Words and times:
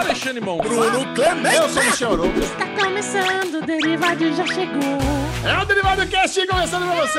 Alexandre 0.00 0.40
Mon. 0.40 0.56
Bruno 0.58 1.14
Clemente. 1.14 1.56
Eu 1.56 1.68
sou 1.68 1.82
o 1.82 1.84
Michel 1.84 2.12
Arouca. 2.12 2.38
Está 2.38 2.74
começando, 2.74 3.54
o 3.62 3.66
Derivado 3.66 4.32
já 4.34 4.46
chegou. 4.46 4.98
É 5.44 5.62
o 5.62 5.66
Derivado 5.66 6.08
Cast 6.08 6.46
começando 6.46 6.90
pra 6.90 7.06
você. 7.06 7.18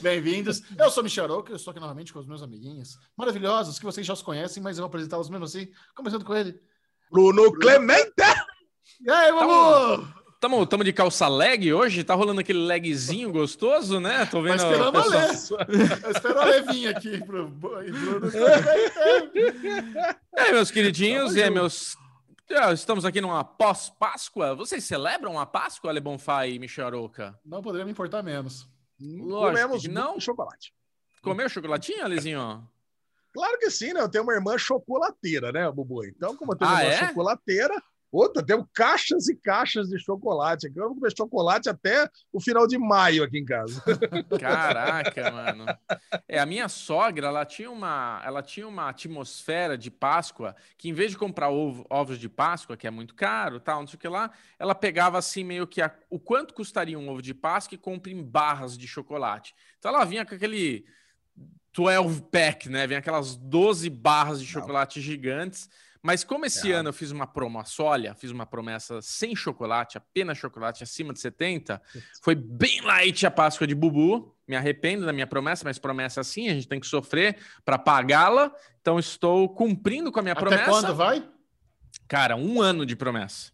Bem-vindos. 0.00 0.62
Eu 0.78 0.88
sou 0.88 1.00
o 1.00 1.04
Michel 1.04 1.24
Arouca, 1.24 1.50
eu 1.50 1.56
estou 1.56 1.72
aqui 1.72 1.80
novamente 1.80 2.12
com 2.12 2.20
os 2.20 2.26
meus 2.26 2.42
amiguinhos 2.42 2.96
maravilhosos, 3.16 3.80
que 3.80 3.84
vocês 3.84 4.06
já 4.06 4.12
os 4.12 4.22
conhecem, 4.22 4.62
mas 4.62 4.78
eu 4.78 4.82
vou 4.82 4.88
apresentá-los 4.88 5.28
mesmo 5.28 5.46
assim, 5.46 5.68
começando 5.96 6.24
com 6.24 6.36
ele. 6.36 6.54
Bruno 7.10 7.52
Clemente. 7.54 8.12
E 9.00 9.10
aí, 9.10 9.32
Mamu? 9.32 10.06
Tamo, 10.44 10.66
tamo 10.66 10.84
de 10.84 10.92
calça 10.92 11.26
leg 11.26 11.72
hoje? 11.72 12.04
Tá 12.04 12.12
rolando 12.14 12.38
aquele 12.42 12.58
legzinho 12.58 13.32
gostoso, 13.32 13.98
né? 13.98 14.26
Tô 14.26 14.42
Tá 14.42 14.42
vendo. 14.42 14.56
esperando 14.56 14.94
o 14.94 14.98
a 15.00 15.04
Lê. 15.06 15.16
Eu 16.04 16.10
espero 16.10 16.38
a 16.38 16.60
vir 16.70 16.88
aqui 16.94 17.24
pro 17.24 17.48
Bruno. 17.48 18.30
E 20.34 20.38
aí, 20.38 20.52
meus 20.52 20.70
queridinhos, 20.70 21.34
e 21.34 21.40
junto. 21.40 21.52
meus. 21.54 21.96
Ah, 22.60 22.74
Estamos 22.74 23.06
aqui 23.06 23.22
numa 23.22 23.42
pós-Páscoa. 23.42 24.54
Vocês 24.54 24.84
celebram 24.84 25.40
a 25.40 25.46
Páscoa, 25.46 25.88
Ale 25.88 25.98
Bonfá 26.00 26.46
e 26.46 26.58
Michel 26.58 26.88
Arouca? 26.88 27.40
Não 27.42 27.62
poderia 27.62 27.86
me 27.86 27.92
importar 27.92 28.22
menos. 28.22 28.68
Lógico 29.00 29.46
Comemos 29.62 29.80
que 29.82 29.88
não. 29.88 30.20
chocolate. 30.20 30.74
Comeu 31.22 31.48
chocolatinho, 31.48 32.04
Alezinho? 32.04 32.68
Claro 33.32 33.58
que 33.58 33.70
sim, 33.70 33.94
né? 33.94 34.00
Eu 34.02 34.10
tenho 34.10 34.24
uma 34.24 34.34
irmã 34.34 34.58
chocolateira, 34.58 35.50
né, 35.52 35.72
Bubu? 35.72 36.04
Então, 36.04 36.36
como 36.36 36.52
eu 36.52 36.56
tenho 36.58 36.70
uma 36.70 36.78
Ah, 36.80 36.84
irmã 36.84 36.94
é? 36.96 37.08
chocolateira, 37.08 37.82
outra, 38.16 38.44
temos 38.44 38.66
caixas 38.72 39.28
e 39.28 39.36
caixas 39.36 39.88
de 39.88 39.98
chocolate. 39.98 40.66
aqui. 40.66 40.78
Eu 40.78 40.86
vou 40.88 40.94
comer 40.94 41.12
chocolate 41.16 41.68
até 41.68 42.08
o 42.32 42.40
final 42.40 42.66
de 42.66 42.78
maio 42.78 43.22
aqui 43.24 43.38
em 43.38 43.44
casa. 43.44 43.82
Caraca, 44.40 45.30
mano. 45.30 45.66
É, 46.28 46.38
a 46.38 46.46
minha 46.46 46.68
sogra, 46.68 47.26
ela 47.28 47.44
tinha 47.44 47.70
uma, 47.70 48.22
ela 48.24 48.42
tinha 48.42 48.66
uma 48.68 48.88
atmosfera 48.88 49.76
de 49.76 49.90
Páscoa 49.90 50.54
que 50.76 50.88
em 50.88 50.92
vez 50.92 51.10
de 51.10 51.18
comprar 51.18 51.50
ovo- 51.50 51.86
ovos 51.90 52.18
de 52.18 52.28
Páscoa, 52.28 52.76
que 52.76 52.86
é 52.86 52.90
muito 52.90 53.14
caro, 53.14 53.60
tal, 53.60 53.80
não 53.80 53.86
sei 53.86 53.96
o 53.96 54.00
que 54.00 54.08
lá, 54.08 54.30
ela 54.58 54.74
pegava 54.74 55.18
assim 55.18 55.44
meio 55.44 55.66
que 55.66 55.80
a- 55.82 55.94
o 56.10 56.18
quanto 56.18 56.54
custaria 56.54 56.98
um 56.98 57.08
ovo 57.08 57.22
de 57.22 57.34
Páscoa 57.34 57.74
e 57.74 57.78
compra 57.78 58.10
em 58.12 58.22
barras 58.22 58.76
de 58.78 58.86
chocolate. 58.86 59.54
Então 59.78 59.94
ela 59.94 60.04
vinha 60.04 60.24
com 60.24 60.34
aquele 60.34 60.84
12 61.76 62.22
pack, 62.30 62.68
né? 62.68 62.86
Vem 62.86 62.96
aquelas 62.96 63.36
12 63.36 63.90
barras 63.90 64.40
de 64.40 64.46
chocolate 64.46 65.00
gigantes. 65.00 65.68
Mas 66.06 66.22
como 66.22 66.44
esse 66.44 66.70
É. 66.70 66.74
ano 66.74 66.90
eu 66.90 66.92
fiz 66.92 67.10
uma 67.10 67.26
promessa, 67.26 67.82
olha, 67.82 68.14
fiz 68.14 68.30
uma 68.30 68.44
promessa 68.44 69.00
sem 69.00 69.34
chocolate, 69.34 69.96
apenas 69.96 70.36
chocolate 70.36 70.82
acima 70.84 71.14
de 71.14 71.18
70, 71.18 71.80
foi 72.22 72.34
bem 72.34 72.82
light 72.82 73.24
a 73.24 73.30
Páscoa 73.30 73.66
de 73.66 73.74
Bubu. 73.74 74.36
Me 74.46 74.54
arrependo 74.54 75.06
da 75.06 75.12
minha 75.14 75.26
promessa, 75.26 75.64
mas 75.64 75.78
promessa 75.78 76.20
assim, 76.20 76.50
a 76.50 76.52
gente 76.52 76.68
tem 76.68 76.78
que 76.78 76.86
sofrer 76.86 77.38
para 77.64 77.78
pagá-la. 77.78 78.52
Então 78.82 78.98
estou 78.98 79.48
cumprindo 79.48 80.12
com 80.12 80.20
a 80.20 80.22
minha 80.22 80.34
Até 80.34 80.40
promessa. 80.42 80.68
quando 80.70 80.94
vai? 80.94 81.26
Cara, 82.06 82.36
um 82.36 82.60
ano 82.60 82.84
de 82.84 82.94
promessa. 82.94 83.50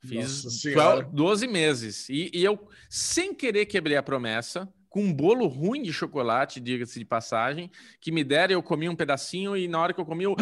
Fiz 0.00 0.44
Nossa 0.44 0.50
Senhora. 0.56 1.02
12 1.02 1.14
12 1.14 1.46
meses. 1.48 2.08
E, 2.08 2.30
e 2.32 2.42
eu, 2.42 2.66
sem 2.88 3.34
querer, 3.34 3.66
quebrei 3.66 3.98
a 3.98 4.02
promessa, 4.02 4.66
com 4.88 5.02
um 5.04 5.12
bolo 5.12 5.46
ruim 5.46 5.82
de 5.82 5.92
chocolate, 5.92 6.58
diga-se 6.58 6.98
de 6.98 7.04
passagem, 7.04 7.70
que 8.00 8.10
me 8.10 8.24
deram, 8.24 8.54
eu 8.54 8.62
comi 8.62 8.88
um 8.88 8.96
pedacinho 8.96 9.54
e 9.54 9.68
na 9.68 9.78
hora 9.78 9.92
que 9.92 10.00
eu 10.00 10.06
comi, 10.06 10.24
eu. 10.24 10.34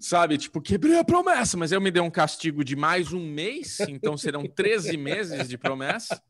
Sabe, 0.00 0.38
tipo, 0.38 0.60
quebrei 0.60 0.98
a 0.98 1.04
promessa, 1.04 1.56
mas 1.56 1.72
eu 1.72 1.80
me 1.80 1.90
dei 1.90 2.02
um 2.02 2.10
castigo 2.10 2.64
de 2.64 2.76
mais 2.76 3.12
um 3.12 3.20
mês, 3.20 3.80
então 3.88 4.16
serão 4.16 4.46
13 4.46 4.96
meses 4.96 5.48
de 5.48 5.58
promessa, 5.58 6.20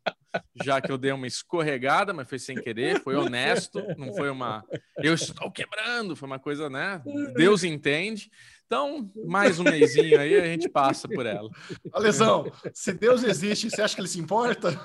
já 0.62 0.80
que 0.80 0.90
eu 0.90 0.98
dei 0.98 1.12
uma 1.12 1.26
escorregada, 1.26 2.12
mas 2.12 2.28
foi 2.28 2.38
sem 2.38 2.56
querer, 2.56 3.00
foi 3.02 3.16
honesto, 3.16 3.82
não 3.96 4.12
foi 4.14 4.30
uma. 4.30 4.64
Eu 4.96 5.14
estou 5.14 5.50
quebrando, 5.50 6.16
foi 6.16 6.26
uma 6.26 6.38
coisa, 6.38 6.68
né? 6.68 7.02
Deus 7.34 7.64
entende. 7.64 8.30
Então, 8.66 9.10
mais 9.26 9.58
um 9.58 9.64
mêsinho 9.64 10.20
aí, 10.20 10.36
a 10.36 10.44
gente 10.44 10.68
passa 10.68 11.08
por 11.08 11.24
ela. 11.24 11.48
Alesão, 11.92 12.52
se 12.74 12.92
Deus 12.92 13.22
existe, 13.22 13.70
você 13.70 13.80
acha 13.80 13.94
que 13.94 14.00
ele 14.00 14.08
se 14.08 14.20
importa? 14.20 14.78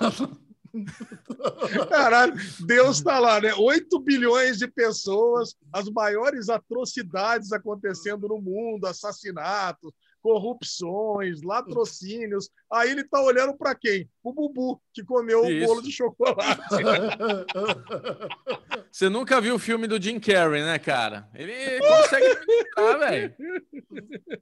Caralho, 1.88 2.34
Deus 2.66 3.00
tá 3.00 3.18
lá, 3.18 3.40
né? 3.40 3.54
8 3.54 3.98
bilhões 4.00 4.58
de 4.58 4.66
pessoas, 4.66 5.54
as 5.72 5.88
maiores 5.88 6.48
atrocidades 6.48 7.52
acontecendo 7.52 8.28
no 8.28 8.40
mundo, 8.40 8.86
assassinatos, 8.86 9.92
corrupções, 10.24 11.42
latrocínios. 11.42 12.48
Aí 12.72 12.90
ele 12.90 13.04
tá 13.04 13.20
olhando 13.20 13.54
para 13.54 13.74
quem? 13.74 14.08
O 14.22 14.32
Bubu, 14.32 14.80
que 14.94 15.04
comeu 15.04 15.44
Isso. 15.44 15.64
o 15.64 15.68
bolo 15.68 15.82
de 15.82 15.92
chocolate. 15.92 16.62
Você 18.90 19.10
nunca 19.10 19.38
viu 19.38 19.56
o 19.56 19.58
filme 19.58 19.86
do 19.86 20.00
Jim 20.00 20.18
Carrey, 20.18 20.62
né, 20.62 20.78
cara? 20.78 21.28
Ele 21.34 21.78
consegue 21.78 22.24
imitar, 22.24 22.98
velho. 23.00 23.34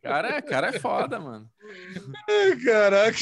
Cara, 0.00 0.41
cara 0.41 0.69
é 0.69 0.78
foda, 0.78 1.19
mano. 1.19 1.50
Caraca. 2.64 3.19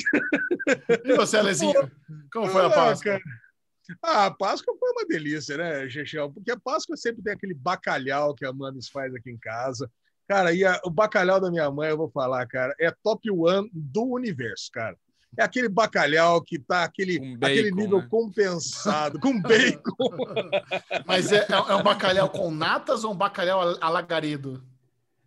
E 1.05 1.17
você, 1.17 1.39
Alezinho? 1.39 1.91
Como 2.31 2.47
foi 2.49 2.67
a 2.67 2.71
Páscoa? 2.71 3.19
Ah, 4.03 4.27
a 4.27 4.31
Páscoa 4.31 4.77
foi 4.79 4.91
uma 4.91 5.07
delícia, 5.07 5.57
né, 5.57 5.89
Chechel? 5.89 6.31
Porque 6.31 6.51
a 6.51 6.61
Páscoa 6.61 6.97
sempre 6.97 7.23
tem 7.23 7.33
aquele 7.33 7.55
bacalhau 7.55 8.35
que 8.35 8.45
a 8.45 8.53
Mames 8.53 8.91
faz 8.91 9.15
aqui 9.15 9.31
em 9.31 9.39
casa. 9.39 9.91
Cara, 10.31 10.55
e 10.55 10.65
a- 10.65 10.81
o 10.85 10.91
bacalhau 10.91 11.41
da 11.41 11.51
minha 11.51 11.69
mãe, 11.73 11.89
eu 11.91 11.97
vou 11.97 12.09
falar, 12.09 12.47
cara, 12.47 12.73
é 12.79 12.89
top 13.03 13.29
one 13.33 13.69
do 13.75 14.05
universo, 14.05 14.71
cara. 14.73 14.97
É 15.37 15.43
aquele 15.43 15.69
bacalhau 15.69 16.41
que 16.41 16.57
tá 16.57 16.85
aquele, 16.85 17.19
Com 17.19 17.35
aquele 17.45 17.73
bacon, 17.73 17.77
nível 17.83 17.99
né? 17.99 18.07
compensado, 18.09 19.19
com 19.19 19.43
bacon. 19.43 19.97
Mas 21.05 21.33
é, 21.33 21.45
é 21.51 21.75
um 21.75 21.83
bacalhau 21.83 22.31
com 22.31 22.49
natas 22.49 23.03
ou 23.03 23.13
um 23.13 23.17
bacalhau 23.17 23.77
alagaredo? 23.81 24.63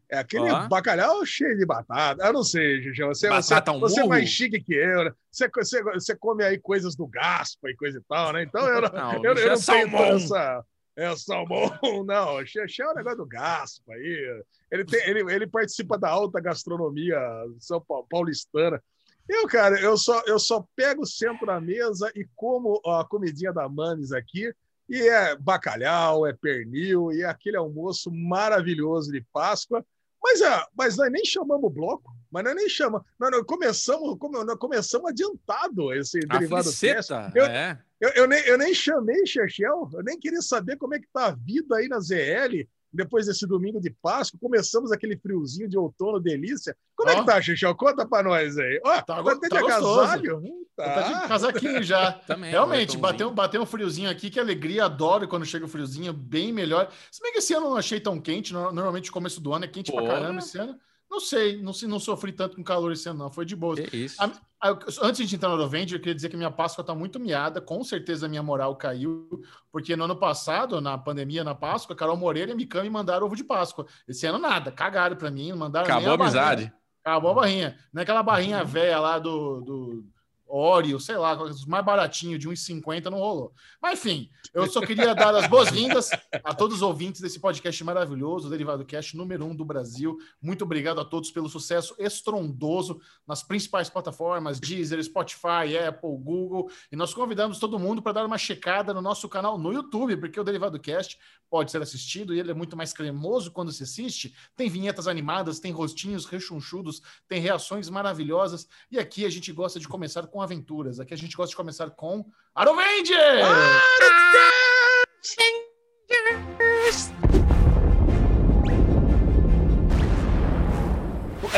É 0.08 0.20
aquele 0.20 0.50
bacalhau 0.70 1.26
cheio 1.26 1.58
de 1.58 1.66
batata. 1.66 2.24
Eu 2.26 2.32
não 2.32 2.44
sei, 2.44 2.82
Chechel. 2.82 3.10
Você, 3.10 3.28
você, 3.28 3.56
um 3.72 3.80
você 3.82 4.00
é 4.00 4.08
mais 4.08 4.30
chique 4.30 4.62
que 4.62 4.74
eu, 4.74 5.04
né? 5.04 5.12
Você, 5.30 5.50
você, 5.54 5.84
você 5.84 6.16
come 6.16 6.46
aí 6.46 6.58
coisas 6.58 6.96
do 6.96 7.06
Gaspa 7.08 7.70
e 7.70 7.76
coisa 7.76 7.98
e 7.98 8.02
tal, 8.08 8.32
né? 8.32 8.44
Então 8.44 8.66
eu 8.70 8.82
não, 8.84 8.90
Não, 8.90 9.14
eu, 9.16 9.24
eu 9.24 9.32
é 9.32 9.36
não 9.36 9.44
tenho 9.44 9.58
salmão. 9.60 9.98
toda 10.02 10.16
essa. 10.16 10.66
É 10.96 11.16
salmão, 11.16 11.72
não. 12.06 12.46
Xexé 12.46 12.84
é 12.84 12.88
o 12.88 12.94
negócio 12.94 13.20
do 13.20 13.26
Gaspa 13.26 13.94
aí. 13.94 14.44
Ele, 14.72 14.86
tem, 14.86 15.10
ele, 15.10 15.34
ele 15.34 15.48
participa 15.48 15.98
da 15.98 16.10
alta 16.10 16.40
gastronomia 16.40 17.18
são 17.60 17.82
Paulo, 17.82 18.06
paulistana. 18.10 18.82
Eu, 19.28 19.48
cara, 19.48 19.80
eu 19.80 19.98
só, 19.98 20.22
eu 20.28 20.38
só 20.38 20.66
pego, 20.76 21.06
sento 21.06 21.46
na 21.46 21.60
mesa 21.60 22.12
e 22.16 22.28
como 22.36 22.82
a 22.86 23.06
comidinha 23.06 23.54
da 23.54 23.68
Manes 23.68 24.12
aqui. 24.12 24.54
E 24.90 25.02
é 25.02 25.36
bacalhau, 25.36 26.28
é 26.28 26.34
pernil, 26.34 27.12
e 27.12 27.22
é 27.22 27.26
aquele 27.26 27.58
almoço 27.58 28.12
maravilhoso 28.12 29.12
de 29.12 29.22
Páscoa. 29.34 29.84
Mas, 30.22 30.42
é, 30.42 30.66
mas 30.78 30.98
nós 30.98 31.12
nem 31.12 31.26
chamamos 31.26 31.74
bloco, 31.74 32.16
mas 32.34 32.44
nós 32.44 32.56
nem 32.56 32.68
chamamos. 32.68 33.06
Nós, 33.20 33.32
nós 33.32 33.44
começamos, 33.46 34.18
come- 34.18 34.44
nós 34.44 34.58
começamos 34.58 35.10
adiantado 35.10 35.94
esse 35.94 36.20
A 36.30 36.38
derivado 36.38 36.64
fliceta, 36.64 37.32
Eu- 37.36 37.46
é. 37.46 37.80
Eu, 38.02 38.10
eu 38.16 38.28
nem, 38.28 38.40
eu 38.48 38.58
nem 38.58 38.74
chamei 38.74 39.26
Chechel, 39.26 39.90
eu 39.94 40.04
nem 40.04 40.20
queria 40.20 40.42
saber 40.42 40.76
como 40.78 40.94
é 40.96 41.00
que 41.00 41.08
tá 41.14 41.28
a 41.28 41.32
vida 41.32 41.78
aí 41.78 41.88
na 41.88 42.00
ZL 42.02 42.68
depois 42.92 43.26
desse 43.28 43.48
domingo 43.48 43.80
de 43.80 43.90
Páscoa. 43.90 44.38
Começamos 44.42 44.92
aquele 44.92 45.18
friozinho 45.18 45.70
de 45.70 45.78
outono, 45.78 46.20
delícia. 46.20 46.76
Como 46.98 47.10
é 47.10 47.14
Ó. 47.16 47.20
que 47.22 47.26
tá, 47.26 47.42
Chechel? 47.42 47.74
Conta 47.76 48.06
pra 48.06 48.22
nós 48.22 48.58
aí. 48.58 48.80
Ó, 48.84 48.90
Tá 49.02 49.24
tá, 49.24 49.32
até 49.32 49.48
tá 49.48 49.56
de 49.58 49.62
gostoso. 49.64 50.00
agasalho. 50.02 50.38
Hum, 50.40 50.64
Tá 50.76 51.02
de 51.04 51.12
Tá. 51.14 51.28
casaquinho 51.28 51.84
já. 51.84 52.12
Também. 52.28 52.50
Realmente, 52.52 52.98
bateu, 52.98 53.32
bateu 53.32 53.62
um 53.62 53.66
friozinho 53.66 54.10
aqui, 54.10 54.30
que 54.32 54.40
alegria, 54.40 54.86
adoro 54.86 55.28
quando 55.28 55.46
chega 55.46 55.66
o 55.66 55.68
friozinho, 55.70 56.12
bem 56.12 56.52
melhor. 56.52 56.92
Se 57.12 57.22
bem 57.22 57.32
que 57.32 57.38
esse 57.40 57.54
ano 57.54 57.68
eu 57.68 57.70
não 57.70 57.78
achei 57.78 58.00
tão 58.00 58.20
quente, 58.20 58.52
no- 58.52 58.72
normalmente 58.72 59.10
o 59.12 59.14
começo 59.14 59.40
do 59.40 59.54
ano 59.54 59.66
é 59.66 59.68
quente 59.68 59.92
pra 59.92 60.02
Porra. 60.02 60.14
caramba 60.16 60.40
esse 60.40 60.58
ano. 60.58 60.76
Não 61.14 61.20
sei, 61.20 61.62
não, 61.62 61.72
se- 61.72 61.86
não 61.86 62.00
sofri 62.00 62.32
tanto 62.32 62.56
com 62.56 62.64
calor 62.64 62.92
esse 62.92 63.08
ano, 63.08 63.20
não, 63.20 63.30
foi 63.30 63.46
de 63.46 63.56
boa. 63.56 63.76
Que 63.76 63.96
isso. 63.96 64.16
A- 64.20 64.32
a- 64.60 64.80
antes 65.04 65.30
de 65.30 65.36
entrar 65.36 65.48
no 65.50 65.54
Eurovende, 65.54 65.94
eu 65.94 66.00
queria 66.00 66.16
dizer 66.16 66.28
que 66.28 66.36
minha 66.36 66.50
Páscoa 66.50 66.84
tá 66.84 66.96
muito 66.96 67.20
miada, 67.20 67.62
com 67.62 67.84
certeza 67.84 68.26
a 68.26 68.30
minha 68.30 68.42
moral 68.42 68.76
caiu, 68.76 69.30
porque 69.72 69.96
no 69.96 70.06
ano 70.06 70.16
passado, 70.16 70.82
na 70.82 70.98
pandemia, 70.98 71.44
na 71.44 71.54
Páscoa, 71.54 71.96
Carol 71.96 72.18
Moreira 72.18 72.52
e 72.52 72.56
Mikan 72.56 72.82
me 72.82 72.90
mandaram 72.90 73.28
ovo 73.28 73.36
de 73.36 73.44
Páscoa. 73.44 73.86
Esse 74.08 74.26
ano 74.26 74.40
nada, 74.40 74.72
cagaram 74.72 75.16
pra 75.16 75.30
mim, 75.30 75.54
mandaram 75.54 75.86
Acabou 75.86 76.14
a 76.14 76.18
barrinha. 76.18 76.42
amizade. 76.42 76.74
Acabou 77.06 77.30
a 77.30 77.34
barrinha. 77.36 77.78
Não 77.94 78.00
é 78.00 78.04
aquela 78.04 78.24
barrinha 78.24 78.64
velha 78.64 79.00
lá 79.00 79.20
do, 79.20 79.62
do 79.62 80.06
Oreo, 80.48 81.00
sei 81.00 81.18
lá, 81.18 81.42
os 81.42 81.66
mais 81.66 81.84
baratinho, 81.84 82.38
de 82.38 82.48
1,50 82.48 83.06
não 83.06 83.18
rolou. 83.18 83.54
Mas 83.82 84.00
enfim, 84.00 84.30
eu 84.54 84.68
só 84.68 84.82
queria 84.82 85.16
dar 85.16 85.34
as 85.36 85.48
boas-vindas 85.48 86.10
a 86.44 86.54
todos 86.54 86.78
os 86.78 86.82
ouvintes 86.82 87.22
desse 87.22 87.40
podcast 87.40 87.84
maravilhoso, 87.84 88.50
Derivado 88.50 88.86
Cast 88.86 89.18
número 89.18 89.46
um 89.46 89.56
do 89.56 89.66
Brasil. 89.66 90.18
Muito 90.42 90.64
obrigado 90.64 91.00
a 91.00 91.06
todos 91.06 91.32
pelo 91.32 91.50
sucesso 91.50 91.96
estrondoso 91.98 93.02
nas 93.26 93.42
principais 93.42 93.90
plataformas, 93.90 94.60
Deezer, 94.60 95.04
Spotify, 95.04 95.78
Apple, 95.88 96.18
Google. 96.20 96.70
E 96.92 96.96
nós 96.96 97.14
convidamos 97.14 97.60
todo 97.60 97.80
mundo 97.80 98.02
para 98.02 98.14
dar 98.14 98.26
uma 98.26 98.38
checada 98.38 98.94
no 98.94 99.02
nosso 99.02 99.28
canal 99.28 99.58
no 99.58 99.74
YouTube, 99.74 100.18
porque 100.18 100.40
o 100.40 100.44
Derivado 100.44 100.80
Cast 100.80 101.18
pode 101.50 101.72
ser 101.72 101.82
assistido 101.82 102.34
e 102.34 102.40
ele 102.40 102.50
é 102.50 102.54
muito 102.54 102.76
mais 102.76 102.94
cremoso 102.94 103.52
quando 103.52 103.72
se 103.72 103.84
assiste. 103.84 104.36
Tem 104.56 104.70
vinhetas 104.70 105.08
animadas, 105.08 105.60
tem 105.60 105.72
rostinhos 105.72 106.26
rechonchudos, 106.26 107.02
tem 107.28 107.40
reações 107.40 107.90
maravilhosas. 107.90 108.68
E 108.92 108.98
aqui 108.98 109.24
a 109.24 109.30
gente 109.30 109.52
gosta 109.52 109.80
de 109.80 109.88
começar 109.88 110.26
com 110.34 110.42
aventuras. 110.42 111.00
Aqui 111.00 111.14
a 111.14 111.18
gente 111.18 111.38
gosta 111.38 111.52
de 111.52 111.56
começar 111.56 111.92
com 111.92 112.26
Arovenger! 112.56 113.46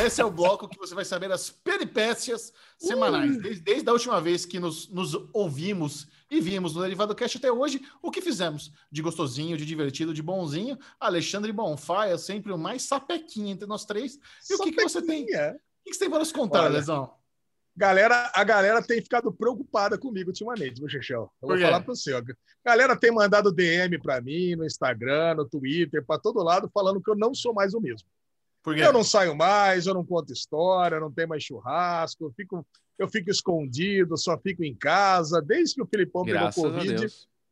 Esse 0.06 0.22
é 0.22 0.26
o 0.26 0.30
bloco 0.30 0.68
que 0.68 0.78
você 0.78 0.94
vai 0.94 1.06
saber 1.06 1.32
as 1.32 1.50
peripécias 1.50 2.52
semanais. 2.78 3.42
Desde, 3.42 3.62
desde 3.62 3.90
a 3.90 3.94
última 3.94 4.20
vez 4.20 4.46
que 4.46 4.60
nos, 4.60 4.90
nos 4.90 5.14
ouvimos 5.32 6.06
e 6.30 6.42
vimos 6.42 6.76
no 6.76 6.82
Derivado 6.82 7.16
Cast 7.16 7.38
até 7.38 7.50
hoje 7.50 7.82
o 8.04 8.12
que 8.12 8.22
fizemos 8.22 8.74
de 8.92 9.02
gostosinho, 9.02 9.56
de 9.56 9.66
divertido, 9.66 10.14
de 10.14 10.22
bonzinho. 10.22 10.78
Alexandre 11.00 11.54
Bonfaia, 11.54 12.18
sempre 12.18 12.52
o 12.52 12.58
mais 12.58 12.82
sapequinha 12.82 13.54
entre 13.54 13.66
nós 13.66 13.86
três. 13.86 14.16
E 14.16 14.18
sapequinha. 14.18 14.58
o 14.58 14.64
que, 14.64 14.72
que 14.74 14.84
você 14.84 15.02
tem? 15.02 15.24
O 15.24 15.28
que, 15.28 15.60
que 15.86 15.94
você 15.94 16.00
tem 16.00 16.10
para 16.10 16.20
nos 16.20 16.34
contar, 16.34 16.66
Olha, 16.66 16.74
Lesão? 16.74 17.25
Galera, 17.78 18.32
a 18.34 18.44
galera 18.44 18.82
tem 18.82 19.02
ficado 19.02 19.34
preocupada 19.34 19.98
comigo 19.98 20.30
ultimamente, 20.30 20.80
meu 20.80 20.90
Chechel. 20.90 21.30
Eu 21.42 21.48
vou 21.48 21.58
falar 21.66 21.82
para 21.82 21.94
você. 21.94 22.14
ó. 22.14 22.22
Galera 22.64 22.96
tem 22.96 23.12
mandado 23.12 23.52
DM 23.52 24.00
para 24.02 24.22
mim 24.22 24.56
no 24.56 24.66
Instagram, 24.66 25.36
no 25.36 25.46
Twitter, 25.46 26.04
para 26.06 26.20
todo 26.20 26.42
lado, 26.42 26.70
falando 26.74 27.02
que 27.02 27.12
eu 27.12 27.16
não 27.16 27.34
sou 27.34 27.54
mais 27.54 27.74
o 27.74 27.82
mesmo. 27.82 28.08
Eu 28.88 28.94
não 28.94 29.04
saio 29.04 29.36
mais, 29.36 29.86
eu 29.86 29.94
não 29.94 30.06
conto 30.06 30.32
história, 30.32 31.00
não 31.00 31.12
tenho 31.12 31.28
mais 31.28 31.44
churrasco, 31.44 32.24
eu 32.26 32.32
fico, 32.32 32.66
eu 32.98 33.08
fico 33.10 33.30
escondido, 33.30 34.18
só 34.18 34.38
fico 34.38 34.64
em 34.64 34.74
casa. 34.74 35.42
Desde 35.42 35.76
que 35.76 35.82
o 35.82 35.86
Filipão 35.86 36.24
Graças 36.24 36.56
pegou 36.56 36.72
Covid, 36.72 37.06
o 37.06 37.12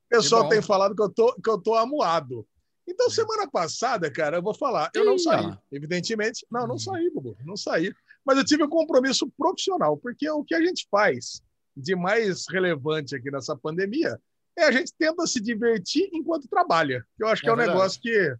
pessoal 0.09 0.47
tem 0.49 0.61
falado 0.61 0.95
que 0.95 1.01
eu 1.03 1.09
tô, 1.09 1.35
que 1.35 1.49
eu 1.49 1.57
tô 1.59 1.75
amuado. 1.75 2.47
Então, 2.87 3.09
semana 3.09 3.49
passada, 3.49 4.09
cara, 4.11 4.37
eu 4.37 4.41
vou 4.41 4.53
falar, 4.53 4.89
eu 4.93 5.05
não 5.05 5.17
saí. 5.17 5.53
Evidentemente, 5.71 6.45
não, 6.49 6.65
não 6.65 6.77
saí, 6.77 7.09
Bubu, 7.09 7.37
não 7.45 7.55
saí. 7.55 7.93
Mas 8.25 8.37
eu 8.37 8.45
tive 8.45 8.63
um 8.63 8.69
compromisso 8.69 9.29
profissional, 9.37 9.97
porque 9.97 10.29
o 10.29 10.43
que 10.43 10.55
a 10.55 10.61
gente 10.61 10.87
faz 10.89 11.41
de 11.75 11.95
mais 11.95 12.45
relevante 12.49 13.15
aqui 13.15 13.29
nessa 13.31 13.55
pandemia 13.55 14.19
é 14.57 14.63
a 14.65 14.71
gente 14.71 14.93
tenta 14.97 15.25
se 15.25 15.41
divertir 15.41 16.09
enquanto 16.13 16.47
trabalha. 16.47 17.05
Eu 17.19 17.27
acho 17.27 17.41
que 17.41 17.47
É 17.47 17.51
é, 17.51 17.53
um 17.53 17.57
verdade. 17.57 17.77
negócio 17.77 18.01
que 18.01 18.35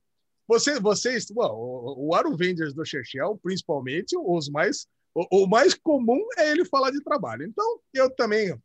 você, 0.47 0.80
vocês, 0.80 1.25
bom, 1.31 1.95
o, 1.97 2.13
Aro 2.13 2.35
Vendors 2.35 2.74
do 2.74 2.85
Chechel, 2.85 3.39
principalmente, 3.41 4.15
os 4.18 4.50
mais, 4.50 4.88
o, 5.15 5.44
o 5.44 5.47
mais 5.47 5.74
comum 5.74 6.21
é 6.38 6.51
ele 6.51 6.65
falar 6.65 6.91
de 6.91 7.01
trabalho. 7.03 7.44
Então, 7.44 7.79
eu 7.94 8.09
também, 8.09 8.56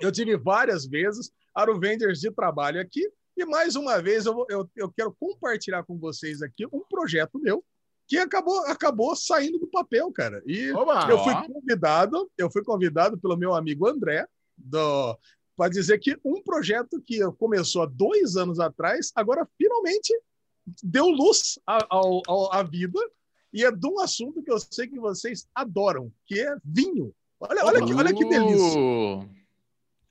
eu 0.00 0.12
tive 0.12 0.36
várias 0.36 0.86
vezes 0.86 1.32
Aro 1.54 1.78
Vendors 1.78 2.20
de 2.20 2.30
trabalho 2.30 2.80
aqui, 2.80 3.10
e 3.36 3.44
mais 3.46 3.76
uma 3.76 4.00
vez 4.00 4.26
eu, 4.26 4.44
eu, 4.48 4.70
eu 4.76 4.92
quero 4.92 5.14
compartilhar 5.18 5.82
com 5.84 5.98
vocês 5.98 6.42
aqui 6.42 6.66
um 6.66 6.80
projeto 6.88 7.38
meu 7.38 7.64
que 8.12 8.18
acabou, 8.18 8.58
acabou 8.66 9.16
saindo 9.16 9.58
do 9.58 9.66
papel, 9.66 10.12
cara. 10.12 10.42
E 10.44 10.70
Oba! 10.72 11.10
eu 11.10 11.18
fui 11.24 11.32
Ó. 11.32 11.46
convidado, 11.46 12.30
eu 12.36 12.50
fui 12.50 12.62
convidado 12.62 13.16
pelo 13.16 13.38
meu 13.38 13.54
amigo 13.54 13.88
André 13.88 14.26
para 15.56 15.70
dizer 15.70 15.98
que 15.98 16.18
um 16.22 16.42
projeto 16.42 17.00
que 17.00 17.20
começou 17.38 17.80
há 17.80 17.86
dois 17.86 18.36
anos 18.36 18.60
atrás, 18.60 19.10
agora 19.14 19.48
finalmente 19.56 20.14
deu 20.82 21.06
luz 21.06 21.58
à, 21.66 22.62
vida 22.62 23.00
e 23.50 23.64
é 23.64 23.72
de 23.72 23.86
um 23.86 23.98
assunto 23.98 24.42
que 24.42 24.52
eu 24.52 24.58
sei 24.58 24.86
que 24.88 25.00
vocês 25.00 25.48
adoram, 25.54 26.12
que 26.26 26.38
é 26.38 26.54
vinho. 26.62 27.14
Olha, 27.40 27.64
olha, 27.64 27.82
que, 27.82 27.94
olha 27.94 28.14
que 28.14 28.24
delícia. 28.26 28.78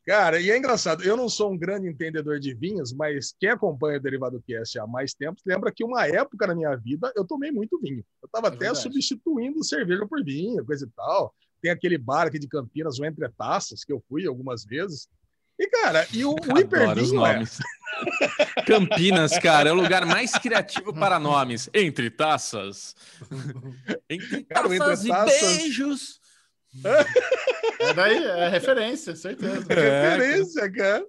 Cara, 0.06 0.40
e 0.40 0.50
é 0.50 0.58
engraçado, 0.58 1.04
eu 1.04 1.16
não 1.16 1.30
sou 1.30 1.52
um 1.52 1.58
grande 1.58 1.88
entendedor 1.88 2.40
de 2.40 2.56
vinhos, 2.56 2.92
mas 2.92 3.36
quem 3.40 3.50
acompanha 3.50 4.00
o 4.00 4.02
Derivado 4.02 4.42
Cast 4.48 4.80
há 4.80 4.88
mais 4.88 5.14
tempo 5.14 5.40
lembra 5.46 5.72
que 5.72 5.84
uma 5.84 6.08
época 6.08 6.48
na 6.48 6.56
minha 6.56 6.76
vida 6.76 7.12
eu 7.16 7.24
tomei 7.24 7.52
muito 7.52 7.80
vinho. 7.80 8.04
Eu 8.22 8.26
estava 8.26 8.48
até 8.48 8.66
verdade. 8.66 8.82
substituindo 8.82 9.64
cerveja 9.64 10.06
por 10.08 10.24
vinho, 10.24 10.66
coisa 10.66 10.86
e 10.86 10.90
tal. 10.96 11.34
Tem 11.62 11.70
aquele 11.70 11.98
bar 12.00 12.26
aqui 12.28 12.40
de 12.40 12.48
Campinas, 12.48 12.98
o 13.00 13.06
Entre 13.06 13.30
Taças, 13.38 13.84
que 13.84 13.94
eu 13.94 14.04
fui 14.10 14.26
algumas 14.26 14.66
vezes. 14.66 15.08
E, 15.60 15.68
cara, 15.68 16.08
e 16.12 16.26
o, 16.26 16.32
o 16.32 16.58
hipervinho 16.58 17.24
é... 17.24 17.44
Campinas, 18.66 19.38
cara, 19.38 19.70
é 19.70 19.72
o 19.72 19.76
lugar 19.76 20.06
mais 20.08 20.32
criativo 20.32 20.92
para 20.92 21.20
nomes. 21.20 21.70
Entre 21.72 22.10
taças. 22.10 22.96
Entre 24.10 24.44
Cara, 24.46 24.68
o 24.68 24.74
Entre 24.74 24.88
taças 24.88 25.06
e 25.06 25.10
Taças- 25.10 25.58
beijos. 25.58 26.21
É 27.80 27.94
daí, 27.94 28.24
é 28.24 28.48
referência, 28.48 29.16
certeza. 29.16 29.66
É, 29.74 30.18
referência, 30.18 30.72
cara. 30.72 31.06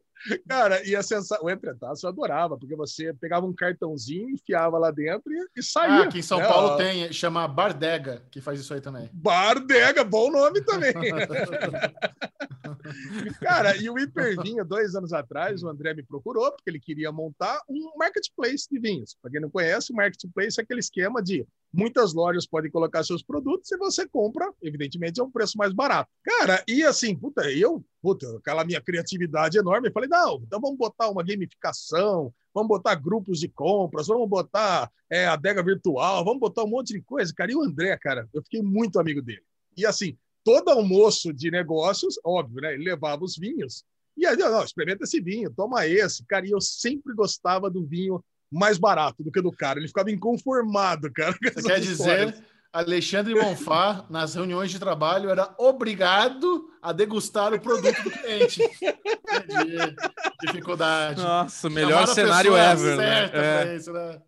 Cara, 0.49 0.87
e 0.87 0.95
a 0.95 1.03
sensação, 1.03 1.45
o 1.45 1.51
entretaço 1.51 2.07
eu 2.07 2.11
adorava, 2.11 2.57
porque 2.57 2.77
você 2.77 3.13
pegava 3.15 3.45
um 3.45 3.53
cartãozinho, 3.53 4.31
enfiava 4.31 4.79
lá 4.79 4.93
dentro 4.93 5.33
e, 5.33 5.49
e 5.57 5.63
saía. 5.63 6.03
Ah, 6.03 6.05
aqui 6.05 6.21
em 6.21 6.23
São 6.23 6.39
né? 6.39 6.47
Paulo 6.47 6.69
Ó, 6.69 6.77
tem, 6.77 7.13
chama 7.13 7.49
Bardega, 7.49 8.23
que 8.31 8.41
faz 8.41 8.61
isso 8.61 8.73
aí 8.73 8.81
também. 8.81 9.11
Bardega, 9.13 10.05
bom 10.05 10.31
nome 10.31 10.63
também. 10.63 10.95
Cara, 13.41 13.77
e 13.77 13.91
o 13.91 13.99
Hipervinho, 13.99 14.65
dois 14.65 14.95
anos 14.95 15.13
atrás, 15.13 15.63
o 15.63 15.69
André 15.69 15.95
me 15.95 16.05
procurou, 16.05 16.53
porque 16.53 16.71
ele 16.71 16.81
queria 16.81 17.11
montar 17.11 17.61
um 17.69 17.93
marketplace 17.99 18.69
de 18.71 18.79
vinhos. 18.79 19.17
Para 19.21 19.31
quem 19.31 19.41
não 19.41 19.51
conhece, 19.51 19.93
o 19.93 19.97
marketplace 19.97 20.61
é 20.61 20.63
aquele 20.63 20.81
esquema 20.81 21.23
de 21.23 21.47
muitas 21.73 22.13
lojas 22.13 22.47
podem 22.47 22.71
colocar 22.71 23.03
seus 23.03 23.23
produtos 23.23 23.71
e 23.71 23.77
você 23.77 24.07
compra, 24.07 24.53
evidentemente, 24.63 25.21
a 25.21 25.25
um 25.25 25.31
preço 25.31 25.57
mais 25.57 25.73
barato. 25.73 26.11
Cara, 26.23 26.63
e 26.69 26.83
assim, 26.83 27.17
puta, 27.17 27.51
eu, 27.51 27.85
puta, 28.01 28.37
aquela 28.37 28.65
minha 28.65 28.81
criatividade 28.81 29.59
enorme, 29.59 29.91
falei, 29.91 30.09
não, 30.09 30.43
então 30.43 30.61
vamos 30.61 30.77
botar 30.77 31.09
uma 31.09 31.23
gamificação, 31.23 32.33
vamos 32.55 32.69
botar 32.69 32.95
grupos 32.95 33.41
de 33.41 33.49
compras, 33.49 34.07
vamos 34.07 34.29
botar 34.29 34.91
é, 35.11 35.27
adega 35.27 35.63
virtual, 35.63 36.25
vamos 36.25 36.41
botar 36.41 36.65
um 36.65 36.69
monte 36.69 36.93
de 36.93 37.03
coisa, 37.03 37.33
cara. 37.35 37.51
E 37.51 37.57
o 37.57 37.63
André, 37.63 37.97
cara, 37.99 38.29
eu 38.33 38.43
fiquei 38.43 38.63
muito 38.63 39.01
amigo 39.01 39.23
dele. 39.23 39.43
E 39.77 39.87
assim, 39.87 40.17
todo 40.45 40.71
almoço 40.71 41.33
de 41.33 41.51
negócios, 41.51 42.19
óbvio, 42.25 42.61
né? 42.61 42.75
Ele 42.75 42.85
levava 42.85 43.25
os 43.25 43.37
vinhos. 43.37 43.85
E 44.17 44.27
aí, 44.27 44.37
não, 44.37 44.63
experimenta 44.63 45.05
esse 45.05 45.21
vinho, 45.21 45.53
toma 45.55 45.87
esse. 45.87 46.25
Cara, 46.27 46.47
e 46.47 46.51
eu 46.51 46.61
sempre 46.61 47.15
gostava 47.15 47.71
do 47.71 47.85
vinho 47.85 48.23
mais 48.53 48.77
barato 48.79 49.23
do 49.25 49.33
que 49.33 49.41
do 49.41 49.51
cara. 49.51 49.79
Ele 49.79 49.89
ficava 49.89 50.11
inconformado, 50.11 51.11
cara. 51.13 51.33
com 51.33 51.39
Você 51.45 51.49
essas 51.49 51.65
quer 51.65 51.79
histórias. 51.81 52.31
dizer, 52.33 52.45
Alexandre 52.73 53.35
Monfá, 53.35 54.07
nas 54.09 54.35
reuniões 54.35 54.71
de 54.71 54.79
trabalho, 54.79 55.29
era 55.31 55.55
obrigado 55.59 56.71
a 56.81 56.93
degustar 56.93 57.53
o 57.53 57.61
produto 57.61 58.03
do 58.03 58.11
cliente. 58.11 58.63
Entendi. 58.63 59.97
Dificuldade. 60.41 61.21
Nossa, 61.21 61.69
melhor 61.71 62.07
cenário 62.09 62.57
ever, 62.57 62.97
né? 62.97 63.31
É. 63.33 63.77
isso, 63.77 63.93
né? 63.93 64.21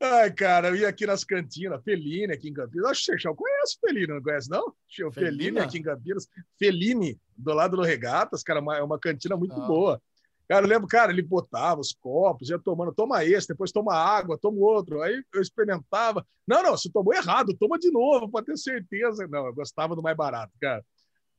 Ai, 0.00 0.30
cara, 0.32 0.68
eu 0.68 0.76
ia 0.76 0.88
aqui 0.88 1.04
nas 1.06 1.24
cantinas, 1.24 1.82
Feline 1.84 2.32
aqui 2.32 2.48
em 2.48 2.54
Campinas. 2.54 2.90
Acho 2.90 3.00
que 3.04 3.12
você 3.12 3.18
já 3.18 3.34
conhece 3.34 3.76
o 3.76 3.86
Feline, 3.86 4.06
não 4.14 4.22
conhece, 4.22 4.48
não? 4.50 4.66
O 4.68 5.12
Feline 5.12 5.12
Felina? 5.12 5.62
aqui 5.64 5.78
em 5.78 5.82
Campinas. 5.82 6.26
Feline, 6.58 7.18
do 7.36 7.52
lado 7.52 7.76
do 7.76 7.82
Regatas, 7.82 8.42
cara, 8.42 8.60
uma- 8.60 8.78
é 8.78 8.82
uma 8.82 8.98
cantina 8.98 9.36
muito 9.36 9.54
Ah. 9.60 9.66
boa. 9.66 10.02
Cara, 10.48 10.64
eu 10.64 10.68
lembro, 10.70 10.88
cara, 10.88 11.12
ele 11.12 11.20
botava 11.20 11.78
os 11.78 11.92
copos, 11.92 12.48
ia 12.48 12.58
tomando, 12.58 12.92
toma 12.92 13.22
esse, 13.22 13.48
depois 13.48 13.70
toma 13.70 13.94
água, 13.94 14.38
toma 14.38 14.58
outro. 14.58 15.02
Aí 15.02 15.22
eu 15.34 15.42
experimentava. 15.42 16.26
Não, 16.46 16.62
não, 16.62 16.70
você 16.70 16.90
tomou 16.90 17.12
errado, 17.12 17.54
toma 17.54 17.78
de 17.78 17.90
novo, 17.90 18.30
para 18.30 18.44
ter 18.44 18.56
certeza. 18.56 19.28
Não, 19.28 19.46
eu 19.46 19.54
gostava 19.54 19.94
do 19.94 20.02
mais 20.02 20.16
barato, 20.16 20.52
cara. 20.58 20.82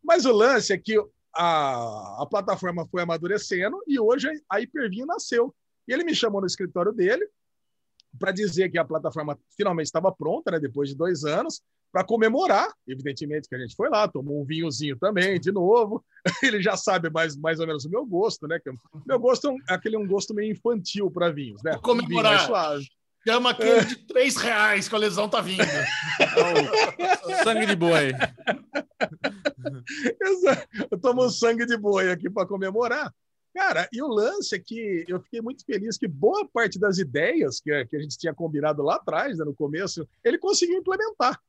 Mas 0.04 0.25
o 0.25 0.32
lance 0.32 0.72
é 0.72 0.78
que 0.78 0.96
a, 1.36 2.22
a 2.22 2.25
plataforma 2.30 2.88
foi 2.88 3.01
amadurecendo 3.01 3.82
e 3.88 4.00
hoje 4.00 4.30
a 4.48 4.62
Hipervinho 4.62 5.08
nasceu. 5.08 5.54
E 5.88 5.94
ele 5.94 6.04
me 6.04 6.13
chamou 6.13 6.39
no 6.39 6.48
escritório 6.48 6.94
dele 6.94 7.28
para 8.18 8.32
dizer 8.32 8.70
que 8.70 8.78
a 8.78 8.86
plataforma 8.86 9.38
finalmente 9.56 9.88
estava 9.88 10.12
pronta, 10.12 10.51
né, 10.51 10.60
depois 10.60 10.89
de 10.89 10.96
dois 10.96 11.24
anos, 11.24 11.62
para 11.92 12.04
comemorar. 12.04 12.72
Evidentemente 12.88 13.48
que 13.50 13.56
a 13.56 13.60
gente 13.60 13.75
foi 13.75 13.89
lá, 13.89 14.08
tomou 14.08 14.42
um 14.42 14.46
vinhozinho 14.46 14.98
também, 14.98 15.39
de 15.39 15.51
novo. 15.51 16.04
Ele 16.44 16.62
já 16.62 16.78
sabe 16.78 17.10
mais, 17.10 17.36
mais 17.36 17.60
ou 17.60 17.68
menos 17.68 17.86
o 17.86 17.89
meu 17.89 18.06
gosto, 18.06 18.48
né? 18.48 18.60
Meu 19.06 19.20
gosto 19.20 19.48
é 19.48 19.51
um- 19.51 19.58
aquele 19.68 19.98
um 19.98 20.08
gosto 20.08 20.34
meio 20.34 20.51
infantil 20.51 21.12
para 21.12 21.32
vinhos, 21.32 21.62
né? 21.63 21.72
Vou 21.74 21.82
comemorar. 21.82 22.34
Um 22.34 22.38
vinho 22.38 22.48
suave. 22.48 22.86
Chama 23.28 23.50
aquele 23.50 23.84
de 23.84 23.96
três 24.08 24.38
reais 24.38 24.88
que 24.88 24.96
a 24.96 24.98
lesão 24.98 25.28
tá 25.28 25.42
vindo. 25.42 25.62
É 25.62 25.62
o 27.25 27.44
sangue 27.44 27.66
de 27.66 27.75
boi. 27.75 28.13
Exato. 30.22 30.68
Eu 30.92 31.00
tomo 31.00 31.30
sangue 31.30 31.66
de 31.66 31.78
boi 31.78 32.12
aqui 32.12 32.30
para 32.30 32.48
comemorar. 32.48 33.13
Cara, 33.53 33.89
e 33.91 34.01
o 34.01 34.08
lance 34.08 34.56
é 34.56 34.60
que 34.60 35.06
eu 35.08 35.20
fiquei 35.22 35.41
muito 35.41 35.65
feliz 35.65 35.98
que 35.98 36.08
boa 36.08 36.48
parte 36.48 36.79
das 36.79 36.98
ideias 36.98 37.60
que, 37.60 37.86
que 37.86 37.96
a 37.96 38.00
gente 38.00 38.18
tinha 38.18 38.34
combinado 38.34 38.84
lá 38.84 38.96
atrás, 38.96 39.38
né, 39.38 39.46
no 39.46 39.56
começo, 39.56 40.08
ele 40.24 40.38
conseguiu 40.38 40.77
implementar. 40.77 41.39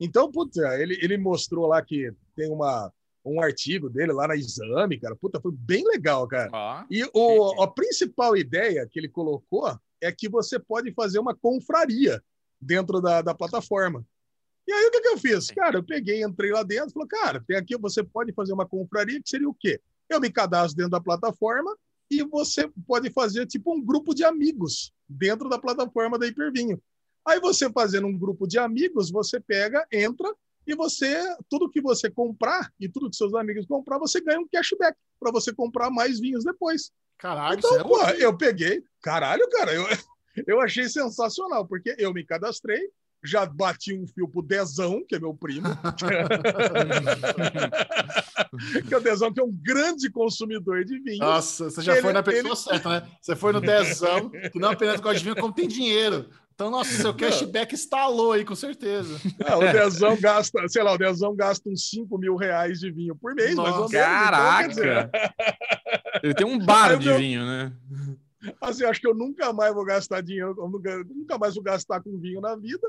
Então, 0.00 0.30
puta, 0.30 0.80
ele, 0.80 0.96
ele 1.02 1.18
mostrou 1.18 1.66
lá 1.66 1.82
que 1.82 2.12
tem 2.36 2.48
uma, 2.48 2.92
um 3.24 3.42
artigo 3.42 3.90
dele 3.90 4.12
lá 4.12 4.28
na 4.28 4.36
Exame, 4.36 4.98
cara. 4.98 5.16
Puta, 5.16 5.40
foi 5.40 5.52
bem 5.52 5.84
legal, 5.84 6.26
cara. 6.28 6.50
Ó, 6.52 6.84
E 6.88 7.04
o, 7.12 7.62
a 7.62 7.68
principal 7.68 8.36
ideia 8.36 8.86
que 8.86 8.98
ele 8.98 9.08
colocou 9.08 9.76
é 10.00 10.12
que 10.12 10.28
você 10.28 10.58
pode 10.58 10.92
fazer 10.92 11.18
uma 11.18 11.34
confraria 11.34 12.22
dentro 12.60 13.00
da, 13.00 13.20
da 13.20 13.34
plataforma. 13.34 14.04
E 14.66 14.72
aí 14.72 14.86
o 14.86 14.90
que, 14.90 15.00
que 15.00 15.08
eu 15.08 15.18
fiz? 15.18 15.50
Cara, 15.50 15.78
eu 15.78 15.82
peguei, 15.82 16.22
entrei 16.22 16.52
lá 16.52 16.62
dentro 16.62 16.90
e 16.90 16.92
falei, 16.92 17.08
cara, 17.08 17.44
tem 17.46 17.56
aqui, 17.56 17.76
você 17.76 18.04
pode 18.04 18.32
fazer 18.32 18.52
uma 18.52 18.66
confraria, 18.68 19.20
que 19.20 19.28
seria 19.28 19.48
o 19.48 19.54
quê? 19.54 19.80
Eu 20.08 20.20
me 20.20 20.30
cadastro 20.30 20.76
dentro 20.76 20.92
da 20.92 21.00
plataforma 21.00 21.76
e 22.10 22.22
você 22.22 22.68
pode 22.86 23.10
fazer 23.10 23.46
tipo 23.46 23.74
um 23.74 23.84
grupo 23.84 24.14
de 24.14 24.24
amigos 24.24 24.92
dentro 25.08 25.48
da 25.48 25.58
plataforma 25.58 26.18
da 26.18 26.26
Hipervinho. 26.26 26.80
Aí 27.26 27.38
você 27.40 27.70
fazendo 27.70 28.06
um 28.06 28.18
grupo 28.18 28.46
de 28.46 28.58
amigos, 28.58 29.10
você 29.10 29.38
pega, 29.38 29.86
entra 29.92 30.34
e 30.66 30.74
você, 30.74 31.22
tudo 31.48 31.70
que 31.70 31.80
você 31.80 32.10
comprar 32.10 32.72
e 32.80 32.88
tudo 32.88 33.10
que 33.10 33.16
seus 33.16 33.34
amigos 33.34 33.66
comprar, 33.66 33.98
você 33.98 34.20
ganha 34.20 34.40
um 34.40 34.48
cashback 34.48 34.96
para 35.18 35.32
você 35.32 35.52
comprar 35.52 35.90
mais 35.90 36.20
vinhos 36.20 36.44
depois. 36.44 36.90
Caralho, 37.18 37.58
Então, 37.58 37.78
é 37.78 37.82
pô, 37.82 38.02
eu 38.18 38.36
peguei. 38.36 38.82
Caralho, 39.02 39.48
cara, 39.50 39.74
eu, 39.74 39.84
eu 40.46 40.60
achei 40.60 40.88
sensacional, 40.88 41.66
porque 41.66 41.94
eu 41.98 42.14
me 42.14 42.24
cadastrei, 42.24 42.90
já 43.24 43.44
bati 43.46 43.94
um 43.94 44.06
fio 44.06 44.28
pro 44.28 44.42
Dezão, 44.42 45.02
que 45.06 45.14
é 45.16 45.20
meu 45.20 45.34
primo. 45.34 45.68
que 48.86 48.94
é 48.94 48.96
o 48.96 49.00
Dezão, 49.00 49.32
que 49.32 49.40
é 49.40 49.44
um 49.44 49.52
grande 49.52 50.10
consumidor 50.10 50.84
de 50.84 50.98
vinho. 51.00 51.18
Nossa, 51.18 51.70
você 51.70 51.82
já 51.82 51.92
Ele- 51.94 52.02
foi 52.02 52.12
na 52.12 52.22
pessoa 52.22 52.48
ele- 52.52 52.56
certa, 52.56 52.88
né? 52.88 53.08
Você 53.20 53.36
foi 53.36 53.52
no 53.52 53.60
dezão, 53.60 54.30
que 54.30 54.58
não 54.58 54.70
apenas 54.70 55.00
gosta 55.00 55.18
de 55.18 55.24
vinho, 55.24 55.36
como 55.36 55.52
tem 55.52 55.68
dinheiro. 55.68 56.28
Então, 56.54 56.72
nossa, 56.72 56.90
seu 56.90 57.14
cashback 57.14 57.72
instalou 57.72 58.32
aí, 58.32 58.44
com 58.44 58.56
certeza. 58.56 59.16
Ah, 59.46 59.58
o 59.58 59.60
Dezão 59.60 60.20
gasta, 60.20 60.66
sei 60.66 60.82
lá, 60.82 60.92
o 60.92 60.98
Dezão 60.98 61.32
gasta 61.36 61.70
uns 61.70 61.88
5 61.88 62.18
mil 62.18 62.34
reais 62.34 62.80
de 62.80 62.90
vinho 62.90 63.14
por 63.14 63.32
mês, 63.32 63.54
mais 63.54 63.72
ou 63.76 63.82
Nossa. 63.82 63.96
Então, 63.96 64.08
Caraca! 64.08 65.10
Ele 66.20 66.34
tem 66.34 66.44
um 66.44 66.58
bar 66.58 66.90
Aí 66.90 66.98
de 66.98 67.06
meu- 67.06 67.16
vinho, 67.16 67.46
né? 67.46 67.72
assim, 68.60 68.84
acho 68.84 69.00
que 69.00 69.06
eu 69.06 69.14
nunca 69.14 69.52
mais 69.52 69.72
vou 69.72 69.84
gastar 69.84 70.20
dinheiro, 70.20 70.52
nunca 71.08 71.38
mais 71.38 71.54
vou 71.54 71.62
gastar 71.62 72.00
com 72.02 72.18
vinho 72.18 72.40
na 72.40 72.56
vida. 72.56 72.88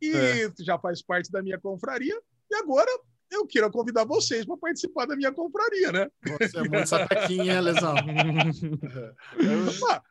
E 0.00 0.12
É. 0.14 0.52
já 0.60 0.78
faz 0.78 1.02
parte 1.02 1.30
da 1.30 1.42
minha 1.42 1.58
confraria. 1.58 2.18
E 2.50 2.54
agora 2.56 2.90
eu 3.30 3.46
quero 3.46 3.70
convidar 3.70 4.04
vocês 4.04 4.44
para 4.44 4.56
participar 4.56 5.06
da 5.06 5.16
minha 5.16 5.32
confraria, 5.32 5.90
né? 5.92 6.08
Você 6.40 6.58
é 6.58 6.62
muito 6.62 6.86
sapequinha, 6.86 7.60
Lesão? 7.60 7.94
Opa, 9.80 10.02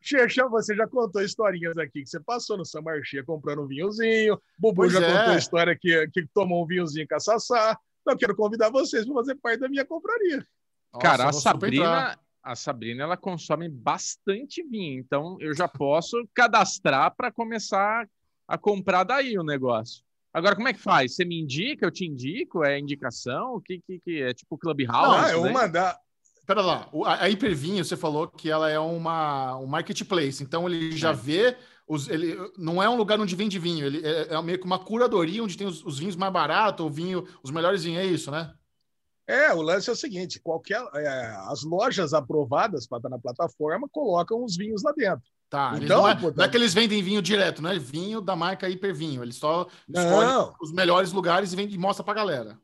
Xexão, 0.00 0.48
você 0.50 0.74
já 0.74 0.86
contou 0.86 1.22
historinhas 1.22 1.76
aqui 1.76 2.02
que 2.02 2.08
você 2.08 2.20
passou 2.20 2.56
no 2.56 2.64
São 2.64 2.82
Marchia 2.82 3.24
comprando 3.24 3.62
um 3.62 3.66
vinhozinho. 3.66 4.40
Bubu 4.58 4.76
Pois 4.82 4.92
já 4.92 5.00
é. 5.00 5.12
contou 5.18 5.34
a 5.34 5.38
história 5.38 5.76
que, 5.78 6.08
que 6.08 6.26
tomou 6.32 6.62
um 6.62 6.66
vinhozinho 6.66 7.06
com 7.08 7.14
a 7.14 7.20
Sassá. 7.20 7.78
Então, 8.02 8.14
eu 8.14 8.18
quero 8.18 8.36
convidar 8.36 8.70
vocês 8.70 9.04
para 9.04 9.14
fazer 9.14 9.34
parte 9.36 9.60
da 9.60 9.68
minha 9.68 9.84
confraria. 9.84 10.46
Nossa, 10.92 11.02
Cara, 11.02 11.28
a. 11.28 11.32
Sabrina, 11.32 12.18
a 12.42 12.56
Sabrina, 12.56 13.02
ela 13.02 13.16
consome 13.16 13.68
bastante 13.68 14.62
vinho, 14.62 14.98
então 15.00 15.36
eu 15.40 15.54
já 15.54 15.68
posso 15.68 16.26
cadastrar 16.34 17.14
para 17.14 17.30
começar 17.30 18.08
a 18.48 18.56
comprar 18.56 19.04
daí 19.04 19.38
o 19.38 19.44
negócio. 19.44 20.02
Agora, 20.32 20.56
como 20.56 20.68
é 20.68 20.72
que 20.72 20.80
faz? 20.80 21.14
Você 21.14 21.24
me 21.24 21.38
indica, 21.38 21.86
eu 21.86 21.90
te 21.90 22.06
indico? 22.06 22.64
É 22.64 22.78
indicação? 22.78 23.54
O 23.54 23.60
que, 23.60 23.80
que, 23.86 24.00
que 24.00 24.22
é? 24.22 24.32
Tipo 24.32 24.56
Clubhouse? 24.56 25.16
ah, 25.16 25.28
é 25.30 25.40
daí? 25.40 25.50
uma 25.50 25.66
da. 25.66 25.98
Pera 26.46 26.62
lá, 26.62 26.88
a 27.04 27.28
Hipervinho, 27.28 27.84
você 27.84 27.94
falou 27.94 28.26
que 28.26 28.50
ela 28.50 28.70
é 28.70 28.78
uma, 28.78 29.58
um 29.58 29.66
marketplace, 29.66 30.42
então 30.42 30.66
ele 30.66 30.96
já 30.96 31.10
É. 31.10 31.12
vê, 31.12 31.56
os, 31.86 32.08
ele 32.08 32.38
não 32.56 32.82
é 32.82 32.88
um 32.88 32.96
lugar 32.96 33.20
onde 33.20 33.36
vende 33.36 33.58
vinho, 33.58 33.84
ele 33.84 34.00
é, 34.06 34.32
é 34.32 34.42
meio 34.42 34.58
que 34.58 34.64
uma 34.64 34.78
curadoria 34.78 35.44
onde 35.44 35.58
tem 35.58 35.66
os, 35.66 35.84
os 35.84 35.98
vinhos 35.98 36.16
mais 36.16 36.32
baratos, 36.32 36.86
o 36.86 36.88
vinho, 36.88 37.28
os 37.42 37.50
melhores 37.50 37.84
vinhos, 37.84 38.00
é 38.00 38.06
isso, 38.06 38.30
né? 38.30 38.54
É, 39.26 39.52
o 39.52 39.60
lance 39.60 39.90
é 39.90 39.92
o 39.92 39.96
seguinte: 39.96 40.40
qualquer, 40.40 40.82
é, 40.94 41.36
as 41.50 41.62
lojas 41.64 42.14
aprovadas 42.14 42.86
para 42.86 42.96
estar 42.96 43.10
na 43.10 43.18
plataforma 43.18 43.86
colocam 43.86 44.42
os 44.42 44.56
vinhos 44.56 44.82
lá 44.82 44.92
dentro. 44.92 45.28
Tá, 45.50 45.72
eles 45.76 45.84
Então, 45.84 46.02
não, 46.02 46.08
é, 46.08 46.14
pô, 46.14 46.30
não 46.30 46.44
é 46.44 46.48
que 46.48 46.56
eles 46.58 46.74
vendem 46.74 47.02
vinho 47.02 47.22
direto, 47.22 47.62
não 47.62 47.70
é 47.70 47.78
vinho 47.78 48.20
da 48.20 48.36
marca 48.36 48.68
Hipervinho, 48.68 49.22
eles 49.22 49.36
só 49.36 49.66
escolhem 49.88 50.52
os 50.60 50.70
melhores 50.72 51.10
lugares 51.12 51.52
e, 51.52 51.56
vende, 51.56 51.74
e 51.74 51.78
mostra 51.78 52.04
pra 52.04 52.12
galera. 52.12 52.58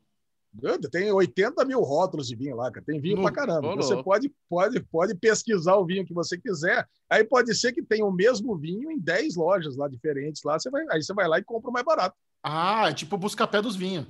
tem 0.91 1.11
80 1.11 1.65
mil 1.65 1.81
rótulos 1.81 2.27
de 2.27 2.35
vinho 2.35 2.55
lá, 2.55 2.71
cara. 2.71 2.85
Tem 2.85 2.99
vinho 3.01 3.15
No- 3.17 3.23
pra 3.23 3.31
caramba. 3.31 3.75
Você 3.75 4.01
pode, 4.03 4.31
pode, 4.47 4.79
pode 4.81 5.15
pesquisar 5.15 5.75
o 5.75 5.85
vinho 5.85 6.05
que 6.05 6.13
você 6.13 6.37
quiser. 6.37 6.87
Aí 7.09 7.23
pode 7.23 7.53
ser 7.55 7.73
que 7.73 7.81
tenha 7.81 8.05
o 8.05 8.11
mesmo 8.11 8.55
vinho 8.55 8.91
em 8.91 8.99
10 8.99 9.35
lojas 9.35 9.75
lá 9.75 9.87
diferentes. 9.87 10.43
Lá 10.43 10.59
você 10.59 10.69
vai, 10.69 10.85
aí 10.91 11.01
você 11.01 11.13
vai 11.13 11.27
lá 11.27 11.39
e 11.39 11.43
compra 11.43 11.69
o 11.71 11.73
mais 11.73 11.83
barato. 11.85 12.15
Ah, 12.43 12.89
é 12.89 12.93
tipo 12.93 13.17
busca-pé 13.17 13.61
dos 13.63 13.75
vinhos. 13.75 14.05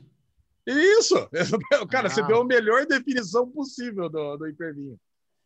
Isso! 0.68 1.16
Cara, 1.90 2.10
você 2.10 2.20
Ah. 2.22 2.26
deu 2.28 2.42
a 2.42 2.46
melhor 2.46 2.86
definição 2.86 3.50
possível 3.50 4.10
do, 4.10 4.36
do 4.38 4.48
hipervinho. 4.48 4.98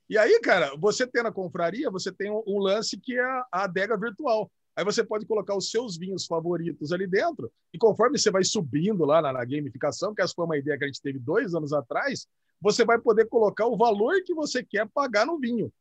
E 0.10 0.18
aí, 0.18 0.40
cara, 0.42 0.76
você 0.78 1.06
tem 1.06 1.22
na 1.22 1.32
confraria, 1.32 1.90
você 1.92 2.12
tem 2.12 2.32
um, 2.32 2.42
um 2.48 2.58
lance 2.60 2.98
que 2.98 3.14
é 3.18 3.22
a 3.24 3.46
a 3.52 3.64
adega 3.66 3.96
virtual. 3.98 4.50
Aí 4.76 4.84
você 4.84 5.04
pode 5.04 5.26
colocar 5.26 5.56
os 5.56 5.70
seus 5.70 5.98
vinhos 5.98 6.26
favoritos 6.26 6.92
ali 6.94 7.06
dentro, 7.06 7.52
e 7.74 7.78
conforme 7.78 8.18
você 8.18 8.32
vai 8.32 8.44
subindo 8.44 9.04
lá 9.06 9.22
na, 9.22 9.34
na 9.34 9.44
gamificação, 9.46 10.16
que 10.16 10.22
essa 10.22 10.34
foi 10.34 10.46
uma 10.46 10.58
ideia 10.58 10.78
que 10.78 10.84
a 10.86 10.88
gente 10.88 11.02
teve 11.02 11.20
dois 11.20 11.54
anos 11.54 11.74
atrás, 11.74 12.26
você 12.62 12.86
vai 12.86 12.98
poder 12.98 13.28
colocar 13.28 13.68
o 13.68 13.76
valor 13.78 14.22
que 14.26 14.34
você 14.34 14.64
quer 14.64 14.88
pagar 14.88 15.26
no 15.26 15.38
vinho. 15.38 15.72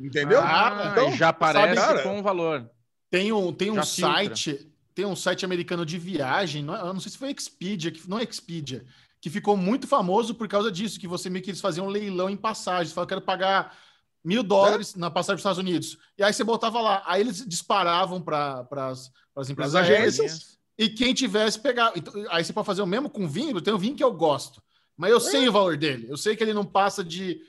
Entendeu? 0.00 0.40
Ah, 0.40 0.90
Então, 0.92 1.10
e 1.10 1.16
já 1.16 1.28
aparece 1.28 1.74
cara- 1.74 2.02
com 2.02 2.18
o 2.18 2.22
valor. 2.22 2.68
Tem 3.10 3.30
um, 3.32 3.52
tem 3.52 3.70
um 3.70 3.82
filtra. 3.82 4.14
site, 4.14 4.72
tem 4.94 5.04
um 5.06 5.16
site 5.16 5.44
americano 5.44 5.84
de 5.86 5.98
viagem, 5.98 6.62
não, 6.62 6.74
é- 6.76 6.80
eu 6.80 6.92
não 6.94 7.00
sei 7.00 7.12
se 7.12 7.18
foi 7.18 7.30
Expedia, 7.30 7.90
que, 7.90 8.08
não 8.08 8.18
é 8.18 8.24
Expedia, 8.24 8.84
que 9.26 9.30
ficou 9.30 9.56
muito 9.56 9.88
famoso 9.88 10.36
por 10.36 10.46
causa 10.46 10.70
disso, 10.70 11.00
que 11.00 11.08
você 11.08 11.28
meio 11.28 11.44
que 11.44 11.50
eles 11.50 11.60
faziam 11.60 11.88
um 11.88 11.90
leilão 11.90 12.30
em 12.30 12.36
passagens, 12.36 12.92
falaram, 12.92 13.06
eu 13.06 13.08
quero 13.08 13.20
pagar 13.22 13.76
mil 14.24 14.40
dólares 14.40 14.94
na 14.94 15.10
passagem 15.10 15.42
para 15.42 15.50
os 15.50 15.56
Estados 15.56 15.58
Unidos. 15.58 15.98
E 16.16 16.22
aí 16.22 16.32
você 16.32 16.44
botava 16.44 16.80
lá, 16.80 17.02
aí 17.04 17.22
eles 17.22 17.44
disparavam 17.44 18.22
para 18.22 18.64
as 19.34 19.50
empresas 19.50 19.74
agências. 19.74 20.60
e 20.78 20.88
quem 20.88 21.12
tivesse 21.12 21.58
pegar. 21.58 21.92
Então, 21.96 22.12
aí 22.30 22.44
você 22.44 22.52
pode 22.52 22.66
fazer 22.66 22.82
o 22.82 22.86
mesmo 22.86 23.10
com 23.10 23.26
vinho, 23.26 23.60
tem 23.60 23.74
um 23.74 23.78
vinho 23.78 23.96
que 23.96 24.04
eu 24.04 24.12
gosto, 24.12 24.62
mas 24.96 25.10
eu 25.10 25.18
sei 25.18 25.48
o 25.48 25.52
valor 25.52 25.76
dele, 25.76 26.06
eu 26.08 26.16
sei 26.16 26.36
que 26.36 26.44
ele 26.44 26.54
não 26.54 26.64
passa 26.64 27.02
de 27.02 27.40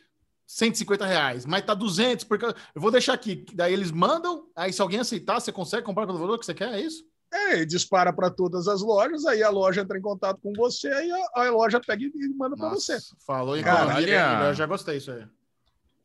150 0.47 1.05
reais, 1.05 1.45
mas 1.45 1.63
tá 1.63 1.75
200, 1.75 2.25
porque 2.25 2.45
eu 2.45 2.81
vou 2.81 2.89
deixar 2.89 3.13
aqui. 3.13 3.45
Daí 3.53 3.71
eles 3.71 3.91
mandam, 3.91 4.47
aí 4.55 4.73
se 4.73 4.81
alguém 4.81 4.99
aceitar, 4.99 5.39
você 5.39 5.51
consegue 5.51 5.85
comprar 5.85 6.07
pelo 6.07 6.17
valor 6.17 6.39
que 6.39 6.45
você 6.47 6.55
quer, 6.55 6.73
é 6.73 6.81
isso? 6.81 7.03
É, 7.31 7.59
e 7.59 7.65
dispara 7.65 8.13
para 8.13 8.29
todas 8.29 8.67
as 8.67 8.81
lojas, 8.81 9.25
aí 9.25 9.43
a 9.43 9.49
loja 9.49 9.81
entra 9.81 9.97
em 9.97 10.01
contato 10.01 10.39
com 10.41 10.53
você, 10.53 10.87
aí 10.87 11.11
a, 11.11 11.41
a 11.43 11.49
loja 11.51 11.79
pega 11.79 12.03
e 12.03 12.07
e 12.07 12.29
manda 12.35 12.55
para 12.55 12.69
você. 12.69 12.97
Falou 13.25 13.57
em 13.57 13.61
economia, 13.61 14.47
eu 14.47 14.53
já 14.53 14.65
gostei 14.65 14.97
isso 14.97 15.11
aí. 15.11 15.25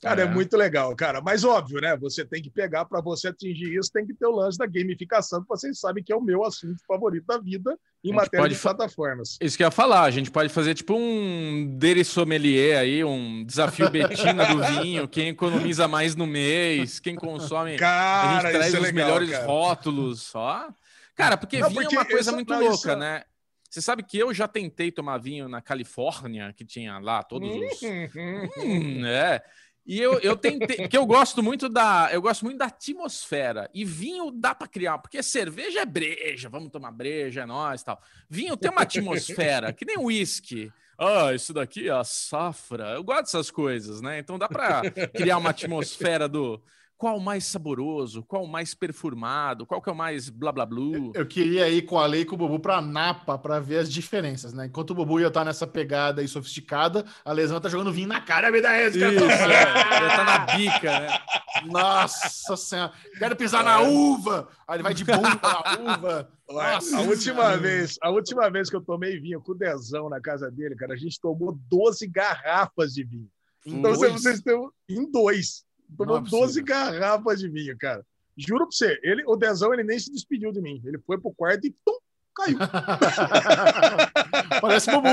Cara, 0.02 0.22
é. 0.22 0.24
É. 0.24 0.28
muito 0.28 0.56
legal, 0.56 0.94
cara. 0.96 1.20
Mas 1.20 1.44
óbvio, 1.44 1.80
né? 1.80 1.96
Você 1.96 2.24
tem 2.24 2.42
que 2.42 2.50
pegar 2.50 2.84
para 2.84 3.00
você 3.00 3.28
atingir 3.28 3.78
isso, 3.78 3.90
tem 3.92 4.04
que 4.04 4.12
ter 4.12 4.26
o 4.26 4.32
lance 4.32 4.58
da 4.58 4.66
gamificação, 4.66 5.42
que 5.42 5.48
vocês 5.48 5.78
sabem 5.78 6.02
que 6.02 6.12
é 6.12 6.16
o 6.16 6.20
meu 6.20 6.44
assunto 6.44 6.82
favorito 6.88 7.24
da 7.24 7.38
vida 7.38 7.78
em 8.02 8.12
matéria 8.12 8.48
de 8.48 8.56
plataformas. 8.56 9.38
Isso 9.40 9.56
que 9.56 9.62
eu 9.62 9.68
ia 9.68 9.70
falar, 9.70 10.02
a 10.02 10.10
gente 10.10 10.28
pode 10.28 10.48
fazer 10.48 10.74
tipo 10.74 10.92
um 10.96 11.76
Dere 11.78 12.04
Sommelier 12.04 12.80
aí, 12.80 13.04
um 13.04 13.44
desafio 13.44 13.88
Betina 13.88 14.44
do 14.46 14.60
vinho, 14.64 15.06
quem 15.06 15.28
economiza 15.28 15.86
mais 15.86 16.16
no 16.16 16.26
mês, 16.26 16.98
quem 16.98 17.14
consome. 17.14 17.76
a 17.76 17.78
Cara, 17.78 18.32
gente 18.32 18.50
traz 18.50 18.66
isso 18.66 18.76
é 18.76 18.80
os 18.80 18.86
legal, 18.86 19.06
melhores 19.06 19.30
cara. 19.30 19.46
rótulos, 19.46 20.34
ó. 20.34 20.68
Cara, 21.14 21.36
porque 21.36 21.58
Não, 21.58 21.68
vinho 21.68 21.82
porque 21.82 21.96
é 21.96 21.98
uma 21.98 22.04
coisa 22.04 22.32
muito 22.32 22.52
não, 22.52 22.60
louca, 22.60 22.74
isso- 22.74 22.96
né? 22.96 23.24
Você 23.68 23.80
sabe 23.80 24.02
que 24.02 24.18
eu 24.18 24.34
já 24.34 24.46
tentei 24.46 24.92
tomar 24.92 25.16
vinho 25.16 25.48
na 25.48 25.62
Califórnia, 25.62 26.52
que 26.52 26.62
tinha 26.62 26.98
lá 26.98 27.22
todos 27.22 27.48
os. 27.48 27.82
Uhum. 27.82 28.48
Hum, 28.58 29.06
é. 29.06 29.42
E 29.84 29.98
eu, 29.98 30.20
eu 30.20 30.36
tentei, 30.36 30.86
que 30.86 30.96
eu 30.96 31.06
gosto 31.06 31.42
muito 31.42 31.68
da, 31.70 32.08
eu 32.12 32.20
gosto 32.20 32.44
muito 32.44 32.58
da 32.58 32.66
atmosfera. 32.66 33.70
E 33.72 33.82
vinho 33.84 34.30
dá 34.30 34.54
para 34.54 34.68
criar, 34.68 34.98
porque 34.98 35.22
cerveja 35.22 35.80
é 35.80 35.86
breja, 35.86 36.48
vamos 36.50 36.70
tomar 36.70 36.92
breja, 36.92 37.42
é 37.42 37.46
nós, 37.46 37.82
tal. 37.82 37.98
Vinho 38.28 38.56
tem 38.58 38.70
uma 38.70 38.82
atmosfera, 38.82 39.72
que 39.72 39.84
nem 39.86 39.98
uísque. 39.98 40.70
Ah, 40.98 41.32
isso 41.34 41.52
daqui 41.54 41.88
é 41.88 41.92
a 41.92 42.04
safra. 42.04 42.90
Eu 42.90 43.02
gosto 43.02 43.22
dessas 43.22 43.50
coisas, 43.50 44.00
né? 44.00 44.18
Então 44.18 44.38
dá 44.38 44.48
para 44.48 44.82
criar 45.16 45.38
uma 45.38 45.50
atmosfera 45.50 46.28
do 46.28 46.62
qual 47.02 47.16
o 47.16 47.20
mais 47.20 47.44
saboroso, 47.46 48.22
qual 48.22 48.44
o 48.44 48.48
mais 48.48 48.74
perfumado, 48.74 49.66
qual 49.66 49.82
que 49.82 49.90
é 49.90 49.92
o 49.92 49.96
mais 49.96 50.30
blá 50.30 50.52
blá 50.52 50.64
blá. 50.64 50.80
Eu 51.14 51.26
queria 51.26 51.68
ir 51.68 51.82
com 51.82 51.98
a 51.98 52.06
lei 52.06 52.20
e 52.20 52.24
com 52.24 52.36
o 52.36 52.38
Bubu 52.38 52.60
para 52.60 52.80
Napa 52.80 53.36
para 53.36 53.58
ver 53.58 53.78
as 53.78 53.92
diferenças, 53.92 54.52
né? 54.52 54.66
Enquanto 54.66 54.90
o 54.90 54.94
Bubu 54.94 55.18
ia 55.18 55.26
estar 55.26 55.44
nessa 55.44 55.66
pegada 55.66 56.20
aí 56.20 56.28
sofisticada, 56.28 57.04
a 57.24 57.32
Lesão 57.32 57.60
tá 57.60 57.68
jogando 57.68 57.92
vinho 57.92 58.06
na 58.06 58.20
cara, 58.20 58.52
me 58.52 58.60
dá 58.60 58.80
esse, 58.80 59.00
cara. 59.00 59.14
Isso, 59.14 59.24
é. 59.24 60.08
Já 60.08 60.16
tá 60.16 60.24
na 60.24 60.38
bica, 60.56 61.00
né? 61.00 61.18
Nossa 61.66 62.56
senhora, 62.56 62.92
quero 63.18 63.34
pisar 63.34 63.64
na 63.64 63.80
uva. 63.80 64.48
Aí 64.68 64.76
ele 64.76 64.84
vai 64.84 64.94
de 64.94 65.04
bunda 65.04 65.40
na 65.42 65.94
uva. 65.96 66.30
Nossa 66.48 66.98
a 66.98 67.00
última 67.00 67.16
Senhora. 67.16 67.56
vez, 67.56 67.98
a 68.00 68.10
última 68.10 68.48
vez 68.48 68.70
que 68.70 68.76
eu 68.76 68.80
tomei 68.80 69.18
vinho 69.18 69.40
com 69.40 69.50
o 69.50 69.56
Dezão 69.56 70.08
na 70.08 70.20
casa 70.20 70.48
dele, 70.52 70.76
cara, 70.76 70.94
a 70.94 70.96
gente 70.96 71.20
tomou 71.20 71.58
12 71.68 72.06
garrafas 72.06 72.94
de 72.94 73.02
vinho. 73.02 73.28
Então 73.66 73.92
vocês 73.92 74.40
têm 74.40 74.68
em 74.88 75.10
dois. 75.10 75.64
Tomou 75.96 76.14
Não 76.14 76.16
é 76.16 76.20
possível. 76.20 76.40
12 76.46 76.62
garrafas 76.62 77.40
de 77.40 77.48
vinho, 77.48 77.76
cara. 77.78 78.04
Juro 78.36 78.66
pra 78.66 78.76
você, 78.76 78.98
ele, 79.02 79.22
o 79.26 79.36
Dezão 79.36 79.72
ele 79.74 79.84
nem 79.84 79.98
se 79.98 80.10
despediu 80.10 80.52
de 80.52 80.60
mim. 80.60 80.80
Ele 80.84 80.98
foi 81.06 81.18
pro 81.18 81.32
quarto 81.32 81.66
e 81.66 81.74
tum, 81.84 81.98
caiu. 82.34 82.58
Parece 84.60 84.90
Bubu. 84.90 85.08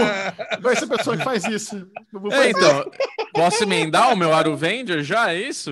Vai 0.61 0.75
ser 0.75 0.85
a 0.85 0.97
pessoa 0.97 1.17
que 1.17 1.23
faz 1.23 1.43
isso. 1.45 1.87
Bubu 2.11 2.31
É, 2.31 2.35
faz 2.35 2.49
então, 2.55 2.91
posso 3.33 3.63
emendar 3.63 4.13
o 4.13 4.15
meu 4.15 4.33
Aro 4.33 4.55
Vender 4.55 5.03
já? 5.03 5.33
É 5.33 5.41
isso? 5.41 5.71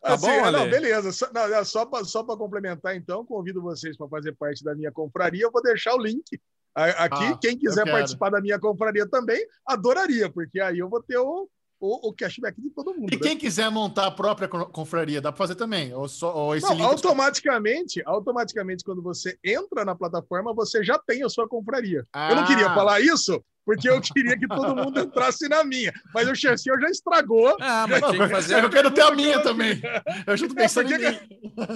Tá 0.00 0.14
Assim, 0.14 0.26
bom, 0.26 0.46
é, 0.46 0.50
não, 0.50 0.68
beleza. 0.68 1.12
Só, 1.12 1.30
não, 1.32 1.42
é 1.42 1.64
só 1.64 1.86
para 1.86 2.04
só 2.04 2.22
pra 2.22 2.36
complementar, 2.36 2.96
então, 2.96 3.24
convido 3.24 3.62
vocês 3.62 3.96
para 3.96 4.08
fazer 4.08 4.32
parte 4.32 4.64
da 4.64 4.74
minha 4.74 4.92
confraria. 4.92 5.44
Eu 5.44 5.50
vou 5.50 5.62
deixar 5.62 5.94
o 5.94 6.02
link 6.02 6.40
aqui. 6.74 7.24
Ah, 7.24 7.38
Quem 7.40 7.56
quiser 7.56 7.84
participar 7.84 8.30
da 8.30 8.40
minha 8.40 8.58
confraria 8.58 9.08
também, 9.08 9.44
adoraria, 9.66 10.28
porque 10.30 10.60
aí 10.60 10.78
eu 10.78 10.88
vou 10.88 11.02
ter 11.02 11.18
o, 11.18 11.48
o, 11.84 12.08
o 12.08 12.12
cashback 12.12 12.60
de 12.60 12.70
todo 12.70 12.94
mundo. 12.94 13.12
E 13.12 13.16
né? 13.16 13.20
quem 13.22 13.36
quiser 13.36 13.68
montar 13.70 14.06
a 14.06 14.10
própria 14.12 14.46
co- 14.46 14.66
confraria, 14.66 15.20
dá 15.20 15.32
para 15.32 15.38
fazer 15.38 15.56
também? 15.56 15.92
Ou, 15.92 16.06
só, 16.08 16.32
ou 16.34 16.54
esse 16.54 16.64
Não, 16.64 16.74
link... 16.76 16.84
automaticamente, 16.84 18.00
automaticamente, 18.06 18.84
quando 18.84 19.02
você 19.02 19.36
entra 19.44 19.84
na 19.84 19.94
plataforma, 19.94 20.54
você 20.54 20.84
já 20.84 20.98
tem 20.98 21.24
a 21.24 21.28
sua 21.28 21.48
confraria. 21.48 22.06
Eu 22.30 22.36
não 22.36 22.44
Ah. 22.44 22.46
queria 22.46 22.72
falar 22.72 23.00
isso, 23.00 23.42
porque 23.66 23.88
eu 23.90 24.00
queria 24.00 24.38
que 24.38 24.46
todo 24.46 24.76
mundo 24.76 25.00
entrasse 25.00 25.48
na 25.48 25.64
minha. 25.64 25.92
Mas 26.14 26.28
o 26.28 26.34
Chessinho 26.34 26.80
já 26.80 26.88
estragou. 26.88 27.56
Ah, 27.60 27.86
mas 27.88 28.00
tinha 28.10 28.28
que 28.28 28.32
fazer. 28.34 28.62
Eu 28.64 28.70
quero 28.70 28.90
ter 28.92 29.02
a 29.02 29.10
minha 29.10 29.40
também. 29.42 29.80
Eu 30.26 30.36
já 30.36 30.46
tô 30.48 30.54
pensando 30.54 30.92
em 30.92 30.98
mim. 30.98 31.18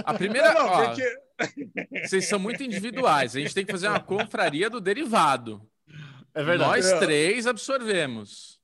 A 0.04 0.14
primeira. 0.14 0.54
não, 0.54 0.66
ó, 0.66 0.84
porque 0.86 2.06
Vocês 2.06 2.28
são 2.28 2.38
muito 2.38 2.62
individuais. 2.62 3.34
A 3.36 3.40
gente 3.40 3.54
tem 3.54 3.64
que 3.64 3.72
fazer 3.72 3.88
uma 3.88 4.00
confraria 4.00 4.70
do 4.70 4.80
derivado. 4.80 5.60
É 6.34 6.42
verdade. 6.44 6.70
Nós 6.70 6.86
É. 6.86 6.98
três 6.98 7.46
absorvemos. 7.46 8.55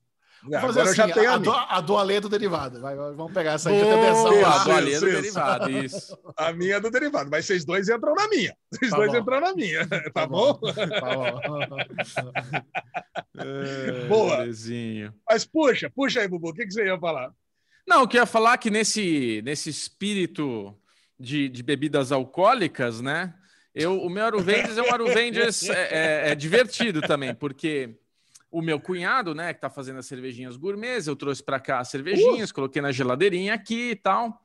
Não, 0.43 0.59
Vamos 0.59 0.75
fazer 0.75 0.79
agora 0.81 0.89
eu 0.91 0.95
já 0.95 1.05
assim, 1.05 1.13
tenho 1.13 1.31
a, 1.31 1.33
a 1.33 1.37
do, 1.37 1.51
a 1.51 1.81
do 1.81 1.97
Alê 1.97 2.19
do 2.19 2.27
derivado. 2.27 2.81
Vai, 2.81 2.95
vamos 2.95 3.31
pegar 3.31 3.53
essa 3.53 3.69
aí. 3.69 3.81
Boa, 3.81 4.11
Isso, 4.11 4.65
do 4.65 4.71
Alê 4.71 4.99
do 4.99 5.05
derivado, 5.05 5.69
isso. 5.69 6.17
A 6.35 6.51
minha 6.51 6.75
é 6.75 6.79
do 6.81 6.91
derivado, 6.91 7.29
mas 7.31 7.45
vocês 7.45 7.63
dois 7.63 7.87
entram 7.87 8.13
na 8.13 8.27
minha. 8.27 8.53
Vocês 8.69 8.91
Tá 8.91 8.97
dois 8.97 9.11
bom. 9.11 9.17
entram 9.19 9.39
na 9.39 9.53
minha, 9.53 9.87
tá, 10.13 10.27
bom? 10.27 10.59
Tá 10.63 11.15
bom. 11.15 11.67
Boa. 14.09 14.37
Belezinho. 14.37 15.13
Mas 15.27 15.45
puxa, 15.45 15.89
puxa 15.89 16.19
aí, 16.21 16.27
Bubu, 16.27 16.49
o 16.49 16.53
que, 16.53 16.65
que 16.65 16.73
você 16.73 16.85
ia 16.85 16.99
falar? 16.99 17.31
Não, 17.87 18.01
eu 18.01 18.07
queria 18.07 18.25
falar 18.25 18.57
que 18.57 18.69
nesse, 18.69 19.41
nesse 19.43 19.69
espírito 19.69 20.75
de, 21.19 21.47
de 21.49 21.63
bebidas 21.63 22.11
alcoólicas, 22.11 23.01
né? 23.01 23.33
Eu, 23.73 23.99
o 24.01 24.09
meu 24.09 24.25
Aruvengers 24.25 24.77
é 24.77 24.81
um 24.81 24.93
Aruvengers 24.93 25.63
é, 25.63 26.27
é, 26.27 26.31
é 26.31 26.35
divertido 26.35 27.01
também, 27.01 27.33
porque 27.33 27.95
o 28.53 28.61
meu 28.61 28.79
cunhado, 28.79 29.33
né, 29.33 29.51
que 29.51 29.59
tá 29.59 29.69
fazendo 29.69 29.97
as 29.97 30.05
cervejinhas 30.05 30.55
gourmets, 30.55 31.07
eu 31.07 31.15
trouxe 31.15 31.41
para 31.43 31.59
cá 31.59 31.79
as 31.79 31.87
cervejinhas, 31.89 32.51
coloquei 32.51 32.81
na 32.83 32.91
geladeirinha 32.91 33.53
aqui 33.53 33.89
e 33.89 33.95
tal. 33.95 34.39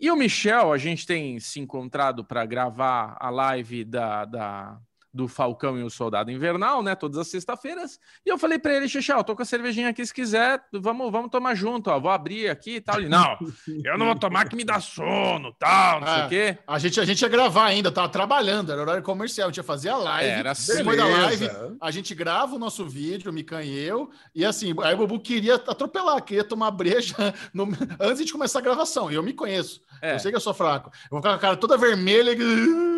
E 0.00 0.10
o 0.10 0.16
Michel, 0.16 0.72
a 0.72 0.78
gente 0.78 1.06
tem 1.06 1.38
se 1.38 1.60
encontrado 1.60 2.24
para 2.24 2.46
gravar 2.46 3.14
a 3.20 3.28
live 3.28 3.84
da, 3.84 4.24
da- 4.24 4.80
do 5.16 5.26
Falcão 5.26 5.78
e 5.78 5.82
o 5.82 5.88
Soldado 5.88 6.30
Invernal, 6.30 6.82
né? 6.82 6.94
Todas 6.94 7.16
as 7.18 7.28
sextas-feiras. 7.28 7.98
E 8.24 8.28
eu 8.28 8.36
falei 8.36 8.58
para 8.58 8.74
ele, 8.76 8.88
Xixel, 8.88 9.24
tô 9.24 9.34
com 9.34 9.42
a 9.42 9.44
cervejinha 9.46 9.88
aqui, 9.88 10.04
se 10.04 10.12
quiser, 10.12 10.62
vamos, 10.72 11.10
vamos 11.10 11.30
tomar 11.30 11.54
junto, 11.54 11.90
ó. 11.90 11.98
Vou 11.98 12.10
abrir 12.10 12.50
aqui 12.50 12.76
e 12.76 12.80
tal. 12.80 12.98
Ele, 12.98 13.08
não, 13.08 13.36
eu 13.84 13.96
não 13.96 14.06
vou 14.06 14.14
tomar 14.14 14.46
que 14.48 14.54
me 14.54 14.62
dá 14.64 14.78
sono, 14.78 15.52
tal, 15.58 16.00
não 16.00 16.06
sei 16.06 16.16
Ah, 16.22 16.26
o 16.26 16.28
quê. 16.28 16.58
A 16.66 16.78
gente, 16.78 17.00
a 17.00 17.04
gente 17.04 17.22
ia 17.22 17.28
gravar 17.28 17.64
ainda, 17.64 17.90
tava 17.90 18.08
trabalhando, 18.08 18.70
era 18.70 18.80
horário 18.82 19.02
comercial, 19.02 19.46
a 19.48 19.50
gente 19.50 19.56
ia 19.56 19.62
fazer 19.64 19.88
a 19.88 19.96
live. 19.96 20.30
Era. 20.30 20.52
Depois 20.76 20.96
da 20.98 21.06
live, 21.06 21.48
a 21.80 21.90
gente 21.90 22.14
grava 22.14 22.54
o 22.54 22.58
nosso 22.58 22.86
vídeo, 22.86 23.30
o 23.30 23.34
Mikan 23.34 23.62
e 23.62 23.78
eu, 23.78 24.10
e 24.34 24.44
assim, 24.44 24.74
aí 24.82 24.94
o 24.94 24.98
Bubu 24.98 25.18
queria 25.20 25.54
atropelar, 25.54 26.22
queria 26.22 26.44
tomar 26.44 26.70
breja 26.70 27.14
no- 27.54 27.68
antes 27.98 28.24
de 28.24 28.32
começar 28.32 28.58
a 28.58 28.62
gravação, 28.62 29.10
e 29.10 29.14
eu 29.14 29.22
me 29.22 29.32
conheço, 29.32 29.80
É. 30.02 30.14
eu 30.14 30.18
sei 30.18 30.30
que 30.30 30.36
eu 30.36 30.40
sou 30.40 30.52
fraco. 30.52 30.90
Eu 31.04 31.08
vou 31.12 31.20
ficar 31.20 31.30
com 31.30 31.36
a 31.36 31.38
cara 31.38 31.56
toda 31.56 31.76
vermelha, 31.78 32.32
e- 32.32 32.36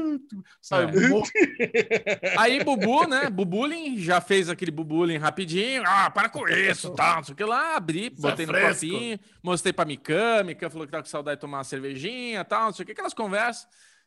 sabe? 0.60 1.04
É. 1.04 1.08
mo- 1.08 1.22
Aí, 2.38 2.62
Bubu, 2.64 3.06
né? 3.06 3.28
Bubulin 3.30 3.98
já 3.98 4.20
fez 4.20 4.48
aquele 4.48 4.70
Bubulin 4.70 5.16
rapidinho. 5.18 5.82
Ah, 5.86 6.10
para 6.10 6.28
com 6.28 6.46
isso, 6.48 6.90
tal, 6.94 7.16
não 7.16 7.24
sei 7.24 7.32
o 7.32 7.36
que 7.36 7.44
lá. 7.44 7.76
Abri, 7.76 8.12
Isso 8.12 8.26
é 8.26 8.30
botei 8.30 8.46
no 8.46 8.52
fresco. 8.52 8.86
copinho, 8.86 9.18
mostrei 9.42 9.72
pra 9.72 9.84
Mikan. 9.84 10.42
Mikan 10.44 10.70
falou 10.70 10.86
que 10.86 10.92
tá 10.92 10.98
com 11.02 11.08
saudade 11.08 11.36
de 11.36 11.40
tomar 11.40 11.58
uma 11.58 11.64
cervejinha, 11.64 12.44
tal, 12.44 12.66
não 12.66 12.72
sei 12.72 12.82
o 12.82 12.86
que, 12.86 12.92
aquelas 12.92 13.14
conversas. 13.14 13.66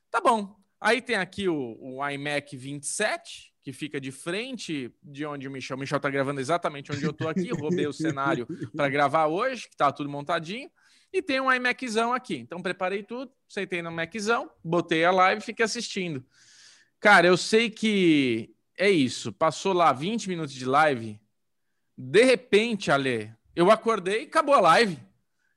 Tá 0.09 0.19
bom. 0.21 0.55
Aí 0.79 1.01
tem 1.01 1.15
aqui 1.15 1.47
o, 1.47 1.77
o 1.79 2.09
iMac 2.09 2.57
27, 2.57 3.53
que 3.63 3.71
fica 3.71 4.01
de 4.01 4.11
frente 4.11 4.91
de 5.03 5.25
onde 5.25 5.47
o 5.47 5.51
Michel. 5.51 5.77
O 5.77 5.79
Michel 5.79 5.99
tá 5.99 6.09
gravando 6.09 6.41
exatamente 6.41 6.91
onde 6.91 7.03
eu 7.03 7.13
tô 7.13 7.27
aqui. 7.27 7.49
Roubei 7.53 7.85
o 7.85 7.93
cenário 7.93 8.47
para 8.75 8.89
gravar 8.89 9.27
hoje, 9.27 9.69
que 9.69 9.77
tá 9.77 9.91
tudo 9.91 10.09
montadinho. 10.09 10.69
E 11.13 11.21
tem 11.21 11.41
um 11.41 11.51
iMaczão 11.51 12.13
aqui. 12.13 12.37
Então 12.37 12.61
preparei 12.61 13.03
tudo, 13.03 13.31
sentei 13.47 13.81
no 13.81 13.91
Maczão, 13.91 14.49
botei 14.63 15.03
a 15.03 15.11
live 15.11 15.41
e 15.41 15.45
fiquei 15.45 15.65
assistindo. 15.65 16.25
Cara, 16.99 17.27
eu 17.27 17.35
sei 17.35 17.69
que 17.69 18.53
é 18.77 18.89
isso. 18.89 19.33
Passou 19.33 19.73
lá 19.73 19.91
20 19.91 20.29
minutos 20.29 20.53
de 20.53 20.65
live. 20.65 21.19
De 21.97 22.23
repente, 22.23 22.91
Ale, 22.91 23.33
eu 23.55 23.69
acordei 23.69 24.21
e 24.21 24.25
acabou 24.25 24.55
a 24.55 24.61
live. 24.61 24.97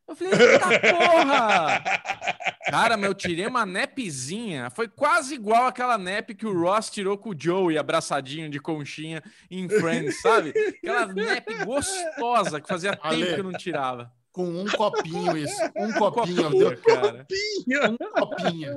Eu 0.06 0.14
falei, 0.14 0.32
eita 0.34 0.68
porra! 0.80 1.82
Cara, 2.68 2.96
mas 2.96 3.06
eu 3.06 3.14
tirei 3.14 3.46
uma 3.46 3.64
nepzinha. 3.64 4.68
Foi 4.70 4.88
quase 4.88 5.34
igual 5.34 5.66
aquela 5.66 5.96
nep 5.96 6.34
que 6.34 6.46
o 6.46 6.58
Ross 6.58 6.90
tirou 6.90 7.16
com 7.16 7.30
o 7.30 7.34
Joey, 7.38 7.78
abraçadinho 7.78 8.50
de 8.50 8.58
conchinha 8.58 9.22
em 9.50 9.68
Friends, 9.68 10.20
sabe? 10.20 10.50
Aquela 10.50 11.06
nep 11.06 11.64
gostosa 11.64 12.60
que 12.60 12.68
fazia 12.68 12.92
tempo 12.96 13.06
Ale. 13.06 13.34
que 13.34 13.40
eu 13.40 13.44
não 13.44 13.52
tirava. 13.52 14.12
Com 14.34 14.48
um 14.48 14.66
copinho 14.66 15.36
isso, 15.38 15.56
um 15.76 15.92
copinho, 16.10 16.50
deu 16.50 16.76
cara. 16.82 17.24
um 17.88 17.96
copinho. 17.96 18.74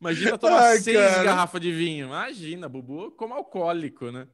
Imagina 0.00 0.38
tomar 0.38 0.62
Ai, 0.62 0.78
seis 0.78 0.96
cara. 0.96 1.22
garrafas 1.22 1.60
de 1.60 1.70
vinho. 1.70 2.06
Imagina, 2.06 2.66
Bubu, 2.66 3.10
como 3.10 3.34
alcoólico, 3.34 4.10
né? 4.10 4.26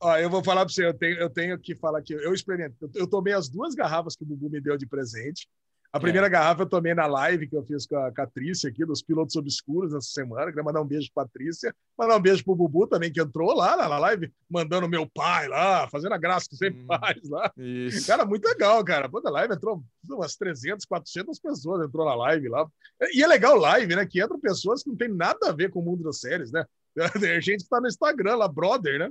Ó, 0.00 0.16
eu 0.16 0.28
vou 0.28 0.42
falar 0.42 0.64
para 0.64 0.74
você, 0.74 0.84
eu 0.84 0.92
tenho, 0.94 1.16
eu 1.20 1.30
tenho 1.30 1.56
que 1.60 1.76
falar 1.76 2.02
que 2.02 2.12
eu 2.12 2.34
experimentei. 2.34 2.88
Eu, 2.92 3.02
eu 3.02 3.06
tomei 3.08 3.32
as 3.32 3.48
duas 3.48 3.72
garrafas 3.76 4.16
que 4.16 4.24
o 4.24 4.26
Bubu 4.26 4.50
me 4.50 4.60
deu 4.60 4.76
de 4.76 4.84
presente. 4.84 5.48
A 5.90 5.98
primeira 5.98 6.26
É. 6.26 6.30
garrafa 6.30 6.62
eu 6.62 6.68
tomei 6.68 6.92
na 6.94 7.06
live 7.06 7.48
que 7.48 7.56
eu 7.56 7.62
fiz 7.64 7.86
com 7.86 7.96
a, 7.96 8.12
com 8.14 8.20
a 8.22 8.26
Trícia 8.26 8.68
aqui, 8.68 8.84
dos 8.84 9.02
Pilotos 9.02 9.34
Obscuros 9.36 9.94
essa 9.94 10.08
semana. 10.10 10.46
Queria 10.46 10.62
mandar 10.62 10.82
um 10.82 10.86
beijo 10.86 11.08
para 11.14 11.24
a 11.24 11.28
Trícia, 11.28 11.74
mandar 11.98 12.16
um 12.16 12.20
beijo 12.20 12.44
pro 12.44 12.54
Bubu 12.54 12.86
também, 12.86 13.10
que 13.10 13.20
entrou 13.20 13.54
lá 13.54 13.74
na 13.76 13.98
live, 13.98 14.30
mandando 14.50 14.86
meu 14.88 15.08
pai 15.08 15.48
lá, 15.48 15.88
fazendo 15.88 16.12
a 16.12 16.18
graça 16.18 16.46
que 16.48 16.56
sempre 16.56 16.82
Hum. 16.82 16.86
faz 16.86 17.28
lá. 17.30 17.50
Isso. 17.56 18.06
Cara, 18.06 18.26
muito 18.26 18.44
legal, 18.46 18.84
cara. 18.84 19.08
Pô, 19.08 19.20
na 19.22 19.30
live 19.30 19.54
entrou 19.54 19.82
umas 20.10 20.36
300, 20.36 20.84
400 20.84 21.38
pessoas 21.40 21.86
entrou 21.86 22.04
na 22.04 22.14
live 22.14 22.48
lá. 22.48 22.66
E 23.14 23.22
é 23.22 23.26
legal 23.26 23.56
live, 23.56 23.96
né? 23.96 24.04
Que 24.04 24.22
entram 24.22 24.38
pessoas 24.38 24.82
que 24.82 24.90
não 24.90 24.96
tem 24.96 25.08
nada 25.08 25.48
a 25.48 25.52
ver 25.52 25.70
com 25.70 25.80
o 25.80 25.82
mundo 25.84 26.02
das 26.04 26.20
séries, 26.20 26.52
né? 26.52 26.64
Tem 27.30 27.40
gente 27.40 27.62
que 27.64 27.68
tá 27.70 27.80
no 27.80 27.86
Instagram 27.86 28.36
lá, 28.36 28.48
brother, 28.48 28.98
né? 28.98 29.10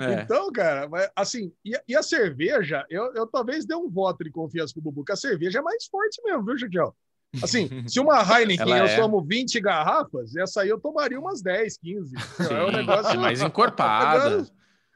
É. 0.00 0.22
Então, 0.22 0.50
cara, 0.52 0.88
mas, 0.88 1.10
assim, 1.14 1.52
e, 1.64 1.74
a- 1.76 1.82
e 1.88 1.96
a 1.96 2.02
cerveja, 2.02 2.84
eu, 2.88 3.12
eu 3.14 3.26
talvez 3.26 3.64
dê 3.66 3.74
um 3.74 3.88
voto 3.90 4.24
de 4.24 4.30
confiança 4.30 4.72
pro 4.72 4.82
Bubu, 4.82 5.04
que 5.04 5.12
a 5.12 5.16
cerveja 5.16 5.58
é 5.58 5.62
mais 5.62 5.84
forte 5.86 6.20
mesmo, 6.24 6.44
viu, 6.44 6.58
Chiquiel? 6.58 6.94
Assim, 7.42 7.86
se 7.88 7.98
uma 7.98 8.16
Heineken 8.22 8.62
Ela 8.72 8.78
eu 8.78 8.84
é. 8.86 8.96
tomo 8.96 9.22
20 9.24 9.58
garrafas, 9.60 10.36
essa 10.36 10.62
aí 10.62 10.68
eu 10.68 10.78
tomaria 10.78 11.18
umas 11.18 11.40
10, 11.42 11.78
15. 11.78 12.14
É 12.16 12.64
um 12.64 12.70
Sim, 12.70 12.76
negócio 12.76 13.10
é 13.14 13.16
mais 13.16 13.40
encorpada. 13.40 14.46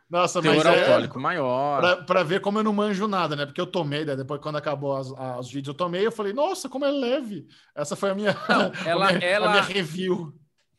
Nossa, 0.09 0.41
mas 0.41 0.53
Teor 0.63 0.67
é, 0.67 0.81
alcoólico 0.83 1.19
maior. 1.19 1.81
Pra, 1.81 1.97
pra 2.05 2.23
ver 2.23 2.41
como 2.41 2.59
eu 2.61 2.63
não 2.63 2.73
manjo 2.73 3.09
nada, 3.09 3.35
né? 3.35 3.45
Porque 3.45 3.61
eu 3.61 3.67
tomei, 3.67 4.05
né? 4.05 4.15
depois 4.15 4.41
quando 4.41 4.55
acabou 4.57 4.97
as- 4.97 5.11
a- 5.13 5.41
os 5.41 5.49
vídeos, 5.51 5.69
eu 5.69 5.75
tomei, 5.75 6.07
eu 6.07 6.13
falei, 6.13 6.33
nossa, 6.33 6.69
como 6.69 6.85
é 6.85 6.91
leve. 6.91 7.47
Essa 7.75 7.97
foi 7.97 8.11
a 8.11 8.15
minha, 8.15 8.33
Não, 8.49 8.71
ela- 8.87 9.09
a 9.09 9.13
minha, 9.15 9.27
ela- 9.29 9.47
a 9.49 9.51
minha 9.51 9.63
review. 9.63 10.33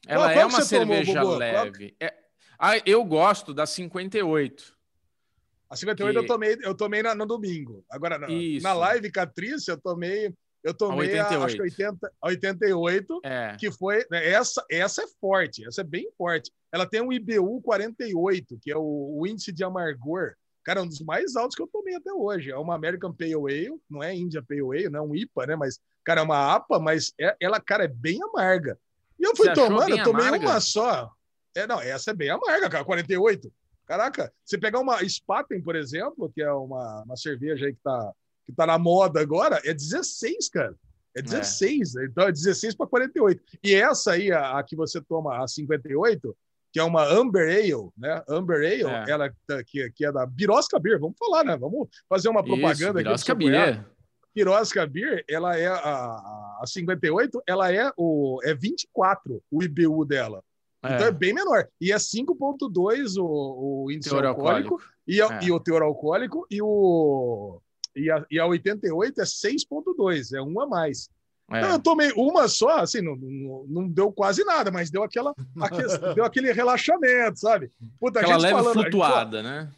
Ela 0.08 0.28
Qual- 0.28 0.32
é 0.32 0.46
uma 0.46 0.52
tomou, 0.52 0.66
cerveja? 0.66 1.22
Qual- 1.22 1.36
leve. 1.36 1.96
É- 2.00 2.14
Ah, 2.60 2.78
eu 2.86 3.04
gosto 3.04 3.54
da 3.54 3.65
58. 3.65 4.76
A 5.70 5.76
58 5.76 6.13
Que- 6.17 6.24
eu 6.24 6.28
tomei, 6.28 6.58
eu 6.62 6.74
tomei 6.76 7.04
na- 7.04 7.13
no 7.15 7.26
domingo. 7.26 7.84
Agora, 7.89 8.17
na, 8.17 8.28
Isso. 8.30 8.63
na 8.63 8.74
live 8.74 9.12
Catrice, 9.12 9.70
eu 9.70 9.78
tomei. 9.80 10.34
Eu 10.63 10.74
tomei 10.74 11.17
a, 11.20 11.24
88. 11.28 11.43
acho 11.46 11.56
que 11.56 11.62
80, 11.62 12.12
a 12.22 12.28
88, 12.28 13.20
É. 13.24 13.56
que 13.60 13.72
foi. 13.72 14.06
né, 14.10 14.28
Essa, 14.28 14.65
essa 14.72 15.04
é 15.04 15.08
forte, 15.22 15.65
essa 15.67 15.82
é 15.82 15.84
bem 15.84 16.10
forte. 16.17 16.52
Ela 16.74 16.86
tem 16.86 17.02
um 17.02 17.12
IBU 17.13 17.62
48, 17.62 18.58
que 18.62 18.72
é 18.72 18.76
o, 18.78 19.17
o 19.20 19.28
índice 19.28 19.52
de 19.52 19.63
amargor. 19.63 20.34
Cara, 20.65 20.80
é 20.82 20.84
um 20.84 20.88
dos 20.88 21.00
mais 21.02 21.36
altos 21.38 21.56
que 21.56 21.62
eu 21.62 21.67
tomei 21.72 21.96
até 21.96 22.12
hoje. 22.12 22.52
É 22.52 22.58
uma 22.58 22.76
American 22.76 23.13
Pale 23.13 23.36
Ale, 23.36 23.80
não 23.89 24.04
é 24.04 24.13
India 24.13 24.41
Pale 24.43 24.62
Ale, 24.62 24.89
não 24.89 25.00
é 25.00 25.02
um 25.04 25.15
IPA, 25.15 25.46
né? 25.48 25.56
Mas, 25.56 25.80
cara, 26.04 26.20
é 26.22 26.24
uma 26.24 26.54
APA, 26.56 26.80
mas 26.80 27.13
é- 27.20 27.36
ela, 27.39 27.62
cara, 27.62 27.86
é 27.86 27.88
bem 27.88 28.20
amarga. 28.24 28.78
E 29.17 29.24
eu 29.26 29.36
fui 29.36 29.48
Você 29.48 29.54
tomando, 29.54 29.89
eu 29.98 30.04
tomei 30.04 30.26
amarga? 30.28 30.46
uma 30.46 30.60
só. 30.60 31.10
É, 31.58 31.65
não, 31.65 31.82
essa 31.82 32.12
é 32.12 32.13
bem 32.13 32.30
amarga, 32.30 32.70
cara, 32.70 32.86
48. 32.86 33.52
Caraca, 33.88 34.32
você 34.46 34.58
pegar 34.58 34.80
uma 34.80 35.00
Spaten, 35.08 35.62
por 35.62 35.76
exemplo, 35.76 36.30
que 36.34 36.41
é 36.41 36.52
uma, 36.52 37.04
uma 37.04 37.15
cerveja 37.15 37.65
aí 37.65 37.74
que 37.74 37.82
tá, 37.82 38.12
que 38.46 38.52
tá 38.54 38.65
na 38.67 38.78
moda 38.78 39.20
agora, 39.22 39.60
é 39.63 39.74
16, 39.74 40.50
cara. 40.50 40.76
É 41.15 41.22
16, 41.22 41.96
então 41.96 42.28
é 42.28 42.32
16 42.32 42.76
para 42.76 42.86
48. 42.86 43.41
E 43.63 43.74
essa 43.74 44.12
aí, 44.12 44.32
a, 44.32 44.60
a 44.60 44.63
que 44.63 44.76
você 44.76 45.02
toma, 45.02 45.43
a 45.43 45.48
58, 45.48 46.38
que 46.72 46.80
é 46.80 46.84
uma 46.84 47.04
Amber 47.06 47.50
Ale, 47.50 47.89
né? 47.98 48.22
Amber 48.30 48.58
Ale, 48.58 48.84
É. 48.84 49.10
ela 49.10 49.34
tá- 49.48 49.63
que, 49.65 49.89
que 49.91 50.06
é 50.06 50.12
da 50.12 50.28
Birosca 50.28 50.78
Beer, 50.78 51.00
vamos 51.00 51.15
falar, 51.17 51.43
né? 51.43 51.58
Vamos 51.58 51.88
fazer 52.08 52.30
uma 52.30 52.43
propaganda 52.43 53.00
aqui. 53.00 53.08
Birosca 53.08 53.26
seu 53.26 53.36
cunhado. 53.36 53.72
Beer. 53.72 53.86
Pirosca 54.32 54.86
Beer, 54.86 55.26
ela 55.28 55.58
é 55.58 55.65
a, 55.65 55.74
a, 55.76 56.60
a 56.62 56.67
58, 56.67 57.41
ela 57.48 57.74
é 57.74 57.91
o 57.98 58.39
é 58.43 58.54
24 58.54 59.41
o 59.50 59.63
IBU 59.63 60.06
dela. 60.06 60.43
Então 60.95 61.06
é 61.06 61.10
É. 61.10 61.12
bem 61.12 61.34
menor. 61.34 61.67
E 61.80 61.91
é 61.91 61.97
5,2 61.97 63.17
o, 63.17 63.84
o 63.86 63.91
índice 63.91 64.10
Teor 64.10 64.26
alcoólico, 64.26 64.73
alcoólico. 64.76 64.91
E, 65.08 65.21
a- 65.21 65.39
É. 65.41 65.45
e 65.45 65.52
o 65.52 65.60
teor 65.60 65.82
alcoólico 65.82 66.45
e 66.52 66.62
o. 66.62 67.60
E 67.95 68.12
a, 68.12 68.26
e 68.30 68.39
a 68.39 68.45
88 68.45 69.21
é 69.21 69.26
6,2, 69.26 70.34
é 70.34 70.41
um 70.41 70.60
a 70.62 70.67
mais. 70.67 71.10
É. 71.50 71.60
Então, 71.60 71.71
eu 71.71 71.80
tomei 71.80 72.12
uma 72.15 72.47
só, 72.47 72.80
assim, 72.80 73.02
não, 73.02 73.15
não, 73.15 73.65
não 73.67 73.88
deu 73.89 74.12
quase 74.12 74.43
nada, 74.43 74.69
mas 74.69 74.91
deu, 74.91 75.02
aquela, 75.02 75.34
aque- 75.62 75.78
deu 76.15 76.26
aquele 76.26 76.52
relaxamento, 76.52 77.39
sabe? 77.39 77.71
Puta, 78.00 78.19
a 78.19 78.21
Aquela 78.21 78.34
gente 78.39 78.43
leve 78.43 78.54
falando, 78.56 78.80
a 78.80 78.82
gente- 78.84 78.91
flutuada, 78.91 79.41
né? 79.43 79.71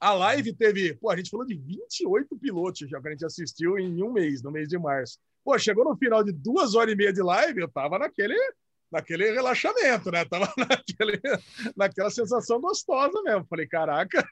a 0.00 0.12
live 0.14 0.52
teve. 0.54 0.94
Pô, 0.94 1.10
a 1.10 1.16
gente 1.16 1.28
falou 1.28 1.44
de 1.44 1.54
28 1.54 2.36
pilotos 2.38 2.88
já 2.88 3.00
que 3.00 3.08
a 3.08 3.10
gente 3.10 3.24
assistiu 3.24 3.76
em 3.78 4.00
um 4.02 4.12
mês, 4.12 4.42
no 4.42 4.50
mês 4.50 4.68
de 4.68 4.78
março. 4.78 5.18
Pô, 5.44 5.58
chegou 5.58 5.84
no 5.84 5.96
final 5.96 6.22
de 6.22 6.30
duas 6.32 6.74
horas 6.74 6.92
e 6.92 6.96
meia 6.96 7.12
de 7.12 7.20
live, 7.22 7.60
eu 7.60 7.68
tava 7.68 7.98
naquele, 7.98 8.34
naquele 8.90 9.30
relaxamento, 9.32 10.10
né? 10.10 10.24
Tava 10.24 10.52
naquele, 10.56 11.20
naquela 11.76 12.10
sensação 12.10 12.60
gostosa 12.60 13.20
mesmo. 13.22 13.46
Falei, 13.48 13.66
caraca, 13.66 14.26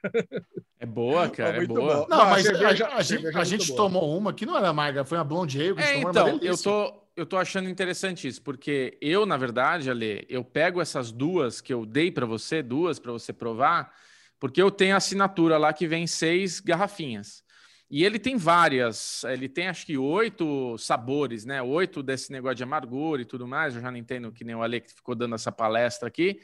É 0.79 0.85
boa, 0.85 1.29
cara, 1.29 1.55
é 1.55 1.57
muito 1.57 1.73
boa. 1.73 1.95
bom. 2.01 2.07
Não, 2.09 2.25
mas 2.29 2.45
a- 2.45 2.49
cerveja- 2.51 2.85
a, 2.87 2.95
a 2.97 3.01
gente, 3.01 3.07
cerveja 3.07 3.37
é 3.37 3.41
a 3.41 3.45
gente 3.45 3.67
boa. 3.67 3.77
tomou 3.77 4.17
uma 4.17 4.33
que 4.33 4.45
não 4.45 4.57
era 4.57 4.69
amarga, 4.69 5.03
foi 5.05 5.17
uma 5.17 5.23
blonde 5.23 5.59
ale. 5.61 5.75
que 5.75 5.81
a 5.81 5.85
gente 5.85 5.89
É, 5.89 5.93
tomou, 5.95 6.09
era 6.09 6.19
uma 6.21 6.29
então, 6.29 6.33
eu 6.35 6.39
delícia. 6.41 6.63
tô. 6.71 7.03
eu 7.15 7.25
tô 7.25 7.37
achando 7.37 7.67
interessante 7.69 8.27
isso, 8.27 8.41
porque 8.43 8.97
eu, 9.01 9.25
na 9.25 9.37
verdade, 9.37 9.89
Ale, 9.89 10.25
eu 10.29 10.43
pego 10.43 10.79
essas 10.81 11.11
duas 11.11 11.61
que 11.61 11.73
eu 11.73 11.85
dei 11.85 12.11
para 12.11 12.25
você, 12.27 12.61
duas 12.61 12.99
para 12.99 13.11
você 13.11 13.33
provar, 13.33 13.91
porque 14.39 14.61
eu 14.61 14.69
tenho 14.69 14.93
a 14.93 14.97
assinatura 14.97 15.57
lá 15.57 15.73
que 15.73 15.87
vem 15.87 16.05
seis 16.05 16.59
garrafinhas. 16.59 17.41
E 17.89 18.03
ele 18.03 18.19
tem 18.19 18.35
várias, 18.35 19.23
ele 19.23 19.47
tem 19.47 19.69
acho 19.69 19.85
que 19.85 19.97
oito 19.97 20.77
sabores, 20.77 21.45
né? 21.45 21.61
Oito 21.61 22.03
desse 22.03 22.31
negócio 22.31 22.55
de 22.55 22.63
amargura 22.63 23.21
e 23.21 23.25
tudo 23.25 23.47
mais. 23.47 23.75
Eu 23.75 23.81
já 23.81 23.89
não 23.89 23.97
entendo 23.97 24.31
que 24.31 24.43
nem 24.43 24.55
o 24.55 24.61
Ale 24.61 24.81
que 24.81 24.93
ficou 24.93 25.15
dando 25.15 25.35
essa 25.35 25.51
palestra 25.53 26.07
aqui. 26.07 26.41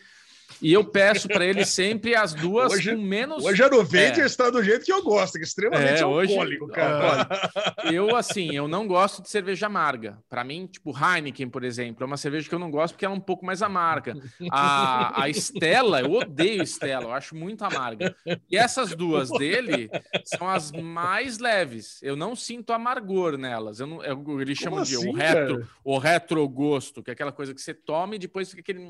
E 0.62 0.72
eu 0.72 0.84
peço 0.86 1.28
para 1.28 1.46
ele 1.46 1.66
sempre 1.66 2.16
as 2.16 2.34
duas 2.34 2.72
Hoje- 2.74 2.96
com 2.96 3.02
menos. 3.02 3.44
Hoje 3.44 3.62
a 3.64 3.70
Novente 3.70 4.22
É. 4.22 4.26
está 4.26 4.50
do 4.50 4.64
jeito 4.64 4.86
que 4.86 4.94
eu 4.94 5.02
gosto, 5.04 5.34
que 5.34 5.40
é 5.40 5.44
extremamente 5.44 6.02
É, 6.02 6.06
hoje- 6.06 6.32
alcoólico, 6.32 6.68
cara. 6.70 7.28
Eu, 7.92 8.16
assim, 8.16 8.56
eu 8.56 8.68
não 8.68 8.88
gosto 8.88 9.22
de 9.22 9.30
cerveja 9.30 9.66
amarga. 9.66 10.18
Para 10.30 10.44
mim, 10.44 10.66
tipo, 10.68 10.94
Heineken, 10.98 11.50
por 11.50 11.64
exemplo, 11.64 12.04
é 12.04 12.06
uma 12.08 12.18
cerveja 12.18 12.48
que 12.48 12.56
eu 12.56 12.60
não 12.60 12.72
gosto 12.72 12.94
porque 12.94 13.04
ela 13.06 13.14
é 13.14 13.18
um 13.18 13.22
pouco 13.22 13.46
mais 13.46 13.62
amarga. 13.62 14.16
A, 14.52 15.24
a 15.24 15.30
Stella, 15.34 16.00
eu 16.02 16.12
odeio 16.14 16.64
Stella, 16.66 17.06
eu 17.06 17.14
acho 17.14 17.36
muito 17.36 17.64
amarga. 17.66 18.16
E 18.50 18.56
essas 18.58 18.96
duas 18.96 19.30
dele 19.32 19.90
são 20.24 20.48
as 20.48 20.72
mais 20.72 21.40
leves. 21.40 22.02
Eu 22.02 22.16
não 22.16 22.36
sinto 22.36 22.72
amargor 22.72 23.38
nelas. 23.38 23.80
Eu 23.80 23.88
não, 23.88 24.04
eu- 24.04 24.40
eles 24.42 24.58
chamam 24.58 24.82
de 24.84 24.96
assim, 24.96 25.10
o 25.10 25.14
retro, 25.14 25.68
o 25.84 25.98
retrogosto, 25.98 27.02
que 27.04 27.10
é 27.10 27.14
aquela 27.14 27.32
coisa 27.32 27.54
que 27.54 27.62
você 27.62 27.74
toma 27.74 28.16
e 28.16 28.20
depois 28.20 28.50
fica 28.50 28.62
aquele 28.62 28.88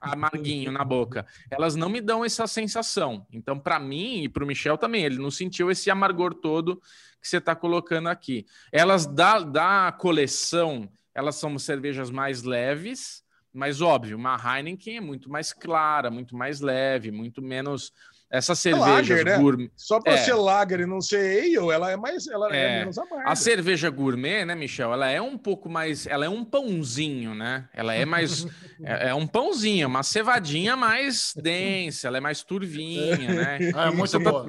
amarguinho 0.00 0.72
na 0.72 0.83
boca. 0.84 1.26
Elas 1.50 1.74
não 1.74 1.88
me 1.88 2.00
dão 2.00 2.24
essa 2.24 2.46
sensação. 2.46 3.26
Então, 3.32 3.58
para 3.58 3.78
mim 3.78 4.22
e 4.22 4.28
para 4.28 4.44
o 4.44 4.46
Michel 4.46 4.78
também, 4.78 5.04
ele 5.04 5.18
não 5.18 5.30
sentiu 5.30 5.70
esse 5.70 5.90
amargor 5.90 6.34
todo 6.34 6.80
que 7.20 7.28
você 7.28 7.38
está 7.38 7.56
colocando 7.56 8.08
aqui. 8.08 8.46
Elas 8.70 9.06
da, 9.06 9.40
da 9.40 9.92
coleção, 9.92 10.88
elas 11.14 11.36
são 11.36 11.58
cervejas 11.58 12.10
mais 12.10 12.42
leves, 12.42 13.24
mas 13.52 13.80
óbvio, 13.80 14.16
uma 14.16 14.36
Heineken 14.36 14.96
é 14.96 15.00
muito 15.00 15.30
mais 15.30 15.52
clara, 15.52 16.10
muito 16.10 16.36
mais 16.36 16.60
leve, 16.60 17.10
muito 17.10 17.40
menos 17.40 17.92
essas 18.30 18.58
cervejas 18.58 18.88
lager, 18.88 19.24
né? 19.24 19.38
gourmet. 19.38 19.70
Só 19.76 20.00
para 20.00 20.14
É. 20.14 20.16
ser 20.18 20.34
lager 20.34 20.80
e 20.80 20.86
não 20.86 21.00
ser 21.00 21.16
ale, 21.40 21.70
ela 21.72 21.90
é 21.92 21.96
mais, 21.96 22.26
ela 22.26 22.54
é, 22.54 22.58
É. 22.64 22.78
menos 22.80 22.98
amarga. 22.98 23.30
A 23.30 23.36
cerveja 23.36 23.88
gourmet, 23.90 24.44
né, 24.44 24.54
Michel? 24.54 24.92
Ela 24.92 25.10
é 25.10 25.20
um 25.20 25.38
pouco 25.38 25.68
mais. 25.68 26.06
Ela 26.06 26.24
é 26.26 26.28
um 26.28 26.44
pãozinho, 26.44 27.34
né? 27.34 27.68
Ela 27.72 27.94
é 27.94 28.04
mais. 28.04 28.46
é, 28.82 29.08
é 29.10 29.14
um 29.14 29.26
pãozinho, 29.26 29.86
uma 29.86 30.02
cevadinha 30.02 30.76
mais 30.76 31.32
densa, 31.36 32.08
ela 32.08 32.16
é 32.18 32.20
mais 32.20 32.42
turvinha, 32.42 33.16
né? 33.32 33.58
É 33.84 33.90
muito 33.90 34.10
Você 34.10 34.20
tá- 34.22 34.30
boa. 34.30 34.46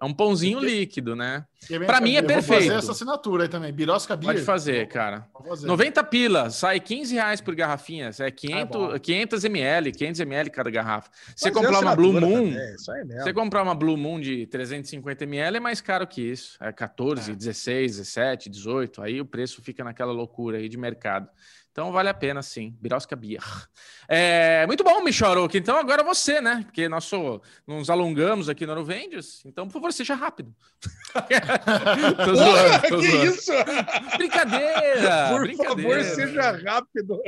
É 0.00 0.04
um 0.04 0.12
pãozinho 0.12 0.58
líquido, 0.60 1.14
né? 1.14 1.44
Eu- 1.68 1.84
Pra 1.84 2.00
mim 2.00 2.14
é 2.14 2.18
eu 2.18 2.22
Vou 2.22 2.28
perfeito. 2.28 2.62
fazer 2.64 2.74
essa 2.78 2.92
assinatura 2.92 3.44
aí 3.44 3.48
também. 3.48 3.72
Birosca 3.72 4.16
Beer. 4.16 4.32
Pode 4.34 4.44
fazer, 4.44 4.86
cara. 4.88 5.26
Fazer. 5.46 5.66
90 5.66 6.02
pila, 6.04 6.50
sai 6.50 6.80
15 6.80 7.14
reais 7.14 7.40
por 7.40 7.54
garrafinha. 7.54 8.10
É 8.18 8.26
Ah, 8.26 8.30
500, 8.30 8.68
bom. 8.92 8.98
500 8.98 9.44
ml, 9.44 9.92
500 9.92 10.20
ml 10.20 10.50
cada 10.50 10.70
garrafa. 10.70 11.10
Você 11.36 11.50
comprar 11.50 11.74
é 11.74 11.78
uma 11.78 11.96
Blue 11.96 12.12
Moon. 12.12 12.20
também, 12.52 12.74
isso 12.74 12.90
aí 12.92 13.04
mesmo. 13.18 13.24
Você 13.24 13.32
comprar 13.34 13.62
uma 13.62 13.74
Blue 13.74 13.96
Moon 13.96 14.20
de 14.20 14.46
350 14.46 15.24
ml 15.24 15.56
é 15.56 15.60
mais 15.60 15.80
caro 15.80 16.06
que 16.06 16.22
isso. 16.22 16.56
É 16.60 16.72
14, 16.72 17.34
16, 17.34 17.96
17, 17.98 18.48
18. 18.48 19.02
Aí 19.02 19.20
o 19.20 19.26
preço 19.26 19.62
fica 19.62 19.82
naquela 19.84 20.12
loucura 20.12 20.58
aí 20.58 20.68
de 20.68 20.76
mercado. 20.76 21.28
Então 21.70 21.92
vale 21.92 22.08
a 22.08 22.14
pena, 22.14 22.42
sim. 22.42 22.76
Birosca 22.80 23.14
Beer. 23.14 23.40
É, 24.10 24.66
muito 24.66 24.82
bom, 24.82 25.02
Michoroque. 25.04 25.58
Então 25.58 25.76
agora 25.76 26.02
você, 26.02 26.40
né? 26.40 26.62
Porque 26.64 26.88
nós 26.88 27.04
só 27.04 27.42
nos 27.66 27.90
alongamos 27.90 28.48
aqui 28.48 28.64
no 28.64 28.72
Arovendios. 28.72 29.42
Então, 29.44 29.66
por 29.66 29.74
favor, 29.74 29.92
seja 29.92 30.14
rápido. 30.14 30.50
tô 31.12 32.32
Porra, 32.32 32.34
zoando, 32.34 32.88
tô 32.88 32.98
que 33.00 33.10
zoando. 33.10 33.24
isso? 33.26 33.52
Brincadeira! 34.16 35.28
Por 35.30 35.40
brincadeira. 35.42 36.04
favor, 36.04 36.14
seja 36.14 36.50
rápido. 36.64 37.20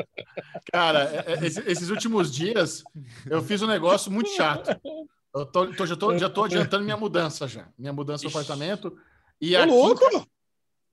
Cara, 0.73 1.25
é- 1.27 1.33
é- 1.45 1.47
esses 1.47 1.91
últimos 1.91 2.33
dias 2.33 2.83
eu 3.29 3.43
fiz 3.43 3.61
um 3.61 3.67
negócio 3.67 4.11
muito 4.11 4.31
chato. 4.31 4.71
Eu 5.35 5.47
tô, 5.47 5.67
tô- 5.75 5.87
já, 5.87 5.97
tô, 5.97 6.19
já 6.19 6.29
tô 6.29 6.45
adiantando 6.45 6.85
minha 6.85 6.97
mudança 6.97 7.47
já. 7.47 7.69
Minha 7.79 7.93
mudança 7.93 8.23
do 8.25 8.29
Ixi. 8.29 8.37
apartamento. 8.37 8.97
E 9.41 9.57
aqui, 9.57 9.71
louco! 9.71 10.05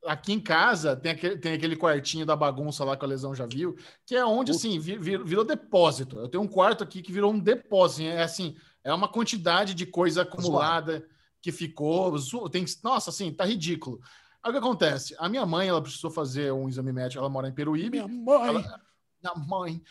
aqui 0.06 0.32
em 0.32 0.40
casa 0.40 0.96
tem 0.96 1.12
aquele, 1.12 1.38
tem 1.38 1.54
aquele 1.54 1.76
quartinho 1.76 2.26
da 2.26 2.36
bagunça 2.36 2.84
lá 2.86 2.96
que 2.96 3.04
a 3.04 3.08
Lesão 3.08 3.36
já 3.36 3.46
viu, 3.46 3.76
que 4.06 4.16
é 4.16 4.24
onde, 4.26 4.52
assim, 4.52 4.80
vi- 4.80 4.98
vi- 4.98 5.18
virou 5.18 5.44
depósito. 5.44 6.18
Eu 6.20 6.30
tenho 6.30 6.44
um 6.44 6.48
quarto 6.48 6.84
aqui 6.84 7.02
que 7.02 7.12
virou 7.12 7.32
um 7.34 7.40
depósito. 7.40 8.04
É 8.04 8.24
assim, 8.24 8.56
é 8.84 8.94
uma 8.94 9.08
quantidade 9.10 9.74
de 9.74 9.86
coisa 9.86 10.22
acumulada 10.22 11.06
que 11.42 11.52
ficou. 11.52 12.18
Tem, 12.50 12.64
nossa, 12.84 13.10
assim, 13.10 13.34
tá 13.34 13.44
ridículo. 13.44 14.00
Aí 14.42 14.50
o 14.50 14.54
que 14.54 14.60
acontece? 14.60 15.14
A 15.20 15.28
minha 15.28 15.46
mãe, 15.46 15.68
ela 15.68 15.82
precisou 15.82 16.10
fazer 16.12 16.54
um 16.54 16.70
exame 16.70 16.94
médico, 16.94 17.20
ela 17.20 17.30
mora 17.30 17.50
em 17.50 17.54
Peruíbe. 17.54 18.02
Minha 18.02 18.08
mãe. 18.08 18.48
Ela- 18.50 18.82
Minha 19.22 19.36
mãe. 19.48 19.82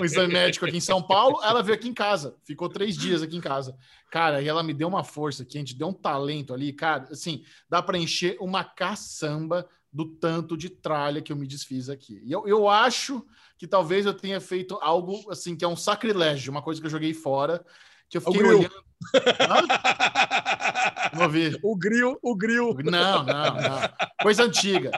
Um 0.00 0.04
exame 0.04 0.32
médico 0.32 0.66
aqui 0.66 0.76
em 0.76 0.80
São 0.80 1.02
Paulo. 1.02 1.40
Ela 1.42 1.62
veio 1.62 1.76
aqui 1.76 1.88
em 1.88 1.94
casa. 1.94 2.36
Ficou 2.44 2.68
três 2.68 2.96
dias 2.96 3.22
aqui 3.22 3.36
em 3.36 3.40
casa. 3.40 3.76
Cara, 4.10 4.40
e 4.40 4.48
ela 4.48 4.62
me 4.62 4.72
deu 4.72 4.88
uma 4.88 5.04
força 5.04 5.42
aqui, 5.42 5.58
a 5.58 5.60
gente 5.60 5.76
deu 5.76 5.88
um 5.88 5.92
talento 5.92 6.54
ali. 6.54 6.72
Cara, 6.72 7.08
assim, 7.10 7.42
dá 7.68 7.82
para 7.82 7.98
encher 7.98 8.36
uma 8.40 8.64
caçamba 8.64 9.68
do 9.92 10.04
tanto 10.04 10.56
de 10.56 10.68
tralha 10.68 11.20
que 11.22 11.32
eu 11.32 11.36
me 11.36 11.46
desfiz 11.46 11.88
aqui. 11.88 12.20
E 12.24 12.30
eu, 12.30 12.46
eu 12.46 12.68
acho 12.68 13.26
que 13.56 13.66
talvez 13.66 14.06
eu 14.06 14.14
tenha 14.14 14.40
feito 14.40 14.78
algo 14.80 15.30
assim, 15.30 15.56
que 15.56 15.64
é 15.64 15.68
um 15.68 15.76
sacrilégio, 15.76 16.52
uma 16.52 16.62
coisa 16.62 16.80
que 16.80 16.86
eu 16.86 16.90
joguei 16.90 17.12
fora, 17.12 17.64
que 18.08 18.16
eu 18.16 18.20
fiquei 18.20 18.42
olhando. 18.42 18.70
Não 21.14 21.24
ouvi. 21.24 21.58
O 21.62 21.76
grill, 21.76 22.18
o 22.22 22.34
grill. 22.34 22.74
Não, 22.84 23.22
não, 23.22 23.54
não. 23.54 23.80
Coisa 24.22 24.44
antiga. 24.44 24.90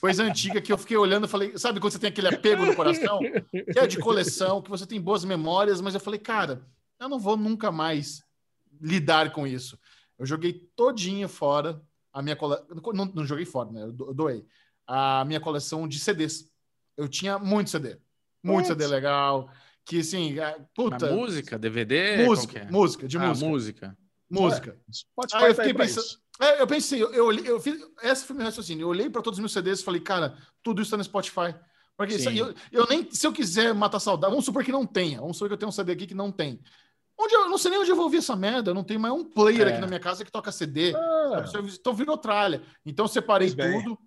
Coisa 0.00 0.22
antiga 0.24 0.60
que 0.60 0.72
eu 0.72 0.78
fiquei 0.78 0.96
olhando 0.96 1.26
e 1.26 1.28
falei, 1.28 1.56
sabe 1.58 1.80
quando 1.80 1.92
você 1.92 1.98
tem 1.98 2.08
aquele 2.08 2.28
apego 2.28 2.64
no 2.66 2.74
coração? 2.76 3.18
Que 3.20 3.78
é 3.78 3.86
de 3.86 3.98
coleção, 3.98 4.60
que 4.62 4.70
você 4.70 4.86
tem 4.86 5.00
boas 5.00 5.24
memórias, 5.24 5.80
mas 5.80 5.94
eu 5.94 6.00
falei, 6.00 6.18
cara, 6.20 6.64
eu 7.00 7.08
não 7.08 7.18
vou 7.18 7.36
nunca 7.36 7.70
mais 7.72 8.22
lidar 8.80 9.32
com 9.32 9.46
isso. 9.46 9.78
Eu 10.18 10.26
joguei 10.26 10.52
todinho 10.76 11.28
fora 11.28 11.80
a 12.12 12.22
minha 12.22 12.36
coleção. 12.36 12.66
Não, 12.94 13.04
não 13.06 13.24
joguei 13.26 13.44
fora, 13.44 13.70
né? 13.70 13.82
Eu 13.82 13.92
do- 13.92 14.06
eu 14.08 14.14
doei. 14.14 14.44
A 14.86 15.24
minha 15.24 15.40
coleção 15.40 15.86
de 15.88 15.98
CDs. 15.98 16.50
Eu 16.96 17.08
tinha 17.08 17.38
muito 17.38 17.70
CD. 17.70 17.96
Muito 18.42 18.66
Putz. 18.66 18.68
CD 18.68 18.86
legal. 18.86 19.48
Que 19.84 19.98
assim, 20.00 20.38
é, 20.38 20.56
Mas 20.58 20.66
puta. 20.74 21.10
música, 21.12 21.58
DVD? 21.58 22.24
música, 22.24 22.58
é? 22.60 22.70
música, 22.70 23.08
de 23.08 23.18
Ah, 23.18 23.28
música. 23.28 23.48
música. 23.48 23.98
Música. 24.40 24.76
Spotify 24.92 25.36
Aí 25.36 25.50
eu 25.50 25.54
tá 25.54 25.62
aí 25.62 25.68
fiquei 25.68 25.74
pensando- 25.86 26.04
isso. 26.04 26.22
É, 26.40 26.60
eu 26.62 26.66
pensei, 26.66 27.02
eu, 27.02 27.12
eu, 27.12 27.26
olhei- 27.26 27.48
eu 27.48 27.60
fiz, 27.60 27.78
essa 28.00 28.24
foi 28.26 28.34
meu 28.34 28.44
raciocínio. 28.46 28.84
Eu 28.84 28.88
olhei 28.88 29.08
para 29.10 29.22
todos 29.22 29.38
os 29.38 29.40
meus 29.40 29.52
CDs 29.52 29.80
e 29.80 29.84
falei, 29.84 30.00
cara, 30.00 30.36
tudo 30.62 30.80
isso 30.82 30.90
tá 30.90 30.96
no 30.96 31.04
Spotify. 31.04 31.54
Porque 31.96 32.14
isso- 32.14 32.30
eu, 32.30 32.54
eu 32.72 32.86
nem, 32.88 33.08
se 33.12 33.26
eu 33.26 33.32
quiser 33.32 33.74
matar 33.74 34.00
saudade, 34.00 34.30
vamos 34.30 34.44
supor 34.46 34.64
que 34.64 34.72
não 34.72 34.86
tenha. 34.86 35.20
Vamos 35.20 35.36
supor 35.36 35.48
que 35.48 35.54
eu 35.54 35.58
tenho 35.58 35.68
um 35.68 35.72
CD 35.72 35.92
aqui 35.92 36.06
que 36.06 36.14
não 36.14 36.32
tem. 36.32 36.58
Onde 37.20 37.34
eu, 37.34 37.42
eu 37.42 37.48
não 37.50 37.58
sei 37.58 37.70
nem 37.70 37.80
onde 37.80 37.90
eu 37.90 37.94
vou 37.94 38.06
ouvir 38.06 38.16
essa 38.16 38.34
merda. 38.34 38.70
Eu 38.70 38.74
não 38.74 38.82
tenho 38.82 38.98
mais 38.98 39.14
um 39.14 39.22
player 39.22 39.68
É. 39.68 39.72
aqui 39.72 39.80
na 39.80 39.86
minha 39.86 40.00
casa 40.00 40.24
que 40.24 40.32
toca 40.32 40.50
CD. 40.50 40.94
Ah, 40.96 41.44
Então 41.78 41.94
virou 41.94 42.16
tralha. 42.16 42.62
Então 42.84 43.04
eu 43.04 43.08
separei 43.08 43.50
tudo. 43.54 43.98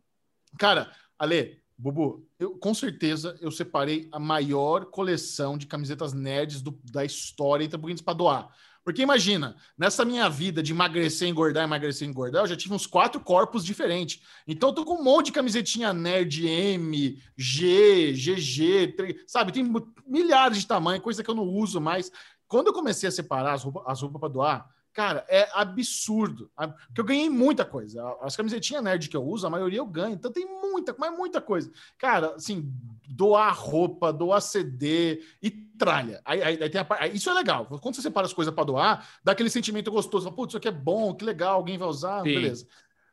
Cara, 0.57 0.91
Ale, 1.19 1.61
Bubu, 1.77 2.27
eu, 2.39 2.57
com 2.57 2.73
certeza 2.73 3.37
eu 3.39 3.51
separei 3.51 4.09
a 4.11 4.19
maior 4.19 4.85
coleção 4.85 5.57
de 5.57 5.67
camisetas 5.67 6.11
nerds 6.13 6.61
do- 6.61 6.77
da 6.91 7.05
história 7.05 7.63
entre 7.63 7.77
Buguinhos 7.77 8.01
para 8.01 8.13
doar. 8.15 8.49
Porque 8.85 9.01
imagina, 9.01 9.55
nessa 9.75 10.05
minha 10.05 10.29
vida 10.29 10.61
de 10.61 10.71
emagrecer, 10.71 11.27
engordar, 11.27 11.63
emagrecer, 11.63 12.07
engordar, 12.07 12.43
eu 12.43 12.47
já 12.47 12.55
tive 12.55 12.75
uns 12.75 12.85
quatro 12.85 13.19
corpos 13.19 13.65
diferentes. 13.65 14.21
Então 14.47 14.69
eu 14.69 14.75
tô 14.75 14.85
com 14.85 15.01
um 15.01 15.03
monte 15.03 15.25
de 15.27 15.31
camisetinha 15.31 15.91
nerd 15.91 16.47
M, 16.47 17.19
G, 17.35 18.13
GG, 18.13 19.23
sabe? 19.25 19.51
Tem 19.51 19.67
milhares 20.05 20.59
de 20.59 20.67
tamanho, 20.67 21.01
coisa 21.01 21.23
que 21.23 21.29
eu 21.29 21.33
não 21.33 21.47
uso 21.47 21.81
mais. 21.81 22.11
Quando 22.47 22.67
eu 22.67 22.73
comecei 22.73 23.09
a 23.09 23.11
separar 23.11 23.55
as 23.55 23.63
roupas, 23.63 23.83
as 23.87 24.01
roupas 24.03 24.19
para 24.19 24.29
doar, 24.29 24.74
cara, 24.95 25.25
é 25.27 25.49
absurdo. 25.53 26.49
Porque 26.55 27.01
eu 27.01 27.05
ganhei 27.05 27.29
muita 27.29 27.65
coisa. 27.65 28.01
As 28.21 28.35
camisetinhas 28.35 28.81
nerd 28.81 29.09
que 29.09 29.17
eu 29.17 29.23
uso, 29.23 29.45
a 29.45 29.49
maioria 29.49 29.79
eu 29.79 29.85
ganho. 29.85 30.15
Então 30.15 30.31
tem 30.31 30.45
muita, 30.45 30.95
mas 30.97 31.15
muita 31.15 31.41
coisa. 31.41 31.69
Cara, 31.97 32.33
assim, 32.35 32.71
doar 33.07 33.53
roupa, 33.53 34.13
doar 34.13 34.41
CD 34.41 35.21
e 35.43 35.51
tralha. 35.51 36.21
Aí, 36.23 36.41
aí- 36.41 36.63
aí 36.63 36.69
tem 36.69 36.79
a 36.79 36.87
aí 36.97 37.13
isso 37.13 37.29
é 37.29 37.33
legal. 37.33 37.65
Quando 37.65 37.93
você 37.93 38.01
separa 38.01 38.25
as 38.25 38.33
coisas 38.33 38.53
para 38.53 38.63
doar, 38.63 39.07
dá 39.21 39.33
aquele 39.33 39.49
sentimento 39.49 39.91
gostoso. 39.91 40.31
Putz, 40.31 40.51
isso 40.51 40.57
aqui 40.57 40.69
é 40.69 40.71
bom, 40.71 41.13
que 41.13 41.25
legal, 41.25 41.55
alguém 41.55 41.77
vai 41.77 41.89
usar, 41.89 42.23
Sim. 42.23 42.33
beleza. 42.33 42.65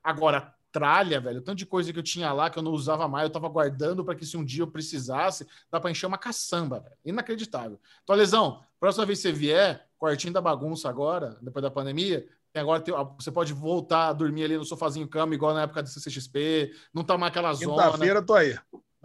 Agora, 0.04 0.54
tralha, 0.70 1.20
velho, 1.20 1.40
o 1.40 1.42
tanto 1.42 1.58
de 1.58 1.66
coisa 1.66 1.92
que 1.92 1.98
eu 1.98 2.02
tinha 2.02 2.32
lá 2.32 2.48
que 2.48 2.58
eu 2.58 2.62
não 2.62 2.70
usava 2.72 3.08
mais, 3.08 3.24
eu 3.24 3.30
tava 3.30 3.48
guardando 3.48 4.04
para 4.04 4.14
que 4.14 4.24
se 4.24 4.36
um 4.36 4.44
dia 4.44 4.62
eu 4.62 4.70
precisasse, 4.70 5.46
dá 5.70 5.80
para 5.80 5.90
encher 5.90 6.06
uma 6.06 6.16
caçamba, 6.16 6.78
velho. 6.80 6.96
Inacreditável. 7.04 7.78
Então, 8.04 8.14
Lesão, 8.16 8.62
próxima 8.78 9.04
vez 9.04 9.18
que 9.18 9.22
você 9.28 9.32
vier, 9.32 9.86
quartinho 10.02 10.32
da 10.32 10.40
bagunça 10.40 10.88
agora, 10.88 11.38
depois 11.40 11.62
da 11.62 11.70
pandemia, 11.70 12.26
agora 12.54 12.80
tem- 12.80 12.92
você 13.16 13.30
pode 13.30 13.52
voltar 13.52 14.08
a 14.08 14.12
dormir 14.12 14.44
ali 14.44 14.56
no 14.58 14.64
sofazinho 14.64 15.06
cama, 15.06 15.32
igual 15.34 15.54
na 15.54 15.62
época 15.62 15.80
do 15.82 15.88
CCXP, 15.88 16.72
não 16.92 17.04
tá 17.04 17.16
mais 17.16 17.30
aquela 17.30 17.54
zona. 17.54 17.84
Quinta-feira 17.84 18.18
eu 18.18 18.26
tô 18.26 18.34
aí. 18.34 18.58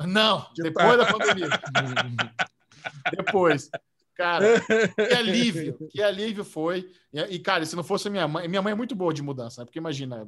Não, 0.07 0.47
De 0.55 0.63
depois 0.63 0.97
da 0.97 1.05
pandemia. 1.05 1.49
depois. 3.15 3.69
Cara, 4.15 4.59
que 4.95 5.13
alívio, 5.13 5.77
que 5.91 6.01
alívio 6.01 6.43
foi. 6.43 6.89
E, 7.13 7.19
e, 7.35 7.39
cara, 7.39 7.63
se 7.63 7.75
não 7.75 7.83
fosse 7.83 8.07
a 8.07 8.11
minha 8.11 8.27
mãe, 8.27 8.47
minha 8.47 8.63
mãe 8.63 8.71
é 8.71 8.75
muito 8.75 8.95
boa 8.95 9.13
de 9.13 9.21
mudança, 9.21 9.61
né? 9.61 9.65
Porque 9.65 9.77
imagina, 9.77 10.27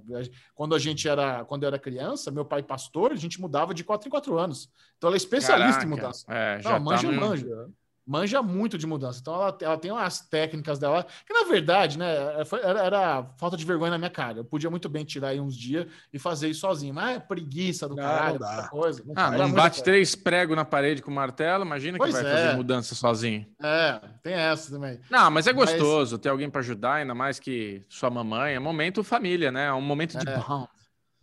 quando 0.54 0.76
a 0.76 0.80
gente 0.80 1.08
era, 1.10 1.44
quando 1.46 1.64
eu 1.64 1.68
era 1.68 1.80
criança, 1.80 2.30
meu 2.30 2.46
pai 2.46 2.62
pastor, 2.62 3.12
a 3.12 3.16
gente 3.16 3.42
mudava 3.42 3.74
de 3.74 3.84
quatro 3.84 4.08
em 4.08 4.12
quatro 4.12 4.38
anos. 4.38 4.70
Então 4.96 5.08
ela 5.08 5.16
é 5.16 5.18
especialista 5.18 5.80
Caraca, 5.80 5.86
em 5.86 5.90
mudança. 5.90 6.26
É, 6.30 6.62
já 6.62 6.70
Não, 6.70 6.78
tá 6.78 6.80
manja, 6.92 7.12
no- 7.12 7.20
manja. 7.20 7.70
Manja 8.10 8.42
muito 8.42 8.76
de 8.76 8.88
mudança. 8.88 9.20
Então 9.22 9.36
ela, 9.36 9.56
ela 9.62 9.78
tem 9.78 9.92
umas 9.92 10.20
técnicas 10.20 10.80
dela, 10.80 11.06
que 11.28 11.32
na 11.32 11.44
verdade, 11.48 11.96
né, 12.00 12.44
foi- 12.44 12.60
era, 12.62 12.80
era 12.82 13.26
falta 13.38 13.56
de 13.56 13.64
vergonha 13.64 13.92
na 13.92 14.00
minha 14.00 14.10
cara. 14.10 14.40
Eu 14.40 14.44
podia 14.44 14.68
muito 14.68 14.90
bem 14.90 15.06
tirar 15.06 15.28
aí 15.28 15.40
uns 15.40 15.56
dias 15.56 15.86
e 16.12 16.18
fazer 16.18 16.50
isso 16.50 16.62
sozinho, 16.62 16.92
mas 16.92 17.18
é 17.18 17.20
preguiça 17.20 17.88
do 17.88 17.96
Não, 17.96 18.04
caralho, 18.04 18.40
não 18.40 18.68
coisa. 18.70 19.04
Ah, 19.16 19.28
Era 19.28 19.38
não 19.38 19.52
bate 19.54 19.84
três 19.84 20.16
pregos 20.16 20.56
na 20.56 20.66
parede 20.66 21.04
com 21.04 21.12
martelo, 21.12 21.64
imagina 21.64 22.00
Pois 22.00 22.16
que 22.16 22.24
vai 22.24 22.32
é. 22.32 22.36
fazer 22.46 22.58
mudança 22.58 22.96
sozinho. 22.96 23.46
É, 23.62 24.02
tem 24.24 24.34
essa 24.34 24.72
também. 24.72 25.00
Não, 25.08 25.30
mas 25.30 25.46
é 25.46 25.54
Mas- 25.54 25.70
gostoso 25.70 26.18
ter 26.18 26.30
alguém 26.30 26.50
para 26.50 26.62
ajudar, 26.62 26.94
ainda 26.96 27.14
mais 27.14 27.38
que 27.40 27.84
sua 27.88 28.10
mamãe. 28.10 28.56
É 28.56 28.60
momento 28.60 29.04
família, 29.04 29.52
né? 29.52 29.68
É 29.68 29.74
um 29.74 29.82
momento 29.82 30.18
de 30.18 30.28
É. 30.28 30.36
bom. 30.38 30.68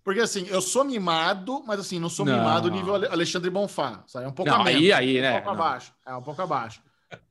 Porque 0.06 0.20
assim, 0.20 0.46
eu 0.46 0.62
sou 0.62 0.84
mimado, 0.84 1.64
mas 1.66 1.80
assim, 1.80 1.98
não 1.98 2.08
sou 2.08 2.24
Não. 2.24 2.38
mimado 2.38 2.70
nível 2.70 2.94
Ale- 2.94 3.08
Alexandre 3.08 3.50
Bonfá. 3.50 4.04
Sabe? 4.06 4.24
É 4.24 4.28
um 4.28 4.32
pouco 4.32 4.48
Não, 4.52 4.60
a 4.60 4.64
menos, 4.64 4.80
aí- 4.80 4.92
aí, 4.92 5.16
é 5.18 5.20
né, 5.20 5.30
Um 5.30 5.32
pouco 5.42 5.46
não. 5.48 5.54
abaixo. 5.54 5.92
É 6.06 6.14
um 6.14 6.22
pouco 6.22 6.42
abaixo. 6.42 6.80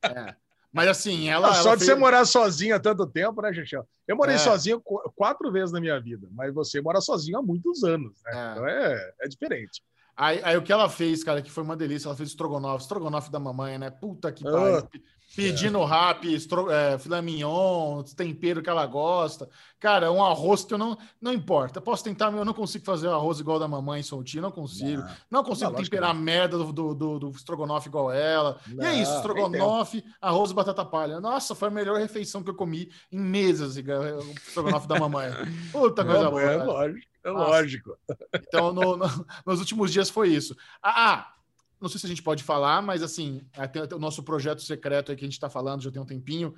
É. 0.02 0.34
Mas 0.70 0.88
assim, 0.88 1.26
ela. 1.30 1.54
Só 1.54 1.68
ela 1.70 1.76
de 1.78 1.84
fez- 1.84 1.90
você 1.90 1.94
morar 1.94 2.26
sozinho 2.26 2.76
há 2.76 2.78
tanto 2.78 3.06
tempo, 3.06 3.40
né, 3.40 3.50
gente? 3.50 3.74
Eu 4.06 4.14
morei 4.14 4.34
É. 4.34 4.38
sozinho 4.38 4.78
qu- 4.78 5.10
quatro 5.16 5.50
vezes 5.50 5.72
na 5.72 5.80
minha 5.80 5.98
vida, 5.98 6.28
mas 6.32 6.52
você 6.52 6.78
mora 6.82 7.00
sozinho 7.00 7.38
há 7.38 7.42
muitos 7.42 7.82
anos, 7.82 8.12
né? 8.26 8.30
É. 8.34 8.52
Então 8.52 8.68
é, 8.68 9.12
é 9.22 9.26
diferente. 9.28 9.82
Aí, 10.14 10.40
aí 10.44 10.56
o 10.58 10.62
que 10.62 10.70
ela 10.72 10.88
fez, 10.90 11.24
cara, 11.24 11.40
que 11.40 11.50
foi 11.50 11.62
uma 11.64 11.76
delícia, 11.76 12.08
ela 12.08 12.16
fez 12.16 12.28
estrogonofe, 12.28 12.82
estrogonofe 12.84 13.30
da 13.30 13.38
mamãe, 13.38 13.78
né? 13.78 13.88
Puta 13.90 14.30
que 14.30 14.44
pariu. 14.44 14.82
Pe- 14.86 15.02
Pedindo 15.36 15.84
rap, 15.84 16.24
estro, 16.34 16.70
é, 16.70 16.98
filé 16.98 17.20
mignon, 17.22 18.02
tempero 18.02 18.62
que 18.62 18.70
ela 18.70 18.86
gosta. 18.86 19.48
Cara, 19.78 20.10
um 20.10 20.24
arroz 20.24 20.64
que 20.64 20.72
eu 20.74 20.78
não. 20.78 20.96
Não 21.20 21.32
importa. 21.32 21.78
Eu 21.78 21.82
posso 21.82 22.02
tentar, 22.02 22.30
mas 22.30 22.38
eu 22.38 22.44
não 22.44 22.54
consigo 22.54 22.84
fazer 22.84 23.08
arroz 23.08 23.38
igual 23.38 23.58
da 23.58 23.68
mamãe 23.68 24.02
soltinho, 24.02 24.42
não 24.42 24.50
consigo. 24.50 25.02
Não 25.30 25.44
consigo 25.44 25.70
Não, 25.70 25.76
temperar 25.76 26.10
a 26.10 26.14
merda 26.14 26.56
do, 26.56 26.72
do, 26.72 26.94
do, 26.94 27.18
do 27.18 27.30
estrogonofe 27.30 27.88
igual 27.88 28.10
ela. 28.10 28.58
e 28.66 28.84
é 28.84 28.94
isso, 28.94 29.10
Não, 29.12 29.16
estrogonofe, 29.18 30.04
arroz 30.20 30.50
e 30.50 30.54
batata 30.54 30.84
palha. 30.84 31.20
Nossa, 31.20 31.54
foi 31.54 31.68
a 31.68 31.70
melhor 31.70 31.98
refeição 31.98 32.42
que 32.42 32.50
eu 32.50 32.54
comi 32.54 32.90
em 33.12 33.20
meses, 33.20 33.76
igual 33.76 34.00
o 34.00 34.20
estrogonofe 34.32 34.88
da 34.88 34.98
mamãe. 34.98 35.30
Puta 35.70 36.04
coisa 36.04 36.22
Não, 36.24 36.30
boa. 36.30 36.42
é 36.42 36.56
lógico, 36.56 37.06
é 37.24 37.30
lógico. 37.30 37.98
Então, 38.34 38.72
no- 38.72 38.96
no- 38.96 39.26
nos 39.44 39.60
últimos 39.60 39.92
dias 39.92 40.08
foi 40.08 40.30
isso. 40.30 40.56
Ah, 40.82 41.12
ah, 41.12 41.32
não 41.80 41.88
sei 41.88 42.00
se 42.00 42.06
a 42.06 42.08
gente 42.08 42.22
pode 42.22 42.42
falar, 42.42 42.80
mas 42.82 43.02
assim, 43.02 43.42
até 43.54 43.94
o 43.94 43.98
nosso 43.98 44.22
projeto 44.22 44.62
secreto 44.62 45.10
aí 45.10 45.16
que 45.16 45.24
a 45.24 45.28
gente 45.28 45.34
está 45.34 45.50
falando 45.50 45.82
já 45.82 45.90
tem 45.90 46.00
um 46.00 46.06
tempinho, 46.06 46.54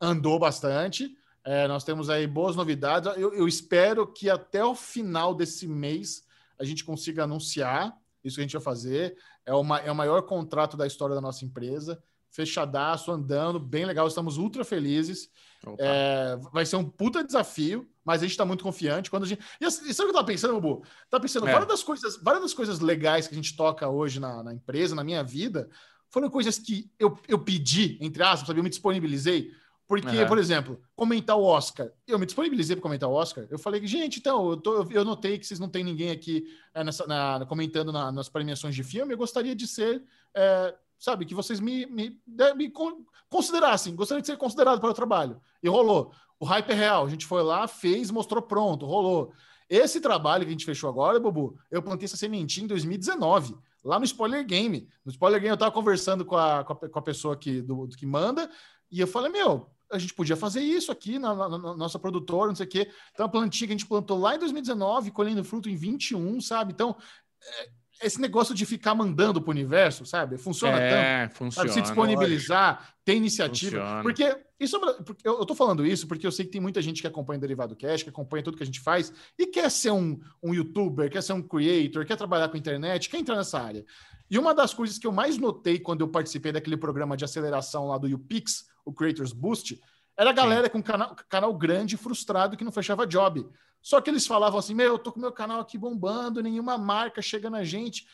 andou 0.00 0.38
bastante. 0.38 1.16
É, 1.44 1.68
nós 1.68 1.84
temos 1.84 2.10
aí 2.10 2.26
boas 2.26 2.56
novidades. 2.56 3.16
Eu, 3.16 3.32
eu 3.32 3.46
espero 3.46 4.06
que 4.06 4.28
até 4.28 4.64
o 4.64 4.74
final 4.74 5.34
desse 5.34 5.66
mês 5.66 6.24
a 6.58 6.64
gente 6.64 6.84
consiga 6.84 7.24
anunciar 7.24 7.96
isso 8.24 8.36
que 8.36 8.40
a 8.40 8.44
gente 8.44 8.54
vai 8.54 8.62
fazer. 8.62 9.16
É, 9.44 9.54
uma, 9.54 9.78
é 9.78 9.90
o 9.90 9.94
maior 9.94 10.22
contrato 10.22 10.76
da 10.76 10.86
história 10.86 11.14
da 11.14 11.20
nossa 11.20 11.44
empresa. 11.44 12.02
Fechadaço, 12.30 13.12
andando, 13.12 13.60
bem 13.60 13.86
legal. 13.86 14.08
Estamos 14.08 14.36
ultra 14.36 14.64
felizes. 14.64 15.30
É, 15.78 16.36
vai 16.52 16.66
ser 16.66 16.76
um 16.76 16.84
puta 16.84 17.22
desafio, 17.22 17.88
mas 18.06 18.20
a 18.22 18.24
gente 18.24 18.30
está 18.30 18.44
muito 18.44 18.62
confiante. 18.64 19.10
Quando 19.10 19.24
a 19.24 19.26
gente... 19.26 19.42
E 19.60 19.64
assim, 19.66 19.92
sabe 19.92 20.04
o 20.08 20.12
que 20.12 20.16
eu 20.16 20.20
tava 20.20 20.26
pensando, 20.26 20.54
Bubu? 20.60 20.84
Tava 21.10 21.20
pensando, 21.20 21.46
É. 21.48 21.52
várias, 21.52 21.68
das 21.68 21.82
coisas, 21.82 22.16
várias 22.22 22.42
das 22.44 22.54
coisas 22.54 22.78
legais 22.80 23.26
que 23.26 23.34
a 23.34 23.36
gente 23.36 23.56
toca 23.56 23.88
hoje 23.88 24.20
na, 24.20 24.42
na 24.44 24.54
empresa, 24.54 24.94
na 24.94 25.02
minha 25.04 25.22
vida, 25.24 25.68
foram 26.08 26.30
coisas 26.30 26.58
que 26.58 26.88
eu, 26.98 27.18
eu 27.26 27.38
pedi, 27.38 27.98
entre 28.00 28.22
aspas, 28.22 28.46
sabe? 28.46 28.60
Eu 28.60 28.64
me 28.64 28.70
disponibilizei. 28.70 29.50
Porque, 29.88 30.08
Aham. 30.18 30.26
por 30.26 30.36
exemplo, 30.38 30.80
comentar 30.96 31.36
o 31.36 31.44
Oscar. 31.44 31.88
Eu 32.08 32.18
me 32.18 32.26
disponibilizei 32.26 32.74
para 32.74 32.82
comentar 32.82 33.08
o 33.08 33.12
Oscar. 33.12 33.46
Eu 33.48 33.56
falei 33.58 33.80
que, 33.80 33.86
gente, 33.86 34.18
então, 34.18 34.50
eu, 34.50 34.56
tô- 34.56 34.82
eu 34.90 35.04
notei 35.04 35.38
que 35.38 35.46
vocês 35.46 35.60
não 35.60 35.68
têm 35.68 35.84
ninguém 35.84 36.10
aqui 36.10 36.44
é, 36.74 36.82
nessa, 36.82 37.06
na- 37.06 37.46
comentando 37.46 37.92
na- 37.92 38.10
nas 38.10 38.28
premiações 38.28 38.74
de 38.74 38.82
filme. 38.82 39.14
Eu 39.14 39.18
gostaria 39.18 39.54
de 39.54 39.64
ser, 39.66 40.02
é, 40.34 40.74
sabe, 40.98 41.24
que 41.24 41.34
vocês 41.36 41.60
me, 41.60 41.86
me, 41.86 42.20
de- 42.26 42.54
me 42.54 42.68
con- 42.68 43.04
considerassem. 43.28 43.94
Gostaria 43.94 44.20
de 44.22 44.26
ser 44.26 44.36
considerado 44.36 44.80
para 44.80 44.90
o 44.90 44.94
trabalho. 44.94 45.40
E 45.62 45.68
rolou. 45.68 46.12
O 46.38 46.44
hype 46.44 46.70
é 46.70 46.74
real. 46.74 47.06
A 47.06 47.08
gente 47.08 47.26
foi 47.26 47.42
lá, 47.42 47.66
fez, 47.66 48.10
mostrou 48.10 48.42
pronto, 48.42 48.84
rolou. 48.86 49.32
Esse 49.68 50.00
trabalho 50.00 50.44
que 50.44 50.48
a 50.48 50.52
gente 50.52 50.64
fechou 50.64 50.88
agora, 50.88 51.18
Bubu, 51.18 51.58
eu 51.70 51.82
plantei 51.82 52.04
essa 52.04 52.16
sementinha 52.16 52.64
em 52.64 52.68
2019, 52.68 53.56
lá 53.82 53.98
no 53.98 54.04
Spoiler 54.04 54.44
Game. 54.46 54.88
No 55.04 55.10
Spoiler 55.10 55.40
Game 55.40 55.50
eu 55.52 55.56
tava 55.56 55.72
conversando 55.72 56.24
com 56.24 56.36
a, 56.36 56.62
com 56.64 56.72
a, 56.72 56.88
com 56.88 56.98
a 56.98 57.02
pessoa 57.02 57.36
que, 57.36 57.60
do 57.62 57.88
que 57.88 58.06
manda, 58.06 58.48
e 58.90 59.00
eu 59.00 59.06
falei, 59.06 59.30
meu, 59.32 59.68
a 59.90 59.98
gente 59.98 60.14
podia 60.14 60.36
fazer 60.36 60.60
isso 60.60 60.92
aqui 60.92 61.18
na, 61.18 61.34
na- 61.34 61.48
na 61.58 61.76
nossa 61.76 61.98
produtora, 61.98 62.48
não 62.48 62.54
sei 62.54 62.66
o 62.66 62.68
quê. 62.68 62.90
Então, 63.12 63.26
a 63.26 63.28
plantinha 63.28 63.66
que 63.66 63.72
a 63.74 63.76
gente 63.76 63.86
plantou 63.88 64.18
lá 64.18 64.36
em 64.36 64.38
2019, 64.38 65.10
colhendo 65.10 65.42
fruto 65.42 65.68
em 65.68 65.74
21, 65.76 66.40
sabe? 66.40 66.72
Então, 66.72 66.96
é, 67.42 67.68
esse 68.02 68.20
negócio 68.20 68.54
de 68.54 68.66
ficar 68.66 68.94
mandando 68.94 69.40
pro 69.40 69.50
universo, 69.50 70.04
sabe? 70.04 70.36
Funciona 70.38 70.78
tanto. 70.78 70.94
é, 70.94 71.20
Sabe, 71.22 71.34
funciona. 71.34 71.68
se 71.68 71.82
disponibilizar, 71.82 72.94
ter 73.04 73.14
iniciativa. 73.14 73.80
Funciona. 73.80 74.02
Porque 74.02 74.36
isso 74.58 74.76
é 74.76 75.02
porque 75.02 75.28
eu, 75.28 75.38
eu 75.38 75.46
tô 75.46 75.54
falando 75.54 75.84
isso 75.84 76.06
porque 76.06 76.26
eu 76.26 76.32
sei 76.32 76.44
que 76.44 76.52
tem 76.52 76.60
muita 76.60 76.80
gente 76.80 77.00
que 77.00 77.06
acompanha 77.06 77.38
o 77.38 77.40
Derivado 77.40 77.76
Cash, 77.76 78.02
que 78.02 78.08
acompanha 78.08 78.42
tudo 78.42 78.56
que 78.56 78.62
a 78.62 78.66
gente 78.66 78.80
faz 78.80 79.12
e 79.38 79.46
quer 79.46 79.70
ser 79.70 79.90
um, 79.90 80.18
um 80.42 80.54
youtuber, 80.54 81.10
quer 81.10 81.22
ser 81.22 81.32
um 81.32 81.42
creator, 81.42 82.04
quer 82.06 82.16
trabalhar 82.16 82.48
com 82.48 82.56
internet, 82.56 83.08
quer 83.08 83.18
entrar 83.18 83.36
nessa 83.36 83.60
área. 83.60 83.84
E 84.30 84.38
uma 84.38 84.54
das 84.54 84.74
coisas 84.74 84.98
que 84.98 85.06
eu 85.06 85.12
mais 85.12 85.38
notei 85.38 85.78
quando 85.78 86.00
eu 86.00 86.08
participei 86.08 86.52
daquele 86.52 86.76
programa 86.76 87.16
de 87.16 87.24
aceleração 87.24 87.86
lá 87.86 87.98
do 87.98 88.08
YouPix, 88.08 88.66
o 88.84 88.92
Creators 88.92 89.32
Boost, 89.32 89.80
era 90.16 90.30
a 90.30 90.32
galera 90.32 90.70
com 90.70 90.82
canal, 90.82 91.14
canal 91.28 91.52
grande 91.54 91.96
frustrado 91.96 92.56
que 92.56 92.64
não 92.64 92.72
fechava 92.72 93.06
job. 93.06 93.46
Só 93.82 94.00
que 94.00 94.10
eles 94.10 94.26
falavam 94.26 94.58
assim: 94.58 94.74
Meu, 94.74 94.94
eu 94.94 94.98
tô 94.98 95.12
com 95.12 95.20
meu 95.20 95.32
canal 95.32 95.60
aqui 95.60 95.76
bombando, 95.76 96.42
nenhuma 96.42 96.78
marca 96.78 97.20
chega 97.20 97.50
na 97.50 97.62
gente. 97.62 98.06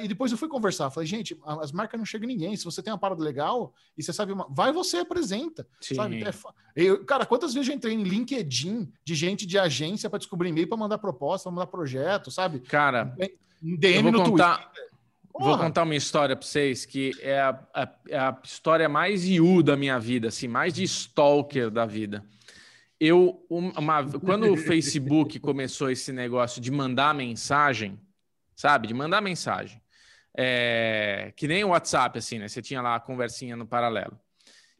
E 0.00 0.06
depois 0.06 0.30
eu 0.30 0.38
fui 0.38 0.48
conversar, 0.48 0.88
falei, 0.90 1.06
gente, 1.08 1.36
as 1.44 1.72
marcas 1.72 1.98
não 1.98 2.04
chegam 2.04 2.28
em 2.28 2.32
ninguém. 2.32 2.56
Se 2.56 2.64
você 2.64 2.80
tem 2.80 2.92
uma 2.92 2.98
parada 2.98 3.22
legal 3.22 3.74
e 3.96 4.02
você 4.02 4.12
sabe, 4.12 4.32
uma... 4.32 4.46
vai 4.48 4.72
você 4.72 4.98
apresenta. 4.98 5.66
Sim. 5.80 5.96
Sabe? 5.96 6.22
É 6.22 6.32
eu, 6.76 7.04
cara, 7.04 7.26
quantas 7.26 7.54
vezes 7.54 7.68
eu 7.68 7.74
entrei 7.74 7.94
em 7.94 8.04
LinkedIn 8.04 8.88
de 9.04 9.14
gente 9.16 9.44
de 9.46 9.58
agência 9.58 10.08
para 10.08 10.20
descobrir 10.20 10.50
e-mail 10.50 10.68
para 10.68 10.78
mandar 10.78 10.98
proposta, 10.98 11.48
para 11.48 11.56
mandar 11.56 11.66
projeto, 11.66 12.30
sabe? 12.30 12.60
Cara, 12.60 13.16
Em 13.60 13.72
eu 13.72 13.78
DM 13.78 14.02
vou 14.02 14.12
no 14.12 14.30
contar, 14.30 14.58
Twitter. 14.58 14.87
Vou 15.38 15.50
Porra. 15.52 15.64
contar 15.64 15.82
uma 15.84 15.94
história 15.94 16.34
para 16.36 16.44
vocês 16.46 16.84
que 16.84 17.12
é 17.20 17.38
a, 17.40 17.58
a- 17.74 17.92
é 18.08 18.18
a 18.18 18.38
história 18.42 18.88
mais 18.88 19.24
IU 19.24 19.62
da 19.62 19.76
minha 19.76 19.98
vida, 19.98 20.28
assim, 20.28 20.48
mais 20.48 20.74
de 20.74 20.82
stalker 20.84 21.70
da 21.70 21.86
vida. 21.86 22.24
Eu, 23.00 23.44
um- 23.48 23.70
uma, 23.78 24.04
quando 24.20 24.52
o 24.52 24.56
Facebook 24.56 25.38
começou 25.40 25.90
esse 25.90 26.12
negócio 26.12 26.60
de 26.60 26.70
mandar 26.70 27.14
mensagem, 27.14 27.98
sabe? 28.56 28.88
De 28.88 28.94
mandar 28.94 29.20
mensagem. 29.20 29.80
É, 30.36 31.32
que 31.36 31.48
nem 31.48 31.64
o 31.64 31.68
WhatsApp, 31.68 32.18
assim, 32.18 32.38
né? 32.38 32.48
Você 32.48 32.60
tinha 32.62 32.80
lá 32.82 32.96
a 32.96 33.00
conversinha 33.00 33.56
no 33.56 33.66
paralelo. 33.66 34.18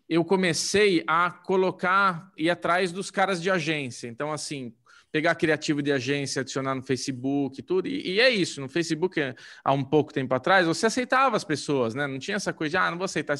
Eu 0.09 0.25
comecei 0.25 1.05
a 1.07 1.31
colocar, 1.31 2.33
ir 2.37 2.49
atrás 2.49 2.91
dos 2.93 3.11
caras 3.11 3.43
de 3.43 3.51
agência. 3.51 4.09
Então, 4.09 4.33
assim, 4.33 4.73
pegar 5.19 5.35
criativo 5.35 5.83
de 5.83 5.91
agência, 5.91 6.43
adicionar 6.43 6.77
no 6.77 6.83
Facebook, 6.83 7.61
tudo. 7.61 7.89
E, 7.89 8.13
e 8.13 8.21
é 8.21 8.31
isso. 8.31 8.61
No 8.61 8.69
Facebook, 8.69 9.21
há 9.65 9.73
um 9.73 9.83
pouco 9.83 10.13
tempo 10.13 10.33
atrás, 10.33 10.65
você 10.65 10.87
aceitava 10.87 11.37
as 11.37 11.43
pessoas, 11.43 11.93
né? 11.93 12.07
Não 12.07 12.21
tinha 12.21 12.37
essa 12.37 12.53
coisa 12.53 12.71
de, 12.71 12.77
ah, 12.77 12.89
não 12.89 12.99
vou 12.99 13.05
aceitar. 13.05 13.37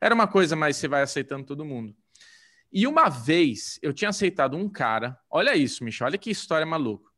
Era 0.00 0.12
uma 0.12 0.26
coisa, 0.26 0.56
mas 0.56 0.76
você 0.76 0.88
vai 0.88 1.00
aceitando 1.00 1.46
todo 1.46 1.64
mundo. 1.64 1.94
E 2.72 2.88
uma 2.88 3.08
vez 3.08 3.78
eu 3.80 3.92
tinha 3.92 4.08
aceitado 4.08 4.56
um 4.56 4.68
cara, 4.68 5.16
olha 5.30 5.54
isso, 5.54 5.84
Michel, 5.84 6.08
olha 6.08 6.18
que 6.18 6.28
história 6.28 6.66
maluca. 6.66 7.08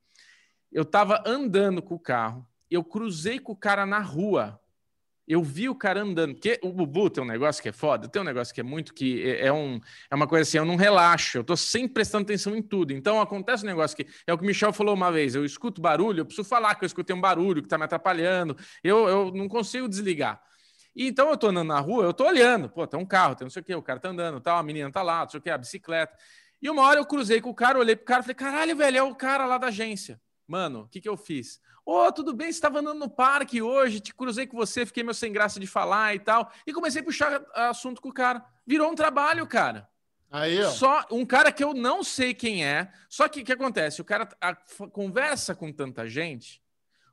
Eu 0.70 0.84
tava 0.84 1.22
andando 1.24 1.80
com 1.80 1.94
o 1.94 1.98
carro, 1.98 2.46
eu 2.70 2.84
cruzei 2.84 3.38
com 3.38 3.52
o 3.52 3.56
cara 3.56 3.86
na 3.86 4.00
rua. 4.00 4.60
Eu 5.26 5.42
vi 5.42 5.68
o 5.68 5.74
cara 5.74 6.02
andando, 6.02 6.34
porque 6.34 6.60
o 6.62 6.70
Bubu 6.70 7.08
tem 7.08 7.24
um 7.24 7.26
negócio 7.26 7.62
que 7.62 7.68
é 7.68 7.72
foda, 7.72 8.06
tem 8.06 8.20
um 8.20 8.24
negócio 8.24 8.54
que 8.54 8.60
é 8.60 8.64
muito 8.64 8.92
que 8.92 9.22
é, 9.22 9.46
é 9.46 9.52
um, 9.52 9.80
é 10.10 10.14
uma 10.14 10.26
coisa 10.26 10.42
assim, 10.42 10.58
eu 10.58 10.64
não 10.64 10.76
relaxo, 10.76 11.38
eu 11.38 11.44
tô 11.44 11.56
sempre 11.56 11.94
prestando 11.94 12.24
atenção 12.24 12.54
em 12.54 12.62
tudo. 12.62 12.92
Então 12.92 13.20
acontece 13.20 13.64
um 13.64 13.66
negócio 13.66 13.96
que 13.96 14.06
é 14.26 14.32
o 14.32 14.38
que 14.38 14.44
o 14.44 14.46
Michel 14.46 14.72
falou 14.72 14.94
uma 14.94 15.10
vez, 15.10 15.34
eu 15.34 15.44
escuto 15.44 15.80
barulho, 15.80 16.20
eu 16.20 16.26
preciso 16.26 16.46
falar 16.46 16.74
que 16.74 16.84
eu 16.84 16.86
escutei 16.86 17.16
um 17.16 17.20
barulho 17.20 17.62
que 17.62 17.68
tá 17.68 17.78
me 17.78 17.84
atrapalhando, 17.84 18.56
eu, 18.82 19.08
eu 19.08 19.30
não 19.32 19.48
consigo 19.48 19.88
desligar. 19.88 20.42
E 20.94 21.08
então 21.08 21.30
eu 21.30 21.36
tô 21.36 21.48
andando 21.48 21.68
na 21.68 21.80
rua, 21.80 22.04
eu 22.04 22.12
tô 22.12 22.26
olhando, 22.26 22.68
pô, 22.68 22.86
tem 22.86 23.00
um 23.00 23.06
carro, 23.06 23.34
tem 23.34 23.44
não 23.46 23.50
sei 23.50 23.62
o 23.62 23.64
quê, 23.64 23.74
o 23.74 23.82
cara 23.82 23.98
tá 23.98 24.10
andando, 24.10 24.40
tal, 24.40 24.58
a 24.58 24.62
menina 24.62 24.90
tá 24.92 25.02
lá, 25.02 25.22
não 25.22 25.28
sei 25.28 25.40
o 25.40 25.42
quê, 25.42 25.50
a 25.50 25.58
bicicleta. 25.58 26.16
E 26.62 26.70
uma 26.70 26.82
hora 26.82 27.00
eu 27.00 27.06
cruzei 27.06 27.40
com 27.40 27.50
o 27.50 27.54
cara, 27.54 27.78
olhei 27.78 27.96
pro 27.96 28.04
cara 28.04 28.20
e 28.20 28.22
falei, 28.22 28.34
caralho, 28.34 28.76
velho, 28.76 28.98
é 28.98 29.02
o 29.02 29.14
cara 29.14 29.44
lá 29.46 29.58
da 29.58 29.68
agência. 29.68 30.20
Mano, 30.46 30.82
o 30.82 30.88
que 30.88 31.00
que 31.00 31.08
eu 31.08 31.16
fiz? 31.16 31.60
Ô, 31.86 32.10
tudo 32.12 32.32
bem, 32.34 32.46
você 32.46 32.56
estava 32.58 32.80
andando 32.80 32.98
no 32.98 33.10
parque 33.10 33.60
hoje, 33.60 34.00
te 34.00 34.14
cruzei 34.14 34.46
com 34.46 34.56
você, 34.56 34.86
fiquei 34.86 35.02
meio 35.02 35.14
sem 35.14 35.32
graça 35.32 35.60
de 35.60 35.66
falar 35.66 36.14
e 36.14 36.18
tal. 36.18 36.50
E 36.66 36.72
comecei 36.72 37.00
a 37.02 37.04
puxar 37.04 37.42
assunto 37.54 38.00
com 38.00 38.08
o 38.08 38.12
cara. 38.12 38.44
Virou 38.66 38.90
um 38.90 38.94
trabalho, 38.94 39.46
cara. 39.46 39.88
Aí, 40.30 40.60
ó. 40.62 40.70
Só 40.70 41.06
um 41.10 41.24
cara 41.24 41.52
que 41.52 41.62
eu 41.62 41.72
não 41.74 42.02
sei 42.02 42.34
quem 42.34 42.64
é. 42.64 42.90
Só 43.08 43.28
que 43.28 43.40
o 43.40 43.44
que 43.44 43.52
acontece? 43.52 44.00
O 44.00 44.04
cara 44.04 44.28
a- 44.40 44.56
conversa 44.90 45.54
com 45.54 45.70
tanta 45.72 46.06
gente, 46.08 46.60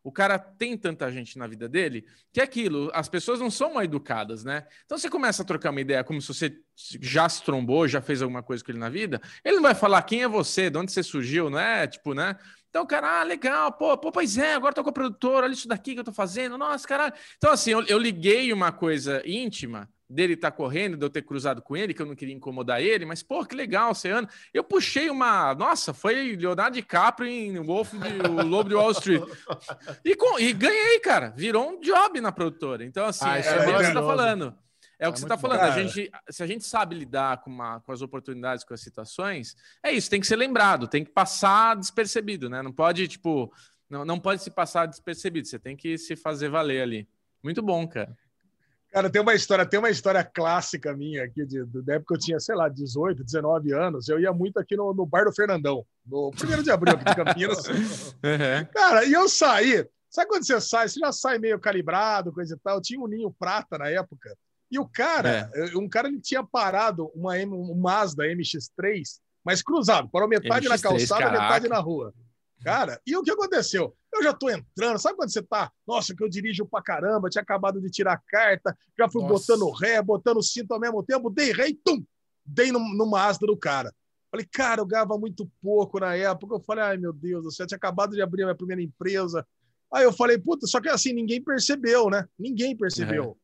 o 0.03 0.11
cara 0.11 0.39
tem 0.39 0.75
tanta 0.75 1.11
gente 1.11 1.37
na 1.37 1.45
vida 1.45 1.69
dele 1.69 2.05
que 2.33 2.41
é 2.41 2.43
aquilo, 2.43 2.89
as 2.93 3.07
pessoas 3.07 3.39
não 3.39 3.51
são 3.51 3.75
mal 3.75 3.83
educadas, 3.83 4.43
né? 4.43 4.65
Então 4.85 4.97
você 4.97 5.09
começa 5.09 5.43
a 5.43 5.45
trocar 5.45 5.69
uma 5.69 5.81
ideia 5.81 6.03
como 6.03 6.19
se 6.19 6.27
você 6.27 6.57
já 6.75 7.29
se 7.29 7.43
trombou, 7.43 7.87
já 7.87 8.01
fez 8.01 8.21
alguma 8.21 8.41
coisa 8.41 8.63
com 8.63 8.71
ele 8.71 8.79
na 8.79 8.89
vida, 8.89 9.21
ele 9.43 9.57
não 9.57 9.63
vai 9.63 9.75
falar 9.75 10.01
quem 10.01 10.23
é 10.23 10.27
você, 10.27 10.69
de 10.71 10.77
onde 10.79 10.91
você 10.91 11.03
surgiu, 11.03 11.49
não 11.49 11.59
é? 11.59 11.85
Tipo, 11.85 12.15
né? 12.15 12.35
Então, 12.71 12.86
cara, 12.86 13.19
ah, 13.19 13.23
legal, 13.23 13.73
pô, 13.73 13.97
pô, 13.97 14.13
pois 14.13 14.38
é, 14.38 14.53
agora 14.53 14.73
tô 14.73 14.81
com 14.81 14.89
a 14.89 14.93
produtora, 14.93 15.45
olha 15.45 15.51
isso 15.51 15.67
daqui 15.67 15.93
que 15.93 15.99
eu 15.99 16.05
tô 16.05 16.13
fazendo, 16.13 16.57
nossa, 16.57 16.88
caralho. 16.88 17.13
Então, 17.38 17.51
assim, 17.51 17.71
eu, 17.71 17.84
eu 17.84 17.97
liguei 17.97 18.53
uma 18.53 18.71
coisa 18.71 19.21
íntima 19.25 19.89
dele 20.10 20.36
estar 20.36 20.51
tá 20.51 20.55
correndo, 20.55 20.95
de 20.95 21.05
eu 21.05 21.10
ter 21.10 21.21
cruzado 21.21 21.62
com 21.62 21.75
ele, 21.75 21.93
que 21.93 22.01
eu 22.01 22.05
não 22.05 22.15
queria 22.15 22.34
incomodar 22.34 22.81
ele, 22.81 23.05
mas, 23.05 23.21
pô, 23.21 23.45
que 23.45 23.53
legal, 23.53 23.91
Oceano. 23.91 24.25
Eu 24.53 24.63
puxei 24.63 25.10
uma. 25.10 25.53
Nossa, 25.53 25.93
foi 25.93 26.38
Leonardo 26.38 26.75
DiCaprio 26.75 27.27
em 27.27 27.60
Wolf 27.60 27.91
de 27.91 28.29
o 28.29 28.41
Lobo 28.41 28.69
de 28.69 28.75
Wall 28.75 28.91
Street. 28.91 29.21
E, 30.03 30.15
com, 30.15 30.39
e 30.39 30.53
ganhei, 30.53 30.99
cara. 30.99 31.34
Virou 31.36 31.69
um 31.69 31.79
job 31.79 32.19
na 32.21 32.31
produtora. 32.31 32.86
Então, 32.86 33.05
assim, 33.05 33.25
ah, 33.25 33.38
é, 33.38 33.41
é 33.41 33.69
o 33.69 33.77
que 33.77 33.86
você 33.86 33.93
tá 33.93 34.01
falando. 34.01 34.55
É 34.57 34.70
o 35.07 35.11
que 35.11 35.17
é 35.17 35.19
você 35.19 35.25
está 35.25 35.37
falando. 35.37 35.59
A 35.61 35.71
gente, 35.71 36.11
se 36.29 36.43
a 36.43 36.47
gente 36.47 36.63
sabe 36.63 36.95
lidar 36.95 37.41
com, 37.41 37.49
uma, 37.49 37.79
com 37.79 37.91
as 37.91 38.01
oportunidades, 38.01 38.63
com 38.63 38.73
as 38.73 38.81
situações, 38.81 39.55
é 39.83 39.91
isso, 39.91 40.09
tem 40.09 40.21
que 40.21 40.27
ser 40.27 40.35
lembrado, 40.35 40.87
tem 40.87 41.03
que 41.03 41.11
passar 41.11 41.75
despercebido, 41.75 42.49
né? 42.49 42.61
Não 42.61 42.71
pode, 42.71 43.07
tipo, 43.07 43.51
não, 43.89 44.05
não 44.05 44.19
pode 44.19 44.43
se 44.43 44.51
passar 44.51 44.85
despercebido, 44.85 45.47
você 45.47 45.59
tem 45.59 45.75
que 45.75 45.97
se 45.97 46.15
fazer 46.15 46.49
valer 46.49 46.81
ali. 46.81 47.09
Muito 47.43 47.61
bom, 47.61 47.87
cara. 47.87 48.15
Cara, 48.91 49.09
tem 49.09 49.21
uma 49.21 49.33
história, 49.33 49.65
tem 49.65 49.79
uma 49.79 49.89
história 49.89 50.21
clássica 50.21 50.93
minha 50.95 51.23
aqui, 51.23 51.45
de, 51.45 51.65
de, 51.65 51.81
da 51.81 51.93
época 51.93 52.13
que 52.13 52.19
eu 52.19 52.25
tinha, 52.25 52.39
sei 52.41 52.55
lá, 52.55 52.67
18, 52.67 53.23
19 53.23 53.71
anos. 53.73 54.09
Eu 54.09 54.19
ia 54.19 54.33
muito 54.33 54.59
aqui 54.59 54.75
no, 54.75 54.93
no 54.93 55.05
Bar 55.05 55.23
do 55.23 55.33
Fernandão, 55.33 55.85
no 56.05 56.29
primeiro 56.31 56.61
de 56.61 56.71
abril 56.71 56.95
aqui 56.95 57.05
de 57.05 57.15
Campinas. 57.15 57.67
uhum. 58.21 58.65
Cara, 58.73 59.05
e 59.05 59.13
eu 59.13 59.29
saí. 59.29 59.87
Sabe 60.09 60.27
quando 60.27 60.45
você 60.45 60.59
sai? 60.59 60.89
Você 60.89 60.99
já 60.99 61.09
sai 61.13 61.39
meio 61.39 61.57
calibrado, 61.57 62.33
coisa 62.33 62.53
e 62.53 62.59
tal. 62.59 62.75
Eu 62.75 62.81
tinha 62.81 62.99
um 62.99 63.07
ninho 63.07 63.31
prata 63.31 63.77
na 63.77 63.87
época. 63.87 64.37
E 64.71 64.79
o 64.79 64.88
cara, 64.88 65.51
é. 65.53 65.77
um 65.77 65.89
cara 65.89 66.07
ele 66.07 66.21
tinha 66.21 66.43
parado 66.43 67.12
uma 67.13 67.36
um 67.36 67.75
Mazda 67.75 68.23
MX3, 68.23 69.19
mas 69.43 69.62
cruzado, 69.62 70.10
parou 70.10 70.29
metade 70.29 70.67
MX3, 70.67 70.69
na 70.69 70.79
calçada, 70.79 71.21
caraca. 71.21 71.41
metade 71.43 71.67
na 71.67 71.79
rua. 71.79 72.13
Cara, 72.63 73.01
e 73.05 73.17
o 73.17 73.23
que 73.23 73.31
aconteceu? 73.31 73.95
Eu 74.13 74.23
já 74.23 74.34
tô 74.34 74.49
entrando, 74.49 74.99
sabe 74.99 75.15
quando 75.15 75.31
você 75.31 75.41
tá? 75.41 75.71
Nossa, 75.86 76.15
que 76.15 76.23
eu 76.23 76.29
dirijo 76.29 76.65
pra 76.65 76.81
caramba, 76.81 77.29
tinha 77.29 77.41
acabado 77.41 77.81
de 77.81 77.89
tirar 77.89 78.13
a 78.13 78.21
carta, 78.27 78.77
já 78.97 79.10
fui 79.10 79.21
Nossa. 79.23 79.53
botando 79.55 79.71
ré, 79.71 80.01
botando 80.01 80.43
cinto 80.43 80.73
ao 80.73 80.79
mesmo 80.79 81.03
tempo, 81.03 81.29
dei 81.29 81.51
ré 81.51 81.69
e 81.69 81.73
tum! 81.73 82.03
Dei 82.45 82.71
no, 82.71 82.79
no 82.79 83.05
Mazda 83.05 83.47
do 83.47 83.57
cara. 83.57 83.93
Falei, 84.29 84.47
cara, 84.49 84.81
eu 84.81 84.86
ganhava 84.86 85.17
muito 85.17 85.49
pouco 85.62 85.99
na 85.99 86.15
época. 86.15 86.55
Eu 86.55 86.62
falei, 86.62 86.84
ai 86.84 86.97
meu 86.97 87.12
Deus 87.12 87.43
do 87.43 87.51
céu, 87.51 87.67
tinha 87.67 87.75
acabado 87.75 88.15
de 88.15 88.21
abrir 88.21 88.43
a 88.43 88.45
minha 88.45 88.55
primeira 88.55 88.81
empresa. 88.81 89.45
Aí 89.93 90.05
eu 90.05 90.13
falei, 90.13 90.38
puta, 90.38 90.65
só 90.67 90.79
que 90.79 90.88
assim, 90.88 91.12
ninguém 91.12 91.43
percebeu, 91.43 92.10
né? 92.10 92.25
Ninguém 92.39 92.75
percebeu. 92.75 93.38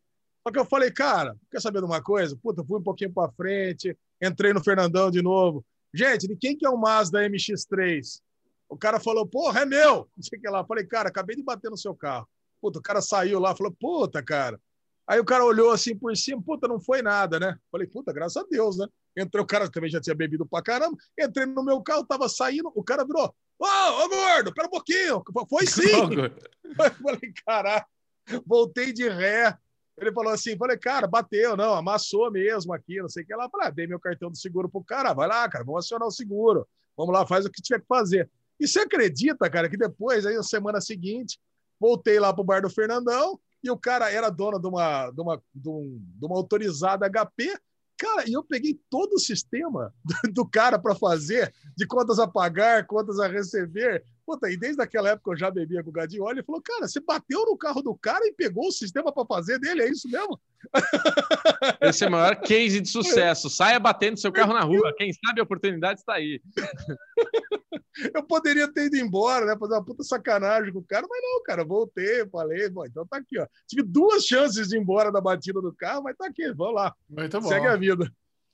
Só 0.47 0.51
que 0.51 0.59
eu 0.59 0.65
falei, 0.65 0.89
cara, 0.89 1.35
quer 1.51 1.59
saber 1.61 1.79
de 1.79 1.85
uma 1.85 2.01
coisa? 2.01 2.33
Puta, 2.41 2.63
fui 2.63 2.79
um 2.79 2.81
pouquinho 2.83 3.11
para 3.11 3.29
frente, 3.33 3.97
entrei 4.23 4.53
no 4.53 4.63
Fernandão 4.63 5.11
de 5.11 5.21
novo. 5.21 5.65
Gente, 5.93 6.25
de 6.25 6.37
quem 6.37 6.55
que 6.55 6.65
é 6.65 6.69
o 6.69 6.77
Mazda 6.77 7.19
MX3? 7.27 8.21
O 8.69 8.77
cara 8.77 8.97
falou, 8.97 9.27
porra, 9.27 9.63
é 9.63 9.65
meu. 9.65 10.07
Não 10.15 10.23
sei 10.23 10.39
o 10.39 10.41
que 10.41 10.49
lá. 10.49 10.63
Falei, 10.63 10.85
cara, 10.85 11.09
acabei 11.09 11.35
de 11.35 11.43
bater 11.43 11.69
no 11.69 11.77
seu 11.77 11.93
carro. 11.93 12.25
Puta, 12.61 12.79
o 12.79 12.81
cara 12.81 13.01
saiu 13.01 13.41
lá, 13.41 13.53
falou, 13.53 13.75
puta, 13.77 14.23
cara. 14.23 14.57
Aí 15.05 15.19
o 15.19 15.25
cara 15.25 15.43
olhou 15.43 15.69
assim 15.69 15.93
por 15.93 16.15
cima, 16.15 16.41
puta, 16.41 16.65
não 16.65 16.79
foi 16.79 17.01
nada, 17.01 17.37
né? 17.41 17.57
Falei, 17.69 17.85
puta, 17.85 18.13
graças 18.13 18.37
a 18.37 18.45
Deus, 18.49 18.77
né? 18.77 18.87
Entrei, 19.17 19.43
o 19.43 19.45
cara 19.45 19.69
também 19.69 19.89
já 19.89 19.99
tinha 19.99 20.15
bebido 20.15 20.45
pra 20.45 20.61
caramba. 20.61 20.95
Entrei 21.19 21.45
no 21.45 21.63
meu 21.63 21.81
carro, 21.81 22.05
tava 22.05 22.29
saindo, 22.29 22.71
o 22.73 22.83
cara 22.83 23.03
virou, 23.03 23.35
ô, 23.59 23.65
oh, 23.65 24.05
ô 24.05 24.09
gordo, 24.09 24.53
pera 24.53 24.67
um 24.67 24.71
pouquinho. 24.71 25.21
Foi 25.49 25.67
sim. 25.67 25.91
Falei, 27.03 27.33
caralho. 27.45 27.85
Voltei 28.45 28.93
de 28.93 29.09
ré. 29.09 29.57
Ele 29.97 30.11
falou 30.11 30.31
assim, 30.31 30.55
falei, 30.55 30.77
cara, 30.77 31.07
bateu, 31.07 31.57
não, 31.57 31.73
amassou 31.73 32.29
mesmo 32.31 32.71
aqui, 32.71 33.01
não 33.01 33.09
sei 33.09 33.23
o 33.23 33.25
que 33.25 33.35
lá. 33.35 33.49
Falei, 33.49 33.67
ah, 33.67 33.71
dei 33.71 33.87
meu 33.87 33.99
cartão 33.99 34.29
do 34.29 34.37
seguro 34.37 34.69
pro 34.69 34.83
cara, 34.83 35.13
vai 35.13 35.27
lá, 35.27 35.49
cara, 35.49 35.63
vamos 35.63 35.85
acionar 35.85 36.07
o 36.07 36.11
seguro. 36.11 36.67
Vamos 36.95 37.13
lá, 37.13 37.25
faz 37.25 37.45
o 37.45 37.51
que 37.51 37.61
tiver 37.61 37.79
que 37.79 37.87
fazer. 37.87 38.29
E 38.59 38.67
você 38.67 38.79
acredita, 38.79 39.49
cara, 39.49 39.69
que 39.69 39.77
depois, 39.77 40.25
aí 40.25 40.35
na 40.35 40.43
semana 40.43 40.81
seguinte, 40.81 41.39
voltei 41.79 42.19
lá 42.19 42.33
pro 42.33 42.43
bar 42.43 42.61
do 42.61 42.69
Fernandão 42.69 43.39
e 43.63 43.69
o 43.69 43.77
cara 43.77 44.11
era 44.11 44.29
dono 44.29 44.59
de 44.59 44.67
uma, 44.67 45.11
de 45.11 45.21
uma, 45.21 45.41
de, 45.53 45.69
um, 45.69 45.99
de 45.99 46.25
uma 46.25 46.35
autorizada 46.35 47.09
HP. 47.09 47.57
Cara, 47.97 48.29
e 48.29 48.33
eu 48.33 48.43
peguei 48.43 48.79
todo 48.89 49.13
o 49.13 49.19
sistema 49.19 49.93
do, 50.03 50.31
do 50.33 50.47
cara 50.47 50.77
para 50.77 50.93
fazer, 50.93 51.53
de 51.75 51.87
contas 51.87 52.19
a 52.19 52.27
pagar, 52.27 52.85
contas 52.85 53.19
a 53.19 53.27
receber. 53.27 54.03
Puta, 54.27 54.51
e 54.51 54.57
desde 54.57 54.81
aquela 54.81 55.11
época 55.11 55.31
eu 55.31 55.37
já 55.37 55.49
bebia 55.49 55.81
com 55.81 55.89
o 55.89 55.93
Gadioli. 55.93 56.39
Ele 56.39 56.45
falou, 56.45 56.61
cara, 56.61 56.85
você 56.85 56.99
bateu 56.99 57.45
no 57.45 57.57
carro 57.57 57.81
do 57.81 57.95
cara 57.95 58.27
e 58.27 58.33
pegou 58.33 58.67
o 58.67 58.71
sistema 58.73 59.09
para 59.09 59.25
fazer 59.25 59.57
dele, 59.57 59.83
é 59.83 59.89
isso 59.89 60.09
mesmo? 60.09 60.37
Esse 61.79 62.03
é 62.03 62.09
o 62.09 62.11
maior 62.11 62.35
case 62.41 62.81
de 62.81 62.89
sucesso. 62.89 63.49
Saia 63.49 63.79
batendo 63.79 64.19
seu 64.19 64.29
carro 64.29 64.53
na 64.53 64.63
rua. 64.63 64.93
Quem 64.97 65.13
sabe 65.13 65.39
a 65.39 65.45
oportunidade 65.45 66.01
está 66.01 66.15
aí. 66.15 66.41
Eu 68.13 68.21
poderia 68.21 68.67
ter 68.67 68.87
ido 68.87 68.97
embora, 68.97 69.45
né? 69.45 69.57
Fazer 69.57 69.73
uma 69.73 69.85
puta 69.85 70.03
sacanagem 70.03 70.73
com 70.73 70.79
o 70.79 70.83
cara, 70.83 71.07
mas 71.09 71.21
não, 71.21 71.41
cara, 71.41 71.63
voltei, 71.63 72.27
falei, 72.29 72.69
bom, 72.69 72.85
então 72.85 73.07
tá 73.07 73.17
aqui, 73.17 73.39
ó. 73.39 73.47
Tive 73.65 73.81
duas 73.81 74.23
chances 74.25 74.67
de 74.67 74.75
ir 74.75 74.79
embora 74.79 75.09
da 75.09 75.21
batida 75.21 75.61
do 75.61 75.73
carro, 75.73 76.03
mas 76.03 76.17
tá 76.17 76.27
aqui, 76.27 76.51
vamos 76.53 76.75
lá. 76.75 76.93
Muito 77.09 77.39
bom. 77.39 77.47
Segue 77.47 77.65
a 77.65 77.75
vida. 77.77 78.11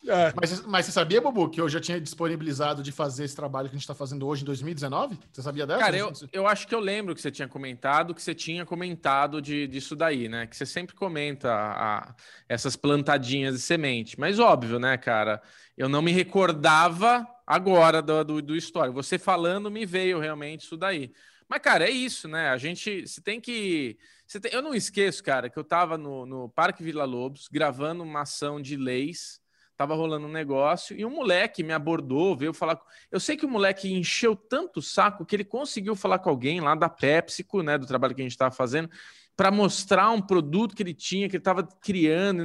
É. 0.08 0.34
Mas, 0.36 0.66
mas, 0.66 0.86
você 0.86 0.92
sabia, 0.92 1.22
Bubu, 1.22 1.50
que 1.50 1.62
eu 1.62 1.70
já 1.70 1.80
tinha 1.80 2.00
disponibilizado 2.00 2.84
de 2.84 2.92
fazer 2.92 3.24
esse 3.24 3.36
trabalho 3.36 3.70
que 3.70 3.76
a 3.76 3.78
gente 3.78 3.84
está 3.84 3.96
fazendo 3.96 4.28
hoje 4.28 4.42
em 4.42 4.46
2019? 4.46 5.18
Você 5.32 5.42
sabia 5.42 5.66
dessa? 5.66 5.80
Cara, 5.80 5.98
eu, 5.98 6.12
eu 6.32 6.48
acho 6.48 6.68
que 6.68 6.76
eu 6.76 6.80
lembro 6.80 7.16
que 7.16 7.22
você 7.22 7.32
tinha 7.32 7.48
comentado, 7.48 8.14
que 8.14 8.22
você 8.22 8.36
tinha 8.36 8.66
comentado 8.66 9.42
de, 9.42 9.68
disso 9.68 9.96
daí, 9.96 10.28
né? 10.28 10.46
Que 10.46 10.58
você 10.58 10.66
sempre 10.66 10.94
comenta 10.96 11.54
a, 11.54 12.16
essas 12.50 12.76
plantadinhas 12.76 13.56
de 13.56 13.62
semente. 13.62 14.20
Mas 14.20 14.40
óbvio, 14.40 14.78
né, 14.78 14.98
cara? 14.98 15.42
Eu 15.78 15.88
não 15.88 16.02
me 16.02 16.12
recordava 16.12 17.26
agora 17.48 18.02
do, 18.02 18.24
do, 18.24 18.42
do 18.42 18.56
histórico. 18.56 19.02
Você 19.02 19.18
falando 19.18 19.72
me 19.72 19.86
veio 19.86 20.20
realmente 20.20 20.64
isso 20.64 20.76
daí. 20.76 21.14
Mas, 21.48 21.62
cara, 21.62 21.86
é 21.86 21.92
isso, 21.92 22.28
né? 22.28 22.50
A 22.50 22.58
gente 22.58 23.08
você 23.08 23.22
tem 23.22 23.40
que. 23.40 23.98
Você 24.26 24.40
tem, 24.40 24.52
eu 24.52 24.62
não 24.62 24.74
esqueço, 24.74 25.24
cara, 25.24 25.50
que 25.50 25.58
eu 25.58 25.64
estava 25.64 25.98
no, 25.98 26.26
no 26.26 26.50
Parque 26.50 26.84
Vila 26.84 27.06
Lobos 27.06 27.48
gravando 27.48 28.04
uma 28.04 28.22
ação 28.22 28.62
de 28.62 28.76
leis. 28.76 29.43
Tava 29.76 29.96
rolando 29.96 30.28
um 30.28 30.32
negócio 30.32 30.96
e 30.98 31.04
um 31.04 31.10
moleque 31.10 31.64
me 31.64 31.74
abordou, 31.74 32.38
veio 32.38 32.54
falar. 32.54 32.80
Eu 33.12 33.20
sei 33.20 33.36
que 33.36 33.46
o 33.46 33.50
moleque 33.50 33.92
encheu 33.92 34.36
tanto 34.36 34.78
o 34.78 34.84
saco 34.84 35.26
que 35.26 35.36
ele 35.36 35.44
conseguiu 35.44 35.96
falar 35.96 36.20
com 36.20 36.30
alguém 36.30 36.62
lá 36.62 36.76
da 36.76 36.88
PepsiCo, 36.88 37.64
né? 37.64 37.78
Do 37.78 37.88
trabalho 37.88 38.14
que 38.14 38.22
a 38.22 38.26
gente 38.26 38.34
estava 38.34 38.54
fazendo 38.54 38.90
para 39.36 39.50
mostrar 39.50 40.12
um 40.12 40.22
produto 40.22 40.76
que 40.76 40.84
ele 40.84 40.94
tinha, 40.94 41.28
que 41.28 41.36
ele 41.36 41.42
estava 41.42 41.64
criando. 41.82 42.44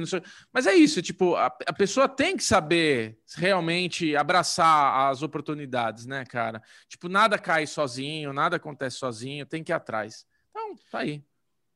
Mas 0.51 0.65
é 0.65 0.73
isso, 0.73 1.01
tipo, 1.01 1.35
a, 1.35 1.45
a, 1.45 1.73
pessoa 1.73 2.09
tem 2.09 2.35
que 2.35 2.43
saber 2.43 3.19
realmente 3.35 4.15
abraçar 4.15 5.09
as 5.09 5.21
oportunidades, 5.21 6.05
né, 6.05 6.25
cara? 6.25 6.61
Tipo, 6.87 7.07
nada 7.07 7.37
cai 7.37 7.67
sozinho, 7.67 8.33
nada 8.33 8.55
acontece 8.55 8.97
sozinho, 8.97 9.45
tem 9.45 9.63
que 9.63 9.71
ir 9.71 9.75
atrás. 9.75 10.25
Então, 10.49 10.75
tá 10.91 10.99
aí. 10.99 11.23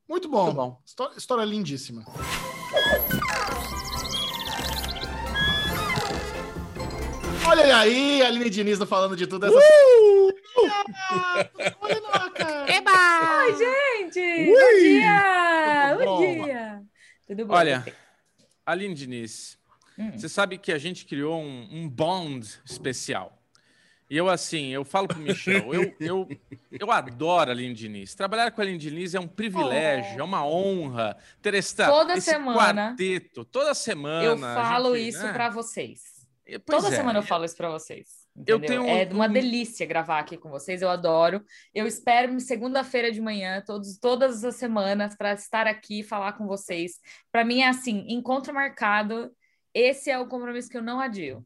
Muito 0.09 0.27
bom. 0.27 0.45
Muito 0.45 0.55
bom. 0.55 0.81
História, 0.85 1.17
história 1.17 1.45
lindíssima. 1.45 2.03
Olha 7.45 7.77
aí, 7.77 8.21
a 8.21 8.27
Aline 8.27 8.49
Diniz 8.49 8.79
falando 8.79 9.15
de 9.15 9.27
tudo 9.27 9.45
essa. 9.45 9.55
Uh! 9.55 10.33
Olha 11.81 12.01
lá, 12.01 12.29
cara. 12.31 12.71
Eba! 12.71 13.43
Oi, 13.43 13.55
gente! 13.57 14.19
Ui! 14.19 14.55
Bom 14.55 14.79
dia! 14.79 15.97
Bom 16.05 16.45
dia! 16.45 16.83
Tudo 17.27 17.45
bom? 17.45 17.53
Olha, 17.53 17.85
Aline 18.65 18.93
Diniz, 18.93 19.57
hum. 19.97 20.11
você 20.17 20.29
sabe 20.29 20.57
que 20.57 20.71
a 20.71 20.77
gente 20.77 21.05
criou 21.05 21.41
um, 21.41 21.67
um 21.71 21.89
bond 21.89 22.47
especial. 22.65 23.37
E 24.09 24.17
eu, 24.17 24.29
assim, 24.29 24.67
eu 24.67 24.85
falo 24.85 25.07
pro 25.07 25.17
Michel, 25.17 25.73
eu, 25.73 25.95
eu, 25.99 26.29
eu 26.71 26.91
adoro 26.91 27.49
a 27.49 27.53
Aline 27.53 27.73
Diniz. 27.73 28.13
Trabalhar 28.13 28.51
com 28.51 28.61
a 28.61 28.63
Aline 28.63 28.77
Diniz 28.77 29.15
é 29.15 29.19
um 29.19 29.27
privilégio, 29.27 30.17
oh. 30.17 30.19
é 30.19 30.23
uma 30.23 30.45
honra 30.45 31.17
ter 31.41 31.55
esta, 31.55 31.87
toda 31.87 32.13
esse 32.13 32.29
semana, 32.29 32.89
quarteto. 32.89 33.43
Toda 33.45 33.73
semana. 33.73 34.23
Eu 34.23 34.37
falo 34.37 34.95
gente, 34.95 35.09
isso 35.09 35.23
né? 35.23 35.33
para 35.33 35.49
vocês. 35.49 36.12
Pois 36.45 36.83
Toda 36.83 36.93
é. 36.93 36.97
semana 36.97 37.19
eu 37.19 37.23
falo 37.23 37.45
isso 37.45 37.55
para 37.55 37.69
vocês. 37.69 38.23
Entendeu? 38.35 38.57
Eu 38.57 38.65
tenho 38.65 38.87
é 38.87 39.05
uma 39.13 39.29
delícia 39.29 39.85
gravar 39.85 40.19
aqui 40.19 40.37
com 40.37 40.49
vocês, 40.49 40.81
eu 40.81 40.89
adoro. 40.89 41.43
Eu 41.73 41.85
espero 41.87 42.37
segunda-feira 42.39 43.11
de 43.11 43.21
manhã, 43.21 43.63
todos, 43.65 43.97
todas 43.97 44.43
as 44.43 44.55
semanas, 44.55 45.15
para 45.15 45.33
estar 45.33 45.67
aqui 45.67 45.99
e 45.99 46.03
falar 46.03 46.33
com 46.33 46.47
vocês. 46.47 46.99
Para 47.31 47.45
mim 47.45 47.61
é 47.61 47.69
assim: 47.69 48.05
encontro 48.09 48.53
marcado. 48.53 49.31
Esse 49.73 50.11
é 50.11 50.19
o 50.19 50.27
compromisso 50.27 50.69
que 50.69 50.77
eu 50.77 50.83
não 50.83 50.99
adio. 50.99 51.43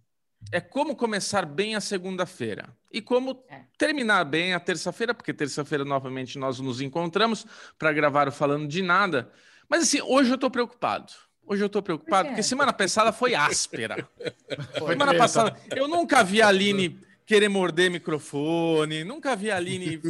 É 0.51 0.59
como 0.61 0.95
começar 0.95 1.45
bem 1.45 1.75
a 1.75 1.81
segunda-feira 1.81 2.75
e 2.91 3.01
como 3.01 3.43
é. 3.49 3.63
terminar 3.77 4.23
bem 4.23 4.53
a 4.53 4.59
terça-feira, 4.59 5.13
porque 5.13 5.33
terça-feira 5.33 5.83
novamente 5.83 6.37
nós 6.39 6.59
nos 6.59 6.79
encontramos 6.79 7.45
para 7.77 7.91
gravar 7.91 8.27
o 8.27 8.31
Falando 8.31 8.67
de 8.67 8.81
Nada. 8.81 9.31
Mas 9.69 9.83
assim, 9.83 10.01
hoje 10.01 10.29
eu 10.29 10.35
estou 10.35 10.49
preocupado. 10.49 11.11
Hoje 11.47 11.63
eu 11.63 11.69
tô 11.69 11.81
preocupado, 11.81 12.27
porque 12.27 12.43
semana 12.43 12.73
passada 12.73 13.11
foi 13.13 13.33
áspera. 13.33 14.07
Foi 14.77 14.89
semana 14.89 15.15
passada, 15.15 15.55
eu 15.75 15.87
nunca 15.87 16.23
vi 16.23 16.41
a 16.41 16.49
Aline 16.49 16.99
querer 17.25 17.49
morder 17.49 17.91
microfone, 17.91 19.03
nunca 19.03 19.35
vi 19.35 19.51
a 19.51 19.57
Aline, 19.57 20.01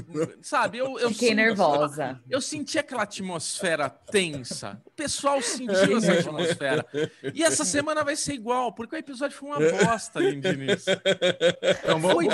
sabe? 0.42 0.78
Eu, 0.78 1.00
eu 1.00 1.10
Fiquei 1.10 1.34
nervosa. 1.34 2.22
Eu 2.30 2.40
senti 2.40 2.78
aquela 2.78 3.04
atmosfera 3.04 3.90
tensa. 3.90 4.80
O 4.86 4.92
pessoal 4.92 5.42
sentiu 5.42 5.98
essa 5.98 6.14
atmosfera. 6.14 6.86
E 7.34 7.44
essa 7.44 7.66
semana 7.66 8.04
vai 8.04 8.16
ser 8.16 8.34
igual, 8.34 8.72
porque 8.72 8.96
o 8.96 9.00
episódio 9.00 9.36
foi 9.36 9.50
uma 9.50 9.60
bosta, 9.60 10.20
Aline 10.20 10.42
Diniz. 10.42 10.86
Então, 11.84 12.00
foi, 12.02 12.30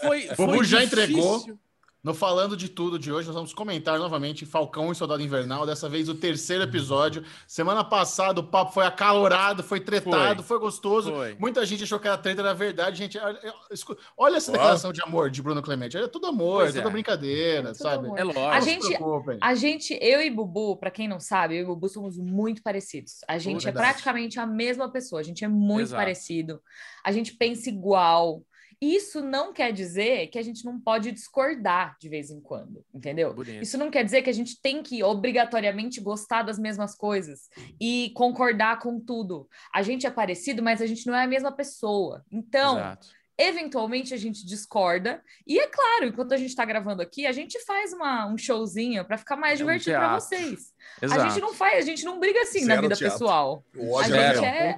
foi, 0.00 0.22
foi, 0.34 0.36
foi 0.36 0.64
já 0.64 0.84
difícil. 0.84 1.02
entregou. 1.02 1.58
No 2.02 2.14
Falando 2.14 2.56
de 2.56 2.66
Tudo 2.70 2.98
de 2.98 3.12
hoje, 3.12 3.26
nós 3.26 3.34
vamos 3.34 3.52
comentar 3.52 3.98
novamente 3.98 4.46
Falcão 4.46 4.90
e 4.90 4.94
Soldado 4.94 5.22
Invernal, 5.22 5.66
dessa 5.66 5.86
vez 5.86 6.08
o 6.08 6.14
terceiro 6.14 6.64
episódio. 6.64 7.22
Semana 7.46 7.84
passada 7.84 8.40
o 8.40 8.44
papo 8.44 8.72
foi 8.72 8.86
acalorado, 8.86 9.62
foi 9.62 9.80
tretado, 9.80 10.42
foi, 10.42 10.56
foi 10.56 10.58
gostoso. 10.58 11.12
Foi. 11.12 11.36
Muita 11.38 11.64
gente 11.66 11.84
achou 11.84 12.00
que 12.00 12.08
era 12.08 12.16
treta, 12.16 12.40
era 12.40 12.54
verdade, 12.54 12.96
gente. 12.96 13.18
Olha 14.16 14.38
essa 14.38 14.50
declaração 14.50 14.94
de 14.94 15.02
amor 15.02 15.30
de 15.30 15.42
Bruno 15.42 15.60
Clemente. 15.60 15.94
É 15.98 16.08
tudo 16.08 16.28
amor, 16.28 16.68
é 16.68 16.72
tudo 16.72 16.88
é. 16.88 16.90
brincadeira, 16.90 17.68
é 17.68 17.72
tudo 17.72 17.82
sabe? 17.82 18.06
Amor. 18.06 18.18
É 18.18 18.24
lógico. 18.24 18.48
A 18.48 18.60
gente, 18.60 18.98
a 19.42 19.54
gente, 19.54 19.98
eu 20.00 20.22
e 20.22 20.30
Bubu, 20.30 20.78
para 20.78 20.90
quem 20.90 21.06
não 21.06 21.20
sabe, 21.20 21.58
eu 21.58 21.64
e 21.64 21.66
Bubu 21.66 21.86
somos 21.86 22.16
muito 22.16 22.62
parecidos. 22.62 23.18
A 23.28 23.36
gente 23.36 23.68
é 23.68 23.72
praticamente 23.72 24.40
a 24.40 24.46
mesma 24.46 24.90
pessoa, 24.90 25.20
a 25.20 25.24
gente 25.24 25.44
é 25.44 25.48
muito 25.48 25.88
Exato. 25.88 26.00
parecido. 26.00 26.62
A 27.04 27.12
gente 27.12 27.34
pensa 27.34 27.68
igual. 27.68 28.42
Isso 28.80 29.20
não 29.20 29.52
quer 29.52 29.72
dizer 29.72 30.28
que 30.28 30.38
a 30.38 30.42
gente 30.42 30.64
não 30.64 30.80
pode 30.80 31.12
discordar 31.12 31.98
de 32.00 32.08
vez 32.08 32.30
em 32.30 32.40
quando, 32.40 32.82
entendeu? 32.94 33.34
Bonito. 33.34 33.62
Isso 33.62 33.76
não 33.76 33.90
quer 33.90 34.02
dizer 34.02 34.22
que 34.22 34.30
a 34.30 34.32
gente 34.32 34.58
tem 34.58 34.82
que 34.82 35.02
obrigatoriamente 35.02 36.00
gostar 36.00 36.42
das 36.42 36.58
mesmas 36.58 36.94
coisas 36.94 37.50
e 37.78 38.10
concordar 38.14 38.78
com 38.78 38.98
tudo. 38.98 39.46
A 39.74 39.82
gente 39.82 40.06
é 40.06 40.10
parecido, 40.10 40.62
mas 40.62 40.80
a 40.80 40.86
gente 40.86 41.06
não 41.06 41.14
é 41.14 41.24
a 41.24 41.28
mesma 41.28 41.52
pessoa. 41.52 42.24
Então, 42.32 42.78
Exato. 42.78 43.08
eventualmente 43.36 44.14
a 44.14 44.16
gente 44.16 44.46
discorda. 44.46 45.22
E 45.46 45.58
é 45.58 45.66
claro, 45.66 46.06
enquanto 46.06 46.32
a 46.32 46.38
gente 46.38 46.48
está 46.48 46.64
gravando 46.64 47.02
aqui, 47.02 47.26
a 47.26 47.32
gente 47.32 47.62
faz 47.66 47.92
uma, 47.92 48.26
um 48.26 48.38
showzinho 48.38 49.04
para 49.04 49.18
ficar 49.18 49.36
mais 49.36 49.60
é 49.60 49.62
divertido 49.62 49.96
um 49.96 50.00
para 50.00 50.18
vocês. 50.18 50.72
Exato. 51.02 51.20
A 51.20 51.28
gente 51.28 51.40
não 51.42 51.52
faz, 51.52 51.76
a 51.80 51.86
gente 51.86 52.04
não 52.06 52.18
briga 52.18 52.40
assim 52.40 52.60
Zero 52.60 52.76
na 52.76 52.80
vida 52.80 52.96
teatro. 52.96 53.18
pessoal. 53.18 53.64
a 53.98 54.04
gente 54.04 54.44
é. 54.44 54.74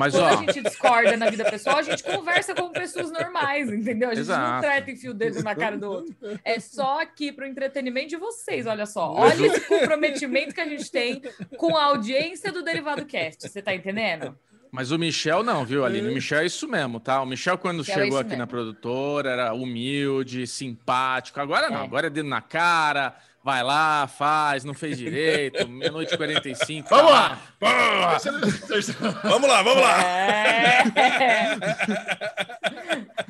Mas, 0.00 0.14
Quando 0.14 0.24
ó... 0.24 0.28
a 0.28 0.36
gente 0.36 0.62
discorda 0.62 1.14
na 1.14 1.28
vida 1.28 1.44
pessoal, 1.44 1.76
a 1.76 1.82
gente 1.82 2.02
conversa 2.02 2.54
com 2.54 2.70
pessoas 2.70 3.12
normais, 3.12 3.70
entendeu? 3.70 4.08
A 4.08 4.14
gente 4.14 4.22
Exato. 4.22 4.52
não 4.54 4.60
trata 4.62 4.90
e 4.90 4.96
fio 4.96 5.10
o 5.10 5.14
dedo 5.14 5.42
na 5.42 5.54
cara 5.54 5.76
do 5.76 5.90
outro. 5.90 6.16
É 6.42 6.58
só 6.58 7.02
aqui 7.02 7.30
para 7.30 7.44
o 7.44 7.46
entretenimento 7.46 8.08
de 8.08 8.16
vocês, 8.16 8.66
olha 8.66 8.86
só. 8.86 9.12
Olha 9.12 9.46
esse 9.46 9.60
comprometimento 9.68 10.54
que 10.54 10.60
a 10.62 10.66
gente 10.66 10.90
tem 10.90 11.20
com 11.58 11.76
a 11.76 11.84
audiência 11.84 12.50
do 12.50 12.62
Derivado 12.62 13.04
Cast. 13.04 13.46
Você 13.46 13.60
tá 13.60 13.74
entendendo? 13.74 14.34
Mas 14.72 14.90
o 14.90 14.98
Michel 14.98 15.42
não, 15.42 15.66
viu, 15.66 15.84
Aline? 15.84 16.08
O 16.08 16.14
Michel 16.14 16.38
é 16.38 16.46
isso 16.46 16.66
mesmo, 16.66 16.98
tá? 16.98 17.20
O 17.20 17.26
Michel, 17.26 17.58
quando 17.58 17.80
Michel 17.80 17.98
é 17.98 18.04
chegou 18.04 18.16
é 18.16 18.20
aqui 18.22 18.30
mesmo. 18.30 18.40
na 18.40 18.46
produtora, 18.46 19.30
era 19.30 19.52
humilde, 19.52 20.46
simpático. 20.46 21.38
Agora 21.40 21.68
não, 21.68 21.82
é. 21.82 21.84
agora 21.84 22.06
é 22.06 22.10
dedo 22.10 22.28
na 22.30 22.40
cara 22.40 23.14
vai 23.42 23.62
lá, 23.62 24.06
faz, 24.06 24.64
não 24.64 24.74
fez 24.74 24.98
direito, 24.98 25.66
meia-noite 25.68 26.14
e 26.14 26.16
45. 26.16 26.88
Vamos 26.88 27.10
lá! 27.10 27.40
Vamos 29.22 29.48
lá, 29.48 29.62
vamos 29.62 29.82
lá! 29.82 30.02
É. 30.04 30.82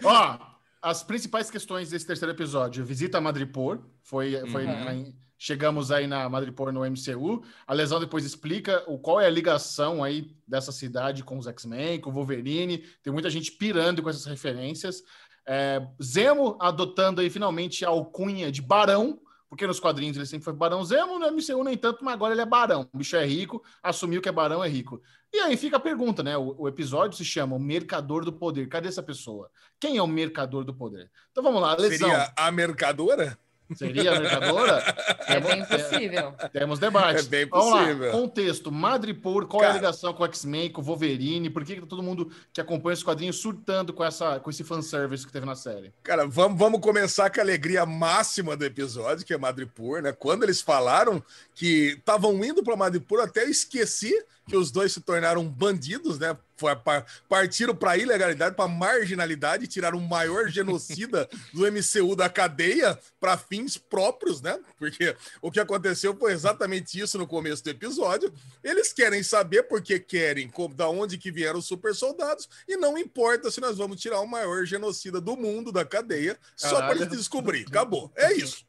Ó, 0.03 0.39
as 0.83 1.03
principais 1.03 1.51
questões 1.51 1.91
desse 1.91 2.07
terceiro 2.07 2.33
episódio: 2.33 2.85
visita 2.85 3.19
a 3.19 3.21
Madripoor, 3.21 3.81
foi, 4.03 4.41
foi 4.51 4.67
uhum. 4.67 5.13
chegamos 5.39 5.93
aí 5.93 6.07
na 6.07 6.29
Madripoor 6.29 6.73
no 6.73 6.81
MCU. 6.81 7.45
A 7.67 7.75
lesão 7.75 8.01
depois 8.01 8.25
explica 8.25 8.83
o 8.87 8.99
qual 8.99 9.21
é 9.21 9.27
a 9.27 9.31
ligação 9.31 10.03
aí 10.03 10.35
dessa 10.47 10.73
cidade 10.73 11.23
com 11.23 11.39
os 11.39 11.47
X-Men, 11.47 12.01
com 12.01 12.11
o 12.11 12.13
Wolverine. 12.13 12.79
Tem 13.03 13.13
muita 13.13 13.31
gente 13.31 13.53
pirando 13.53 14.03
com 14.03 14.11
essas 14.11 14.25
referências. 14.25 15.03
É, 15.47 15.87
Zemo 16.03 16.57
adotando 16.61 17.21
aí 17.21 17.31
finalmente 17.31 17.85
a 17.85 17.89
alcunha 17.89 18.53
de 18.53 18.63
Barão 18.63 19.19
porque 19.51 19.67
nos 19.67 19.81
quadrinhos 19.81 20.17
ele 20.17 20.27
sempre 20.27 20.45
foi 20.45 20.53
Barão 20.53 20.85
Zemo, 20.85 21.19
no 21.19 21.27
MCU 21.33 21.65
nem 21.65 21.77
tanto, 21.77 22.05
mas 22.05 22.15
agora 22.15 22.33
ele 22.33 22.41
é 22.41 22.47
Barão. 22.47 22.89
O 22.93 22.99
bicho 22.99 23.17
é 23.17 23.27
rico, 23.27 23.61
assumiu 23.83 24.23
que 24.23 24.29
é 24.29 24.33
Barão, 24.33 24.63
é 24.63 24.69
rico. 24.69 25.03
E 25.33 25.39
aí 25.41 25.57
fica 25.57 25.77
a 25.77 25.81
pergunta, 25.81 26.23
né? 26.23 26.37
O, 26.37 26.55
o, 26.57 26.69
episódio 26.69 27.19
se 27.19 27.25
chama 27.25 27.57
O 27.57 27.59
Mercador 27.59 28.25
do 28.25 28.33
Poder. 28.33 28.69
Cadê 28.69 28.87
essa 28.87 29.03
pessoa? 29.03 29.51
Quem 29.81 29.97
é 29.97 30.03
o 30.03 30.07
Mercador 30.07 30.65
do 30.65 30.73
Poder? 30.73 31.11
Então 31.33 31.43
vamos 31.43 31.61
lá, 31.61 31.75
lesão. 31.75 32.09
Seria 32.09 32.33
a 32.37 32.53
mercadora? 32.53 33.37
Seria 33.75 34.17
a 34.17 34.21
mercadora? 34.21 34.83
É 35.27 35.41
bem 35.41 35.65
possível. 35.65 36.35
Temos 36.53 36.79
debate. 36.79 37.21
É 37.21 37.23
bem 37.23 37.47
possível. 37.47 38.11
Contexto: 38.13 38.73
Madripoor, 38.73 39.47
qual 39.47 39.61
Cara, 39.61 39.73
é 39.73 39.77
a 39.77 39.81
ligação 39.81 40.13
com 40.13 40.23
o 40.23 40.27
X-Men, 40.27 40.71
com 40.71 40.81
o 40.81 40.85
Wolverine? 40.85 41.51
Por 41.51 41.65
que, 41.65 41.75
que 41.75 41.81
tá 41.81 41.87
todo 41.87 42.03
mundo 42.03 42.31
que 42.53 42.61
acompanha 42.61 42.95
esse 42.95 43.05
quadrinho 43.05 43.33
surtando 43.33 43.93
com, 43.93 44.05
essa, 44.05 44.41
com 44.41 44.51
esse 44.51 44.65
fanservice 44.65 45.27
que 45.27 45.33
teve 45.33 45.47
na 45.47 45.55
série? 45.55 45.93
Cara, 46.03 46.27
vamos, 46.27 46.59
vamos 46.59 46.81
começar 46.81 47.31
com 47.31 47.41
a 47.41 47.43
alegria 47.43 47.87
máxima 47.87 48.57
do 48.57 48.65
episódio, 48.65 49.25
que 49.25 49.35
é 49.35 49.39
Madripoor, 49.39 50.03
né? 50.03 50.13
Quando 50.13 50.43
eles 50.43 50.61
falaram 50.61 51.23
que 51.55 51.97
estavam 51.99 52.45
indo 52.45 52.63
para 52.63 52.77
Madripoor, 52.77 53.21
até 53.21 53.45
eu 53.45 53.51
esqueci 53.51 54.15
que 54.49 54.57
os 54.57 54.71
dois 54.71 54.93
se 54.93 55.01
tornaram 55.01 55.47
bandidos, 55.47 56.19
né? 56.19 56.37
Partiram 57.29 57.75
para 57.75 57.93
a 57.93 57.97
ilegalidade, 57.97 58.55
para 58.55 58.69
marginalidade, 58.69 59.67
tiraram 59.67 59.99
o 59.99 60.09
maior 60.09 60.49
genocida 60.49 61.29
do 61.53 61.71
MCU 61.71 62.15
da 62.17 62.29
cadeia 62.29 62.99
para 63.19 63.37
fins 63.37 63.77
próprios, 63.77 64.41
né? 64.41 64.59
Porque 64.79 65.17
o 65.41 65.51
que 65.51 65.61
aconteceu 65.61 66.17
foi 66.17 66.33
exatamente 66.33 66.99
isso 66.99 67.19
no 67.19 67.27
começo 67.27 67.63
do 67.65 67.71
episódio. 67.71 68.33
Eles 68.63 68.93
querem 68.93 69.23
saber 69.23 69.65
porque 69.65 69.99
querem, 69.99 70.49
como, 70.49 70.75
da 70.75 70.89
onde 70.89 71.19
que 71.19 71.31
vieram 71.31 71.59
os 71.59 71.67
super 71.67 71.95
soldados, 71.95 72.49
e 72.69 72.77
não 72.77 72.97
importa 72.99 73.51
se 73.51 73.61
nós 73.61 73.79
vamos 73.79 74.01
tirar 74.01 74.21
o 74.21 74.27
maior 74.27 74.65
genocida 74.65 75.21
do 75.21 75.37
mundo 75.37 75.73
da 75.73 75.85
cadeia, 75.85 76.39
só 76.57 76.77
para 76.77 76.97
eles 76.97 77.09
descobrir. 77.09 77.67
Acabou. 77.69 78.13
É 78.17 78.33
isso. 78.35 78.65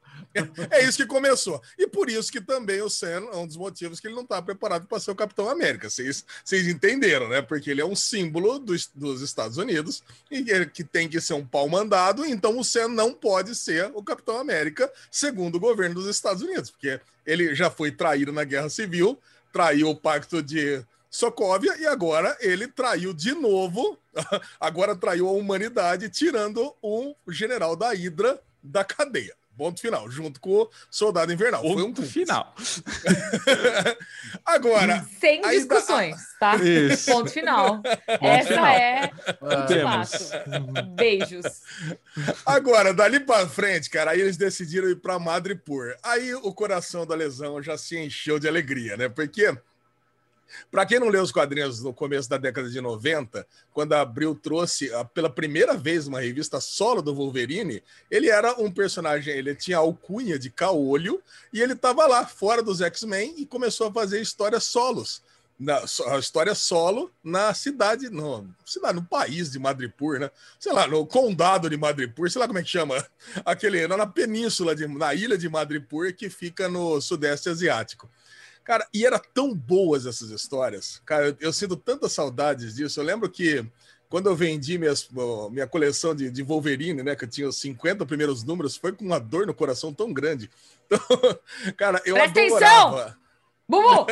É 0.70 0.84
isso 0.84 0.98
que 0.98 1.06
começou. 1.06 1.62
E 1.78 1.88
por 1.88 2.10
isso 2.10 2.32
que 2.32 2.42
também 2.42 2.82
o 2.82 2.90
Sam 2.90 3.28
é 3.32 3.36
um 3.36 3.48
dos 3.48 3.58
motivos 3.58 4.00
que 4.00 4.08
ele 4.08 4.16
não 4.16 4.24
está 4.24 4.42
preparado 4.42 4.88
para 4.88 5.00
ser 5.00 5.12
o 5.12 5.16
Capitão 5.16 5.50
América. 5.50 5.90
Vocês, 5.90 6.26
entenderam, 6.68 7.30
né? 7.30 7.42
Porque 7.42 7.70
ele 7.70 7.82
é 7.82 7.86
um 7.86 7.96
símbolo 7.96 8.60
dos, 8.60 8.90
dos 8.94 9.22
Estados 9.22 9.58
Unidos 9.58 10.04
e 10.30 10.44
que, 10.44 10.66
que 10.68 10.84
tem 10.84 11.08
que 11.08 11.22
ser 11.22 11.34
um 11.34 11.46
pau 11.46 11.68
mandado, 11.68 12.26
então 12.26 12.58
o 12.58 12.64
Sam 12.64 12.90
não 12.90 13.14
pode 13.14 13.56
ser 13.56 13.92
o 13.94 14.04
Capitão 14.04 14.38
América, 14.38 14.92
segundo 15.10 15.56
o 15.56 15.60
governo 15.60 15.96
dos 15.96 16.08
Estados 16.08 16.42
Unidos, 16.42 16.72
porque 16.72 17.00
ele 17.26 17.54
já 17.56 17.70
foi 17.70 17.92
traído 17.92 18.32
na 18.32 18.44
Guerra 18.44 18.70
Civil, 18.70 19.20
traiu 19.52 19.90
o 19.90 19.96
pacto 19.96 20.42
de 20.42 20.84
Sokovia 21.10 21.78
e 21.78 21.86
agora 21.86 22.38
ele 22.40 22.68
traiu 22.68 23.14
de 23.14 23.34
novo, 23.34 23.98
agora 24.60 24.96
traiu 24.96 25.28
a 25.28 25.32
humanidade, 25.32 26.10
tirando 26.10 26.74
um 26.82 27.14
general 27.28 27.76
da 27.76 27.90
Hydra 27.90 28.42
da 28.64 28.84
cadeia. 28.84 29.36
Ponto 29.58 29.80
final, 29.80 30.10
junto 30.10 30.40
com 30.40 30.62
o 30.62 30.70
Soldado 30.90 31.32
Invernal. 31.32 31.62
Ponto 31.62 31.76
Foi 31.76 32.06
um 32.06 32.08
final. 32.08 32.56
Agora. 34.46 35.06
Sem 35.20 35.42
discussões, 35.42 36.16
tá? 36.40 36.56
Isso. 36.56 37.12
Ponto 37.12 37.30
final. 37.30 37.82
Ponto 37.82 38.26
Essa 38.26 38.48
final. 38.48 38.66
é 38.66 39.12
o 39.42 39.82
fato. 39.84 40.86
Beijos. 40.96 41.46
Agora, 42.46 42.94
dali 42.94 43.20
para 43.20 43.48
frente, 43.48 43.90
cara, 43.90 44.12
aí 44.12 44.22
eles 44.22 44.38
decidiram 44.38 44.90
ir 44.90 44.96
para 44.96 45.20
Madripoor. 45.20 45.96
Aí 46.02 46.34
o 46.34 46.54
coração 46.54 47.06
da 47.06 47.16
lesão 47.16 47.62
já 47.62 47.78
se 47.78 47.98
encheu 47.98 48.40
de 48.40 48.48
alegria, 48.48 48.98
né? 48.98 49.10
Porque 49.10 49.56
para 50.70 50.86
quem 50.86 51.00
não 51.00 51.10
leu 51.10 51.22
os 51.22 51.32
quadrinhos 51.32 51.82
no 51.82 51.94
começo 51.94 52.30
da 52.30 52.38
década 52.38 52.70
de 52.70 52.80
90, 52.80 53.46
quando 53.74 53.94
a 53.94 54.02
Abril 54.02 54.36
trouxe 54.36 54.94
a, 54.94 55.04
pela 55.04 55.30
primeira 55.30 55.76
vez 55.76 56.08
uma 56.08 56.20
revista 56.20 56.60
solo 56.60 57.02
do 57.02 57.14
Wolverine, 57.14 57.84
ele 58.10 58.30
era 58.30 58.60
um 58.60 58.72
personagem, 58.72 59.34
ele 59.34 59.56
tinha 59.56 59.78
alcunha 59.78 60.38
de 60.38 60.50
caolho 60.50 61.22
e 61.54 61.62
ele 61.62 61.74
estava 61.74 62.06
lá 62.08 62.26
fora 62.26 62.62
dos 62.62 62.82
X-Men 62.82 63.36
e 63.38 63.46
começou 63.46 63.88
a 63.88 63.94
fazer 63.94 64.22
histórias 64.22 64.64
solos. 64.64 65.22
Na, 65.60 65.78
a 66.08 66.18
história 66.18 66.56
solo 66.56 67.12
na 67.24 67.54
cidade, 67.54 68.10
no, 68.10 68.50
cidade, 68.66 68.96
no 68.96 69.04
país 69.04 69.52
de 69.52 69.60
Madripoor, 69.60 70.18
né? 70.18 70.32
Sei 70.60 70.74
lá, 70.74 70.88
no 70.88 71.06
condado 71.06 71.70
de 71.70 71.78
Madripoor, 71.78 72.32
sei 72.32 72.40
lá 72.40 72.48
como 72.48 72.58
é 72.58 72.64
que 72.64 72.70
chama, 72.70 73.06
aquele, 73.46 73.88
na 73.88 74.08
península, 74.08 74.76
de, 74.76 74.88
na 74.88 75.14
ilha 75.14 75.38
de 75.38 75.48
Madripoor, 75.48 76.16
que 76.16 76.32
fica 76.32 76.68
no 76.68 77.00
sudeste 77.00 77.48
asiático. 77.48 78.10
Cara, 78.72 78.88
e 78.94 79.06
era 79.06 79.20
tão 79.20 79.54
boas 79.54 80.06
essas 80.06 80.30
histórias. 80.30 81.02
Cara, 81.06 81.28
eu, 81.28 81.38
eu 81.42 81.52
sinto 81.52 81.76
tantas 81.76 82.14
saudades 82.14 82.76
disso. 82.76 83.02
Eu 83.02 83.04
lembro 83.04 83.30
que 83.30 83.66
quando 84.08 84.30
eu 84.30 84.36
vendi 84.36 84.78
minhas, 84.78 85.10
minha 85.52 85.68
coleção 85.68 86.16
de, 86.16 86.32
de, 86.32 86.42
Wolverine, 86.42 87.04
né, 87.04 87.14
que 87.14 87.26
eu 87.26 87.30
tinha 87.30 87.50
os 87.50 87.60
50 87.60 88.06
primeiros 88.06 88.46
números, 88.46 88.78
foi 88.78 88.94
com 88.94 89.04
uma 89.04 89.20
dor 89.20 89.46
no 89.46 89.54
coração 89.54 89.94
tão 89.94 90.14
grande. 90.14 90.50
Então, 90.86 91.00
cara, 91.76 92.02
eu 92.06 92.14
Presta 92.16 92.40
adorava. 92.40 93.02
Atenção! 93.02 93.18
Bubu! 93.68 94.08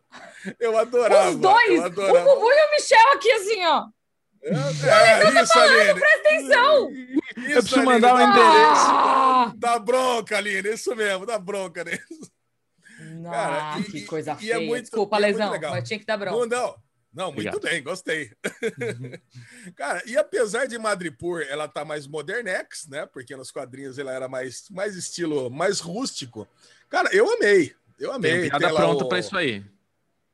eu 0.58 0.78
adorava. 0.78 1.28
Os 1.28 1.36
dois! 1.36 1.80
Adorava. 1.82 2.30
O 2.30 2.34
Bubu 2.36 2.50
e 2.50 2.68
o 2.68 2.70
Michel 2.70 3.12
aqui, 3.12 3.32
assim, 3.32 3.64
ó. 3.66 3.86
É, 4.42 4.48
é, 4.48 5.42
isso, 5.42 5.52
falando, 5.52 5.78
Aline. 5.78 6.00
Presta 6.00 6.18
atenção! 6.26 6.90
Isso, 6.90 7.50
eu 7.50 7.62
preciso 7.62 7.82
mandar 7.84 8.14
o 8.14 8.16
um 8.16 8.20
endereço. 8.22 8.86
Ah! 8.86 9.52
Dá 9.56 9.78
bronca, 9.78 10.38
Aline, 10.38 10.70
isso 10.70 10.96
mesmo, 10.96 11.26
dá 11.26 11.38
bronca 11.38 11.84
nisso. 11.84 12.30
Nossa, 13.20 13.36
Cara, 13.36 13.80
e, 13.80 13.84
que 13.84 14.02
coisa 14.02 14.32
e, 14.32 14.36
feia. 14.36 14.48
E 14.48 14.52
é 14.52 14.66
muito, 14.66 14.82
Desculpa, 14.82 15.16
é 15.16 15.20
lesão, 15.20 15.60
mas 15.60 15.88
tinha 15.88 15.98
que 15.98 16.06
dar 16.06 16.16
bronca. 16.16 16.46
Não, 16.46 16.76
Não, 17.12 17.32
muito 17.32 17.48
Obrigado. 17.48 17.60
bem, 17.60 17.82
gostei. 17.82 18.30
Cara, 19.74 20.02
e 20.06 20.16
apesar 20.16 20.66
de 20.66 20.78
Madripoor 20.78 21.44
ela 21.48 21.66
tá 21.66 21.84
mais 21.84 22.06
modernex, 22.06 22.86
né? 22.88 23.04
Porque 23.06 23.34
nos 23.34 23.50
quadrinhos 23.50 23.98
ela 23.98 24.12
era 24.12 24.28
mais, 24.28 24.68
mais 24.70 24.94
estilo, 24.94 25.50
mais 25.50 25.80
rústico. 25.80 26.46
Cara, 26.88 27.10
eu 27.12 27.28
amei. 27.32 27.74
Eu 27.98 28.12
amei. 28.12 28.42
Tem 28.42 28.50
piada 28.50 28.74
pronta 28.74 29.04
o... 29.04 29.08
para 29.08 29.18
isso 29.18 29.36
aí. 29.36 29.64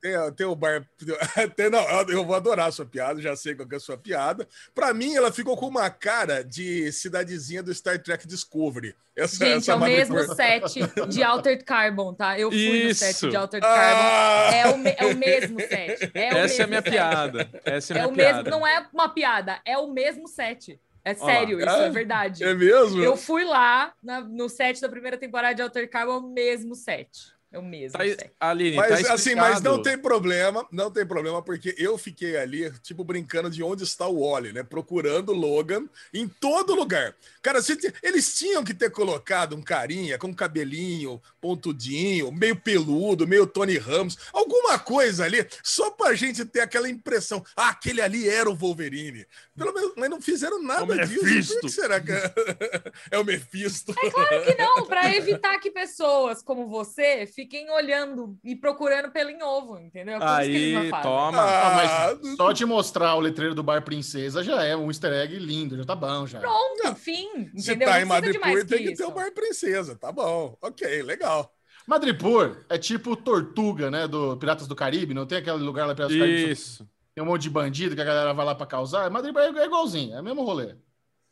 Tem, 0.06 0.32
tem 0.34 0.46
o 0.46 0.54
bar. 0.54 0.88
Tem, 1.56 1.68
não, 1.68 1.82
eu 2.08 2.24
vou 2.24 2.36
adorar 2.36 2.68
a 2.68 2.72
sua 2.72 2.86
piada, 2.86 3.20
já 3.20 3.34
sei 3.34 3.56
qual 3.56 3.66
é 3.70 3.74
a 3.74 3.80
sua 3.80 3.98
piada. 3.98 4.46
Para 4.72 4.94
mim, 4.94 5.16
ela 5.16 5.32
ficou 5.32 5.56
com 5.56 5.66
uma 5.66 5.90
cara 5.90 6.44
de 6.44 6.92
cidadezinha 6.92 7.60
do 7.60 7.74
Star 7.74 8.00
Trek 8.00 8.26
Discovery. 8.26 8.94
Essa, 9.16 9.44
Gente, 9.44 9.56
essa 9.56 9.72
é 9.72 9.74
o 9.74 9.80
mesmo 9.80 10.34
set 10.34 11.08
de 11.08 11.22
Altered 11.24 11.64
Carbon, 11.64 12.14
tá? 12.14 12.38
Eu 12.38 12.50
fui 12.50 12.58
Isso. 12.58 13.04
no 13.04 13.12
set 13.12 13.30
de 13.30 13.36
Altered 13.36 13.66
Carbon. 13.66 14.00
Ah! 14.00 14.50
É, 14.54 14.68
o, 14.68 15.08
é 15.08 15.12
o 15.12 15.16
mesmo 15.16 15.60
set. 15.60 16.10
É 16.14 16.34
o 16.34 16.36
Essa 16.36 16.42
mesmo 16.46 16.60
é 16.60 16.64
a 16.64 16.66
minha 16.68 16.82
set. 16.82 16.90
piada. 16.90 17.50
Essa 17.64 17.92
é, 17.92 17.96
é 17.96 18.00
minha 18.00 18.08
o 18.08 18.12
piada. 18.14 18.42
mesmo, 18.42 18.50
não 18.50 18.66
é 18.66 18.88
uma 18.92 19.08
piada, 19.08 19.60
é 19.64 19.76
o 19.76 19.92
mesmo 19.92 20.28
set. 20.28 20.78
É 21.04 21.14
sério, 21.14 21.60
isso 21.60 21.68
é, 21.68 21.86
é 21.86 21.90
verdade. 21.90 22.44
É 22.44 22.52
mesmo? 22.52 23.02
Eu 23.02 23.16
fui 23.16 23.44
lá 23.44 23.92
na, 24.02 24.20
no 24.20 24.48
set 24.48 24.80
da 24.80 24.88
primeira 24.88 25.16
temporada 25.16 25.54
de 25.54 25.62
Altered 25.62 25.90
Carbon, 25.90 26.18
o 26.18 26.32
mesmo 26.32 26.74
set. 26.74 27.35
É 27.52 27.58
o 27.58 27.62
mesmo. 27.62 27.98
Tá, 27.98 28.04
Aline, 28.40 28.76
mas, 28.76 29.02
tá 29.02 29.14
assim, 29.14 29.34
mas 29.34 29.60
não 29.60 29.80
tem 29.80 29.96
problema, 29.96 30.66
não 30.70 30.90
tem 30.90 31.06
problema, 31.06 31.40
porque 31.40 31.74
eu 31.78 31.96
fiquei 31.96 32.36
ali, 32.36 32.70
tipo, 32.80 33.04
brincando 33.04 33.48
de 33.48 33.62
onde 33.62 33.84
está 33.84 34.06
o 34.06 34.20
Wally, 34.20 34.52
né? 34.52 34.62
Procurando 34.62 35.32
Logan 35.32 35.88
em 36.12 36.26
todo 36.28 36.74
lugar. 36.74 37.14
Cara, 37.40 37.60
eles 38.02 38.36
tinham 38.36 38.64
que 38.64 38.74
ter 38.74 38.90
colocado 38.90 39.54
um 39.54 39.62
carinha 39.62 40.18
com 40.18 40.34
cabelinho 40.34 41.22
pontudinho, 41.40 42.32
meio 42.32 42.56
peludo, 42.56 43.28
meio 43.28 43.46
Tony 43.46 43.78
Ramos, 43.78 44.18
alguma 44.32 44.78
coisa 44.80 45.24
ali, 45.24 45.46
só 45.62 45.92
pra 45.92 46.14
gente 46.14 46.44
ter 46.44 46.60
aquela 46.60 46.88
impressão. 46.88 47.44
Ah, 47.54 47.68
aquele 47.68 48.00
ali 48.00 48.28
era 48.28 48.50
o 48.50 48.56
Wolverine. 48.56 49.24
Pelo 49.56 49.72
menos, 49.72 49.92
mas 49.96 50.10
não 50.10 50.20
fizeram 50.20 50.60
nada 50.60 51.00
é 51.00 51.06
disso. 51.06 51.54
Por 51.54 51.60
que 51.60 51.68
será 51.68 52.00
que 52.00 52.10
é, 52.10 52.32
é 53.12 53.18
o 53.18 53.24
Mephisto? 53.24 53.94
É 54.02 54.10
claro 54.10 54.44
que 54.44 54.54
não, 54.56 54.86
para 54.86 55.14
evitar 55.14 55.58
que 55.60 55.70
pessoas 55.70 56.42
como 56.42 56.68
você 56.68 57.26
fiquem 57.36 57.70
olhando 57.70 58.38
e 58.42 58.56
procurando 58.56 59.10
pelo 59.12 59.28
em 59.28 59.42
ovo, 59.42 59.78
entendeu? 59.78 60.18
Por 60.18 60.26
Aí, 60.26 60.90
toma. 61.02 61.42
Ah, 61.42 61.74
mas 61.74 62.36
só 62.36 62.52
te 62.54 62.64
mostrar 62.64 63.14
o 63.14 63.20
letreiro 63.20 63.54
do 63.54 63.62
Bar 63.62 63.82
Princesa 63.82 64.42
já 64.42 64.64
é 64.64 64.74
um 64.74 64.86
easter 64.86 65.12
egg 65.12 65.38
lindo, 65.38 65.76
já 65.76 65.84
tá 65.84 65.94
bom 65.94 66.26
já. 66.26 66.40
Pronto, 66.40 66.94
fim. 66.96 67.50
Se 67.54 67.72
entendeu? 67.72 67.88
tá 67.88 68.00
em 68.00 68.06
Madripoor, 68.06 68.64
tem 68.64 68.78
que, 68.78 68.84
que 68.92 68.96
ter 68.96 69.04
o 69.04 69.10
Bar 69.10 69.30
Princesa, 69.32 69.94
tá 69.94 70.10
bom. 70.10 70.56
Ok, 70.62 71.02
legal. 71.02 71.52
Madripoor 71.86 72.64
é 72.70 72.78
tipo 72.78 73.14
Tortuga, 73.14 73.90
né, 73.90 74.08
do 74.08 74.36
Piratas 74.38 74.66
do 74.66 74.74
Caribe, 74.74 75.12
não 75.12 75.26
tem 75.26 75.38
aquele 75.38 75.58
lugar 75.58 75.86
lá 75.86 75.94
Piratas 75.94 76.16
do 76.16 76.20
Caribe? 76.20 76.50
Isso. 76.50 76.88
Tem 77.14 77.22
um 77.22 77.26
monte 77.26 77.42
de 77.42 77.50
bandido 77.50 77.94
que 77.94 78.00
a 78.00 78.04
galera 78.04 78.32
vai 78.32 78.46
lá 78.46 78.54
para 78.54 78.66
causar. 78.66 79.10
Madripoor 79.10 79.44
é 79.44 79.64
igualzinho, 79.66 80.16
é 80.16 80.20
o 80.20 80.24
mesmo 80.24 80.42
rolê. 80.42 80.74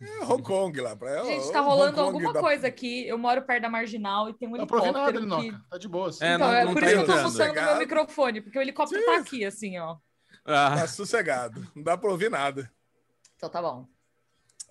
É 0.04 0.24
Hong 0.24 0.42
Kong 0.42 0.80
lá. 0.80 0.94
Pra, 0.94 1.24
Gente, 1.24 1.50
tá 1.50 1.60
rolando 1.60 2.00
alguma 2.00 2.32
da... 2.32 2.40
coisa 2.40 2.66
aqui. 2.66 3.06
Eu 3.06 3.18
moro 3.18 3.42
perto 3.42 3.62
da 3.62 3.68
Marginal 3.68 4.28
e 4.28 4.34
tem 4.34 4.48
um 4.48 4.56
helicóptero. 4.56 4.92
Não 4.92 5.00
nada, 5.00 5.42
que... 5.42 5.68
Tá 5.70 5.78
de 5.78 5.88
boa. 5.88 6.08
Assim. 6.08 6.24
É, 6.24 6.34
então, 6.34 6.48
não, 6.48 6.54
é 6.54 6.66
por 6.66 6.80
tá 6.80 6.86
isso 6.86 7.04
que 7.04 7.10
eu 7.10 7.16
tô 7.16 7.26
usando 7.26 7.50
o 7.50 7.54
meu 7.54 7.78
microfone, 7.78 8.40
porque 8.40 8.58
o 8.58 8.62
helicóptero 8.62 9.00
Sim. 9.00 9.06
tá 9.06 9.18
aqui, 9.18 9.44
assim, 9.44 9.78
ó. 9.78 9.96
Ah. 10.44 10.76
Tá 10.80 10.86
sossegado. 10.86 11.66
Não 11.74 11.82
dá 11.82 11.96
pra 11.96 12.10
ouvir 12.10 12.30
nada. 12.30 12.70
Então 13.36 13.48
tá 13.48 13.62
bom. 13.62 13.86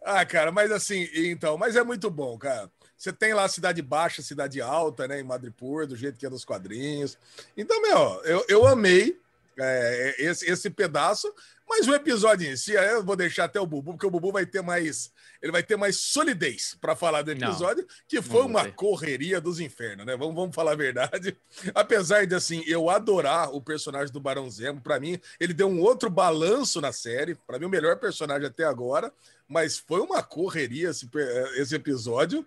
Ah, 0.05 0.25
cara, 0.25 0.51
mas 0.51 0.69
assim, 0.71 1.07
então, 1.13 1.57
mas 1.57 1.75
é 1.75 1.83
muito 1.83 2.11
bom, 2.11 2.37
cara. 2.37 2.69
Você 2.97 3.11
tem 3.11 3.33
lá 3.33 3.47
cidade 3.47 3.81
baixa, 3.81 4.21
cidade 4.21 4.61
alta, 4.61 5.07
né, 5.07 5.19
em 5.19 5.23
Madripoor, 5.23 5.87
do 5.87 5.95
jeito 5.95 6.17
que 6.17 6.25
é 6.25 6.29
nos 6.29 6.45
quadrinhos. 6.45 7.17
Então, 7.55 7.81
meu, 7.81 8.21
eu, 8.23 8.45
eu 8.49 8.67
amei 8.67 9.17
é, 9.57 10.15
esse, 10.19 10.49
esse 10.49 10.69
pedaço, 10.69 11.33
mas 11.67 11.87
o 11.87 11.93
episódio 11.93 12.51
em 12.51 12.55
si, 12.55 12.73
eu 12.73 13.03
vou 13.03 13.15
deixar 13.15 13.45
até 13.45 13.59
o 13.59 13.65
Bubu, 13.65 13.93
porque 13.93 14.05
o 14.05 14.11
Bubu 14.11 14.31
vai 14.31 14.45
ter 14.45 14.61
mais, 14.61 15.11
ele 15.43 15.51
vai 15.51 15.61
ter 15.61 15.75
mais 15.75 15.99
solidez 15.99 16.77
para 16.79 16.95
falar 16.95 17.21
do 17.21 17.31
episódio, 17.31 17.83
não, 17.83 17.95
que 18.07 18.21
foi 18.21 18.43
uma 18.43 18.71
correria 18.71 19.41
dos 19.41 19.59
infernos, 19.59 20.05
né? 20.05 20.15
Vamos, 20.15 20.33
vamos 20.33 20.55
falar 20.55 20.71
a 20.71 20.75
verdade. 20.75 21.35
Apesar 21.75 22.25
de 22.25 22.33
assim, 22.33 22.63
eu 22.65 22.89
adorar 22.89 23.53
o 23.53 23.61
personagem 23.61 24.11
do 24.13 24.21
Barão 24.21 24.49
Zemo, 24.49 24.79
para 24.79 25.01
mim, 25.01 25.19
ele 25.37 25.53
deu 25.53 25.67
um 25.67 25.81
outro 25.81 26.09
balanço 26.09 26.79
na 26.79 26.93
série, 26.93 27.35
para 27.35 27.59
mim 27.59 27.65
o 27.65 27.69
melhor 27.69 27.97
personagem 27.97 28.47
até 28.47 28.63
agora, 28.63 29.11
mas 29.45 29.77
foi 29.77 29.99
uma 29.99 30.23
correria 30.23 30.91
esse, 30.91 31.09
esse 31.57 31.75
episódio 31.75 32.45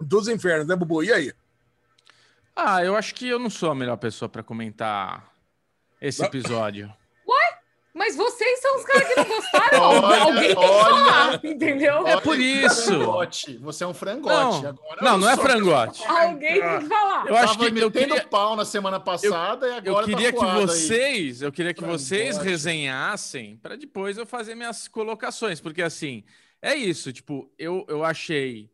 dos 0.00 0.26
infernos, 0.26 0.66
né, 0.66 0.74
Bubu? 0.74 1.04
E 1.04 1.12
aí? 1.12 1.32
Ah, 2.56 2.84
eu 2.84 2.96
acho 2.96 3.14
que 3.14 3.28
eu 3.28 3.38
não 3.38 3.48
sou 3.48 3.70
a 3.70 3.74
melhor 3.74 3.96
pessoa 3.96 4.28
para 4.28 4.42
comentar 4.42 5.32
esse 6.00 6.24
episódio. 6.24 6.92
Mas 7.92 8.14
vocês 8.14 8.60
são 8.60 8.76
os 8.76 8.84
caras 8.84 9.08
que 9.08 9.16
não 9.16 9.24
gostaram. 9.26 9.80
Olha, 9.82 10.22
Alguém 10.22 10.42
tem 10.42 10.56
que 10.56 10.62
falar, 10.62 11.40
entendeu? 11.44 12.06
É 12.06 12.20
por 12.20 12.38
isso. 12.38 12.84
Frangote. 12.84 13.58
Você 13.58 13.84
é 13.84 13.86
um 13.86 13.94
frangote. 13.94 14.62
Não, 14.62 14.70
Agora 14.70 15.02
não, 15.02 15.18
não 15.18 15.30
é 15.30 15.36
frangote. 15.36 16.04
Alguém 16.06 16.60
tem 16.60 16.78
que 16.78 16.86
falar. 16.86 17.26
Eu 17.26 17.36
acho 17.36 17.58
que 17.58 17.78
eu 17.78 17.90
queria 17.90 18.24
pau 18.26 18.54
na 18.54 18.64
semana 18.64 19.00
passada 19.00 19.66
eu, 19.66 19.72
e 19.72 19.76
agora 19.76 20.04
eu 20.04 20.08
queria 20.08 20.32
tá 20.32 20.38
que 20.38 20.60
vocês, 20.60 21.42
aí. 21.42 21.48
eu 21.48 21.52
queria 21.52 21.74
que 21.74 21.80
frangote. 21.80 22.02
vocês 22.02 22.38
resenhassem 22.38 23.56
para 23.56 23.76
depois 23.76 24.16
eu 24.16 24.26
fazer 24.26 24.54
minhas 24.54 24.86
colocações, 24.86 25.60
porque 25.60 25.82
assim, 25.82 26.22
é 26.62 26.74
isso, 26.74 27.12
tipo, 27.12 27.52
eu 27.58 27.84
eu 27.88 28.04
achei 28.04 28.70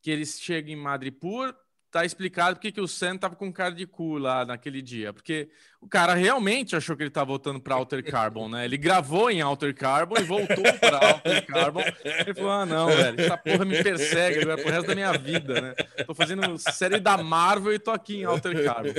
que 0.00 0.10
eles 0.10 0.40
chegam 0.40 0.72
em 0.72 0.76
Madripoor 0.76 1.54
tá 1.90 2.04
explicado 2.04 2.56
porque 2.56 2.70
que 2.70 2.80
o 2.80 2.86
Sam 2.86 3.18
tava 3.18 3.34
com 3.34 3.52
cara 3.52 3.74
de 3.74 3.86
cu 3.86 4.16
lá 4.16 4.44
naquele 4.44 4.80
dia. 4.80 5.12
Porque 5.12 5.48
o 5.80 5.88
cara 5.88 6.14
realmente 6.14 6.76
achou 6.76 6.96
que 6.96 7.02
ele 7.02 7.10
tava 7.10 7.26
voltando 7.26 7.60
para 7.60 7.74
Alter 7.74 8.04
Carbon, 8.04 8.48
né? 8.48 8.64
Ele 8.64 8.76
gravou 8.76 9.30
em 9.30 9.40
Alter 9.40 9.74
Carbon 9.74 10.16
e 10.18 10.22
voltou 10.22 10.62
para 10.78 10.98
Alter 10.98 11.46
Carbon. 11.46 11.82
Ele 12.04 12.34
falou: 12.34 12.50
ah, 12.50 12.66
não, 12.66 12.86
velho, 12.86 13.20
essa 13.20 13.36
porra 13.36 13.64
me 13.64 13.82
persegue 13.82 14.40
agora 14.40 14.62
pro 14.62 14.70
resto 14.70 14.86
da 14.86 14.94
minha 14.94 15.12
vida, 15.12 15.60
né? 15.60 15.74
Tô 16.06 16.14
fazendo 16.14 16.56
série 16.58 17.00
da 17.00 17.18
Marvel 17.18 17.74
e 17.74 17.78
tô 17.78 17.90
aqui 17.90 18.18
em 18.18 18.24
Alter 18.24 18.64
Carbon. 18.64 18.94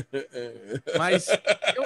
Mas 0.98 1.28
eu, 1.76 1.84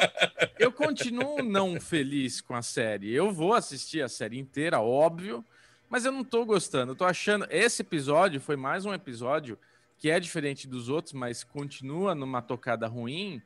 eu 0.57 0.71
continuo 0.71 1.43
não 1.43 1.79
feliz 1.79 2.41
com 2.41 2.55
a 2.55 2.61
série. 2.63 3.13
Eu 3.13 3.31
vou 3.31 3.53
assistir 3.53 4.01
a 4.01 4.09
série 4.09 4.39
inteira, 4.39 4.79
óbvio, 4.81 5.45
mas 5.87 6.03
eu 6.03 6.11
não 6.11 6.23
tô 6.23 6.45
gostando. 6.45 6.93
Eu 6.93 6.95
tô 6.95 7.05
achando. 7.05 7.45
Esse 7.51 7.83
episódio 7.83 8.41
foi 8.41 8.55
mais 8.55 8.85
um 8.85 8.93
episódio 8.93 9.57
que 9.97 10.09
é 10.09 10.19
diferente 10.19 10.67
dos 10.67 10.89
outros, 10.89 11.13
mas 11.13 11.43
continua 11.43 12.13
numa 12.13 12.41
tocada 12.41 12.87
ruim, 12.87 13.41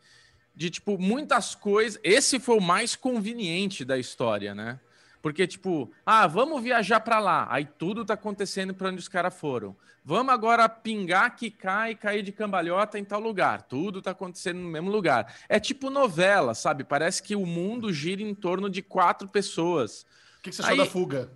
de 0.56 0.70
tipo, 0.70 0.98
muitas 0.98 1.56
coisas. 1.56 2.00
Esse 2.04 2.40
foi 2.40 2.58
o 2.58 2.62
mais 2.62 2.96
conveniente 2.96 3.86
da 3.86 3.98
história, 3.98 4.54
né? 4.54 4.80
Porque, 5.22 5.46
tipo, 5.46 5.92
ah, 6.06 6.28
vamos 6.28 6.62
viajar 6.64 7.00
para 7.02 7.20
lá. 7.20 7.48
Aí 7.50 7.66
tudo 7.66 8.06
tá 8.06 8.14
acontecendo 8.14 8.74
para 8.74 8.90
onde 8.90 9.00
os 9.00 9.08
caras 9.08 9.38
foram. 9.38 9.76
Vamos 10.04 10.34
agora 10.34 10.68
pingar, 10.70 11.36
quicar 11.36 11.92
e 11.92 11.96
cair 11.96 12.24
de 12.24 12.32
cambalhota 12.32 12.98
em 12.98 13.04
tal 13.04 13.20
lugar. 13.20 13.64
Tudo 13.64 14.02
tá 14.02 14.12
acontecendo 14.12 14.60
no 14.60 14.70
mesmo 14.70 14.90
lugar. 14.90 15.36
É 15.50 15.60
tipo 15.60 15.90
novela, 15.90 16.54
sabe? 16.54 16.84
Parece 16.84 17.22
que 17.22 17.36
o 17.36 17.46
mundo 17.46 17.92
gira 17.92 18.22
em 18.22 18.34
torno 18.34 18.70
de 18.70 18.82
quatro 18.82 19.28
pessoas. 19.28 20.06
O 20.40 20.42
que, 20.42 20.50
que 20.50 20.56
você 20.56 20.62
achou 20.62 20.72
Aí... 20.72 20.78
da 20.78 20.86
fuga? 20.86 21.30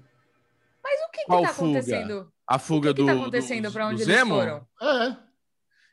Mas 0.84 1.00
o 1.00 1.12
que, 1.12 1.22
que 1.22 1.28
tá 1.28 1.50
acontecendo? 1.50 2.32
A 2.46 2.60
fuga 2.60 2.92
o 2.92 2.94
que 2.94 3.02
que 3.02 3.08
tá 3.08 3.14
acontecendo 3.14 3.72
para 3.72 3.88
onde 3.88 4.02
eles 4.02 4.16
Zemo? 4.16 4.36
foram? 4.36 4.68
É. 4.82 5.18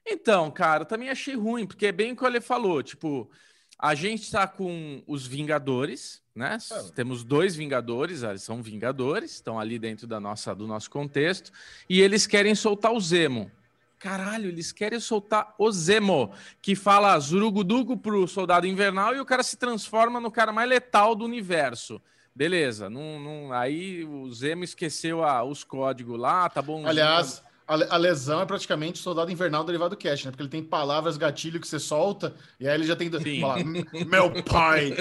Então, 0.07 0.51
cara, 0.51 0.85
também 0.85 1.09
achei 1.09 1.37
ruim, 1.37 1.67
porque 1.67 1.87
é 1.87 1.93
bem 1.93 2.13
o 2.13 2.17
que 2.17 2.25
ele 2.25 2.41
falou, 2.41 2.83
tipo, 2.83 3.31
a 3.79 3.95
gente 3.95 4.23
está 4.23 4.47
com 4.47 5.03
os 5.07 5.27
Vingadores, 5.27 6.23
né? 6.35 6.59
É. 6.71 6.83
Temos 6.95 7.23
dois 7.23 7.55
Vingadores, 7.55 8.23
eles 8.23 8.43
são 8.43 8.63
Vingadores, 8.63 9.33
estão 9.33 9.61
ali 9.61 9.79
dentro 9.79 10.07
da 10.07 10.19
nossa, 10.19 10.55
do 10.55 10.67
nosso 10.67 10.91
contexto, 10.91 11.53
e 11.89 12.01
eles 12.01 12.27
querem 12.27 12.55
soltar 12.55 12.93
o 12.93 13.01
Zemo. 13.01 13.51
Caralho, 13.99 14.49
eles 14.49 14.73
querem 14.73 14.99
soltar 14.99 15.55
o 15.59 15.71
Zemo, 15.71 16.33
que 16.63 16.75
fala 16.75 17.19
zurugudugo 17.19 17.99
pro 17.99 18.27
soldado 18.27 18.67
invernal 18.67 19.15
e 19.15 19.21
o 19.21 19.27
cara 19.27 19.43
se 19.43 19.59
transforma 19.59 20.19
no 20.19 20.31
cara 20.31 20.53
mais 20.53 20.69
letal 20.69 21.15
do 21.15 21.25
universo. 21.25 22.01
Beleza, 22.41 22.89
não, 22.89 23.21
não, 23.21 23.53
aí 23.53 24.03
o 24.03 24.33
Zemo 24.33 24.65
esqueceu 24.65 25.23
a, 25.23 25.45
os 25.45 25.63
códigos 25.63 26.19
lá, 26.19 26.49
tá 26.49 26.63
bom. 26.63 26.87
Aliás, 26.87 27.43
a, 27.67 27.97
lesão 27.97 28.41
é 28.41 28.47
praticamente 28.47 28.99
soldado 28.99 29.31
invernal 29.31 29.63
derivado 29.63 29.95
do 29.95 29.99
cash, 29.99 30.25
né? 30.25 30.31
Porque 30.31 30.43
ele 30.43 30.49
tem 30.49 30.63
palavras 30.63 31.17
gatilho 31.17 31.61
que 31.61 31.69
você 31.69 31.79
solta, 31.79 32.35
e 32.59 32.67
aí 32.67 32.75
ele 32.75 32.87
já 32.87 32.97
tem 32.97 33.11
que 33.11 33.41
falar: 33.41 33.63
Meu 33.63 34.43
pai, 34.43 34.97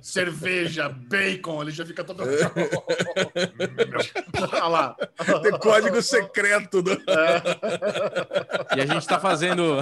cerveja, 0.00 0.88
bacon, 0.88 1.62
ele 1.62 1.70
já 1.70 1.86
fica 1.86 2.04
todo. 2.04 2.22
Olha 4.52 4.66
lá. 4.66 4.96
Tem 5.40 5.58
código 5.58 6.02
secreto. 6.02 6.82
Do... 6.82 6.92
É. 6.92 8.76
E 8.76 8.80
a 8.80 8.86
gente 8.86 9.06
tá 9.06 9.18
fazendo. 9.18 9.78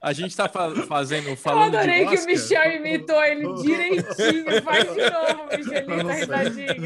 A 0.00 0.12
gente 0.12 0.36
tá 0.36 0.48
fa 0.48 0.70
fazendo 0.86 1.34
falando. 1.36 1.74
Eu 1.74 1.80
adorei 1.80 2.06
que 2.06 2.16
o 2.16 2.26
Michel 2.26 2.76
imitou 2.76 3.20
ele 3.22 3.46
direitinho. 3.62 4.62
Faz 4.62 4.94
de 4.94 5.10
novo, 5.10 5.48
Michelita, 5.56 6.12
risadinha. 6.12 6.70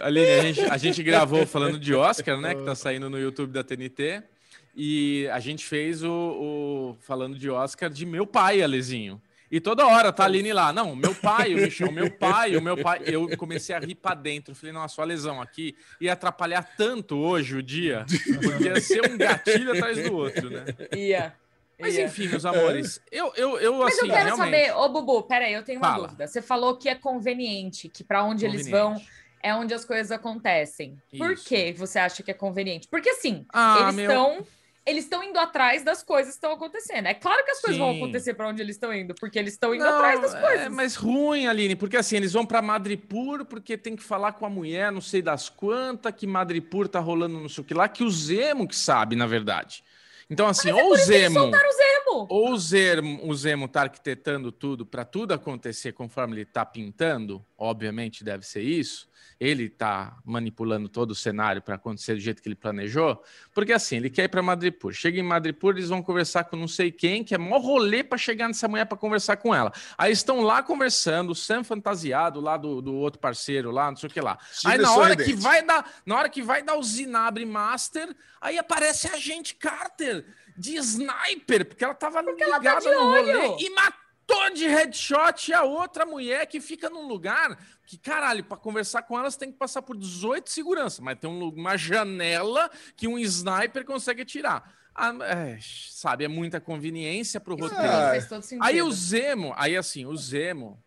Aline, 0.00 0.30
a 0.30 0.42
gente, 0.42 0.60
a 0.62 0.76
gente 0.76 1.02
gravou 1.02 1.46
falando 1.46 1.78
de 1.78 1.94
Oscar, 1.94 2.40
né? 2.40 2.54
Que 2.54 2.62
tá 2.62 2.74
saindo 2.74 3.08
no 3.08 3.18
YouTube 3.18 3.52
da 3.52 3.64
TNT. 3.64 4.22
E 4.74 5.28
a 5.28 5.38
gente 5.38 5.64
fez 5.64 6.02
o, 6.02 6.10
o, 6.10 6.96
falando 7.00 7.38
de 7.38 7.50
Oscar 7.50 7.90
de 7.90 8.06
meu 8.06 8.26
pai, 8.26 8.62
Alezinho. 8.62 9.20
E 9.52 9.60
toda 9.60 9.86
hora 9.86 10.10
tá 10.10 10.22
a 10.22 10.26
Aline 10.26 10.50
lá, 10.50 10.72
não, 10.72 10.96
meu 10.96 11.14
pai, 11.14 11.52
o 11.52 11.58
Michel, 11.58 11.92
meu 11.92 12.10
pai, 12.16 12.56
o 12.56 12.62
meu 12.62 12.74
pai. 12.74 13.02
Eu 13.04 13.36
comecei 13.36 13.76
a 13.76 13.78
rir 13.78 13.94
pra 13.94 14.14
dentro. 14.14 14.54
Falei, 14.54 14.72
nossa, 14.72 15.02
a 15.02 15.04
lesão 15.04 15.42
aqui 15.42 15.76
ia 16.00 16.14
atrapalhar 16.14 16.62
tanto 16.74 17.18
hoje 17.18 17.58
o 17.58 17.62
dia, 17.62 18.06
porque 18.42 18.64
ia 18.64 18.80
ser 18.80 19.12
um 19.12 19.18
gatilho 19.18 19.72
atrás 19.72 20.02
do 20.02 20.16
outro, 20.16 20.48
né? 20.48 20.64
Ia. 20.96 21.34
Mas 21.78 21.98
enfim, 21.98 22.28
meus 22.28 22.46
amores, 22.46 22.98
eu, 23.10 23.30
eu, 23.36 23.58
eu 23.58 23.78
Mas 23.78 23.98
assim, 23.98 24.06
eu 24.06 24.14
quero 24.14 24.24
realmente... 24.36 24.66
saber, 24.66 24.76
ô 24.76 24.88
Bubu, 24.88 25.22
peraí, 25.24 25.52
eu 25.52 25.64
tenho 25.64 25.80
uma 25.80 25.90
Fala. 25.90 26.06
dúvida. 26.06 26.26
Você 26.26 26.40
falou 26.40 26.76
que 26.78 26.88
é 26.88 26.94
conveniente, 26.94 27.88
que 27.90 28.02
para 28.02 28.24
onde 28.24 28.46
eles 28.46 28.68
vão 28.68 28.98
é 29.42 29.54
onde 29.54 29.74
as 29.74 29.84
coisas 29.84 30.10
acontecem. 30.10 30.96
Isso. 31.12 31.22
Por 31.22 31.34
que 31.34 31.72
você 31.72 31.98
acha 31.98 32.22
que 32.22 32.30
é 32.30 32.34
conveniente? 32.34 32.88
Porque 32.88 33.10
assim, 33.10 33.44
ah, 33.52 33.90
eles 33.90 33.98
estão. 33.98 34.34
Meu 34.36 34.46
eles 34.84 35.04
estão 35.04 35.22
indo 35.22 35.38
atrás 35.38 35.84
das 35.84 36.02
coisas 36.02 36.32
que 36.32 36.36
estão 36.36 36.52
acontecendo. 36.52 37.06
É 37.06 37.14
claro 37.14 37.44
que 37.44 37.50
as 37.52 37.60
coisas 37.60 37.76
Sim. 37.76 37.82
vão 37.82 37.96
acontecer 37.96 38.34
para 38.34 38.48
onde 38.48 38.60
eles 38.60 38.76
estão 38.76 38.92
indo, 38.92 39.14
porque 39.14 39.38
eles 39.38 39.52
estão 39.52 39.74
indo 39.74 39.84
não, 39.84 39.94
atrás 39.94 40.20
das 40.20 40.34
coisas. 40.34 40.66
É 40.66 40.68
mais 40.68 40.96
ruim, 40.96 41.46
Aline, 41.46 41.76
porque 41.76 41.96
assim, 41.96 42.16
eles 42.16 42.32
vão 42.32 42.44
para 42.44 42.60
Madripur 42.60 43.44
porque 43.44 43.76
tem 43.76 43.94
que 43.94 44.02
falar 44.02 44.32
com 44.32 44.44
a 44.44 44.50
mulher, 44.50 44.90
não 44.90 45.00
sei 45.00 45.22
das 45.22 45.48
quantas, 45.48 46.12
que 46.12 46.26
Madripur 46.26 46.88
tá 46.88 46.98
rolando 46.98 47.38
não 47.38 47.48
sei 47.48 47.62
o 47.62 47.66
que 47.66 47.74
lá, 47.74 47.88
que 47.88 48.02
o 48.02 48.10
Zemo 48.10 48.66
que 48.66 48.76
sabe, 48.76 49.14
na 49.14 49.26
verdade. 49.26 49.84
Então, 50.32 50.46
assim, 50.46 50.72
Mas 50.72 50.82
ou 50.82 50.88
é 50.88 50.94
o 50.94 50.96
Zemo, 50.96 51.40
o 51.40 51.50
Zemo. 51.50 52.26
Ou 52.30 52.52
o 52.52 52.58
Zemo, 52.58 53.28
o 53.28 53.34
Zemo 53.34 53.68
tá 53.68 53.82
arquitetando 53.82 54.50
tudo 54.50 54.86
para 54.86 55.04
tudo 55.04 55.34
acontecer 55.34 55.92
conforme 55.92 56.36
ele 56.36 56.46
tá 56.46 56.64
pintando, 56.64 57.44
obviamente 57.58 58.24
deve 58.24 58.46
ser 58.46 58.62
isso 58.62 59.12
ele 59.42 59.64
está 59.64 60.16
manipulando 60.24 60.88
todo 60.88 61.10
o 61.10 61.14
cenário 61.16 61.60
para 61.60 61.74
acontecer 61.74 62.14
do 62.14 62.20
jeito 62.20 62.40
que 62.40 62.48
ele 62.48 62.54
planejou, 62.54 63.20
porque 63.52 63.72
assim, 63.72 63.96
ele 63.96 64.08
quer 64.08 64.24
ir 64.24 64.28
para 64.28 64.40
Madripur. 64.40 64.92
Chega 64.92 65.18
em 65.18 65.22
Madripur, 65.22 65.74
eles 65.74 65.88
vão 65.88 66.00
conversar 66.00 66.44
com 66.44 66.56
não 66.56 66.68
sei 66.68 66.92
quem, 66.92 67.24
que 67.24 67.34
é 67.34 67.38
mó 67.38 67.58
rolê 67.58 68.04
para 68.04 68.16
chegar 68.16 68.46
nessa 68.46 68.68
mulher 68.68 68.86
para 68.86 68.96
conversar 68.96 69.36
com 69.38 69.52
ela. 69.52 69.72
Aí 69.98 70.12
estão 70.12 70.42
lá 70.42 70.62
conversando, 70.62 71.30
o 71.30 71.34
Sam 71.34 71.64
fantasiado 71.64 72.40
lá 72.40 72.56
do, 72.56 72.80
do 72.80 72.94
outro 72.94 73.18
parceiro 73.18 73.72
lá, 73.72 73.90
não 73.90 73.96
sei 73.96 74.08
o 74.08 74.12
que 74.12 74.20
lá. 74.20 74.38
aí 74.64 74.78
na 74.78 74.94
hora 74.94 75.16
que 75.16 75.32
vai 75.32 75.60
dar, 75.64 75.90
na 76.06 76.16
hora 76.16 76.28
que 76.28 76.40
vai 76.40 76.62
dar 76.62 76.76
o 76.76 76.82
Zinabre 76.82 77.44
Master, 77.44 78.14
aí 78.40 78.56
aparece 78.58 79.08
a 79.08 79.16
gente 79.16 79.56
Carter 79.56 80.21
de 80.56 80.76
sniper, 80.76 81.66
porque 81.66 81.84
ela 81.84 81.94
tava 81.94 82.22
porque 82.22 82.44
ligada 82.44 82.68
ela 82.68 82.80
tá 82.80 82.90
no 82.90 83.04
rolê 83.10 83.56
e 83.58 83.70
matou 83.70 84.02
matou 84.32 84.50
de 84.50 84.66
headshot 84.66 85.52
a 85.52 85.62
outra 85.62 86.06
mulher 86.06 86.46
que 86.46 86.60
fica 86.60 86.88
num 86.88 87.06
lugar 87.06 87.58
que, 87.84 87.98
caralho, 87.98 88.44
para 88.44 88.56
conversar 88.56 89.02
com 89.02 89.18
elas 89.18 89.36
tem 89.36 89.52
que 89.52 89.58
passar 89.58 89.82
por 89.82 89.96
18 89.96 90.48
segurança, 90.48 91.02
mas 91.02 91.18
tem 91.18 91.28
um, 91.28 91.48
uma 91.48 91.76
janela 91.76 92.70
que 92.96 93.06
um 93.06 93.18
sniper 93.18 93.84
consegue 93.84 94.24
tirar. 94.24 94.72
Ah, 94.94 95.14
é, 95.22 95.58
sabe, 95.60 96.24
é 96.24 96.28
muita 96.28 96.60
conveniência 96.60 97.40
pro 97.40 97.56
roteiro. 97.56 97.84
É, 97.84 98.18
aí 98.60 98.82
o 98.82 98.90
Zemo, 98.90 99.54
aí 99.56 99.76
assim, 99.76 100.04
o 100.04 100.16
Zemo, 100.16 100.82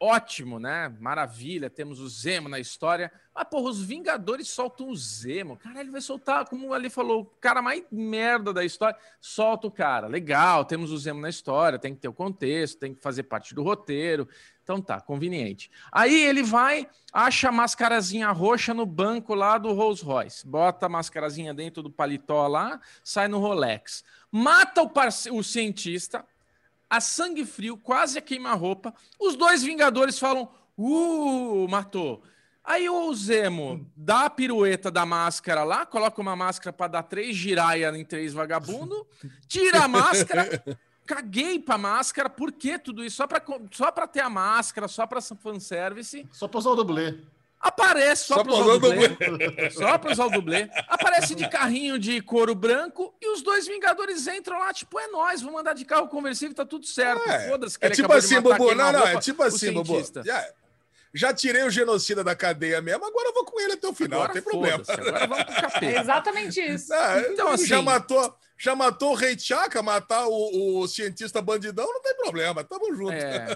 ótimo, 0.00 0.58
né? 0.58 0.88
Maravilha, 0.98 1.68
temos 1.68 2.00
o 2.00 2.08
Zemo 2.08 2.48
na 2.48 2.58
história. 2.58 3.12
Mas, 3.34 3.48
porra, 3.48 3.70
os 3.70 3.82
Vingadores 3.82 4.48
soltam 4.48 4.88
o 4.88 4.96
Zemo. 4.96 5.56
Cara, 5.56 5.80
ele 5.80 5.90
vai 5.90 6.00
soltar, 6.00 6.48
como 6.48 6.72
ali 6.72 6.88
falou, 6.88 7.22
o 7.22 7.24
cara 7.40 7.60
mais 7.60 7.82
merda 7.90 8.52
da 8.52 8.64
história. 8.64 8.96
Solta 9.20 9.66
o 9.66 9.70
cara. 9.70 10.06
Legal, 10.06 10.64
temos 10.64 10.92
o 10.92 10.98
Zemo 10.98 11.20
na 11.20 11.28
história, 11.28 11.78
tem 11.78 11.94
que 11.94 12.00
ter 12.00 12.08
o 12.08 12.12
contexto, 12.12 12.78
tem 12.78 12.94
que 12.94 13.02
fazer 13.02 13.24
parte 13.24 13.52
do 13.52 13.62
roteiro. 13.64 14.28
Então 14.62 14.80
tá, 14.80 15.00
conveniente. 15.00 15.70
Aí 15.90 16.14
ele 16.14 16.42
vai, 16.42 16.88
acha 17.12 17.48
a 17.48 17.52
mascarazinha 17.52 18.30
roxa 18.30 18.72
no 18.72 18.86
banco 18.86 19.34
lá 19.34 19.58
do 19.58 19.72
Rolls 19.72 20.04
Royce. 20.04 20.46
Bota 20.46 20.86
a 20.86 20.88
mascarazinha 20.88 21.52
dentro 21.52 21.82
do 21.82 21.90
paletó 21.90 22.46
lá, 22.46 22.80
sai 23.02 23.26
no 23.26 23.40
Rolex. 23.40 24.04
Mata 24.30 24.82
o, 24.82 24.90
o 25.36 25.42
cientista, 25.42 26.24
a 26.88 27.00
sangue 27.00 27.44
frio, 27.44 27.76
quase 27.76 28.16
a 28.16 28.22
queima-roupa. 28.22 28.94
Os 29.18 29.36
dois 29.36 29.62
Vingadores 29.62 30.18
falam: 30.18 30.48
Uh, 30.78 31.68
matou. 31.68 32.22
Aí 32.64 32.88
o 32.88 33.14
Zemo 33.14 33.86
dá 33.94 34.24
a 34.24 34.30
pirueta 34.30 34.90
da 34.90 35.04
máscara 35.04 35.62
lá, 35.64 35.84
coloca 35.84 36.18
uma 36.18 36.34
máscara 36.34 36.72
para 36.72 36.88
dar 36.92 37.02
três 37.02 37.36
giraia 37.36 37.90
em 37.94 38.04
três 38.04 38.32
vagabundo, 38.32 39.06
tira 39.46 39.84
a 39.84 39.88
máscara, 39.88 40.64
caguei 41.04 41.58
pra 41.58 41.76
máscara, 41.76 42.30
por 42.30 42.50
que 42.50 42.78
tudo 42.78 43.04
isso? 43.04 43.16
Só 43.16 43.26
pra, 43.26 43.42
só 43.70 43.92
pra 43.92 44.06
ter 44.06 44.20
a 44.20 44.30
máscara, 44.30 44.88
só 44.88 45.06
pra 45.06 45.20
fanservice. 45.20 46.26
Só 46.32 46.48
pra 46.48 46.58
usar 46.58 46.70
o 46.70 46.76
dublê. 46.76 47.18
Aparece 47.60 48.24
só, 48.24 48.36
só 48.36 48.44
para 48.44 48.52
usar 48.52 48.64
o 48.64 48.78
dublê. 48.78 49.08
dublê. 49.08 49.70
Só 49.70 49.98
para 49.98 50.12
usar 50.12 50.24
o 50.26 50.30
dublê. 50.30 50.70
Aparece 50.88 51.34
de 51.34 51.48
carrinho 51.48 51.98
de 51.98 52.20
couro 52.22 52.54
branco 52.54 53.14
e 53.20 53.30
os 53.32 53.42
dois 53.42 53.66
Vingadores 53.66 54.26
entram 54.26 54.58
lá, 54.58 54.72
tipo, 54.72 54.98
é 54.98 55.06
nós, 55.08 55.42
vamos 55.42 55.60
andar 55.60 55.74
de 55.74 55.84
carro 55.84 56.08
conversível, 56.08 56.54
tá 56.54 56.64
tudo 56.64 56.86
certo. 56.86 57.28
É, 57.28 57.48
Foda-se 57.48 57.78
que 57.78 57.86
é 57.86 57.90
tipo 57.90 58.12
assim, 58.12 58.40
Bobo. 58.40 58.74
Não, 58.74 58.92
não, 58.92 59.06
é 59.06 59.18
tipo 59.18 59.42
assim, 59.42 59.72
Bobo. 59.72 60.02
Já, 60.24 60.46
já 61.14 61.32
tirei 61.32 61.62
o 61.62 61.70
genocida 61.70 62.24
da 62.24 62.34
cadeia 62.34 62.82
mesmo, 62.82 63.06
agora 63.06 63.28
eu 63.28 63.32
vou 63.32 63.44
com 63.44 63.60
ele 63.60 63.74
até 63.74 63.86
o 63.86 63.94
final, 63.94 64.22
agora 64.22 64.34
não 64.34 64.42
tem 64.42 64.50
problema. 64.50 64.82
Agora 64.86 65.26
vamos 65.28 65.44
pro 65.44 65.54
capeta. 65.54 65.86
É 65.86 66.00
exatamente 66.00 66.60
isso. 66.60 66.92
É, 66.92 67.32
então, 67.32 67.48
assim, 67.50 67.66
já 67.66 67.80
matou, 67.80 68.36
já 68.58 68.74
matou 68.74 69.12
o 69.12 69.14
Rei 69.14 69.38
Chaka, 69.38 69.80
matar 69.80 70.26
o, 70.26 70.80
o, 70.80 70.88
cientista 70.88 71.40
bandidão, 71.40 71.86
não 71.86 72.02
tem 72.02 72.16
problema, 72.16 72.64
tamo 72.64 72.92
junto. 72.96 73.12
É, 73.12 73.46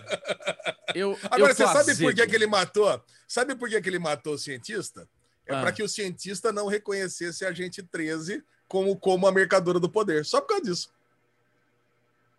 eu, 0.95 1.19
Agora, 1.29 1.51
eu 1.51 1.57
você 1.57 1.67
sabe 1.67 1.97
por 1.97 2.15
que, 2.15 2.27
que 2.29 2.35
ele 2.37 2.47
matou? 2.47 3.05
Sabe 3.27 3.57
por 3.57 3.69
que, 3.69 3.81
que 3.81 3.89
ele 3.89 3.99
matou 3.99 4.35
o 4.35 4.39
cientista? 4.39 5.09
É 5.45 5.55
ah. 5.55 5.61
para 5.61 5.73
que 5.73 5.83
o 5.83 5.89
cientista 5.89 6.53
não 6.53 6.69
reconhecesse 6.69 7.45
a 7.45 7.53
gente 7.53 7.83
13 7.83 8.45
como, 8.69 8.97
como 8.97 9.27
a 9.27 9.33
mercadora 9.33 9.81
do 9.81 9.89
poder. 9.89 10.25
Só 10.25 10.41
por 10.41 10.49
causa 10.49 10.65
disso. 10.65 10.93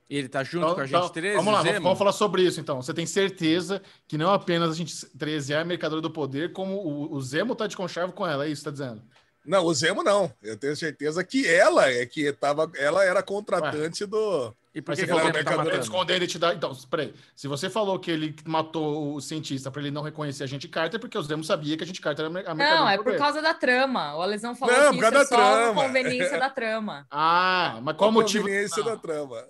Ele 0.09 0.27
tá 0.27 0.43
junto 0.43 0.63
então, 0.63 0.75
com 0.75 0.81
a 0.81 0.85
gente 0.85 0.97
então, 0.97 1.09
13? 1.09 1.35
Vamos 1.35 1.53
lá, 1.53 1.61
vamos, 1.61 1.83
vamos, 1.83 1.99
falar 1.99 2.11
sobre 2.11 2.41
isso 2.41 2.59
então. 2.59 2.81
Você 2.81 2.93
tem 2.93 3.05
certeza 3.05 3.79
que 4.07 4.17
não 4.17 4.31
apenas 4.31 4.71
a 4.71 4.73
gente 4.73 5.05
13 5.05 5.53
é 5.53 5.57
a 5.59 5.65
mercadora 5.65 6.01
do 6.01 6.09
poder, 6.09 6.51
como 6.51 6.77
o, 6.77 7.13
o 7.13 7.21
Zemo 7.21 7.55
tá 7.55 7.67
de 7.67 7.77
conchavo 7.77 8.11
com 8.11 8.25
ela, 8.25 8.45
é 8.45 8.49
isso 8.49 8.61
que 8.61 8.65
tá 8.65 8.71
dizendo? 8.71 9.03
Não, 9.45 9.65
o 9.65 9.73
Zemo 9.73 10.03
não. 10.03 10.31
Eu 10.43 10.57
tenho 10.57 10.75
certeza 10.75 11.23
que 11.23 11.47
ela 11.47 11.89
é 11.89 12.05
que 12.05 12.31
tava, 12.33 12.71
ela 12.75 13.03
era 13.03 13.23
contratante 13.23 14.03
Ué. 14.03 14.09
do. 14.09 14.53
E 14.73 14.81
por 14.81 14.95
que, 14.95 15.03
que 15.03 15.11
ela 15.11 15.31
tá 15.31 15.77
esconder 15.79 16.13
a 16.13 16.17
identidade? 16.17 16.57
Então, 16.57 16.75
peraí. 16.91 17.13
Se 17.35 17.47
você 17.47 17.69
falou 17.69 17.97
que 17.97 18.11
ele 18.11 18.35
matou 18.45 19.15
o 19.15 19.21
cientista 19.21 19.71
para 19.71 19.81
ele 19.81 19.89
não 19.89 20.03
reconhecer 20.03 20.43
a 20.43 20.47
gente 20.47 20.67
Carter, 20.67 20.99
porque 20.99 21.17
o 21.17 21.23
Zemo 21.23 21.43
sabia 21.43 21.75
que 21.75 21.83
a 21.83 21.87
gente 21.87 21.99
Carter 21.99 22.25
era 22.25 22.51
a 22.51 22.53
Não, 22.53 22.87
é 22.87 22.97
por 22.97 23.17
causa 23.17 23.41
da 23.41 23.53
trama. 23.53 24.15
O 24.15 24.21
Alesão 24.21 24.55
falou 24.55 24.75
não, 24.75 24.91
que 24.91 24.97
isso 24.97 25.05
é 25.05 25.25
só 25.25 25.35
trama. 25.35 25.83
conveniência 25.83 26.37
da 26.39 26.49
trama. 26.49 27.07
Ah, 27.09 27.79
mas 27.81 27.95
qual 27.97 28.11
o 28.11 28.13
motivo? 28.13 28.43
Conveniência 28.43 28.83
da 28.83 28.95
trama. 28.95 29.43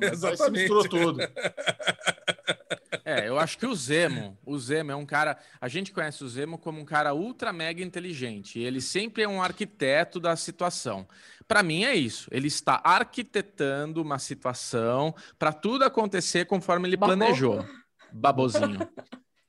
Não, 0.00 0.08
Exatamente. 0.08 0.60
Misturou 0.60 0.88
tudo. 0.88 1.20
É, 3.20 3.28
eu 3.28 3.38
acho 3.38 3.58
que 3.58 3.66
o 3.66 3.74
Zemo, 3.74 4.38
o 4.44 4.58
Zemo 4.58 4.92
é 4.92 4.96
um 4.96 5.04
cara. 5.04 5.38
A 5.60 5.68
gente 5.68 5.92
conhece 5.92 6.24
o 6.24 6.28
Zemo 6.28 6.56
como 6.56 6.80
um 6.80 6.84
cara 6.84 7.14
ultra 7.14 7.52
mega 7.52 7.82
inteligente. 7.82 8.58
Ele 8.58 8.80
sempre 8.80 9.22
é 9.22 9.28
um 9.28 9.42
arquiteto 9.42 10.18
da 10.18 10.34
situação. 10.36 11.06
Para 11.46 11.62
mim 11.62 11.84
é 11.84 11.94
isso. 11.94 12.28
Ele 12.32 12.48
está 12.48 12.80
arquitetando 12.82 14.00
uma 14.00 14.18
situação 14.18 15.14
para 15.38 15.52
tudo 15.52 15.84
acontecer 15.84 16.46
conforme 16.46 16.88
ele 16.88 16.96
Babou. 16.96 17.16
planejou. 17.16 17.64
Babozinho. 18.12 18.78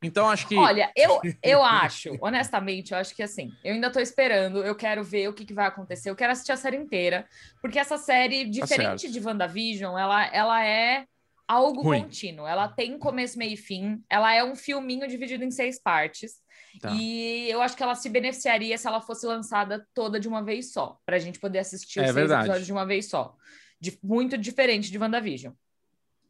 Então, 0.04 0.30
acho 0.30 0.48
que. 0.48 0.58
Olha, 0.58 0.92
eu, 0.96 1.22
eu 1.42 1.64
acho, 1.64 2.18
honestamente, 2.20 2.92
eu 2.92 2.98
acho 2.98 3.16
que 3.16 3.24
assim, 3.24 3.52
eu 3.64 3.74
ainda 3.74 3.90
tô 3.90 4.02
esperando, 4.02 4.64
eu 4.64 4.76
quero 4.76 5.02
ver 5.02 5.30
o 5.30 5.34
que, 5.34 5.46
que 5.46 5.54
vai 5.54 5.66
acontecer, 5.66 6.10
eu 6.10 6.16
quero 6.16 6.34
assistir 6.34 6.52
a 6.52 6.58
série 6.58 6.76
inteira, 6.76 7.26
porque 7.62 7.80
essa 7.80 7.98
série, 7.98 8.44
tá 8.44 8.52
diferente 8.52 9.08
tá 9.08 9.14
de 9.14 9.26
WandaVision, 9.26 9.98
ela, 9.98 10.26
ela 10.28 10.66
é 10.66 11.06
algo 11.48 11.82
Ruim. 11.82 12.04
contínuo. 12.04 12.48
Ela 12.48 12.68
tem 12.68 12.98
começo, 12.98 13.38
meio 13.38 13.54
e 13.54 13.58
fim. 13.58 14.04
Ela 14.10 14.34
é 14.34 14.44
um 14.44 14.56
filminho 14.56 15.08
dividido 15.08 15.44
em 15.44 15.52
seis 15.52 15.82
partes. 15.82 16.42
Tá. 16.82 16.92
E 16.92 17.50
eu 17.50 17.62
acho 17.62 17.78
que 17.78 17.84
ela 17.84 17.96
se 17.96 18.10
beneficiaria 18.10 18.78
se 18.78 18.88
ela 18.88 19.02
fosse 19.02 19.26
lançada 19.26 19.88
toda 19.94 20.20
de 20.20 20.28
uma 20.28 20.44
vez 20.44 20.72
só, 20.72 21.00
para 21.06 21.18
a 21.18 21.20
gente 21.20 21.40
poder 21.40 21.60
assistir 21.60 22.00
é 22.00 22.08
os 22.08 22.14
seis 22.14 22.32
episódios 22.32 22.66
de 22.66 22.72
uma 22.72 22.86
vez 22.86 23.10
só. 23.10 23.36
De, 23.80 23.98
muito 24.02 24.38
diferente 24.38 24.92
de 24.92 24.98
WandaVision. 24.98 25.54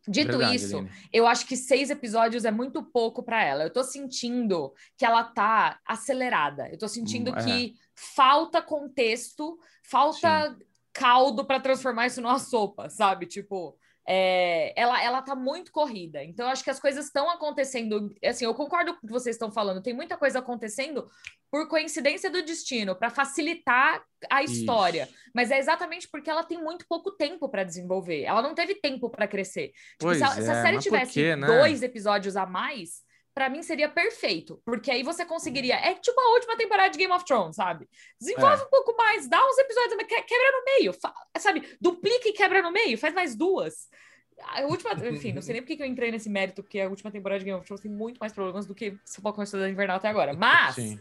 Dito 0.06 0.38
verdade, 0.38 0.56
isso, 0.58 0.78
Aline. 0.78 0.92
eu 1.14 1.26
acho 1.26 1.46
que 1.48 1.56
seis 1.56 1.90
episódios 1.90 2.44
é 2.44 2.52
muito 2.52 2.84
pouco 2.84 3.24
para 3.24 3.42
ela. 3.42 3.64
Eu 3.64 3.70
tô 3.70 3.84
sentindo 3.84 4.74
que 4.98 5.06
ela 5.06 5.24
tá 5.24 5.80
acelerada. 5.86 6.68
Eu 6.70 6.78
tô 6.78 6.90
sentindo 6.90 7.32
hum, 7.32 7.38
é. 7.38 7.44
que 7.44 7.76
falta 7.96 8.62
contexto, 8.62 9.58
falta 9.82 10.52
Sim. 10.52 10.66
caldo 10.92 11.46
para 11.46 11.62
transformar 11.62 12.08
isso 12.08 12.22
numa 12.22 12.38
sopa, 12.38 12.90
sabe? 12.90 13.26
Tipo, 13.28 13.78
é, 14.06 14.74
ela, 14.80 15.02
ela 15.02 15.22
tá 15.22 15.36
muito 15.36 15.72
corrida. 15.72 16.24
Então, 16.24 16.48
acho 16.48 16.64
que 16.64 16.70
as 16.70 16.80
coisas 16.80 17.06
estão 17.06 17.30
acontecendo. 17.30 18.14
Assim, 18.24 18.46
eu 18.46 18.54
concordo 18.54 18.94
com 18.94 19.00
o 19.00 19.08
que 19.08 19.14
vocês 19.14 19.36
estão 19.36 19.52
falando. 19.52 19.82
Tem 19.82 19.94
muita 19.94 20.18
coisa 20.18 20.40
acontecendo 20.40 21.08
por 21.50 21.68
coincidência 21.68 22.30
do 22.30 22.44
destino, 22.44 22.96
para 22.96 23.10
facilitar 23.10 24.04
a 24.30 24.44
história. 24.44 25.04
Isso. 25.04 25.14
Mas 25.34 25.52
é 25.52 25.60
exatamente 25.60 26.10
porque 26.10 26.30
ela 26.30 26.44
tem 26.44 26.62
muito 26.62 26.86
pouco 26.88 27.12
tempo 27.12 27.48
para 27.48 27.64
desenvolver. 27.64 28.24
Ela 28.24 28.42
não 28.42 28.56
teve 28.56 28.76
tempo 28.76 29.10
para 29.10 29.28
crescer. 29.28 29.72
Tipo, 30.00 30.16
se, 30.16 30.24
a, 30.24 30.28
é, 30.28 30.42
se, 30.42 30.52
a, 30.52 30.62
série 30.62 30.80
tivesse 30.80 31.14
quê, 31.14 31.36
né? 31.36 31.48
dois 31.48 31.84
episódios 31.84 32.36
a 32.36 32.46
mais, 32.46 33.04
para 33.34 33.50
mim 33.50 33.64
seria 33.64 33.90
perfeito, 33.90 34.62
porque 34.64 34.92
aí 34.92 35.04
você 35.04 35.26
conseguiria. 35.26 35.76
É 35.76 35.96
tipo 35.96 36.20
a 36.20 36.34
última 36.34 36.56
temporada 36.56 36.90
de 36.90 36.98
Game 36.98 37.12
of 37.12 37.26
Thrones, 37.26 37.56
sabe? 37.56 37.90
Desenvolve 38.20 38.62
é. 38.62 38.66
um 38.66 38.70
pouco 38.70 38.96
mais, 38.96 39.28
dá 39.28 39.44
uns 39.46 39.58
episódios, 39.58 39.98
quebra 40.08 40.52
no 40.52 40.66
meio, 40.66 40.94
sabe? 41.38 41.78
Duplica 41.82 42.30
e 42.30 42.34
quebra 42.34 42.62
no 42.62 42.72
meio, 42.72 42.98
faz 42.98 43.14
mais 43.14 43.36
duas. 43.36 43.90
A 44.42 44.62
última, 44.62 44.94
enfim, 45.08 45.32
não 45.32 45.42
sei 45.42 45.54
nem 45.54 45.62
porque 45.62 45.78
que 45.78 45.84
eu 45.84 45.88
entrei 45.88 46.12
nesse 46.12 46.30
mérito, 46.30 46.64
porque 46.64 46.80
a 46.80 46.90
última 46.90 47.12
temporada 47.12 47.40
de 47.40 47.46
Game 47.46 47.58
of 47.58 47.66
Thrones 47.66 47.82
tem 47.82 47.92
muito 47.92 48.18
mais 48.20 48.34
problemas 48.34 48.66
do 48.66 48.76
que 48.76 48.98
se 49.06 49.22
for 49.22 49.46
Cidade 49.46 49.72
Invernal 49.72 49.98
até 49.98 50.10
agora. 50.10 50.34
Mas 50.38 50.76
Sim. 50.76 51.00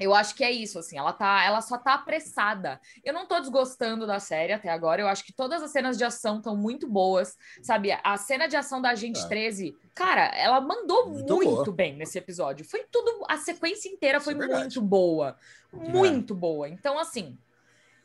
Eu 0.00 0.14
acho 0.14 0.34
que 0.34 0.42
é 0.42 0.50
isso, 0.50 0.78
assim, 0.78 0.98
ela 0.98 1.12
tá, 1.12 1.44
ela 1.44 1.60
só 1.60 1.76
tá 1.76 1.94
apressada. 1.94 2.80
Eu 3.04 3.12
não 3.12 3.26
tô 3.26 3.38
desgostando 3.38 4.06
da 4.06 4.18
série 4.18 4.52
até 4.52 4.70
agora. 4.70 5.02
Eu 5.02 5.08
acho 5.08 5.24
que 5.24 5.32
todas 5.32 5.62
as 5.62 5.70
cenas 5.70 5.98
de 5.98 6.04
ação 6.04 6.38
estão 6.38 6.56
muito 6.56 6.88
boas, 6.88 7.36
sabe? 7.62 7.92
A 8.02 8.16
cena 8.16 8.48
de 8.48 8.56
ação 8.56 8.80
da 8.80 8.90
Agente 8.90 9.20
é. 9.20 9.28
13, 9.28 9.76
cara, 9.94 10.26
ela 10.36 10.60
mandou 10.60 11.10
muito, 11.10 11.34
muito 11.34 11.72
bem 11.72 11.94
nesse 11.94 12.18
episódio. 12.18 12.64
Foi 12.64 12.84
tudo, 12.90 13.24
a 13.28 13.36
sequência 13.36 13.88
inteira 13.88 14.18
foi 14.18 14.34
é 14.34 14.36
muito 14.36 14.80
boa, 14.80 15.36
muito 15.72 16.32
é. 16.32 16.36
boa. 16.36 16.68
Então, 16.68 16.98
assim, 16.98 17.38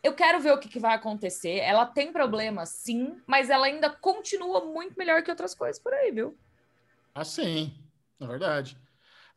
eu 0.03 0.13
quero 0.13 0.39
ver 0.39 0.53
o 0.53 0.59
que, 0.59 0.69
que, 0.69 0.79
vai 0.79 0.93
acontecer. 0.93 1.57
Ela 1.57 1.85
tem 1.85 2.11
problemas, 2.11 2.69
sim, 2.69 3.19
mas 3.25 3.49
ela 3.49 3.65
ainda 3.65 3.89
continua 3.89 4.65
muito 4.65 4.97
melhor 4.97 5.23
que 5.23 5.31
outras 5.31 5.55
coisas 5.55 5.81
por 5.81 5.93
aí, 5.93 6.11
viu? 6.11 6.37
Ah, 7.15 7.25
sim, 7.25 7.73
é 8.19 8.27
verdade. 8.27 8.77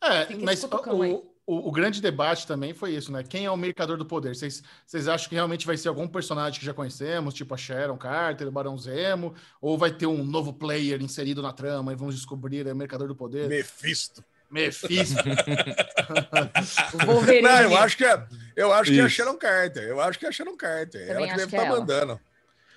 É, 0.02 0.34
mas 0.36 0.64
o, 0.64 1.29
o, 1.50 1.68
o, 1.68 1.72
grande 1.72 2.00
debate 2.00 2.46
também 2.46 2.72
foi 2.72 2.92
isso, 2.92 3.10
né? 3.10 3.24
Quem 3.28 3.44
é 3.44 3.50
o 3.50 3.56
mercador 3.56 3.96
do 3.96 4.06
poder? 4.06 4.36
Vocês, 4.36 4.62
vocês 4.86 5.08
acham 5.08 5.28
que 5.28 5.34
realmente 5.34 5.66
vai 5.66 5.76
ser 5.76 5.88
algum 5.88 6.06
personagem 6.06 6.60
que 6.60 6.64
já 6.64 6.72
conhecemos, 6.72 7.34
tipo 7.34 7.52
a 7.52 7.56
Sharon 7.56 7.96
Carter, 7.96 8.46
o 8.46 8.52
Barão 8.52 8.78
Zemo, 8.78 9.34
ou 9.60 9.76
vai 9.76 9.90
ter 9.90 10.06
um 10.06 10.22
novo 10.22 10.52
player 10.52 11.02
inserido 11.02 11.42
na 11.42 11.52
trama 11.52 11.92
e 11.92 11.96
vamos 11.96 12.14
descobrir 12.14 12.68
o 12.68 12.76
mercador 12.76 13.08
do 13.08 13.16
poder? 13.16 13.48
Mephisto. 13.48 14.24
Mephisto. 14.48 15.24
Não, 17.42 17.62
eu 17.62 17.76
acho 17.78 17.96
que 17.96 18.04
é, 18.04 18.24
eu 18.54 18.72
acho 18.72 18.92
que 18.92 19.00
é 19.00 19.02
a 19.02 19.08
Sharon 19.08 19.36
Carter. 19.36 19.82
Eu 19.82 20.00
acho 20.00 20.20
que 20.20 20.26
é 20.26 20.28
a 20.28 20.32
Sharon 20.32 20.56
Carter. 20.56 21.08
Também 21.08 21.24
ela 21.24 21.32
que 21.32 21.36
deve 21.36 21.56
estar 21.56 21.64
tá 21.64 21.68
mandando. 21.68 22.20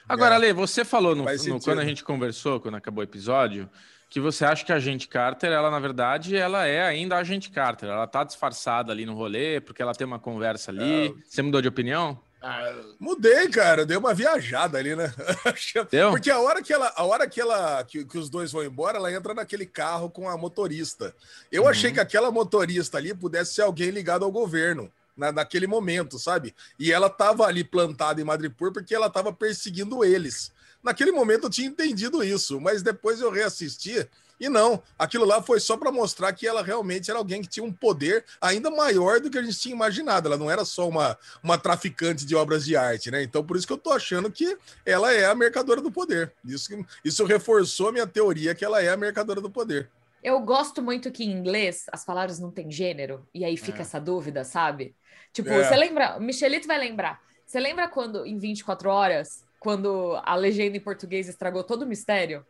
Agora, 0.09 0.33
é. 0.33 0.37
Ale, 0.37 0.53
você 0.53 0.83
falou 0.83 1.15
no, 1.15 1.25
no, 1.25 1.61
quando 1.61 1.79
a 1.79 1.85
gente 1.85 2.03
conversou, 2.03 2.59
quando 2.59 2.75
acabou 2.75 3.01
o 3.01 3.03
episódio, 3.03 3.69
que 4.13 4.19
você 4.19 4.45
acha 4.45 4.63
que 4.63 4.71
a 4.71 4.75
agente 4.75 5.07
Carter, 5.07 5.51
ela 5.51 5.71
na 5.71 5.79
verdade, 5.79 6.37
ela 6.37 6.67
é 6.67 6.83
ainda 6.83 7.15
a 7.15 7.19
agente 7.19 7.49
Carter. 7.49 7.89
Ela 7.89 8.05
tá 8.05 8.23
disfarçada 8.23 8.91
ali 8.91 9.07
no 9.07 9.15
rolê, 9.15 9.59
porque 9.59 9.81
ela 9.81 9.95
tem 9.95 10.05
uma 10.05 10.19
conversa 10.19 10.69
ali. 10.69 11.07
É... 11.07 11.13
Você 11.27 11.41
mudou 11.41 11.59
de 11.59 11.67
opinião? 11.67 12.19
Ah, 12.39 12.75
mudei, 12.99 13.49
cara. 13.49 13.87
Deu 13.87 13.99
uma 13.99 14.13
viajada 14.13 14.77
ali, 14.77 14.95
né? 14.95 15.11
Deu? 15.89 16.11
Porque 16.11 16.29
a 16.29 16.39
hora 16.39 16.61
que 16.61 16.71
ela, 16.71 16.93
a 16.95 17.03
hora 17.03 17.27
que 17.27 17.41
ela, 17.41 17.83
que, 17.85 18.05
que, 18.05 18.17
os 18.19 18.29
dois 18.29 18.51
vão 18.51 18.63
embora, 18.63 18.99
ela 18.99 19.11
entra 19.11 19.33
naquele 19.33 19.65
carro 19.65 20.11
com 20.11 20.29
a 20.29 20.37
motorista. 20.37 21.15
Eu 21.51 21.63
uhum. 21.63 21.69
achei 21.69 21.91
que 21.91 21.99
aquela 21.99 22.29
motorista 22.29 22.99
ali 22.99 23.15
pudesse 23.15 23.55
ser 23.55 23.63
alguém 23.63 23.89
ligado 23.89 24.23
ao 24.23 24.31
governo. 24.31 24.91
Na, 25.17 25.31
naquele 25.31 25.65
momento, 25.65 26.19
sabe? 26.19 26.55
E 26.77 26.91
ela 26.91 27.09
tava 27.09 27.45
ali 27.45 27.63
plantada 27.63 28.21
em 28.21 28.23
Madripoor 28.23 28.71
porque 28.71 28.93
ela 28.93 29.09
tava 29.09 29.33
perseguindo 29.33 30.03
eles. 30.03 30.52
Naquele 30.83 31.11
momento 31.11 31.45
eu 31.45 31.49
tinha 31.49 31.67
entendido 31.67 32.23
isso, 32.23 32.59
mas 32.59 32.83
depois 32.83 33.21
eu 33.21 33.31
reassisti 33.31 34.07
e 34.39 34.49
não, 34.49 34.83
aquilo 34.99 35.23
lá 35.23 35.41
foi 35.41 35.59
só 35.59 35.77
para 35.77 35.91
mostrar 35.91 36.33
que 36.33 36.45
ela 36.45 36.61
realmente 36.61 37.09
era 37.09 37.17
alguém 37.17 37.41
que 37.41 37.47
tinha 37.47 37.65
um 37.65 37.71
poder 37.71 38.25
ainda 38.41 38.69
maior 38.69 39.21
do 39.21 39.29
que 39.29 39.37
a 39.37 39.41
gente 39.41 39.57
tinha 39.57 39.73
imaginado. 39.73 40.27
Ela 40.27 40.37
não 40.37 40.51
era 40.51 40.65
só 40.65 40.89
uma, 40.89 41.17
uma 41.41 41.57
traficante 41.57 42.25
de 42.25 42.35
obras 42.35 42.65
de 42.65 42.75
arte, 42.75 43.09
né? 43.09 43.23
Então 43.23 43.41
por 43.41 43.55
isso 43.55 43.65
que 43.65 43.71
eu 43.71 43.77
tô 43.77 43.91
achando 43.91 44.29
que 44.29 44.57
ela 44.85 45.13
é 45.13 45.25
a 45.25 45.33
mercadora 45.33 45.79
do 45.79 45.91
poder. 45.91 46.33
Isso, 46.43 46.73
isso 47.05 47.23
reforçou 47.25 47.87
a 47.87 47.91
minha 47.91 48.07
teoria 48.07 48.53
que 48.53 48.65
ela 48.65 48.81
é 48.81 48.89
a 48.89 48.97
mercadora 48.97 49.39
do 49.39 49.49
poder. 49.49 49.89
Eu 50.21 50.39
gosto 50.41 50.81
muito 50.81 51.11
que 51.11 51.23
em 51.23 51.31
inglês 51.31 51.85
as 51.91 52.03
palavras 52.03 52.39
não 52.39 52.49
têm 52.49 52.71
gênero, 52.71 53.27
e 53.33 53.43
aí 53.43 53.57
fica 53.57 53.79
é. 53.79 53.81
essa 53.81 53.99
dúvida, 53.99 54.43
sabe? 54.43 54.95
Tipo, 55.33 55.49
é. 55.49 55.63
você 55.63 55.75
lembra, 55.75 56.19
Michelito 56.19 56.67
vai 56.67 56.79
lembrar. 56.79 57.21
Você 57.45 57.59
lembra 57.59 57.87
quando 57.87 58.25
em 58.25 58.37
24 58.37 58.89
horas 58.89 59.43
quando 59.63 60.19
a 60.23 60.35
legenda 60.35 60.75
em 60.75 60.81
português 60.81 61.29
estragou 61.29 61.63
todo 61.63 61.83
o 61.83 61.87
mistério 61.87 62.45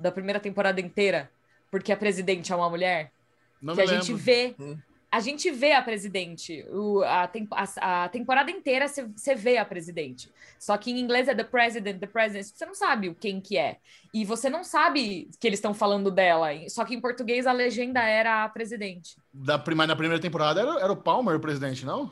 da 0.00 0.10
primeira 0.10 0.40
temporada 0.40 0.80
inteira, 0.80 1.30
porque 1.70 1.92
a 1.92 1.96
presidente 1.96 2.50
é 2.50 2.56
uma 2.56 2.70
mulher? 2.70 3.12
Não 3.60 3.74
que 3.74 3.82
a 3.82 3.84
lembro. 3.84 4.02
gente 4.02 4.14
vê. 4.14 4.56
Hum. 4.58 4.78
A 5.08 5.20
gente 5.20 5.50
vê 5.50 5.72
a 5.72 5.80
presidente. 5.80 6.64
O, 6.68 7.02
a, 7.02 7.30
a, 7.52 8.04
a 8.04 8.08
temporada 8.08 8.50
inteira 8.50 8.86
você 8.88 9.34
vê 9.34 9.56
a 9.56 9.64
presidente. 9.64 10.30
Só 10.58 10.76
que 10.76 10.90
em 10.90 10.98
inglês 10.98 11.28
é 11.28 11.34
the 11.34 11.44
president, 11.44 12.00
the 12.00 12.06
president. 12.06 12.44
Você 12.44 12.66
não 12.66 12.74
sabe 12.74 13.14
quem 13.14 13.40
que 13.40 13.56
é. 13.56 13.78
E 14.12 14.24
você 14.24 14.50
não 14.50 14.64
sabe 14.64 15.30
que 15.38 15.46
eles 15.46 15.58
estão 15.58 15.72
falando 15.72 16.10
dela. 16.10 16.48
Só 16.68 16.84
que 16.84 16.94
em 16.94 17.00
português 17.00 17.46
a 17.46 17.52
legenda 17.52 18.02
era 18.02 18.44
a 18.44 18.48
presidente. 18.48 19.16
Da 19.32 19.58
prima, 19.58 19.86
na 19.86 19.96
primeira 19.96 20.20
temporada 20.20 20.60
era, 20.60 20.80
era 20.80 20.92
o 20.92 20.96
Palmer 20.96 21.36
o 21.36 21.40
presidente, 21.40 21.86
não? 21.86 22.10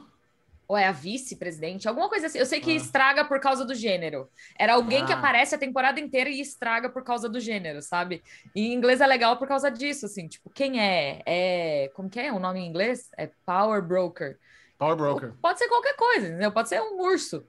Ou 0.67 0.77
é 0.77 0.87
a 0.87 0.93
vice-presidente, 0.93 1.89
alguma 1.89 2.09
coisa 2.09 2.27
assim. 2.27 2.39
Eu 2.39 2.47
sei 2.47 2.61
que 2.61 2.71
ah. 2.71 2.75
estraga 2.75 3.25
por 3.25 3.41
causa 3.41 3.65
do 3.65 3.75
gênero. 3.75 4.29
Era 4.59 4.75
alguém 4.75 5.03
ah. 5.03 5.07
que 5.07 5.12
aparece 5.12 5.55
a 5.55 5.59
temporada 5.59 6.01
inteira 6.01 6.31
e 6.31 6.41
estraga 6.41 6.89
por 6.89 7.05
causa 7.05 7.29
do 7.29 7.41
gênero, 7.41 7.83
sabe? 7.83 8.23
E 8.55 8.69
em 8.69 8.73
inglês 8.73 9.01
é 9.01 9.07
legal 9.07 9.37
por 9.37 9.47
causa 9.47 9.71
disso, 9.71 10.07
assim, 10.07 10.27
tipo, 10.27 10.51
quem 10.51 10.81
é? 10.81 11.23
É, 11.27 11.91
como 11.95 12.09
que 12.09 12.21
é 12.21 12.33
o 12.33 12.39
nome 12.39 12.61
em 12.61 12.67
inglês? 12.67 13.11
É 13.17 13.31
Power 13.45 13.83
Broker. 13.83 14.39
Power 14.79 14.97
Broker. 14.97 15.33
Pode 15.41 15.59
ser 15.59 15.69
qualquer 15.69 15.97
coisa, 15.97 16.29
entendeu? 16.29 16.53
Pode 16.53 16.69
ser 16.69 16.81
um 16.81 17.01
urso 17.01 17.45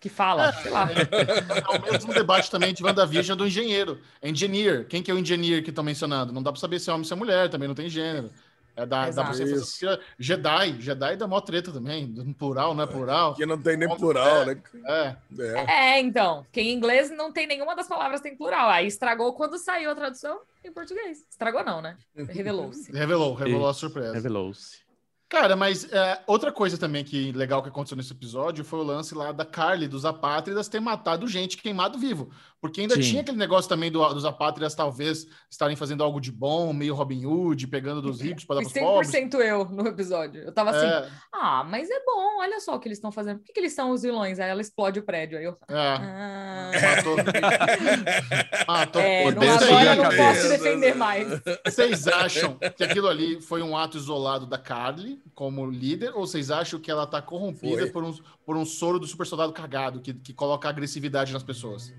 que 0.00 0.08
fala, 0.08 0.48
é, 0.48 0.52
sei 0.52 0.70
lá. 0.70 0.88
É, 0.90 0.94
é 1.74 1.78
o 1.78 1.92
mesmo 1.92 2.14
debate 2.14 2.50
também 2.50 2.72
de 2.72 2.84
WandaVision 2.84 3.36
do 3.36 3.46
engenheiro. 3.46 4.00
Engineer. 4.22 4.86
Quem 4.86 5.02
que 5.02 5.10
é 5.10 5.14
o 5.14 5.18
engineer 5.18 5.62
que 5.62 5.70
estão 5.70 5.82
mencionando? 5.84 6.32
Não 6.32 6.42
dá 6.42 6.52
para 6.52 6.60
saber 6.60 6.78
se 6.78 6.88
é 6.88 6.92
homem 6.92 7.02
ou 7.02 7.06
se 7.06 7.12
é 7.12 7.16
mulher, 7.16 7.50
também 7.50 7.66
não 7.66 7.74
tem 7.74 7.88
gênero. 7.88 8.30
É 8.78 8.86
da, 8.86 9.10
da 9.10 9.22
você 9.24 9.98
Jedi, 10.16 10.80
Jedi 10.80 11.16
dá 11.16 11.26
mó 11.26 11.40
treta 11.40 11.72
também, 11.72 12.06
no 12.06 12.32
plural, 12.32 12.76
não 12.76 12.84
é 12.84 12.86
plural. 12.86 13.34
Que 13.34 13.44
não 13.44 13.60
tem 13.60 13.76
nem 13.76 13.88
plural, 13.88 14.42
é, 14.42 14.44
né? 14.46 14.62
É. 14.86 15.16
é. 15.36 15.96
é, 15.96 16.00
então, 16.00 16.46
que 16.52 16.60
em 16.60 16.72
inglês 16.72 17.10
não 17.10 17.32
tem 17.32 17.44
nenhuma 17.44 17.74
das 17.74 17.88
palavras 17.88 18.20
tem 18.20 18.36
plural. 18.36 18.70
Aí 18.70 18.86
estragou 18.86 19.32
quando 19.32 19.58
saiu 19.58 19.90
a 19.90 19.96
tradução 19.96 20.40
em 20.64 20.70
português. 20.70 21.26
Estragou 21.28 21.64
não, 21.64 21.82
né? 21.82 21.96
Revelou-se. 22.14 22.90
Revelou, 22.94 23.34
revelou 23.34 23.68
a 23.68 23.74
surpresa. 23.74 24.14
Revelou-se. 24.14 24.86
Cara, 25.28 25.54
mas 25.54 25.84
é, 25.92 26.22
outra 26.26 26.50
coisa 26.50 26.78
também 26.78 27.04
que 27.04 27.32
legal 27.32 27.62
que 27.62 27.68
aconteceu 27.68 27.96
nesse 27.96 28.12
episódio 28.12 28.64
foi 28.64 28.78
o 28.78 28.82
lance 28.82 29.14
lá 29.14 29.30
da 29.30 29.44
Carly, 29.44 29.86
dos 29.86 30.06
apátridas, 30.06 30.68
ter 30.68 30.80
matado 30.80 31.26
gente 31.26 31.58
queimado 31.58 31.98
vivo. 31.98 32.30
Porque 32.60 32.80
ainda 32.80 32.94
Sim. 32.96 33.02
tinha 33.02 33.20
aquele 33.20 33.36
negócio 33.36 33.68
também 33.68 33.90
do, 33.90 34.06
dos 34.12 34.24
apátridas 34.24 34.74
talvez 34.74 35.26
estarem 35.50 35.76
fazendo 35.76 36.02
algo 36.02 36.20
de 36.20 36.32
bom, 36.32 36.72
meio 36.72 36.94
Robin 36.94 37.24
Hood, 37.24 37.66
pegando 37.68 38.02
dos 38.02 38.20
ricos 38.20 38.44
para 38.44 38.56
dar 38.56 38.62
para 38.62 38.68
os 38.68 38.72
pobres. 38.72 39.10
100% 39.10 39.34
eu 39.40 39.64
no 39.66 39.86
episódio. 39.86 40.42
Eu 40.42 40.52
tava 40.52 40.70
assim, 40.70 40.86
é... 40.86 41.08
ah, 41.32 41.64
mas 41.64 41.88
é 41.88 42.04
bom, 42.04 42.40
olha 42.40 42.58
só 42.60 42.74
o 42.74 42.80
que 42.80 42.88
eles 42.88 42.98
estão 42.98 43.12
fazendo. 43.12 43.38
Por 43.38 43.46
que, 43.46 43.52
que 43.52 43.60
eles 43.60 43.72
são 43.72 43.90
os 43.90 44.02
vilões? 44.02 44.40
Aí 44.40 44.50
ela 44.50 44.60
explode 44.60 44.98
o 44.98 45.02
prédio. 45.02 45.38
Aí 45.38 45.44
eu... 45.44 45.56
É. 45.68 45.74
Ah... 45.76 46.70
Matou. 46.96 47.16
Matou. 48.66 49.02
É, 49.02 49.30
não, 49.30 49.42
agora 49.42 49.94
eu 49.94 50.04
não 50.04 50.16
posso 50.16 50.48
defender 50.48 50.94
mais. 50.94 51.28
Vocês 51.64 52.06
acham 52.06 52.58
que 52.76 52.84
aquilo 52.84 53.08
ali 53.08 53.40
foi 53.40 53.62
um 53.62 53.76
ato 53.76 53.96
isolado 53.96 54.46
da 54.46 54.58
Carly 54.58 55.20
como 55.34 55.64
líder 55.66 56.12
ou 56.14 56.26
vocês 56.26 56.50
acham 56.50 56.80
que 56.80 56.90
ela 56.90 57.06
tá 57.06 57.22
corrompida 57.22 57.86
por 57.88 58.04
um, 58.04 58.14
por 58.44 58.56
um 58.56 58.64
soro 58.64 58.98
do 58.98 59.06
super 59.06 59.26
soldado 59.26 59.52
cagado 59.52 60.00
que, 60.00 60.12
que 60.12 60.32
coloca 60.32 60.68
agressividade 60.68 61.32
nas 61.32 61.42
pessoas? 61.42 61.92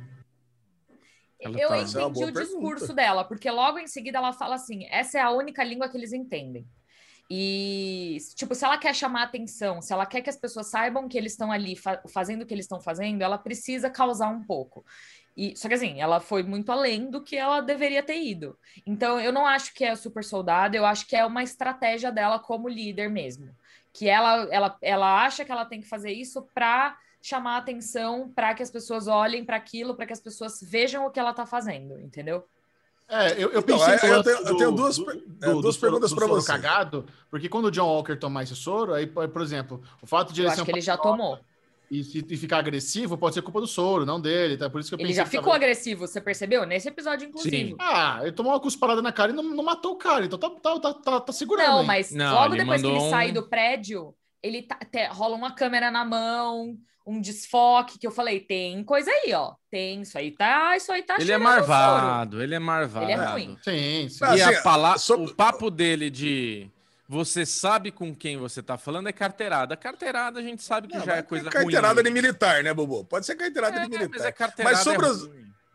Ela 1.40 1.58
eu 1.58 1.70
tá... 1.70 1.78
entendi 1.78 1.98
é 1.98 2.06
o 2.06 2.14
pergunta. 2.14 2.42
discurso 2.44 2.94
dela, 2.94 3.24
porque 3.24 3.50
logo 3.50 3.80
em 3.80 3.88
seguida 3.88 4.18
ela 4.18 4.34
fala 4.34 4.56
assim: 4.56 4.86
essa 4.90 5.18
é 5.18 5.22
a 5.22 5.32
única 5.32 5.64
língua 5.64 5.88
que 5.88 5.98
eles 5.98 6.14
entendem. 6.14 6.68
E, 7.32 8.18
tipo, 8.36 8.56
se 8.56 8.66
ela 8.66 8.78
quer 8.78 8.94
chamar 8.96 9.24
atenção, 9.24 9.84
se 9.84 9.94
ela 9.94 10.06
quer 10.06 10.22
que 10.22 10.32
as 10.32 10.36
pessoas 10.36 10.66
saibam 10.68 11.08
que 11.08 11.16
eles 11.16 11.34
estão 11.34 11.52
ali 11.52 11.76
fa 11.76 12.02
fazendo 12.12 12.42
o 12.42 12.46
que 12.46 12.54
eles 12.54 12.66
estão 12.66 12.82
fazendo, 12.82 13.22
ela 13.22 13.38
precisa 13.38 13.88
causar 13.90 14.30
um 14.30 14.44
pouco. 14.44 14.84
E, 15.38 15.56
só 15.56 15.68
que 15.68 15.76
assim, 15.76 16.02
ela 16.02 16.20
foi 16.20 16.42
muito 16.42 16.72
além 16.72 17.10
do 17.10 17.24
que 17.24 17.38
ela 17.38 17.62
deveria 17.62 18.02
ter 18.02 18.20
ido. 18.20 18.58
Então, 18.86 19.22
eu 19.22 19.32
não 19.32 19.46
acho 19.46 19.74
que 19.76 19.86
é 19.86 19.96
super 19.96 20.24
soldado, 20.24 20.76
eu 20.76 20.86
acho 20.86 21.06
que 21.06 21.16
é 21.16 21.24
uma 21.24 21.44
estratégia 21.44 22.12
dela 22.12 22.40
como 22.40 22.68
líder 22.68 23.10
mesmo. 23.10 23.56
Que 23.94 24.10
ela, 24.10 24.48
ela, 24.52 24.78
ela 24.82 25.24
acha 25.24 25.46
que 25.46 25.52
ela 25.52 25.66
tem 25.66 25.82
que 25.82 25.88
fazer 25.88 26.12
isso 26.12 26.42
para 26.54 26.98
chamar 27.22 27.58
atenção 27.58 28.32
para 28.34 28.54
que 28.54 28.64
as 28.64 28.72
pessoas 28.72 29.08
olhem 29.08 29.44
para 29.44 29.58
aquilo, 29.58 29.96
para 29.96 30.06
que 30.06 30.14
as 30.14 30.22
pessoas 30.22 30.60
vejam 30.62 31.06
o 31.06 31.12
que 31.12 31.20
ela 31.20 31.32
está 31.32 31.46
fazendo, 31.46 32.00
entendeu? 32.00 32.46
É, 33.10 33.32
eu, 33.44 33.50
eu 33.50 33.64
pensei 33.64 33.96
então, 33.96 34.10
eu, 34.10 34.24
tenho, 34.24 34.38
eu 34.38 34.58
tenho 34.58 34.72
duas, 34.72 34.98
do, 34.98 35.12
é, 35.12 35.52
duas 35.54 35.76
do, 35.76 35.82
perguntas 35.82 36.14
para 36.14 36.28
você. 36.28 36.48
cagado, 36.48 37.08
porque 37.30 37.50
quando 37.50 37.66
o 37.66 37.72
John 37.72 37.88
Walker 37.88 38.16
tomar 38.16 38.44
esse 38.44 38.56
soro, 38.56 38.94
aí, 38.94 39.08
por 39.08 39.42
exemplo, 39.42 39.82
o 40.00 40.06
fato 40.06 40.32
de 40.32 40.42
ele 40.42 40.48
eu 40.48 40.52
acho 40.52 40.64
que 40.64 40.72
ele 40.72 40.82
já 40.82 40.96
tomou. 40.96 41.40
E, 41.90 42.02
e, 42.02 42.38
ficar 42.38 42.60
agressivo 42.60 43.18
pode 43.18 43.34
ser 43.34 43.42
culpa 43.42 43.60
do 43.60 43.66
soro, 43.66 44.06
não 44.06 44.22
dele, 44.22 44.56
tá? 44.56 44.70
Por 44.70 44.80
isso 44.80 44.90
que 44.90 45.02
eu 45.02 45.04
Ele 45.04 45.12
já 45.12 45.26
ficou 45.26 45.52
agressivo, 45.52 46.06
você 46.06 46.22
percebeu? 46.22 46.64
Nesse 46.64 46.88
episódio, 46.88 47.28
inclusive. 47.28 47.70
Sim. 47.70 47.76
Ah, 47.80 48.20
ele 48.22 48.32
tomou 48.32 48.52
uma 48.52 48.60
cusparada 48.60 49.02
na 49.02 49.12
cara 49.12 49.32
e 49.32 49.36
não, 49.36 49.42
não 49.42 49.64
matou 49.64 49.94
o 49.94 49.98
cara, 49.98 50.26
então 50.26 50.38
tá, 50.38 50.52
tá, 50.52 50.80
tá, 50.80 50.94
tá, 50.94 51.20
tá 51.20 51.34
segurando. 51.34 51.68
Não, 51.68 51.84
mas 51.84 52.12
não, 52.12 52.36
logo 52.36 52.56
depois 52.56 52.80
que 52.80 52.88
ele 52.88 53.00
um... 53.00 53.10
sai 53.10 53.32
do 53.32 53.42
prédio, 53.50 54.14
ele 54.44 54.62
tá, 54.62 54.78
rola 55.10 55.36
uma 55.36 55.56
câmera 55.56 55.90
na 55.90 56.06
mão, 56.06 56.78
um 57.10 57.20
desfoque 57.20 57.98
que 57.98 58.06
eu 58.06 58.12
falei, 58.12 58.40
tem 58.40 58.84
coisa 58.84 59.10
aí, 59.10 59.34
ó. 59.34 59.56
Tem, 59.72 60.02
isso 60.02 60.16
aí 60.18 60.30
tá, 60.32 60.78
isso 60.78 60.92
aí 60.92 61.02
tá 61.02 61.18
Ele 61.20 61.32
é 61.32 61.38
marvado, 61.38 62.42
ele 62.42 62.54
é 62.54 62.60
marvado. 62.60 63.06
Ele 63.06 63.14
é 63.14 63.26
ruim. 63.26 63.58
Sim, 63.64 64.08
sim. 64.10 64.26
E 64.36 64.42
assim, 64.42 64.56
a 64.56 64.62
palavra, 64.62 65.00
sobre... 65.00 65.32
o 65.32 65.36
papo 65.36 65.72
dele 65.72 66.12
de 66.12 66.70
você 67.08 67.48
sabe 67.48 67.92
com 67.92 68.16
quem 68.16 68.38
você 68.38 68.62
tá 68.62 68.78
falando 68.78 69.10
é 69.10 69.12
carteirada. 69.12 69.76
Carteirada 69.76 70.40
a 70.40 70.44
gente 70.44 70.62
sabe 70.62 70.88
que 70.88 70.98
não, 70.98 71.04
já 71.04 71.16
é 71.16 71.24
coisa 71.24 71.46
carteirada 71.46 71.64
ruim. 71.64 71.74
Carteirada 71.74 72.04
de 72.04 72.12
militar, 72.12 72.64
né, 72.64 72.72
Bobo? 72.72 73.04
Pode 73.04 73.26
ser 73.26 73.36
carteirada 73.36 73.78
é, 73.78 73.84
de 73.86 73.90
militar. 73.90 74.10
Mas, 74.12 74.26
é 74.26 74.32
carteirada 74.32 74.76
mas 74.76 74.84
sobre 74.84 75.08
é 75.08 75.10
os... 75.10 75.28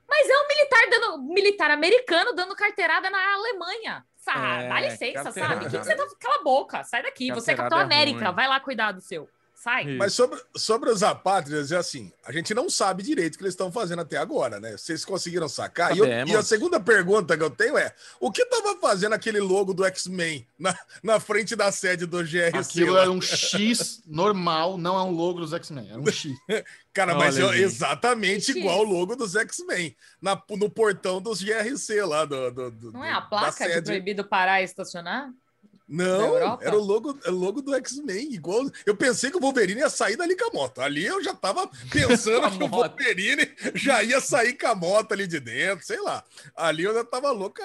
Mas 0.09 0.28
é 0.28 0.39
um 0.39 0.47
militar 0.47 0.91
dando 0.91 1.22
militar 1.22 1.70
americano 1.72 2.32
dando 2.32 2.55
carteirada 2.55 3.11
na 3.11 3.35
Alemanha. 3.35 4.05
Sabe? 4.16 4.64
É, 4.64 4.68
Dá 4.68 4.80
licença, 4.80 5.32
sabe? 5.32 5.66
O 5.66 5.68
que, 5.68 5.78
que 5.78 5.85
você 5.85 5.97
tá. 5.97 6.07
Cala 6.20 6.37
a 6.37 6.43
boca, 6.45 6.85
sai 6.85 7.03
daqui. 7.03 7.28
Carteirada 7.28 7.41
você 7.41 7.51
é 7.51 7.57
Capitão 7.57 7.78
é 7.80 7.82
América, 7.82 8.30
vai 8.30 8.47
lá 8.47 8.61
cuidar 8.61 8.93
do 8.93 9.01
seu. 9.01 9.28
Sai. 9.55 9.96
Mas 9.96 10.12
sobre, 10.12 10.38
sobre 10.57 10.90
os 10.90 11.02
apátridas, 11.02 11.72
é 11.72 11.76
assim, 11.76 12.12
a 12.26 12.32
gente 12.32 12.52
não 12.52 12.68
sabe 12.68 13.02
direito 13.02 13.34
o 13.34 13.38
que 13.38 13.44
eles 13.44 13.55
estão 13.55 13.72
fazendo 13.72 14.02
até 14.02 14.16
agora, 14.16 14.61
né? 14.61 14.72
Vocês 14.72 15.05
conseguiram 15.05 15.48
sacar? 15.48 15.96
E, 15.96 16.00
eu, 16.00 16.07
e, 16.07 16.36
a 16.36 16.42
segunda 16.42 16.78
pergunta 16.80 17.36
que 17.36 17.42
eu 17.42 17.48
tenho 17.48 17.78
é: 17.78 17.94
o 18.20 18.30
que 18.30 18.42
estava 18.42 18.76
fazendo 18.78 19.14
aquele 19.14 19.40
logo 19.40 19.72
do 19.72 19.84
X-Men 19.84 20.46
na, 20.59 20.76
na 21.02 21.20
frente 21.20 21.57
da 21.57 21.72
sede 21.72 22.05
do 22.05 22.18
GRC? 22.18 22.59
Aquilo 22.59 22.98
é 22.98 23.09
um 23.09 23.22
X 23.22 24.02
normal, 24.07 24.76
não 24.76 24.98
é 24.98 25.02
um 25.02 25.11
logo 25.11 25.40
dos 25.40 25.52
X-Men, 25.52 25.88
é 25.90 25.96
um 25.96 26.07
X. 26.07 26.32
Cara, 26.92 27.14
mas 27.14 27.38
eu, 27.38 27.52
exatamente 27.55 28.52
X. 28.52 28.57
igual 28.57 28.80
o 28.80 28.84
logo 28.84 29.16
dos 29.16 29.34
X-Men, 29.34 29.96
no 30.50 30.68
portão 30.68 31.22
dos 31.22 31.42
GRC 31.42 32.02
lá 32.02 32.24
do. 32.24 32.50
do, 32.50 32.70
do 32.70 32.92
não 32.92 33.05
é 33.05 33.12
a 33.12 33.20
placa 33.20 33.66
de 33.68 33.82
proibido 33.82 34.24
parar 34.24 34.61
e 34.61 34.64
estacionar? 34.64 35.32
Não, 35.87 36.37
era 36.62 36.76
o 36.76 36.82
logo, 36.82 37.18
o 37.26 37.30
logo 37.30 37.61
do 37.61 37.74
X-Men, 37.74 38.32
igual. 38.32 38.64
Eu 38.87 38.97
pensei 38.97 39.30
que 39.30 39.37
o 39.37 39.41
Wolverine 39.41 39.80
ia 39.80 39.91
sair 39.91 40.16
dali 40.16 40.35
com 40.35 40.49
a 40.49 40.53
moto. 40.53 40.80
Ali 40.80 41.05
eu 41.05 41.22
já 41.22 41.35
tava 41.35 41.68
pensando 41.91 42.51
que 42.57 42.64
o 42.64 42.68
Wolverine 42.68 43.51
já 43.74 44.03
ia 44.03 44.18
sair 44.20 44.55
com 44.55 44.66
a 44.66 44.74
moto 44.74 45.12
ali 45.12 45.26
de 45.26 45.39
dentro, 45.39 45.85
sei 45.85 46.01
lá. 46.01 46.24
Ali 46.57 46.85
eu 46.85 46.95
já 46.95 47.05
tava 47.05 47.30
louco. 47.30 47.61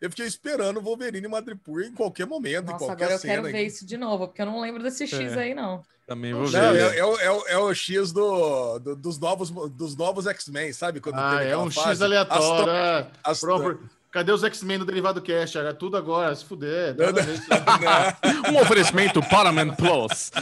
Eu 0.00 0.10
fiquei 0.10 0.26
esperando 0.26 0.78
o 0.78 0.82
Wolverine 0.82 1.26
Madripoor 1.26 1.82
em 1.82 1.92
qualquer 1.92 2.26
momento, 2.26 2.66
Nossa, 2.66 2.84
em 2.84 2.86
qualquer 2.86 3.04
agora 3.04 3.16
eu 3.16 3.20
quero 3.20 3.42
ver 3.42 3.66
isso 3.66 3.84
de 3.84 3.96
novo, 3.96 4.28
porque 4.28 4.42
eu 4.42 4.46
não 4.46 4.60
lembro 4.60 4.82
desse 4.82 5.06
X 5.06 5.32
é. 5.32 5.38
aí, 5.40 5.54
não. 5.54 5.82
Também 6.06 6.32
vou 6.32 6.46
ver. 6.46 6.62
Não, 6.62 6.70
é, 6.70 6.98
é, 6.98 7.26
é, 7.26 7.52
é, 7.52 7.58
o 7.58 7.74
X 7.74 8.12
do, 8.12 8.78
do, 8.78 8.94
dos 8.94 9.18
novos, 9.18 9.50
dos 9.50 9.96
novos 9.96 10.28
X-Men, 10.28 10.72
sabe? 10.72 11.00
Quando 11.00 11.16
ah, 11.18 11.42
é 11.42 11.56
um 11.56 11.68
fase. 11.68 11.88
X 11.88 12.02
aleatório. 12.02 12.44
Astro... 12.44 12.70
É. 12.70 13.10
Astro... 13.24 13.80
Cadê 14.10 14.32
os 14.32 14.44
X-Men 14.44 14.78
no 14.78 14.84
Derivado 14.84 15.20
Cash? 15.20 15.56
Era 15.56 15.74
tudo 15.74 15.96
agora, 15.96 16.34
se 16.34 16.44
fuder. 16.44 16.96
um 18.50 18.60
oferecimento 18.60 19.20
Paramount 19.28 19.74
Plus. 19.76 20.30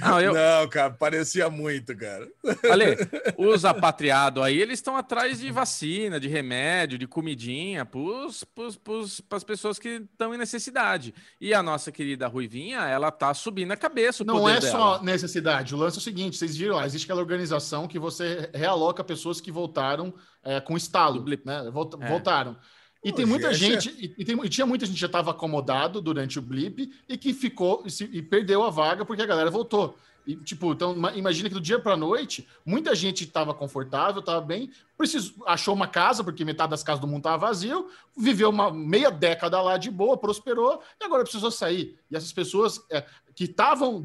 Não, 0.00 0.20
eu... 0.20 0.34
Não, 0.34 0.68
cara, 0.68 0.90
parecia 0.90 1.48
muito, 1.48 1.96
cara. 1.96 2.28
Ale, 2.70 2.96
os 3.38 3.64
apatriados 3.64 4.42
aí, 4.42 4.60
eles 4.60 4.78
estão 4.78 4.96
atrás 4.96 5.40
de 5.40 5.50
vacina, 5.50 6.20
de 6.20 6.28
remédio, 6.28 6.98
de 6.98 7.06
comidinha 7.06 7.84
para 7.84 9.36
as 9.36 9.44
pessoas 9.44 9.78
que 9.78 9.88
estão 9.88 10.34
em 10.34 10.38
necessidade. 10.38 11.14
E 11.40 11.54
a 11.54 11.62
nossa 11.62 11.90
querida 11.90 12.28
Ruivinha, 12.28 12.80
ela 12.80 13.10
tá 13.10 13.32
subindo 13.34 13.72
a 13.72 13.76
cabeça. 13.76 14.24
Não 14.24 14.48
é 14.48 14.60
dela. 14.60 14.72
só 14.72 15.02
necessidade. 15.02 15.74
O 15.74 15.78
lance 15.78 15.96
é 15.96 16.00
o 16.00 16.02
seguinte: 16.02 16.36
vocês 16.36 16.56
viram 16.56 16.76
lá, 16.76 16.86
existe 16.86 17.04
aquela 17.04 17.20
organização 17.20 17.88
que 17.88 17.98
você 17.98 18.50
realoca 18.54 19.02
pessoas 19.02 19.40
que 19.40 19.50
voltaram 19.50 20.14
é, 20.42 20.60
com 20.60 20.76
estalo, 20.76 21.24
né? 21.44 21.66
É. 21.66 21.70
Voltaram. 21.70 22.56
E 23.02 23.12
tem 23.12 23.24
muita 23.24 23.52
gente, 23.54 24.14
e, 24.18 24.24
tem, 24.24 24.38
e, 24.44 24.48
tinha 24.48 24.66
muita 24.66 24.84
gente 24.84 24.94
que 24.94 25.00
já 25.00 25.06
estava 25.06 25.30
acomodado 25.30 26.02
durante 26.02 26.38
o 26.38 26.42
blip 26.42 26.92
e 27.08 27.16
que 27.16 27.32
ficou 27.32 27.82
e, 27.86 27.90
se, 27.90 28.04
e, 28.04 28.20
perdeu 28.20 28.62
a 28.62 28.68
vaga 28.68 29.06
porque 29.06 29.22
a 29.22 29.26
galera 29.26 29.50
voltou. 29.50 29.96
E, 30.26 30.36
tipo, 30.36 30.72
então 30.72 30.94
imagina 31.14 31.48
que 31.48 31.54
do 31.54 31.60
dia 31.62 31.78
para 31.78 31.96
noite, 31.96 32.46
muita 32.64 32.94
gente 32.94 33.24
estava 33.24 33.54
confortável, 33.54 34.20
estava 34.20 34.42
bem, 34.42 34.70
precisou, 34.98 35.46
achou 35.46 35.74
uma 35.74 35.88
casa, 35.88 36.22
porque 36.22 36.44
metade 36.44 36.70
das 36.70 36.82
casas 36.82 37.00
do 37.00 37.06
mundo 37.06 37.20
estava 37.20 37.46
vazio, 37.46 37.88
viveu 38.16 38.50
uma 38.50 38.70
meia 38.70 39.10
década 39.10 39.62
lá 39.62 39.78
de 39.78 39.90
boa, 39.90 40.18
prosperou, 40.18 40.82
e 41.00 41.04
agora 41.04 41.22
precisou 41.22 41.50
sair. 41.50 41.98
E 42.10 42.16
essas 42.16 42.32
pessoas 42.32 42.80
é, 42.90 43.04
que 43.34 43.44
estavam 43.44 44.04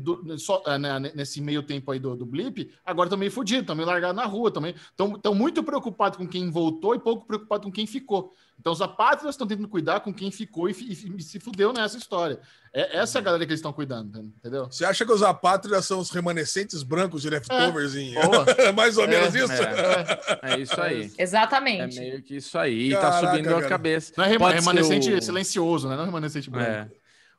é, 0.66 0.78
né, 0.78 1.12
nesse 1.16 1.41
meio 1.41 1.64
tempo 1.64 1.91
aí 1.91 1.99
do, 1.99 2.16
do 2.16 2.26
blip, 2.26 2.72
agora 2.86 3.08
estão 3.08 3.18
meio 3.18 3.32
fodidos, 3.32 3.62
estão 3.62 3.76
meio 3.76 3.88
largados 3.88 4.16
na 4.16 4.26
rua, 4.26 4.51
também 4.51 4.76
estão 4.89 5.36
muito 5.36 5.64
preocupados 5.64 6.18
com 6.18 6.28
quem 6.28 6.49
voltou 6.49 6.95
e 6.95 6.99
pouco 6.99 7.26
preocupados 7.26 7.66
com 7.66 7.72
quem 7.72 7.86
ficou. 7.86 8.34
Então 8.60 8.72
os 8.72 8.82
apátridas 8.82 9.36
estão 9.36 9.45
tentando 9.45 9.68
cuidar 9.68 9.99
com 9.99 10.14
quem 10.14 10.32
ficou 10.32 10.70
e, 10.70 10.74
e, 10.74 11.16
e 11.18 11.22
se 11.22 11.39
fudeu 11.39 11.74
nessa 11.74 11.97
história. 11.97 12.39
É, 12.74 12.97
essa 12.97 13.18
é 13.18 13.20
a 13.20 13.24
galera 13.24 13.45
que 13.45 13.51
eles 13.51 13.60
estão 13.60 13.74
cuidando, 13.74 14.20
entendeu? 14.20 14.66
Você 14.66 14.86
acha 14.86 15.06
que 15.06 15.12
os 15.12 15.22
apátridas 15.22 15.86
são 15.86 15.99
os 15.99 16.10
remanescentes 16.10 16.82
brancos 16.82 17.22
de 17.22 17.30
leftovers? 17.30 17.95
É. 17.95 17.99
Em... 17.99 18.14
Mais 18.74 18.97
ou 18.97 19.08
menos 19.08 19.36
é, 19.36 19.39
isso? 19.39 19.53
É. 19.53 20.51
é. 20.53 20.60
isso 20.60 20.82
aí. 20.82 21.12
Exatamente. 21.20 21.97
É 21.97 22.01
meio 22.01 22.22
que 22.22 22.38
isso 22.38 22.58
aí. 22.58 22.91
Caraca, 22.91 23.12
tá 23.12 23.32
subindo 23.32 23.49
cara. 23.49 23.66
a 23.66 23.70
cabeça. 23.70 24.14
Não 24.16 24.24
é 24.24 24.28
remanescente 24.30 25.12
o... 25.12 25.22
silencioso, 25.22 25.89
né? 25.89 25.95
Não 25.95 26.03
é 26.03 26.06
remanescente 26.06 26.49
branco. 26.49 26.91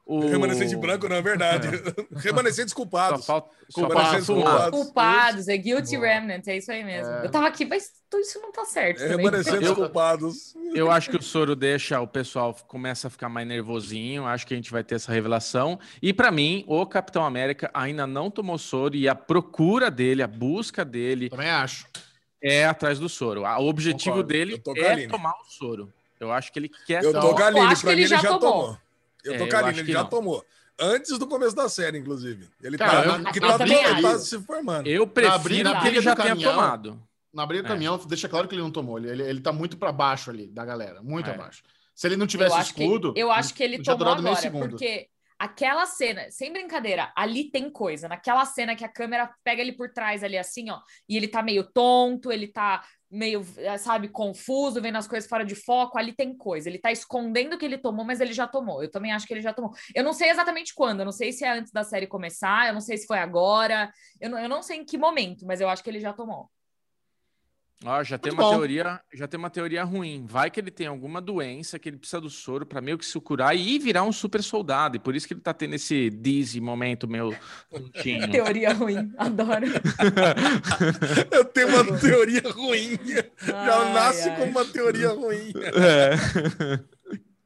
O... 0.07 0.21
Remanescente 0.21 0.77
branco, 0.77 1.09
não 1.09 1.17
é 1.17 1.21
verdade. 1.21 1.67
É. 1.67 2.07
Remanescentes 2.21 2.73
culpados. 2.73 3.25
Só 3.25 3.41
falta... 3.41 3.57
Culpados, 3.75 4.27
culpados. 4.27 4.71
culpados. 4.71 5.49
É 5.49 5.57
guilty 5.57 5.97
Boa. 5.97 6.07
remnant, 6.07 6.47
é 6.47 6.57
isso 6.57 6.71
aí 6.71 6.85
mesmo. 6.85 7.13
É. 7.13 7.27
Eu 7.27 7.31
tava 7.31 7.49
aqui, 7.49 7.65
mas 7.65 7.91
isso 8.15 8.41
não 8.41 8.53
tá 8.53 8.65
certo. 8.65 9.03
É, 9.03 9.09
remanescentes 9.09 9.73
culpados. 9.73 10.55
Eu 10.73 10.93
acho 10.93 11.11
que 11.11 11.17
o 11.17 11.23
soro 11.23 11.57
deixa 11.57 12.01
o 12.01 12.07
pessoal 12.07 12.55
começa 12.69 13.09
a 13.09 13.11
ficar 13.11 13.29
mais 13.29 13.49
nervosinho. 13.49 14.25
Acho 14.27 14.47
que 14.47 14.55
a 14.55 14.57
gente 14.57 14.71
vai 14.71 14.85
ter 14.85 14.95
essa 14.95 15.11
revelação. 15.13 15.77
E 16.01 16.13
para 16.13 16.31
mim, 16.31 16.65
o 16.69 16.87
Capitão 16.87 17.25
América 17.25 17.69
ainda 17.75 18.07
não 18.07 18.31
tomou 18.31 18.59
soro 18.59 18.95
e 18.95 19.09
a 19.09 19.15
procura 19.17 19.91
dele, 19.91 20.23
a 20.23 20.29
busca 20.29 20.85
dele. 20.85 21.29
Também 21.29 21.51
acho. 21.51 21.85
É 22.41 22.65
atrás 22.65 23.01
do 23.01 23.09
soro. 23.09 23.43
O 23.43 23.69
objetivo 23.69 24.23
Concordo. 24.23 24.29
dele 24.29 24.63
é 24.77 25.09
tomar 25.09 25.33
o 25.33 25.45
soro. 25.51 25.93
Eu 26.21 26.31
acho 26.31 26.53
que 26.53 26.61
ele 26.61 26.71
quer. 26.87 27.03
Eu 27.03 27.13
tô 27.13 27.35
galinho, 27.35 27.77
pra 27.81 27.91
mim 27.91 27.93
ele 27.93 28.07
já 28.07 28.23
tomou. 28.23 28.39
tomou. 28.39 28.86
Eu 29.27 29.39
tô 29.39 29.45
é, 29.45 29.49
carinho, 29.49 29.81
ele 29.81 29.93
já 29.93 30.03
não. 30.03 30.09
tomou. 30.09 30.45
Antes 30.79 31.19
do 31.19 31.27
começo 31.27 31.57
da 31.57 31.69
série, 31.69 31.99
inclusive. 31.99 32.49
Ele 32.63 32.77
Cara, 32.77 33.03
tá, 33.03 33.19
eu, 33.19 33.33
que 33.33 33.41
tá, 33.41 33.57
ele 33.61 34.03
tá 34.03 34.19
se 34.19 34.39
formando. 34.41 34.87
Eu 34.87 35.07
prefiro 35.07 35.71
na 35.71 35.81
que 35.81 35.89
ele 35.89 36.01
já 36.03 36.15
tenha 36.15 36.37
tomado. 36.37 37.03
Na 37.33 37.45
briga 37.45 37.63
do 37.63 37.67
é. 37.67 37.69
caminhão, 37.71 37.99
deixa 38.07 38.29
claro 38.29 38.49
que 38.49 38.55
ele 38.55 38.63
não 38.63 38.71
tomou. 38.71 38.99
Ele, 38.99 39.11
ele, 39.11 39.23
ele 39.23 39.41
tá 39.41 39.53
muito 39.53 39.77
para 39.77 39.93
baixo 39.93 40.31
ali 40.31 40.47
da 40.47 40.65
galera, 40.65 41.03
muito 41.03 41.29
é. 41.29 41.35
abaixo. 41.35 41.63
Se 41.95 42.07
ele 42.07 42.17
não 42.17 42.27
tivesse 42.27 42.57
eu 42.57 42.63
escudo, 42.63 43.15
que, 43.15 43.21
eu 43.21 43.31
acho 43.31 43.55
que 43.55 43.63
ele 43.63 43.83
tomou 43.83 44.09
agora, 44.09 44.51
porque 44.51 45.09
aquela 45.39 45.87
cena, 45.87 46.31
sem 46.31 46.53
brincadeira, 46.53 47.13
ali 47.17 47.51
tem 47.51 47.71
coisa. 47.71 48.09
Naquela 48.09 48.45
cena 48.45 48.75
que 48.75 48.85
a 48.85 48.89
câmera 48.89 49.33
pega 49.45 49.61
ele 49.61 49.73
por 49.73 49.93
trás 49.93 50.25
ali 50.25 50.39
assim, 50.39 50.71
ó, 50.71 50.81
e 51.09 51.17
ele 51.17 51.29
tá 51.29 51.43
meio 51.43 51.65
tonto, 51.65 52.33
ele 52.33 52.49
tá 52.49 52.83
meio, 53.11 53.47
eh, 53.59 53.79
sabe, 53.79 54.09
confuso, 54.09 54.81
vendo 54.81 54.97
as 54.97 55.07
coisas 55.07 55.29
fora 55.29 55.45
de 55.45 55.55
foco, 55.55 55.99
ali 55.99 56.13
tem 56.13 56.37
coisa. 56.37 56.69
Ele 56.69 56.79
tá 56.79 56.91
escondendo 56.91 57.57
que 57.57 57.65
ele 57.65 57.79
tomou, 57.79 58.05
mas 58.05 58.21
ele 58.21 58.33
já 58.33 58.47
tomou. 58.47 58.83
Eu 58.83 58.91
também 58.91 59.13
acho 59.13 59.27
que 59.27 59.35
ele 59.35 59.43
já 59.43 59.53
tomou. 59.53 59.73
Eu 59.95 60.03
não 60.05 60.13
sei 60.13 60.31
exatamente 60.31 60.75
quando, 60.75 61.01
eu 61.01 61.05
não 61.05 61.13
sei 61.13 61.33
se 61.33 61.45
é 61.45 61.51
antes 61.51 61.73
da 61.73 61.85
série 61.85 62.07
começar, 62.07 62.69
eu 62.69 62.75
não 62.75 62.81
sei 62.81 62.97
se 62.97 63.07
foi 63.07 63.19
agora, 63.19 63.91
eu 64.21 64.31
não, 64.31 64.39
eu 64.39 64.49
não 64.49 64.63
sei 64.63 64.79
em 64.79 64.85
que 64.85 64.99
momento, 64.99 65.47
mas 65.47 65.61
eu 65.61 65.69
acho 65.69 65.83
que 65.83 65.91
ele 65.91 66.01
já 66.01 66.13
tomou. 66.13 66.51
Ó, 67.87 68.03
já 68.03 68.19
tem 68.19 68.33
uma 68.33 68.43
bom. 68.43 68.51
teoria, 68.51 69.01
já 69.15 69.29
tem 69.29 69.39
uma 69.39 69.49
teoria 69.49 69.85
ruim. 69.85 70.27
Vai 70.27 70.51
que 70.51 70.59
ele 70.59 70.71
tem 70.71 70.89
alguma 70.89 71.21
doença 71.21 71.79
que 71.79 71.89
ele 71.89 71.97
precisa 71.97 72.21
do 72.21 72.29
soro 72.29 72.67
para 72.67 72.81
meio 72.81 72.99
que 72.99 73.07
se 73.07 73.19
curar 73.21 73.57
e 73.57 73.79
virar 73.79 74.03
um 74.03 74.13
super 74.13 74.43
soldado. 74.43 74.97
E 74.97 74.99
por 74.99 75.15
isso 75.15 75.27
que 75.29 75.35
ele 75.35 75.41
tá 75.41 75.55
tendo 75.55 75.75
esse 75.75 76.11
dizzy 76.11 76.61
momento 76.61 77.07
meu 77.07 77.35
tontinho. 77.71 78.29
teoria 78.33 78.73
ruim, 78.73 79.13
adoro. 79.17 79.67
Eu 81.31 81.45
tenho 81.45 81.69
uma 81.69 81.99
teoria 81.99 82.43
ruim. 82.51 82.99
Ai, 83.43 83.67
já 83.67 83.93
nasce 83.93 84.29
ai. 84.29 84.37
com 84.37 84.45
uma 84.45 84.65
teoria 84.65 85.11
ruim. 85.11 85.53
É. 85.57 86.81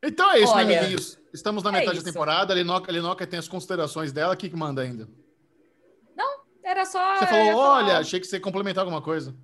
Então 0.03 0.31
é 0.33 0.41
isso, 0.41 0.53
Olha, 0.53 0.65
né, 0.65 0.79
amiguinhos? 0.79 1.19
Estamos 1.33 1.63
na 1.63 1.71
é 1.71 1.73
metade 1.73 1.99
da 1.99 2.05
temporada. 2.05 2.53
A 2.53 2.57
Linoca, 2.57 2.91
a 2.91 2.95
Linoca 2.95 3.27
tem 3.27 3.39
as 3.39 3.49
considerações 3.49 4.13
dela. 4.13 4.35
O 4.35 4.37
que, 4.37 4.49
que 4.49 4.57
manda 4.57 4.81
ainda? 4.83 5.09
Não, 6.17 6.41
era 6.65 6.85
só. 6.85 7.17
Você 7.17 7.27
falou, 7.27 7.57
olha, 7.57 7.99
achei 7.99 8.19
que 8.19 8.27
você 8.27 8.37
ia 8.37 8.41
complementar 8.41 8.83
alguma 8.83 9.03
coisa. 9.03 9.35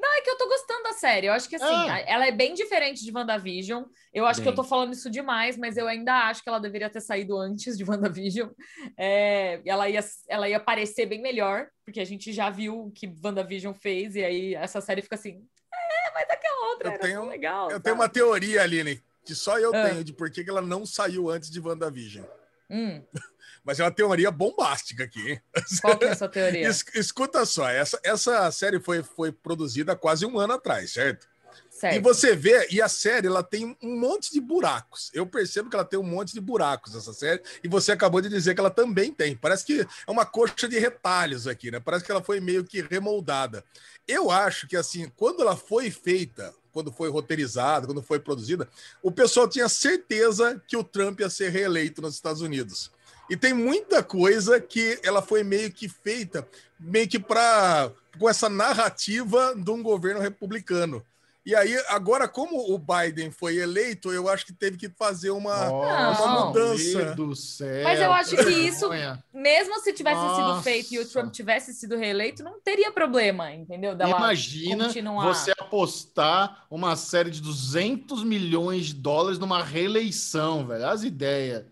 Não, 0.00 0.14
é 0.14 0.20
que 0.20 0.30
eu 0.30 0.38
tô 0.38 0.48
gostando 0.48 0.82
da 0.84 0.87
série. 0.98 1.26
Eu 1.26 1.32
acho 1.32 1.48
que 1.48 1.56
assim, 1.56 1.64
ah. 1.64 2.00
ela 2.06 2.26
é 2.26 2.32
bem 2.32 2.54
diferente 2.54 3.04
de 3.04 3.12
WandaVision. 3.12 3.84
Eu 4.12 4.26
acho 4.26 4.40
bem. 4.40 4.44
que 4.44 4.48
eu 4.50 4.54
tô 4.54 4.64
falando 4.64 4.92
isso 4.92 5.10
demais, 5.10 5.56
mas 5.56 5.76
eu 5.76 5.86
ainda 5.86 6.28
acho 6.28 6.42
que 6.42 6.48
ela 6.48 6.58
deveria 6.58 6.90
ter 6.90 7.00
saído 7.00 7.36
antes 7.38 7.76
de 7.76 7.84
WandaVision. 7.88 8.50
É, 8.96 9.60
ela, 9.64 9.88
ia, 9.88 10.04
ela 10.28 10.48
ia 10.48 10.60
parecer 10.60 11.06
bem 11.06 11.22
melhor, 11.22 11.68
porque 11.84 12.00
a 12.00 12.04
gente 12.04 12.32
já 12.32 12.50
viu 12.50 12.86
o 12.86 12.90
que 12.90 13.12
WandaVision 13.24 13.72
fez, 13.74 14.16
e 14.16 14.24
aí 14.24 14.54
essa 14.54 14.80
série 14.80 15.02
fica 15.02 15.14
assim. 15.14 15.42
É, 15.72 16.10
mas 16.12 16.28
aquela 16.28 16.70
outra 16.70 16.88
eu 16.88 16.92
era 16.92 17.02
tenho, 17.02 17.24
legal. 17.26 17.66
Eu 17.66 17.72
sabe? 17.72 17.84
tenho 17.84 17.96
uma 17.96 18.08
teoria, 18.08 18.62
Aline, 18.62 19.02
que 19.24 19.34
só 19.34 19.58
eu 19.58 19.74
ah. 19.74 19.88
tenho 19.88 20.04
de 20.04 20.12
por 20.12 20.30
que 20.30 20.44
ela 20.48 20.62
não 20.62 20.84
saiu 20.84 21.30
antes 21.30 21.50
de 21.50 21.60
WandaVision. 21.60 22.24
Hum. 22.70 23.02
Mas 23.68 23.78
é 23.78 23.84
uma 23.84 23.90
teoria 23.90 24.30
bombástica 24.30 25.04
aqui. 25.04 25.38
Qual 25.82 25.98
que 25.98 26.06
é 26.06 26.08
essa 26.08 26.26
teoria? 26.26 26.66
Es, 26.66 26.82
escuta 26.94 27.44
só, 27.44 27.68
essa, 27.68 28.00
essa 28.02 28.50
série 28.50 28.80
foi, 28.80 29.02
foi 29.02 29.30
produzida 29.30 29.94
quase 29.94 30.24
um 30.24 30.38
ano 30.38 30.54
atrás, 30.54 30.94
certo? 30.94 31.28
Certo. 31.68 31.94
E 31.94 32.00
você 32.00 32.34
vê, 32.34 32.66
e 32.70 32.80
a 32.80 32.88
série 32.88 33.26
ela 33.26 33.42
tem 33.42 33.76
um 33.82 34.00
monte 34.00 34.32
de 34.32 34.40
buracos. 34.40 35.10
Eu 35.12 35.26
percebo 35.26 35.68
que 35.68 35.76
ela 35.76 35.84
tem 35.84 35.98
um 35.98 36.02
monte 36.02 36.32
de 36.32 36.40
buracos, 36.40 36.96
essa 36.96 37.12
série, 37.12 37.42
e 37.62 37.68
você 37.68 37.92
acabou 37.92 38.22
de 38.22 38.30
dizer 38.30 38.54
que 38.54 38.60
ela 38.60 38.70
também 38.70 39.12
tem. 39.12 39.36
Parece 39.36 39.66
que 39.66 39.82
é 39.82 40.10
uma 40.10 40.24
coxa 40.24 40.66
de 40.66 40.78
retalhos 40.78 41.46
aqui, 41.46 41.70
né? 41.70 41.78
Parece 41.78 42.06
que 42.06 42.10
ela 42.10 42.22
foi 42.22 42.40
meio 42.40 42.64
que 42.64 42.80
remoldada. 42.80 43.62
Eu 44.08 44.30
acho 44.30 44.66
que, 44.66 44.78
assim, 44.78 45.12
quando 45.14 45.42
ela 45.42 45.58
foi 45.58 45.90
feita, 45.90 46.54
quando 46.72 46.90
foi 46.90 47.10
roteirizada, 47.10 47.86
quando 47.86 48.02
foi 48.02 48.18
produzida, 48.18 48.66
o 49.02 49.12
pessoal 49.12 49.46
tinha 49.46 49.68
certeza 49.68 50.58
que 50.66 50.76
o 50.76 50.82
Trump 50.82 51.20
ia 51.20 51.28
ser 51.28 51.50
reeleito 51.50 52.00
nos 52.00 52.14
Estados 52.14 52.40
Unidos. 52.40 52.90
E 53.30 53.36
tem 53.36 53.52
muita 53.52 54.02
coisa 54.02 54.60
que 54.60 54.98
ela 55.02 55.20
foi 55.20 55.42
meio 55.42 55.70
que 55.70 55.88
feita, 55.88 56.46
meio 56.78 57.08
que 57.08 57.18
para 57.18 57.90
com 58.18 58.28
essa 58.28 58.48
narrativa 58.48 59.54
de 59.54 59.70
um 59.70 59.82
governo 59.82 60.20
republicano. 60.20 61.04
E 61.48 61.54
aí, 61.54 61.82
agora, 61.88 62.28
como 62.28 62.74
o 62.74 62.78
Biden 62.78 63.30
foi 63.30 63.56
eleito, 63.56 64.12
eu 64.12 64.28
acho 64.28 64.44
que 64.44 64.52
teve 64.52 64.76
que 64.76 64.90
fazer 64.90 65.30
uma, 65.30 65.70
uma 65.70 66.44
mudança. 66.44 67.14
Do 67.14 67.34
céu, 67.34 67.84
Mas 67.84 68.00
eu 68.00 68.12
acho 68.12 68.36
que 68.36 68.50
isso, 68.50 68.90
mesmo 69.32 69.80
se 69.80 69.94
tivesse 69.94 70.20
Nossa. 70.20 70.52
sido 70.52 70.62
feito 70.62 70.92
e 70.92 70.98
o 70.98 71.08
Trump 71.08 71.32
tivesse 71.32 71.72
sido 71.72 71.96
reeleito, 71.96 72.42
não 72.42 72.60
teria 72.60 72.92
problema, 72.92 73.50
entendeu? 73.50 73.94
Dela 73.94 74.18
Imagina 74.18 74.88
continuar. 74.88 75.26
você 75.26 75.52
apostar 75.52 76.66
uma 76.70 76.94
série 76.96 77.30
de 77.30 77.40
200 77.40 78.24
milhões 78.24 78.88
de 78.88 78.94
dólares 78.94 79.38
numa 79.38 79.62
reeleição, 79.62 80.66
velho. 80.66 80.86
As 80.86 81.02
ideias. 81.02 81.64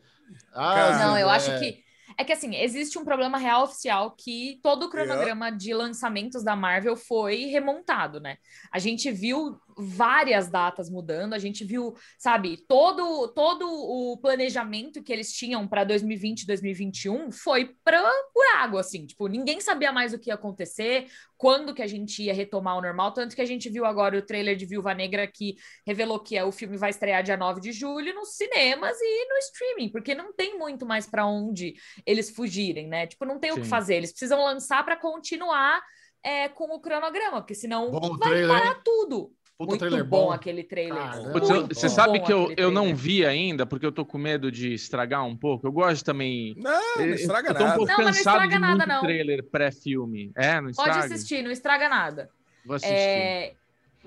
As 0.54 0.98
não, 0.98 1.18
eu 1.18 1.28
acho 1.28 1.58
que 1.58 1.84
é 2.18 2.24
que 2.24 2.32
assim, 2.32 2.56
existe 2.56 2.98
um 2.98 3.04
problema 3.04 3.36
real 3.36 3.64
oficial 3.64 4.10
que 4.12 4.58
todo 4.62 4.84
o 4.84 4.88
cronograma 4.88 5.46
yeah. 5.46 5.56
de 5.56 5.74
lançamentos 5.74 6.42
da 6.42 6.56
Marvel 6.56 6.96
foi 6.96 7.46
remontado, 7.46 8.20
né? 8.20 8.38
A 8.72 8.78
gente 8.78 9.10
viu 9.12 9.60
várias 9.76 10.48
datas 10.48 10.88
mudando, 10.88 11.34
a 11.34 11.38
gente 11.38 11.64
viu, 11.64 11.94
sabe, 12.18 12.64
todo 12.66 13.28
todo 13.28 13.66
o 13.66 14.16
planejamento 14.18 15.02
que 15.02 15.12
eles 15.12 15.32
tinham 15.32 15.68
para 15.68 15.84
2020, 15.84 16.46
2021 16.46 17.30
foi 17.30 17.76
pra, 17.84 18.02
por 18.32 18.44
água, 18.56 18.80
assim, 18.80 19.06
tipo, 19.06 19.26
ninguém 19.26 19.60
sabia 19.60 19.92
mais 19.92 20.14
o 20.14 20.18
que 20.18 20.30
ia 20.30 20.34
acontecer, 20.34 21.06
quando 21.36 21.74
que 21.74 21.82
a 21.82 21.86
gente 21.86 22.22
ia 22.22 22.32
retomar 22.32 22.78
o 22.78 22.80
normal, 22.80 23.12
tanto 23.12 23.36
que 23.36 23.42
a 23.42 23.46
gente 23.46 23.68
viu 23.68 23.84
agora 23.84 24.18
o 24.18 24.22
trailer 24.22 24.56
de 24.56 24.64
Viúva 24.64 24.94
Negra 24.94 25.26
que 25.26 25.56
revelou 25.86 26.20
que 26.20 26.36
é, 26.36 26.44
o 26.44 26.52
filme 26.52 26.76
vai 26.76 26.90
estrear 26.90 27.22
dia 27.22 27.36
9 27.36 27.60
de 27.60 27.72
julho 27.72 28.14
nos 28.14 28.36
cinemas 28.36 28.96
e 29.00 29.28
no 29.28 29.36
streaming, 29.38 29.90
porque 29.90 30.14
não 30.14 30.32
tem 30.32 30.58
muito 30.58 30.86
mais 30.86 31.06
para 31.06 31.26
onde 31.26 31.74
eles 32.06 32.30
fugirem, 32.30 32.88
né? 32.88 33.06
Tipo, 33.06 33.24
não 33.24 33.38
tem 33.38 33.52
Sim. 33.52 33.58
o 33.58 33.62
que 33.62 33.68
fazer, 33.68 33.96
eles 33.96 34.10
precisam 34.10 34.42
lançar 34.42 34.84
para 34.84 34.96
continuar 34.96 35.82
é, 36.22 36.48
com 36.48 36.64
o 36.74 36.80
cronograma, 36.80 37.40
porque 37.40 37.54
senão 37.54 37.90
Bom 37.90 38.16
vai 38.16 38.30
trailer, 38.30 38.48
parar 38.48 38.74
hein? 38.74 38.80
tudo. 38.84 39.32
Puta 39.58 39.70
muito 39.70 39.80
trailer 39.80 40.04
bom, 40.04 40.26
bom 40.26 40.32
aquele 40.32 40.62
trailer. 40.62 41.02
você 41.68 41.88
sabe 41.88 42.20
que 42.20 42.30
eu, 42.30 42.52
eu 42.58 42.70
não 42.70 42.94
vi 42.94 43.24
ainda, 43.24 43.64
porque 43.64 43.86
eu 43.86 43.92
tô 43.92 44.04
com 44.04 44.18
medo 44.18 44.52
de 44.52 44.74
estragar 44.74 45.24
um 45.24 45.34
pouco. 45.34 45.66
Eu 45.66 45.72
gosto 45.72 46.04
também. 46.04 46.54
Não, 46.58 46.96
não 46.98 47.06
estraga 47.06 47.50
eu 47.50 47.54
tô 47.54 47.64
um 47.64 47.72
pouco 47.72 47.92
não, 47.92 48.04
cansado 48.04 48.40
não 48.40 48.48
de 48.48 48.58
nada, 48.58 48.76
muito 48.76 48.88
não. 48.88 49.00
trailer 49.00 49.42
pré-filme. 49.44 50.30
É, 50.36 50.60
não 50.60 50.68
estraga. 50.68 51.00
Pode 51.00 51.14
assistir, 51.14 51.42
não 51.42 51.50
estraga 51.50 51.88
nada. 51.88 52.28
Vou 52.66 52.76
assistir. 52.76 52.94
É... 52.94 53.54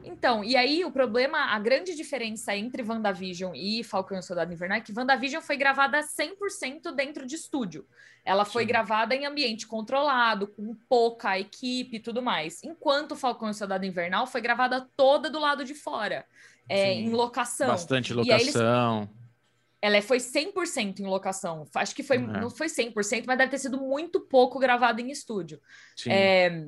Então, 0.04 0.44
e 0.44 0.56
aí 0.56 0.84
o 0.86 0.92
problema, 0.92 1.38
a 1.54 1.60
grande 1.60 1.96
diferença 1.96 2.56
entre 2.56 2.84
WandaVision 2.84 3.54
e 3.56 3.84
Falcão 3.84 4.18
e 4.18 4.20
o 4.20 4.24
Soldado 4.24 4.52
Invernal 4.52 4.78
é 4.78 4.82
que 4.82 4.94
WandaVision 4.96 5.42
foi 5.42 5.58
gravada 5.58 6.00
100% 6.02 6.94
dentro 6.94 7.26
de 7.26 7.36
estúdio. 7.36 7.86
Ela 8.24 8.46
foi 8.46 8.64
Sim. 8.64 8.68
gravada 8.68 9.16
em 9.16 9.26
ambiente 9.26 9.66
controlado, 9.68 10.48
com 10.48 10.76
pouca 10.88 11.40
equipe 11.40 11.98
e 11.98 12.00
tudo 12.00 12.22
mais. 12.22 12.64
Enquanto 12.64 13.16
Falcão 13.16 13.48
e 13.48 13.52
o 13.52 13.54
Soldado 13.54 13.86
Invernal 13.86 14.28
foi 14.28 14.42
gravada 14.42 14.88
toda 14.96 15.30
do 15.30 15.40
lado 15.40 15.64
de 15.64 15.74
fora, 15.74 16.26
é, 16.68 16.94
em 16.94 17.10
locação. 17.10 17.68
Bastante 17.68 18.14
locação. 18.14 19.02
Eles... 19.02 19.20
Ela 19.82 20.02
foi 20.02 20.18
100% 20.18 21.00
em 21.00 21.06
locação. 21.06 21.66
Acho 21.74 21.96
que 21.96 22.04
foi, 22.04 22.18
uhum. 22.18 22.28
não 22.28 22.50
foi 22.50 22.68
100%, 22.68 23.24
mas 23.26 23.38
deve 23.38 23.52
ter 23.52 23.60
sido 23.60 23.80
muito 23.80 24.20
pouco 24.20 24.60
gravada 24.60 25.02
em 25.02 25.10
estúdio. 25.10 25.62
Sim. 25.96 26.12
É... 26.12 26.66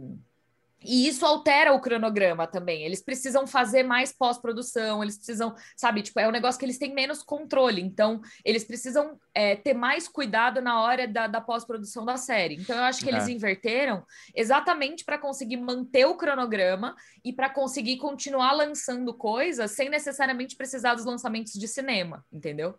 E 0.83 1.07
isso 1.07 1.25
altera 1.25 1.73
o 1.73 1.79
cronograma 1.79 2.47
também. 2.47 2.83
Eles 2.83 3.01
precisam 3.01 3.45
fazer 3.45 3.83
mais 3.83 4.11
pós-produção, 4.11 5.03
eles 5.03 5.15
precisam, 5.15 5.55
sabe, 5.75 6.01
tipo, 6.01 6.19
é 6.19 6.27
um 6.27 6.31
negócio 6.31 6.57
que 6.57 6.65
eles 6.65 6.77
têm 6.77 6.93
menos 6.93 7.21
controle. 7.21 7.81
Então, 7.81 8.21
eles 8.43 8.63
precisam 8.63 9.19
é, 9.33 9.55
ter 9.55 9.73
mais 9.73 10.07
cuidado 10.07 10.61
na 10.61 10.81
hora 10.81 11.07
da, 11.07 11.27
da 11.27 11.39
pós-produção 11.39 12.03
da 12.03 12.17
série. 12.17 12.55
Então, 12.55 12.75
eu 12.75 12.83
acho 12.83 13.03
que 13.03 13.09
é. 13.09 13.13
eles 13.13 13.27
inverteram 13.27 14.03
exatamente 14.35 15.05
para 15.05 15.17
conseguir 15.17 15.57
manter 15.57 16.05
o 16.05 16.15
cronograma 16.15 16.95
e 17.23 17.31
para 17.31 17.49
conseguir 17.49 17.97
continuar 17.97 18.53
lançando 18.53 19.13
coisas 19.13 19.71
sem 19.71 19.89
necessariamente 19.89 20.55
precisar 20.55 20.95
dos 20.95 21.05
lançamentos 21.05 21.53
de 21.53 21.67
cinema, 21.67 22.25
entendeu? 22.31 22.75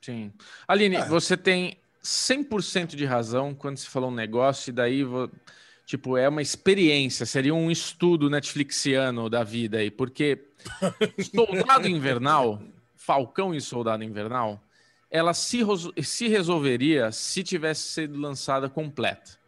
Sim. 0.00 0.32
Aline, 0.66 0.96
é. 0.96 1.04
você 1.06 1.36
tem 1.36 1.78
100% 2.02 2.94
de 2.94 3.04
razão 3.04 3.54
quando 3.54 3.78
se 3.78 3.88
falou 3.88 4.10
um 4.10 4.14
negócio, 4.14 4.70
e 4.70 4.72
daí 4.72 5.02
vou 5.02 5.30
Tipo, 5.86 6.16
é 6.16 6.28
uma 6.28 6.40
experiência, 6.40 7.26
seria 7.26 7.54
um 7.54 7.70
estudo 7.70 8.30
Netflixiano 8.30 9.28
da 9.28 9.44
vida 9.44 9.78
aí, 9.78 9.90
porque 9.90 10.46
Soldado 11.34 11.86
Invernal, 11.86 12.62
Falcão 12.96 13.54
e 13.54 13.60
Soldado 13.60 14.02
Invernal, 14.02 14.62
ela 15.10 15.34
se, 15.34 15.60
se 16.02 16.26
resolveria 16.26 17.12
se 17.12 17.42
tivesse 17.42 17.82
sido 17.82 18.18
lançada 18.18 18.68
completa. 18.68 19.38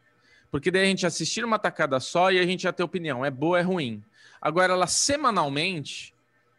Porque 0.51 0.71
daí 0.71 0.83
a 0.83 0.87
gente 0.87 1.07
assistir 1.07 1.45
uma 1.45 1.59
tacada 1.59 1.99
só 2.01 2.31
e 2.31 2.39
a 2.39 2.47
gente 2.47 2.65
ia 2.65 2.73
ter 2.73 2.83
opinião, 2.83 3.25
é 3.25 3.31
boa, 3.31 3.59
é 3.59 3.63
ruim. 3.63 4.03
Agora, 4.41 4.75
ela 4.75 4.87
semanalmente, 4.87 6.15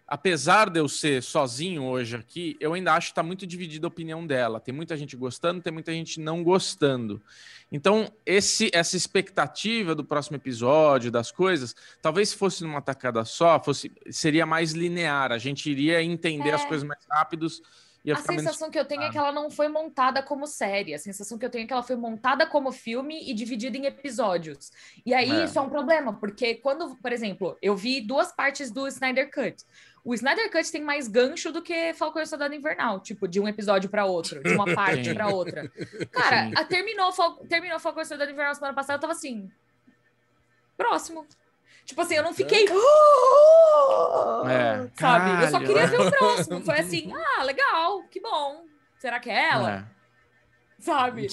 apesar 0.08 0.70
de 0.70 0.80
eu 0.80 0.88
ser 0.88 1.22
sozinho 1.22 1.84
hoje 1.84 2.16
aqui, 2.16 2.56
eu 2.60 2.74
ainda 2.74 2.94
acho 2.94 3.08
que 3.08 3.12
está 3.12 3.24
muito 3.24 3.46
dividida 3.46 3.86
a 3.86 3.90
opinião 3.90 4.26
dela. 4.26 4.60
Tem 4.60 4.74
muita 4.74 4.96
gente 4.96 5.18
gostando, 5.18 5.62
tem 5.62 5.74
muita 5.74 5.92
gente 5.92 6.20
não 6.20 6.44
gostando. 6.44 7.22
Então, 7.70 8.10
esse, 8.26 8.72
essa 8.74 8.96
expectativa 8.96 9.94
do 9.94 10.06
próximo 10.06 10.38
episódio, 10.38 11.12
das 11.12 11.32
coisas, 11.32 11.76
talvez 12.02 12.30
se 12.30 12.38
fosse 12.38 12.64
numa 12.64 12.82
tacada 12.82 13.26
só, 13.26 13.62
fosse, 13.62 13.92
seria 14.10 14.46
mais 14.46 14.72
linear. 14.72 15.34
A 15.34 15.38
gente 15.38 15.70
iria 15.70 16.02
entender 16.02 16.50
é. 16.50 16.54
as 16.54 16.64
coisas 16.64 16.88
mais 16.88 17.06
rápidos 17.10 17.62
a 18.14 18.16
sensação 18.16 18.70
que 18.70 18.80
eu 18.80 18.86
tenho 18.86 19.02
é 19.02 19.10
que 19.10 19.18
ela 19.18 19.32
não 19.32 19.50
foi 19.50 19.68
montada 19.68 20.24
como 20.24 20.48
série. 20.48 20.94
A 20.94 21.00
sensação 21.00 21.38
que 21.38 21.46
eu 21.46 21.50
tenho 21.50 21.64
é 21.64 21.68
que 21.68 21.74
ela 21.74 21.84
foi 21.84 21.96
montada 21.96 22.46
como 22.46 22.72
filme 22.72 23.30
e 23.30 23.34
dividida 23.34 23.78
em 23.78 23.86
episódios. 23.86 24.72
E 25.06 25.14
aí 25.14 25.30
é. 25.30 25.44
isso 25.44 25.58
é 25.60 25.62
um 25.62 25.70
problema, 25.70 26.14
porque 26.14 26.56
quando, 26.56 26.96
por 26.96 27.12
exemplo, 27.12 27.58
eu 27.62 27.76
vi 27.76 28.02
duas 28.02 28.32
partes 28.32 28.72
do 28.72 28.88
Snyder 28.88 29.30
Cut. 29.32 29.64
O 30.08 30.14
Snyder 30.14 30.50
Cut 30.50 30.72
tem 30.72 30.82
mais 30.82 31.10
gancho 31.10 31.52
do 31.52 31.62
que 31.62 31.94
Falcão 31.94 32.22
e 32.22 32.26
Soldado 32.26 32.56
Invernal, 32.56 33.02
tipo, 33.02 33.28
de 33.28 33.42
um 33.42 33.48
episódio 33.48 33.90
para 33.90 34.06
outro, 34.06 34.42
de 34.42 34.54
uma 34.54 34.64
parte 34.74 35.14
para 35.14 35.28
outra. 35.28 35.70
Cara, 36.10 36.50
a, 36.56 36.64
terminou, 36.64 37.12
terminou 37.50 37.78
Falcão 37.78 38.02
e 38.02 38.06
Soldado 38.06 38.32
Invernal 38.32 38.56
semana 38.56 38.74
passada, 38.74 38.96
eu 38.96 39.02
tava 39.02 39.12
assim. 39.12 39.52
Próximo. 40.78 41.28
Tipo 41.84 42.00
assim, 42.00 42.16
eu 42.16 42.24
não 42.24 42.34
fiquei. 42.34 42.68
É, 44.50 44.90
sabe? 44.98 45.44
Eu 45.44 45.50
só 45.50 45.60
queria 45.60 45.88
ver 45.88 46.00
o 46.00 46.10
próximo. 46.10 46.62
Foi 46.62 46.80
assim, 46.80 47.12
ah, 47.38 47.44
legal, 47.44 48.04
que 48.04 48.22
bom. 48.22 48.64
Será 48.98 49.20
que 49.20 49.30
é 49.30 49.50
ela? 49.50 49.72
É. 49.74 49.97
Sabe? 50.80 51.28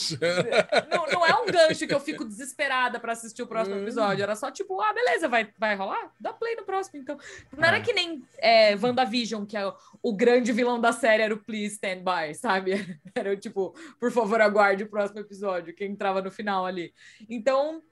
não, 0.90 1.06
não 1.06 1.26
é 1.26 1.34
um 1.34 1.46
gancho 1.46 1.86
que 1.86 1.94
eu 1.94 2.00
fico 2.00 2.24
desesperada 2.24 2.98
para 2.98 3.12
assistir 3.12 3.42
o 3.42 3.46
próximo 3.46 3.76
episódio. 3.76 4.22
Era 4.22 4.34
só 4.34 4.50
tipo, 4.50 4.80
ah, 4.80 4.92
beleza, 4.92 5.28
vai, 5.28 5.48
vai 5.58 5.74
rolar? 5.76 6.12
Dá 6.18 6.32
play 6.32 6.56
no 6.56 6.64
próximo, 6.64 7.00
então. 7.00 7.18
Não 7.56 7.64
era 7.66 7.78
é. 7.78 7.80
que 7.80 7.92
nem 7.92 8.22
é, 8.38 8.74
WandaVision, 8.76 9.44
que 9.44 9.56
é 9.56 9.66
o, 9.66 9.74
o 10.02 10.16
grande 10.16 10.52
vilão 10.52 10.80
da 10.80 10.92
série 10.92 11.22
era 11.22 11.34
o 11.34 11.38
Please 11.38 11.74
Stand 11.74 12.02
By, 12.02 12.34
sabe? 12.34 12.98
Era 13.14 13.36
tipo, 13.36 13.74
por 14.00 14.10
favor, 14.10 14.40
aguarde 14.40 14.84
o 14.84 14.88
próximo 14.88 15.20
episódio, 15.20 15.74
que 15.74 15.84
entrava 15.84 16.20
no 16.20 16.30
final 16.30 16.66
ali. 16.66 16.92
Então, 17.28 17.82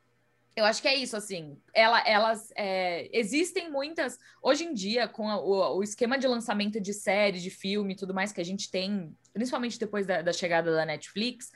eu 0.55 0.65
acho 0.65 0.83
que 0.83 0.89
é 0.89 0.95
isso, 0.95 1.17
assim. 1.17 1.57
Ela, 1.75 2.01
elas 2.07 2.53
é, 2.57 3.09
existem 3.13 3.71
muitas. 3.71 4.19
Hoje 4.43 4.65
em 4.65 4.75
dia, 4.75 5.09
com 5.09 5.29
a, 5.29 5.41
o, 5.41 5.79
o, 5.79 5.83
esquema 5.83 6.19
de 6.19 6.27
lançamento 6.27 6.81
de 6.81 6.93
série, 6.93 7.41
de 7.41 7.51
filme 7.51 7.95
e 7.95 7.97
tudo 7.97 8.13
mais 8.13 8.33
que 8.33 8.41
a 8.41 8.45
gente 8.45 8.71
tem, 8.71 9.17
principalmente 9.33 9.79
depois 9.79 10.07
da, 10.07 10.21
da 10.21 10.33
chegada 10.33 10.71
da 10.71 10.85
Netflix, 10.85 11.51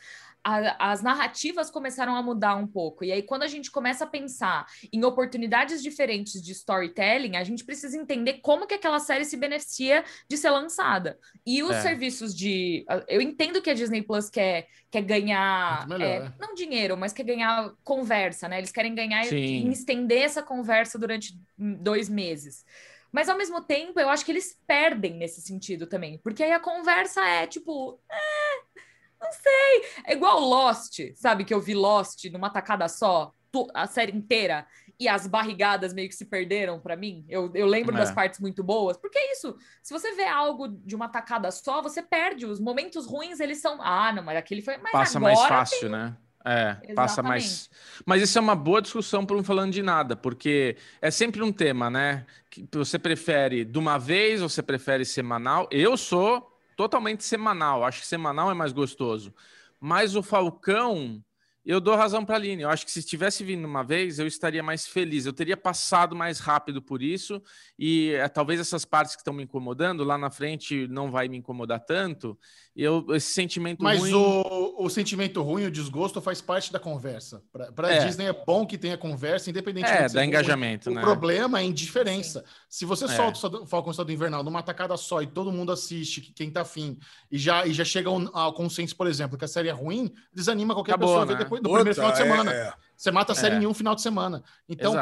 a, 0.46 0.92
as 0.92 1.02
narrativas 1.02 1.72
começaram 1.72 2.14
a 2.14 2.22
mudar 2.22 2.54
um 2.54 2.68
pouco. 2.68 3.04
E 3.04 3.10
aí, 3.10 3.20
quando 3.20 3.42
a 3.42 3.48
gente 3.48 3.68
começa 3.68 4.04
a 4.04 4.06
pensar 4.06 4.64
em 4.92 5.04
oportunidades 5.04 5.82
diferentes 5.82 6.40
de 6.40 6.52
storytelling, 6.52 7.36
a 7.36 7.42
gente 7.42 7.64
precisa 7.64 7.98
entender 7.98 8.34
como 8.34 8.64
que 8.64 8.74
aquela 8.74 9.00
série 9.00 9.24
se 9.24 9.36
beneficia 9.36 10.04
de 10.28 10.36
ser 10.36 10.50
lançada. 10.50 11.18
E 11.44 11.64
os 11.64 11.74
é. 11.74 11.80
serviços 11.80 12.32
de. 12.32 12.86
Eu 13.08 13.20
entendo 13.20 13.60
que 13.60 13.68
a 13.68 13.74
Disney 13.74 14.02
Plus 14.02 14.30
quer, 14.30 14.68
quer 14.88 15.02
ganhar. 15.02 15.88
Melhor, 15.88 16.06
é, 16.06 16.32
Não 16.38 16.54
dinheiro, 16.54 16.96
mas 16.96 17.12
quer 17.12 17.24
ganhar 17.24 17.72
conversa, 17.82 18.48
né? 18.48 18.58
Eles 18.58 18.70
querem 18.70 18.94
ganhar 18.94 19.24
Sim. 19.24 19.36
e 19.36 19.72
estender 19.72 20.22
essa 20.22 20.44
conversa 20.44 20.96
durante 20.96 21.36
dois 21.58 22.08
meses. 22.08 22.64
Mas 23.10 23.28
ao 23.28 23.36
mesmo 23.36 23.60
tempo, 23.62 23.98
eu 23.98 24.08
acho 24.08 24.24
que 24.24 24.30
eles 24.30 24.56
perdem 24.64 25.14
nesse 25.14 25.40
sentido 25.40 25.88
também. 25.88 26.18
Porque 26.18 26.44
aí 26.44 26.52
a 26.52 26.60
conversa 26.60 27.20
é 27.26 27.48
tipo. 27.48 27.98
É 28.08 28.85
não 29.20 29.32
sei. 29.32 30.02
É 30.06 30.12
igual 30.12 30.40
Lost, 30.40 31.00
sabe? 31.14 31.44
Que 31.44 31.54
eu 31.54 31.60
vi 31.60 31.74
Lost 31.74 32.24
numa 32.26 32.50
tacada 32.50 32.88
só, 32.88 33.32
a 33.74 33.86
série 33.86 34.16
inteira. 34.16 34.66
e 34.98 35.08
as 35.08 35.26
barrigadas 35.26 35.92
meio 35.92 36.08
que 36.08 36.14
se 36.14 36.24
perderam 36.24 36.80
para 36.80 36.96
mim. 36.96 37.24
Eu, 37.28 37.50
eu 37.54 37.66
lembro 37.66 37.94
é. 37.94 37.98
das 37.98 38.10
partes 38.10 38.40
muito 38.40 38.64
boas. 38.64 38.96
Porque 38.96 39.18
é 39.18 39.32
isso. 39.32 39.56
Se 39.82 39.92
você 39.92 40.12
vê 40.14 40.24
algo 40.24 40.68
de 40.68 40.94
uma 40.94 41.08
tacada 41.08 41.50
só, 41.50 41.82
você 41.82 42.02
perde. 42.02 42.46
Os 42.46 42.58
momentos 42.58 43.06
ruins, 43.06 43.40
eles 43.40 43.60
são. 43.60 43.80
Ah, 43.82 44.12
não, 44.12 44.22
mas 44.22 44.38
aquele 44.38 44.62
foi 44.62 44.78
mais. 44.78 44.92
Passa 44.92 45.20
mais 45.20 45.40
fácil, 45.42 45.80
tem... 45.80 45.90
né? 45.90 46.16
É, 46.48 46.70
Exatamente. 46.70 46.94
passa 46.94 47.22
mais. 47.22 47.70
Mas 48.06 48.22
isso 48.22 48.38
é 48.38 48.40
uma 48.40 48.54
boa 48.54 48.80
discussão 48.80 49.26
para 49.26 49.36
um 49.36 49.42
falando 49.42 49.72
de 49.72 49.82
nada, 49.82 50.14
porque 50.14 50.76
é 51.02 51.10
sempre 51.10 51.42
um 51.42 51.52
tema, 51.52 51.90
né? 51.90 52.24
Que 52.48 52.66
você 52.72 52.98
prefere 52.98 53.64
de 53.64 53.78
uma 53.78 53.98
vez 53.98 54.40
ou 54.40 54.48
você 54.48 54.62
prefere 54.62 55.04
semanal? 55.04 55.68
Eu 55.72 55.96
sou 55.96 56.55
totalmente 56.76 57.24
semanal, 57.24 57.84
acho 57.84 58.00
que 58.02 58.06
semanal 58.06 58.50
é 58.50 58.54
mais 58.54 58.72
gostoso. 58.72 59.34
Mas 59.80 60.14
o 60.14 60.22
Falcão, 60.22 61.22
eu 61.66 61.80
dou 61.80 61.96
razão 61.96 62.24
para 62.24 62.36
a 62.36 62.38
Aline. 62.38 62.62
Eu 62.62 62.70
acho 62.70 62.84
que 62.84 62.92
se 62.92 63.02
tivesse 63.02 63.42
vindo 63.42 63.64
uma 63.64 63.82
vez, 63.82 64.20
eu 64.20 64.26
estaria 64.26 64.62
mais 64.62 64.86
feliz. 64.86 65.26
Eu 65.26 65.32
teria 65.32 65.56
passado 65.56 66.14
mais 66.14 66.38
rápido 66.38 66.80
por 66.80 67.02
isso. 67.02 67.42
E 67.76 68.12
é, 68.12 68.28
talvez 68.28 68.60
essas 68.60 68.84
partes 68.84 69.16
que 69.16 69.20
estão 69.20 69.34
me 69.34 69.42
incomodando, 69.42 70.04
lá 70.04 70.16
na 70.16 70.30
frente 70.30 70.86
não 70.86 71.10
vai 71.10 71.26
me 71.26 71.36
incomodar 71.36 71.80
tanto. 71.80 72.38
Eu, 72.76 73.06
esse 73.14 73.32
sentimento 73.32 73.82
Mas 73.82 74.00
ruim... 74.00 74.12
o, 74.12 74.84
o 74.84 74.90
sentimento 74.90 75.42
ruim, 75.42 75.64
o 75.64 75.70
desgosto, 75.70 76.20
faz 76.20 76.42
parte 76.42 76.70
da 76.70 76.78
conversa. 76.78 77.42
Para 77.74 77.88
a 77.88 77.92
é. 77.92 78.04
Disney 78.06 78.26
é 78.26 78.32
bom 78.32 78.66
que 78.66 78.76
tenha 78.76 78.98
conversa, 78.98 79.48
independente 79.48 79.88
é, 79.88 80.06
da 80.08 80.24
engajamento. 80.24 80.90
Né? 80.90 81.00
O 81.00 81.04
problema 81.04 81.58
é 81.58 81.62
a 81.62 81.64
indiferença. 81.64 82.44
Se 82.68 82.84
você 82.84 83.06
é. 83.06 83.08
solta 83.08 83.62
o 83.62 83.66
Falcão 83.66 83.90
Estado 83.90 84.12
Invernal 84.12 84.44
numa 84.44 84.62
tacada 84.62 84.94
só 84.98 85.22
e 85.22 85.26
todo 85.26 85.50
mundo 85.50 85.72
assiste, 85.72 86.20
quem 86.20 86.50
tá 86.50 86.60
afim, 86.60 86.98
e 87.32 87.38
já, 87.38 87.66
e 87.66 87.72
já 87.72 87.84
chega 87.84 88.10
ao 88.10 88.52
consenso, 88.52 88.94
por 88.94 89.06
exemplo, 89.06 89.38
que 89.38 89.44
a 89.46 89.48
série 89.48 89.68
é 89.68 89.72
ruim, 89.72 90.12
desanima 90.30 90.74
qualquer 90.74 90.92
Acabou, 90.92 91.08
pessoa 91.08 91.24
né? 91.24 91.32
a 91.32 91.36
ver 91.38 91.55
depois 91.56 91.62
do 91.62 91.68
Outra, 91.68 91.94
primeiro 91.94 91.94
final 91.94 92.12
de 92.12 92.18
semana. 92.18 92.52
É, 92.52 92.68
é. 92.68 92.72
Você 92.96 93.10
mata 93.10 93.32
a 93.32 93.34
série 93.34 93.56
é. 93.56 93.58
em 93.58 93.66
um 93.66 93.74
final 93.74 93.94
de 93.94 94.02
semana. 94.02 94.42
Então, 94.68 94.94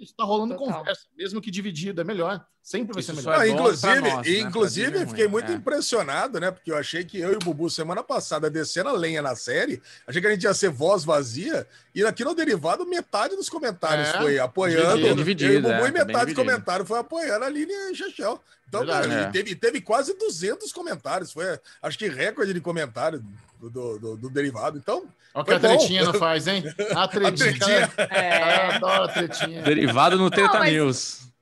está 0.00 0.24
rolando 0.24 0.56
Total. 0.56 0.78
conversa, 0.78 1.06
mesmo 1.16 1.40
que 1.40 1.50
dividida, 1.50 2.02
é 2.02 2.04
melhor. 2.04 2.44
Sempre 2.62 2.94
vai 2.94 3.02
ser 3.02 3.12
melhor. 3.12 3.38
Ah, 3.38 3.46
inclusive, 3.46 4.00
nós, 4.00 4.26
né? 4.26 4.38
inclusive 4.38 5.06
fiquei 5.06 5.28
muito 5.28 5.52
é. 5.52 5.54
impressionado, 5.54 6.40
né? 6.40 6.50
Porque 6.50 6.72
eu 6.72 6.76
achei 6.76 7.04
que 7.04 7.18
eu 7.18 7.32
e 7.32 7.36
o 7.36 7.38
Bubu, 7.38 7.68
semana 7.68 8.02
passada, 8.02 8.50
descendo 8.50 8.88
a 8.88 8.92
lenha 8.92 9.20
na 9.20 9.36
série, 9.36 9.82
achei 10.06 10.20
que 10.20 10.26
a 10.26 10.30
gente 10.30 10.44
ia 10.44 10.54
ser 10.54 10.70
voz 10.70 11.04
vazia, 11.04 11.66
e 11.94 12.04
aqui 12.04 12.24
no 12.24 12.34
derivado, 12.34 12.84
metade 12.84 13.36
dos 13.36 13.48
comentários 13.48 14.08
é, 14.08 14.18
foi 14.18 14.38
apoiando. 14.38 14.96
Dividido, 14.96 15.14
dividido, 15.14 15.52
e 15.52 15.56
o 15.58 15.62
Bubu, 15.62 15.86
é, 15.86 15.88
e 15.88 15.92
metade 15.92 16.26
dos 16.26 16.34
comentários 16.34 16.88
foi 16.88 16.98
apoiando 16.98 17.44
a 17.44 17.48
Lilian 17.48 17.94
Chechel. 17.94 18.40
Então, 18.68 18.80
Verdade, 18.80 19.08
cara, 19.08 19.20
é. 19.20 19.30
teve, 19.30 19.54
teve 19.54 19.80
quase 19.80 20.18
200 20.18 20.72
comentários. 20.72 21.32
Foi, 21.32 21.58
acho 21.80 21.96
que 21.96 22.08
recorde 22.08 22.52
de 22.52 22.60
comentários 22.60 23.22
do, 23.60 23.70
do, 23.70 23.98
do, 23.98 24.16
do 24.16 24.30
derivado. 24.30 24.76
Então. 24.76 25.04
Olha 25.32 25.42
o 25.42 25.44
que 25.44 25.52
a 25.52 25.60
tretinha 25.60 26.04
não 26.04 26.14
faz, 26.18 26.48
hein? 26.48 26.64
A 26.96 27.06
tretinha. 27.06 27.50
a 27.50 27.52
tretinha. 27.52 27.92
É. 28.10 28.56
Eu 28.56 28.70
adoro 28.72 29.04
a 29.04 29.08
tretinha. 29.08 29.62
Derivado 29.62 30.18
no 30.18 30.30
Treta 30.30 30.58
mas... 30.58 30.72
News. 30.72 31.33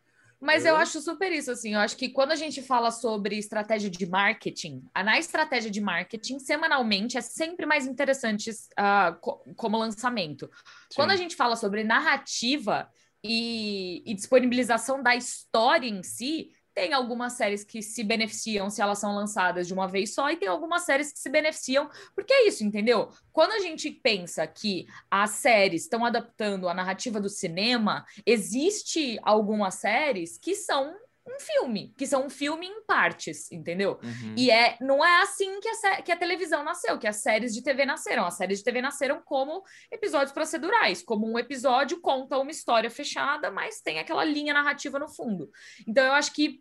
Mas 0.42 0.66
eu 0.66 0.74
acho 0.74 1.00
super 1.00 1.30
isso, 1.30 1.52
assim. 1.52 1.74
Eu 1.74 1.80
acho 1.80 1.96
que 1.96 2.08
quando 2.08 2.32
a 2.32 2.36
gente 2.36 2.60
fala 2.60 2.90
sobre 2.90 3.38
estratégia 3.38 3.88
de 3.88 4.04
marketing, 4.04 4.82
na 4.92 5.16
estratégia 5.16 5.70
de 5.70 5.80
marketing, 5.80 6.40
semanalmente 6.40 7.16
é 7.16 7.20
sempre 7.20 7.64
mais 7.64 7.86
interessante 7.86 8.50
uh, 8.50 9.54
como 9.54 9.78
lançamento. 9.78 10.46
Sim. 10.90 10.96
Quando 10.96 11.12
a 11.12 11.16
gente 11.16 11.36
fala 11.36 11.54
sobre 11.54 11.84
narrativa 11.84 12.90
e, 13.22 14.02
e 14.04 14.14
disponibilização 14.14 15.00
da 15.00 15.14
história 15.14 15.86
em 15.86 16.02
si, 16.02 16.50
tem 16.74 16.92
algumas 16.92 17.34
séries 17.34 17.64
que 17.64 17.82
se 17.82 18.02
beneficiam 18.02 18.70
se 18.70 18.80
elas 18.80 18.98
são 18.98 19.14
lançadas 19.14 19.66
de 19.66 19.74
uma 19.74 19.86
vez 19.86 20.14
só, 20.14 20.30
e 20.30 20.36
tem 20.36 20.48
algumas 20.48 20.82
séries 20.82 21.12
que 21.12 21.18
se 21.18 21.28
beneficiam, 21.28 21.90
porque 22.14 22.32
é 22.32 22.48
isso, 22.48 22.64
entendeu? 22.64 23.10
Quando 23.32 23.52
a 23.52 23.60
gente 23.60 23.90
pensa 23.90 24.46
que 24.46 24.86
as 25.10 25.30
séries 25.30 25.82
estão 25.82 26.04
adaptando 26.04 26.68
a 26.68 26.74
narrativa 26.74 27.20
do 27.20 27.28
cinema, 27.28 28.04
existe 28.26 29.18
algumas 29.22 29.74
séries 29.74 30.38
que 30.38 30.54
são 30.54 30.94
um 31.26 31.38
filme, 31.38 31.94
que 31.96 32.06
são 32.06 32.26
um 32.26 32.30
filme 32.30 32.66
em 32.66 32.84
partes, 32.84 33.50
entendeu? 33.52 33.98
Uhum. 34.02 34.34
E 34.36 34.50
é, 34.50 34.76
não 34.80 35.04
é 35.04 35.22
assim 35.22 35.60
que 35.60 35.68
a, 35.68 36.02
que 36.02 36.12
a 36.12 36.16
televisão 36.16 36.64
nasceu, 36.64 36.98
que 36.98 37.06
as 37.06 37.16
séries 37.16 37.54
de 37.54 37.62
TV 37.62 37.84
nasceram. 37.84 38.26
As 38.26 38.34
séries 38.34 38.58
de 38.58 38.64
TV 38.64 38.82
nasceram 38.82 39.22
como 39.24 39.62
episódios 39.90 40.32
procedurais, 40.32 41.02
como 41.02 41.30
um 41.30 41.38
episódio 41.38 42.00
conta 42.00 42.38
uma 42.38 42.50
história 42.50 42.90
fechada, 42.90 43.50
mas 43.50 43.80
tem 43.80 43.98
aquela 43.98 44.24
linha 44.24 44.52
narrativa 44.52 44.98
no 44.98 45.08
fundo. 45.08 45.50
Então 45.86 46.04
eu 46.04 46.12
acho 46.12 46.32
que 46.32 46.60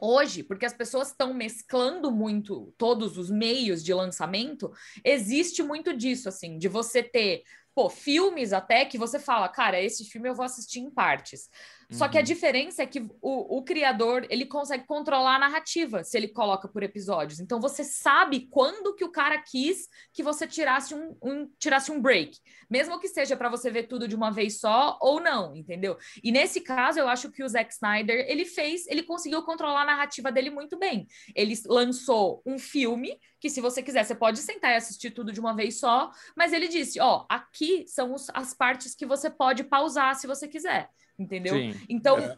hoje, 0.00 0.42
porque 0.42 0.66
as 0.66 0.72
pessoas 0.72 1.08
estão 1.08 1.34
mesclando 1.34 2.10
muito 2.10 2.72
todos 2.76 3.18
os 3.18 3.30
meios 3.30 3.84
de 3.84 3.92
lançamento, 3.92 4.72
existe 5.04 5.62
muito 5.62 5.96
disso, 5.96 6.28
assim, 6.28 6.58
de 6.58 6.66
você 6.66 7.02
ter, 7.02 7.42
pô, 7.74 7.88
filmes 7.88 8.52
até 8.52 8.84
que 8.84 8.98
você 8.98 9.18
fala, 9.18 9.48
cara, 9.48 9.80
esse 9.80 10.04
filme 10.04 10.28
eu 10.28 10.34
vou 10.34 10.44
assistir 10.44 10.80
em 10.80 10.90
partes. 10.90 11.48
Só 11.92 12.08
que 12.08 12.16
a 12.16 12.20
uhum. 12.20 12.24
diferença 12.24 12.82
é 12.82 12.86
que 12.86 13.00
o, 13.20 13.58
o 13.58 13.62
criador 13.62 14.26
ele 14.30 14.46
consegue 14.46 14.84
controlar 14.86 15.36
a 15.36 15.38
narrativa 15.38 16.02
se 16.02 16.16
ele 16.16 16.28
coloca 16.28 16.66
por 16.66 16.82
episódios. 16.82 17.38
Então 17.38 17.60
você 17.60 17.84
sabe 17.84 18.48
quando 18.50 18.94
que 18.94 19.04
o 19.04 19.10
cara 19.10 19.38
quis 19.38 19.88
que 20.12 20.22
você 20.22 20.46
tirasse 20.46 20.94
um, 20.94 21.16
um 21.22 21.50
tirasse 21.58 21.92
um 21.92 22.00
break, 22.00 22.38
mesmo 22.70 22.98
que 22.98 23.08
seja 23.08 23.36
para 23.36 23.48
você 23.48 23.70
ver 23.70 23.84
tudo 23.84 24.08
de 24.08 24.16
uma 24.16 24.30
vez 24.30 24.58
só 24.58 24.98
ou 25.00 25.20
não, 25.20 25.54
entendeu? 25.54 25.96
E 26.22 26.32
nesse 26.32 26.60
caso 26.60 26.98
eu 26.98 27.08
acho 27.08 27.30
que 27.30 27.42
o 27.42 27.48
Zack 27.48 27.72
Snyder 27.72 28.24
ele 28.28 28.44
fez, 28.44 28.86
ele 28.86 29.02
conseguiu 29.02 29.42
controlar 29.42 29.82
a 29.82 29.86
narrativa 29.86 30.32
dele 30.32 30.50
muito 30.50 30.78
bem. 30.78 31.06
Ele 31.34 31.54
lançou 31.66 32.42
um 32.46 32.58
filme 32.58 33.18
que 33.38 33.50
se 33.50 33.60
você 33.60 33.82
quiser 33.82 34.04
você 34.04 34.14
pode 34.14 34.38
sentar 34.38 34.72
e 34.72 34.76
assistir 34.76 35.10
tudo 35.10 35.32
de 35.32 35.40
uma 35.40 35.54
vez 35.54 35.78
só, 35.78 36.10
mas 36.36 36.52
ele 36.52 36.68
disse, 36.68 37.00
ó, 37.00 37.26
aqui 37.28 37.84
são 37.86 38.14
os, 38.14 38.28
as 38.32 38.54
partes 38.54 38.94
que 38.94 39.04
você 39.04 39.28
pode 39.28 39.64
pausar 39.64 40.14
se 40.14 40.26
você 40.26 40.48
quiser 40.48 40.88
entendeu? 41.18 41.54
Sim, 41.54 41.74
então, 41.88 42.18
é. 42.18 42.36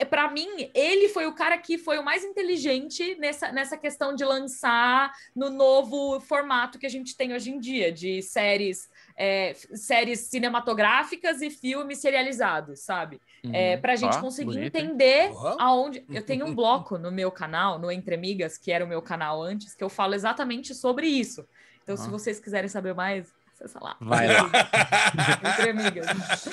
é 0.00 0.04
para 0.04 0.30
mim, 0.30 0.70
ele 0.74 1.08
foi 1.08 1.26
o 1.26 1.34
cara 1.34 1.56
que 1.58 1.78
foi 1.78 1.98
o 1.98 2.04
mais 2.04 2.24
inteligente 2.24 3.16
nessa, 3.18 3.52
nessa 3.52 3.76
questão 3.76 4.14
de 4.14 4.24
lançar 4.24 5.12
no 5.34 5.50
novo 5.50 6.20
formato 6.20 6.78
que 6.78 6.86
a 6.86 6.90
gente 6.90 7.16
tem 7.16 7.32
hoje 7.32 7.50
em 7.50 7.58
dia, 7.58 7.92
de 7.92 8.22
séries, 8.22 8.88
é, 9.16 9.54
séries 9.74 10.20
cinematográficas 10.20 11.40
e 11.42 11.50
filmes 11.50 11.98
serializados, 11.98 12.80
sabe? 12.80 13.20
Uhum. 13.44 13.54
É, 13.54 13.76
para 13.76 13.92
a 13.92 13.96
gente 13.96 14.16
ah, 14.16 14.20
conseguir 14.20 14.54
bonito, 14.54 14.76
entender 14.76 15.30
uhum. 15.30 15.56
aonde. 15.60 16.04
Eu 16.10 16.22
tenho 16.22 16.46
um 16.46 16.54
bloco 16.54 16.98
no 16.98 17.10
meu 17.10 17.30
canal, 17.30 17.78
no 17.78 17.90
Entre 17.90 18.14
Amigas, 18.14 18.58
que 18.58 18.72
era 18.72 18.84
o 18.84 18.88
meu 18.88 19.00
canal 19.00 19.42
antes, 19.42 19.74
que 19.74 19.84
eu 19.84 19.88
falo 19.88 20.14
exatamente 20.14 20.74
sobre 20.74 21.06
isso. 21.06 21.46
Então, 21.82 21.94
uhum. 21.94 22.02
se 22.02 22.10
vocês 22.10 22.40
quiserem 22.40 22.68
saber 22.68 22.94
mais, 22.94 23.32
lá. 23.80 23.96
Vai 24.00 24.28
lá. 24.28 24.50
Entre 25.50 25.70
amigas. 25.70 26.06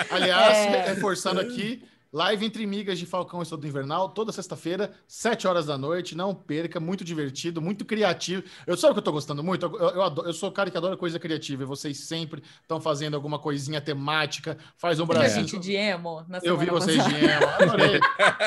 Aliás, 0.10 0.58
é... 0.58 0.94
reforçando 0.94 1.40
aqui, 1.42 1.84
live 2.14 2.46
entre 2.46 2.66
migas 2.68 3.00
de 3.00 3.08
Falcão 3.08 3.40
e 3.40 3.44
Estudo 3.44 3.66
Invernal, 3.66 4.10
toda 4.10 4.32
sexta-feira, 4.32 4.92
7 5.08 5.48
horas 5.48 5.66
da 5.66 5.78
noite. 5.78 6.16
Não 6.16 6.36
perca, 6.36 6.80
muito 6.80 7.04
divertido, 7.04 7.60
muito 7.60 7.84
criativo. 7.84 8.44
Eu 8.68 8.78
sabe 8.78 8.92
o 8.92 8.94
que 8.94 9.00
eu 9.00 9.04
tô 9.04 9.12
gostando 9.12 9.44
muito? 9.44 9.66
Eu, 9.66 9.90
eu, 9.90 10.02
adoro, 10.04 10.30
eu 10.30 10.34
sou 10.34 10.50
o 10.50 10.52
cara 10.52 10.70
que 10.70 10.78
adora 10.78 10.96
coisa 10.96 11.18
criativa 11.18 11.64
e 11.64 11.66
vocês 11.66 11.98
sempre 12.02 12.44
estão 12.62 12.80
fazendo 12.80 13.16
alguma 13.16 13.40
coisinha 13.40 13.82
temática, 13.82 14.58
faz 14.78 15.00
um 15.00 15.08
bracinho. 15.08 15.48
gente 15.48 15.58
de 15.58 15.74
emo 15.74 16.24
na 16.28 16.40
Eu 16.44 16.56
vi 16.56 16.68
vocês 16.68 16.98
passada. 16.98 17.18
de 17.18 17.26
emo, 17.26 17.48
adorei. 17.48 18.00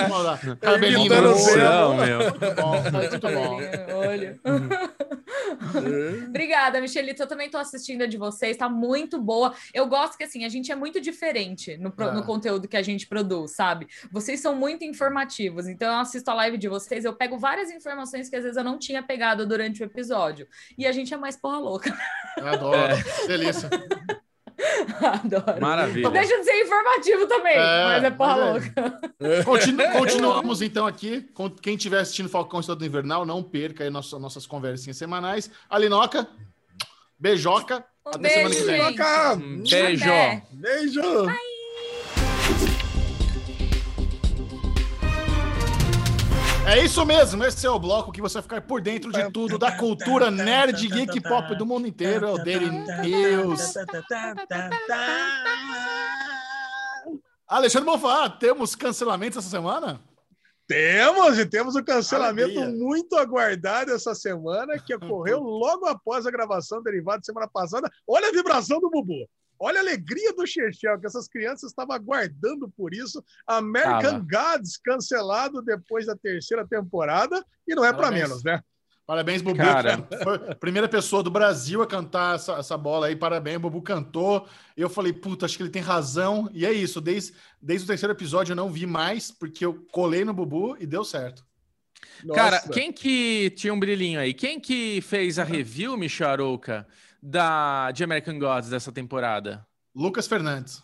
Vamos 0.08 0.24
lá. 0.24 0.38
Cabelinho 0.60 1.22
no 1.22 1.34
céu, 1.34 1.94
meu. 1.94 2.18
Muito 2.20 2.54
bom, 2.54 2.82
muito 2.92 3.20
bom. 3.20 3.58
Olha. 3.96 4.40
Obrigada, 6.28 6.80
Michelito. 6.80 7.22
Eu 7.22 7.26
também 7.26 7.46
estou 7.46 7.60
assistindo 7.60 8.02
a 8.02 8.06
de 8.06 8.16
vocês, 8.16 8.52
está 8.52 8.68
muito 8.68 9.20
boa. 9.20 9.52
Eu 9.74 9.86
gosto 9.86 10.16
que 10.16 10.24
assim, 10.24 10.44
a 10.44 10.48
gente 10.48 10.70
é 10.70 10.76
muito 10.76 11.00
diferente 11.00 11.76
no, 11.76 11.92
no 11.96 12.20
é. 12.20 12.22
conteúdo 12.22 12.68
que 12.68 12.76
a 12.76 12.82
gente 12.82 13.06
produz, 13.06 13.55
sabe? 13.56 13.88
Vocês 14.12 14.40
são 14.40 14.54
muito 14.54 14.84
informativos, 14.84 15.66
então 15.66 15.92
eu 15.92 16.00
assisto 16.00 16.30
a 16.30 16.34
live 16.34 16.58
de 16.58 16.68
vocês, 16.68 17.04
eu 17.04 17.14
pego 17.14 17.38
várias 17.38 17.70
informações 17.70 18.28
que 18.28 18.36
às 18.36 18.42
vezes 18.42 18.56
eu 18.56 18.64
não 18.64 18.78
tinha 18.78 19.02
pegado 19.02 19.46
durante 19.46 19.82
o 19.82 19.84
episódio. 19.84 20.46
E 20.76 20.86
a 20.86 20.92
gente 20.92 21.12
é 21.12 21.16
mais 21.16 21.36
porra 21.36 21.58
louca. 21.58 21.96
Eu 22.36 22.46
adoro. 22.46 22.76
É. 22.76 23.26
Delícia. 23.26 23.70
Adoro. 25.02 25.60
Maravilha. 25.60 26.10
Deixa 26.10 26.38
de 26.38 26.44
ser 26.44 26.62
informativo 26.62 27.26
também, 27.26 27.56
é, 27.56 27.84
mas 27.84 28.04
é 28.04 28.10
porra 28.10 28.32
é. 28.32 28.44
louca. 28.44 29.00
Continu 29.44 29.92
continuamos 29.92 30.62
então 30.62 30.86
aqui. 30.86 31.22
Com 31.34 31.50
quem 31.50 31.76
estiver 31.76 32.00
assistindo 32.00 32.28
Falcão 32.28 32.60
Estado 32.60 32.84
Invernal, 32.84 33.26
não 33.26 33.42
perca 33.42 33.84
aí 33.84 33.90
nossas, 33.90 34.18
nossas 34.20 34.46
conversinhas 34.46 34.96
semanais. 34.96 35.50
Alinoca, 35.68 36.26
beijoca. 37.18 37.84
Um 38.06 38.10
Até 38.10 38.18
beijo, 38.18 38.64
semana 38.64 38.92
que 38.92 38.98
vem. 38.98 39.62
Beijo. 39.62 40.04
Beijo. 40.52 41.26
Bye. 41.26 41.55
É 46.68 46.84
isso 46.84 47.06
mesmo, 47.06 47.44
esse 47.44 47.64
é 47.64 47.70
o 47.70 47.78
bloco 47.78 48.10
que 48.10 48.20
você 48.20 48.34
vai 48.34 48.42
ficar 48.42 48.60
por 48.60 48.80
dentro 48.80 49.12
de 49.12 49.30
tudo 49.30 49.56
da 49.56 49.76
cultura 49.76 50.32
nerd, 50.32 50.88
geek 50.88 51.20
pop 51.20 51.54
do 51.54 51.64
mundo 51.64 51.86
inteiro, 51.86 52.26
é 52.26 52.32
o 52.32 52.38
Daily 52.38 52.68
News. 52.68 53.74
Alexandre 57.46 57.88
Bonfá, 57.88 58.28
temos 58.28 58.74
cancelamento 58.74 59.38
essa 59.38 59.48
semana? 59.48 60.00
Temos, 60.66 61.38
e 61.38 61.46
temos 61.46 61.76
um 61.76 61.84
cancelamento 61.84 62.56
Maravilha. 62.56 62.84
muito 62.84 63.16
aguardado 63.16 63.92
essa 63.92 64.16
semana, 64.16 64.76
que 64.80 64.92
ocorreu 64.92 65.38
logo 65.40 65.86
após 65.86 66.26
a 66.26 66.30
gravação 66.32 66.82
derivada 66.82 67.22
semana 67.22 67.46
passada. 67.46 67.88
Olha 68.04 68.28
a 68.28 68.32
vibração 68.32 68.80
do 68.80 68.90
Bubu. 68.90 69.28
Olha 69.58 69.78
a 69.78 69.82
alegria 69.82 70.32
do 70.34 70.46
Chechel, 70.46 70.98
que 70.98 71.06
essas 71.06 71.28
crianças 71.28 71.70
estavam 71.70 71.94
aguardando 71.94 72.68
por 72.76 72.94
isso. 72.94 73.22
American 73.46 74.26
Gods 74.26 74.76
cancelado 74.76 75.62
depois 75.62 76.06
da 76.06 76.16
terceira 76.16 76.66
temporada, 76.66 77.44
e 77.66 77.74
não 77.74 77.84
é 77.84 77.92
para 77.92 78.10
menos, 78.10 78.42
né? 78.44 78.60
Parabéns, 79.06 79.40
Bubu. 79.40 79.58
Cara. 79.58 80.04
Foi 80.24 80.34
a 80.50 80.54
primeira 80.56 80.88
pessoa 80.88 81.22
do 81.22 81.30
Brasil 81.30 81.80
a 81.80 81.86
cantar 81.86 82.34
essa, 82.34 82.54
essa 82.54 82.76
bola 82.76 83.06
aí. 83.06 83.14
Parabéns, 83.14 83.58
Bubu 83.58 83.80
cantou. 83.80 84.48
Eu 84.76 84.90
falei, 84.90 85.12
puta, 85.12 85.46
acho 85.46 85.56
que 85.56 85.62
ele 85.62 85.70
tem 85.70 85.80
razão. 85.80 86.50
E 86.52 86.66
é 86.66 86.72
isso. 86.72 87.00
Desde, 87.00 87.32
desde 87.62 87.84
o 87.84 87.86
terceiro 87.86 88.12
episódio 88.12 88.50
eu 88.50 88.56
não 88.56 88.68
vi 88.68 88.84
mais, 88.84 89.30
porque 89.30 89.64
eu 89.64 89.86
colei 89.92 90.24
no 90.24 90.34
Bubu 90.34 90.76
e 90.80 90.86
deu 90.86 91.04
certo. 91.04 91.46
Nossa. 92.24 92.40
Cara, 92.40 92.60
quem 92.72 92.92
que 92.92 93.50
tinha 93.50 93.72
um 93.72 93.78
brilhinho 93.78 94.18
aí? 94.18 94.34
Quem 94.34 94.58
que 94.58 95.00
fez 95.02 95.38
a 95.38 95.44
review, 95.44 95.96
Michel 95.96 96.28
Arouca, 96.28 96.86
da, 97.22 97.90
de 97.90 98.04
American 98.04 98.38
Gods 98.38 98.70
dessa 98.70 98.92
temporada? 98.92 99.66
Lucas 99.94 100.26
Fernandes. 100.26 100.82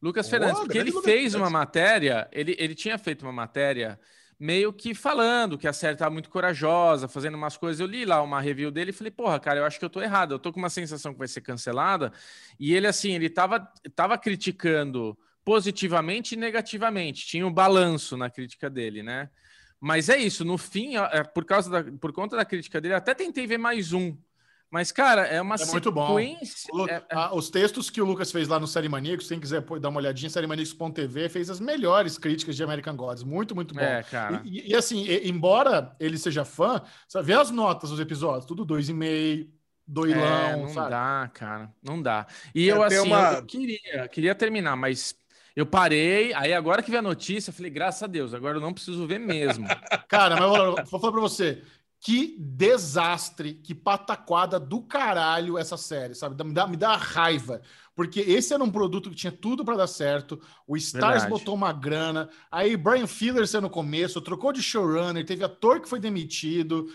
Lucas 0.00 0.26
oh, 0.26 0.30
Fernandes, 0.30 0.60
porque 0.60 0.78
ele 0.78 0.90
Lucas 0.90 1.04
fez 1.04 1.32
Fernandes. 1.32 1.34
uma 1.34 1.50
matéria, 1.50 2.28
ele, 2.32 2.56
ele 2.58 2.74
tinha 2.74 2.96
feito 2.96 3.22
uma 3.22 3.32
matéria 3.32 4.00
meio 4.40 4.72
que 4.72 4.94
falando 4.94 5.58
que 5.58 5.68
a 5.68 5.72
série 5.72 5.96
tá 5.96 6.08
muito 6.08 6.30
corajosa, 6.30 7.06
fazendo 7.06 7.34
umas 7.34 7.58
coisas. 7.58 7.78
Eu 7.78 7.86
li 7.86 8.06
lá 8.06 8.22
uma 8.22 8.40
review 8.40 8.70
dele 8.70 8.88
e 8.88 8.94
falei, 8.94 9.10
porra, 9.10 9.38
cara, 9.38 9.60
eu 9.60 9.64
acho 9.66 9.78
que 9.78 9.84
eu 9.84 9.90
tô 9.90 10.00
errado. 10.00 10.32
Eu 10.32 10.38
tô 10.38 10.50
com 10.50 10.58
uma 10.58 10.70
sensação 10.70 11.12
que 11.12 11.18
vai 11.18 11.28
ser 11.28 11.42
cancelada. 11.42 12.10
E 12.58 12.74
ele, 12.74 12.86
assim, 12.86 13.12
ele 13.12 13.28
tava, 13.28 13.60
tava 13.94 14.16
criticando 14.16 15.16
positivamente 15.44 16.34
e 16.34 16.38
negativamente. 16.38 17.26
Tinha 17.26 17.46
um 17.46 17.52
balanço 17.52 18.16
na 18.16 18.30
crítica 18.30 18.70
dele, 18.70 19.02
né? 19.02 19.28
Mas 19.78 20.08
é 20.08 20.16
isso, 20.18 20.44
no 20.44 20.56
fim, 20.56 20.96
é, 20.96 21.22
por 21.22 21.44
causa 21.44 21.70
da, 21.70 21.92
por 21.98 22.12
conta 22.12 22.36
da 22.36 22.44
crítica 22.44 22.80
dele, 22.80 22.94
até 22.94 23.14
tentei 23.14 23.46
ver 23.46 23.58
mais 23.58 23.92
um. 23.92 24.16
Mas, 24.70 24.92
cara, 24.92 25.26
é 25.26 25.42
uma 25.42 25.56
é 25.56 25.66
muito 25.66 25.90
bom. 25.90 26.18
É, 26.18 26.38
é... 27.08 27.28
Os 27.32 27.50
textos 27.50 27.90
que 27.90 28.00
o 28.00 28.04
Lucas 28.04 28.30
fez 28.30 28.46
lá 28.46 28.60
no 28.60 28.68
Série 28.68 28.88
Maníacos, 28.88 29.26
quem 29.26 29.40
quiser 29.40 29.62
dar 29.62 29.88
uma 29.88 29.98
olhadinha, 29.98 30.30
sériemaníacos.tv 30.30 31.28
fez 31.28 31.50
as 31.50 31.58
melhores 31.58 32.16
críticas 32.16 32.54
de 32.54 32.62
American 32.62 32.94
Gods. 32.94 33.24
Muito, 33.24 33.54
muito 33.54 33.74
bom. 33.74 33.80
É, 33.80 34.02
cara. 34.04 34.42
E, 34.44 34.70
e 34.70 34.76
assim, 34.76 35.04
e, 35.06 35.28
embora 35.28 35.96
ele 35.98 36.16
seja 36.16 36.44
fã, 36.44 36.80
sabe, 37.08 37.26
vê 37.26 37.32
as 37.32 37.50
notas 37.50 37.90
dos 37.90 37.98
episódios, 37.98 38.46
tudo 38.46 38.64
dois 38.64 38.88
e 38.88 38.94
meio, 38.94 39.50
doilão, 39.86 40.22
é, 40.22 40.56
não 40.56 40.68
sabe? 40.68 40.90
dá, 40.90 41.30
cara, 41.34 41.72
não 41.82 42.00
dá. 42.00 42.26
E 42.54 42.68
eu, 42.68 42.80
assim, 42.82 42.98
uma... 43.00 43.32
eu 43.32 43.44
queria, 43.44 44.08
queria 44.08 44.34
terminar, 44.36 44.76
mas 44.76 45.16
eu 45.56 45.66
parei, 45.66 46.32
aí 46.34 46.54
agora 46.54 46.82
que 46.82 46.90
vi 46.90 46.96
a 46.96 47.02
notícia, 47.02 47.52
falei, 47.52 47.70
graças 47.70 48.02
a 48.02 48.06
Deus, 48.06 48.32
agora 48.32 48.56
eu 48.56 48.60
não 48.60 48.72
preciso 48.72 49.06
ver 49.06 49.18
mesmo. 49.18 49.66
Cara, 50.08 50.36
mas 50.36 50.58
eu 50.58 50.74
vou 50.76 51.00
falar 51.00 51.12
pra 51.12 51.20
você, 51.20 51.62
que 52.00 52.34
desastre, 52.38 53.54
que 53.54 53.74
pataquada 53.74 54.58
do 54.58 54.80
caralho 54.82 55.58
essa 55.58 55.76
série, 55.76 56.14
sabe? 56.14 56.42
Me 56.42 56.54
dá, 56.54 56.66
me 56.66 56.76
dá 56.76 56.96
raiva. 56.96 57.60
Porque 57.94 58.20
esse 58.20 58.54
era 58.54 58.64
um 58.64 58.70
produto 58.70 59.10
que 59.10 59.16
tinha 59.16 59.30
tudo 59.30 59.62
para 59.62 59.76
dar 59.76 59.86
certo. 59.86 60.40
O 60.66 60.78
Stars 60.78 61.22
Verdade. 61.22 61.30
botou 61.30 61.54
uma 61.54 61.72
grana. 61.72 62.30
Aí 62.50 62.74
Brian 62.74 63.06
Fillers 63.06 63.52
no 63.52 63.68
começo, 63.68 64.20
trocou 64.22 64.50
de 64.50 64.62
showrunner, 64.62 65.26
teve 65.26 65.44
ator 65.44 65.78
que 65.78 65.88
foi 65.88 66.00
demitido. 66.00 66.86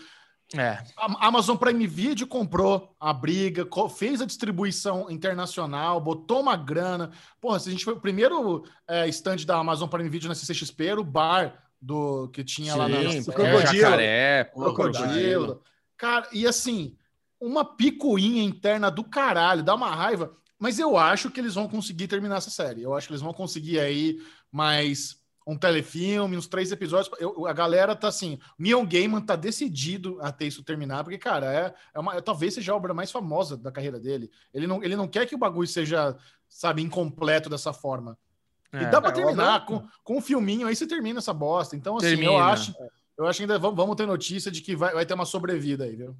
É. 0.54 0.82
A 0.96 1.28
Amazon 1.28 1.56
Prime 1.56 1.86
Video 1.86 2.26
comprou 2.26 2.94
a 2.98 3.12
briga, 3.12 3.64
fez 3.96 4.20
a 4.20 4.26
distribuição 4.26 5.08
internacional, 5.08 6.00
botou 6.00 6.40
uma 6.40 6.56
grana. 6.56 7.12
Porra, 7.40 7.60
se 7.60 7.68
a 7.68 7.72
gente 7.72 7.84
foi 7.84 7.94
o 7.94 8.00
primeiro 8.00 8.64
é, 8.88 9.08
stand 9.08 9.44
da 9.46 9.56
Amazon 9.56 9.88
Prime 9.88 10.08
Video 10.08 10.28
na 10.28 10.34
CCXP, 10.34 10.86
era 10.86 11.00
o 11.00 11.04
bar 11.04 11.65
do 11.86 12.28
que 12.30 12.42
tinha 12.42 12.72
Sim, 12.72 12.78
lá 12.78 12.88
na 12.88 12.98
é, 12.98 13.22
crocodilo. 13.22 13.80
Jacaré, 13.80 14.44
crocodilo. 14.52 15.62
Cara, 15.96 16.28
e 16.32 16.44
assim, 16.44 16.96
uma 17.40 17.64
picuinha 17.64 18.42
interna 18.42 18.90
do 18.90 19.04
caralho, 19.04 19.62
dá 19.62 19.72
uma 19.76 19.94
raiva. 19.94 20.36
Mas 20.58 20.80
eu 20.80 20.96
acho 20.96 21.30
que 21.30 21.38
eles 21.38 21.54
vão 21.54 21.68
conseguir 21.68 22.08
terminar 22.08 22.38
essa 22.38 22.50
série. 22.50 22.82
Eu 22.82 22.92
acho 22.92 23.06
que 23.06 23.12
eles 23.12 23.22
vão 23.22 23.32
conseguir 23.32 23.78
aí 23.78 24.18
mais 24.50 25.16
um 25.46 25.56
telefilme, 25.56 26.36
uns 26.36 26.48
três 26.48 26.72
episódios. 26.72 27.08
Eu, 27.20 27.46
a 27.46 27.52
galera 27.52 27.94
tá 27.94 28.08
assim, 28.08 28.40
Neil 28.58 28.84
Gaiman 28.84 29.20
tá 29.20 29.36
decidido 29.36 30.18
a 30.20 30.32
ter 30.32 30.48
isso 30.48 30.64
terminar, 30.64 31.04
porque, 31.04 31.18
cara, 31.18 31.54
é, 31.54 31.74
é 31.94 32.00
uma, 32.00 32.20
talvez 32.20 32.54
seja 32.54 32.72
a 32.72 32.76
obra 32.76 32.92
mais 32.92 33.12
famosa 33.12 33.56
da 33.56 33.70
carreira 33.70 34.00
dele. 34.00 34.28
Ele 34.52 34.66
não, 34.66 34.82
ele 34.82 34.96
não 34.96 35.06
quer 35.06 35.24
que 35.24 35.36
o 35.36 35.38
bagulho 35.38 35.68
seja, 35.68 36.16
sabe, 36.48 36.82
incompleto 36.82 37.48
dessa 37.48 37.72
forma. 37.72 38.18
É, 38.76 38.82
e 38.82 38.86
dá 38.90 39.00
pra 39.00 39.10
é, 39.10 39.14
terminar 39.14 39.64
com, 39.64 39.86
com 40.04 40.18
um 40.18 40.20
filminho, 40.20 40.66
aí 40.66 40.76
você 40.76 40.86
termina 40.86 41.18
essa 41.18 41.32
bosta. 41.32 41.76
Então, 41.76 41.96
assim, 41.96 42.08
termina. 42.08 42.32
eu 42.32 42.38
acho. 42.38 42.74
Eu 43.18 43.26
acho 43.26 43.38
que 43.38 43.44
ainda 43.44 43.58
vamos, 43.58 43.76
vamos 43.76 43.96
ter 43.96 44.06
notícia 44.06 44.50
de 44.50 44.60
que 44.60 44.76
vai, 44.76 44.92
vai 44.92 45.06
ter 45.06 45.14
uma 45.14 45.24
sobrevida 45.24 45.84
aí, 45.84 45.96
viu? 45.96 46.14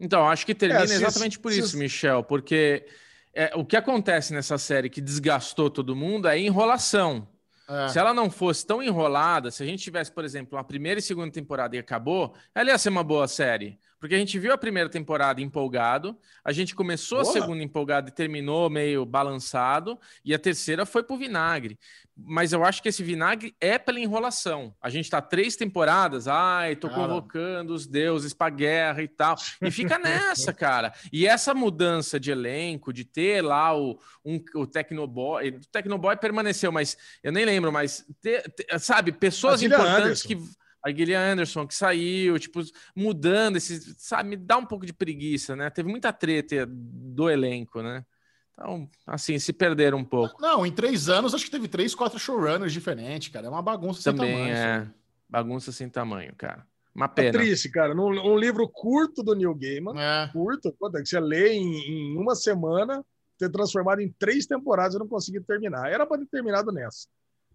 Então, 0.00 0.28
acho 0.28 0.44
que 0.44 0.54
termina 0.54 0.80
é, 0.80 0.96
exatamente 0.96 1.38
por 1.38 1.52
isso, 1.52 1.76
Michel, 1.78 2.24
porque 2.24 2.86
é, 3.34 3.52
o 3.54 3.64
que 3.64 3.76
acontece 3.76 4.32
nessa 4.32 4.58
série 4.58 4.90
que 4.90 5.00
desgastou 5.00 5.70
todo 5.70 5.94
mundo 5.94 6.26
é 6.26 6.38
enrolação. 6.38 7.28
É. 7.68 7.88
Se 7.88 7.98
ela 7.98 8.12
não 8.12 8.28
fosse 8.28 8.66
tão 8.66 8.82
enrolada, 8.82 9.50
se 9.50 9.62
a 9.62 9.66
gente 9.66 9.82
tivesse, 9.82 10.10
por 10.10 10.24
exemplo, 10.24 10.56
uma 10.58 10.64
primeira 10.64 10.98
e 10.98 11.02
segunda 11.02 11.30
temporada 11.30 11.76
e 11.76 11.78
acabou, 11.78 12.34
ela 12.52 12.70
ia 12.70 12.78
ser 12.78 12.88
uma 12.88 13.04
boa 13.04 13.28
série. 13.28 13.78
Porque 14.00 14.14
a 14.14 14.18
gente 14.18 14.38
viu 14.38 14.52
a 14.52 14.58
primeira 14.58 14.88
temporada 14.88 15.40
empolgado, 15.40 16.18
a 16.42 16.52
gente 16.52 16.74
começou 16.74 17.22
boa. 17.22 17.30
a 17.30 17.40
segunda 17.40 17.62
empolgado 17.62 18.08
e 18.08 18.12
terminou 18.12 18.70
meio 18.70 19.04
balançado, 19.04 19.98
e 20.24 20.34
a 20.34 20.38
terceira 20.38 20.86
foi 20.86 21.02
pro 21.02 21.18
vinagre 21.18 21.78
mas 22.24 22.52
eu 22.52 22.64
acho 22.64 22.82
que 22.82 22.88
esse 22.88 23.02
vinagre 23.02 23.54
é 23.60 23.78
pela 23.78 24.00
enrolação. 24.00 24.74
A 24.80 24.90
gente 24.90 25.08
tá 25.08 25.20
três 25.20 25.56
temporadas, 25.56 26.28
ai, 26.28 26.76
tô 26.76 26.88
cara. 26.88 27.02
convocando 27.02 27.74
os 27.74 27.86
deuses 27.86 28.34
pra 28.34 28.50
guerra 28.50 29.02
e 29.02 29.08
tal. 29.08 29.36
E 29.60 29.70
fica 29.70 29.98
nessa, 29.98 30.52
cara. 30.52 30.92
E 31.12 31.26
essa 31.26 31.54
mudança 31.54 32.18
de 32.18 32.30
elenco, 32.30 32.92
de 32.92 33.04
ter 33.04 33.42
lá 33.42 33.76
o, 33.76 33.98
um, 34.24 34.42
o 34.54 34.66
Tecnoboy. 34.66 35.48
O 35.50 35.60
Tecnoboy 35.72 36.16
permaneceu, 36.16 36.70
mas 36.70 36.96
eu 37.22 37.32
nem 37.32 37.44
lembro, 37.44 37.72
mas 37.72 38.04
ter, 38.20 38.42
ter, 38.52 38.78
sabe, 38.78 39.12
pessoas 39.12 39.62
importantes 39.62 40.24
Anderson. 40.24 40.28
que. 40.28 40.59
A 40.82 40.90
Gillian 40.90 41.32
Anderson 41.32 41.66
que 41.66 41.74
saiu, 41.74 42.38
tipo, 42.38 42.60
mudando 42.96 43.56
esse, 43.56 43.94
sabe, 43.98 44.30
me 44.30 44.36
dá 44.36 44.56
um 44.56 44.64
pouco 44.64 44.86
de 44.86 44.92
preguiça, 44.92 45.54
né? 45.54 45.68
Teve 45.70 45.90
muita 45.90 46.12
treta 46.12 46.66
do 46.66 47.28
elenco, 47.28 47.82
né? 47.82 48.04
Então, 48.52 48.88
assim, 49.06 49.38
se 49.38 49.52
perderam 49.52 49.98
um 49.98 50.04
pouco. 50.04 50.40
Não, 50.40 50.66
em 50.66 50.72
três 50.72 51.08
anos, 51.08 51.34
acho 51.34 51.46
que 51.46 51.50
teve 51.50 51.66
três, 51.66 51.94
quatro 51.94 52.18
showrunners 52.18 52.72
diferentes, 52.72 53.28
cara. 53.28 53.46
É 53.46 53.50
uma 53.50 53.62
bagunça 53.62 54.02
Também 54.02 54.26
sem 54.26 54.36
tamanho. 54.36 54.56
É, 54.56 54.76
assim. 54.76 54.90
bagunça 55.28 55.72
sem 55.72 55.88
tamanho, 55.88 56.34
cara. 56.36 56.66
Uma 56.94 57.08
pena. 57.08 57.28
É 57.28 57.32
triste, 57.32 57.70
cara. 57.70 57.94
Num, 57.94 58.08
um 58.08 58.36
livro 58.36 58.68
curto 58.68 59.22
do 59.22 59.34
Neil 59.34 59.54
Gaiman, 59.54 59.94
é. 59.98 60.28
curto, 60.32 60.72
que 60.72 61.06
você 61.06 61.20
lê 61.20 61.54
em, 61.54 62.12
em, 62.12 62.18
uma 62.18 62.34
semana, 62.34 63.04
ter 63.38 63.50
transformado 63.50 64.00
em 64.00 64.14
três 64.18 64.46
temporadas, 64.46 64.94
eu 64.94 65.00
não 65.00 65.08
consegui 65.08 65.40
terminar. 65.40 65.90
Era 65.90 66.04
para 66.04 66.18
ter 66.18 66.26
terminado 66.26 66.70
nessa. 66.70 67.08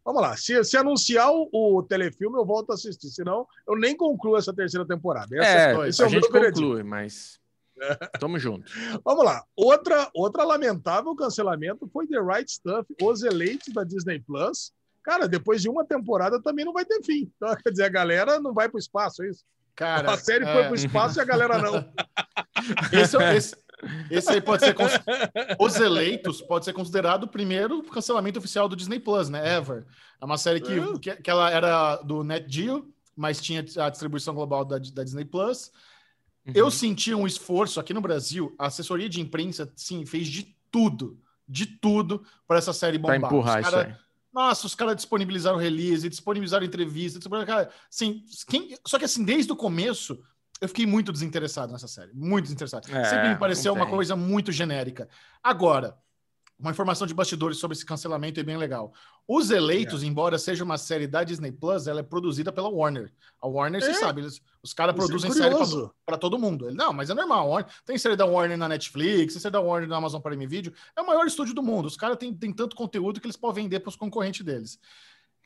Vamos 0.06 0.22
lá. 0.22 0.38
Se, 0.38 0.64
se 0.64 0.77
anunciar 0.77 1.32
o, 1.32 1.49
o, 1.52 1.84
telefilme, 1.84 2.38
eu 2.38 2.45
volto 2.45 2.69
a 2.69 2.76
assistir. 2.76 3.10
Senão, 3.10 3.48
eu 3.68 3.76
nem 3.76 3.98
concluo 3.98 4.38
essa 4.38 4.53
terceira 4.53 4.86
temporada. 4.86 5.36
Essa, 5.36 5.84
é, 5.84 5.90
esse 5.90 6.03
é 6.03 6.06
a 6.06 6.10
gente 6.10 6.30
conclui, 6.30 6.84
mas 6.84 7.40
Tamo 8.19 8.40
junto. 8.40 8.72
Vamos 9.03 9.26
lá. 9.26 9.44
Outra, 9.56 10.10
outra 10.14 10.44
lamentável 10.44 11.15
cancelamento 11.15 11.88
foi 11.91 12.07
The 12.07 12.19
Right 12.19 12.52
Stuff, 12.52 12.86
Os 13.02 13.23
Eleitos 13.23 13.73
da 13.73 13.84
Disney 13.84 14.19
Plus. 14.19 14.72
Cara, 15.03 15.27
depois 15.27 15.61
de 15.61 15.69
uma 15.69 15.86
temporada 15.86 16.41
também 16.41 16.65
não 16.65 16.73
vai 16.73 16.86
ter 16.86 17.03
fim. 17.03 17.32
Então, 17.36 17.56
quer 17.57 17.69
dizer, 17.69 17.84
a 17.84 17.90
galera 17.90 18.40
não 18.40 18.53
vai 18.53 18.68
para 18.68 18.77
o 18.77 18.80
espaço, 18.80 19.23
é 19.23 19.30
isso? 19.30 19.44
Cara, 19.76 20.14
a 20.14 20.18
série 20.18 20.45
é... 20.45 20.53
foi 20.53 20.64
para 20.64 20.72
o 20.72 20.76
espaço 20.76 21.19
e 21.19 21.22
a 21.22 21.26
galera 21.26 21.57
não. 21.60 21.76
Esse, 22.91 23.15
esse, 23.18 23.56
esse 24.10 24.32
aí 24.32 24.41
pode 24.41 24.64
ser. 24.64 24.76
Os 25.60 25.76
Eleitos 25.76 26.41
pode 26.41 26.66
ser 26.66 26.74
considerado 26.74 27.24
o 27.24 27.28
primeiro 27.28 27.84
cancelamento 27.84 28.40
oficial 28.40 28.68
do 28.68 28.76
Disney 28.76 28.99
Plus, 28.99 29.30
né? 29.30 29.57
Ever. 29.57 29.86
É 30.22 30.26
uma 30.26 30.38
série 30.38 30.62
que, 30.62 30.74
é. 30.74 30.99
que, 30.99 31.22
que 31.22 31.30
ela 31.30 31.49
era 31.52 31.98
do 31.98 32.24
NetGeo, 32.24 32.91
mas 33.16 33.41
tinha 33.41 33.66
a 33.78 33.90
distribuição 33.90 34.34
global 34.34 34.66
da, 34.66 34.78
da 34.78 35.03
Disney 35.03 35.26
Plus. 35.26 35.72
Uhum. 36.45 36.53
Eu 36.56 36.70
senti 36.70 37.14
um 37.14 37.26
esforço 37.26 37.80
aqui 37.80 37.94
no 37.94 38.02
Brasil, 38.02 38.53
a 38.57 38.68
assessoria 38.68 39.10
de 39.10 39.20
imprensa, 39.20 39.72
sim, 39.76 40.06
fez 40.06 40.28
de 40.28 40.56
tudo, 40.72 41.20
de 41.48 41.66
tudo 41.66 42.24
para 42.48 42.57
essa 42.57 42.74
série 42.74 42.98
bombar. 42.98 43.20
Pra 43.20 43.28
empurrar 43.28 43.64
cara, 43.64 43.82
isso 43.82 43.90
aí. 43.90 44.06
Nossa, 44.34 44.68
os 44.68 44.76
caras 44.76 44.98
disponibilizaram 44.98 45.57
release, 45.57 46.10
disponibilizaram 46.10 46.66
entrevista, 46.66 47.18
disponibilizaram, 47.18 47.64
cara, 47.64 47.76
assim, 47.90 48.22
quem, 48.48 48.78
só 48.86 48.99
que 48.99 49.06
assim, 49.06 49.24
desde 49.24 49.49
o 49.52 49.56
começo, 49.56 50.22
eu 50.61 50.68
fiquei 50.68 50.86
muito 50.86 51.11
desinteressado 51.11 51.72
nessa 51.72 51.88
série, 51.88 52.11
muito 52.14 52.45
desinteressado. 52.45 52.90
É, 52.95 53.03
Sempre 53.06 53.30
me 53.30 53.36
pareceu 53.36 53.73
uma 53.73 53.88
coisa 53.88 54.15
muito 54.15 54.52
genérica. 54.52 55.07
Agora, 55.44 55.98
uma 56.57 56.72
informação 56.72 57.06
de 57.06 57.14
bastidores 57.14 57.57
sobre 57.57 57.76
esse 57.76 57.86
cancelamento 57.86 58.40
é 58.40 58.44
bem 58.44 58.56
legal. 58.56 58.94
Os 59.27 59.52
Eleitos, 59.52 60.03
é. 60.03 60.06
embora 60.06 60.38
seja 60.38 60.64
uma 60.64 60.77
série 60.77 61.06
da 61.06 61.23
Disney 61.23 61.52
Plus, 61.52 61.86
ela 61.86 61.99
é 61.99 62.03
produzida 62.03 62.52
pela 62.52 62.69
Warner. 62.69 63.11
A 63.41 63.48
Warner, 63.48 63.84
é. 63.84 63.86
você 63.86 63.94
sabe, 63.95 64.22
eles, 64.22 64.41
os 64.64 64.73
caras 64.73 64.95
produzem 64.95 65.30
é 65.32 65.34
série 65.34 65.56
para 66.06 66.18
todo 66.18 66.40
mundo. 66.40 66.73
Não, 66.73 66.94
mas 66.94 67.10
é 67.10 67.14
normal. 67.14 67.49
Warner, 67.49 67.69
tem 67.86 67.98
série 67.98 68.15
da 68.15 68.26
Warner 68.26 68.57
na 68.57 68.69
Netflix, 68.69 69.34
tem 69.34 69.41
série 69.41 69.52
da 69.52 69.60
Warner 69.60 69.90
na 69.90 69.98
Amazon 69.98 70.22
Prime 70.22 70.48
Video. 70.48 70.73
É 70.95 71.02
o 71.02 71.07
maior 71.07 71.26
estúdio 71.26 71.53
do 71.53 71.61
mundo. 71.61 71.88
Os 71.88 71.98
caras 71.98 72.18
têm 72.18 72.34
tanto 72.34 72.76
conteúdo 72.76 73.19
que 73.19 73.27
eles 73.27 73.36
podem 73.36 73.65
vender 73.65 73.82
para 73.82 73.90
os 73.90 73.98
concorrentes 73.98 74.45
deles. 74.45 74.80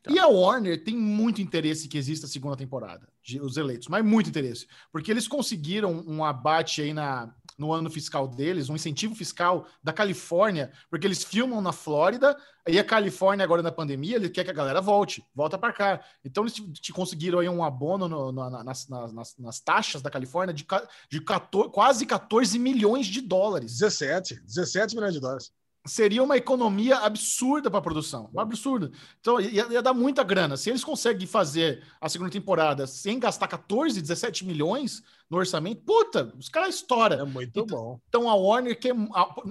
E 0.07 0.17
a 0.17 0.27
Warner 0.27 0.83
tem 0.83 0.95
muito 0.95 1.41
interesse 1.41 1.87
que 1.87 1.97
exista 1.97 2.25
a 2.25 2.29
segunda 2.29 2.55
temporada, 2.55 3.07
de 3.21 3.41
Os 3.41 3.57
Eleitos, 3.57 3.87
mas 3.87 4.03
muito 4.03 4.29
interesse. 4.29 4.67
Porque 4.91 5.11
eles 5.11 5.27
conseguiram 5.27 6.03
um 6.07 6.23
abate 6.23 6.81
aí 6.81 6.93
na, 6.93 7.33
no 7.57 7.73
ano 7.73 7.89
fiscal 7.89 8.27
deles, 8.27 8.69
um 8.69 8.75
incentivo 8.75 9.13
fiscal 9.13 9.67
da 9.83 9.91
Califórnia, 9.91 10.71
porque 10.89 11.05
eles 11.05 11.23
filmam 11.23 11.61
na 11.61 11.73
Flórida, 11.73 12.37
e 12.67 12.79
a 12.79 12.83
Califórnia 12.83 13.43
agora 13.43 13.61
na 13.61 13.71
pandemia, 13.71 14.15
ele 14.15 14.29
quer 14.29 14.43
que 14.43 14.51
a 14.51 14.53
galera 14.53 14.79
volte, 14.79 15.23
volta 15.35 15.57
para 15.57 15.73
cá. 15.73 16.03
Então 16.23 16.43
eles 16.43 16.53
te, 16.53 16.71
te, 16.71 16.93
conseguiram 16.93 17.39
aí 17.39 17.49
um 17.49 17.63
abono 17.63 18.07
no, 18.07 18.31
no, 18.31 18.49
nas, 18.63 18.87
nas, 18.87 19.37
nas, 19.37 19.59
taxas 19.59 20.01
da 20.01 20.09
Califórnia 20.09 20.53
de, 20.53 20.65
de 21.09 21.21
14, 21.21 21.71
quase 21.71 22.05
14 22.05 22.57
milhões 22.59 23.07
de 23.07 23.21
dólares. 23.21 23.77
17, 23.79 24.41
17 24.41 24.95
milhões 24.95 25.13
de 25.13 25.19
dólares 25.19 25.51
seria 25.89 26.23
uma 26.23 26.37
economia 26.37 26.97
absurda 26.99 27.69
para 27.69 27.79
a 27.79 27.81
produção. 27.81 28.29
Absurdo. 28.37 28.91
Então, 29.19 29.41
ia, 29.41 29.67
ia, 29.71 29.81
dar 29.81 29.93
muita 29.93 30.23
grana. 30.23 30.55
Se 30.55 30.69
eles 30.69 30.83
conseguem 30.83 31.25
fazer 31.25 31.83
a 31.99 32.07
segunda 32.07 32.31
temporada 32.31 32.85
sem 32.85 33.19
gastar 33.19 33.47
14, 33.47 33.99
17 33.99 34.45
milhões, 34.45 35.03
no 35.29 35.37
orçamento, 35.37 35.83
puta, 35.85 36.33
os 36.39 36.49
caras 36.49 36.75
estouram. 36.75 37.19
É 37.19 37.23
muito 37.23 37.59
então, 37.59 37.65
bom. 37.65 37.99
Então 38.09 38.29
a 38.29 38.33
Warner, 38.33 38.77
que 38.79 38.89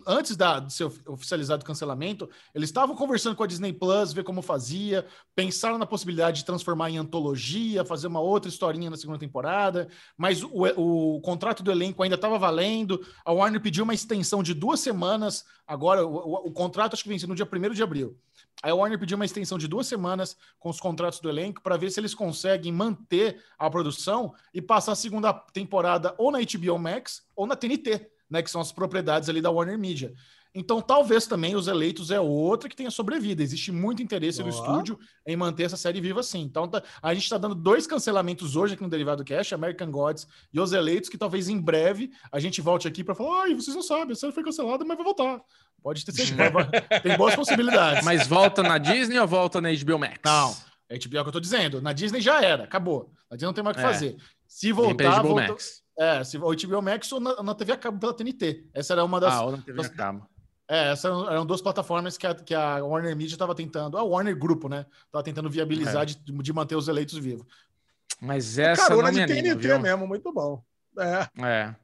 antes 0.06 0.36
da, 0.36 0.58
de 0.58 0.72
ser 0.72 0.90
oficializado 1.06 1.62
o 1.62 1.66
cancelamento, 1.66 2.28
eles 2.52 2.68
estavam 2.68 2.96
conversando 2.96 3.36
com 3.36 3.44
a 3.44 3.46
Disney 3.46 3.72
Plus, 3.72 4.12
ver 4.12 4.24
como 4.24 4.42
fazia, 4.42 5.06
pensaram 5.36 5.78
na 5.78 5.86
possibilidade 5.86 6.38
de 6.38 6.44
transformar 6.44 6.90
em 6.90 6.98
antologia, 6.98 7.84
fazer 7.84 8.08
uma 8.08 8.20
outra 8.20 8.48
historinha 8.48 8.90
na 8.90 8.96
segunda 8.96 9.20
temporada, 9.20 9.88
mas 10.16 10.42
o, 10.42 10.64
o 11.16 11.20
contrato 11.20 11.62
do 11.62 11.70
elenco 11.70 12.02
ainda 12.02 12.16
estava 12.16 12.38
valendo. 12.38 13.00
A 13.24 13.32
Warner 13.32 13.60
pediu 13.60 13.84
uma 13.84 13.94
extensão 13.94 14.42
de 14.42 14.54
duas 14.54 14.80
semanas. 14.80 15.44
Agora, 15.64 16.04
o, 16.04 16.16
o, 16.16 16.48
o 16.48 16.52
contrato 16.52 16.94
acho 16.94 17.04
que 17.04 17.08
vence 17.08 17.26
no 17.26 17.36
dia 17.36 17.48
1 17.50 17.72
de 17.72 17.82
abril. 17.84 18.18
Aí 18.62 18.72
a 18.72 18.74
Warner 18.74 18.98
pediu 18.98 19.16
uma 19.16 19.24
extensão 19.24 19.56
de 19.56 19.68
duas 19.68 19.86
semanas 19.86 20.36
com 20.58 20.68
os 20.68 20.80
contratos 20.80 21.20
do 21.20 21.28
elenco 21.28 21.62
para 21.62 21.76
ver 21.76 21.90
se 21.90 22.00
eles 22.00 22.14
conseguem 22.14 22.72
manter 22.72 23.40
a 23.58 23.70
produção 23.70 24.34
e 24.52 24.60
passar 24.60 24.92
a 24.92 24.96
segunda 24.96 25.32
temporada 25.32 26.14
ou 26.18 26.32
na 26.32 26.38
HBO 26.40 26.78
Max 26.78 27.22
ou 27.36 27.46
na 27.46 27.54
TNT, 27.54 28.10
né, 28.28 28.42
que 28.42 28.50
são 28.50 28.60
as 28.60 28.72
propriedades 28.72 29.28
ali 29.28 29.40
da 29.40 29.50
Warner 29.50 29.78
Media. 29.78 30.12
Então, 30.58 30.80
talvez 30.80 31.26
também 31.26 31.54
Os 31.54 31.68
Eleitos 31.68 32.10
é 32.10 32.20
outra 32.20 32.68
que 32.68 32.74
tenha 32.74 32.90
sobrevida. 32.90 33.42
Existe 33.42 33.70
muito 33.70 34.02
interesse 34.02 34.40
oh. 34.40 34.44
no 34.44 34.50
estúdio 34.50 34.98
em 35.26 35.36
manter 35.36 35.64
essa 35.64 35.76
série 35.76 36.00
viva 36.00 36.20
assim. 36.20 36.40
Então, 36.40 36.66
tá, 36.66 36.82
a 37.00 37.14
gente 37.14 37.22
está 37.24 37.38
dando 37.38 37.54
dois 37.54 37.86
cancelamentos 37.86 38.56
hoje 38.56 38.74
aqui 38.74 38.82
no 38.82 38.88
Derivado 38.88 39.24
Cash, 39.24 39.52
American 39.52 39.90
Gods 39.90 40.26
e 40.52 40.60
Os 40.60 40.72
Eleitos, 40.72 41.08
que 41.08 41.16
talvez 41.16 41.48
em 41.48 41.60
breve 41.60 42.10
a 42.32 42.40
gente 42.40 42.60
volte 42.60 42.88
aqui 42.88 43.04
para 43.04 43.14
falar: 43.14 43.44
ai, 43.44 43.54
vocês 43.54 43.74
não 43.74 43.82
sabem, 43.82 44.12
a 44.12 44.16
série 44.16 44.32
foi 44.32 44.42
cancelada, 44.42 44.84
mas 44.84 44.96
vai 44.96 45.04
voltar. 45.04 45.40
Pode 45.82 46.04
ter 46.04 46.12
certeza. 46.12 46.70
Tem 47.02 47.16
boas 47.16 47.36
possibilidades. 47.36 48.04
Mas 48.04 48.26
volta 48.26 48.62
na 48.62 48.78
Disney 48.78 49.18
ou 49.18 49.28
volta 49.28 49.60
na 49.60 49.68
HBO 49.72 49.98
Max? 49.98 50.18
Não, 50.24 50.56
é 50.88 50.98
HBO 50.98 51.22
que 51.22 51.28
eu 51.28 51.32
tô 51.32 51.40
dizendo. 51.40 51.80
Na 51.80 51.92
Disney 51.92 52.20
já 52.20 52.42
era, 52.42 52.64
acabou. 52.64 53.12
Na 53.30 53.36
Disney 53.36 53.46
não 53.46 53.54
tem 53.54 53.62
mais 53.62 53.76
o 53.76 53.80
que 53.80 53.86
é. 53.86 53.92
fazer. 53.92 54.16
Se 54.46 54.72
voltar, 54.72 55.20
HBO 55.20 55.28
volta... 55.28 55.48
Max. 55.48 55.82
É, 55.98 56.22
se 56.22 56.38
o 56.38 56.40
HBO 56.40 56.80
Max 56.80 57.10
ou 57.12 57.18
na, 57.18 57.42
na, 57.42 57.54
TV 57.54 57.72
a 57.72 57.76
cabo 57.76 57.98
pela 57.98 58.14
TNT. 58.14 58.68
Essa 58.72 58.92
era 58.94 59.04
uma 59.04 59.18
das. 59.18 59.34
Ah, 59.34 59.44
ou 59.44 59.52
na 59.52 59.58
TV 59.58 59.76
das... 59.76 59.86
a 59.86 59.94
cabo. 59.94 60.28
É, 60.68 60.92
essas 60.92 61.10
eram, 61.28 61.46
duas 61.46 61.62
plataformas 61.62 62.18
que 62.18 62.26
a, 62.26 62.34
que 62.34 62.54
a 62.54 62.84
Warner 62.84 63.16
Media 63.16 63.34
estava 63.34 63.54
tentando, 63.54 63.96
a 63.96 64.02
Warner 64.02 64.38
Grupo, 64.38 64.68
né? 64.68 64.84
Estava 65.06 65.24
tentando 65.24 65.48
viabilizar 65.48 66.02
é. 66.02 66.06
de, 66.06 66.16
de, 66.16 66.52
manter 66.52 66.76
os 66.76 66.88
eleitos 66.88 67.16
vivos. 67.18 67.46
Mas 68.20 68.58
essa 68.58 68.82
Carona 68.82 69.10
não 69.10 69.18
me 69.18 69.26
de 69.26 69.34
TNT 69.34 69.68
viu? 69.68 69.80
mesmo, 69.80 70.06
muito 70.06 70.32
bom. 70.32 70.62
É. 70.98 71.44
é. 71.46 71.74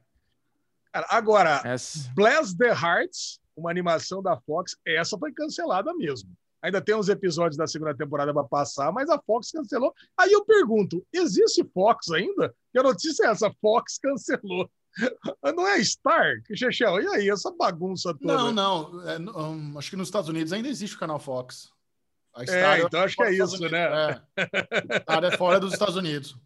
Agora, 1.09 1.61
essa... 1.65 2.11
Bless 2.13 2.55
the 2.55 2.69
Hearts 2.69 3.39
uma 3.55 3.71
animação 3.71 4.21
da 4.21 4.37
Fox. 4.41 4.75
Essa 4.85 5.17
foi 5.17 5.31
cancelada 5.31 5.93
mesmo. 5.93 6.29
Ainda 6.61 6.81
tem 6.81 6.95
uns 6.95 7.09
episódios 7.09 7.57
da 7.57 7.67
segunda 7.67 7.95
temporada 7.95 8.33
para 8.33 8.43
passar, 8.43 8.91
mas 8.91 9.09
a 9.09 9.19
Fox 9.19 9.51
cancelou. 9.51 9.93
Aí 10.17 10.31
eu 10.31 10.43
pergunto: 10.43 11.05
existe 11.13 11.63
Fox 11.73 12.09
ainda? 12.11 12.53
Que 12.71 12.79
a 12.79 12.83
notícia 12.83 13.27
é 13.27 13.29
essa: 13.29 13.53
Fox 13.61 13.97
cancelou. 13.99 14.69
Não 15.55 15.67
é 15.67 15.83
Star? 15.83 16.41
Chechel, 16.53 17.01
e 17.01 17.07
aí, 17.07 17.29
essa 17.29 17.51
bagunça 17.51 18.13
toda? 18.13 18.33
Não, 18.33 18.51
não. 18.51 19.09
É, 19.09 19.19
um, 19.19 19.77
acho 19.77 19.89
que 19.89 19.95
nos 19.95 20.07
Estados 20.07 20.29
Unidos 20.29 20.53
ainda 20.53 20.67
existe 20.67 20.95
o 20.95 20.99
canal 20.99 21.19
Fox. 21.19 21.69
é, 22.47 22.81
então 22.81 23.01
acho 23.01 23.15
que 23.15 23.23
é 23.23 23.33
isso, 23.33 23.59
né? 23.69 24.21
É. 24.37 24.99
Star 25.01 25.23
é 25.23 25.37
fora 25.37 25.59
dos 25.59 25.73
Estados 25.73 25.95
Unidos. 25.95 26.37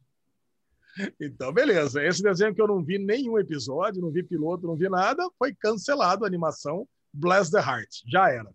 Então, 1.19 1.53
beleza. 1.53 2.03
Esse 2.03 2.21
desenho 2.21 2.53
que 2.53 2.61
eu 2.61 2.67
não 2.67 2.83
vi 2.83 2.97
nenhum 2.97 3.39
episódio, 3.39 4.01
não 4.01 4.11
vi 4.11 4.21
piloto, 4.21 4.67
não 4.67 4.75
vi 4.75 4.89
nada, 4.89 5.23
foi 5.37 5.53
cancelado 5.53 6.25
a 6.25 6.27
animação 6.27 6.85
Bless 7.13 7.49
the 7.51 7.59
Heart. 7.59 8.03
Já 8.07 8.29
era. 8.29 8.49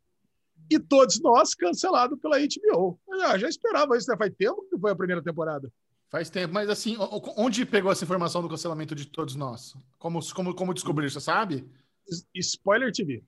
E 0.71 0.79
todos 0.79 1.21
nós 1.21 1.55
cancelado 1.55 2.17
pela 2.17 2.39
HBO. 2.39 2.99
Já, 3.19 3.39
já 3.39 3.49
esperava 3.49 3.97
isso, 3.97 4.11
né? 4.11 4.17
Faz 4.17 4.33
tempo 4.37 4.67
que 4.69 4.79
foi 4.79 4.91
a 4.91 4.97
primeira 4.97 5.23
temporada. 5.23 5.71
Faz 6.15 6.31
tempo, 6.31 6.55
mas 6.55 6.71
assim, 6.71 6.97
onde 7.37 7.67
pegou 7.67 7.91
essa 7.91 8.05
informação 8.05 8.41
do 8.41 8.49
cancelamento 8.49 8.95
de 8.95 9.05
todos 9.05 9.35
nós? 9.35 9.75
Como, 9.99 10.21
como, 10.33 10.55
como 10.55 10.73
descobrir, 10.73 11.11
você 11.11 11.19
sabe? 11.19 11.69
Spoiler 12.33 12.93
TV. 12.93 13.25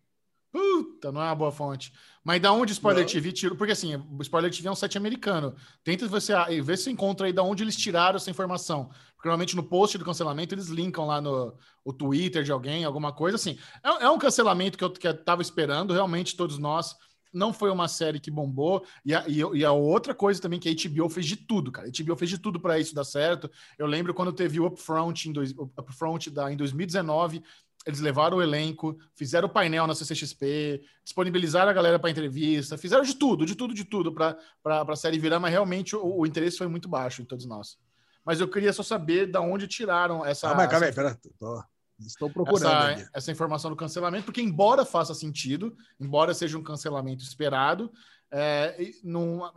Puta, 0.52 1.10
não 1.10 1.20
é 1.20 1.24
uma 1.24 1.34
boa 1.34 1.50
fonte. 1.50 1.92
Mas 2.22 2.40
da 2.40 2.52
onde 2.52 2.70
Spoiler 2.70 3.02
não. 3.02 3.10
TV 3.10 3.32
tirou? 3.32 3.56
Porque 3.56 3.72
assim, 3.72 3.96
o 3.96 4.22
Spoiler 4.22 4.52
TV 4.52 4.68
é 4.68 4.70
um 4.70 4.76
site 4.76 4.96
americano. 4.96 5.56
Tenta 5.82 6.06
você 6.06 6.32
ver 6.62 6.78
se 6.78 6.88
encontra 6.88 7.26
aí 7.26 7.32
da 7.32 7.42
onde 7.42 7.64
eles 7.64 7.74
tiraram 7.74 8.18
essa 8.18 8.30
informação. 8.30 8.84
Porque 9.16 9.26
normalmente 9.26 9.56
no 9.56 9.64
post 9.64 9.98
do 9.98 10.04
cancelamento 10.04 10.54
eles 10.54 10.68
linkam 10.68 11.06
lá 11.06 11.20
no 11.20 11.58
o 11.84 11.92
Twitter 11.92 12.44
de 12.44 12.52
alguém, 12.52 12.84
alguma 12.84 13.12
coisa 13.12 13.34
assim. 13.34 13.58
É, 13.82 14.04
é 14.04 14.10
um 14.10 14.18
cancelamento 14.18 14.78
que 14.78 14.84
eu, 14.84 14.92
que 14.92 15.08
eu 15.08 15.24
tava 15.24 15.42
esperando, 15.42 15.92
realmente 15.92 16.36
todos 16.36 16.56
nós. 16.56 16.94
Não 17.36 17.52
foi 17.52 17.70
uma 17.70 17.86
série 17.86 18.18
que 18.18 18.30
bombou. 18.30 18.84
E 19.04 19.14
a, 19.14 19.24
e, 19.28 19.40
e 19.58 19.64
a 19.64 19.72
outra 19.72 20.14
coisa 20.14 20.40
também 20.40 20.58
que 20.58 20.68
a 20.68 20.88
HBO 20.88 21.08
fez 21.08 21.26
de 21.26 21.36
tudo, 21.36 21.70
cara. 21.70 21.88
A 21.88 22.04
HBO 22.04 22.16
fez 22.16 22.30
de 22.30 22.38
tudo 22.38 22.58
para 22.58 22.78
isso 22.78 22.94
dar 22.94 23.04
certo. 23.04 23.50
Eu 23.78 23.86
lembro 23.86 24.14
quando 24.14 24.32
teve 24.32 24.58
o 24.58 24.66
Upfront 24.66 25.28
em, 25.28 25.32
dois, 25.32 25.52
Upfront 25.52 26.30
da, 26.30 26.50
em 26.50 26.56
2019 26.56 27.42
eles 27.86 28.00
levaram 28.00 28.38
o 28.38 28.42
elenco, 28.42 28.98
fizeram 29.14 29.46
o 29.46 29.50
painel 29.50 29.86
na 29.86 29.94
CCXP, 29.94 30.82
disponibilizaram 31.04 31.70
a 31.70 31.72
galera 31.72 32.00
para 32.00 32.10
entrevista, 32.10 32.76
fizeram 32.76 33.04
de 33.04 33.14
tudo, 33.14 33.46
de 33.46 33.54
tudo, 33.54 33.72
de 33.72 33.84
tudo 33.84 34.12
para 34.12 34.36
a 34.64 34.96
série 34.96 35.20
virar, 35.20 35.38
mas 35.38 35.52
realmente 35.52 35.94
o, 35.94 36.18
o, 36.18 36.26
interesse 36.26 36.58
foi 36.58 36.66
muito 36.66 36.88
baixo 36.88 37.22
em 37.22 37.24
todos 37.24 37.46
nós. 37.46 37.78
Mas 38.24 38.40
eu 38.40 38.48
queria 38.48 38.72
só 38.72 38.82
saber 38.82 39.30
de 39.30 39.38
onde 39.38 39.68
tiraram 39.68 40.26
essa. 40.26 40.50
Ah, 40.50 40.54
mas 40.56 40.68
calma 40.68 40.86
aí, 40.86 40.92
pera, 40.92 41.16
tô, 41.38 41.62
estou 42.00 42.30
procurando. 42.30 42.90
Essa, 42.90 43.10
essa, 43.14 43.32
informação 43.32 43.70
do 43.70 43.76
cancelamento, 43.76 44.24
porque, 44.24 44.40
embora 44.40 44.84
faça 44.84 45.14
sentido, 45.14 45.76
embora 45.98 46.34
seja 46.34 46.58
um 46.58 46.62
cancelamento 46.62 47.22
esperado, 47.22 47.90
é, 48.30 48.90
não, 49.02 49.50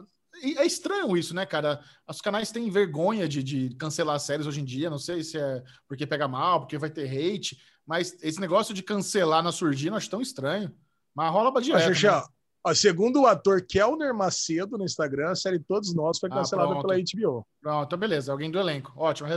é 0.44 0.66
estranho 0.66 1.18
isso, 1.18 1.34
né, 1.34 1.46
cara? 1.46 1.82
Os 2.08 2.22
canais 2.22 2.52
têm 2.52 2.70
vergonha 2.70 3.28
de, 3.28 3.44
de 3.44 3.76
cancelar 3.76 4.20
séries 4.20 4.48
hoje 4.48 4.62
em 4.62 4.66
dia. 4.66 4.90
Não 4.90 5.00
sei 5.00 5.24
se 5.24 5.38
é 5.38 5.64
porque 5.88 6.08
pega 6.08 6.28
mal, 6.28 6.62
porque 6.62 6.78
vai 6.78 6.90
ter 6.90 7.08
hate. 7.08 7.60
Mas 7.86 8.16
esse 8.22 8.40
negócio 8.40 8.74
de 8.74 8.84
cancelar 8.84 9.44
na 9.44 9.52
surdina 9.52 9.94
eu 9.94 9.98
acho 9.98 10.10
tão 10.10 10.22
estranho. 10.22 10.74
Mas 11.14 11.32
rola 11.32 11.52
pra 11.52 11.62
direto. 11.62 11.90
Né? 11.90 12.24
Ó, 12.64 12.74
segundo 12.74 13.22
o 13.22 13.28
ator 13.28 13.62
Kelner 13.62 14.14
Macedo 14.14 14.78
no 14.78 14.84
Instagram, 14.84 15.32
a 15.32 15.36
série 15.36 15.60
Todos 15.60 15.94
Nós 15.94 16.20
foi 16.20 16.30
ah, 16.32 16.36
cancelada 16.36 16.74
ah, 16.74 16.82
pela 16.82 16.96
HBO. 16.96 17.48
Pronto, 17.62 17.88
então 17.88 18.00
beleza. 18.00 18.32
Alguém 18.32 18.52
do 18.52 18.60
elenco. 18.60 18.92
Ótimo. 18.98 19.30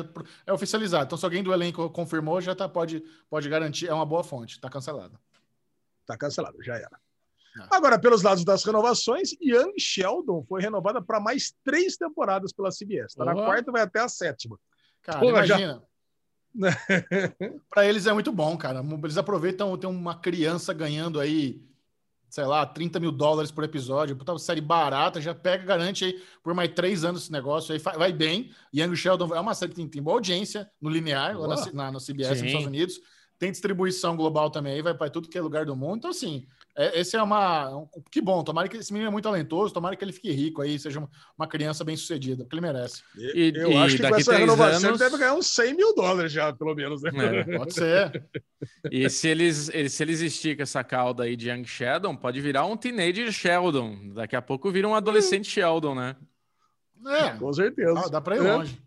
É 0.47 0.53
oficializado. 0.53 1.05
Então, 1.05 1.16
se 1.19 1.24
alguém 1.24 1.43
do 1.43 1.53
elenco 1.53 1.89
confirmou, 1.90 2.40
já 2.40 2.55
tá, 2.55 2.69
pode, 2.69 3.03
pode 3.31 3.49
garantir. 3.49 3.89
É 3.89 3.94
uma 3.94 4.07
boa 4.07 4.24
fonte. 4.24 4.61
Tá 4.61 4.69
cancelado. 4.69 5.19
Tá 6.05 6.16
cancelado, 6.16 6.61
já 6.62 6.74
era. 6.74 7.01
Ah. 7.59 7.77
Agora, 7.77 7.99
pelos 7.99 8.23
lados 8.23 8.44
das 8.44 8.65
renovações, 8.65 9.32
Young 9.40 9.74
Sheldon 9.78 10.44
foi 10.49 10.61
renovada 10.61 11.01
para 11.01 11.20
mais 11.20 11.55
três 11.65 11.97
temporadas 11.97 12.53
pela 12.53 12.70
CBS. 12.70 13.15
Tá 13.15 13.24
uhum. 13.24 13.35
na 13.35 13.44
quarta, 13.44 13.70
vai 13.70 13.82
até 13.82 14.01
a 14.01 14.09
sétima. 14.09 14.59
Cara, 15.03 15.20
Porra, 15.20 15.44
imagina. 15.44 15.82
Já... 16.55 16.73
para 17.70 17.86
eles 17.86 18.07
é 18.07 18.12
muito 18.12 18.32
bom, 18.32 18.57
cara. 18.57 18.82
Eles 19.03 19.16
aproveitam 19.16 19.77
ter 19.77 19.86
uma 19.86 20.19
criança 20.19 20.73
ganhando 20.73 21.20
aí, 21.20 21.62
sei 22.33 22.47
lá, 22.47 22.65
30 22.65 22.99
mil 22.99 23.13
dólares 23.13 23.51
por 23.51 23.63
episódio. 23.63 24.17
Puta 24.17 24.39
série 24.39 24.63
barata, 24.63 25.21
já 25.21 25.35
pega, 25.35 25.67
garante 25.67 26.07
aí 26.07 26.23
por 26.43 26.55
mais 26.55 26.73
três 26.73 27.05
anos 27.05 27.25
esse 27.25 27.33
negócio 27.33 27.75
aí. 27.75 27.79
Vai 27.79 28.11
bem. 28.11 28.51
Young 28.75 28.97
Sheldon 28.97 29.35
é 29.35 29.39
uma 29.39 29.53
série 29.53 29.69
que 29.73 29.77
tem, 29.77 29.87
tem 29.87 30.03
boa 30.03 30.17
audiência 30.17 30.67
no 30.81 30.89
linear, 30.89 31.39
lá 31.39 31.47
na, 31.47 31.73
na, 31.75 31.93
no 31.93 31.99
CBS 31.99 32.39
Sim. 32.39 32.45
nos 32.45 32.47
Estados 32.47 32.67
Unidos. 32.67 33.01
Tem 33.39 33.53
distribuição 33.53 34.17
global 34.17 34.49
também 34.49 34.73
aí, 34.73 34.81
vai 34.81 34.95
para 34.95 35.11
tudo 35.11 35.29
que 35.29 35.37
é 35.37 35.43
lugar 35.43 35.67
do 35.67 35.77
mundo. 35.77 35.99
Então, 35.99 36.11
assim, 36.11 36.47
é, 36.74 37.01
esse 37.01 37.16
é 37.16 37.23
uma. 37.23 37.77
Um, 37.77 37.89
que 38.11 38.20
bom, 38.20 38.43
tomara 38.43 38.66
que 38.66 38.78
esse 38.78 38.93
menino 38.93 39.09
é 39.09 39.12
muito 39.12 39.24
talentoso, 39.24 39.74
tomara 39.74 39.94
que 39.94 40.03
ele 40.03 40.12
fique 40.12 40.31
rico 40.32 40.62
aí, 40.62 40.78
seja 40.78 41.07
uma 41.36 41.47
criança 41.47 41.85
bem 41.85 41.97
sucedida, 41.97 42.44
porque 42.44 42.55
ele 42.55 42.62
merece. 42.62 43.03
E, 43.16 43.53
eu 43.55 43.73
e 43.73 43.77
acho 43.77 43.97
que 43.97 44.09
com 44.09 44.16
essa 44.16 44.36
renovação 44.36 44.89
anos... 44.89 45.01
ele 45.01 45.11
deve 45.11 45.19
ganhar 45.19 45.35
uns 45.35 45.47
100 45.49 45.74
mil 45.74 45.94
dólares 45.94 46.32
já, 46.32 46.51
pelo 46.53 46.74
menos, 46.74 47.03
né? 47.03 47.11
É, 47.15 47.59
pode 47.59 47.74
ser. 47.74 48.24
E 48.93 49.11
se 49.11 49.27
eles, 49.27 49.73
se 49.90 50.03
eles 50.05 50.20
esticam 50.20 50.62
essa 50.62 50.85
cauda 50.85 51.24
aí 51.24 51.35
de 51.35 51.51
Young 51.51 51.65
Sheldon, 51.65 52.15
pode 52.15 52.40
virar 52.40 52.65
um 52.65 52.77
teenager 52.77 53.32
Sheldon. 53.32 54.11
Daqui 54.15 54.36
a 54.36 54.43
pouco 54.43 54.70
vira 54.70 54.86
um 54.86 54.94
adolescente 54.94 55.51
Sheldon, 55.51 55.97
né? 55.97 56.15
É, 57.05 57.31
com 57.31 57.53
certeza. 57.53 58.05
Ah, 58.07 58.09
dá 58.09 58.20
para 58.20 58.36
ir 58.36 58.47
é. 58.47 58.53
longe. 58.53 58.81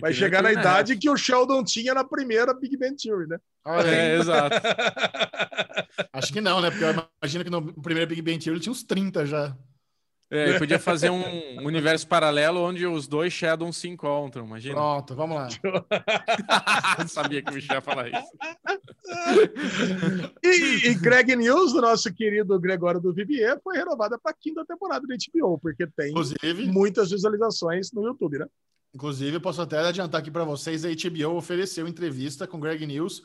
Vai 0.00 0.12
chegar 0.14 0.42
na 0.42 0.52
idade 0.52 0.96
que 0.96 1.10
o 1.10 1.16
Sheldon 1.16 1.62
tinha 1.62 1.92
na 1.92 2.02
primeira 2.02 2.54
Big 2.54 2.76
Bang 2.76 2.96
Theory, 2.96 3.28
né? 3.28 3.38
é, 3.84 4.16
exato. 4.16 4.56
Acho 6.12 6.32
que 6.32 6.40
não, 6.40 6.60
né? 6.60 6.70
Porque 6.70 6.84
eu 6.84 6.90
imagino 7.22 7.44
que 7.44 7.50
no 7.50 7.74
primeiro 7.82 8.08
Big 8.08 8.22
Bang 8.22 8.38
Theory 8.38 8.56
ele 8.56 8.60
tinha 8.60 8.72
uns 8.72 8.82
30 8.82 9.26
já. 9.26 9.56
É, 10.30 10.48
ele 10.48 10.58
podia 10.58 10.78
fazer 10.78 11.10
um 11.10 11.22
universo 11.62 12.08
paralelo 12.08 12.60
onde 12.60 12.86
os 12.86 13.06
dois 13.06 13.34
Sheldons 13.34 13.76
se 13.76 13.86
encontram, 13.86 14.46
imagina. 14.46 14.76
Pronto, 14.76 15.14
vamos 15.14 15.36
lá. 15.36 15.48
Sabia 17.06 17.42
que 17.42 17.50
o 17.50 17.54
Michel 17.54 17.76
ia 17.76 17.82
falar 17.82 18.08
isso. 18.08 18.32
e, 20.42 20.88
e 20.88 20.94
Greg 20.94 21.36
News, 21.36 21.74
do 21.74 21.82
nosso 21.82 22.10
querido 22.14 22.58
Gregório 22.58 22.98
do 22.98 23.12
Vivier, 23.12 23.60
foi 23.62 23.76
renovada 23.76 24.18
para 24.18 24.32
a 24.32 24.34
quinta 24.34 24.64
temporada 24.64 25.06
do 25.06 25.14
HBO, 25.14 25.58
porque 25.58 25.86
tem 25.86 26.12
Inclusive, 26.12 26.64
muitas 26.64 27.10
visualizações 27.10 27.92
no 27.92 28.02
YouTube, 28.02 28.38
né? 28.38 28.46
Inclusive, 28.94 29.36
eu 29.36 29.40
posso 29.40 29.62
até 29.62 29.78
adiantar 29.78 30.20
aqui 30.20 30.30
para 30.30 30.44
vocês, 30.44 30.84
a 30.84 30.88
HBO 30.88 31.36
ofereceu 31.36 31.88
entrevista 31.88 32.46
com 32.46 32.60
Greg 32.60 32.86
News 32.86 33.22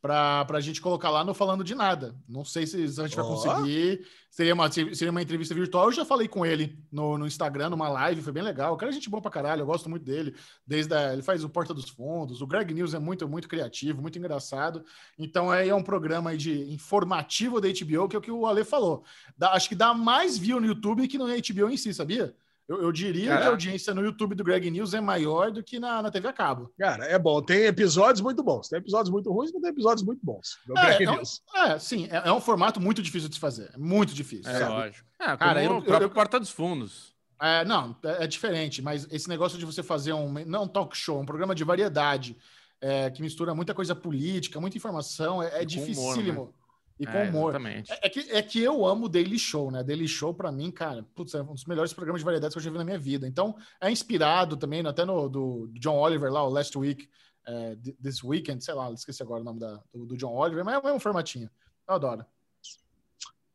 para 0.00 0.46
a 0.48 0.60
gente 0.60 0.80
colocar 0.80 1.10
lá 1.10 1.22
no 1.22 1.34
Falando 1.34 1.62
de 1.62 1.74
Nada. 1.74 2.16
Não 2.26 2.42
sei 2.42 2.66
se 2.66 2.76
a 2.82 3.06
gente 3.06 3.16
vai 3.16 3.24
conseguir. 3.24 4.06
Seria 4.30 4.54
uma, 4.54 4.70
seria 4.70 5.10
uma 5.10 5.20
entrevista 5.20 5.54
virtual. 5.54 5.86
Eu 5.86 5.92
já 5.92 6.04
falei 6.06 6.26
com 6.26 6.46
ele 6.46 6.82
no, 6.90 7.18
no 7.18 7.26
Instagram, 7.26 7.68
numa 7.68 7.88
live, 7.88 8.22
foi 8.22 8.32
bem 8.32 8.42
legal. 8.42 8.72
O 8.72 8.76
cara 8.78 8.90
é 8.90 8.94
gente 8.94 9.10
boa 9.10 9.20
pra 9.20 9.30
caralho, 9.30 9.60
eu 9.60 9.66
gosto 9.66 9.90
muito 9.90 10.04
dele. 10.04 10.34
Desde 10.66 10.94
a, 10.94 11.12
ele 11.12 11.22
faz 11.22 11.44
o 11.44 11.50
Porta 11.50 11.74
dos 11.74 11.90
Fundos. 11.90 12.40
O 12.40 12.46
Greg 12.46 12.72
News 12.72 12.94
é 12.94 12.98
muito, 12.98 13.28
muito 13.28 13.46
criativo, 13.46 14.00
muito 14.00 14.18
engraçado. 14.18 14.82
Então 15.18 15.52
é, 15.52 15.68
é 15.68 15.74
um 15.74 15.82
programa 15.82 16.34
de 16.34 16.72
informativo 16.72 17.60
da 17.60 17.68
HBO, 17.68 18.08
que 18.08 18.16
é 18.16 18.18
o 18.18 18.22
que 18.22 18.30
o 18.30 18.46
Ale 18.46 18.64
falou. 18.64 19.04
Dá, 19.36 19.52
acho 19.52 19.68
que 19.68 19.74
dá 19.74 19.92
mais 19.92 20.38
view 20.38 20.60
no 20.60 20.66
YouTube 20.66 21.06
que 21.08 21.18
no 21.18 21.26
HBO 21.26 21.68
em 21.68 21.76
si, 21.76 21.92
sabia? 21.92 22.34
Eu, 22.70 22.80
eu 22.82 22.92
diria 22.92 23.30
Caraca. 23.30 23.42
que 23.42 23.48
a 23.48 23.50
audiência 23.50 23.92
no 23.92 24.00
YouTube 24.00 24.36
do 24.36 24.44
Greg 24.44 24.70
News 24.70 24.94
é 24.94 25.00
maior 25.00 25.50
do 25.50 25.60
que 25.60 25.80
na, 25.80 26.00
na 26.00 26.08
TV 26.08 26.28
a 26.28 26.32
cabo. 26.32 26.72
Cara, 26.78 27.04
é 27.04 27.18
bom. 27.18 27.42
Tem 27.42 27.64
episódios 27.64 28.20
muito 28.20 28.44
bons. 28.44 28.68
Tem 28.68 28.78
episódios 28.78 29.10
muito 29.10 29.28
ruins, 29.32 29.50
mas 29.52 29.60
tem 29.60 29.72
episódios 29.72 30.06
muito 30.06 30.24
bons. 30.24 30.56
É, 30.78 31.02
é, 31.02 31.10
um, 31.10 31.22
é, 31.64 31.78
sim. 31.80 32.06
É, 32.08 32.28
é, 32.28 32.32
um 32.32 32.40
formato 32.40 32.80
muito 32.80 33.02
difícil 33.02 33.28
de 33.28 33.34
se 33.34 33.40
fazer. 33.40 33.72
É 33.74 33.76
muito 33.76 34.14
difícil. 34.14 34.48
É, 34.48 34.60
sabe? 34.60 34.70
lógico. 34.70 35.08
É, 35.18 35.36
Cara, 35.36 35.64
eu, 35.64 35.78
o 35.78 35.82
próprio 35.82 36.06
eu, 36.06 36.10
Porta 36.10 36.38
dos 36.38 36.50
Fundos. 36.50 37.12
É, 37.42 37.64
não, 37.64 37.96
é, 38.04 38.22
é, 38.22 38.26
diferente, 38.28 38.80
mas 38.80 39.04
esse 39.10 39.28
negócio 39.28 39.58
de 39.58 39.66
você 39.66 39.82
fazer 39.82 40.12
um, 40.12 40.32
não 40.46 40.62
um 40.62 40.68
talk 40.68 40.96
show, 40.96 41.20
um 41.20 41.26
programa 41.26 41.56
de 41.56 41.64
variedade, 41.64 42.36
é, 42.80 43.10
que 43.10 43.20
mistura 43.20 43.52
muita 43.52 43.74
coisa 43.74 43.96
política, 43.96 44.60
muita 44.60 44.76
informação, 44.76 45.42
é, 45.42 45.62
é 45.62 45.64
dificílimo. 45.64 46.42
Humor, 46.42 46.46
né? 46.46 46.59
E 47.00 47.06
com 47.06 47.12
é, 47.12 47.30
humor. 47.30 47.54
É, 47.66 47.82
é, 48.02 48.10
que, 48.10 48.20
é 48.30 48.42
que 48.42 48.60
eu 48.60 48.84
amo 48.84 49.08
Daily 49.08 49.38
Show, 49.38 49.70
né? 49.70 49.82
Daily 49.82 50.06
Show, 50.06 50.34
para 50.34 50.52
mim, 50.52 50.70
cara, 50.70 51.02
putz, 51.14 51.34
é 51.34 51.40
um 51.40 51.54
dos 51.54 51.64
melhores 51.64 51.94
programas 51.94 52.20
de 52.20 52.26
variedades 52.26 52.52
que 52.52 52.58
eu 52.58 52.62
já 52.62 52.70
vi 52.70 52.76
na 52.76 52.84
minha 52.84 52.98
vida. 52.98 53.26
Então, 53.26 53.56
é 53.80 53.90
inspirado 53.90 54.54
também 54.54 54.86
até 54.86 55.02
no 55.06 55.26
do, 55.26 55.70
John 55.80 55.96
Oliver 55.96 56.30
lá, 56.30 56.46
o 56.46 56.50
Last 56.50 56.76
Week, 56.76 57.08
é, 57.46 57.74
This 58.02 58.22
Weekend, 58.22 58.62
sei 58.62 58.74
lá, 58.74 58.92
esqueci 58.92 59.22
agora 59.22 59.40
o 59.40 59.44
nome 59.44 59.58
da, 59.58 59.80
do, 59.94 60.04
do 60.04 60.16
John 60.18 60.34
Oliver, 60.34 60.62
mas 60.62 60.74
é 60.74 60.78
o 60.78 60.84
mesmo 60.84 61.00
formatinho. 61.00 61.50
Eu 61.88 61.94
adoro. 61.94 62.26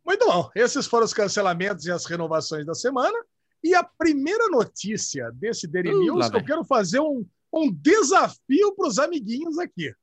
Muito 0.04 0.26
bom. 0.26 0.50
Esses 0.56 0.88
foram 0.88 1.06
os 1.06 1.14
cancelamentos 1.14 1.86
e 1.86 1.92
as 1.92 2.06
renovações 2.06 2.66
da 2.66 2.74
semana. 2.74 3.16
E 3.64 3.76
a 3.76 3.84
primeira 3.84 4.50
notícia 4.50 5.32
desse 5.32 5.68
Daily 5.68 5.94
uh, 5.94 6.00
News, 6.00 6.30
que 6.32 6.38
eu 6.38 6.44
quero 6.44 6.64
fazer 6.64 7.00
um, 7.00 7.24
um 7.54 7.72
desafio 7.72 8.76
para 8.76 8.88
os 8.88 8.98
amiguinhos 8.98 9.60
aqui. 9.60 9.94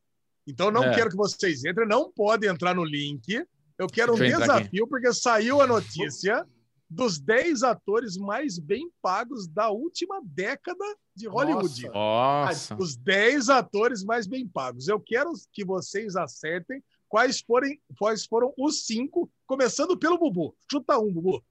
Então 0.47 0.70
não 0.70 0.85
é. 0.85 0.94
quero 0.94 1.10
que 1.10 1.16
vocês 1.16 1.64
entrem, 1.64 1.86
não 1.86 2.10
podem 2.10 2.51
entrar 2.51 2.74
no 2.74 2.85
link. 2.85 3.47
Eu 3.78 3.86
quero 3.86 4.14
um 4.14 4.19
desafio, 4.19 4.86
porque 4.86 5.12
saiu 5.12 5.60
a 5.60 5.66
notícia 5.66 6.47
dos 6.93 7.19
10 7.19 7.62
atores 7.62 8.16
mais 8.16 8.59
bem 8.59 8.90
pagos 9.01 9.48
da 9.48 9.70
última 9.70 10.20
década 10.23 10.85
de 11.14 11.27
Hollywood. 11.27 11.89
Nossa. 11.89 12.77
Os 12.78 12.97
10 12.97 13.48
atores 13.48 14.05
mais 14.05 14.27
bem 14.27 14.47
pagos. 14.47 14.89
Eu 14.89 15.01
quero 15.01 15.32
que 15.52 15.64
vocês 15.64 16.16
acertem 16.16 16.82
quais, 17.09 17.40
forem, 17.40 17.81
quais 17.98 18.27
foram 18.27 18.52
os 18.59 18.85
cinco, 18.85 19.31
começando 19.47 19.97
pelo 19.97 20.19
Bubu. 20.19 20.55
Chuta 20.70 20.98
um, 20.98 21.12
Bubu. 21.12 21.43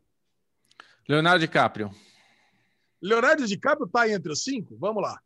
Leonardo 1.10 1.40
DiCaprio. 1.40 1.92
Leonardo 3.02 3.48
DiCaprio 3.48 3.88
está 3.88 4.08
entre 4.08 4.32
os 4.32 4.44
cinco? 4.44 4.78
Vamos 4.78 5.02
lá. 5.02 5.20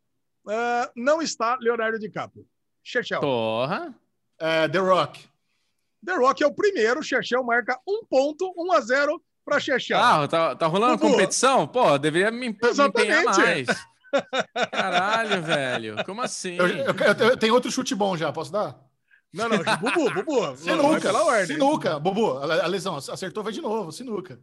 Uh, 0.46 0.90
não 0.96 1.20
está 1.20 1.56
Leonardo 1.60 1.98
DiCaprio. 1.98 2.46
Chechel. 2.86 3.20
Porra. 3.20 3.92
É, 4.38 4.68
The 4.68 4.78
Rock. 4.78 5.28
The 6.04 6.14
Rock 6.14 6.44
é 6.44 6.46
o 6.46 6.54
primeiro. 6.54 7.02
Chechel 7.02 7.42
marca 7.42 7.76
um 7.84 8.04
ponto, 8.04 8.54
1 8.56 8.72
a 8.72 8.80
0 8.80 9.22
para 9.44 9.58
Chechel. 9.58 9.98
Ah, 9.98 10.28
tá, 10.28 10.54
tá 10.54 10.66
rolando 10.68 10.96
Bubu. 10.96 11.10
competição? 11.10 11.66
Pô, 11.66 11.98
deveria 11.98 12.30
me, 12.30 12.50
me 12.50 12.56
empenhar 12.56 13.24
mais. 13.24 13.66
Caralho, 14.70 15.42
velho. 15.42 16.04
Como 16.04 16.22
assim? 16.22 16.54
Eu, 16.54 16.68
eu, 16.68 16.84
eu, 16.84 17.28
eu, 17.30 17.36
tenho 17.36 17.54
outro 17.54 17.72
chute 17.72 17.92
bom 17.92 18.16
já, 18.16 18.32
posso 18.32 18.52
dar? 18.52 18.78
Não, 19.34 19.48
não, 19.48 19.58
Bubu, 19.78 20.14
Bubu. 20.14 20.54
Sinuca, 20.56 21.12
ordem. 21.12 21.46
Sinuca, 21.46 21.98
Bubu. 21.98 22.38
A 22.38 22.68
lesão 22.68 22.96
acertou, 22.96 23.42
vai 23.42 23.52
de 23.52 23.60
novo. 23.60 23.90
Sinuca. 23.90 24.38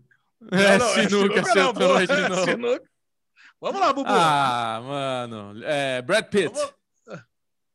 É, 0.51 0.77
não, 0.77 0.85
não, 0.85 0.93
sinuca, 0.95 1.09
sinuca 1.09 1.41
acertou, 1.41 1.87
não, 1.87 1.93
vai 1.93 2.07
de 2.07 2.27
novo. 2.27 2.43
Sinuca. 2.51 2.83
Vamos 3.61 3.79
lá, 3.79 3.93
Bubu. 3.93 4.09
Ah, 4.09 4.81
mano. 4.83 5.63
É, 5.63 6.01
Brad 6.01 6.25
Pitt. 6.25 6.53
Vamos... 6.53 6.82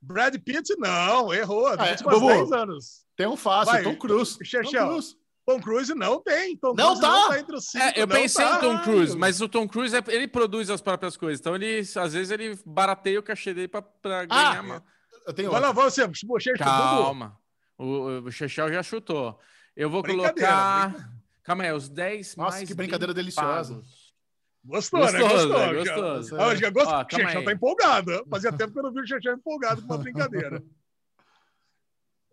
Brad 0.00 0.34
Pitt, 0.38 0.76
não, 0.78 1.32
errou. 1.32 1.66
Ah, 1.66 1.86
é, 1.86 1.90
últimos 1.92 2.20
10 2.20 2.52
anos. 2.52 3.04
Tem 3.16 3.26
um 3.26 3.36
fácil, 3.36 3.72
Vai, 3.72 3.82
Tom 3.82 3.96
Cruise. 3.96 4.38
Tom 4.38 4.70
Cruise. 4.70 5.16
Tom 5.44 5.60
Cruise 5.60 5.94
não 5.94 6.20
tem. 6.22 6.56
Tom 6.56 6.74
não 6.74 6.88
Cruise 6.88 7.00
tá. 7.00 7.08
não 7.08 7.28
tá 7.30 7.40
entre 7.40 7.56
os 7.56 7.70
cinco, 7.70 7.84
é, 7.84 7.92
eu 7.96 8.06
pensei 8.06 8.44
tá. 8.44 8.56
em 8.56 8.60
Tom 8.60 8.78
Cruise, 8.82 9.16
mas 9.16 9.40
o 9.40 9.48
Tom 9.48 9.66
Cruise 9.66 9.96
ele 10.08 10.28
produz 10.28 10.68
as 10.68 10.82
próprias 10.82 11.16
coisas. 11.16 11.40
Então 11.40 11.54
ele 11.54 11.80
às 11.80 12.12
vezes 12.12 12.30
ele 12.30 12.58
barateia 12.66 13.18
o 13.18 13.22
cachê 13.22 13.54
dele 13.54 13.68
para 13.68 13.82
ah, 14.04 14.24
ganhar. 14.26 14.62
Uma... 14.62 14.84
Eu 15.26 15.32
tenho. 15.32 15.50
Vai 15.50 15.60
lá, 15.60 15.72
você. 15.72 16.06
Calma. 16.58 17.38
O, 17.78 18.26
o 18.26 18.30
Chechel 18.30 18.70
já 18.72 18.82
chutou. 18.82 19.38
Eu 19.74 19.88
vou 19.88 20.02
colocar. 20.02 20.94
Calma 21.42 21.64
aí, 21.64 21.72
os 21.72 21.88
10 21.88 22.36
Nossa, 22.36 22.56
mais. 22.58 22.68
que 22.68 22.74
brincadeira 22.74 23.14
deliciosa. 23.14 23.76
Pagos. 23.76 23.97
Gostou, 24.64 25.00
né? 25.00 25.18
Gostou. 25.18 25.62
É 25.62 25.74
gostoso. 25.74 26.36
Já, 26.36 26.54
já 26.56 26.70
gostou. 26.70 27.00
o 27.00 27.10
Xexão 27.10 27.44
tá 27.44 27.52
empolgado. 27.52 28.26
Fazia 28.28 28.52
tempo 28.52 28.72
que 28.72 28.78
eu 28.78 28.82
não 28.82 28.92
vi 28.92 29.00
o 29.00 29.06
Xexão 29.06 29.34
empolgado 29.34 29.80
com 29.82 29.86
uma 29.88 29.98
brincadeira. 29.98 30.62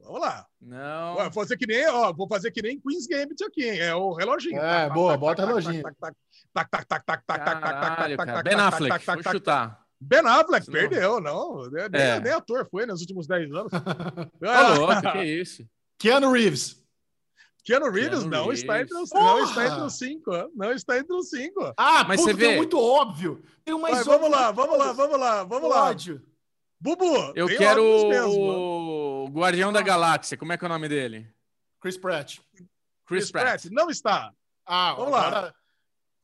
Vamos 0.06 0.22
lá. 0.22 0.46
Não. 0.62 1.16
vou 1.16 1.32
fazer 1.32 1.58
que 1.58 1.66
nem, 1.66 1.88
ó, 1.90 2.14
vou 2.14 2.28
fazer 2.28 2.52
que 2.52 2.62
nem 2.62 2.80
Queen's 2.80 3.08
Gambit 3.08 3.44
aqui, 3.44 3.64
hein? 3.68 3.80
É 3.80 3.96
o 3.96 4.14
reloginho. 4.14 4.60
É, 4.60 4.88
boa, 4.90 5.18
bota 5.18 5.44
o 5.44 5.48
reloginho. 5.48 5.82
Tac, 5.82 6.70
tac, 6.70 6.70
tac, 6.70 7.06
tac, 7.06 7.06
tac, 7.06 7.26
tac, 7.26 7.62
tac, 7.62 8.18
tac, 8.18 8.18
tac, 8.18 8.44
Ben 8.44 8.56
Affleck, 8.56 9.06
vou 9.06 9.34
chutar. 9.34 9.86
Ben 10.00 10.20
Affleck, 10.26 10.70
perdeu, 10.70 11.20
não. 11.20 11.68
Nem, 11.70 12.20
nem 12.22 12.34
ator 12.34 12.68
foi 12.70 12.86
nos 12.86 13.02
últimos 13.02 13.26
10 13.26 13.52
anos. 13.52 13.72
Tá 14.40 14.74
louco, 14.76 15.12
que 15.14 15.24
isso? 15.24 15.68
Keanu 15.98 16.32
Reeves. 16.32 16.85
Keanu 17.66 17.90
Reeves 17.90 18.20
Keanu 18.20 18.30
não, 18.30 18.44
Reeves. 18.44 18.62
Está 18.62 18.80
entre 18.80 18.96
os, 18.96 19.10
não 19.12 19.44
está 19.44 19.66
entre 19.66 19.82
os 19.82 19.98
cinco. 19.98 20.32
Não 20.56 20.72
está 20.72 20.98
entre 21.00 21.16
os 21.16 21.30
cinco. 21.30 21.74
Ah, 21.76 22.04
mas 22.04 22.22
puta, 22.22 22.34
você 22.34 22.38
vê. 22.38 22.56
muito 22.56 22.80
óbvio. 22.80 23.44
Tem 23.66 23.74
uma 23.74 23.90
Vai, 23.90 24.04
vamos 24.04 24.30
lá, 24.30 24.52
vamos 24.52 24.78
lá, 24.78 24.94
vamos 24.94 25.20
lá, 25.20 25.44
vamos 25.44 25.70
lá. 25.70 25.86
Ódio. 25.86 26.22
Bubu, 26.80 27.34
eu 27.36 27.48
quero 27.48 27.84
o 27.84 29.28
Guardião 29.30 29.74
da 29.74 29.82
Galáxia. 29.82 30.38
Como 30.38 30.54
é 30.54 30.58
que 30.58 30.64
é 30.64 30.68
o 30.68 30.70
nome 30.70 30.88
dele? 30.88 31.28
Chris 31.82 31.98
Pratt. 31.98 32.38
Chris, 32.54 32.68
Chris 33.08 33.32
Pratt. 33.32 33.62
Pratt. 33.62 33.66
Não 33.74 33.90
está. 33.90 34.32
Ah, 34.64 34.94
vamos 34.94 35.14
agora... 35.14 35.42
lá. 35.42 35.56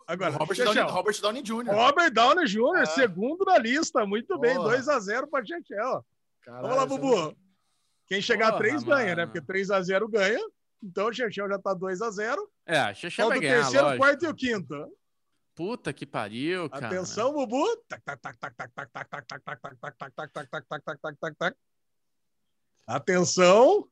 Agora, 0.08 0.32
Robert 0.32 0.58
Downey, 0.58 0.82
Robert 0.84 1.22
Downey 1.22 1.42
Jr. 1.42 1.74
Robert 1.74 2.12
Downey 2.12 2.46
Jr., 2.46 2.82
é. 2.82 2.86
segundo 2.86 3.46
na 3.46 3.58
lista. 3.58 4.06
Muito 4.06 4.38
bem, 4.38 4.56
2 4.56 4.90
a 4.90 5.00
0 5.00 5.28
para 5.28 5.46
Chechel. 5.46 6.06
Vamos 6.46 6.76
lá, 6.76 6.86
Bubu. 6.86 7.36
Quem 8.08 8.22
chegar 8.22 8.52
Porra, 8.52 8.58
a 8.58 8.60
3 8.60 8.84
ganha, 8.84 9.16
né? 9.16 9.26
Porque 9.26 9.42
3 9.42 9.72
a 9.72 9.82
0 9.82 10.08
ganha. 10.10 10.40
Então 10.82 11.08
o 11.08 11.14
Chechel 11.14 11.48
já 11.48 11.60
tá 11.60 11.74
2 11.74 12.02
a 12.02 12.10
0 12.10 12.52
É, 12.66 12.92
o 12.92 12.96
Chechel 12.96 13.28
vai 13.28 13.40
ganhar, 13.40 13.60
o 13.60 13.62
terceiro, 13.62 13.86
lógico. 13.86 14.04
quarto 14.04 14.26
e 14.26 14.28
o 14.28 14.36
quinto. 14.36 14.98
Puta 15.54 15.94
que 15.94 16.06
pariu, 16.06 16.70
cara. 16.70 16.88
Atenção, 16.88 17.34
Bubu. 17.34 17.66
Tac, 17.88 18.02
tac, 18.04 18.20
tac, 18.20 18.38
tac, 18.40 18.56
tac, 18.56 18.72
tac, 18.74 19.10
tac, 19.10 19.26
tac, 19.28 19.44
tac, 19.44 19.56
tac, 19.62 19.78
tac, 19.78 19.96
tac, 19.98 20.14
tac, 20.16 20.32
tac, 20.34 20.50
tac, 20.50 20.68
tac, 20.68 20.84
tac, 20.84 21.00
tac, 21.02 21.18
tac, 21.20 21.38
tac. 21.38 21.58
Atenção. 22.88 23.88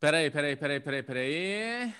Peraí, 0.00 0.30
peraí, 0.30 0.56
peraí, 0.56 0.80
peraí, 0.80 1.02
peraí. 1.02 1.94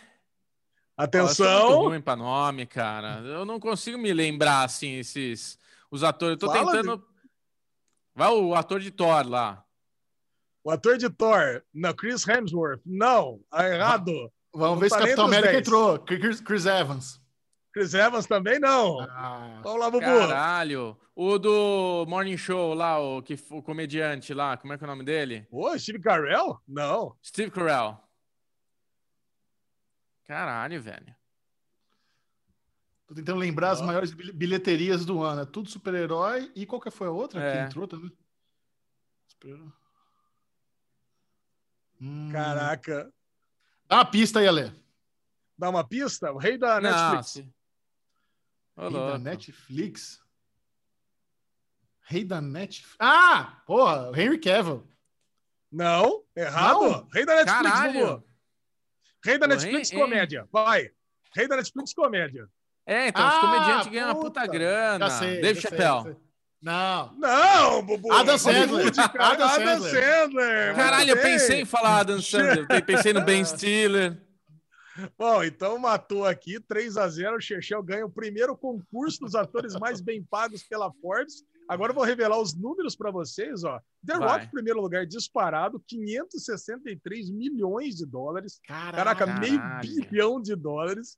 Atenção. 0.96 1.80
Oh, 1.80 1.88
ruim 1.88 2.00
pra 2.00 2.16
nome, 2.16 2.66
cara. 2.66 3.20
Eu 3.20 3.44
não 3.44 3.60
consigo 3.60 3.96
me 3.96 4.12
lembrar, 4.12 4.64
assim, 4.64 4.98
esses... 4.98 5.58
Os 5.90 6.02
atores. 6.02 6.32
Eu 6.32 6.38
tô 6.38 6.46
Fala 6.46 6.72
tentando... 6.72 6.96
De... 6.96 7.04
Vai 8.14 8.30
o 8.30 8.54
ator 8.54 8.80
de 8.80 8.90
Thor 8.90 9.28
lá. 9.28 9.64
O 10.64 10.70
ator 10.70 10.96
de 10.96 11.10
Thor, 11.10 11.62
não, 11.74 11.92
Chris 11.92 12.26
Hemsworth. 12.26 12.80
Não, 12.86 13.40
tá 13.50 13.68
errado. 13.68 14.32
Vamos 14.54 14.80
ver 14.80 14.90
se 14.90 14.98
Capitão 14.98 15.26
América 15.26 15.52
10. 15.52 15.66
entrou. 15.66 15.98
Chris, 15.98 16.40
Chris, 16.40 16.66
Evans. 16.66 17.20
Chris 17.72 17.94
Evans 17.94 18.26
também 18.26 18.60
não. 18.60 19.00
Ah, 19.00 19.60
Vamos 19.62 19.80
lá, 19.80 19.90
Bubu. 19.90 20.04
Caralho. 20.04 20.96
O 21.16 21.38
do 21.38 22.06
Morning 22.06 22.36
Show 22.36 22.74
lá, 22.74 23.00
o, 23.00 23.22
que, 23.22 23.38
o 23.50 23.62
comediante 23.62 24.32
lá, 24.32 24.56
como 24.56 24.72
é 24.72 24.78
que 24.78 24.84
é 24.84 24.86
o 24.86 24.90
nome 24.90 25.04
dele? 25.04 25.46
Ô, 25.50 25.76
Steve 25.78 25.98
Carell? 25.98 26.60
Não. 26.68 27.16
Steve 27.22 27.50
Carell. 27.50 27.98
Caralho, 30.24 30.80
velho. 30.80 31.14
Tô 33.06 33.14
tentando 33.14 33.38
lembrar 33.38 33.68
não. 33.68 33.74
as 33.74 33.80
maiores 33.82 34.12
bilheterias 34.12 35.04
do 35.04 35.22
ano. 35.22 35.42
É 35.42 35.46
tudo 35.46 35.68
super-herói. 35.68 36.50
E 36.54 36.64
qual 36.64 36.80
que 36.80 36.90
foi 36.90 37.08
a 37.08 37.10
outra 37.10 37.42
é. 37.42 37.52
que 37.52 37.58
entrou 37.68 37.88
também? 37.88 38.12
Super-herói. 39.28 39.81
Hum. 42.02 42.32
Caraca. 42.32 43.12
Dá 43.86 43.96
uma 43.98 44.04
pista 44.04 44.40
aí, 44.40 44.48
Ale. 44.48 44.72
Dá 45.56 45.70
uma 45.70 45.86
pista? 45.86 46.32
O 46.32 46.38
rei 46.38 46.58
da 46.58 46.80
Netflix. 46.80 47.48
Rei 48.76 48.90
da 48.90 49.18
Netflix? 49.18 50.20
Rei 52.02 52.24
da 52.24 52.40
Netflix. 52.40 52.96
Ah! 52.98 53.62
Porra, 53.64 54.10
Henry 54.20 54.40
Cavill. 54.40 54.84
Não, 55.70 56.24
errado. 56.34 56.80
Não. 56.80 57.08
Rei 57.12 57.24
da 57.24 57.36
Netflix, 57.36 57.70
Caralho. 57.70 58.24
Rei 59.24 59.38
da 59.38 59.46
Netflix 59.46 59.90
comédia. 59.92 60.48
Vai. 60.50 60.90
Rei 61.34 61.46
da 61.46 61.56
Netflix 61.56 61.94
comédia. 61.94 62.48
É, 62.84 63.06
então 63.06 63.24
ah, 63.24 63.28
os 63.28 63.38
comediantes 63.40 63.86
ganham 63.92 64.08
uma 64.08 64.20
puta 64.20 64.44
grana. 64.44 65.08
Sei, 65.08 65.40
Dave 65.40 65.60
Chappelle. 65.60 66.16
Não. 66.62 67.12
Não, 67.18 67.82
Bubu. 67.82 68.12
Adam 68.12 68.38
Sandler. 68.38 68.92
Adam, 69.18 69.46
Adam 69.48 69.80
Sandler. 69.80 70.76
Caralho, 70.76 71.10
eu 71.10 71.20
pensei 71.20 71.62
em 71.62 71.64
falar 71.64 71.98
Adam 72.00 72.22
Sandler. 72.22 72.66
pensei 72.86 73.12
no 73.12 73.24
Ben 73.24 73.44
Stiller. 73.44 74.22
Bom, 75.18 75.42
então 75.42 75.78
matou 75.78 76.24
aqui 76.24 76.60
3 76.60 76.96
a 76.98 77.08
0 77.08 77.36
O 77.36 77.40
Chechel 77.40 77.82
ganha 77.82 78.04
o 78.04 78.10
primeiro 78.10 78.56
concurso 78.56 79.20
dos 79.20 79.34
atores 79.34 79.74
mais 79.74 80.00
bem 80.00 80.22
pagos 80.22 80.62
pela 80.62 80.92
Forbes. 81.00 81.42
Agora 81.68 81.90
eu 81.90 81.94
vou 81.94 82.04
revelar 82.04 82.38
os 82.38 82.54
números 82.54 82.94
para 82.94 83.10
vocês, 83.10 83.64
ó. 83.64 83.80
The 84.06 84.18
Vai. 84.18 84.28
Rock, 84.40 84.50
primeiro 84.52 84.80
lugar, 84.80 85.06
disparado, 85.06 85.82
563 85.88 87.30
milhões 87.30 87.96
de 87.96 88.04
dólares. 88.06 88.60
Caraca, 88.66 89.26
Caraca 89.26 89.40
meio 89.40 89.60
bilhão 89.80 90.40
de 90.40 90.54
dólares. 90.54 91.16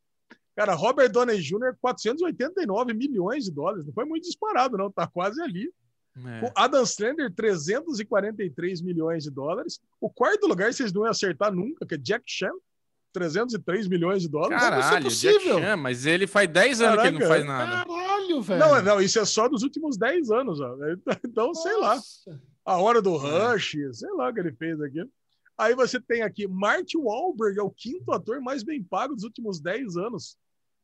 Cara, 0.56 0.74
Robert 0.74 1.10
Downey 1.10 1.40
Jr., 1.40 1.76
489 1.80 2.94
milhões 2.94 3.44
de 3.44 3.52
dólares. 3.52 3.84
Não 3.84 3.92
foi 3.92 4.04
muito 4.04 4.24
disparado, 4.24 4.76
não. 4.76 4.90
Tá 4.90 5.06
quase 5.06 5.40
ali. 5.42 5.68
É. 6.16 6.46
O 6.46 6.52
Adam 6.54 6.86
Sandler, 6.86 7.32
343 7.34 8.80
milhões 8.82 9.24
de 9.24 9.30
dólares. 9.30 9.80
O 10.00 10.08
quarto 10.08 10.46
lugar, 10.46 10.72
vocês 10.72 10.92
não 10.92 11.02
iam 11.02 11.10
acertar 11.10 11.52
nunca, 11.52 11.84
que 11.84 11.94
é 11.94 11.98
Jack 11.98 12.22
Chan, 12.26 12.52
303 13.12 13.88
milhões 13.88 14.22
de 14.22 14.28
dólares. 14.28 14.60
Caralho, 14.60 15.08
isso 15.08 15.26
é 15.26 15.32
possível. 15.32 15.58
Chan, 15.60 15.76
mas 15.76 16.06
ele 16.06 16.26
faz 16.28 16.48
10 16.48 16.80
anos 16.82 16.96
Caraca. 16.96 17.02
que 17.02 17.08
ele 17.08 17.18
não 17.18 17.28
faz 17.28 17.44
nada. 17.44 17.84
Caralho, 17.86 18.42
velho. 18.42 18.60
Não, 18.60 18.82
não, 18.82 19.00
isso 19.00 19.18
é 19.18 19.24
só 19.24 19.48
dos 19.48 19.64
últimos 19.64 19.96
10 19.96 20.30
anos. 20.30 20.60
Ó. 20.60 20.76
Então, 21.24 21.48
Nossa. 21.48 21.62
sei 21.62 21.76
lá. 21.78 22.00
A 22.64 22.78
Hora 22.78 23.02
do 23.02 23.14
é. 23.16 23.52
Rush, 23.52 23.74
é. 23.74 23.92
sei 23.92 24.10
lá 24.12 24.30
o 24.30 24.34
que 24.34 24.40
ele 24.40 24.52
fez 24.52 24.80
aqui. 24.80 25.04
Aí 25.58 25.74
você 25.74 26.00
tem 26.00 26.22
aqui, 26.22 26.48
Marty 26.48 26.96
Wahlberg 26.96 27.58
é 27.58 27.62
o 27.62 27.70
quinto 27.70 28.10
ator 28.12 28.40
mais 28.40 28.64
bem 28.64 28.82
pago 28.82 29.14
dos 29.14 29.24
últimos 29.24 29.60
10 29.60 29.96
anos. 29.96 30.36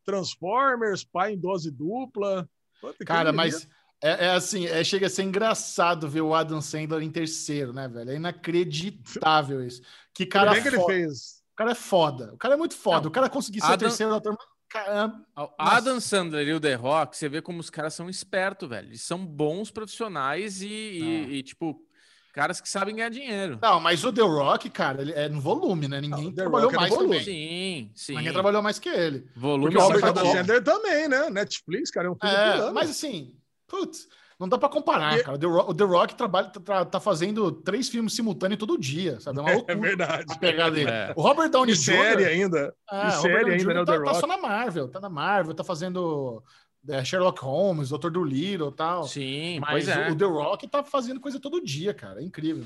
Transformers, 0.05 1.05
pai 1.05 1.35
em 1.35 1.39
dose 1.39 1.71
dupla. 1.71 2.49
Puta, 2.81 3.05
Cara, 3.05 3.33
mas 3.33 3.69
é, 4.03 4.27
é, 4.27 4.31
assim, 4.31 4.67
é, 4.67 4.83
chega 4.83 5.07
a 5.07 5.11
ser 5.11 5.25
engraçado 5.25 6.09
ver 6.09 6.23
o 6.23 6.35
Adam 6.35 6.61
Sandler 6.61 7.03
em 7.03 7.11
terceiro, 7.11 7.73
né, 7.73 7.87
velho? 7.87 8.11
É 8.11 8.17
inacreditável 8.17 9.65
isso. 9.65 9.83
Que 10.15 10.25
cara 10.25 10.61
que 10.61 10.69
ele 10.69 10.83
fez. 10.85 11.43
O 11.53 11.57
cara 11.57 11.73
é 11.73 11.75
foda. 11.75 12.33
O 12.33 12.39
cara 12.39 12.55
é 12.55 12.57
muito 12.57 12.75
foda. 12.75 13.03
Não, 13.03 13.09
o 13.09 13.13
cara 13.13 13.29
conseguir 13.29 13.61
ser 13.61 13.67
Adam... 13.67 13.89
terceiro 13.89 14.15
ator. 14.15 14.37
Caramba. 14.71 15.27
Adam 15.59 16.01
Sandler 16.01 16.47
e 16.47 16.55
o 16.55 16.61
The 16.61 16.75
Rock, 16.75 17.17
você 17.17 17.29
vê 17.29 17.43
como 17.43 17.59
os 17.59 17.69
caras 17.69 17.93
são 17.93 18.09
espertos, 18.09 18.69
velho. 18.69 18.89
Eles 18.89 19.03
são 19.03 19.27
bons 19.27 19.71
profissionais 19.71 20.63
e, 20.63 20.69
e, 20.69 21.35
e 21.35 21.43
tipo, 21.43 21.85
caras 22.33 22.61
que 22.61 22.69
sabem 22.69 22.95
ganhar 22.95 23.09
dinheiro. 23.09 23.59
Não, 23.61 23.81
mas 23.81 24.05
o 24.05 24.13
The 24.13 24.23
Rock, 24.23 24.71
cara, 24.71 25.03
ele 25.03 25.13
é 25.13 25.29
no 25.29 25.41
volume, 25.41 25.89
né? 25.89 26.01
Ninguém 26.01 26.27
não, 26.27 26.33
trabalhou 26.33 26.71
é 26.71 26.77
mais 26.77 26.97
que 26.97 27.03
ele. 27.03 27.25
Sim, 27.25 27.91
sim. 27.95 28.17
Ninguém 28.17 28.33
trabalhou 28.33 28.63
mais 28.63 28.79
que 28.79 28.89
ele. 28.89 29.27
Volume. 29.37 29.73
Porque 29.73 29.79
o 29.79 29.81
Robert 29.81 30.13
Downey 30.13 30.33
Sandler 30.33 30.63
também, 30.63 31.09
né? 31.09 31.31
Netflix, 31.31 31.91
cara, 31.91 32.09
é 32.09 32.11
um 32.11 32.17
filme 32.17 32.35
é, 32.35 32.71
Mas 32.71 32.91
assim, 32.91 33.35
putz, 33.67 34.09
não 34.41 34.49
dá 34.49 34.57
para 34.57 34.71
comparar, 34.71 35.19
e... 35.19 35.23
cara. 35.23 35.37
O 35.37 35.75
The 35.75 35.85
Rock 35.85 36.15
trabalha, 36.15 36.49
tá, 36.49 36.85
tá, 36.87 36.99
fazendo 36.99 37.53
três 37.53 37.91
filmes 37.91 38.15
simultâneos 38.15 38.59
todo 38.59 38.79
dia, 38.79 39.21
sabe? 39.21 39.39
É, 39.39 39.43
uma 39.43 39.51
é 39.69 39.75
verdade. 39.75 40.25
A 40.29 40.39
pegada 40.39 40.71
dele. 40.71 40.91
É. 40.91 41.13
O 41.15 41.21
Robert 41.21 41.51
Downey 41.51 41.75
Jr. 41.75 41.83
série 41.83 42.25
ainda. 42.25 42.75
É, 42.91 43.09
e 43.09 43.11
série 43.13 43.53
ainda, 43.53 43.75
né? 43.75 43.81
O 43.83 43.85
tá, 43.85 43.93
The 43.93 43.99
Rock. 43.99 44.13
tá 44.13 44.21
só 44.21 44.27
na 44.27 44.39
Marvel, 44.39 44.89
tá 44.89 44.99
na 44.99 45.11
Marvel, 45.11 45.55
tá 45.55 45.63
fazendo 45.63 46.43
é, 46.89 47.05
Sherlock 47.05 47.41
Holmes, 47.43 47.91
Doutor 47.91 48.11
do 48.11 48.25
Little 48.25 48.71
e 48.71 48.75
tal. 48.75 49.05
Sim, 49.05 49.61
mas 49.61 49.89
é. 49.89 50.11
o, 50.11 50.17
The 50.17 50.25
Rock 50.25 50.69
tá 50.69 50.83
fazendo 50.83 51.21
coisa 51.21 51.39
todo 51.39 51.63
dia, 51.63 51.93
cara. 51.93 52.21
É 52.21 52.25
incrível. 52.25 52.65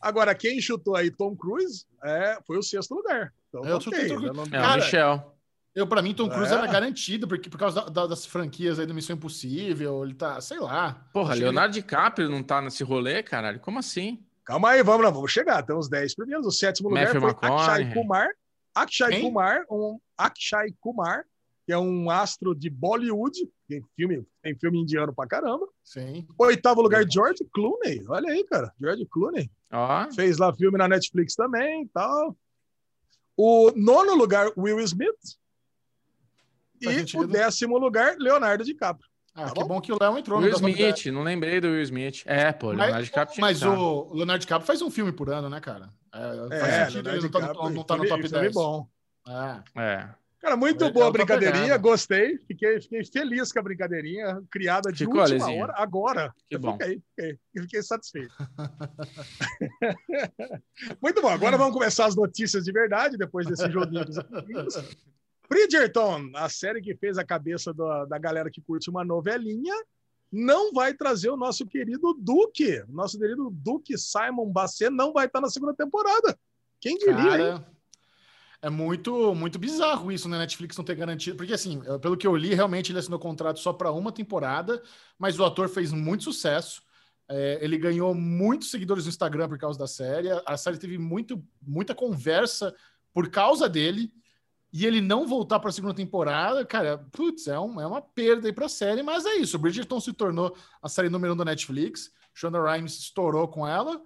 Agora, 0.00 0.34
quem 0.34 0.60
chutou 0.60 0.94
aí 0.94 1.10
Tom 1.10 1.34
Cruise 1.34 1.86
é, 2.04 2.38
foi 2.46 2.58
o 2.58 2.62
sexto 2.62 2.94
lugar. 2.94 3.32
Então, 3.48 3.64
eu 3.64 3.78
tá 3.78 3.90
okay, 3.90 4.08
Tom 4.08 4.16
Cruise. 4.16 4.40
É, 4.54 4.58
cara, 4.58 4.76
Michel. 4.76 5.32
Eu, 5.74 5.86
pra 5.86 6.00
mim, 6.00 6.14
Tom 6.14 6.28
Cruise 6.28 6.52
é. 6.52 6.56
era 6.56 6.66
garantido, 6.66 7.28
porque 7.28 7.50
por 7.50 7.58
causa 7.58 7.82
da, 7.82 7.88
da, 7.88 8.06
das 8.06 8.24
franquias 8.24 8.78
aí 8.78 8.86
do 8.86 8.94
Missão 8.94 9.14
Impossível, 9.16 10.04
ele 10.04 10.14
tá, 10.14 10.40
sei 10.40 10.58
lá. 10.58 11.06
Porra, 11.12 11.34
Leonardo 11.34 11.76
ele... 11.76 11.82
DiCaprio 11.82 12.30
não 12.30 12.42
tá 12.42 12.62
nesse 12.62 12.82
rolê, 12.82 13.22
caralho? 13.22 13.60
Como 13.60 13.78
assim? 13.78 14.24
Calma 14.42 14.70
aí, 14.70 14.82
vamos 14.82 15.04
lá, 15.04 15.10
vamos 15.10 15.30
chegar. 15.30 15.62
Tem 15.62 15.76
os 15.76 15.88
10 15.88 16.14
primeiros. 16.14 16.46
O 16.46 16.50
sétimo 16.50 16.88
lugar 16.88 17.04
Matthew 17.04 17.20
foi 17.20 17.30
McConaughey. 17.30 17.66
Akshay 17.66 17.94
Kumar. 17.94 18.28
Akshay 18.74 19.20
Kumar, 19.22 19.64
um 19.70 19.98
Akshay 20.16 20.74
Kumar, 20.80 21.24
que 21.66 21.72
é 21.72 21.78
um 21.78 22.08
astro 22.08 22.54
de 22.54 22.70
Bollywood, 22.70 23.50
tem 23.68 23.84
filme, 23.96 24.24
tem 24.40 24.54
filme 24.54 24.78
indiano 24.78 25.12
pra 25.12 25.26
caramba. 25.26 25.66
Sim. 25.82 26.24
Oitavo 26.38 26.80
lugar, 26.80 27.04
George 27.10 27.44
Clooney. 27.52 28.04
Olha 28.08 28.30
aí, 28.30 28.44
cara. 28.44 28.72
George 28.80 29.04
Clooney. 29.06 29.50
Ó. 29.72 30.08
Fez 30.12 30.38
lá 30.38 30.54
filme 30.54 30.78
na 30.78 30.86
Netflix 30.86 31.34
também 31.34 31.82
e 31.82 31.88
tal. 31.88 32.36
O 33.36 33.72
nono 33.74 34.14
lugar, 34.14 34.48
Will 34.56 34.78
Smith. 34.80 35.10
Faz 36.82 36.96
e 36.96 37.00
sentido. 37.00 37.24
o 37.24 37.26
décimo 37.26 37.76
lugar, 37.78 38.16
Leonardo 38.16 38.62
DiCaprio. 38.62 39.10
Ah, 39.34 39.46
tá 39.46 39.54
que 39.54 39.60
bom? 39.60 39.66
bom 39.66 39.80
que 39.80 39.92
o 39.92 39.98
Léo 40.00 40.16
entrou. 40.16 40.38
Will 40.38 40.54
Smith, 40.54 41.06
não 41.06 41.24
lembrei 41.24 41.60
do 41.60 41.66
Will 41.66 41.82
Smith. 41.82 42.22
É, 42.26 42.52
pô, 42.52 42.68
Leonardo 42.68 42.94
mas, 42.94 43.04
DiCaprio 43.06 43.40
Mas 43.40 43.62
o 43.62 44.14
Leonardo 44.14 44.40
DiCaprio 44.40 44.66
faz 44.66 44.80
um 44.82 44.90
filme 44.90 45.12
por 45.12 45.28
ano, 45.30 45.50
né, 45.50 45.60
cara? 45.60 45.92
É, 46.14 46.58
faz 46.60 46.72
é, 46.72 46.84
sentido 46.86 47.10
ele 47.10 47.22
não 47.22 47.30
tá, 47.30 47.40
não 47.70 47.84
tá 47.84 47.96
no 47.96 48.08
top 48.08 48.28
10. 48.28 48.54
bom. 48.54 48.88
É. 49.26 49.80
é. 49.82 50.14
Cara, 50.46 50.56
muito 50.56 50.88
boa 50.92 51.08
a 51.08 51.10
brincadeirinha, 51.10 51.76
gostei. 51.76 52.38
Fiquei, 52.46 52.80
fiquei 52.80 53.04
feliz 53.04 53.50
com 53.50 53.58
a 53.58 53.62
brincadeirinha, 53.62 54.40
criada 54.48 54.92
de 54.92 54.98
Ficou, 54.98 55.20
última 55.20 55.50
hora, 55.50 55.74
agora. 55.76 56.32
Que 56.48 56.56
bom. 56.56 56.78
Fiquei, 56.78 57.02
fiquei, 57.16 57.38
fiquei 57.62 57.82
satisfeito. 57.82 58.32
muito 61.02 61.20
bom, 61.20 61.30
agora 61.30 61.58
vamos 61.58 61.72
começar 61.72 62.06
as 62.06 62.14
notícias 62.14 62.62
de 62.62 62.70
verdade, 62.70 63.16
depois 63.16 63.44
desse 63.44 63.68
joguinho 63.72 64.04
dos 64.04 64.18
amigos. 64.18 64.76
Bridgerton, 65.50 66.30
a 66.36 66.48
série 66.48 66.80
que 66.80 66.94
fez 66.94 67.18
a 67.18 67.24
cabeça 67.24 67.74
da, 67.74 68.04
da 68.04 68.16
galera 68.16 68.48
que 68.48 68.60
curte 68.60 68.88
uma 68.88 69.04
novelinha, 69.04 69.74
não 70.30 70.72
vai 70.72 70.94
trazer 70.94 71.28
o 71.28 71.36
nosso 71.36 71.66
querido 71.66 72.14
Duque. 72.14 72.84
Nosso 72.86 73.18
querido 73.18 73.50
Duque 73.50 73.98
Simon 73.98 74.48
Basset 74.52 74.90
não 74.90 75.12
vai 75.12 75.26
estar 75.26 75.40
na 75.40 75.50
segunda 75.50 75.74
temporada. 75.74 76.38
Quem 76.80 76.96
diria, 76.96 77.16
Cara, 77.16 77.42
hein? 77.42 77.75
É 78.62 78.70
muito, 78.70 79.34
muito 79.34 79.58
bizarro 79.58 80.10
isso, 80.10 80.28
né? 80.28 80.38
Netflix 80.38 80.76
não 80.76 80.84
ter 80.84 80.94
garantido. 80.94 81.36
Porque, 81.36 81.52
assim, 81.52 81.80
pelo 82.00 82.16
que 82.16 82.26
eu 82.26 82.34
li, 82.34 82.54
realmente 82.54 82.90
ele 82.90 82.98
assinou 82.98 83.18
contrato 83.18 83.60
só 83.60 83.72
para 83.72 83.92
uma 83.92 84.10
temporada, 84.10 84.82
mas 85.18 85.38
o 85.38 85.44
ator 85.44 85.68
fez 85.68 85.92
muito 85.92 86.24
sucesso. 86.24 86.82
É, 87.28 87.58
ele 87.60 87.76
ganhou 87.76 88.14
muitos 88.14 88.70
seguidores 88.70 89.04
no 89.04 89.10
Instagram 89.10 89.48
por 89.48 89.58
causa 89.58 89.78
da 89.78 89.86
série. 89.86 90.28
A 90.46 90.56
série 90.56 90.78
teve 90.78 90.96
muito, 90.98 91.42
muita 91.60 91.94
conversa 91.94 92.74
por 93.12 93.28
causa 93.30 93.68
dele. 93.68 94.12
E 94.72 94.84
ele 94.84 95.00
não 95.00 95.26
voltar 95.26 95.58
para 95.58 95.70
a 95.70 95.72
segunda 95.72 95.94
temporada, 95.94 96.64
cara, 96.66 96.98
putz, 97.12 97.46
é, 97.46 97.58
um, 97.58 97.80
é 97.80 97.86
uma 97.86 98.02
perda 98.02 98.46
aí 98.46 98.52
para 98.52 98.66
a 98.66 98.68
série, 98.68 99.02
mas 99.02 99.24
é 99.24 99.36
isso. 99.36 99.58
Bridgerton 99.58 100.00
se 100.00 100.12
tornou 100.12 100.54
a 100.82 100.88
série 100.88 101.08
número 101.08 101.32
um 101.32 101.36
da 101.36 101.44
Netflix. 101.44 102.10
Shonda 102.34 102.60
Rhimes 102.60 102.98
estourou 102.98 103.48
com 103.48 103.66
ela. 103.66 104.02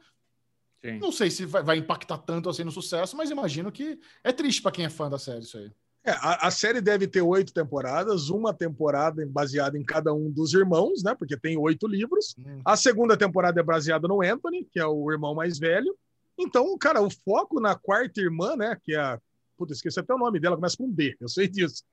Sim. 0.83 0.99
Não 0.99 1.13
sei 1.13 1.31
se 1.31 1.45
vai, 1.45 1.63
vai, 1.63 1.77
impactar 1.77 2.19
tanto 2.19 2.49
assim 2.49 2.65
no 2.65 2.71
sucesso, 2.71 3.17
mas 3.17 3.31
imagino 3.31 3.71
que 3.71 3.99
é 4.25 4.33
triste 4.33 4.63
para 4.63 4.73
quem 4.73 4.85
é 4.85 4.91
fã 4.91 5.11
da 5.11 5.19
série 5.19 5.41
isso 5.41 5.59
aí. 5.59 5.71
É, 6.03 6.13
a, 6.13 6.47
a, 6.47 6.51
série 6.51 6.81
deve 6.81 7.07
ter 7.07 7.21
oito 7.21 7.53
temporadas, 7.53 8.31
uma 8.31 8.55
temporada 8.55 9.25
baseada 9.27 9.77
em 9.77 9.85
cada 9.85 10.15
um 10.15 10.31
dos 10.31 10.55
irmãos, 10.55 11.03
né? 11.03 11.15
Porque 11.15 11.37
tem 11.37 11.59
oito 11.59 11.87
livros. 11.87 12.35
Hum. 12.39 12.63
A 12.65 12.75
segunda 12.75 13.19
temporada 13.19 13.61
é 13.61 13.63
baseada 13.63 14.09
no 14.09 14.23
Anthony, 14.23 14.65
que 14.65 14.81
é 14.81 14.87
o 14.87 15.13
irmão 15.13 15.35
mais 15.35 15.59
velho. 15.59 15.95
Então, 16.39 16.77
cara, 16.79 17.03
o 17.03 17.11
foco 17.11 17.61
na 17.61 17.75
quarta 17.75 18.19
irmã, 18.19 18.57
né? 18.57 18.79
Que 18.83 18.95
é 18.95 18.99
a. 18.99 19.21
Puta, 19.59 19.75
esqueci 19.75 20.01
até 20.01 20.15
o 20.15 20.19
nome 20.19 20.41
dela, 20.41 20.57
começa 20.57 20.79
com 20.79 20.91
D, 20.91 21.15
eu 21.21 21.29
sei 21.29 21.47
disso. 21.47 21.85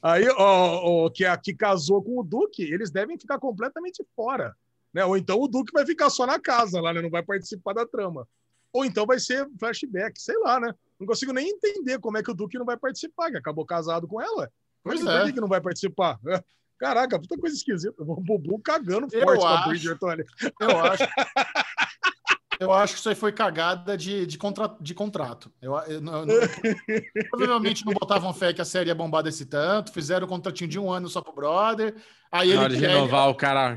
Aí, 0.00 0.26
ó, 0.30 1.04
ó, 1.04 1.10
que, 1.10 1.26
é 1.26 1.28
a, 1.28 1.36
que 1.36 1.54
casou 1.54 2.02
com 2.02 2.18
o 2.18 2.24
Duque, 2.24 2.62
eles 2.62 2.90
devem 2.90 3.18
ficar 3.18 3.38
completamente 3.38 4.02
fora. 4.16 4.56
Né? 4.92 5.04
Ou 5.04 5.16
então 5.16 5.40
o 5.40 5.48
Duque 5.48 5.72
vai 5.72 5.86
ficar 5.86 6.10
só 6.10 6.26
na 6.26 6.38
casa 6.38 6.80
lá, 6.80 6.92
né? 6.92 7.00
não 7.00 7.10
vai 7.10 7.22
participar 7.22 7.72
da 7.72 7.86
trama. 7.86 8.26
Ou 8.72 8.84
então 8.84 9.06
vai 9.06 9.18
ser 9.18 9.48
flashback, 9.58 10.20
sei 10.20 10.38
lá, 10.38 10.60
né? 10.60 10.72
Não 10.98 11.06
consigo 11.06 11.32
nem 11.32 11.48
entender 11.48 11.98
como 11.98 12.18
é 12.18 12.22
que 12.22 12.30
o 12.30 12.34
Duque 12.34 12.58
não 12.58 12.66
vai 12.66 12.76
participar, 12.76 13.30
que 13.30 13.36
acabou 13.36 13.64
casado 13.64 14.06
com 14.06 14.20
ela. 14.20 14.50
Pois 14.82 15.04
é. 15.04 15.18
Por 15.18 15.26
que, 15.26 15.32
que 15.32 15.40
não 15.40 15.48
vai 15.48 15.60
participar? 15.60 16.18
Caraca, 16.78 17.18
puta 17.18 17.36
coisa 17.36 17.54
esquisita. 17.54 17.94
O 17.98 18.20
Bubu 18.20 18.58
cagando 18.58 19.06
eu 19.12 19.22
forte 19.22 19.44
acho, 19.44 19.46
com 19.46 19.46
a 19.46 19.68
Bridgerton 19.68 20.08
ali. 20.08 20.24
Eu 20.60 20.78
acho. 20.80 21.02
Eu 22.58 22.72
acho 22.72 22.94
que 22.94 23.00
isso 23.00 23.08
aí 23.08 23.14
foi 23.14 23.32
cagada 23.32 23.96
de, 23.96 24.26
de, 24.26 24.38
contra, 24.38 24.74
de 24.80 24.94
contrato. 24.94 25.50
Eu, 25.60 25.74
eu, 25.80 26.00
eu, 26.02 26.26
eu 27.14 27.30
provavelmente 27.30 27.84
não 27.84 27.92
botavam 27.92 28.32
fé 28.32 28.52
que 28.52 28.60
a 28.60 28.66
série 28.66 28.88
ia 28.88 28.94
bombar 28.94 29.22
desse 29.22 29.46
tanto, 29.46 29.92
fizeram 29.92 30.26
o 30.26 30.26
um 30.26 30.30
contratinho 30.30 30.68
de 30.68 30.78
um 30.78 30.90
ano 30.90 31.08
só 31.08 31.20
pro 31.20 31.34
brother. 31.34 31.94
Aí 32.30 32.54
Na 32.54 32.64
ele, 32.64 32.76
de 32.76 32.80
renovar 32.80 33.24
ele, 33.24 33.32
o 33.32 33.34
cara. 33.34 33.76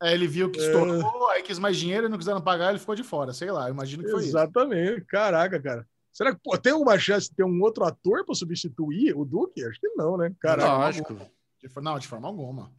Aí 0.00 0.14
ele 0.14 0.26
viu 0.26 0.50
que 0.50 0.58
estourou, 0.58 1.30
é... 1.30 1.36
aí 1.36 1.42
quis 1.42 1.58
mais 1.58 1.76
dinheiro 1.76 2.06
e 2.06 2.10
não 2.10 2.18
quiseram 2.18 2.40
pagar, 2.40 2.70
ele 2.70 2.78
ficou 2.78 2.94
de 2.94 3.02
fora. 3.02 3.32
Sei 3.32 3.50
lá, 3.50 3.70
imagino 3.70 4.02
que 4.02 4.10
foi 4.10 4.24
Exatamente. 4.24 4.98
isso. 4.98 5.06
Caraca, 5.06 5.60
cara. 5.60 5.86
Será 6.12 6.32
que 6.32 6.40
pô, 6.42 6.56
tem 6.56 6.72
alguma 6.72 6.98
chance 6.98 7.28
de 7.28 7.36
ter 7.36 7.44
um 7.44 7.60
outro 7.60 7.84
ator 7.84 8.24
para 8.24 8.34
substituir 8.34 9.16
o 9.16 9.24
Duque? 9.24 9.64
Acho 9.64 9.80
que 9.80 9.88
não, 9.96 10.16
né? 10.16 10.32
Caraca. 10.40 10.76
Lógico. 10.76 11.14
De, 11.14 11.82
não, 11.82 11.98
de 11.98 12.06
forma 12.06 12.28
alguma. 12.28 12.70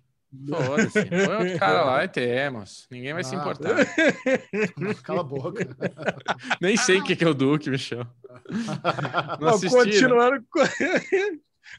Foda-se. 0.47 1.05
Põe 1.05 1.37
outro 1.37 1.59
cara 1.59 1.85
lá 1.85 2.03
e 2.03 2.07
temos. 2.07 2.87
Ninguém 2.89 3.13
vai 3.13 3.21
ah, 3.21 3.25
se 3.25 3.35
importar. 3.35 3.75
Cala 5.03 5.21
a 5.21 5.23
boca. 5.23 5.67
Nem 6.61 6.77
sei 6.77 6.99
o 6.99 7.03
que 7.03 7.23
é 7.23 7.27
o 7.27 7.33
Duque, 7.33 7.69
Michel. 7.69 8.05
Não, 9.39 9.51
Não 9.51 9.69
continuando, 9.69 10.45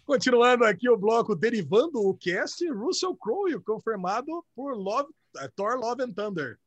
continuando 0.04 0.64
aqui 0.64 0.88
o 0.88 0.96
bloco 0.96 1.34
derivando 1.34 2.00
o 2.00 2.14
cast, 2.14 2.66
Russell 2.70 3.16
Crowe 3.16 3.60
confirmado 3.60 4.44
por 4.54 4.74
Love, 4.74 5.10
Thor 5.54 5.76
Love 5.78 6.02
and 6.02 6.12
Thunder. 6.12 6.58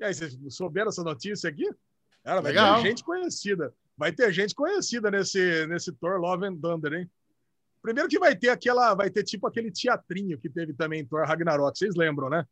E 0.00 0.04
aí, 0.04 0.14
vocês 0.14 0.36
souberam 0.50 0.88
essa 0.88 1.02
notícia 1.02 1.50
aqui? 1.50 1.68
Cara, 2.24 2.40
vai 2.40 2.52
Legal. 2.52 2.76
ter 2.82 2.88
gente 2.88 3.04
conhecida. 3.04 3.72
Vai 3.96 4.12
ter 4.12 4.32
gente 4.32 4.54
conhecida 4.54 5.10
nesse, 5.10 5.66
nesse 5.66 5.92
Thor 5.92 6.20
Love 6.20 6.46
and 6.46 6.56
Thunder, 6.56 6.92
hein? 6.92 7.10
Primeiro 7.82 8.08
que 8.08 8.18
vai 8.18 8.34
ter 8.36 8.50
aquela, 8.50 8.94
vai 8.94 9.10
ter 9.10 9.22
tipo 9.22 9.46
aquele 9.46 9.70
teatrinho 9.70 10.38
que 10.38 10.48
teve 10.48 10.72
também 10.72 11.00
em 11.00 11.04
Thor 11.04 11.24
Ragnarok, 11.26 11.76
vocês 11.76 11.94
lembram, 11.96 12.28
né? 12.28 12.44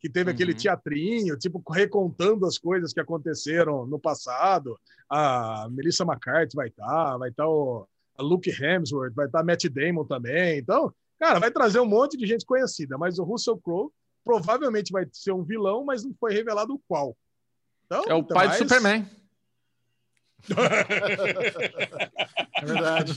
Que 0.00 0.08
teve 0.08 0.30
uhum. 0.30 0.34
aquele 0.34 0.54
teatrinho, 0.54 1.36
tipo, 1.36 1.62
recontando 1.70 2.46
as 2.46 2.58
coisas 2.58 2.92
que 2.92 3.00
aconteceram 3.00 3.86
no 3.86 3.98
passado. 3.98 4.78
A 5.08 5.68
Melissa 5.70 6.04
McCarthy 6.04 6.56
vai 6.56 6.68
estar, 6.68 6.84
tá, 6.84 7.16
vai 7.16 7.30
estar 7.30 7.44
tá 7.44 7.48
o 7.48 7.86
a 8.16 8.22
Luke 8.22 8.50
Hemsworth, 8.50 9.14
vai 9.14 9.26
estar 9.26 9.38
tá 9.38 9.44
Matt 9.44 9.64
Damon 9.68 10.04
também. 10.04 10.58
Então, 10.58 10.92
cara, 11.18 11.38
vai 11.38 11.50
trazer 11.50 11.80
um 11.80 11.86
monte 11.86 12.16
de 12.16 12.26
gente 12.26 12.44
conhecida, 12.44 12.98
mas 12.98 13.18
o 13.18 13.24
Russell 13.24 13.58
Crowe 13.58 13.90
provavelmente 14.24 14.92
vai 14.92 15.06
ser 15.12 15.32
um 15.32 15.42
vilão, 15.42 15.84
mas 15.84 16.04
não 16.04 16.14
foi 16.18 16.32
revelado 16.32 16.80
qual. 16.88 17.16
Então, 17.86 18.04
é 18.08 18.14
o 18.14 18.22
pai 18.24 18.48
mais... 18.48 18.60
do 18.60 18.68
Superman. 18.68 19.06
é 22.60 22.64
verdade. 22.64 23.14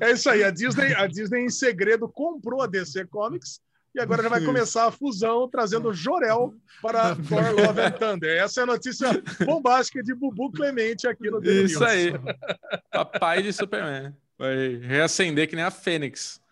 É 0.00 0.10
isso 0.10 0.28
aí. 0.30 0.42
A 0.44 0.50
Disney, 0.50 0.94
a 0.94 1.06
Disney, 1.06 1.44
em 1.44 1.50
segredo, 1.50 2.08
comprou 2.08 2.62
a 2.62 2.66
DC 2.66 3.06
Comics 3.06 3.60
e 3.94 4.00
agora 4.00 4.22
já 4.22 4.28
vai 4.28 4.44
começar 4.44 4.86
a 4.86 4.90
fusão, 4.90 5.48
trazendo 5.48 5.92
Jorel 5.92 6.54
para 6.82 7.16
Thor 7.16 7.54
Love 7.54 7.80
and 7.80 7.92
Thunder. 7.92 8.42
Essa 8.42 8.60
é 8.60 8.62
a 8.64 8.66
notícia 8.66 9.08
bombástica 9.44 10.02
de 10.02 10.14
Bubu 10.14 10.52
Clemente 10.52 11.08
aqui 11.08 11.30
no 11.30 11.40
The 11.40 11.50
Isso 11.50 11.80
News. 11.80 11.90
aí. 11.90 12.12
Papai 12.90 13.42
de 13.42 13.52
Superman. 13.52 14.14
Vai 14.38 14.76
reacender 14.76 15.48
que 15.48 15.56
nem 15.56 15.64
a 15.64 15.70
Fênix. 15.70 16.42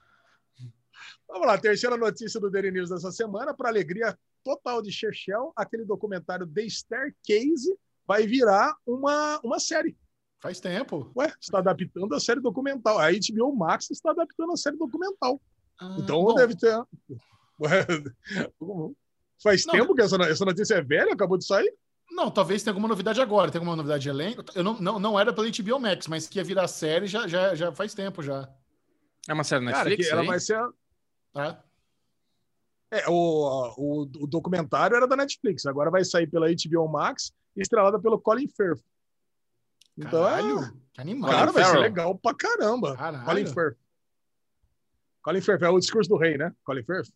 Vamos 1.34 1.48
lá, 1.48 1.58
terceira 1.58 1.96
notícia 1.96 2.38
do 2.38 2.48
Daily 2.48 2.70
News 2.70 2.90
dessa 2.90 3.10
semana, 3.10 3.52
para 3.52 3.68
alegria 3.68 4.16
total 4.44 4.80
de 4.80 4.92
Chechel, 4.92 5.52
aquele 5.56 5.84
documentário 5.84 6.46
The 6.46 6.68
Staircase 6.68 7.76
vai 8.06 8.24
virar 8.24 8.72
uma, 8.86 9.40
uma 9.42 9.58
série. 9.58 9.98
Faz 10.40 10.60
tempo. 10.60 11.10
Ué, 11.16 11.32
está 11.40 11.58
adaptando 11.58 12.14
a 12.14 12.20
série 12.20 12.38
documental. 12.40 13.00
A 13.00 13.10
HBO 13.10 13.52
Max 13.52 13.90
está 13.90 14.12
adaptando 14.12 14.52
a 14.52 14.56
série 14.56 14.76
documental. 14.76 15.42
Ah, 15.80 15.96
então 15.98 16.22
bom. 16.22 16.36
deve 16.36 16.54
ter. 16.56 16.72
Ué, 17.60 17.84
faz 19.42 19.66
Não, 19.66 19.74
tempo 19.74 19.92
que 19.92 20.02
essa, 20.02 20.14
essa 20.22 20.44
notícia 20.44 20.74
é 20.76 20.82
velha, 20.82 21.14
acabou 21.14 21.36
de 21.36 21.46
sair? 21.46 21.74
Não, 22.12 22.30
talvez 22.30 22.62
tenha 22.62 22.70
alguma 22.70 22.86
novidade 22.86 23.20
agora. 23.20 23.50
Tem 23.50 23.58
alguma 23.58 23.74
novidade 23.74 24.04
de 24.04 24.08
elenco? 24.08 24.44
Eu 24.54 24.62
não, 24.62 24.80
não, 24.80 25.00
não 25.00 25.18
era 25.18 25.32
pela 25.32 25.48
HBO 25.50 25.80
Max, 25.80 26.06
mas 26.06 26.28
que 26.28 26.38
ia 26.38 26.44
virar 26.44 26.68
série 26.68 27.08
já, 27.08 27.26
já, 27.26 27.56
já 27.56 27.72
faz 27.72 27.92
tempo 27.92 28.22
já. 28.22 28.48
É 29.28 29.34
uma 29.34 29.42
série 29.42 29.64
Netflix? 29.64 30.08
Cara, 30.08 30.20
ela 30.20 30.30
vai 30.30 30.38
ser. 30.38 30.62
É. 31.36 31.56
É, 32.90 33.08
o, 33.08 33.74
o, 33.76 34.02
o, 34.02 34.26
documentário 34.26 34.96
era 34.96 35.08
da 35.08 35.16
Netflix, 35.16 35.66
agora 35.66 35.90
vai 35.90 36.04
sair 36.04 36.28
pela 36.28 36.46
HBO 36.46 36.88
Max, 36.88 37.32
estrelada 37.56 37.98
pelo 37.98 38.20
Colin 38.20 38.46
Firth. 38.46 38.84
Então, 39.96 40.22
Caralho, 40.22 40.60
é... 40.60 40.72
que 40.92 41.00
animal. 41.00 41.30
Cara, 41.30 41.52
vai 41.52 41.64
ser 41.64 41.78
legal 41.78 42.16
pra 42.16 42.34
caramba. 42.34 42.96
Caralho. 42.96 43.24
Colin 43.24 43.46
Firth. 43.46 43.78
Colin 45.22 45.40
Firth 45.40 45.62
é 45.62 45.68
o 45.68 45.78
discurso 45.78 46.08
do 46.08 46.16
rei, 46.16 46.36
né? 46.36 46.52
Colin 46.64 46.84
Firth? 46.84 47.10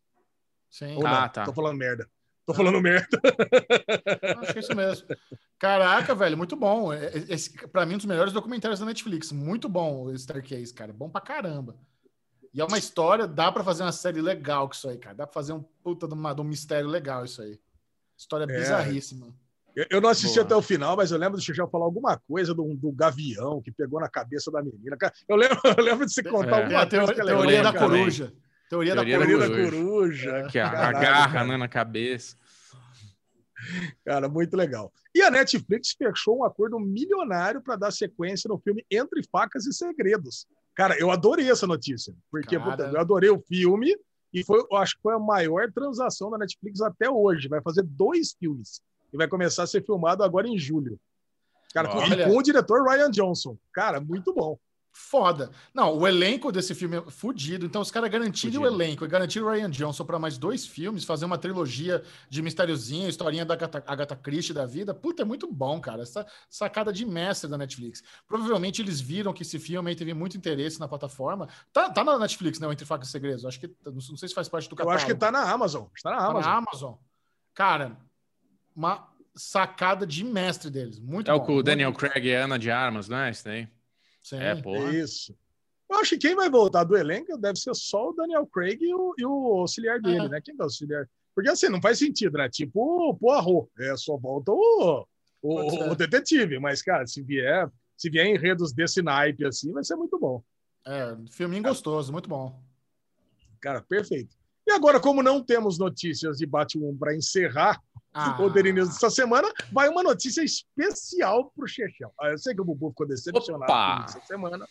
Sim. 0.70 0.96
Ou 0.96 1.06
ah, 1.06 1.28
tá. 1.28 1.44
Tô 1.44 1.52
falando 1.52 1.76
merda. 1.76 2.08
Tô 2.44 2.54
falando 2.54 2.80
merda. 2.80 3.20
Acho 4.40 4.52
que 4.52 4.58
é 4.58 4.62
isso 4.62 4.74
mesmo. 4.74 5.06
Caraca, 5.58 6.14
velho, 6.14 6.36
muito 6.36 6.56
bom. 6.56 6.92
É, 6.92 7.06
é, 7.06 7.24
esse, 7.28 7.68
pra 7.68 7.84
mim, 7.84 7.94
um 7.94 7.98
dos 7.98 8.06
melhores 8.06 8.32
documentários 8.32 8.80
da 8.80 8.86
Netflix. 8.86 9.30
Muito 9.32 9.68
bom 9.68 10.04
o 10.04 10.18
Staircase, 10.18 10.72
cara. 10.72 10.92
Bom 10.92 11.10
pra 11.10 11.20
caramba. 11.20 11.76
E 12.58 12.60
é 12.60 12.64
uma 12.64 12.76
história, 12.76 13.24
dá 13.24 13.52
pra 13.52 13.62
fazer 13.62 13.84
uma 13.84 13.92
série 13.92 14.20
legal 14.20 14.66
com 14.66 14.74
isso 14.74 14.88
aí, 14.88 14.98
cara. 14.98 15.14
Dá 15.14 15.26
pra 15.28 15.32
fazer 15.32 15.52
um 15.52 15.62
puta 15.62 16.08
de, 16.08 16.14
uma, 16.14 16.34
de 16.34 16.40
um 16.40 16.44
mistério 16.44 16.88
legal 16.88 17.24
isso 17.24 17.40
aí. 17.40 17.56
História 18.18 18.52
é. 18.52 18.58
bizarríssima. 18.58 19.32
Eu 19.88 20.00
não 20.00 20.08
assisti 20.08 20.34
Boa. 20.34 20.44
até 20.44 20.56
o 20.56 20.62
final, 20.62 20.96
mas 20.96 21.12
eu 21.12 21.18
lembro 21.18 21.38
do 21.38 21.40
Xixão 21.40 21.70
falar 21.70 21.84
alguma 21.84 22.18
coisa 22.18 22.52
do, 22.52 22.74
do 22.74 22.90
gavião 22.90 23.62
que 23.62 23.70
pegou 23.70 24.00
na 24.00 24.08
cabeça 24.08 24.50
da 24.50 24.60
menina. 24.60 24.96
Eu 25.28 25.36
lembro, 25.36 25.60
eu 25.78 25.84
lembro 25.84 26.04
de 26.04 26.12
você 26.12 26.20
contar 26.20 26.58
é. 26.58 26.62
alguma 26.64 26.84
coisa. 26.84 27.04
A 27.04 27.14
teoria, 27.14 27.24
teoria 27.24 27.62
da 27.62 27.72
coruja. 27.72 28.32
Teoria, 28.68 28.94
teoria 28.94 29.18
da, 29.18 29.24
coruja. 29.24 29.48
da 29.48 29.70
coruja. 29.70 30.30
É, 30.30 30.48
que 30.48 30.58
agarra 30.58 31.44
né, 31.44 31.56
na 31.56 31.68
cabeça. 31.68 32.36
Cara, 34.04 34.28
muito 34.28 34.56
legal. 34.56 34.92
E 35.14 35.22
a 35.22 35.30
Netflix 35.30 35.94
fechou 35.96 36.38
um 36.38 36.44
acordo 36.44 36.80
milionário 36.80 37.62
para 37.62 37.76
dar 37.76 37.92
sequência 37.92 38.48
no 38.48 38.58
filme 38.58 38.84
Entre 38.90 39.22
Facas 39.30 39.64
e 39.64 39.72
Segredos. 39.72 40.44
Cara, 40.78 40.96
eu 40.96 41.10
adorei 41.10 41.50
essa 41.50 41.66
notícia, 41.66 42.14
porque 42.30 42.56
Cara... 42.56 42.92
eu 42.92 43.00
adorei 43.00 43.28
o 43.28 43.40
filme 43.40 43.98
e 44.32 44.44
foi, 44.44 44.64
acho 44.74 44.94
que 44.94 45.02
foi 45.02 45.12
a 45.12 45.18
maior 45.18 45.72
transação 45.72 46.30
da 46.30 46.38
Netflix 46.38 46.80
até 46.80 47.10
hoje. 47.10 47.48
Vai 47.48 47.60
fazer 47.60 47.82
dois 47.82 48.36
filmes 48.38 48.80
e 49.12 49.16
vai 49.16 49.26
começar 49.26 49.64
a 49.64 49.66
ser 49.66 49.84
filmado 49.84 50.22
agora 50.22 50.46
em 50.46 50.56
julho. 50.56 50.96
Cara, 51.74 51.88
com, 51.88 51.98
e 51.98 52.24
com 52.24 52.38
o 52.38 52.42
diretor 52.44 52.88
Ryan 52.88 53.10
Johnson. 53.10 53.58
Cara, 53.72 54.00
muito 54.00 54.32
bom. 54.32 54.56
Foda. 55.00 55.52
Não, 55.72 55.96
o 55.96 56.08
elenco 56.08 56.50
desse 56.50 56.74
filme 56.74 56.96
é 56.96 57.02
fudido. 57.08 57.64
Então, 57.64 57.80
os 57.80 57.90
caras 57.90 58.10
garantiram 58.10 58.62
o 58.62 58.66
elenco 58.66 59.04
e 59.04 59.08
garantiram 59.08 59.46
o 59.46 59.50
Ryan 59.50 59.70
Johnson 59.70 60.04
para 60.04 60.18
mais 60.18 60.36
dois 60.36 60.66
filmes, 60.66 61.04
fazer 61.04 61.24
uma 61.24 61.38
trilogia 61.38 62.02
de 62.28 62.42
mistériozinho, 62.42 63.08
historinha 63.08 63.44
da 63.44 63.54
Agatha, 63.54 63.82
Agatha 63.86 64.16
Christie 64.16 64.52
da 64.52 64.66
vida. 64.66 64.92
Puta, 64.92 65.22
é 65.22 65.24
muito 65.24 65.50
bom, 65.50 65.80
cara. 65.80 66.02
Essa 66.02 66.26
sacada 66.50 66.92
de 66.92 67.06
mestre 67.06 67.48
da 67.48 67.56
Netflix. 67.56 68.02
Provavelmente 68.26 68.82
eles 68.82 69.00
viram 69.00 69.32
que 69.32 69.42
esse 69.42 69.56
filme 69.60 69.88
aí 69.88 69.94
teve 69.94 70.12
muito 70.12 70.36
interesse 70.36 70.80
na 70.80 70.88
plataforma. 70.88 71.48
Tá, 71.72 71.88
tá 71.88 72.02
na 72.02 72.18
Netflix, 72.18 72.58
não? 72.58 72.72
Entre 72.72 72.84
Facas 72.84 73.06
e 73.06 73.12
Segredos. 73.12 73.46
Acho 73.46 73.60
que. 73.60 73.70
Não 73.86 74.16
sei 74.16 74.28
se 74.28 74.34
faz 74.34 74.48
parte 74.48 74.68
do 74.68 74.74
catálogo. 74.74 74.94
Eu 74.94 74.96
acho 74.96 75.06
que 75.06 75.14
tá 75.14 75.30
na 75.30 75.48
Amazon. 75.48 75.86
Está 75.96 76.10
na 76.10 76.16
Amazon. 76.16 76.42
Tá 76.42 76.48
na 76.50 76.56
Amazon. 76.56 76.94
Cara, 77.54 77.96
uma 78.74 79.08
sacada 79.32 80.04
de 80.04 80.24
mestre 80.24 80.70
deles. 80.70 80.98
Muito 80.98 81.30
é 81.30 81.38
bom. 81.38 81.46
É 81.46 81.50
o 81.52 81.58
o 81.58 81.62
Daniel 81.62 81.92
Craig 81.92 82.26
e 82.26 82.34
Ana 82.34 82.58
de 82.58 82.68
Armas, 82.68 83.08
não 83.08 83.18
é 83.18 83.30
isso 83.30 83.44
daí? 83.44 83.68
Sim. 84.28 84.36
É, 84.36 84.54
porra. 84.54 84.94
Isso. 84.94 85.34
Eu 85.90 85.96
acho 85.98 86.10
que 86.10 86.28
quem 86.28 86.36
vai 86.36 86.50
voltar 86.50 86.84
do 86.84 86.96
elenco 86.96 87.38
deve 87.38 87.58
ser 87.58 87.74
só 87.74 88.10
o 88.10 88.12
Daniel 88.12 88.46
Craig 88.46 88.78
e 88.78 88.94
o, 88.94 89.14
e 89.16 89.24
o 89.24 89.60
auxiliar 89.60 89.98
dele, 90.00 90.26
é. 90.26 90.28
né? 90.28 90.40
Quem 90.42 90.54
é 90.54 90.60
o 90.60 90.64
auxiliar? 90.64 91.08
Porque 91.34 91.48
assim, 91.48 91.70
não 91.70 91.80
faz 91.80 91.98
sentido, 91.98 92.36
né? 92.36 92.46
Tipo 92.48 93.08
o 93.08 93.14
Poirot. 93.14 93.70
É, 93.78 93.96
só 93.96 94.18
volta 94.18 94.52
o, 94.52 95.06
o, 95.40 95.90
o, 95.90 95.94
detetive. 95.94 96.58
Mas, 96.58 96.82
cara, 96.82 97.06
se 97.06 97.22
vier, 97.22 97.70
se 97.96 98.10
vier 98.10 98.26
enredos 98.26 98.72
desse 98.72 99.00
naipe 99.00 99.46
assim, 99.46 99.72
vai 99.72 99.82
ser 99.82 99.96
muito 99.96 100.18
bom. 100.18 100.42
É, 100.86 101.16
filminho 101.30 101.62
gostoso, 101.62 102.12
muito 102.12 102.28
bom. 102.28 102.60
Cara, 103.58 103.80
perfeito. 103.80 104.36
E 104.66 104.70
agora, 104.72 105.00
como 105.00 105.22
não 105.22 105.42
temos 105.42 105.78
notícias 105.78 106.36
de 106.36 106.44
Batman 106.44 106.94
para 106.98 107.16
encerrar 107.16 107.82
ah. 108.12 108.40
o 108.42 108.50
Daily 108.50 108.72
News 108.72 108.88
dessa 108.88 109.10
semana, 109.10 109.48
vai 109.72 109.88
uma 109.88 110.02
notícia 110.02 110.42
especial 110.42 111.52
para 111.54 111.64
o 111.64 111.68
Chechel. 111.68 112.12
Ah, 112.20 112.28
eu 112.28 112.38
sei 112.38 112.54
que 112.54 112.60
o 112.60 112.64
Bubu 112.64 112.90
ficou 112.90 113.06
decepcionado 113.06 114.04
essa 114.04 114.20
semana, 114.20 114.66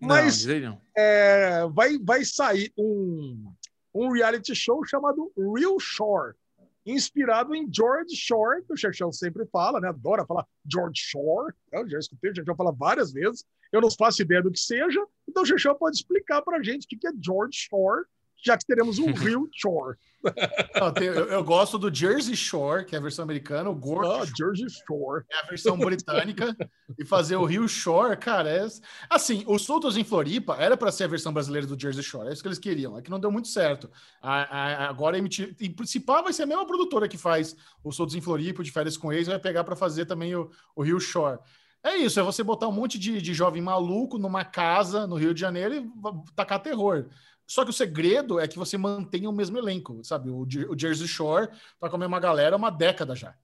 mas 0.00 0.44
não, 0.44 0.60
não. 0.60 0.80
É, 0.96 1.66
vai, 1.72 1.98
vai 1.98 2.24
sair 2.24 2.72
um, 2.76 3.52
um 3.94 4.10
reality 4.12 4.54
show 4.54 4.84
chamado 4.84 5.32
Real 5.36 5.78
Shore, 5.78 6.34
inspirado 6.84 7.54
em 7.54 7.68
George 7.72 8.16
Shore, 8.16 8.64
que 8.64 8.72
o 8.72 8.76
Chechel 8.76 9.12
sempre 9.12 9.46
fala, 9.46 9.80
né? 9.80 9.88
Adora 9.88 10.26
falar 10.26 10.46
George 10.70 11.00
Shore. 11.00 11.54
Eu 11.72 11.88
já 11.88 11.98
escutei 11.98 12.30
o 12.30 12.34
Chechel 12.34 12.56
falar 12.56 12.72
várias 12.72 13.12
vezes. 13.12 13.44
Eu 13.70 13.80
não 13.80 13.90
faço 13.90 14.20
ideia 14.22 14.42
do 14.42 14.50
que 14.50 14.60
seja, 14.60 15.02
então 15.26 15.42
o 15.42 15.46
Chechel 15.46 15.74
pode 15.74 15.96
explicar 15.96 16.42
para 16.42 16.58
a 16.58 16.62
gente 16.62 16.84
o 16.84 16.88
que 16.88 17.06
é 17.06 17.12
George 17.18 17.56
Shore 17.70 18.04
já 18.42 18.56
que 18.58 18.66
teremos 18.66 18.98
um 18.98 19.06
Real 19.14 19.46
Shore. 19.52 19.96
Não, 20.78 20.92
tem, 20.92 21.08
eu, 21.08 21.26
eu, 21.26 21.42
gosto 21.42 21.76
do 21.76 21.92
Jersey 21.92 22.36
Shore, 22.36 22.84
que 22.84 22.94
é 22.94 22.98
a 22.98 23.02
versão 23.02 23.24
americana, 23.24 23.68
o 23.68 23.74
Gork 23.74 24.06
oh, 24.06 24.24
Jersey 24.24 24.68
Shore 24.86 25.24
é 25.30 25.38
a 25.40 25.46
versão 25.48 25.76
britânica, 25.76 26.56
e 26.96 27.04
fazer 27.04 27.34
o 27.36 27.44
Rio 27.44 27.66
Shore, 27.66 28.16
cara, 28.16 28.48
é... 28.48 28.66
assim, 29.10 29.42
o 29.48 29.58
Soltos 29.58 29.96
em 29.96 30.04
Floripa 30.04 30.56
era 30.60 30.76
para 30.76 30.92
ser 30.92 31.04
a 31.04 31.08
versão 31.08 31.32
brasileira 31.32 31.66
do 31.66 31.80
Jersey 31.80 32.04
Shore, 32.04 32.28
é 32.28 32.32
isso 32.32 32.40
que 32.42 32.48
eles 32.48 32.58
queriam, 32.58 32.96
é 32.96 33.02
que 33.02 33.10
não 33.10 33.18
deu 33.18 33.32
muito 33.32 33.48
certo. 33.48 33.90
A, 34.20 34.42
a, 34.42 34.88
agora, 34.88 35.18
emitir, 35.18 35.56
e 35.58 35.68
principal 35.68 36.22
vai 36.22 36.32
ser 36.32 36.44
a 36.44 36.46
mesma 36.46 36.66
produtora 36.66 37.08
que 37.08 37.18
faz 37.18 37.56
o 37.82 37.90
Soltos 37.90 38.14
em 38.14 38.20
Floripa, 38.20 38.62
de 38.62 38.70
férias 38.70 38.96
com 38.96 39.12
ex, 39.12 39.26
vai 39.26 39.40
pegar 39.40 39.64
para 39.64 39.74
fazer 39.74 40.06
também 40.06 40.36
o, 40.36 40.50
o 40.76 40.82
Rio 40.82 41.00
Shore. 41.00 41.38
É 41.84 41.96
isso, 41.96 42.20
é 42.20 42.22
você 42.22 42.44
botar 42.44 42.68
um 42.68 42.72
monte 42.72 42.96
de, 42.96 43.20
de 43.20 43.34
jovem 43.34 43.60
maluco 43.60 44.16
numa 44.16 44.44
casa 44.44 45.04
no 45.04 45.16
Rio 45.16 45.34
de 45.34 45.40
Janeiro 45.40 45.74
e 45.74 46.34
tacar 46.36 46.62
terror. 46.62 47.06
Só 47.52 47.64
que 47.64 47.70
o 47.70 47.74
segredo 47.74 48.40
é 48.40 48.48
que 48.48 48.58
você 48.58 48.78
mantenha 48.78 49.28
o 49.28 49.32
mesmo 49.32 49.58
elenco, 49.58 50.02
sabe? 50.02 50.30
O, 50.30 50.40
o 50.40 50.78
Jersey 50.78 51.06
Shore 51.06 51.48
tá 51.78 51.86
com 51.90 51.96
a 51.96 51.98
mesma 51.98 52.18
galera 52.18 52.56
há 52.56 52.58
uma 52.58 52.70
década 52.70 53.14
já. 53.14 53.34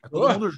É 0.00 0.08
todo 0.08 0.32
mundo, 0.38 0.52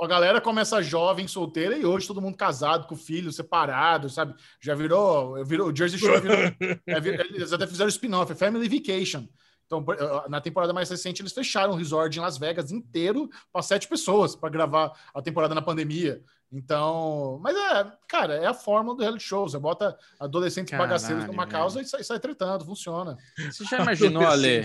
a 0.00 0.06
galera 0.06 0.40
começa 0.40 0.80
jovem, 0.80 1.26
solteira, 1.26 1.76
e 1.76 1.84
hoje 1.84 2.06
todo 2.06 2.20
mundo 2.20 2.36
casado, 2.36 2.86
com 2.86 2.94
filho, 2.94 3.32
separado, 3.32 4.08
sabe? 4.08 4.36
Já 4.60 4.72
virou. 4.72 5.44
virou 5.44 5.72
o 5.72 5.74
Jersey 5.74 5.98
Shore 5.98 6.20
virou. 6.20 6.36
é, 6.86 7.26
eles 7.34 7.52
até 7.52 7.66
fizeram 7.66 7.88
spin-off, 7.88 8.30
é 8.30 8.36
Family 8.36 8.68
Vacation. 8.68 9.26
Então, 9.66 9.84
na 10.28 10.40
temporada 10.40 10.72
mais 10.72 10.88
recente, 10.88 11.22
eles 11.22 11.32
fecharam 11.32 11.72
o 11.72 11.76
resort 11.76 12.16
em 12.16 12.22
Las 12.22 12.38
Vegas 12.38 12.70
inteiro 12.70 13.28
para 13.52 13.62
sete 13.62 13.88
pessoas 13.88 14.36
para 14.36 14.48
gravar 14.48 14.92
a 15.12 15.20
temporada 15.20 15.56
na 15.56 15.62
pandemia. 15.62 16.22
Então, 16.52 17.40
mas 17.42 17.56
é, 17.56 17.92
cara, 18.06 18.34
é 18.34 18.46
a 18.46 18.52
fórmula 18.52 18.94
do 18.94 19.00
reality 19.00 19.24
show. 19.24 19.48
Você 19.48 19.58
bota 19.58 19.96
adolescentes 20.20 20.70
Caralho, 20.70 20.88
bagaceiros 20.90 21.24
numa 21.24 21.44
velho. 21.46 21.56
causa 21.56 21.80
e 21.80 21.84
sai, 21.86 22.04
sai 22.04 22.20
tretando, 22.20 22.64
funciona. 22.64 23.16
Você 23.50 23.64
já 23.64 23.80
imaginou, 23.80 24.24
Ale, 24.28 24.62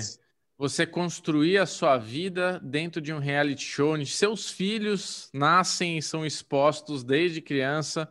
você 0.58 0.86
construir 0.86 1.60
a 1.60 1.66
sua 1.66 1.98
vida 1.98 2.60
dentro 2.62 3.00
de 3.00 3.14
um 3.14 3.20
reality 3.20 3.64
show 3.64 3.94
onde 3.94 4.06
seus 4.06 4.50
filhos 4.50 5.30
nascem 5.34 5.98
e 5.98 6.02
são 6.02 6.26
expostos 6.26 7.06
desde 7.06 7.42
criança? 7.42 8.10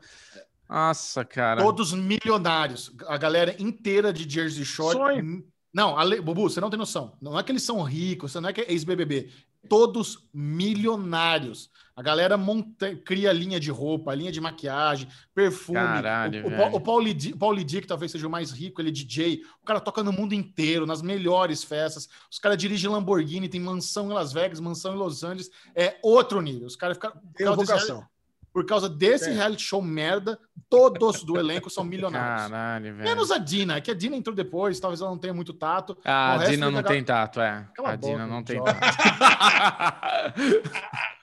Nossa, 0.68 1.24
cara. 1.24 1.60
Todos 1.60 1.92
milionários. 1.92 2.92
A 3.06 3.18
galera 3.18 3.54
inteira 3.58 4.12
de 4.12 4.28
Jersey 4.28 4.64
Shore. 4.64 4.96
Sonho. 4.96 5.44
Não, 5.72 5.98
Ale, 5.98 6.20
Bubu, 6.22 6.48
você 6.48 6.60
não 6.60 6.70
tem 6.70 6.78
noção. 6.78 7.16
Não 7.20 7.38
é 7.38 7.42
que 7.42 7.52
eles 7.52 7.62
são 7.62 7.82
ricos, 7.82 8.34
não 8.34 8.48
é 8.48 8.52
que 8.52 8.62
é 8.62 8.72
ex-BBB. 8.72 9.30
Todos 9.68 10.26
milionários. 10.32 11.70
A 11.96 12.02
galera 12.02 12.36
monta, 12.36 12.94
cria 12.94 13.32
linha 13.32 13.58
de 13.58 13.70
roupa, 13.70 14.14
linha 14.14 14.30
de 14.30 14.38
maquiagem, 14.38 15.08
perfume. 15.34 15.78
Caralho, 15.78 16.46
o, 16.46 16.50
o, 16.50 16.76
o 16.76 16.80
Paulo 16.80 17.56
Lidi, 17.56 17.80
que 17.80 17.86
talvez 17.86 18.12
seja 18.12 18.26
o 18.26 18.30
mais 18.30 18.50
rico, 18.50 18.82
ele 18.82 18.90
é 18.90 18.92
DJ. 18.92 19.40
O 19.62 19.64
cara 19.64 19.80
toca 19.80 20.02
no 20.02 20.12
mundo 20.12 20.34
inteiro, 20.34 20.84
nas 20.84 21.00
melhores 21.00 21.64
festas. 21.64 22.06
Os 22.30 22.38
caras 22.38 22.58
dirigem 22.58 22.90
Lamborghini, 22.90 23.48
tem 23.48 23.58
mansão 23.58 24.10
em 24.10 24.12
Las 24.12 24.30
Vegas, 24.30 24.60
mansão 24.60 24.94
em 24.94 24.98
Los 24.98 25.24
Angeles. 25.24 25.50
É 25.74 25.96
outro 26.02 26.42
nível. 26.42 26.66
Os 26.66 26.76
caras 26.76 26.98
ficam. 26.98 27.12
Tem 27.34 27.46
vocação. 27.46 28.04
Por 28.52 28.66
causa 28.66 28.90
desse 28.90 29.30
é. 29.30 29.32
reality 29.32 29.62
show 29.62 29.80
merda, 29.80 30.38
todos 30.68 31.24
do 31.24 31.38
elenco 31.38 31.70
são 31.70 31.84
milionários. 31.84 32.50
Caralho, 32.50 32.94
velho. 32.94 33.08
Menos 33.08 33.30
a 33.30 33.38
Dina, 33.38 33.80
que 33.80 33.90
a 33.90 33.94
Dina 33.94 34.16
entrou 34.16 34.36
depois, 34.36 34.78
talvez 34.78 35.00
ela 35.00 35.10
não 35.10 35.18
tenha 35.18 35.32
muito 35.32 35.54
tato. 35.54 35.96
Ah, 36.04 36.34
a 36.34 36.44
Dina 36.44 36.70
não 36.70 36.82
tem 36.82 37.02
tato, 37.02 37.40
é. 37.40 37.66
Cala 37.74 37.90
a, 37.90 37.96
Dina 37.96 38.26
não 38.26 38.42
tem 38.42 38.62
tato. 38.62 38.80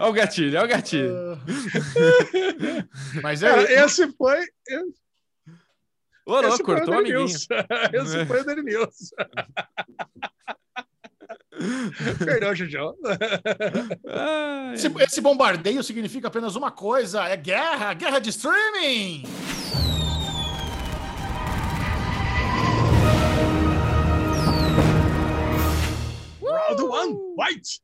Olha 0.00 0.10
o 0.10 0.12
gatilho, 0.12 0.58
olha 0.58 0.64
o 0.64 0.68
gatilho. 0.68 1.38
Mas 3.22 3.42
é, 3.42 3.50
Cara, 3.50 3.84
esse 3.84 4.10
foi. 4.12 4.40
Ô, 6.26 6.40
louco, 6.40 6.64
cortou 6.64 6.94
o 6.94 6.98
amiguinho. 6.98 7.24
Esse 7.24 8.26
foi 8.26 8.40
o 8.42 8.62
News. 8.62 9.10
Perdão, 12.18 12.54
Jujão. 12.54 12.94
Esse, 14.74 14.88
esse 15.02 15.20
bombardeio 15.20 15.82
significa 15.82 16.28
apenas 16.28 16.56
uma 16.56 16.70
coisa: 16.70 17.24
é 17.24 17.36
guerra, 17.36 17.94
guerra 17.94 18.18
de 18.18 18.30
streaming. 18.30 19.24
Round 26.42 26.82
one, 26.82 27.16
fight! 27.36 27.80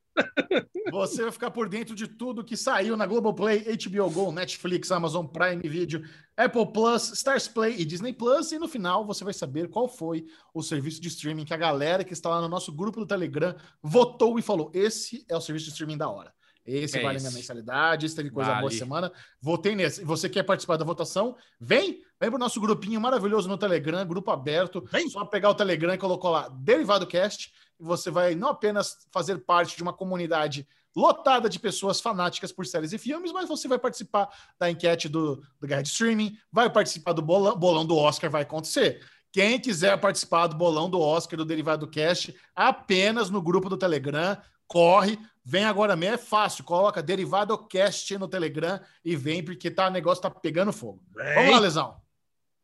Você 0.91 1.23
vai 1.23 1.33
ficar 1.33 1.51
por 1.51 1.69
dentro 1.69 1.95
de 1.95 2.09
tudo 2.09 2.45
que 2.45 2.57
saiu 2.57 2.97
na 2.97 3.07
Globoplay, 3.07 3.65
HBO 3.77 4.11
Go, 4.11 4.33
Netflix, 4.33 4.91
Amazon 4.91 5.27
Prime 5.27 5.63
Video, 5.69 6.03
Apple 6.37 6.73
Plus, 6.73 7.13
Stars 7.13 7.49
Play 7.49 7.77
e 7.79 7.85
Disney 7.85 8.13
Plus. 8.13 8.53
E 8.53 8.59
no 8.59 8.69
final 8.69 9.07
você 9.07 9.23
vai 9.25 9.33
saber 9.33 9.69
qual 9.69 9.89
foi 9.89 10.27
o 10.53 10.63
serviço 10.63 11.01
de 11.01 11.09
streaming 11.09 11.45
que 11.45 11.55
a 11.55 11.57
galera 11.57 12.05
que 12.05 12.13
está 12.13 12.29
lá 12.29 12.41
no 12.41 12.49
nosso 12.49 12.73
grupo 12.73 13.01
do 13.01 13.07
Telegram 13.07 13.55
votou 13.83 14.39
e 14.39 14.43
falou: 14.43 14.71
esse 14.75 15.25
é 15.29 15.37
o 15.37 15.41
serviço 15.41 15.67
de 15.67 15.73
streaming 15.73 15.99
da 15.99 16.09
hora. 16.09 16.33
Esse 16.65 16.99
é 16.99 17.03
vale 17.03 17.17
esse. 17.17 17.27
minha 17.27 17.37
mensalidade, 17.37 18.07
esse 18.07 18.15
teve 18.15 18.31
coisa 18.31 18.51
vale. 18.51 18.61
boa 18.61 18.71
semana. 18.71 19.13
Votei 19.41 19.75
nesse. 19.75 20.05
Você 20.05 20.29
quer 20.29 20.43
participar 20.43 20.77
da 20.77 20.85
votação? 20.85 21.37
Vem! 21.59 22.03
Vem 22.21 22.31
para 22.31 22.37
o 22.37 22.39
nosso 22.39 22.61
grupinho 22.61 23.01
maravilhoso 23.01 23.49
no 23.49 23.57
Telegram, 23.57 24.07
grupo 24.07 24.31
aberto. 24.31 24.85
Vem! 24.91 25.09
Só 25.09 25.25
pegar 25.25 25.51
o 25.51 25.55
Telegram 25.55 25.95
e 25.95 25.99
colocar 25.99 26.29
lá 26.29 26.49
Derivado 26.49 27.07
Cast 27.07 27.51
você 27.81 28.11
vai 28.11 28.35
não 28.35 28.49
apenas 28.49 29.07
fazer 29.11 29.39
parte 29.39 29.77
de 29.77 29.83
uma 29.83 29.93
comunidade 29.93 30.67
lotada 30.95 31.49
de 31.49 31.59
pessoas 31.59 32.01
fanáticas 32.01 32.53
por 32.53 32.67
séries 32.67 32.93
e 32.93 32.99
filmes, 32.99 33.33
mas 33.33 33.49
você 33.49 33.69
vai 33.69 33.79
participar 33.79 34.29
da 34.59 34.71
enquete 34.71 35.09
do, 35.09 35.37
do 35.61 35.67
Guide 35.67 35.89
Streaming, 35.89 36.37
vai 36.51 36.69
participar 36.69 37.13
do 37.13 37.23
bolão, 37.23 37.57
bolão 37.57 37.87
do 37.87 37.97
Oscar, 37.97 38.31
vai 38.31 38.43
acontecer. 38.43 39.05
Quem 39.33 39.61
quiser 39.61 39.99
participar 40.01 40.49
do 40.49 40.57
bolão 40.57 40.91
do 40.91 41.01
Oscar 41.01 41.37
do 41.37 41.45
Derivado 41.45 41.87
Cast, 41.87 42.35
apenas 42.55 43.31
no 43.31 43.41
grupo 43.41 43.69
do 43.69 43.77
Telegram, 43.77 44.37
corre, 44.67 45.19
vem 45.45 45.65
agora 45.65 45.95
mesmo, 45.95 46.17
é 46.17 46.19
fácil, 46.19 46.65
coloca 46.65 47.03
Derivado 47.03 47.57
Cast 47.69 48.19
no 48.19 48.27
Telegram 48.27 48.81
e 49.05 49.15
vem, 49.15 49.45
porque 49.45 49.71
tá, 49.71 49.87
o 49.87 49.91
negócio 49.91 50.23
tá 50.23 50.31
pegando 50.31 50.73
fogo. 50.73 51.01
Vem. 51.15 51.35
Vamos 51.35 51.51
lá, 51.53 51.59
Lesão. 51.61 52.01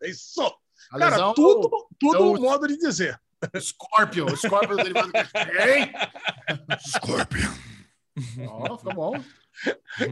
É 0.02 0.10
isso. 0.10 0.42
A 0.90 0.98
Cara, 0.98 1.16
lesão, 1.16 1.34
tudo, 1.34 1.70
tudo 1.98 2.16
então, 2.16 2.32
um 2.32 2.40
modo 2.40 2.66
de 2.66 2.76
dizer. 2.76 3.20
Scorpion. 3.58 4.28
Scorpion 4.36 4.76
derivado 4.76 5.12
de 5.12 5.24
quem? 5.32 5.92
Scorpion. 6.80 7.50
Ó, 8.48 8.72
oh, 8.72 8.78
ficou 8.78 8.94
bom. 8.94 9.24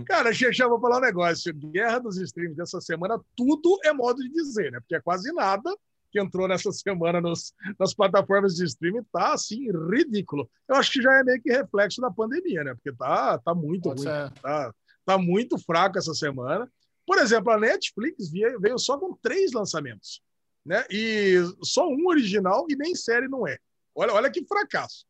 Cara, 0.07 0.33
Xexá, 0.33 0.67
vou 0.67 0.81
falar 0.81 0.99
um 0.99 1.03
negócio. 1.03 1.53
Guerra 1.55 1.99
dos 1.99 2.17
streams 2.17 2.57
dessa 2.57 2.81
semana, 2.81 3.21
tudo 3.37 3.79
é 3.85 3.93
modo 3.93 4.23
de 4.23 4.31
dizer, 4.31 4.73
né? 4.73 4.81
Porque 4.81 4.97
é 4.97 5.01
quase 5.01 5.33
nada 5.33 5.75
que 6.11 6.21
entrou 6.21 6.47
nessa 6.47 6.71
semana 6.71 7.21
nos, 7.21 7.53
nas 7.79 7.93
plataformas 7.93 8.55
de 8.55 8.65
streaming 8.65 9.05
tá, 9.13 9.33
assim, 9.35 9.67
ridículo. 9.91 10.49
Eu 10.69 10.77
acho 10.77 10.93
que 10.93 11.03
já 11.03 11.13
é 11.19 11.25
meio 11.25 11.43
que 11.43 11.51
reflexo 11.51 12.01
da 12.01 12.11
pandemia, 12.11 12.63
né? 12.63 12.75
Porque 12.75 12.93
tá, 12.97 13.39
tá 13.39 13.55
muito 13.55 13.89
Pode 13.89 14.05
ruim. 14.05 14.31
Tá, 14.41 14.73
tá 15.05 15.19
muito 15.19 15.59
fraco 15.59 15.99
essa 15.99 16.15
semana. 16.15 16.71
Por 17.07 17.19
exemplo, 17.19 17.53
a 17.53 17.59
Netflix 17.59 18.31
veio, 18.31 18.61
veio 18.61 18.79
só 18.79 18.97
com 18.97 19.17
três 19.21 19.53
lançamentos 19.53 20.23
né? 20.65 20.85
E 20.91 21.37
só 21.63 21.89
um 21.89 22.07
original 22.07 22.67
e 22.69 22.77
nem 22.77 22.95
série 22.95 23.29
não 23.29 23.47
é. 23.47 23.59
Olha, 23.95 24.13
olha 24.13 24.31
que 24.31 24.45
fracasso. 24.45 25.07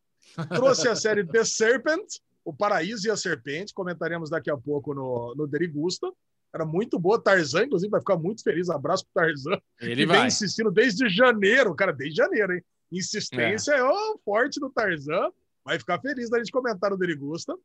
Trouxe 0.48 0.88
a 0.88 0.96
série 0.96 1.24
The 1.24 1.44
Serpent, 1.44 2.18
O 2.44 2.52
Paraíso 2.52 3.06
e 3.06 3.10
a 3.10 3.16
Serpente, 3.16 3.72
comentaremos 3.72 4.28
daqui 4.28 4.50
a 4.50 4.56
pouco 4.56 4.92
no, 4.94 5.34
no 5.36 5.46
Derigusta. 5.46 6.12
Era 6.52 6.64
muito 6.64 6.98
boa. 6.98 7.20
Tarzan, 7.20 7.64
inclusive, 7.64 7.90
vai 7.90 8.00
ficar 8.00 8.16
muito 8.16 8.42
feliz. 8.42 8.70
Abraço 8.70 9.04
pro 9.06 9.22
Tarzan. 9.22 9.60
Ele 9.80 10.02
que 10.02 10.06
vai. 10.06 10.18
vem 10.18 10.26
insistindo 10.28 10.70
desde 10.70 11.08
janeiro, 11.08 11.74
cara, 11.74 11.92
desde 11.92 12.16
janeiro, 12.16 12.54
hein? 12.54 12.64
Insistência 12.92 13.72
é, 13.72 13.78
é 13.78 13.84
o 13.84 14.18
forte 14.24 14.60
do 14.60 14.70
Tarzan. 14.70 15.32
Vai 15.64 15.78
ficar 15.78 16.00
feliz 16.00 16.30
da 16.30 16.38
gente 16.38 16.52
comentar 16.52 16.90
no 16.90 16.98
Derigusta. 16.98 17.56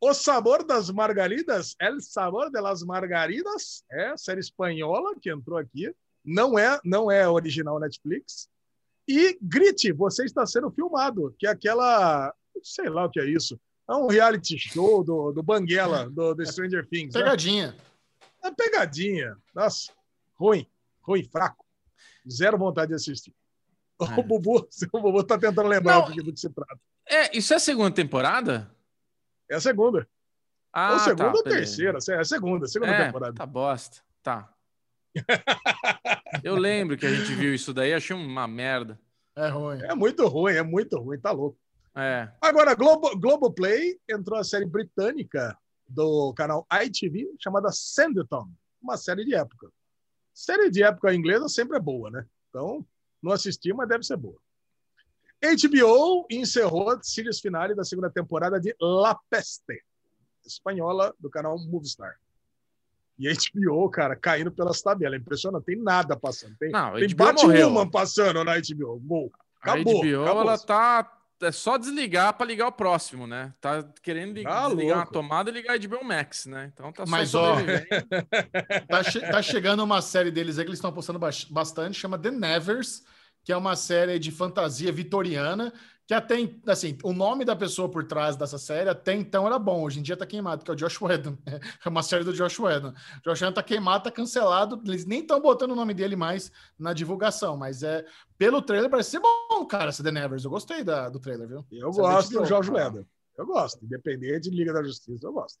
O 0.00 0.14
Sabor 0.14 0.64
das 0.64 0.90
Margaridas, 0.90 1.76
El 1.80 2.00
Sabor 2.00 2.50
de 2.50 2.60
las 2.60 2.82
Margaridas, 2.82 3.84
é 3.90 4.16
série 4.16 4.40
espanhola 4.40 5.14
que 5.20 5.30
entrou 5.30 5.58
aqui 5.58 5.92
não 6.24 6.58
é, 6.58 6.78
não 6.84 7.10
é 7.10 7.28
original 7.28 7.78
Netflix. 7.78 8.48
E 9.06 9.38
Grit, 9.40 9.92
você 9.92 10.24
está 10.24 10.44
sendo 10.46 10.70
filmado, 10.70 11.34
que 11.38 11.46
é 11.46 11.50
aquela, 11.50 12.34
sei 12.62 12.88
lá 12.90 13.06
o 13.06 13.10
que 13.10 13.20
é 13.20 13.24
isso. 13.24 13.58
É 13.88 13.94
um 13.94 14.06
reality 14.06 14.58
show 14.58 15.02
do, 15.02 15.32
do 15.32 15.42
Banguela, 15.42 16.10
do, 16.10 16.34
do 16.34 16.46
Stranger 16.46 16.86
Things. 16.86 17.14
Né? 17.14 17.22
Pegadinha. 17.22 17.68
Né? 17.68 17.78
É 18.44 18.50
pegadinha. 18.50 19.36
Nossa, 19.54 19.90
ruim, 20.34 20.66
ruim, 21.00 21.24
fraco. 21.24 21.64
Zero 22.30 22.58
vontade 22.58 22.88
de 22.88 22.96
assistir. 22.96 23.34
É. 24.00 24.20
O 24.20 24.22
Bubu, 24.22 24.68
o 24.92 25.00
Bubu 25.00 25.24
tá 25.24 25.38
tentando 25.38 25.68
lembrar 25.68 26.00
não, 26.00 26.14
do 26.14 26.32
que 26.32 26.40
se 26.40 26.50
trata. 26.50 26.78
É, 27.08 27.36
isso 27.36 27.54
é 27.54 27.56
a 27.56 27.60
segunda 27.60 27.90
temporada? 27.90 28.70
É 29.50 29.56
a 29.56 29.60
segunda. 29.60 30.06
Ah, 30.70 30.92
ou 30.92 30.98
segunda 30.98 31.32
tá, 31.32 31.38
ou 31.38 31.42
terceira. 31.42 31.98
É 32.10 32.14
a 32.18 32.24
segunda, 32.24 32.66
segunda 32.66 32.92
é, 32.92 33.06
temporada. 33.06 33.34
Tá 33.34 33.46
bosta. 33.46 34.02
Tá. 34.22 34.52
Eu 36.42 36.56
lembro 36.56 36.96
que 36.96 37.06
a 37.06 37.14
gente 37.14 37.34
viu 37.34 37.54
isso 37.54 37.72
daí, 37.72 37.92
achei 37.92 38.14
uma 38.14 38.46
merda. 38.46 38.98
É 39.34 39.48
ruim. 39.48 39.80
É 39.82 39.94
muito 39.94 40.26
ruim, 40.26 40.54
é 40.54 40.62
muito 40.62 40.98
ruim, 40.98 41.18
tá 41.18 41.30
louco. 41.30 41.58
É. 41.94 42.30
Agora, 42.40 42.74
Globo, 42.74 43.18
Globoplay 43.18 43.98
entrou 44.08 44.38
a 44.38 44.44
série 44.44 44.66
britânica 44.66 45.56
do 45.88 46.32
canal 46.34 46.66
ITV 46.70 47.34
chamada 47.40 47.70
Sanditon, 47.72 48.48
uma 48.80 48.96
série 48.96 49.24
de 49.24 49.34
época. 49.34 49.68
Série 50.34 50.70
de 50.70 50.82
época 50.82 51.14
inglesa 51.14 51.48
sempre 51.48 51.76
é 51.76 51.80
boa, 51.80 52.10
né? 52.10 52.26
Então, 52.48 52.86
não 53.22 53.32
assisti, 53.32 53.72
mas 53.72 53.88
deve 53.88 54.04
ser 54.04 54.16
boa. 54.16 54.38
HBO 55.40 56.26
encerrou 56.30 56.90
a 56.90 57.02
series 57.02 57.40
finale 57.40 57.74
da 57.74 57.84
segunda 57.84 58.10
temporada 58.10 58.60
de 58.60 58.74
La 58.80 59.18
Peste, 59.30 59.84
espanhola 60.44 61.14
do 61.18 61.30
canal 61.30 61.58
Movistar. 61.58 62.18
E 63.18 63.28
a 63.28 63.32
HBO, 63.32 63.88
cara, 63.90 64.14
caindo 64.14 64.50
pelas 64.50 64.80
tabelas. 64.80 65.20
Impressionante, 65.20 65.64
tem 65.64 65.76
nada 65.76 66.16
passando. 66.16 66.54
Tem, 66.56 66.70
não, 66.70 66.94
tem 66.94 67.14
Batwoman 67.14 67.90
passando 67.90 68.44
na 68.44 68.54
HBO. 68.56 69.00
Gol. 69.00 69.32
Acabou, 69.60 70.02
a 70.02 70.06
HBO, 70.06 70.22
acabou. 70.22 70.42
ela 70.42 70.58
tá. 70.58 71.14
É 71.40 71.52
só 71.52 71.78
desligar 71.78 72.34
para 72.34 72.46
ligar 72.46 72.66
o 72.66 72.72
próximo, 72.72 73.24
né? 73.24 73.54
Tá 73.60 73.84
querendo 74.02 74.34
ligar, 74.34 74.62
tá 74.62 74.68
desligar 74.68 74.98
a 74.98 75.06
tomada 75.06 75.50
e 75.50 75.52
ligar 75.52 75.74
a 75.74 75.78
HBO 75.78 76.04
Max, 76.04 76.46
né? 76.46 76.70
Então 76.72 76.92
tá 76.92 77.06
só 77.06 77.10
Mas, 77.10 77.32
ó, 77.32 77.54
tá, 78.88 79.04
che 79.04 79.20
tá, 79.20 79.40
chegando 79.40 79.84
uma 79.84 80.02
série 80.02 80.32
deles 80.32 80.58
aí 80.58 80.64
que 80.64 80.70
eles 80.70 80.78
estão 80.78 80.90
apostando 80.90 81.20
bastante, 81.50 81.96
chama 81.96 82.18
The 82.18 82.32
Nevers, 82.32 83.04
que 83.44 83.52
é 83.52 83.56
uma 83.56 83.76
série 83.76 84.18
de 84.18 84.32
fantasia 84.32 84.90
vitoriana 84.90 85.72
que 86.08 86.14
até, 86.14 86.36
assim, 86.66 86.96
o 87.04 87.12
nome 87.12 87.44
da 87.44 87.54
pessoa 87.54 87.86
por 87.86 88.02
trás 88.02 88.34
dessa 88.34 88.56
série 88.56 88.88
até 88.88 89.12
então 89.12 89.46
era 89.46 89.58
bom, 89.58 89.82
hoje 89.82 90.00
em 90.00 90.02
dia 90.02 90.16
tá 90.16 90.24
queimado, 90.24 90.64
que 90.64 90.70
é 90.70 90.72
o 90.72 90.76
Josh 90.76 91.02
Whedon. 91.02 91.36
É 91.84 91.88
uma 91.90 92.02
série 92.02 92.24
do 92.24 92.32
Josh 92.32 92.58
Whedon. 92.58 92.94
Josh 93.22 93.42
Whedon 93.42 93.52
tá 93.52 93.62
queimado, 93.62 94.04
tá 94.04 94.10
cancelado, 94.10 94.80
eles 94.86 95.04
nem 95.04 95.20
estão 95.20 95.38
botando 95.38 95.72
o 95.72 95.74
nome 95.74 95.92
dele 95.92 96.16
mais 96.16 96.50
na 96.78 96.94
divulgação, 96.94 97.58
mas 97.58 97.82
é 97.82 98.06
pelo 98.38 98.62
trailer 98.62 98.88
parece 98.88 99.10
ser 99.10 99.20
bom, 99.20 99.66
cara, 99.66 99.90
esse 99.90 100.02
The 100.02 100.10
Nevers. 100.10 100.44
Eu 100.44 100.50
gostei 100.50 100.82
da, 100.82 101.10
do 101.10 101.20
trailer, 101.20 101.46
viu? 101.46 101.66
Eu 101.70 101.92
Você 101.92 102.00
gosto 102.00 102.32
do 102.32 102.46
Josh 102.46 102.70
Whedon. 102.70 103.04
Eu 103.36 103.46
gosto, 103.46 103.84
independente 103.84 104.48
de 104.48 104.56
Liga 104.56 104.72
da 104.72 104.82
Justiça, 104.82 105.26
eu 105.26 105.32
gosto. 105.34 105.58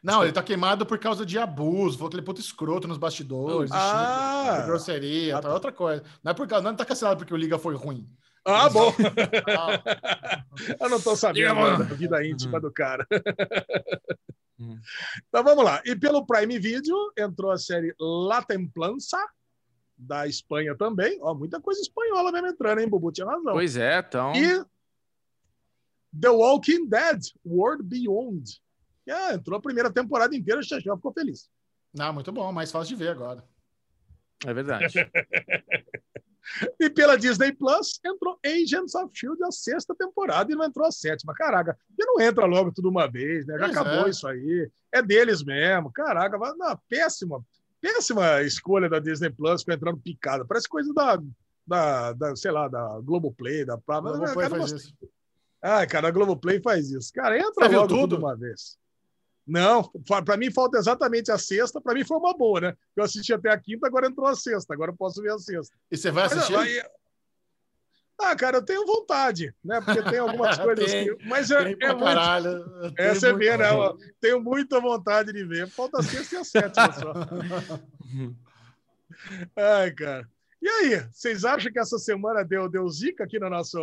Não, 0.00 0.22
ele 0.22 0.32
tá 0.32 0.44
queimado 0.44 0.86
por 0.86 0.98
causa 1.00 1.26
de 1.26 1.40
abuso, 1.40 1.98
falou 1.98 2.08
que 2.08 2.14
ele 2.14 2.22
é 2.22 2.24
puto 2.24 2.40
escroto 2.40 2.86
nos 2.86 2.98
bastidores, 2.98 3.72
ah, 3.72 4.62
grosseria, 4.64 5.38
ah, 5.38 5.40
tá 5.40 5.52
outra 5.52 5.72
coisa. 5.72 6.04
Não 6.22 6.30
é 6.30 6.34
por 6.34 6.46
causa, 6.46 6.64
não 6.64 6.76
tá 6.76 6.84
cancelado 6.84 7.18
porque 7.18 7.34
o 7.34 7.36
Liga 7.36 7.58
foi 7.58 7.74
ruim. 7.74 8.08
Ah, 8.48 8.68
bom. 8.70 8.94
Eu 10.80 10.88
não 10.88 11.00
tô 11.00 11.14
sabendo 11.14 11.54
da 11.54 11.94
vida 11.94 12.26
íntima 12.26 12.54
uhum. 12.54 12.60
do 12.62 12.72
cara. 12.72 13.06
Uhum. 14.58 14.80
Então 15.28 15.44
vamos 15.44 15.64
lá. 15.64 15.82
E 15.84 15.94
pelo 15.94 16.26
Prime 16.26 16.58
Video 16.58 16.96
entrou 17.16 17.50
a 17.50 17.58
série 17.58 17.94
La 18.00 18.42
Templança, 18.42 19.18
da 19.98 20.26
Espanha 20.26 20.76
também. 20.76 21.18
Ó, 21.20 21.34
muita 21.34 21.60
coisa 21.60 21.80
espanhola 21.80 22.30
mesmo 22.30 22.48
entrando, 22.48 22.80
hein, 22.80 22.88
Bubu? 22.88 23.10
Tinha 23.10 23.26
razão. 23.26 23.52
Pois 23.52 23.76
é, 23.76 23.98
então. 23.98 24.32
E 24.34 24.64
The 26.18 26.30
Walking 26.30 26.88
Dead, 26.88 27.20
World 27.44 27.82
Beyond. 27.82 28.60
É, 29.06 29.34
entrou 29.34 29.58
a 29.58 29.62
primeira 29.62 29.92
temporada 29.92 30.36
inteira, 30.36 30.60
o 30.60 30.64
Xaxão 30.64 30.96
ficou 30.96 31.12
feliz. 31.12 31.50
Não, 31.92 32.12
muito 32.12 32.30
bom, 32.30 32.52
mais 32.52 32.70
fácil 32.70 32.96
de 32.96 33.02
ver 33.02 33.10
agora. 33.10 33.42
É 34.46 34.54
verdade. 34.54 34.94
E 36.80 36.88
pela 36.90 37.16
Disney 37.16 37.52
Plus 37.52 38.00
entrou 38.04 38.38
Agents 38.44 38.94
of 38.94 39.10
Shield 39.12 39.42
a 39.44 39.50
sexta 39.50 39.94
temporada 39.94 40.52
e 40.52 40.56
não 40.56 40.64
entrou 40.64 40.86
a 40.86 40.92
sétima. 40.92 41.34
Caraca, 41.34 41.76
e 41.98 42.04
não 42.04 42.20
entra 42.20 42.46
logo 42.46 42.72
tudo 42.72 42.88
uma 42.88 43.06
vez, 43.06 43.46
né? 43.46 43.58
Já 43.58 43.66
pois 43.66 43.76
acabou 43.76 44.06
é. 44.06 44.10
isso 44.10 44.26
aí. 44.26 44.70
É 44.92 45.02
deles 45.02 45.42
mesmo. 45.42 45.92
Caraca, 45.92 46.38
não, 46.56 46.78
péssima, 46.88 47.44
péssima 47.80 48.42
escolha 48.42 48.88
da 48.88 48.98
Disney 48.98 49.30
Plus 49.30 49.64
com 49.64 49.72
entrando 49.72 49.98
picada. 49.98 50.44
Parece 50.44 50.68
coisa 50.68 50.92
da, 50.92 51.20
da, 51.66 52.12
da 52.12 52.36
sei 52.36 52.50
lá, 52.50 52.68
da 52.68 53.00
Globoplay, 53.00 53.64
da 53.64 53.76
Globoplay 53.76 54.48
faz 54.48 54.72
isso. 54.72 54.94
Ai, 55.62 55.86
cara, 55.86 56.08
a 56.08 56.10
Globoplay 56.10 56.60
faz 56.60 56.90
isso. 56.90 57.12
Cara, 57.12 57.36
entra 57.36 57.68
Você 57.68 57.76
logo 57.76 57.88
tudo 57.88 58.16
uma 58.16 58.36
vez. 58.36 58.78
Não, 59.48 59.90
para 60.06 60.36
mim 60.36 60.50
falta 60.52 60.76
exatamente 60.76 61.32
a 61.32 61.38
sexta. 61.38 61.80
Para 61.80 61.94
mim 61.94 62.04
foi 62.04 62.18
uma 62.18 62.36
boa, 62.36 62.60
né? 62.60 62.76
Eu 62.94 63.02
assisti 63.02 63.32
até 63.32 63.50
a 63.50 63.58
quinta, 63.58 63.86
agora 63.86 64.06
entrou 64.06 64.26
a 64.26 64.34
sexta. 64.34 64.74
Agora 64.74 64.90
eu 64.90 64.96
posso 64.96 65.22
ver 65.22 65.32
a 65.32 65.38
sexta. 65.38 65.74
E 65.90 65.96
você 65.96 66.10
vai 66.10 66.26
assistir? 66.26 66.52
Mas, 66.52 66.68
aí... 66.68 66.82
Ah, 68.20 68.36
cara, 68.36 68.58
eu 68.58 68.64
tenho 68.64 68.84
vontade, 68.84 69.54
né? 69.64 69.80
Porque 69.80 70.02
tem 70.02 70.18
algumas 70.18 70.58
coisas 70.58 70.90
tem, 70.90 71.16
que. 71.16 71.24
Mas 71.26 71.50
é, 71.50 71.62
é 71.62 71.64
muito. 71.64 71.98
Caralho, 72.04 72.92
é, 72.98 73.14
você 73.14 73.32
vê, 73.32 73.56
né? 73.56 73.66
tenho 74.20 74.42
muita 74.42 74.80
vontade 74.80 75.32
de 75.32 75.44
ver. 75.44 75.68
Falta 75.68 76.00
a 76.00 76.02
sexta 76.02 76.34
e 76.34 76.38
a 76.38 76.44
sétima 76.44 76.92
só. 76.92 77.14
Ai, 79.56 79.92
cara. 79.92 80.28
E 80.60 80.68
aí, 80.68 81.08
vocês 81.10 81.44
acham 81.44 81.72
que 81.72 81.78
essa 81.78 81.96
semana 81.96 82.44
deu, 82.44 82.68
deu 82.68 82.86
zica 82.88 83.24
aqui 83.24 83.38
na 83.38 83.48
nossa, 83.48 83.78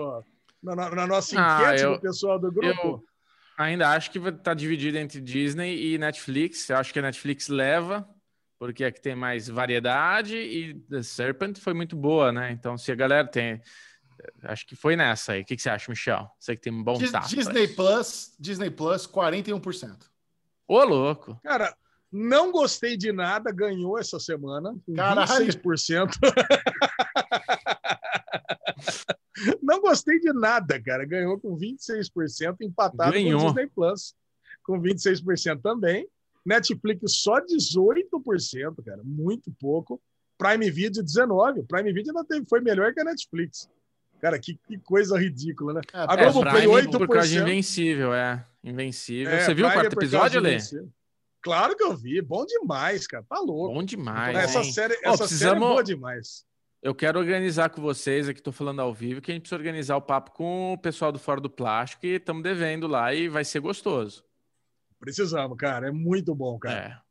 na, 0.61 0.75
na 0.75 1.07
nossa 1.07 1.39
ah, 1.39 1.61
enquete 1.61 1.81
ah, 1.81 1.85
eu, 1.85 1.93
do 1.93 2.01
pessoal 2.01 2.37
do 2.37 2.51
grupo? 2.51 2.87
Eu 2.87 3.14
Ainda 3.57 3.89
acho 3.89 4.11
que 4.11 4.19
está 4.19 4.53
dividido 4.53 4.97
entre 4.97 5.21
Disney 5.21 5.93
e 5.93 5.97
Netflix. 5.97 6.69
Eu 6.69 6.77
acho 6.77 6.91
que 6.91 6.99
a 6.99 7.01
Netflix 7.01 7.47
leva, 7.47 8.07
porque 8.59 8.83
é 8.83 8.91
que 8.91 9.01
tem 9.01 9.15
mais 9.15 9.47
variedade, 9.47 10.35
e 10.35 10.73
The 10.89 11.01
Serpent 11.01 11.57
foi 11.59 11.73
muito 11.73 11.95
boa, 11.95 12.31
né? 12.31 12.51
Então, 12.51 12.77
se 12.77 12.91
a 12.91 12.95
galera 12.95 13.27
tem. 13.27 13.61
Acho 14.43 14.65
que 14.65 14.75
foi 14.75 14.95
nessa 14.95 15.33
aí. 15.33 15.41
O 15.41 15.45
que, 15.45 15.55
que 15.55 15.61
você 15.61 15.69
acha, 15.69 15.89
Michel? 15.89 16.29
Você 16.39 16.55
que 16.55 16.61
tem 16.61 16.73
um 16.73 16.83
bom 16.83 16.97
Dis 16.97 17.11
tato. 17.11 17.29
Disney 17.29 17.67
Plus, 17.67 18.35
Disney 18.39 18.69
Plus, 18.69 19.07
41%. 19.07 19.97
Ô, 20.67 20.83
louco. 20.83 21.39
Cara, 21.43 21.75
não 22.11 22.51
gostei 22.51 22.97
de 22.97 23.11
nada, 23.11 23.51
ganhou 23.51 23.99
essa 23.99 24.19
semana. 24.19 24.75
Caralho. 24.95 25.47
26%. 25.47 26.11
Não 29.61 29.81
gostei 29.81 30.19
de 30.19 30.31
nada, 30.33 30.81
cara. 30.81 31.05
Ganhou 31.05 31.39
com 31.39 31.57
26%, 31.57 32.57
empatado 32.61 33.11
Ganhou. 33.11 33.39
com 33.39 33.45
o 33.45 33.47
Disney 33.49 33.67
Plus, 33.67 34.15
com 34.63 34.81
26% 34.81 35.61
também. 35.61 36.07
Netflix 36.45 37.13
só 37.13 37.41
18%, 37.41 38.83
cara, 38.83 39.01
muito 39.03 39.51
pouco. 39.59 39.99
Prime 40.37 40.69
Video 40.69 41.03
19%. 41.03 41.59
O 41.59 41.63
Prime 41.63 41.91
Video 41.91 42.11
ainda 42.11 42.25
teve, 42.25 42.45
foi 42.47 42.61
melhor 42.61 42.93
que 42.93 42.99
a 42.99 43.03
Netflix. 43.03 43.69
Cara, 44.21 44.39
que, 44.39 44.57
que 44.67 44.77
coisa 44.77 45.17
ridícula, 45.17 45.73
né? 45.73 45.81
É, 45.93 45.99
a 45.99 46.15
Globoplay, 46.15 46.65
8%. 46.65 46.97
Por 46.97 47.07
causa 47.07 47.27
de 47.27 47.39
Invencível, 47.39 48.13
é. 48.13 48.45
Invencível. 48.63 49.31
É, 49.33 49.41
Você 49.41 49.53
viu 49.53 49.65
Prime 49.65 49.69
o 49.69 49.81
quarto 49.81 49.93
episódio, 49.93 50.41
Lê? 50.41 50.57
Claro 51.41 51.75
que 51.75 51.83
eu 51.83 51.95
vi. 51.95 52.21
Bom 52.21 52.45
demais, 52.45 53.05
cara. 53.05 53.23
Tá 53.27 53.39
louco. 53.39 53.73
Bom 53.73 53.83
demais. 53.83 54.35
Essa, 54.35 54.63
série, 54.63 54.95
essa 55.03 55.17
precisamos... 55.19 55.29
série 55.37 55.55
é 55.55 55.59
boa 55.59 55.83
demais. 55.83 56.45
Eu 56.85 56.93
quero 56.93 57.17
organizar 57.17 57.71
com 57.71 57.81
vocês, 57.81 58.29
aqui 58.29 58.39
estou 58.39 58.53
falando 58.53 58.79
ao 58.79 58.93
vivo, 58.93 59.19
que 59.19 59.31
a 59.31 59.33
gente 59.33 59.41
precisa 59.41 59.57
organizar 59.57 59.97
o 59.97 60.01
papo 60.03 60.29
com 60.29 60.73
o 60.73 60.77
pessoal 60.77 61.11
do 61.11 61.17
Fora 61.17 61.41
do 61.41 61.49
Plástico 61.49 62.05
e 62.05 62.09
estamos 62.09 62.43
devendo 62.43 62.85
lá 62.85 63.11
e 63.11 63.27
vai 63.27 63.43
ser 63.43 63.59
gostoso. 63.59 64.23
Precisamos, 64.99 65.57
cara. 65.57 65.87
É 65.87 65.91
muito 65.91 66.35
bom, 66.35 66.59
cara. 66.59 67.01
É. 67.01 67.05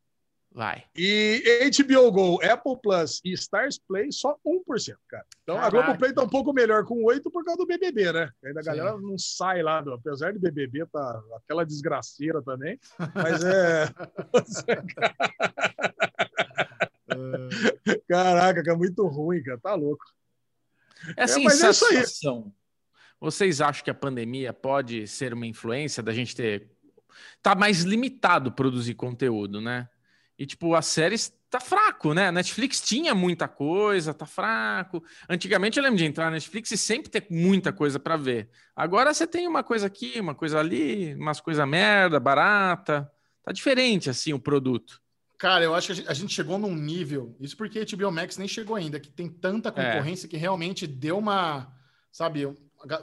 Vai. 0.55 0.85
E 0.97 1.43
HBO 1.77 2.13
Go, 2.13 2.41
Apple 2.41 2.81
Plus 2.81 3.21
e 3.25 3.33
Stars 3.33 3.77
Play, 3.77 4.13
só 4.13 4.39
1%, 4.47 4.95
cara. 5.09 5.27
Então 5.43 5.57
Caraca. 5.57 5.67
a 5.67 5.83
Globo 5.83 5.99
Play 5.99 6.13
tá 6.13 6.23
um 6.23 6.29
pouco 6.29 6.53
melhor 6.53 6.85
com 6.85 7.03
8 7.03 7.29
por 7.29 7.45
causa 7.45 7.59
do 7.59 7.67
BBB, 7.67 8.13
né? 8.13 8.31
Ainda 8.45 8.61
a 8.61 8.63
galera 8.63 8.97
não 8.97 9.19
sai 9.19 9.61
lá, 9.61 9.81
do, 9.81 9.93
apesar 9.93 10.33
de 10.33 10.39
BBB 10.39 10.87
tá 10.87 11.21
aquela 11.39 11.67
desgraceira 11.67 12.41
também, 12.41 12.79
mas 13.13 13.43
é. 13.43 13.87
Caraca, 18.09 18.62
que 18.62 18.70
é 18.70 18.74
muito 18.74 19.06
ruim, 19.06 19.43
cara. 19.43 19.59
Tá 19.59 19.74
louco. 19.74 20.05
Essa 21.16 21.40
é, 21.40 21.51
sensação. 21.51 22.52
É 22.61 22.65
vocês 23.20 23.61
acham 23.61 23.85
que 23.85 23.90
a 23.90 23.94
pandemia 23.94 24.52
pode 24.52 25.06
ser 25.06 25.32
uma 25.32 25.47
influência 25.47 26.02
da 26.02 26.12
gente 26.12 26.36
ter. 26.36 26.70
Tá 27.43 27.55
mais 27.55 27.82
limitado 27.82 28.52
produzir 28.52 28.94
conteúdo, 28.94 29.61
né? 29.61 29.89
E, 30.39 30.44
tipo, 30.44 30.74
as 30.74 30.86
séries 30.86 31.32
tá 31.48 31.61
fraco, 31.61 32.12
né? 32.12 32.28
A 32.28 32.32
Netflix 32.32 32.81
tinha 32.81 33.15
muita 33.15 33.47
coisa, 33.47 34.12
tá 34.12 34.27
fraco. 34.27 35.02
Antigamente 35.28 35.78
eu 35.78 35.85
lembro 35.85 35.97
de 35.97 36.05
entrar 36.05 36.27
na 36.27 36.32
Netflix 36.32 36.73
e 36.73 36.77
sempre 36.77 37.09
ter 37.09 37.27
muita 37.31 37.73
coisa 37.73 38.01
para 38.01 38.16
ver. 38.16 38.51
Agora 38.74 39.15
você 39.15 39.27
tem 39.27 39.47
uma 39.47 39.62
coisa 39.62 39.86
aqui, 39.86 40.19
uma 40.19 40.35
coisa 40.35 40.59
ali, 40.59 41.15
umas 41.15 41.40
coisa 41.40 41.65
merda, 41.65 42.19
barata. 42.19 43.09
Tá 43.44 43.52
diferente, 43.52 44.11
assim, 44.11 44.32
o 44.32 44.40
produto. 44.40 45.01
Cara, 45.45 45.62
eu 45.62 45.75
acho 45.75 45.95
que 45.95 46.09
a 46.09 46.15
gente 46.15 46.33
chegou 46.33 46.59
num 46.59 46.75
nível, 46.75 47.37
isso 47.39 47.55
porque 47.55 47.79
a 47.79 47.85
HBO 47.85 48.11
Max 48.11 48.39
nem 48.39 48.49
chegou 48.49 48.77
ainda, 48.77 48.99
que 48.99 49.11
tem 49.11 49.29
tanta 49.29 49.69
é. 49.69 49.73
concorrência 49.73 50.27
é. 50.27 50.31
que 50.31 50.39
realmente 50.39 50.87
deu 50.87 51.19
uma, 51.19 51.71
sabe, 52.11 52.51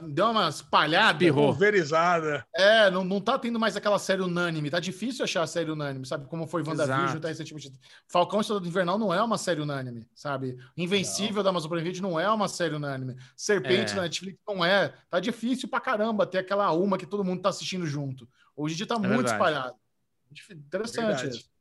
deu 0.08 0.26
uma 0.28 0.48
espalhada. 0.48 1.24
Pulverizada. 1.32 2.44
É, 2.52 2.90
não, 2.90 3.04
não 3.04 3.20
tá 3.20 3.38
tendo 3.38 3.60
mais 3.60 3.76
aquela 3.76 3.96
série 3.96 4.22
unânime. 4.22 4.70
Tá 4.70 4.80
difícil 4.80 5.22
achar 5.22 5.42
a 5.42 5.46
série 5.46 5.70
unânime, 5.70 6.04
sabe? 6.04 6.26
Como 6.26 6.44
foi 6.48 6.64
WandaVision, 6.64 7.20
tá 7.20 7.28
recentemente. 7.28 7.72
Falcão 8.08 8.40
Estado 8.40 8.66
Invernal 8.66 8.98
não 8.98 9.14
é 9.14 9.22
uma 9.22 9.38
série 9.38 9.60
unânime, 9.60 10.08
sabe? 10.12 10.58
Invencível 10.76 11.36
não. 11.36 11.42
da 11.44 11.50
Amazon 11.50 11.70
Prime 11.70 11.84
Video 11.84 12.02
não 12.02 12.18
é 12.18 12.28
uma 12.28 12.48
série 12.48 12.74
unânime. 12.74 13.14
Serpente 13.36 13.92
é. 13.92 13.94
da 13.94 14.02
Netflix 14.02 14.36
não 14.48 14.64
é. 14.64 14.92
Tá 15.08 15.20
difícil 15.20 15.68
pra 15.68 15.78
caramba 15.78 16.26
ter 16.26 16.38
aquela 16.38 16.72
uma 16.72 16.98
que 16.98 17.06
todo 17.06 17.22
mundo 17.22 17.40
tá 17.40 17.50
assistindo 17.50 17.86
junto. 17.86 18.28
Hoje 18.56 18.74
em 18.74 18.78
dia 18.78 18.86
tá 18.86 18.96
é 18.96 18.98
muito 18.98 19.10
verdade. 19.10 19.32
espalhado. 19.32 19.76
Interessante 20.50 21.28
isso. 21.28 21.51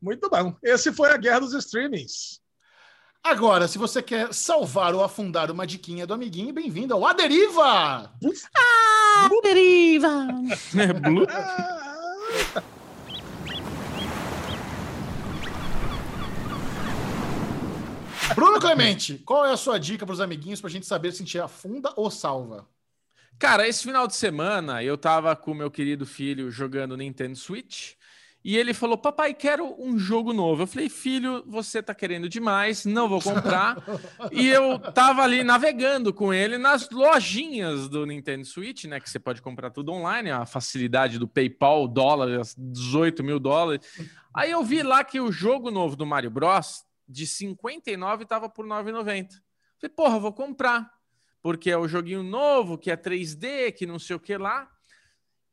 Muito 0.00 0.30
bom. 0.30 0.56
Esse 0.62 0.92
foi 0.92 1.10
a 1.10 1.16
Guerra 1.16 1.40
dos 1.40 1.52
Streamings. 1.52 2.40
Agora, 3.22 3.68
se 3.68 3.76
você 3.76 4.02
quer 4.02 4.32
salvar 4.32 4.94
ou 4.94 5.04
afundar 5.04 5.50
uma 5.50 5.66
diquinha 5.66 6.06
do 6.06 6.14
amiguinho, 6.14 6.54
bem-vindo 6.54 6.94
ao 6.94 7.06
Aderiva! 7.06 8.10
Ah, 8.56 9.28
Aderiva! 9.38 10.26
É 10.78 10.92
Blue. 10.94 11.26
Bruno 18.34 18.58
Clemente, 18.58 19.18
qual 19.18 19.44
é 19.44 19.52
a 19.52 19.56
sua 19.56 19.78
dica 19.78 20.06
para 20.06 20.12
os 20.14 20.20
amiguinhos 20.20 20.60
para 20.60 20.68
a 20.68 20.72
gente 20.72 20.86
saber 20.86 21.12
se 21.12 21.16
a 21.16 21.26
gente 21.26 21.38
afunda 21.38 21.92
ou 21.96 22.10
salva? 22.10 22.66
Cara, 23.38 23.68
esse 23.68 23.82
final 23.82 24.06
de 24.06 24.14
semana 24.14 24.82
eu 24.82 24.96
tava 24.96 25.36
com 25.36 25.52
meu 25.52 25.70
querido 25.70 26.06
filho 26.06 26.50
jogando 26.50 26.96
Nintendo 26.96 27.36
Switch 27.36 27.94
e 28.42 28.56
ele 28.56 28.72
falou: 28.72 28.96
Papai, 28.96 29.34
quero 29.34 29.76
um 29.78 29.98
jogo 29.98 30.32
novo. 30.32 30.62
Eu 30.62 30.66
falei: 30.66 30.88
Filho, 30.88 31.44
você 31.46 31.82
tá 31.82 31.94
querendo 31.94 32.28
demais, 32.28 32.86
não 32.86 33.08
vou 33.08 33.20
comprar. 33.20 33.76
e 34.32 34.48
eu 34.48 34.78
tava 34.78 35.22
ali 35.22 35.44
navegando 35.44 36.12
com 36.12 36.32
ele 36.32 36.56
nas 36.56 36.88
lojinhas 36.90 37.88
do 37.88 38.06
Nintendo 38.06 38.44
Switch, 38.46 38.84
né? 38.84 38.98
Que 38.98 39.10
você 39.10 39.18
pode 39.18 39.42
comprar 39.42 39.70
tudo 39.70 39.92
online, 39.92 40.30
a 40.30 40.46
facilidade 40.46 41.18
do 41.18 41.28
PayPal, 41.28 41.86
dólar, 41.86 42.42
18 42.56 43.22
mil 43.22 43.38
dólares. 43.38 43.86
Aí 44.34 44.50
eu 44.50 44.64
vi 44.64 44.82
lá 44.82 45.04
que 45.04 45.20
o 45.20 45.30
jogo 45.30 45.70
novo 45.70 45.94
do 45.94 46.06
Mario 46.06 46.30
Bros. 46.30 46.82
de 47.06 47.26
59 47.26 48.24
tava 48.24 48.48
por 48.48 48.64
9,90. 48.64 49.32
Falei, 49.78 49.94
porra, 49.94 50.18
vou 50.18 50.32
comprar. 50.32 50.90
Porque 51.42 51.70
é 51.70 51.76
o 51.76 51.88
joguinho 51.88 52.22
novo, 52.22 52.78
que 52.78 52.90
é 52.90 52.96
3D, 52.96 53.72
que 53.72 53.86
não 53.86 53.98
sei 53.98 54.16
o 54.16 54.20
que 54.20 54.36
lá. 54.36 54.70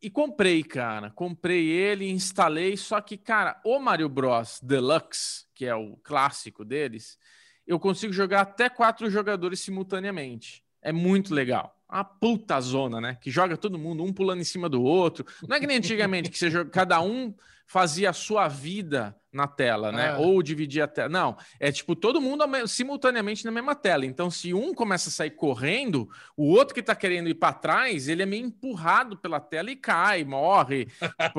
E 0.01 0.09
comprei, 0.09 0.63
cara. 0.63 1.09
Comprei 1.11 1.67
ele, 1.67 2.09
instalei. 2.09 2.77
Só 2.77 3.01
que, 3.01 3.17
cara, 3.17 3.59
o 3.65 3.79
Mario 3.79 4.07
Bros 4.07 4.59
Deluxe, 4.61 5.45
que 5.53 5.65
é 5.65 5.75
o 5.75 5.97
clássico 5.97 6.63
deles, 6.63 7.17
eu 7.65 7.79
consigo 7.79 8.13
jogar 8.13 8.41
até 8.41 8.69
quatro 8.69 9.09
jogadores 9.09 9.59
simultaneamente. 9.59 10.63
É 10.81 10.91
muito 10.91 11.33
legal. 11.33 11.76
A 11.87 12.03
puta 12.03 12.59
zona, 12.59 12.99
né? 12.99 13.17
Que 13.21 13.31
joga 13.31 13.55
todo 13.55 13.77
mundo, 13.77 14.03
um 14.03 14.11
pulando 14.11 14.41
em 14.41 14.45
cima 14.45 14.67
do 14.67 14.81
outro. 14.81 15.25
Não 15.47 15.55
é 15.55 15.59
que 15.59 15.67
nem 15.67 15.77
antigamente, 15.77 16.29
que 16.29 16.37
você 16.37 16.51
joga, 16.51 16.69
cada 16.69 17.01
um 17.01 17.33
fazia 17.67 18.09
a 18.09 18.13
sua 18.13 18.47
vida 18.47 19.15
na 19.31 19.45
tela, 19.45 19.91
né? 19.91 20.07
É. 20.07 20.17
Ou 20.17 20.41
dividia 20.41 20.85
a 20.85 20.87
tela. 20.87 21.09
Não, 21.09 21.37
é 21.59 21.71
tipo 21.71 21.95
todo 21.95 22.21
mundo 22.21 22.43
simultaneamente 22.65 23.45
na 23.45 23.51
mesma 23.51 23.75
tela. 23.75 24.05
Então, 24.05 24.31
se 24.31 24.53
um 24.53 24.73
começa 24.73 25.09
a 25.09 25.11
sair 25.11 25.31
correndo, 25.31 26.09
o 26.35 26.45
outro 26.47 26.73
que 26.73 26.81
tá 26.81 26.95
querendo 26.95 27.29
ir 27.29 27.35
para 27.35 27.53
trás, 27.53 28.07
ele 28.07 28.23
é 28.23 28.25
meio 28.25 28.45
empurrado 28.45 29.17
pela 29.17 29.39
tela 29.39 29.69
e 29.69 29.75
cai, 29.75 30.23
morre. 30.23 30.87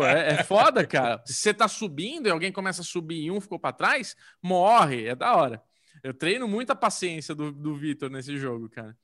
é, 0.07 0.35
é, 0.35 0.45
foda, 0.45 0.87
cara. 0.87 1.23
Se 1.27 1.35
você 1.35 1.55
tá 1.55 1.67
subindo 1.67 2.29
e 2.29 2.31
alguém 2.31 2.53
começa 2.53 2.83
a 2.83 2.85
subir 2.85 3.25
e 3.25 3.31
um 3.31 3.41
ficou 3.41 3.59
para 3.59 3.73
trás, 3.73 4.15
morre. 4.43 5.07
É 5.07 5.17
da 5.17 5.35
hora. 5.35 5.63
Eu 6.03 6.15
treino 6.15 6.47
muita 6.47 6.77
paciência 6.77 7.35
do, 7.35 7.51
do 7.51 7.75
Vitor 7.75 8.11
nesse 8.11 8.37
jogo, 8.37 8.69
cara. 8.69 8.97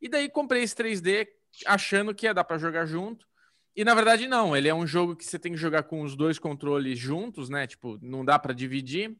E 0.00 0.08
daí 0.08 0.28
comprei 0.28 0.62
esse 0.62 0.74
3D 0.74 1.28
achando 1.66 2.14
que 2.14 2.26
ia 2.26 2.34
dar 2.34 2.44
para 2.44 2.58
jogar 2.58 2.86
junto. 2.86 3.26
E 3.74 3.84
na 3.84 3.94
verdade 3.94 4.26
não, 4.26 4.56
ele 4.56 4.68
é 4.68 4.74
um 4.74 4.86
jogo 4.86 5.14
que 5.14 5.24
você 5.24 5.38
tem 5.38 5.52
que 5.52 5.58
jogar 5.58 5.84
com 5.84 6.02
os 6.02 6.16
dois 6.16 6.38
controles 6.38 6.98
juntos, 6.98 7.48
né? 7.48 7.66
Tipo, 7.66 7.98
não 8.02 8.24
dá 8.24 8.38
para 8.38 8.52
dividir. 8.52 9.16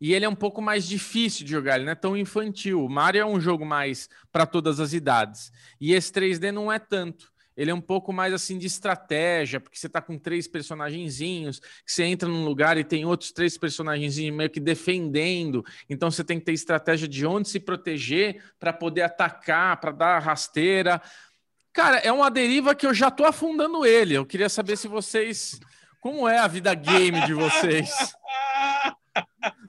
E 0.00 0.14
ele 0.14 0.24
é 0.24 0.28
um 0.28 0.34
pouco 0.34 0.62
mais 0.62 0.86
difícil 0.86 1.44
de 1.44 1.50
jogar, 1.50 1.76
ele 1.76 1.84
não 1.84 1.92
é 1.92 1.96
tão 1.96 2.16
infantil. 2.16 2.84
O 2.84 2.88
Mario 2.88 3.22
é 3.22 3.26
um 3.26 3.40
jogo 3.40 3.64
mais 3.64 4.08
para 4.30 4.46
todas 4.46 4.78
as 4.78 4.92
idades. 4.92 5.50
E 5.80 5.92
esse 5.92 6.12
3D 6.12 6.52
não 6.52 6.70
é 6.70 6.78
tanto. 6.78 7.32
Ele 7.58 7.72
é 7.72 7.74
um 7.74 7.80
pouco 7.80 8.12
mais 8.12 8.32
assim 8.32 8.56
de 8.56 8.68
estratégia, 8.68 9.58
porque 9.58 9.76
você 9.76 9.88
tá 9.88 10.00
com 10.00 10.16
três 10.16 10.46
personagenzinhos, 10.46 11.58
que 11.58 11.90
você 11.92 12.04
entra 12.04 12.28
num 12.28 12.44
lugar 12.44 12.78
e 12.78 12.84
tem 12.84 13.04
outros 13.04 13.32
três 13.32 13.58
personagenzinhos 13.58 14.36
meio 14.36 14.48
que 14.48 14.60
defendendo. 14.60 15.64
Então 15.90 16.08
você 16.08 16.22
tem 16.22 16.38
que 16.38 16.44
ter 16.44 16.52
estratégia 16.52 17.08
de 17.08 17.26
onde 17.26 17.48
se 17.48 17.58
proteger 17.58 18.40
para 18.60 18.72
poder 18.72 19.02
atacar, 19.02 19.76
para 19.80 19.90
dar 19.90 20.20
rasteira. 20.20 21.02
Cara, 21.72 21.96
é 21.98 22.12
uma 22.12 22.30
deriva 22.30 22.76
que 22.76 22.86
eu 22.86 22.94
já 22.94 23.10
tô 23.10 23.24
afundando 23.24 23.84
ele. 23.84 24.14
Eu 24.14 24.24
queria 24.24 24.48
saber 24.48 24.76
se 24.76 24.86
vocês. 24.86 25.58
Como 26.00 26.28
é 26.28 26.38
a 26.38 26.46
vida 26.46 26.72
game 26.74 27.26
de 27.26 27.34
vocês? 27.34 27.90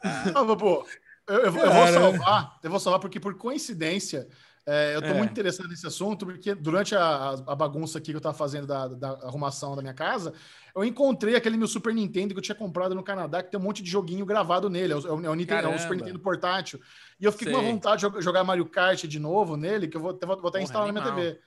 Ah, 0.04 0.46
pô, 0.56 0.86
eu, 1.28 1.36
eu, 1.38 1.46
eu, 1.46 1.52
vou 1.52 1.88
salvar, 1.88 2.60
eu 2.62 2.70
vou 2.70 2.80
salvar 2.80 3.00
porque, 3.00 3.20
por 3.20 3.36
coincidência, 3.36 4.28
é, 4.72 4.96
eu 4.96 5.02
tô 5.02 5.08
é. 5.08 5.14
muito 5.14 5.32
interessado 5.32 5.68
nesse 5.68 5.88
assunto, 5.88 6.28
porque 6.28 6.54
durante 6.54 6.96
a, 6.96 7.30
a 7.48 7.56
bagunça 7.56 7.98
aqui 7.98 8.12
que 8.12 8.18
eu 8.18 8.22
tava 8.22 8.38
fazendo 8.38 8.68
da, 8.68 8.88
da, 8.88 9.10
arrumação 9.24 9.76
da 9.76 9.82
minha 9.82 9.96
casa, 9.96 10.32
eu 10.76 10.84
encontrei 10.86 11.36
aquele 11.36 11.58
meu 11.58 11.68
Super 11.68 11.92
Nintendo 11.92 12.36
que 12.36 12.38
eu 12.38 12.44
tinha 12.44 12.56
comprado 12.56 12.94
no 12.94 13.02
Canadá, 13.02 13.42
que 13.42 13.50
tem 13.50 13.60
um 13.60 13.64
monte 13.64 13.82
de 13.82 13.90
joguinho 13.90 14.28
gravado 14.28 14.70
nele. 14.70 14.94
É 14.94 14.96
o, 14.96 15.26
é 15.26 15.30
o, 15.30 15.34
Nintendo, 15.34 15.70
é 15.70 15.76
o 15.76 15.80
Super 15.80 15.98
Nintendo 15.98 16.20
portátil. 16.20 16.80
E 17.20 17.26
eu 17.26 17.32
fiquei 17.32 17.48
Sei. 17.48 17.54
com 17.56 17.60
uma 17.60 17.72
vontade 17.72 18.08
de 18.08 18.22
jogar 18.22 18.44
Mario 18.44 18.68
Kart 18.68 19.04
de 19.06 19.20
novo 19.20 19.58
nele, 19.58 19.88
que 19.88 19.98
eu 19.98 20.02
vou, 20.02 20.18
vou, 20.22 20.38
vou 20.38 20.50
até 20.50 20.62
instalar 20.62 20.94
na 20.94 21.02
minha 21.02 21.04
TV. 21.04 21.40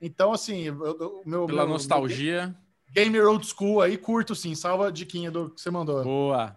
Então, 0.00 0.32
assim, 0.32 0.70
o 0.70 1.22
meu. 1.26 1.46
Pela 1.46 1.64
meu, 1.64 1.74
nostalgia. 1.74 2.46
Meu 2.46 3.04
gamer 3.04 3.28
old 3.28 3.46
school 3.46 3.80
aí, 3.80 3.96
curto, 3.98 4.34
sim. 4.34 4.54
Salva 4.54 4.88
a 4.88 4.90
diquinha 4.90 5.30
do 5.30 5.50
que 5.50 5.60
você 5.60 5.70
mandou. 5.70 6.02
Boa. 6.02 6.56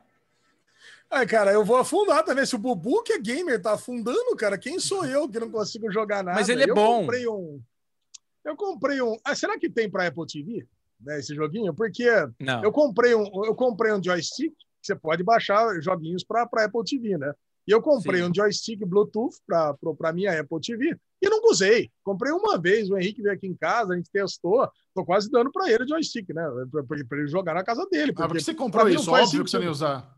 Ai, 1.14 1.28
cara, 1.28 1.52
eu 1.52 1.64
vou 1.64 1.78
afundar 1.78 2.24
também. 2.24 2.46
Se 2.46 2.56
o 2.56 2.60
Bubu, 2.60 3.04
que 3.04 3.14
é 3.14 3.20
gamer, 3.20 3.62
tá 3.62 3.74
afundando, 3.74 4.36
cara, 4.36 4.58
quem 4.58 4.80
sou 4.80 5.06
eu 5.06 5.30
que 5.30 5.40
não 5.40 5.52
consigo 5.52 5.92
jogar 5.92 6.24
nada? 6.24 6.38
Mas 6.38 6.50
ele 6.50 6.64
é 6.64 6.70
eu 6.70 6.74
bom. 6.76 7.02
Comprei 7.02 7.28
um... 7.28 7.62
Eu 8.44 8.58
comprei 8.58 9.02
um. 9.02 9.16
Ah, 9.24 9.36
será 9.36 9.58
que 9.58 9.70
tem 9.70 9.90
para 9.90 10.08
Apple 10.08 10.26
TV? 10.26 10.68
Né, 11.00 11.20
esse 11.20 11.34
joguinho? 11.36 11.74
Porque 11.74 12.06
não. 12.40 12.64
eu 12.64 12.72
comprei 12.72 13.16
um, 13.16 13.46
eu 13.46 13.56
comprei 13.56 13.94
um 13.94 14.04
joystick 14.04 14.54
que 14.54 14.88
você 14.88 14.96
pode 14.96 15.24
baixar 15.24 15.80
joguinhos 15.82 16.24
para 16.24 16.44
Apple 16.44 16.84
TV, 16.84 17.18
né? 17.18 17.34
E 17.66 17.72
eu 17.72 17.82
comprei 17.82 18.22
Sim. 18.22 18.30
um 18.30 18.36
joystick 18.36 18.86
Bluetooth 18.86 19.38
para 19.48 20.14
minha 20.14 20.38
Apple 20.38 20.60
TV 20.60 20.98
e 21.22 21.30
não 21.30 21.42
usei. 21.46 21.90
Comprei 22.04 22.34
uma 22.34 22.60
vez, 22.60 22.90
o 22.90 22.98
Henrique 22.98 23.22
veio 23.22 23.34
aqui 23.34 23.48
em 23.48 23.56
casa, 23.56 23.94
a 23.94 23.96
gente 23.96 24.12
testou, 24.12 24.70
tô 24.94 25.06
quase 25.06 25.32
dando 25.32 25.50
para 25.50 25.72
ele 25.72 25.86
o 25.86 25.88
joystick, 25.88 26.28
né? 26.34 26.44
Para 27.08 27.18
ele 27.18 27.28
jogar 27.28 27.54
na 27.54 27.64
casa 27.64 27.88
dele. 27.90 28.12
Porque, 28.12 28.24
ah, 28.24 28.28
porque 28.28 28.44
você 28.44 28.54
comprou 28.54 28.90
isso, 28.90 29.10
óbvio 29.10 29.26
sentido. 29.26 29.44
que 29.46 29.50
você 29.52 29.58
não 29.58 29.64
ia 29.66 29.72
usar. 29.72 30.14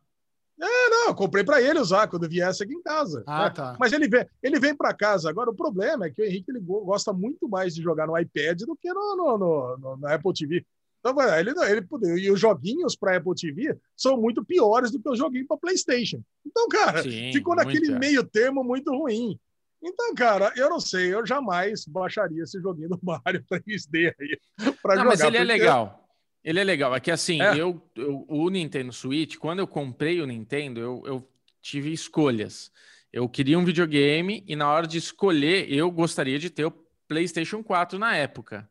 É, 0.62 0.90
não, 0.90 1.08
eu 1.08 1.16
comprei 1.16 1.44
para 1.44 1.62
ele 1.62 1.80
usar 1.80 2.08
quando 2.08 2.30
viesse 2.30 2.64
aqui 2.64 2.74
em 2.74 2.82
casa. 2.82 3.24
Ah, 3.28 3.46
né? 3.46 3.50
tá. 3.50 3.78
Mas 3.80 3.92
ele 3.92 4.08
vem, 4.08 4.26
ele 4.42 4.60
vem 4.60 4.76
para 4.76 4.94
casa. 4.94 5.30
Agora, 5.30 5.50
o 5.50 5.56
problema 5.56 6.06
é 6.06 6.10
que 6.10 6.22
o 6.22 6.26
Henrique 6.26 6.50
ele 6.50 6.62
gosta 6.62 7.12
muito 7.12 7.48
mais 7.48 7.76
de 7.76 7.82
jogar 7.82 8.08
no 8.08 8.18
iPad 8.18 8.62
do 8.62 8.76
que 8.76 8.92
no, 8.94 9.16
no, 9.16 9.38
no, 9.38 9.78
no 9.78 9.98
na 9.98 10.14
Apple 10.14 10.34
TV. 10.34 10.66
Então, 11.00 11.16
ele, 11.38 11.52
ele, 11.52 12.20
e 12.20 12.32
os 12.32 12.40
joguinhos 12.40 12.96
para 12.96 13.18
Apple 13.18 13.36
TV 13.36 13.78
são 13.96 14.18
muito 14.18 14.44
piores 14.44 14.90
do 14.90 15.00
que 15.00 15.08
os 15.08 15.20
joguinhos 15.20 15.48
para 15.48 15.58
PlayStation. 15.58 16.20
Então, 16.44 16.68
cara, 16.68 17.04
Sim, 17.04 17.32
ficou 17.32 17.56
naquele 17.56 17.92
é. 17.92 18.00
meio 18.00 18.24
termo 18.24 18.64
muito 18.64 18.92
ruim. 18.92 19.40
Então, 19.84 20.16
cara, 20.16 20.52
eu 20.56 20.68
não 20.68 20.80
sei, 20.80 21.14
eu 21.14 21.24
jamais 21.24 21.86
baixaria 21.86 22.42
esse 22.42 22.60
joguinho 22.60 22.90
do 22.90 23.00
Mario 23.04 23.44
3D 23.44 24.16
aí 24.20 24.40
para 24.82 24.96
jogar. 24.96 25.10
Mas 25.10 25.20
ele 25.20 25.38
é 25.38 25.44
legal. 25.44 26.05
Ele 26.46 26.60
é 26.60 26.64
legal. 26.64 26.96
É 26.96 27.00
que 27.00 27.10
assim, 27.10 27.42
é. 27.42 27.60
Eu, 27.60 27.82
eu, 27.96 28.24
o 28.30 28.50
Nintendo 28.52 28.94
Switch, 28.94 29.38
quando 29.38 29.60
eu 29.60 29.68
comprei 29.68 30.22
o 30.22 30.28
Nintendo, 30.28 30.80
eu, 30.80 31.04
eu 31.08 31.30
tive 31.60 31.92
escolhas. 31.92 32.72
Eu 33.12 33.28
queria 33.28 33.58
um 33.58 33.66
videogame 33.66 34.44
e 34.48 34.56
na 34.56 34.70
hora 34.72 34.86
de 34.86 35.00
escolher, 35.00 35.72
eu 35.74 35.90
gostaria 35.90 36.38
de 36.38 36.52
ter 36.52 36.66
o 36.66 36.72
PlayStation 37.08 37.64
4 37.64 37.98
na 37.98 38.16
época, 38.16 38.70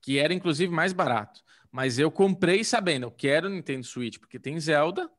que 0.00 0.16
era 0.16 0.32
inclusive 0.32 0.72
mais 0.72 0.92
barato. 0.92 1.42
Mas 1.72 1.98
eu 1.98 2.08
comprei 2.08 2.62
sabendo, 2.62 3.06
eu 3.06 3.10
quero 3.10 3.48
o 3.48 3.50
Nintendo 3.50 3.84
Switch, 3.84 4.18
porque 4.18 4.38
tem 4.38 4.58
Zelda. 4.60 5.10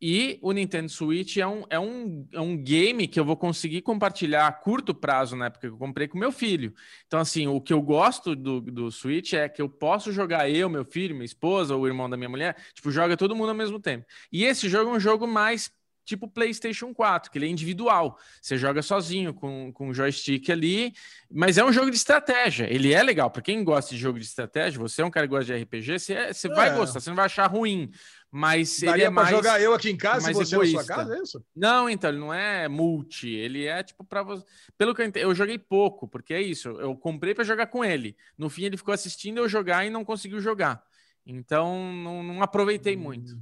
E 0.00 0.38
o 0.40 0.52
Nintendo 0.52 0.88
Switch 0.88 1.36
é 1.36 1.46
um, 1.46 1.64
é, 1.68 1.78
um, 1.78 2.26
é 2.32 2.40
um 2.40 2.56
game 2.56 3.06
que 3.06 3.20
eu 3.20 3.24
vou 3.24 3.36
conseguir 3.36 3.82
compartilhar 3.82 4.46
a 4.46 4.52
curto 4.52 4.94
prazo, 4.94 5.36
na 5.36 5.46
época 5.46 5.68
que 5.68 5.74
eu 5.74 5.78
comprei 5.78 6.08
com 6.08 6.18
meu 6.18 6.32
filho. 6.32 6.72
Então, 7.06 7.20
assim, 7.20 7.46
o 7.46 7.60
que 7.60 7.72
eu 7.72 7.82
gosto 7.82 8.34
do, 8.34 8.60
do 8.60 8.90
Switch 8.90 9.34
é 9.34 9.48
que 9.48 9.60
eu 9.60 9.68
posso 9.68 10.10
jogar 10.10 10.48
eu, 10.48 10.70
meu 10.70 10.84
filho, 10.84 11.14
minha 11.14 11.26
esposa, 11.26 11.74
ou 11.74 11.82
o 11.82 11.86
irmão 11.86 12.08
da 12.08 12.16
minha 12.16 12.30
mulher, 12.30 12.56
tipo, 12.72 12.90
joga 12.90 13.16
todo 13.16 13.36
mundo 13.36 13.50
ao 13.50 13.54
mesmo 13.54 13.78
tempo. 13.78 14.06
E 14.32 14.44
esse 14.44 14.68
jogo 14.68 14.90
é 14.90 14.94
um 14.94 15.00
jogo 15.00 15.26
mais 15.26 15.70
tipo 16.10 16.26
PlayStation 16.26 16.92
4, 16.92 17.30
que 17.30 17.38
ele 17.38 17.46
é 17.46 17.48
individual. 17.48 18.18
Você 18.40 18.56
joga 18.56 18.82
sozinho 18.82 19.32
com, 19.32 19.72
com 19.72 19.88
o 19.88 19.94
joystick 19.94 20.50
ali, 20.50 20.92
mas 21.30 21.56
é 21.56 21.64
um 21.64 21.72
jogo 21.72 21.90
de 21.90 21.96
estratégia. 21.96 22.66
Ele 22.72 22.92
é 22.92 23.02
legal. 23.02 23.30
Para 23.30 23.42
quem 23.42 23.62
gosta 23.62 23.94
de 23.94 24.00
jogo 24.00 24.18
de 24.18 24.24
estratégia, 24.24 24.80
você 24.80 25.02
é 25.02 25.04
um 25.04 25.10
cara 25.10 25.26
que 25.26 25.30
gosta 25.30 25.44
de 25.44 25.62
RPG, 25.62 25.98
você, 25.98 26.14
é, 26.14 26.32
você 26.32 26.50
é. 26.50 26.54
vai 26.54 26.74
gostar, 26.74 27.00
você 27.00 27.10
não 27.10 27.16
vai 27.16 27.26
achar 27.26 27.46
ruim. 27.46 27.90
Mas 28.32 28.78
Daria 28.80 28.94
ele 28.94 29.02
é 29.04 29.10
mais 29.10 29.28
jogar 29.28 29.60
eu 29.60 29.74
aqui 29.74 29.90
em 29.90 29.96
casa 29.96 30.30
e 30.30 30.34
você 30.34 30.54
egoísta. 30.54 30.78
na 30.78 30.84
sua 30.84 30.96
casa, 30.96 31.16
é 31.16 31.22
isso? 31.22 31.44
Não, 31.54 31.90
então, 31.90 32.10
ele 32.10 32.20
não 32.20 32.32
é 32.32 32.68
multi, 32.68 33.28
ele 33.28 33.66
é 33.66 33.82
tipo 33.82 34.04
para 34.04 34.22
você. 34.22 34.44
Pelo 34.78 34.94
que 34.94 35.02
eu 35.02 35.06
entendi, 35.06 35.24
eu 35.24 35.34
joguei 35.34 35.58
pouco, 35.58 36.06
porque 36.06 36.32
é 36.32 36.40
isso, 36.40 36.68
eu 36.68 36.94
comprei 36.94 37.34
para 37.34 37.42
jogar 37.42 37.66
com 37.66 37.84
ele. 37.84 38.16
No 38.38 38.48
fim 38.48 38.64
ele 38.64 38.76
ficou 38.76 38.94
assistindo 38.94 39.38
eu 39.38 39.48
jogar 39.48 39.84
e 39.84 39.90
não 39.90 40.04
conseguiu 40.04 40.40
jogar. 40.40 40.80
Então, 41.26 41.92
não, 41.92 42.22
não 42.22 42.42
aproveitei 42.42 42.96
hum. 42.96 43.00
muito. 43.00 43.36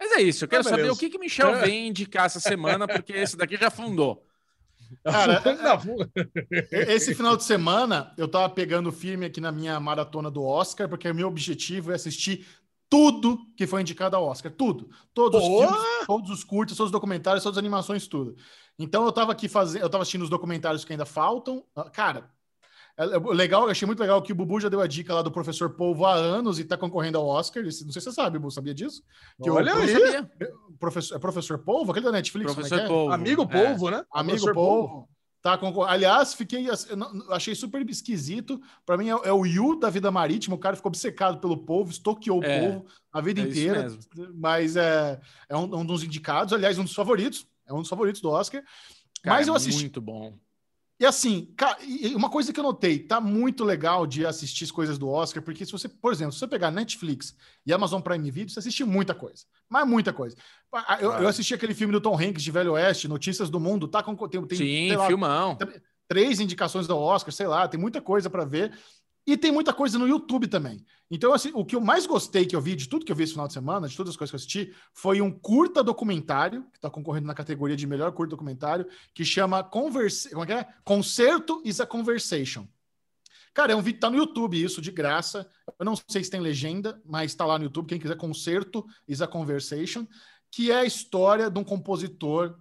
Mas 0.00 0.12
é 0.12 0.22
isso, 0.22 0.44
eu 0.44 0.48
quero 0.48 0.62
ah, 0.62 0.70
saber 0.70 0.90
o 0.90 0.96
que, 0.96 1.10
que 1.10 1.18
Michel 1.18 1.56
é. 1.56 1.66
vem 1.66 1.88
indicar 1.88 2.26
essa 2.26 2.40
semana, 2.40 2.86
porque 2.88 3.12
esse 3.12 3.36
daqui 3.36 3.56
já 3.56 3.68
fundou. 3.68 4.24
Cara, 5.04 5.42
esse 6.72 7.14
final 7.14 7.36
de 7.36 7.44
semana 7.44 8.12
eu 8.16 8.26
tava 8.26 8.48
pegando 8.48 8.90
firme 8.90 9.26
aqui 9.26 9.40
na 9.40 9.52
minha 9.52 9.78
maratona 9.78 10.30
do 10.30 10.42
Oscar, 10.42 10.88
porque 10.88 11.10
o 11.10 11.14
meu 11.14 11.28
objetivo 11.28 11.92
é 11.92 11.94
assistir 11.94 12.46
tudo 12.88 13.38
que 13.56 13.66
foi 13.66 13.82
indicado 13.82 14.16
ao 14.16 14.24
Oscar, 14.24 14.50
tudo. 14.50 14.90
Todos 15.12 15.40
Boa. 15.40 15.66
os 15.66 15.76
filmes, 15.76 16.06
todos 16.06 16.30
os 16.30 16.44
curtos, 16.44 16.76
todos 16.76 16.88
os 16.88 16.92
documentários, 16.92 17.42
todas 17.42 17.56
as 17.56 17.62
animações, 17.62 18.06
tudo. 18.06 18.34
Então 18.78 19.04
eu 19.04 19.12
tava 19.12 19.32
aqui 19.32 19.48
fazendo, 19.48 19.82
eu 19.82 19.90
tava 19.90 20.02
assistindo 20.02 20.22
os 20.22 20.30
documentários 20.30 20.84
que 20.84 20.92
ainda 20.92 21.04
faltam. 21.04 21.64
Ah, 21.74 21.90
cara, 21.90 22.30
é, 22.98 23.04
é, 23.04 23.18
legal, 23.34 23.64
eu 23.64 23.70
achei 23.70 23.86
muito 23.86 24.00
legal 24.00 24.20
que 24.22 24.32
o 24.32 24.34
Bubu 24.34 24.58
já 24.58 24.68
deu 24.68 24.80
a 24.80 24.86
dica 24.86 25.14
lá 25.14 25.22
do 25.22 25.30
professor 25.30 25.70
Polvo 25.70 26.04
há 26.04 26.14
anos 26.14 26.58
e 26.58 26.62
está 26.62 26.76
concorrendo 26.76 27.18
ao 27.18 27.26
Oscar. 27.26 27.62
Não 27.62 27.70
sei 27.70 27.86
se 27.86 28.00
você 28.00 28.12
sabe, 28.12 28.38
Bubu, 28.38 28.50
sabia 28.50 28.74
disso? 28.74 29.02
Que 29.42 29.50
Olha 29.50 29.74
aí! 29.74 29.88
Sabia. 29.88 30.30
Professor, 30.80 31.16
é 31.16 31.18
professor 31.18 31.58
Polvo, 31.58 31.92
aquele 31.92 32.06
da 32.06 32.12
Netflix? 32.12 32.52
Professor 32.52 32.80
é, 32.80 32.84
é 32.84 32.88
Polvo. 32.88 33.12
Amigo 33.12 33.46
Polvo, 33.46 33.90
né? 33.90 34.04
Amigo 34.12 34.38
professor 34.38 34.54
Polvo. 34.54 34.88
Polvo. 34.88 35.17
Tá. 35.56 35.68
Aliás, 35.86 36.34
fiquei, 36.34 36.66
achei 37.30 37.54
super 37.54 37.88
esquisito. 37.88 38.60
Para 38.84 38.98
mim 38.98 39.08
é, 39.08 39.28
é, 39.28 39.32
o 39.32 39.46
Yu 39.46 39.78
da 39.78 39.88
vida 39.88 40.10
marítima. 40.10 40.56
O 40.56 40.58
cara 40.58 40.76
ficou 40.76 40.90
obcecado 40.90 41.38
pelo 41.38 41.56
povo, 41.56 41.90
estoqueou 41.90 42.42
é, 42.42 42.58
o 42.58 42.72
povo 42.72 42.86
a 43.12 43.20
vida 43.20 43.40
inteira. 43.40 43.88
Mas 44.34 44.76
é, 44.76 45.20
é 45.48 45.56
um, 45.56 45.80
um, 45.80 45.86
dos 45.86 46.02
indicados, 46.02 46.52
aliás, 46.52 46.78
um 46.78 46.84
dos 46.84 46.94
favoritos. 46.94 47.46
É 47.66 47.72
um 47.72 47.80
dos 47.80 47.88
favoritos 47.88 48.20
do 48.20 48.30
Oscar. 48.30 48.62
Cara, 49.22 49.36
mas 49.36 49.48
eu 49.48 49.54
assisti. 49.54 49.82
Muito 49.82 50.00
bom 50.00 50.38
E 51.00 51.06
assim, 51.06 51.54
uma 52.16 52.28
coisa 52.28 52.52
que 52.52 52.58
eu 52.58 52.64
notei, 52.64 52.98
tá 52.98 53.20
muito 53.20 53.62
legal 53.62 54.04
de 54.04 54.26
assistir 54.26 54.64
as 54.64 54.70
coisas 54.70 54.98
do 54.98 55.08
Oscar, 55.08 55.40
porque 55.40 55.64
se 55.64 55.70
você, 55.70 55.88
por 55.88 56.12
exemplo, 56.12 56.32
se 56.32 56.40
você 56.40 56.48
pegar 56.48 56.72
Netflix 56.72 57.36
e 57.64 57.72
Amazon 57.72 58.00
Prime 58.00 58.30
Video, 58.30 58.52
você 58.52 58.58
assiste 58.58 58.82
muita 58.82 59.14
coisa. 59.14 59.44
Mas 59.68 59.86
muita 59.86 60.12
coisa. 60.12 60.36
Eu, 61.00 61.12
eu 61.12 61.28
assisti 61.28 61.54
aquele 61.54 61.72
filme 61.72 61.92
do 61.92 62.00
Tom 62.00 62.18
Hanks 62.18 62.42
de 62.42 62.50
Velho 62.50 62.72
Oeste, 62.72 63.06
Notícias 63.06 63.48
do 63.48 63.60
Mundo, 63.60 63.86
tá 63.86 64.02
com 64.02 64.16
tem, 64.28 64.44
tem 64.44 64.58
Sim, 64.58 64.96
lá, 64.96 65.06
filmão. 65.06 65.56
Três 66.08 66.40
indicações 66.40 66.88
do 66.88 66.96
Oscar, 66.96 67.32
sei 67.32 67.46
lá, 67.46 67.68
tem 67.68 67.78
muita 67.78 68.00
coisa 68.00 68.28
para 68.28 68.44
ver. 68.44 68.72
E 69.28 69.36
tem 69.36 69.52
muita 69.52 69.74
coisa 69.74 69.98
no 69.98 70.08
YouTube 70.08 70.46
também. 70.46 70.82
Então, 71.10 71.34
assim, 71.34 71.50
o 71.52 71.62
que 71.62 71.76
eu 71.76 71.82
mais 71.82 72.06
gostei 72.06 72.46
que 72.46 72.56
eu 72.56 72.62
vi, 72.62 72.74
de 72.74 72.88
tudo 72.88 73.04
que 73.04 73.12
eu 73.12 73.16
vi 73.16 73.24
esse 73.24 73.32
final 73.32 73.46
de 73.46 73.52
semana, 73.52 73.86
de 73.86 73.94
todas 73.94 74.12
as 74.12 74.16
coisas 74.16 74.30
que 74.30 74.34
eu 74.34 74.38
assisti, 74.38 74.74
foi 74.94 75.20
um 75.20 75.30
curta 75.30 75.84
documentário, 75.84 76.62
que 76.70 76.78
está 76.78 76.88
concorrendo 76.88 77.26
na 77.26 77.34
categoria 77.34 77.76
de 77.76 77.86
melhor 77.86 78.10
curta 78.12 78.30
documentário, 78.30 78.86
que 79.12 79.26
chama 79.26 79.62
Converse... 79.62 80.30
Como 80.30 80.44
é 80.44 80.46
que 80.46 80.52
é? 80.54 80.66
Concerto 80.82 81.60
is 81.62 81.78
a 81.78 81.84
Conversation. 81.84 82.66
Cara, 83.52 83.74
é 83.74 83.76
um 83.76 83.82
vídeo, 83.82 84.00
tá 84.00 84.08
no 84.08 84.16
YouTube, 84.16 84.64
isso, 84.64 84.80
de 84.80 84.90
graça. 84.90 85.46
Eu 85.78 85.84
não 85.84 85.94
sei 86.08 86.24
se 86.24 86.30
tem 86.30 86.40
legenda, 86.40 86.98
mas 87.04 87.30
está 87.32 87.44
lá 87.44 87.58
no 87.58 87.64
YouTube. 87.64 87.86
Quem 87.86 88.00
quiser, 88.00 88.16
Concerto 88.16 88.86
is 89.06 89.20
a 89.20 89.26
Conversation, 89.26 90.06
que 90.50 90.70
é 90.70 90.76
a 90.76 90.84
história 90.86 91.50
de 91.50 91.58
um 91.58 91.64
compositor 91.64 92.56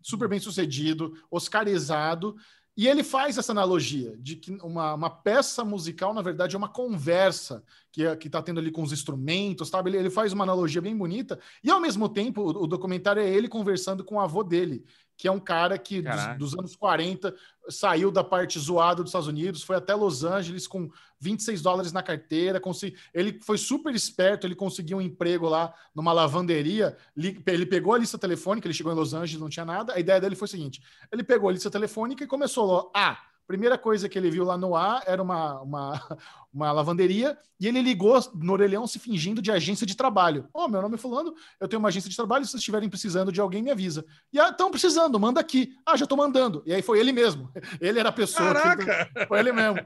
super 0.00 0.28
bem 0.28 0.38
sucedido, 0.38 1.12
oscarizado, 1.28 2.36
e 2.78 2.86
ele 2.86 3.02
faz 3.02 3.36
essa 3.36 3.50
analogia 3.50 4.16
de 4.20 4.36
que 4.36 4.52
uma, 4.62 4.94
uma 4.94 5.10
peça 5.10 5.64
musical, 5.64 6.14
na 6.14 6.22
verdade, 6.22 6.54
é 6.54 6.58
uma 6.58 6.68
conversa 6.68 7.64
que 7.90 8.06
é, 8.06 8.12
está 8.12 8.40
tendo 8.40 8.60
ali 8.60 8.70
com 8.70 8.82
os 8.82 8.92
instrumentos, 8.92 9.68
sabe? 9.68 9.90
Ele, 9.90 9.96
ele, 9.96 10.10
faz 10.10 10.32
uma 10.32 10.44
analogia 10.44 10.80
bem 10.80 10.96
bonita, 10.96 11.40
e 11.64 11.72
ao 11.72 11.80
mesmo 11.80 12.08
tempo, 12.08 12.40
o, 12.40 12.62
o 12.62 12.66
documentário 12.68 13.20
é 13.20 13.28
ele 13.28 13.48
conversando 13.48 14.04
com 14.04 14.14
o 14.14 14.20
avô 14.20 14.44
dele, 14.44 14.84
que 15.18 15.26
é 15.26 15.32
um 15.32 15.40
cara 15.40 15.76
que 15.76 16.00
dos, 16.00 16.38
dos, 16.38 16.54
anos 16.56 16.76
40 16.76 17.34
saiu 17.68 18.12
da 18.12 18.22
parte 18.22 18.56
zoada 18.56 19.02
dos 19.02 19.10
Estados 19.10 19.26
Unidos, 19.26 19.64
foi 19.64 19.74
até 19.74 19.92
Los 19.92 20.22
Angeles 20.22 20.68
com 20.68 20.88
26 21.18 21.60
dólares 21.60 21.92
na 21.92 22.04
carteira. 22.04 22.60
Consegui... 22.60 22.96
Ele 23.12 23.40
foi 23.42 23.58
super 23.58 23.92
esperto, 23.92 24.46
ele 24.46 24.54
conseguiu 24.54 24.98
um 24.98 25.00
emprego 25.00 25.48
lá 25.48 25.74
numa 25.92 26.12
lavanderia. 26.12 26.96
Ele 27.16 27.66
pegou 27.66 27.94
a 27.94 27.98
lista 27.98 28.16
telefônica, 28.16 28.68
ele 28.68 28.74
chegou 28.74 28.92
em 28.92 28.94
Los 28.94 29.12
Angeles, 29.12 29.40
não 29.40 29.48
tinha 29.48 29.64
nada. 29.64 29.94
A 29.94 29.98
ideia 29.98 30.20
dele 30.20 30.36
foi 30.36 30.46
o 30.46 30.50
seguinte: 30.50 30.80
ele 31.10 31.24
pegou 31.24 31.48
a 31.48 31.52
lista 31.52 31.68
telefônica 31.68 32.22
e 32.22 32.26
começou 32.28 32.92
a. 32.94 33.10
Ah, 33.10 33.18
Primeira 33.48 33.78
coisa 33.78 34.10
que 34.10 34.18
ele 34.18 34.30
viu 34.30 34.44
lá 34.44 34.58
no 34.58 34.76
ar 34.76 35.02
era 35.06 35.22
uma, 35.22 35.62
uma, 35.62 36.18
uma 36.52 36.70
lavanderia 36.70 37.36
e 37.58 37.66
ele 37.66 37.80
ligou 37.80 38.20
no 38.34 38.52
orelhão 38.52 38.86
se 38.86 38.98
fingindo 38.98 39.40
de 39.40 39.50
agência 39.50 39.86
de 39.86 39.96
trabalho. 39.96 40.46
Ó, 40.52 40.66
oh, 40.66 40.68
meu 40.68 40.82
nome 40.82 40.96
é 40.96 40.98
Fulano, 40.98 41.34
eu 41.58 41.66
tenho 41.66 41.80
uma 41.80 41.88
agência 41.88 42.10
de 42.10 42.14
trabalho, 42.14 42.44
se 42.44 42.50
vocês 42.50 42.60
estiverem 42.60 42.90
precisando 42.90 43.32
de 43.32 43.40
alguém, 43.40 43.62
me 43.62 43.70
avisa. 43.70 44.04
E 44.30 44.38
ah, 44.38 44.50
estão 44.50 44.70
precisando, 44.70 45.18
manda 45.18 45.40
aqui. 45.40 45.74
Ah, 45.86 45.96
já 45.96 46.04
estou 46.04 46.18
mandando. 46.18 46.62
E 46.66 46.74
aí 46.74 46.82
foi 46.82 47.00
ele 47.00 47.10
mesmo. 47.10 47.50
Ele 47.80 47.98
era 47.98 48.10
a 48.10 48.12
pessoa. 48.12 48.52
Caraca! 48.52 49.06
Que... 49.06 49.26
Foi 49.26 49.38
ele 49.38 49.52
mesmo. 49.52 49.80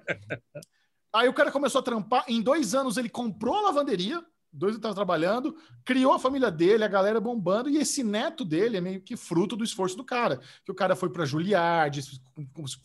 Aí 1.13 1.29
o 1.29 1.33
cara 1.33 1.53
começou 1.53 1.79
a 1.79 1.85
trampar. 1.85 2.25
Em 2.27 2.43
dois 2.43 2.75
anos 2.75 2.97
ele 2.97 3.09
comprou 3.09 3.55
a 3.55 3.61
lavanderia 3.63 4.25
dois 4.53 4.75
estavam 4.75 4.95
trabalhando, 4.95 5.57
criou 5.85 6.13
a 6.13 6.19
família 6.19 6.51
dele, 6.51 6.85
a 6.85 6.89
galera 6.89 7.21
bombando, 7.21 7.71
e 7.71 7.79
esse 7.79 8.03
neto 8.03 8.45
dele 8.45 8.77
é 8.77 8.81
meio 8.81 9.01
que 9.01 9.17
fruto 9.17 9.57
do 9.57 9.65
esforço 9.65 9.97
do 9.97 10.05
cara. 10.05 10.41
Que 10.65 10.71
o 10.71 10.75
cara 10.75 10.95
foi 10.95 11.09
para 11.09 11.25
Juilliard, 11.25 12.01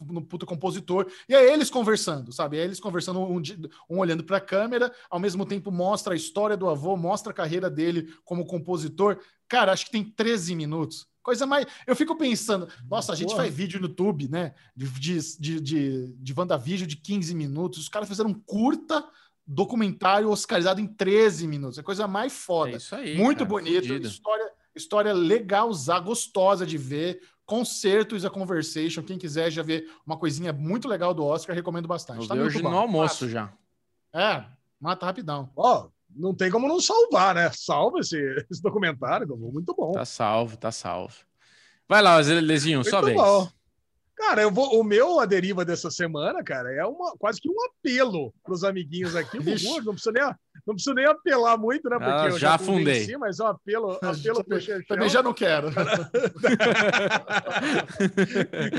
no 0.10 0.22
puta 0.22 0.46
compositor, 0.46 1.12
e 1.28 1.36
é 1.36 1.52
eles 1.52 1.70
conversando, 1.70 2.32
sabe? 2.32 2.58
É 2.58 2.64
eles 2.64 2.80
conversando, 2.80 3.20
um, 3.20 3.42
um 3.90 4.00
olhando 4.00 4.24
para 4.24 4.38
a 4.38 4.42
câmera, 4.42 4.92
ao 5.10 5.20
mesmo 5.20 5.46
tempo 5.46 5.72
mostra 5.72 6.14
a 6.14 6.18
história 6.18 6.56
do 6.56 6.70
avô, 6.70 6.96
mostra 6.96 7.32
a 7.32 7.36
carreira 7.36 7.70
dele 7.70 8.14
como 8.24 8.46
compositor. 8.46 9.20
Cara, 9.48 9.72
acho 9.72 9.86
que 9.86 9.92
tem 9.92 10.04
13 10.04 10.56
minutos. 10.56 11.06
Coisa 11.28 11.46
mais. 11.46 11.66
Eu 11.86 11.94
fico 11.94 12.16
pensando, 12.16 12.70
nossa, 12.90 13.12
a 13.12 13.16
gente 13.16 13.32
Porra. 13.32 13.44
faz 13.44 13.54
vídeo 13.54 13.82
no 13.82 13.88
YouTube, 13.88 14.30
né? 14.30 14.54
De, 14.74 14.90
de, 14.92 15.38
de, 15.38 15.62
de, 15.62 16.14
de 16.14 16.34
WandaVision 16.34 16.88
de 16.88 16.96
15 16.96 17.36
minutos. 17.36 17.80
Os 17.80 17.90
caras 17.90 18.08
fizeram 18.08 18.30
um 18.30 18.34
curta 18.34 19.06
documentário 19.48 20.30
oscarizado 20.30 20.82
em 20.82 20.88
13 20.88 21.48
minutos. 21.48 21.80
É 21.80 21.84
coisa 21.84 22.08
mais 22.08 22.34
foda. 22.34 22.74
É 22.74 22.78
isso 22.78 22.96
aí. 22.96 23.16
Muito 23.16 23.40
cara, 23.40 23.50
bonito. 23.50 23.94
História, 23.94 24.52
história 24.76 25.14
legal, 25.14 25.72
gostosa 26.04 26.66
de 26.66 26.78
ver. 26.78 27.22
Concertos 27.46 28.26
a 28.26 28.30
Conversation. 28.30 29.02
Quem 29.02 29.18
quiser 29.18 29.50
já 29.50 29.64
ver 29.64 29.90
uma 30.06 30.18
coisinha 30.18 30.52
muito 30.52 30.88
legal 30.88 31.14
do 31.14 31.24
Oscar, 31.24 31.56
recomendo 31.56 31.88
bastante. 31.88 32.24
Eu 32.24 32.28
tá 32.28 32.36
hoje 32.36 32.62
no 32.62 32.78
almoço 32.78 33.30
já. 33.30 33.54
É, 34.14 34.44
mata 34.80 35.06
rapidão. 35.06 35.50
Ó, 35.56 35.86
oh, 35.86 35.92
não 36.14 36.34
tem 36.34 36.52
como 36.52 36.68
não 36.68 36.82
salvar, 36.82 37.34
né? 37.34 37.50
Salva 37.54 38.00
esse, 38.00 38.18
esse 38.52 38.62
documentário, 38.62 39.28
muito 39.38 39.74
bom. 39.74 39.94
Tá 39.94 40.04
salvo, 40.04 40.58
tá 40.58 40.74
salvo. 40.74 41.16
Vai 41.88 42.02
lá, 42.02 42.18
Lezinho, 42.18 42.84
sua 42.84 43.02
vez. 43.02 43.16
Bom. 43.16 43.48
Cara, 44.18 44.42
eu 44.42 44.52
vou, 44.52 44.80
o 44.80 44.84
meu 44.84 45.20
a 45.20 45.28
deriva 45.28 45.64
dessa 45.64 45.92
semana, 45.92 46.44
cara, 46.44 46.74
é 46.74 46.84
uma, 46.84 47.16
quase 47.20 47.40
que 47.40 47.48
um 47.48 47.56
apelo 47.70 48.34
para 48.44 48.52
os 48.52 48.64
amiguinhos 48.64 49.16
aqui. 49.16 49.38
Bubu, 49.40 49.84
não 49.84 49.94
precisa 49.94 50.12
nem, 50.12 50.24
não 50.66 50.74
preciso 50.74 50.96
nem 50.96 51.06
apelar 51.06 51.56
muito, 51.56 51.88
né? 51.88 52.00
Porque 52.00 52.12
ah, 52.12 52.28
eu 52.30 52.40
já 52.40 52.56
afundei. 52.56 53.06
Si, 53.06 53.16
mas 53.16 53.40
é 53.40 53.44
um 53.44 53.48
apelo, 53.48 53.92
apelo 54.02 54.44
pro 54.44 54.58
Também 54.88 55.08
já 55.08 55.22
não 55.22 55.36
quero. 55.36 55.70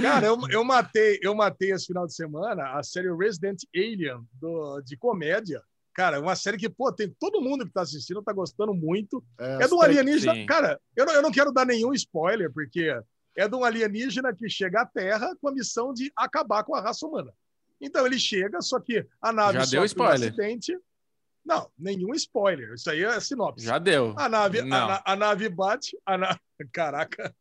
cara, 0.03 0.27
eu, 0.27 0.37
eu 0.51 0.65
matei, 0.65 1.21
eu 1.23 1.37
matei 1.37 1.71
esse 1.71 1.87
final 1.87 2.05
de 2.05 2.15
semana 2.17 2.77
a 2.77 2.83
série 2.83 3.15
Resident 3.15 3.63
Alien 3.77 4.19
do, 4.41 4.81
de 4.81 4.97
comédia. 4.97 5.63
Cara, 5.95 6.21
uma 6.21 6.35
série 6.35 6.57
que, 6.57 6.69
pô, 6.69 6.93
tem 6.93 7.15
todo 7.19 7.41
mundo 7.41 7.65
que 7.65 7.73
tá 7.73 7.83
assistindo, 7.83 8.23
tá 8.23 8.33
gostando 8.33 8.75
muito. 8.75 9.23
É, 9.39 9.65
é 9.65 9.69
do 9.69 9.81
alienígena. 9.81 10.35
Sim. 10.35 10.47
Cara, 10.47 10.81
eu 10.97 11.07
eu 11.07 11.23
não 11.23 11.31
quero 11.31 11.53
dar 11.53 11.65
nenhum 11.65 11.93
spoiler, 11.93 12.53
porque 12.53 12.93
é 13.39 13.47
de 13.47 13.55
um 13.55 13.63
alienígena 13.63 14.35
que 14.35 14.51
chega 14.51 14.81
à 14.81 14.87
Terra 14.87 15.33
com 15.41 15.49
a 15.49 15.53
missão 15.53 15.95
de 15.95 16.13
acabar 16.17 16.65
com 16.65 16.75
a 16.75 16.81
raça 16.81 17.07
humana. 17.07 17.33
Então 17.81 18.05
ele 18.05 18.19
chega, 18.19 18.61
só 18.61 18.81
que 18.81 19.07
a 19.23 19.33
nave 19.33 19.61
Já 19.61 19.65
deu 19.65 19.85
spoiler. 19.85 20.29
Um 20.29 20.33
acidente. 20.33 20.77
Não, 21.45 21.71
nenhum 21.79 22.13
spoiler. 22.15 22.75
Isso 22.75 22.91
aí 22.91 23.05
é 23.05 23.21
sinopse. 23.21 23.65
Já 23.65 23.79
deu. 23.79 24.13
A 24.19 24.29
nave, 24.29 24.61
a, 24.61 25.03
a, 25.05 25.15
nave 25.15 25.49
bate. 25.49 25.97
A 26.05 26.19
na... 26.19 26.37
Caraca. 26.73 27.33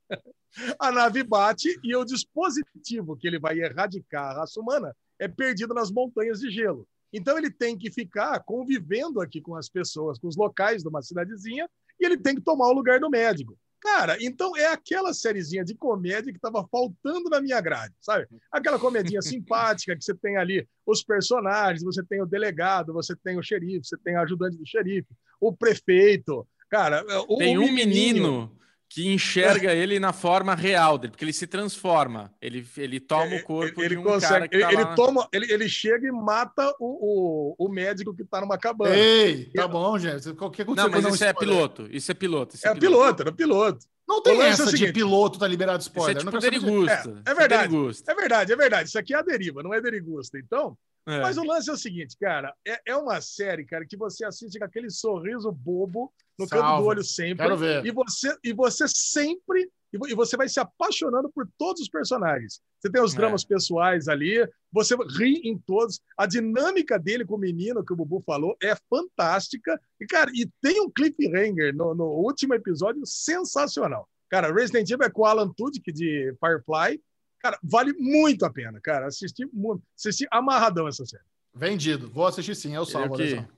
A 0.80 0.92
nave 0.92 1.24
bate 1.24 1.80
e 1.84 1.96
o 1.96 2.06
dispositivo 2.06 3.18
que 3.18 3.28
ele 3.28 3.40
vai 3.40 3.60
erradicar 3.60 4.32
a 4.32 4.40
raça 4.42 4.60
humana 4.60 4.96
é 5.18 5.28
perdido 5.28 5.74
nas 5.74 5.90
montanhas 5.90 6.40
de 6.40 6.52
gelo. 6.52 6.88
Então 7.12 7.40
ele 7.40 7.50
tem 7.50 7.76
que 7.76 7.92
ficar 7.92 8.40
convivendo 8.44 9.20
aqui 9.20 9.42
com 9.42 9.56
as 9.56 9.68
pessoas, 9.68 10.20
com 10.20 10.28
os 10.28 10.38
locais 10.38 10.84
de 10.84 10.90
uma 10.90 11.02
cidadezinha, 11.02 11.68
e 12.00 12.06
ele 12.06 12.18
tem 12.18 12.36
que 12.36 12.42
tomar 12.42 12.68
o 12.68 12.74
lugar 12.74 13.00
do 13.00 13.10
médico. 13.10 13.58
Cara, 13.80 14.18
então 14.20 14.58
é 14.58 14.66
aquela 14.68 15.14
sériezinha 15.14 15.64
de 15.64 15.76
comédia 15.76 16.32
que 16.32 16.38
estava 16.38 16.68
faltando 16.72 17.30
na 17.30 17.40
minha 17.40 17.62
grade, 17.62 17.94
sabe? 18.02 18.28
Aquela 18.52 18.80
comedinha 18.80 19.22
simpática 19.22 19.96
que 19.96 20.04
você 20.04 20.16
tem 20.16 20.38
ali 20.38 20.68
os 20.86 21.04
personagens, 21.04 21.84
você 21.84 22.04
tem 22.04 22.22
o 22.22 22.26
delegado, 22.26 22.94
você 22.94 23.16
tem 23.16 23.38
o 23.38 23.44
xerife, 23.44 23.88
você 23.88 23.98
tem 23.98 24.16
o 24.16 24.22
ajudante 24.22 24.58
do 24.58 24.66
xerife, 24.66 25.08
o 25.40 25.56
prefeito. 25.56 26.48
Cara, 26.70 27.06
o, 27.28 27.38
tem 27.38 27.58
um 27.58 27.72
menino 27.72 28.52
que 28.90 29.08
enxerga 29.14 29.74
ele 29.74 30.00
na 30.00 30.14
forma 30.14 30.56
real 30.56 30.98
dele, 30.98 31.12
porque 31.12 31.26
ele 31.26 31.34
se 31.34 31.46
transforma. 31.46 32.34
Ele, 32.42 32.66
ele 32.78 33.00
toma 33.00 33.36
o 33.36 33.44
corpo 33.44 33.82
ele, 33.82 33.96
de 33.96 33.98
um 33.98 34.04
consegue, 34.04 34.34
cara 34.34 34.48
que 34.48 34.60
tá 34.60 34.72
ele, 34.72 34.84
lá... 34.84 34.96
toma, 34.96 35.28
ele, 35.32 35.52
ele 35.52 35.68
chega 35.68 36.08
e 36.08 36.12
mata 36.12 36.74
o, 36.80 37.56
o, 37.60 37.66
o 37.68 37.70
médico 37.70 38.16
que 38.16 38.24
tá 38.24 38.42
numa 38.42 38.58
cabana. 38.58 38.96
Ei, 38.96 39.52
tá 39.54 39.68
bom, 39.68 39.98
gente. 40.00 40.34
Qualquer 40.34 40.66
coisa 40.66 40.84
não, 40.84 40.90
mas 40.90 41.06
isso 41.14 41.24
é 41.24 41.34
piloto. 41.34 41.88
Isso 41.92 42.12
é 42.12 42.16
piloto. 42.16 42.56
Isso 42.56 42.68
é, 42.68 42.72
é 42.72 42.76
piloto, 42.76 43.22
era 43.22 43.32
piloto. 43.32 43.86
Não 44.08 44.22
tem 44.22 44.42
essa 44.42 44.70
é 44.70 44.74
de 44.74 44.94
piloto, 44.94 45.38
tá 45.38 45.48
liberado 45.48 45.82
spoiler. 45.82 46.16
Isso 46.18 46.28
é 46.28 46.32
tipo 46.32 46.42
derigusta. 46.42 47.22
É, 47.26 47.32
é 47.32 47.36
verdade. 47.36 47.76
É 48.08 48.16
verdade, 48.16 48.54
é 48.54 48.56
verdade. 48.56 48.90
Isso 48.90 48.98
aqui 48.98 49.14
é 49.14 49.18
a 49.18 49.22
deriva, 49.22 49.62
não 49.62 49.74
é 49.74 49.82
derigusta. 49.82 50.40
Então, 50.40 50.78
é. 51.06 51.20
mas 51.20 51.38
o 51.38 51.44
lance 51.44 51.70
é 51.70 51.74
o 51.74 51.78
seguinte, 51.78 52.16
cara, 52.18 52.54
é, 52.66 52.80
é 52.86 52.96
uma 52.96 53.20
série, 53.20 53.66
cara, 53.66 53.86
que 53.86 53.98
você 53.98 54.24
assiste 54.24 54.58
com 54.58 54.64
aquele 54.64 54.90
sorriso 54.90 55.52
bobo 55.52 56.14
no 56.38 56.48
Salve. 56.48 56.64
canto 56.64 56.82
do 56.82 56.88
olho 56.88 57.04
sempre. 57.04 57.46
Quero 57.46 57.58
ver. 57.58 57.86
E 57.86 57.92
você, 57.92 58.38
e 58.44 58.54
você 58.54 58.86
sempre. 58.88 59.70
E 59.94 60.16
você 60.16 60.36
vai 60.36 60.50
se 60.50 60.60
apaixonando 60.60 61.32
por 61.34 61.48
todos 61.58 61.82
os 61.82 61.90
personagens. 61.90 62.62
Você 62.80 62.92
tem 62.92 63.02
os 63.02 63.14
é. 63.14 63.18
dramas 63.18 63.46
pessoais 63.46 64.08
ali, 64.10 64.46
você 64.72 64.96
ri 65.18 65.42
em 65.46 65.58
todos. 65.58 66.02
A 66.18 66.26
dinâmica 66.26 67.00
dele 67.00 67.26
com 67.26 67.36
o 67.36 67.40
menino, 67.40 67.84
que 67.84 67.94
o 67.94 67.96
Bubu 67.96 68.22
falou, 68.22 68.56
é 68.62 68.76
fantástica. 68.90 69.80
E, 70.00 70.06
cara, 70.06 70.30
e 70.34 70.48
tem 70.62 70.82
um 70.82 70.92
cliffhanger 70.92 71.74
no, 71.74 71.96
no 71.96 72.06
último 72.06 72.54
episódio 72.54 73.02
sensacional. 73.06 74.08
Cara, 74.30 74.54
Resident 74.54 74.90
Evil 74.90 75.08
é 75.08 75.10
com 75.10 75.22
o 75.22 75.26
Alan 75.26 75.52
Tudyk 75.56 75.92
de 75.94 76.36
Firefly. 76.40 77.02
Cara, 77.40 77.58
vale 77.64 77.94
muito 77.94 78.46
a 78.46 78.52
pena, 78.52 78.80
cara. 78.82 79.08
Assisti, 79.08 79.50
assisti 79.96 80.28
amarradão 80.30 80.88
essa 80.88 81.06
série. 81.06 81.24
Vendido. 81.56 82.10
Vou 82.10 82.28
assistir 82.28 82.56
sim, 82.56 82.76
eu 82.76 82.86
salvo. 82.86 83.16
Eu 83.16 83.46
que... 83.46 83.57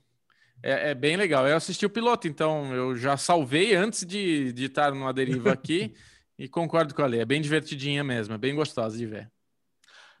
É, 0.62 0.90
é, 0.90 0.94
bem 0.94 1.16
legal. 1.16 1.46
Eu 1.46 1.56
assisti 1.56 1.86
o 1.86 1.90
piloto, 1.90 2.28
então 2.28 2.74
eu 2.74 2.96
já 2.96 3.16
salvei 3.16 3.74
antes 3.74 4.04
de, 4.04 4.52
de 4.52 4.64
estar 4.66 4.92
numa 4.92 5.12
deriva 5.12 5.52
aqui 5.52 5.94
e 6.38 6.48
concordo 6.48 6.94
com 6.94 7.02
a 7.02 7.06
Lê. 7.06 7.18
É 7.18 7.24
bem 7.24 7.40
divertidinha 7.40 8.04
mesmo, 8.04 8.34
é 8.34 8.38
bem 8.38 8.54
gostosa 8.54 8.96
de 8.96 9.06
ver. 9.06 9.30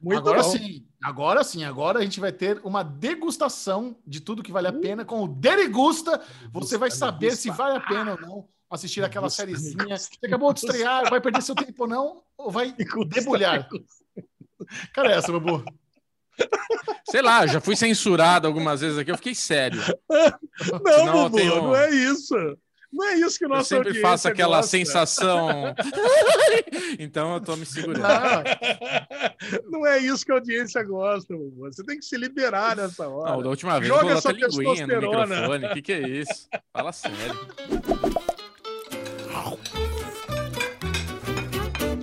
Muito 0.00 0.18
agora 0.18 0.42
bom. 0.42 0.50
sim, 0.50 0.86
agora 1.02 1.44
sim, 1.44 1.62
agora 1.62 1.98
a 1.98 2.02
gente 2.02 2.20
vai 2.20 2.32
ter 2.32 2.58
uma 2.64 2.82
degustação 2.82 3.98
de 4.06 4.20
tudo 4.20 4.42
que 4.42 4.50
vale 4.50 4.66
a 4.66 4.72
pena 4.72 5.04
com 5.04 5.22
o 5.22 5.28
Derigusta. 5.28 6.22
Você 6.50 6.78
vai 6.78 6.90
saber 6.90 7.36
se 7.36 7.50
vale 7.50 7.76
a 7.76 7.80
pena 7.80 8.12
ou 8.12 8.20
não 8.20 8.48
assistir 8.70 9.04
aquela 9.04 9.28
sériezinha 9.28 9.96
que 10.18 10.26
acabou 10.26 10.52
de 10.54 10.60
estrear, 10.60 11.10
vai 11.10 11.20
perder 11.20 11.42
seu 11.42 11.54
tempo 11.54 11.82
ou 11.82 11.88
não, 11.88 12.22
ou 12.38 12.50
vai 12.50 12.72
debulhar. 13.08 13.68
Cara, 14.94 15.12
é 15.12 15.16
essa, 15.16 15.32
Babu? 15.32 15.64
Sei 17.10 17.22
lá, 17.22 17.46
já 17.46 17.60
fui 17.60 17.74
censurado 17.76 18.46
algumas 18.46 18.80
vezes 18.80 18.98
aqui, 18.98 19.10
eu 19.10 19.16
fiquei 19.16 19.34
sério. 19.34 19.80
Não, 20.84 20.98
Senão, 20.98 21.22
Bubu, 21.24 21.36
tenho... 21.36 21.54
não 21.62 21.76
é 21.76 21.90
isso. 21.90 22.34
Não 22.92 23.04
é 23.06 23.14
isso 23.14 23.38
que 23.38 23.46
nós 23.46 23.66
sempre 23.68 23.94
faço 24.00 24.28
aquela 24.28 24.56
gosta. 24.56 24.70
sensação. 24.70 25.74
então 26.98 27.34
eu 27.34 27.40
tô 27.40 27.56
me 27.56 27.64
segurando. 27.64 28.02
Não, 28.02 29.80
não, 29.80 29.86
é 29.86 29.98
isso 29.98 30.24
que 30.24 30.32
a 30.32 30.34
audiência 30.34 30.82
gosta, 30.82 31.34
Bubu. 31.34 31.72
Você 31.72 31.84
tem 31.84 31.98
que 31.98 32.04
se 32.04 32.16
liberar 32.16 32.76
nessa 32.76 33.08
hora. 33.08 33.30
Não, 33.30 33.42
da 33.42 33.48
última 33.48 33.78
vez 33.78 33.88
Joga 33.92 34.12
essa 34.14 34.32
linguinha 34.32 34.86
no 34.86 35.00
microfone. 35.00 35.66
O 35.66 35.72
que, 35.72 35.82
que 35.82 35.92
é 35.92 36.08
isso? 36.08 36.48
Fala 36.72 36.92
sério. 36.92 37.16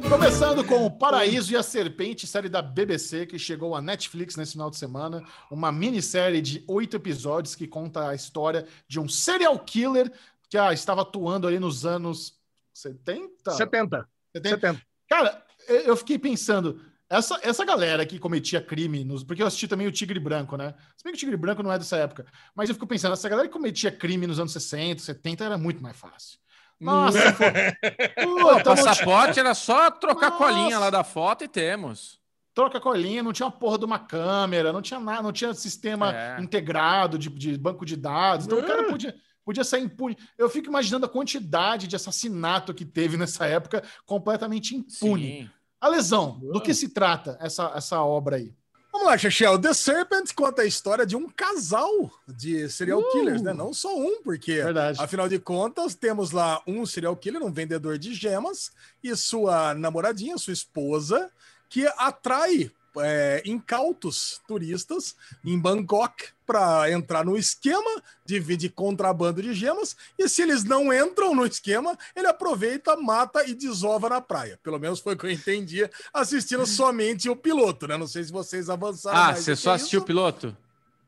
Começando 0.10 0.64
com 0.64 0.86
O 0.86 0.90
Paraíso 0.92 1.52
e 1.52 1.58
a 1.58 1.62
Serpente, 1.62 2.26
série 2.26 2.48
da 2.48 2.62
BBC, 2.62 3.26
que 3.26 3.38
chegou 3.38 3.76
à 3.76 3.82
Netflix 3.82 4.38
nesse 4.38 4.54
final 4.54 4.70
de 4.70 4.78
semana. 4.78 5.22
Uma 5.52 5.70
minissérie 5.70 6.42
de 6.42 6.64
oito 6.68 6.96
episódios 6.96 7.56
que 7.56 7.68
conta 7.68 8.08
a 8.08 8.16
história 8.16 8.66
de 8.88 9.00
um 9.00 9.10
serial 9.10 9.60
killer 9.60 10.12
que 10.50 10.58
ah, 10.58 10.72
estava 10.72 11.02
atuando 11.02 11.46
ali 11.46 11.60
nos 11.60 11.86
anos 11.86 12.40
70? 12.74 13.52
70. 13.52 14.08
70. 14.34 14.58
70. 14.58 14.82
Cara, 15.10 15.46
eu 15.68 15.96
fiquei 15.98 16.18
pensando, 16.18 16.80
essa, 17.10 17.40
essa 17.44 17.66
galera 17.66 18.06
que 18.06 18.18
cometia 18.18 18.62
crime, 18.62 19.04
nos, 19.04 19.24
porque 19.24 19.42
eu 19.42 19.48
assisti 19.48 19.68
também 19.68 19.88
o 19.88 19.92
Tigre 19.92 20.20
Branco, 20.20 20.56
né? 20.56 20.74
Se 20.96 21.04
bem 21.04 21.12
que 21.12 21.18
o 21.18 21.20
Tigre 21.20 21.38
Branco 21.38 21.62
não 21.62 21.72
é 21.72 21.78
dessa 21.78 21.98
época, 21.98 22.26
mas 22.56 22.70
eu 22.70 22.76
fico 22.76 22.88
pensando, 22.88 23.14
essa 23.14 23.28
galera 23.28 23.48
que 23.48 23.54
cometia 23.54 23.92
crime 23.92 24.26
nos 24.26 24.40
anos 24.40 24.54
60, 24.54 25.02
70 25.02 25.44
era 25.44 25.58
muito 25.58 25.84
mais 25.84 25.98
fácil. 25.98 26.40
Nossa, 26.80 27.20
Pô, 28.24 28.62
passaporte 28.64 29.40
era 29.40 29.54
só 29.54 29.90
trocar 29.90 30.32
Nossa. 30.32 30.44
colinha 30.44 30.80
lá 30.80 30.90
da 30.90 31.04
foto 31.04 31.44
e 31.44 31.48
temos. 31.48 32.20
Troca 32.54 32.80
colinha, 32.80 33.22
não 33.22 33.34
tinha 33.34 33.46
uma 33.46 33.52
porra 33.52 33.78
de 33.78 33.86
uma 33.86 34.00
câmera, 34.00 34.74
não 34.74 34.82
tinha 34.82 35.00
nada, 35.00 35.22
não 35.22 35.32
tinha 35.32 35.54
sistema 35.54 36.16
é. 36.16 36.42
integrado 36.42 37.18
de, 37.18 37.30
de, 37.30 37.58
banco 37.58 37.86
de 37.86 37.96
dados. 37.96 38.46
Então 38.46 38.60
o 38.60 38.66
cara 38.66 38.82
é. 38.82 38.90
podia, 38.90 39.16
podia 39.46 39.64
sair 39.64 39.84
impune. 39.84 40.18
Eu 40.38 40.50
fico 40.50 40.68
imaginando 40.68 41.06
a 41.06 41.10
quantidade 41.10 41.88
de 41.88 41.96
assassinato 41.96 42.74
que 42.74 42.86
teve 42.86 43.16
nessa 43.16 43.46
época, 43.46 43.84
completamente 44.06 44.76
impune. 44.76 45.42
Sim. 45.44 45.50
A 45.80 45.88
lesão, 45.88 46.40
do 46.40 46.60
que 46.60 46.74
se 46.74 46.90
trata 46.90 47.38
essa, 47.40 47.72
essa 47.76 48.02
obra 48.02 48.38
aí? 48.38 48.52
Vamos 48.92 49.08
lá, 49.08 49.18
Chechel. 49.18 49.60
The 49.60 49.74
Serpent 49.74 50.34
conta 50.34 50.64
a 50.64 50.66
história 50.66 51.06
de 51.06 51.16
um 51.16 51.30
casal 51.30 52.12
de 52.28 52.70
serial 52.70 53.00
uh! 53.00 53.12
killers, 53.12 53.42
né? 53.42 53.54
Não 53.54 53.74
só 53.74 53.96
um, 53.96 54.22
porque, 54.24 54.56
Verdade. 54.56 55.02
afinal 55.02 55.30
de 55.30 55.40
contas, 55.40 55.94
temos 55.94 56.32
lá 56.32 56.62
um 56.66 56.86
serial 56.86 57.16
killer, 57.16 57.44
um 57.44 57.52
vendedor 57.52 57.98
de 57.98 58.14
gemas, 58.14 58.72
e 59.04 59.16
sua 59.16 59.74
namoradinha, 59.74 60.38
sua 60.38 60.54
esposa, 60.54 61.32
que 61.70 61.86
atrai 61.98 62.72
é, 63.02 63.42
incautos 63.46 64.42
turistas 64.48 65.16
em 65.44 65.58
Bangkok 65.60 66.30
para 66.46 66.90
entrar 66.92 67.26
no 67.26 67.38
esquema 67.38 68.02
de, 68.26 68.40
de 68.56 68.70
contrabando 68.70 69.42
de 69.42 69.54
gemas. 69.54 69.96
E 70.18 70.30
se 70.30 70.42
eles 70.42 70.64
não 70.64 70.94
entram 70.94 71.36
no 71.36 71.46
esquema, 71.46 71.98
ele 72.16 72.28
aproveita, 72.28 72.96
mata 72.96 73.44
e 73.46 73.54
desova 73.54 74.10
na 74.10 74.22
praia. 74.22 74.60
Pelo 74.64 74.80
menos 74.80 75.00
foi 75.00 75.14
o 75.14 75.18
que 75.18 75.26
eu 75.26 75.32
entendia 75.32 75.92
assistindo 76.14 76.66
somente 76.68 77.30
o 77.30 77.36
piloto, 77.36 77.88
né? 77.88 77.98
Não 77.98 78.08
sei 78.08 78.24
se 78.24 78.32
vocês 78.32 78.70
avançaram. 78.70 79.18
Ah, 79.18 79.36
você 79.36 79.56
só 79.56 79.74
assistiu 79.74 80.02
o 80.02 80.06
piloto? 80.06 80.56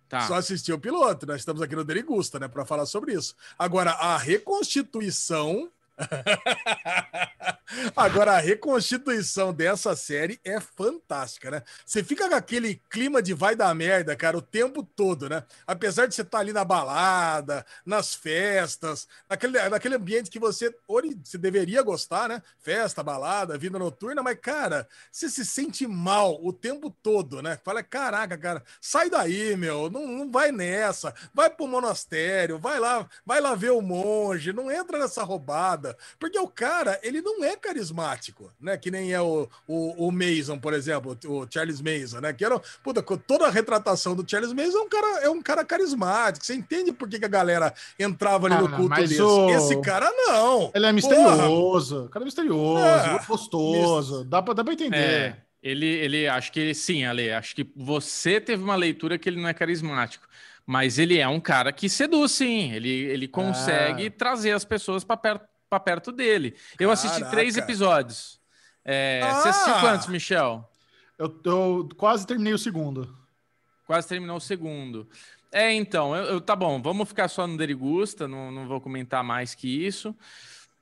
Tá. 0.10 0.22
Só 0.22 0.36
assistiu 0.36 0.76
o 0.76 0.80
piloto. 0.80 1.28
Nós 1.28 1.41
estamos 1.41 1.61
aqui 1.61 1.76
no 1.76 1.84
Derigusta, 1.84 2.40
né, 2.40 2.48
para 2.48 2.66
falar 2.66 2.88
sobre 2.88 3.14
isso. 3.14 3.36
Agora, 3.57 3.91
a 3.91 4.18
reconstituição 4.18 5.70
Agora, 7.95 8.34
a 8.34 8.39
reconstituição 8.39 9.53
dessa 9.53 9.95
série 9.95 10.39
é 10.43 10.59
fantástica, 10.59 11.51
né? 11.51 11.61
Você 11.85 12.03
fica 12.03 12.27
com 12.27 12.35
aquele 12.35 12.81
clima 12.89 13.21
de 13.21 13.34
vai 13.34 13.55
dar 13.55 13.73
merda, 13.76 14.15
cara, 14.15 14.38
o 14.38 14.41
tempo 14.41 14.84
todo, 14.84 15.30
né? 15.30 15.43
Apesar 15.67 16.07
de 16.07 16.15
você 16.15 16.21
estar 16.21 16.38
tá 16.38 16.41
ali 16.41 16.51
na 16.51 16.65
balada, 16.65 17.65
nas 17.85 18.15
festas, 18.15 19.07
naquele, 19.30 19.69
naquele 19.69 19.95
ambiente 19.95 20.31
que 20.31 20.39
você, 20.39 20.73
você 21.23 21.38
deveria 21.38 21.84
gostar, 21.84 22.27
né? 22.27 22.41
Festa, 22.57 23.03
balada, 23.03 23.57
vida 23.57 23.77
noturna, 23.77 24.23
mas, 24.23 24.39
cara, 24.39 24.88
você 25.11 25.30
se 25.30 25.45
sente 25.45 25.85
mal 25.85 26.43
o 26.43 26.51
tempo 26.51 26.89
todo, 26.89 27.41
né? 27.41 27.59
Fala, 27.63 27.84
caraca, 27.84 28.38
cara, 28.38 28.63
sai 28.81 29.09
daí, 29.09 29.55
meu, 29.55 29.89
não, 29.89 30.07
não 30.07 30.31
vai 30.31 30.51
nessa, 30.51 31.13
vai 31.34 31.49
pro 31.49 31.67
monastério, 31.67 32.57
vai 32.57 32.80
lá, 32.80 33.07
vai 33.26 33.39
lá 33.39 33.53
ver 33.53 33.71
o 33.71 33.81
monge, 33.81 34.51
não 34.51 34.71
entra 34.71 34.97
nessa 34.97 35.23
roubada 35.23 35.89
porque 36.20 36.40
o 36.40 36.48
cara, 36.48 36.99
ele 37.03 37.22
não 37.22 37.44
é 37.44 37.56
carismático, 37.56 38.52
né? 38.60 38.78
Que 38.78 38.91
nem 38.91 39.14
é 39.14 39.22
o, 39.22 39.48
o, 39.68 40.07
o 40.07 40.11
Mason, 40.11 40.57
por 40.57 40.74
exemplo, 40.74 41.18
o 41.26 41.48
Charles 41.49 41.82
Mason, 41.82 42.20
né? 42.20 42.34
Que 42.34 42.45
era, 42.45 42.60
puta, 42.84 43.02
toda 43.02 43.48
a 43.48 43.52
retratação 43.52 44.16
do 44.16 44.30
Charles 44.30 44.53
Mason 44.53 44.78
é 44.78 44.82
um 44.82 44.90
cara, 44.90 45.20
é 45.22 45.30
um 45.30 45.41
cara 45.41 45.66
carismático. 45.66 46.45
Você 46.45 46.56
entende 46.56 46.91
por 46.91 47.07
que, 47.10 47.20
que 47.20 47.26
a 47.26 47.30
galera 47.30 47.74
entrava 47.98 48.48
ali 48.48 48.56
ah, 48.56 48.61
no 48.61 48.70
culto 48.70 48.95
desse? 48.95 49.22
O... 49.22 49.49
Esse 49.49 49.80
cara 49.82 50.11
não. 50.11 50.72
Ele 50.74 50.86
é 50.86 50.91
misterioso. 50.91 51.95
Porra. 51.95 52.10
cara 52.10 52.24
é 52.24 52.26
misterioso, 52.26 52.86
é, 52.86 53.26
gostoso. 53.28 54.24
Dá 54.26 54.41
pra, 54.41 54.53
dá 54.53 54.64
pra 54.64 54.74
entender. 54.74 54.98
É. 54.98 55.38
Ele, 55.61 55.86
ele, 55.86 56.28
acho 56.28 56.52
que 56.52 56.74
sim, 56.74 57.03
Ale, 57.03 57.32
acho 57.32 57.53
que 57.53 57.70
você 57.76 58.40
teve 58.40 58.64
uma 58.64 58.76
leitura 58.76 59.18
que 59.18 59.28
ele 59.28 59.41
não 59.41 59.49
é 59.49 59.53
carismático. 59.53 60.26
Mas 60.66 60.99
ele 60.99 61.18
é 61.18 61.28
um 61.28 61.40
cara 61.40 61.74
que 61.74 61.90
seduz, 61.90 62.32
sim. 62.32 62.72
Ele, 62.72 62.90
ele 62.90 63.28
consegue 63.28 64.06
ah. 64.06 64.11
trazer 64.16 64.52
as 64.52 64.64
pessoas 64.64 65.03
para 65.03 65.18
perto, 65.18 65.48
para 65.69 65.79
perto 65.79 66.11
dele. 66.11 66.55
Eu 66.79 66.89
assisti 66.91 67.23
três 67.29 67.55
episódios. 67.55 68.39
É, 68.83 69.21
ah! 69.23 69.33
Você 69.35 69.49
assistiu 69.49 69.79
quantos, 69.79 70.07
Michel? 70.07 70.69
Eu, 71.17 71.39
eu, 71.43 71.89
quase 71.95 72.25
terminei 72.25 72.53
o 72.53 72.57
segundo. 72.57 73.15
Quase 73.85 74.07
terminou 74.07 74.37
o 74.37 74.41
segundo. 74.41 75.07
É, 75.51 75.71
então, 75.73 76.15
eu, 76.15 76.23
eu 76.25 76.41
tá 76.41 76.55
bom, 76.55 76.81
vamos 76.81 77.07
ficar 77.07 77.27
só 77.27 77.47
no 77.47 77.57
Derigusta, 77.57 78.27
não, 78.27 78.51
não 78.51 78.67
vou 78.67 78.79
comentar 78.79 79.23
mais 79.23 79.55
que 79.55 79.67
isso. 79.85 80.15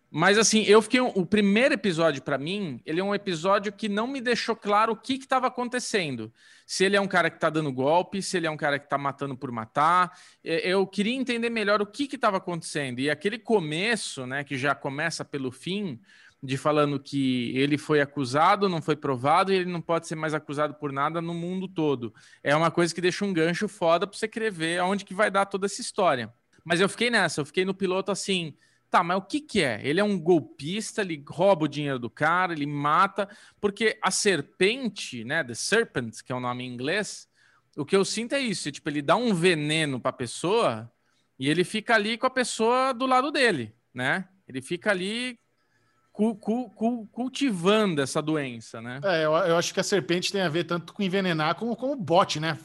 Mas 0.09 0.37
assim, 0.37 0.63
eu 0.63 0.81
fiquei. 0.81 1.01
O 1.01 1.25
primeiro 1.25 1.73
episódio, 1.73 2.21
para 2.21 2.37
mim, 2.37 2.81
ele 2.85 2.99
é 2.99 3.03
um 3.03 3.13
episódio 3.13 3.73
que 3.73 3.89
não 3.89 4.07
me 4.07 4.21
deixou 4.21 4.55
claro 4.55 4.93
o 4.93 4.95
que 4.95 5.13
estava 5.13 5.47
acontecendo. 5.47 6.31
Se 6.65 6.85
ele 6.85 6.95
é 6.95 7.01
um 7.01 7.07
cara 7.07 7.29
que 7.29 7.35
está 7.37 7.49
dando 7.49 7.71
golpe, 7.71 8.21
se 8.21 8.37
ele 8.37 8.47
é 8.47 8.51
um 8.51 8.57
cara 8.57 8.79
que 8.79 8.85
está 8.85 8.97
matando 8.97 9.35
por 9.35 9.51
matar. 9.51 10.17
Eu 10.43 10.87
queria 10.87 11.13
entender 11.13 11.49
melhor 11.49 11.81
o 11.81 11.85
que 11.85 12.03
estava 12.03 12.37
acontecendo. 12.37 12.99
E 12.99 13.09
aquele 13.09 13.37
começo, 13.37 14.25
né, 14.25 14.43
que 14.43 14.57
já 14.57 14.73
começa 14.73 15.25
pelo 15.25 15.51
fim, 15.51 15.99
de 16.41 16.55
falando 16.55 16.99
que 16.99 17.51
ele 17.57 17.77
foi 17.77 17.99
acusado, 17.99 18.69
não 18.69 18.81
foi 18.81 18.95
provado 18.95 19.51
e 19.51 19.55
ele 19.55 19.71
não 19.71 19.81
pode 19.81 20.07
ser 20.07 20.15
mais 20.15 20.33
acusado 20.33 20.73
por 20.75 20.93
nada 20.93 21.21
no 21.21 21.33
mundo 21.33 21.67
todo. 21.67 22.13
É 22.43 22.55
uma 22.55 22.71
coisa 22.71 22.93
que 22.93 23.01
deixa 23.01 23.25
um 23.25 23.33
gancho 23.33 23.67
foda 23.67 24.07
para 24.07 24.17
você 24.17 24.27
querer 24.27 24.51
ver 24.51 24.79
aonde 24.79 25.03
que 25.03 25.13
vai 25.13 25.29
dar 25.29 25.45
toda 25.45 25.65
essa 25.65 25.81
história. 25.81 26.31
Mas 26.63 26.79
eu 26.79 26.87
fiquei 26.87 27.09
nessa, 27.09 27.41
eu 27.41 27.45
fiquei 27.45 27.65
no 27.65 27.73
piloto 27.73 28.11
assim 28.11 28.55
Tá, 28.89 29.03
mas 29.03 29.17
o 29.17 29.21
que, 29.21 29.41
que 29.41 29.61
é? 29.61 29.81
Ele 29.83 29.99
é 29.99 30.03
um 30.03 30.17
golpista, 30.17 31.01
ele 31.01 31.21
rouba 31.27 31.65
o 31.65 31.67
dinheiro 31.67 31.99
do 31.99 32.09
cara, 32.09 32.53
ele 32.53 32.65
mata, 32.65 33.27
porque 33.59 33.99
a 34.01 34.09
serpente, 34.09 35.25
né, 35.25 35.43
The 35.43 35.53
Serpent, 35.53 36.21
que 36.23 36.31
é 36.31 36.35
o 36.35 36.39
nome 36.39 36.63
em 36.63 36.73
inglês, 36.73 37.27
o 37.75 37.85
que 37.85 37.95
eu 37.95 38.05
sinto 38.05 38.33
é 38.33 38.39
isso, 38.39 38.71
tipo, 38.71 38.89
ele 38.89 39.01
dá 39.01 39.15
um 39.15 39.33
veneno 39.33 39.99
para 39.99 40.09
a 40.09 40.13
pessoa 40.13 40.91
e 41.37 41.49
ele 41.49 41.63
fica 41.63 41.95
ali 41.95 42.17
com 42.17 42.25
a 42.25 42.29
pessoa 42.29 42.93
do 42.93 43.05
lado 43.05 43.29
dele, 43.31 43.75
né? 43.93 44.27
Ele 44.47 44.61
fica 44.61 44.89
ali 44.89 45.37
cu, 46.11 46.35
cu, 46.35 46.69
cu, 46.71 47.05
cultivando 47.07 48.01
essa 48.01 48.21
doença, 48.21 48.81
né? 48.81 48.99
É, 49.03 49.25
eu, 49.25 49.33
eu, 49.33 49.57
acho 49.57 49.71
que 49.71 49.79
a 49.79 49.83
serpente 49.83 50.31
tem 50.31 50.41
a 50.41 50.49
ver 50.49 50.63
tanto 50.63 50.93
com 50.93 51.03
envenenar 51.03 51.53
como 51.55 51.75
com 51.75 51.91
o 51.91 51.95
bote, 51.95 52.39
né? 52.39 52.57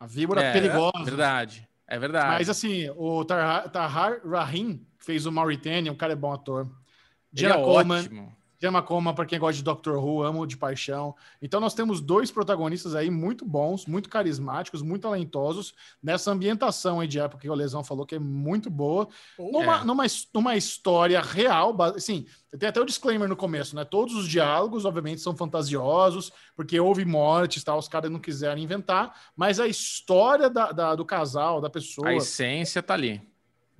A 0.00 0.06
víbora 0.06 0.42
é, 0.42 0.52
perigosa. 0.52 0.92
É 0.98 1.04
verdade, 1.04 1.68
é 1.86 1.98
verdade. 1.98 2.38
Mas 2.38 2.48
assim, 2.48 2.90
o 2.96 3.24
Tahar, 3.24 3.70
Tahar 3.70 4.20
Rahim, 4.26 4.84
fez 5.00 5.26
o 5.26 5.32
Mauritania, 5.32 5.90
um 5.90 5.96
cara 5.96 6.12
é 6.12 6.16
bom 6.16 6.32
ator. 6.32 6.68
Jenna 7.32 7.56
é 7.56 7.62
Coleman, 7.62 8.00
ótimo. 8.00 8.36
Gemma 8.62 8.82
Coleman, 8.82 9.14
para 9.14 9.24
quem 9.24 9.38
gosta 9.38 9.56
de 9.56 9.62
Doctor 9.62 9.96
Who, 10.04 10.22
amo 10.22 10.46
de 10.46 10.56
paixão. 10.56 11.14
Então 11.40 11.60
nós 11.60 11.72
temos 11.72 11.98
dois 11.98 12.30
protagonistas 12.30 12.94
aí 12.94 13.10
muito 13.10 13.42
bons, 13.42 13.86
muito 13.86 14.10
carismáticos, 14.10 14.82
muito 14.82 15.02
talentosos, 15.02 15.72
nessa 16.02 16.30
ambientação 16.30 17.00
aí 17.00 17.08
de 17.08 17.18
época 17.18 17.40
que 17.40 17.48
o 17.48 17.54
Lesão 17.54 17.82
falou 17.82 18.04
que 18.04 18.16
é 18.16 18.18
muito 18.18 18.68
boa. 18.68 19.08
Oh, 19.38 19.50
numa, 19.50 19.80
é. 19.80 19.84
numa, 19.84 20.04
numa 20.34 20.56
história 20.56 21.22
real, 21.22 21.74
assim, 21.96 22.26
tem 22.58 22.68
até 22.68 22.78
o 22.78 22.84
disclaimer 22.84 23.28
no 23.28 23.36
começo, 23.36 23.74
né? 23.74 23.82
Todos 23.82 24.14
os 24.14 24.28
diálogos, 24.28 24.84
obviamente, 24.84 25.22
são 25.22 25.34
fantasiosos, 25.34 26.30
porque 26.54 26.78
houve 26.78 27.06
mortes, 27.06 27.64
tal, 27.64 27.78
os 27.78 27.88
caras 27.88 28.10
não 28.10 28.18
quiseram 28.18 28.60
inventar, 28.60 29.18
mas 29.34 29.58
a 29.58 29.66
história 29.66 30.50
da, 30.50 30.70
da, 30.70 30.94
do 30.94 31.04
casal, 31.06 31.62
da 31.62 31.70
pessoa. 31.70 32.10
A 32.10 32.14
essência 32.14 32.82
tá 32.82 32.92
ali 32.92 33.29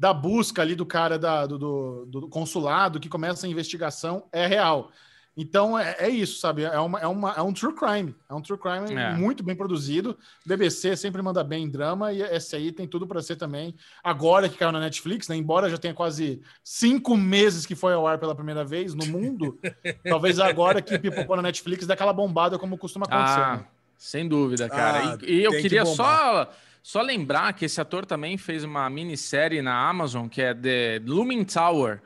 da 0.01 0.15
busca 0.15 0.63
ali 0.63 0.75
do 0.75 0.87
cara 0.87 1.19
da, 1.19 1.45
do, 1.45 1.59
do, 1.59 2.07
do, 2.07 2.29
consulado 2.29 2.99
que 2.99 3.07
começa 3.07 3.47
a 3.47 3.51
investigação 3.51 4.25
é 4.33 4.47
real. 4.47 4.91
Então 5.37 5.79
é, 5.79 5.95
é, 5.99 6.09
isso, 6.09 6.41
sabe? 6.41 6.65
É, 6.65 6.79
uma, 6.79 6.99
é, 6.99 7.07
uma, 7.07 7.33
é 7.33 7.43
um 7.43 7.53
true 7.53 7.75
crime. 7.75 8.15
É 8.27 8.33
um 8.33 8.41
true 8.41 8.59
crime 8.59 8.95
é. 8.95 9.13
muito 9.13 9.43
bem 9.43 9.55
produzido. 9.55 10.17
BBC 10.47 10.97
sempre 10.97 11.21
manda 11.21 11.45
bem 11.45 11.65
em 11.65 11.69
drama 11.69 12.15
e 12.15 12.23
esse 12.23 12.57
aí 12.57 12.73
tem 12.73 12.89
tudo 12.89 13.07
para 13.07 13.21
ser 13.21 13.37
também. 13.37 13.75
Agora 14.03 14.49
que 14.49 14.57
caiu 14.57 14.73
na 14.73 14.81
Netflix, 14.81 15.29
né? 15.29 15.37
Embora 15.37 15.69
já 15.69 15.77
tenha 15.77 15.93
quase 15.93 16.41
cinco 16.65 17.15
meses 17.15 17.67
que 17.67 17.75
foi 17.75 17.93
ao 17.93 18.07
ar 18.07 18.17
pela 18.17 18.35
primeira 18.35 18.65
vez 18.65 18.95
no 18.95 19.05
mundo, 19.05 19.59
talvez 20.09 20.41
agora 20.41 20.81
que 20.81 20.99
pipocou 20.99 21.37
na 21.37 21.43
Netflix 21.43 21.87
dá 21.87 21.93
aquela 21.93 22.15
bombada 22.15 22.59
como 22.59 22.79
costuma 22.79 23.05
acontecer. 23.05 23.41
Ah, 23.41 23.57
né? 23.59 23.67
Sem 23.99 24.27
dúvida, 24.27 24.67
cara. 24.67 25.13
Ah, 25.13 25.19
e, 25.23 25.41
e 25.41 25.45
eu 25.45 25.53
queria 25.53 25.83
que 25.83 25.95
só 25.95 26.51
só 26.82 27.02
lembrar 27.02 27.52
que 27.52 27.65
esse 27.65 27.81
ator 27.81 28.07
também 28.07 28.36
fez 28.36 28.65
uma 28.65 28.89
minissérie 28.89 29.62
na 29.62 29.89
Amazon 29.89 30.28
que 30.28 30.40
é 30.43 30.55
The 30.55 31.02
Looming 31.05 31.44
Tower 31.44 32.01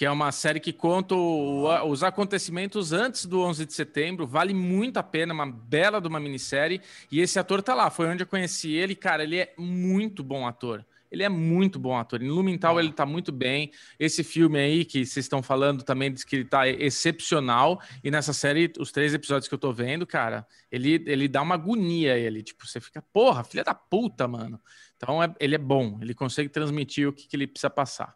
que 0.00 0.06
é 0.06 0.10
uma 0.10 0.32
série 0.32 0.60
que 0.60 0.72
conta 0.72 1.14
o, 1.14 1.66
os 1.86 2.02
acontecimentos 2.02 2.90
antes 2.90 3.26
do 3.26 3.42
11 3.42 3.66
de 3.66 3.74
setembro. 3.74 4.26
Vale 4.26 4.54
muito 4.54 4.96
a 4.96 5.02
pena, 5.02 5.34
uma 5.34 5.44
bela 5.44 6.00
de 6.00 6.08
uma 6.08 6.18
minissérie. 6.18 6.80
E 7.12 7.20
esse 7.20 7.38
ator 7.38 7.62
tá 7.62 7.74
lá, 7.74 7.90
foi 7.90 8.06
onde 8.06 8.22
eu 8.22 8.26
conheci 8.26 8.72
ele. 8.72 8.94
Cara, 8.94 9.24
ele 9.24 9.36
é 9.38 9.52
muito 9.58 10.24
bom 10.24 10.46
ator. 10.46 10.82
Ele 11.10 11.22
é 11.22 11.28
muito 11.28 11.78
bom 11.78 11.96
ator. 11.96 12.22
Em 12.22 12.28
Lumental 12.28 12.78
ele 12.78 12.92
tá 12.92 13.04
muito 13.04 13.32
bem. 13.32 13.72
Esse 13.98 14.22
filme 14.22 14.58
aí 14.58 14.84
que 14.84 15.04
vocês 15.04 15.24
estão 15.24 15.42
falando 15.42 15.82
também 15.82 16.12
diz 16.12 16.24
que 16.24 16.36
ele 16.36 16.44
tá 16.44 16.68
excepcional. 16.68 17.80
E 18.02 18.10
nessa 18.10 18.32
série, 18.32 18.72
os 18.78 18.92
três 18.92 19.12
episódios 19.12 19.48
que 19.48 19.54
eu 19.54 19.58
tô 19.58 19.72
vendo, 19.72 20.06
cara, 20.06 20.46
ele, 20.70 21.02
ele 21.06 21.26
dá 21.26 21.42
uma 21.42 21.54
agonia 21.54 22.16
ele. 22.16 22.42
Tipo, 22.42 22.66
você 22.66 22.80
fica, 22.80 23.02
porra, 23.12 23.42
filha 23.42 23.64
da 23.64 23.74
puta, 23.74 24.28
mano. 24.28 24.60
Então 24.96 25.22
é, 25.22 25.34
ele 25.40 25.54
é 25.54 25.58
bom. 25.58 25.98
Ele 26.00 26.14
consegue 26.14 26.48
transmitir 26.48 27.08
o 27.08 27.12
que, 27.12 27.26
que 27.26 27.36
ele 27.36 27.46
precisa 27.46 27.70
passar. 27.70 28.14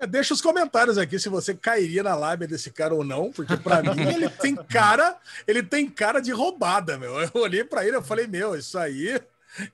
É, 0.00 0.06
deixa 0.06 0.32
os 0.32 0.40
comentários 0.40 0.96
aqui 0.96 1.18
se 1.18 1.28
você 1.28 1.54
cairia 1.54 2.02
na 2.02 2.14
lábia 2.14 2.48
desse 2.48 2.70
cara 2.70 2.94
ou 2.94 3.04
não, 3.04 3.30
porque 3.30 3.54
para 3.58 3.82
mim 3.94 4.08
ele 4.08 4.30
tem 4.30 4.56
cara, 4.56 5.18
ele 5.46 5.62
tem 5.62 5.90
cara 5.90 6.20
de 6.20 6.32
roubada, 6.32 6.96
meu. 6.96 7.20
Eu 7.20 7.30
olhei 7.34 7.62
para 7.62 7.86
ele 7.86 7.98
e 7.98 8.02
falei, 8.02 8.26
meu, 8.26 8.56
isso 8.56 8.78
aí, 8.78 9.20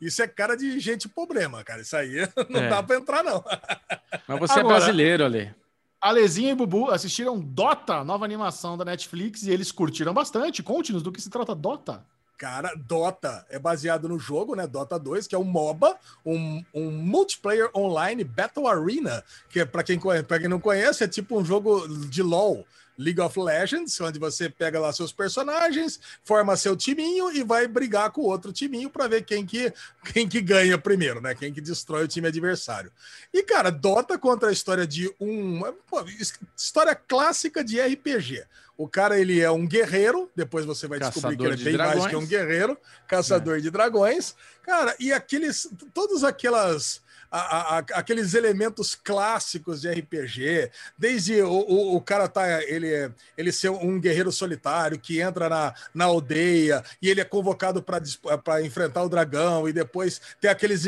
isso 0.00 0.22
é 0.22 0.28
cara 0.28 0.56
de 0.56 0.78
gente 0.80 1.08
problema, 1.08 1.62
cara. 1.64 1.82
Isso 1.82 1.96
aí 1.96 2.28
não 2.48 2.60
é. 2.60 2.68
dá 2.68 2.82
para 2.82 2.96
entrar 2.96 3.22
não. 3.22 3.44
Mas 4.26 4.38
você 4.38 4.58
é 4.58 4.60
Agora, 4.60 4.76
é 4.76 4.78
brasileiro, 4.78 5.24
Ale. 5.24 5.54
Alezinha 6.00 6.52
e 6.52 6.54
Bubu 6.54 6.90
assistiram 6.90 7.40
Dota, 7.40 8.04
nova 8.04 8.24
animação 8.24 8.76
da 8.76 8.84
Netflix, 8.84 9.42
e 9.42 9.50
eles 9.50 9.72
curtiram 9.72 10.14
bastante. 10.14 10.62
Conte-nos 10.62 11.02
do 11.02 11.10
que 11.10 11.20
se 11.20 11.30
trata 11.30 11.54
Dota. 11.54 12.04
Cara, 12.38 12.74
Dota 12.76 13.46
é 13.48 13.58
baseado 13.58 14.08
no 14.08 14.18
jogo, 14.18 14.54
né? 14.54 14.66
Dota 14.66 14.98
2, 14.98 15.26
que 15.26 15.34
é 15.34 15.38
um 15.38 15.44
MOBA, 15.44 15.96
um, 16.24 16.62
um 16.74 16.90
multiplayer 16.90 17.70
online 17.74 18.22
Battle 18.22 18.68
Arena, 18.68 19.24
que 19.48 19.60
é 19.60 19.64
para 19.64 19.82
quem, 19.82 19.98
quem 19.98 20.48
não 20.48 20.60
conhece, 20.60 21.02
é 21.02 21.08
tipo 21.08 21.38
um 21.38 21.44
jogo 21.44 21.88
de 22.08 22.22
LoL. 22.22 22.66
League 22.98 23.20
of 23.20 23.38
Legends, 23.38 24.00
onde 24.00 24.18
você 24.18 24.48
pega 24.48 24.80
lá 24.80 24.92
seus 24.92 25.12
personagens, 25.12 26.00
forma 26.24 26.56
seu 26.56 26.76
timinho 26.76 27.30
e 27.30 27.42
vai 27.42 27.66
brigar 27.66 28.10
com 28.10 28.22
o 28.22 28.26
outro 28.26 28.52
timinho 28.52 28.90
para 28.90 29.06
ver 29.06 29.24
quem 29.24 29.44
que, 29.44 29.72
quem 30.12 30.28
que 30.28 30.40
ganha 30.40 30.78
primeiro, 30.78 31.20
né? 31.20 31.34
Quem 31.34 31.52
que 31.52 31.60
destrói 31.60 32.04
o 32.04 32.08
time 32.08 32.28
adversário. 32.28 32.90
E, 33.32 33.42
cara, 33.42 33.70
Dota 33.70 34.18
conta 34.18 34.48
a 34.48 34.52
história 34.52 34.86
de 34.86 35.12
um. 35.20 35.60
Pô, 35.88 36.04
história 36.56 36.94
clássica 36.94 37.62
de 37.62 37.80
RPG. 37.80 38.44
O 38.78 38.86
cara, 38.86 39.18
ele 39.18 39.40
é 39.40 39.50
um 39.50 39.66
guerreiro, 39.66 40.30
depois 40.36 40.66
você 40.66 40.86
vai 40.86 40.98
caçador 40.98 41.30
descobrir 41.30 41.36
que 41.36 41.54
ele 41.54 41.62
é 41.62 41.64
bem 41.64 41.76
dragões. 41.76 41.98
mais 41.98 42.10
que 42.10 42.16
um 42.16 42.26
guerreiro, 42.26 42.78
caçador 43.08 43.56
é. 43.56 43.60
de 43.60 43.70
dragões. 43.70 44.34
Cara, 44.62 44.94
e 45.00 45.12
aqueles. 45.12 45.68
Todas 45.94 46.22
aquelas 46.22 47.00
a, 47.30 47.76
a, 47.76 47.78
aqueles 47.78 48.34
elementos 48.34 48.94
clássicos 48.94 49.80
de 49.80 49.90
RPG, 49.90 50.70
desde 50.96 51.42
o, 51.42 51.50
o, 51.50 51.96
o, 51.96 52.00
cara 52.00 52.28
tá 52.28 52.62
ele 52.64 53.10
ele 53.36 53.52
ser 53.52 53.70
um 53.70 54.00
guerreiro 54.00 54.32
solitário 54.32 54.98
que 54.98 55.20
entra 55.20 55.48
na, 55.48 55.74
na 55.94 56.04
aldeia 56.04 56.84
e 57.00 57.08
ele 57.08 57.20
é 57.20 57.24
convocado 57.24 57.82
para 57.82 58.62
enfrentar 58.62 59.02
o 59.02 59.08
dragão 59.08 59.68
e 59.68 59.72
depois 59.72 60.20
tem 60.40 60.50
aqueles, 60.50 60.84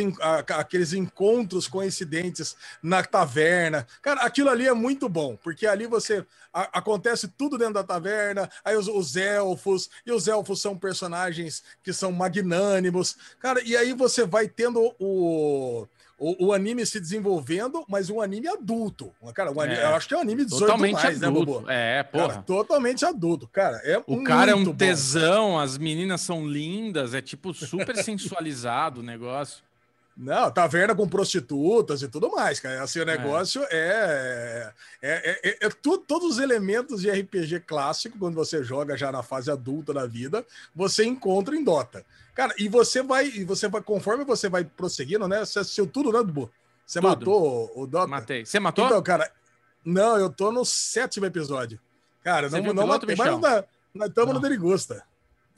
aqueles 0.57 0.93
encontros 0.93 1.69
coincidentes 1.69 2.57
na 2.83 3.03
taverna. 3.03 3.87
Cara, 4.03 4.23
aquilo 4.23 4.51
ali 4.51 4.67
é 4.67 4.73
muito 4.73 5.09
bom, 5.09 5.37
porque 5.37 5.67
ali 5.67 5.87
você 5.87 6.25
a, 6.53 6.79
acontece 6.79 7.29
tudo 7.29 7.59
dentro 7.59 7.75
da 7.75 7.85
taverna, 7.85 8.51
aí 8.65 8.77
os, 8.77 8.89
os 8.89 9.17
elfos, 9.17 9.91
e 10.05 10.13
os 10.13 10.29
elfos 10.29 10.61
são 10.61 10.77
personagens 10.77 11.63
que 11.83 11.93
são 11.93 12.11
magnânimos. 12.13 13.17
Cara, 13.39 13.63
e 13.63 13.77
aí 13.77 13.93
você 13.93 14.27
vai 14.27 14.49
tendo 14.49 14.95
o 14.99 15.87
o, 16.19 16.47
o, 16.47 16.53
anime 16.53 16.85
se 16.85 16.99
desenvolvendo, 16.99 17.85
mas 17.89 18.11
um 18.11 18.21
anime 18.21 18.49
adulto. 18.49 19.13
Cara, 19.35 19.53
um 19.53 19.61
anime, 19.61 19.79
é, 19.79 19.85
eu 19.85 19.95
acho 19.95 20.09
que 20.09 20.15
é 20.15 20.17
um 20.17 20.21
anime 20.21 20.45
18 20.45 20.61
totalmente 20.61 20.95
mais, 20.95 21.21
né, 21.21 21.27
adulto. 21.29 21.61
né, 21.61 21.99
É, 21.99 22.03
porra. 22.03 22.29
Cara, 22.29 22.43
totalmente 22.43 23.05
adulto, 23.05 23.47
cara. 23.47 23.81
É 23.85 24.03
o 24.07 24.23
cara 24.25 24.51
é 24.51 24.55
um 24.55 24.75
tesão, 24.75 25.51
bom. 25.51 25.59
as 25.61 25.79
meninas 25.79 26.21
são 26.21 26.47
lindas, 26.47 27.15
é 27.15 27.23
tipo 27.23 27.55
super 27.55 27.97
sensualizado 28.03 29.01
o 29.01 29.03
negócio. 29.03 29.68
Não, 30.19 30.51
taverna 30.51 30.97
com 30.97 31.09
prostitutas 31.09 32.03
e 32.03 32.09
tudo 32.09 32.29
mais, 32.33 32.59
cara. 32.59 32.83
Assim, 32.83 32.99
o 32.99 33.03
é. 33.03 33.05
negócio 33.05 33.63
é. 33.71 34.73
É, 35.01 35.13
é, 35.31 35.49
é, 35.49 35.67
é 35.67 35.69
tu, 35.69 35.97
todos 35.97 36.31
os 36.31 36.39
elementos 36.41 37.03
de 37.03 37.09
RPG 37.09 37.61
clássico, 37.61 38.19
quando 38.19 38.35
você 38.35 38.65
joga 38.65 38.97
já 38.97 39.13
na 39.13 39.23
fase 39.23 39.49
adulta 39.49 39.95
da 39.95 40.07
vida, 40.07 40.45
você 40.75 41.05
encontra 41.05 41.55
em 41.55 41.63
Dota. 41.63 42.05
Cara, 42.35 42.53
e 42.59 42.69
você 42.69 43.01
vai, 43.01 43.29
e 43.29 43.45
você 43.45 43.69
vai, 43.69 43.81
conforme 43.81 44.25
você 44.25 44.49
vai 44.49 44.65
prosseguindo, 44.65 45.29
né? 45.29 45.45
Você 45.45 45.61
assistiu 45.61 45.87
tudo, 45.87 46.11
né, 46.11 46.19
Dubu? 46.19 46.51
Você 46.85 47.01
tudo. 47.01 47.11
matou 47.11 47.73
o, 47.77 47.87
Dota? 47.87 48.09
Matei. 48.09 48.45
Você 48.45 48.59
matou? 48.59 48.87
Então, 48.87 49.01
cara, 49.01 49.31
não, 49.85 50.19
eu 50.19 50.29
tô 50.29 50.51
no 50.51 50.65
sétimo 50.65 51.27
episódio. 51.27 51.79
Cara, 52.25 52.51
você 52.51 52.61
não, 52.61 52.75
não 52.75 52.89
matei, 52.89 53.15
mas. 53.15 53.41
Nós 53.95 54.09
estamos 54.09 54.35
no 54.35 54.41
Derigusta. 54.41 55.05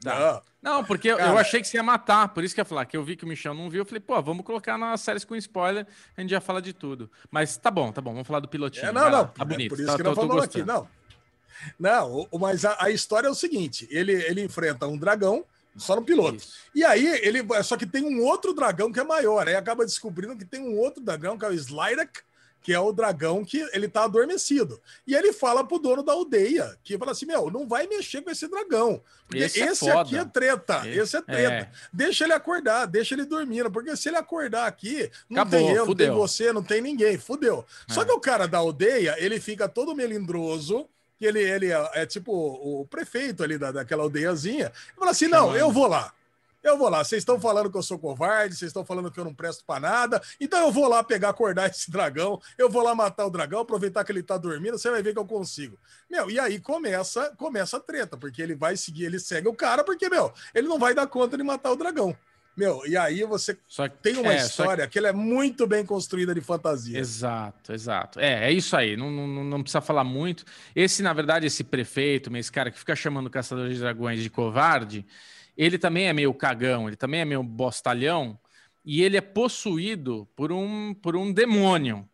Tá. 0.02 0.42
Não. 0.62 0.72
não, 0.76 0.84
porque 0.84 1.14
cara, 1.14 1.30
eu 1.30 1.38
achei 1.38 1.60
que 1.60 1.68
você 1.68 1.76
ia 1.76 1.82
matar, 1.82 2.28
por 2.28 2.42
isso 2.42 2.54
que 2.54 2.60
eu 2.60 2.62
ia 2.62 2.66
falar, 2.66 2.86
que 2.86 2.96
eu 2.96 3.04
vi 3.04 3.16
que 3.16 3.24
o 3.24 3.28
Michel 3.28 3.52
não 3.52 3.68
viu, 3.68 3.82
eu 3.82 3.84
falei, 3.84 4.00
pô, 4.00 4.20
vamos 4.22 4.44
colocar 4.44 4.78
nas 4.78 5.00
séries 5.02 5.24
com 5.24 5.36
spoiler, 5.36 5.86
a 6.16 6.20
gente 6.20 6.30
já 6.30 6.40
fala 6.40 6.62
de 6.62 6.72
tudo. 6.72 7.10
Mas 7.30 7.56
tá 7.56 7.70
bom, 7.70 7.92
tá 7.92 8.00
bom, 8.00 8.12
vamos 8.12 8.26
falar 8.26 8.40
do 8.40 8.48
pilotinho. 8.48 8.86
É, 8.86 8.92
não, 8.92 9.10
não, 9.10 9.26
tá 9.26 9.44
bonito. 9.44 9.70
Por 9.70 9.78
isso 9.78 9.90
tá, 9.90 9.96
que 9.96 10.02
não 10.02 10.14
falamos 10.14 10.44
aqui, 10.44 10.62
não. 10.62 10.88
Não, 11.78 12.26
mas 12.38 12.64
a, 12.64 12.76
a, 12.84 12.90
história 12.90 13.28
é 13.28 13.30
o 13.30 13.34
seguinte, 13.34 13.86
ele, 13.90 14.12
ele 14.12 14.42
enfrenta 14.42 14.86
um 14.86 14.96
dragão, 14.96 15.44
só 15.76 15.94
no 15.94 16.02
piloto. 16.02 16.36
Isso. 16.36 16.54
E 16.74 16.82
aí 16.84 17.06
ele. 17.22 17.40
Só 17.62 17.76
que 17.76 17.86
tem 17.86 18.04
um 18.04 18.24
outro 18.24 18.52
dragão 18.52 18.90
que 18.90 18.98
é 18.98 19.04
maior. 19.04 19.46
Aí 19.46 19.54
acaba 19.54 19.84
descobrindo 19.84 20.36
que 20.36 20.44
tem 20.44 20.60
um 20.60 20.76
outro 20.76 21.02
dragão, 21.02 21.38
que 21.38 21.44
é 21.44 21.48
o 21.48 21.52
Slyrak, 21.52 22.22
que 22.62 22.72
é 22.72 22.80
o 22.80 22.92
dragão 22.92 23.44
que 23.44 23.58
ele 23.72 23.88
tá 23.88 24.04
adormecido. 24.04 24.80
E 25.06 25.14
ele 25.14 25.32
fala 25.32 25.64
pro 25.64 25.78
dono 25.78 26.02
da 26.02 26.12
aldeia, 26.12 26.76
que 26.82 26.98
fala 26.98 27.12
assim: 27.12 27.26
Meu, 27.26 27.50
não 27.50 27.66
vai 27.66 27.86
mexer 27.86 28.22
com 28.22 28.30
esse 28.30 28.46
dragão. 28.48 29.02
Porque 29.26 29.44
esse, 29.44 29.62
é 29.62 29.66
esse 29.66 29.88
é 29.88 29.92
aqui 29.92 30.16
é 30.16 30.24
treta. 30.24 30.80
Esse, 30.86 30.98
esse 30.98 31.16
é 31.16 31.22
treta. 31.22 31.54
É. 31.54 31.70
Deixa 31.92 32.24
ele 32.24 32.32
acordar, 32.32 32.86
deixa 32.86 33.14
ele 33.14 33.24
dormindo. 33.24 33.70
Porque 33.70 33.96
se 33.96 34.08
ele 34.08 34.16
acordar 34.16 34.66
aqui, 34.66 35.10
não 35.28 35.42
Acabou, 35.42 35.60
tem 35.60 35.74
eu, 35.74 35.86
fudeu. 35.86 36.06
não 36.06 36.14
tem 36.14 36.20
você, 36.20 36.52
não 36.52 36.62
tem 36.62 36.80
ninguém. 36.80 37.18
Fudeu. 37.18 37.64
É. 37.88 37.92
Só 37.92 38.04
que 38.04 38.12
o 38.12 38.20
cara 38.20 38.46
da 38.46 38.58
aldeia, 38.58 39.16
ele 39.18 39.40
fica 39.40 39.68
todo 39.68 39.94
melindroso 39.94 40.88
que 41.18 41.26
ele, 41.26 41.40
ele 41.40 41.70
é, 41.70 41.90
é, 41.94 42.06
tipo 42.06 42.32
o 42.32 42.86
prefeito 42.86 43.42
ali 43.42 43.58
da, 43.58 43.70
daquela 43.70 44.02
aldeiazinha, 44.02 44.72
e 44.94 44.98
fala 44.98 45.10
assim: 45.10 45.28
não, 45.28 45.54
eu 45.54 45.70
vou 45.70 45.86
lá. 45.86 46.14
Eu 46.62 46.76
vou 46.76 46.88
lá, 46.88 47.02
vocês 47.02 47.22
estão 47.22 47.40
falando 47.40 47.70
que 47.70 47.78
eu 47.78 47.82
sou 47.82 47.98
covarde, 47.98 48.54
vocês 48.54 48.68
estão 48.68 48.84
falando 48.84 49.10
que 49.10 49.18
eu 49.18 49.24
não 49.24 49.34
presto 49.34 49.64
para 49.64 49.80
nada, 49.80 50.22
então 50.38 50.66
eu 50.66 50.70
vou 50.70 50.88
lá 50.88 51.02
pegar, 51.02 51.30
acordar 51.30 51.70
esse 51.70 51.90
dragão, 51.90 52.40
eu 52.58 52.68
vou 52.68 52.82
lá 52.82 52.94
matar 52.94 53.26
o 53.26 53.30
dragão, 53.30 53.60
aproveitar 53.60 54.04
que 54.04 54.12
ele 54.12 54.22
tá 54.22 54.36
dormindo, 54.36 54.78
você 54.78 54.90
vai 54.90 55.02
ver 55.02 55.12
que 55.12 55.18
eu 55.18 55.26
consigo. 55.26 55.78
Meu, 56.08 56.30
e 56.30 56.38
aí 56.38 56.60
começa, 56.60 57.34
começa 57.36 57.78
a 57.78 57.80
treta, 57.80 58.16
porque 58.16 58.42
ele 58.42 58.54
vai 58.54 58.76
seguir, 58.76 59.04
ele 59.04 59.18
segue 59.18 59.48
o 59.48 59.54
cara, 59.54 59.82
porque, 59.82 60.08
meu, 60.08 60.32
ele 60.54 60.68
não 60.68 60.78
vai 60.78 60.94
dar 60.94 61.06
conta 61.06 61.36
de 61.36 61.42
matar 61.42 61.72
o 61.72 61.76
dragão. 61.76 62.16
Meu, 62.56 62.86
e 62.86 62.94
aí 62.94 63.24
você 63.24 63.56
só, 63.66 63.88
tem 63.88 64.18
uma 64.18 64.34
é, 64.34 64.36
história 64.36 64.86
que... 64.86 64.92
que 64.92 64.98
ela 64.98 65.08
é 65.08 65.12
muito 65.12 65.66
bem 65.66 65.86
construída 65.86 66.34
de 66.34 66.42
fantasia. 66.42 66.98
Exato, 66.98 67.72
exato. 67.72 68.20
É, 68.20 68.48
é 68.48 68.52
isso 68.52 68.76
aí. 68.76 68.98
Não, 68.98 69.10
não, 69.10 69.44
não 69.44 69.62
precisa 69.62 69.80
falar 69.80 70.04
muito. 70.04 70.44
Esse, 70.76 71.02
na 71.02 71.14
verdade, 71.14 71.46
esse 71.46 71.64
prefeito, 71.64 72.34
esse 72.36 72.52
cara 72.52 72.70
que 72.70 72.78
fica 72.78 72.94
chamando 72.94 73.28
o 73.28 73.30
caçador 73.30 73.68
de 73.70 73.78
dragões 73.78 74.22
de 74.22 74.28
covarde, 74.28 75.06
ele 75.60 75.76
também 75.76 76.08
é 76.08 76.12
meio 76.14 76.32
cagão, 76.32 76.88
ele 76.88 76.96
também 76.96 77.20
é 77.20 77.24
meio 77.26 77.42
bostalhão, 77.42 78.40
e 78.82 79.02
ele 79.02 79.18
é 79.18 79.20
possuído 79.20 80.26
por 80.34 80.50
um, 80.50 80.94
por 80.94 81.14
um 81.14 81.30
demônio. 81.30 82.08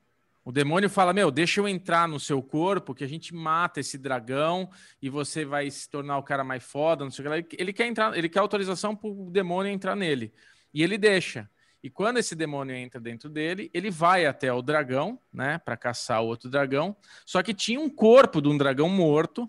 O 0.45 0.51
demônio 0.51 0.91
fala: 0.91 1.13
Meu, 1.13 1.31
deixa 1.31 1.61
eu 1.61 1.69
entrar 1.69 2.09
no 2.09 2.19
seu 2.19 2.43
corpo, 2.43 2.93
que 2.93 3.05
a 3.05 3.07
gente 3.07 3.33
mata 3.33 3.79
esse 3.79 3.97
dragão 3.97 4.69
e 5.01 5.09
você 5.09 5.45
vai 5.45 5.71
se 5.71 5.89
tornar 5.89 6.19
o 6.19 6.25
cara 6.25 6.43
mais 6.43 6.65
foda, 6.65 7.05
não 7.05 7.11
sei 7.13 7.25
o 7.25 7.45
que. 7.45 7.57
Ele 7.57 7.73
quer 7.73 7.87
entrar, 7.87 8.19
ele 8.19 8.29
quer 8.29 8.41
autorização 8.41 8.97
para 8.97 9.09
o 9.09 9.31
demônio 9.31 9.71
entrar 9.71 9.95
nele. 9.95 10.35
E 10.75 10.83
ele 10.83 10.99
deixa. 10.99 11.49
E 11.81 11.89
quando 11.89 12.17
esse 12.17 12.35
demônio 12.35 12.75
entra 12.75 13.01
dentro 13.01 13.31
dele, 13.31 13.71
ele 13.73 13.93
vai 13.93 14.27
até 14.27 14.53
o 14.53 14.61
dragão, 14.61 15.21
né, 15.33 15.59
para 15.59 15.77
caçar 15.77 16.21
o 16.21 16.27
outro 16.27 16.51
dragão. 16.51 16.97
Só 17.25 17.45
que 17.45 17.55
tinha 17.55 17.79
um 17.79 17.89
corpo 17.89 18.43
de 18.43 18.49
um 18.49 18.59
dragão 18.59 18.89
morto, 18.89 19.49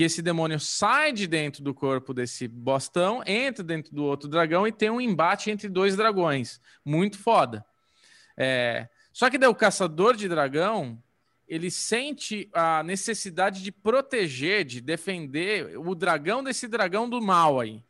que 0.00 0.04
esse 0.04 0.22
demônio 0.22 0.58
sai 0.58 1.12
de 1.12 1.26
dentro 1.26 1.62
do 1.62 1.74
corpo 1.74 2.14
desse 2.14 2.48
bostão, 2.48 3.22
entra 3.26 3.62
dentro 3.62 3.94
do 3.94 4.02
outro 4.02 4.30
dragão 4.30 4.66
e 4.66 4.72
tem 4.72 4.88
um 4.88 4.98
embate 4.98 5.50
entre 5.50 5.68
dois 5.68 5.94
dragões. 5.94 6.58
Muito 6.82 7.18
foda. 7.18 7.62
É, 8.34 8.88
só 9.12 9.28
que 9.28 9.36
daí 9.36 9.50
o 9.50 9.54
caçador 9.54 10.16
de 10.16 10.26
dragão, 10.26 10.98
ele 11.46 11.70
sente 11.70 12.48
a 12.54 12.82
necessidade 12.82 13.62
de 13.62 13.70
proteger, 13.70 14.64
de 14.64 14.80
defender 14.80 15.78
o 15.78 15.94
dragão 15.94 16.42
desse 16.42 16.66
dragão 16.66 17.06
do 17.06 17.20
mal 17.20 17.60
aí. 17.60 17.84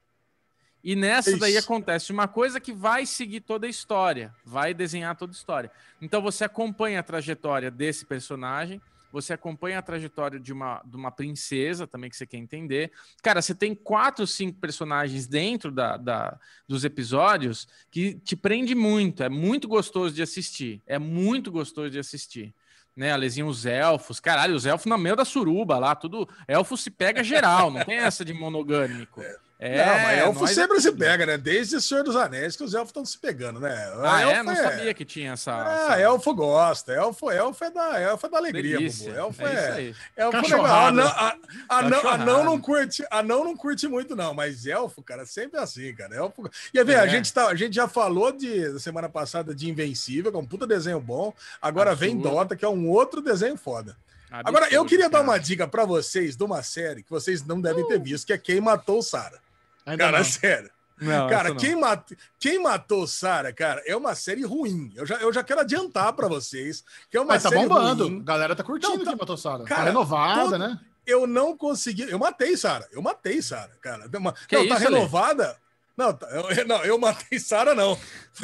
E 0.83 0.97
nessa 0.97 1.31
Isso. 1.31 1.39
daí 1.39 1.57
acontece 1.57 2.11
uma 2.11 2.27
coisa 2.27 2.59
que 2.59 2.73
vai 2.73 3.07
seguir 3.07 3.43
toda 3.43 3.69
a 3.69 3.71
história, 3.71 4.35
vai 4.45 4.75
desenhar 4.75 5.15
toda 5.15 5.33
a 5.33 5.37
história. 5.37 5.71
Então 6.03 6.21
você 6.21 6.43
acompanha 6.43 6.99
a 6.99 7.05
trajetória 7.05 7.71
desse 7.71 8.05
personagem, 8.05 8.83
você 9.13 9.33
acompanha 9.33 9.79
a 9.79 9.83
trajetória 9.83 10.39
de 10.39 10.53
uma, 10.53 10.83
de 10.85 10.97
uma 10.97 11.11
princesa 11.11 11.87
também 11.87 12.09
que 12.09 12.17
você 12.17 12.27
quer 12.27 12.37
entender. 12.37 12.93
Cara, 13.23 13.43
você 13.43 13.55
tem 13.55 13.75
quatro, 13.75 14.27
cinco 14.27 14.59
personagens 14.59 15.27
dentro 15.27 15.71
da, 15.71 15.97
da, 15.97 16.39
dos 16.69 16.85
episódios 16.85 17.69
que 17.91 18.15
te 18.15 18.37
prende 18.37 18.75
muito. 18.75 19.23
É 19.23 19.29
muito 19.29 19.67
gostoso 19.67 20.15
de 20.15 20.23
assistir. 20.23 20.81
É 20.87 20.99
muito 20.99 21.51
gostoso 21.51 21.91
de 21.91 21.99
assistir. 21.99 22.55
Né, 22.97 23.13
Alezinho, 23.13 23.47
os 23.47 23.67
elfos, 23.67 24.21
caralho, 24.21 24.55
os 24.55 24.67
elfos 24.67 24.87
no 24.87 24.99
meio 24.99 25.17
da 25.17 25.25
suruba 25.25 25.79
lá, 25.79 25.95
tudo. 25.95 26.29
Elfo 26.47 26.77
se 26.77 26.91
pega 26.91 27.23
geral, 27.23 27.71
não 27.71 27.85
tem 27.85 27.97
essa 27.97 28.25
de 28.25 28.33
monogâmico. 28.35 29.23
É, 29.63 29.85
não, 29.85 29.93
mas 29.93 30.19
elfo 30.19 30.49
sempre 30.49 30.79
é... 30.79 30.81
se 30.81 30.91
pega, 30.91 31.27
né? 31.27 31.37
Desde 31.37 31.77
o 31.77 31.81
Senhor 31.83 32.03
dos 32.03 32.17
Anéis 32.17 32.57
que 32.57 32.65
os 32.65 32.73
elfos 32.73 32.89
estão 32.89 33.05
se 33.05 33.19
pegando, 33.19 33.61
né? 33.61 33.93
Ah, 34.03 34.23
é? 34.23 34.43
Não 34.43 34.53
é... 34.53 34.57
sabia 34.57 34.95
que 34.95 35.05
tinha 35.05 35.33
essa. 35.33 35.53
Ah, 35.53 35.93
essa... 35.93 36.01
elfo 36.01 36.33
gosta. 36.35 36.95
Elfo, 36.95 37.31
elfo, 37.31 37.65
é, 37.65 37.71
da, 37.71 38.01
elfo 38.01 38.27
é 38.27 38.31
da 38.31 38.39
alegria, 38.39 38.79
Delícia. 38.79 39.11
Elfo 39.11 39.47
é. 39.47 39.93
é... 40.17 40.23
Elfo 40.25 40.39
é 40.39 40.41
legal. 40.41 40.87
Anão, 40.87 41.07
a, 41.07 41.37
anão, 41.69 42.09
anão, 42.09 42.45
não 42.45 42.59
curte, 42.59 43.05
anão 43.11 43.45
não 43.45 43.55
curte 43.55 43.87
muito, 43.87 44.17
não, 44.17 44.33
mas 44.33 44.65
elfo, 44.65 45.03
cara, 45.03 45.27
sempre 45.27 45.61
assim, 45.61 45.95
cara. 45.95 46.17
Elfo... 46.17 46.51
E 46.73 46.83
ver, 46.83 46.95
é. 46.95 47.01
a, 47.01 47.07
gente 47.07 47.31
tá, 47.31 47.49
a 47.49 47.55
gente 47.55 47.75
já 47.75 47.87
falou 47.87 48.33
de 48.33 48.81
semana 48.81 49.11
passada 49.11 49.55
de 49.55 49.69
Invencível, 49.69 50.31
que 50.31 50.39
é 50.39 50.41
um 50.41 50.47
puta 50.47 50.67
desenho 50.67 51.01
bom. 51.01 51.35
Agora 51.61 51.91
Absurdo. 51.91 52.15
vem 52.15 52.19
Dota, 52.19 52.57
que 52.57 52.65
é 52.65 52.69
um 52.69 52.89
outro 52.89 53.21
desenho 53.21 53.59
foda. 53.59 53.95
Absurdo, 54.31 54.49
Agora, 54.49 54.73
eu 54.73 54.87
queria 54.87 55.11
cara. 55.11 55.23
dar 55.23 55.31
uma 55.31 55.37
dica 55.37 55.69
para 55.69 55.85
vocês 55.85 56.35
de 56.35 56.45
uma 56.45 56.63
série 56.63 57.03
que 57.03 57.11
vocês 57.11 57.45
não 57.45 57.61
devem 57.61 57.87
ter 57.87 57.99
uh. 57.99 58.03
visto, 58.03 58.27
que 58.27 58.33
é 58.33 58.39
Quem 58.39 58.59
Matou 58.59 59.03
Sara. 59.03 59.39
Ainda 59.87 60.05
cara, 60.05 60.19
não. 60.19 60.25
sério. 60.25 60.71
Não, 61.01 61.29
cara, 61.29 61.55
quem, 61.55 61.75
mat... 61.75 62.13
quem 62.39 62.63
matou 62.63 63.07
Sara, 63.07 63.53
cara, 63.55 63.83
é 63.87 63.97
uma 63.97 64.15
série 64.15 64.45
ruim. 64.45 64.93
Eu 64.95 65.07
já, 65.07 65.17
eu 65.17 65.33
já 65.33 65.43
quero 65.43 65.61
adiantar 65.61 66.13
para 66.13 66.29
vocês 66.29 66.85
que 67.11 67.17
é 67.17 67.21
uma 67.21 67.29
Mas 67.29 67.43
tá 67.43 67.49
série 67.49 67.63
bombando. 67.63 68.07
Ruim. 68.07 68.21
A 68.21 68.25
galera 68.25 68.55
tá 68.55 68.63
curtindo 68.63 68.97
não, 68.97 69.05
tá... 69.05 69.11
quem 69.11 69.19
matou 69.19 69.37
Sara. 69.37 69.65
Tá 69.65 69.85
renovada, 69.85 70.43
todo... 70.43 70.59
né? 70.59 70.79
Eu 71.07 71.27
não 71.27 71.57
consegui. 71.57 72.03
Eu 72.03 72.19
matei 72.19 72.55
Sara. 72.57 72.87
Eu 72.93 73.01
matei 73.01 73.41
Sara, 73.41 73.73
cara. 73.81 74.07
Uma... 74.15 74.33
não, 74.33 74.33
tá 74.33 74.61
isso, 74.61 74.69
tá 74.69 74.79
renovada. 74.79 75.57
Não, 75.97 76.19
eu, 76.57 76.67
não, 76.67 76.85
eu 76.85 76.99
matei 76.99 77.39
Sara, 77.39 77.75
não. 77.75 77.99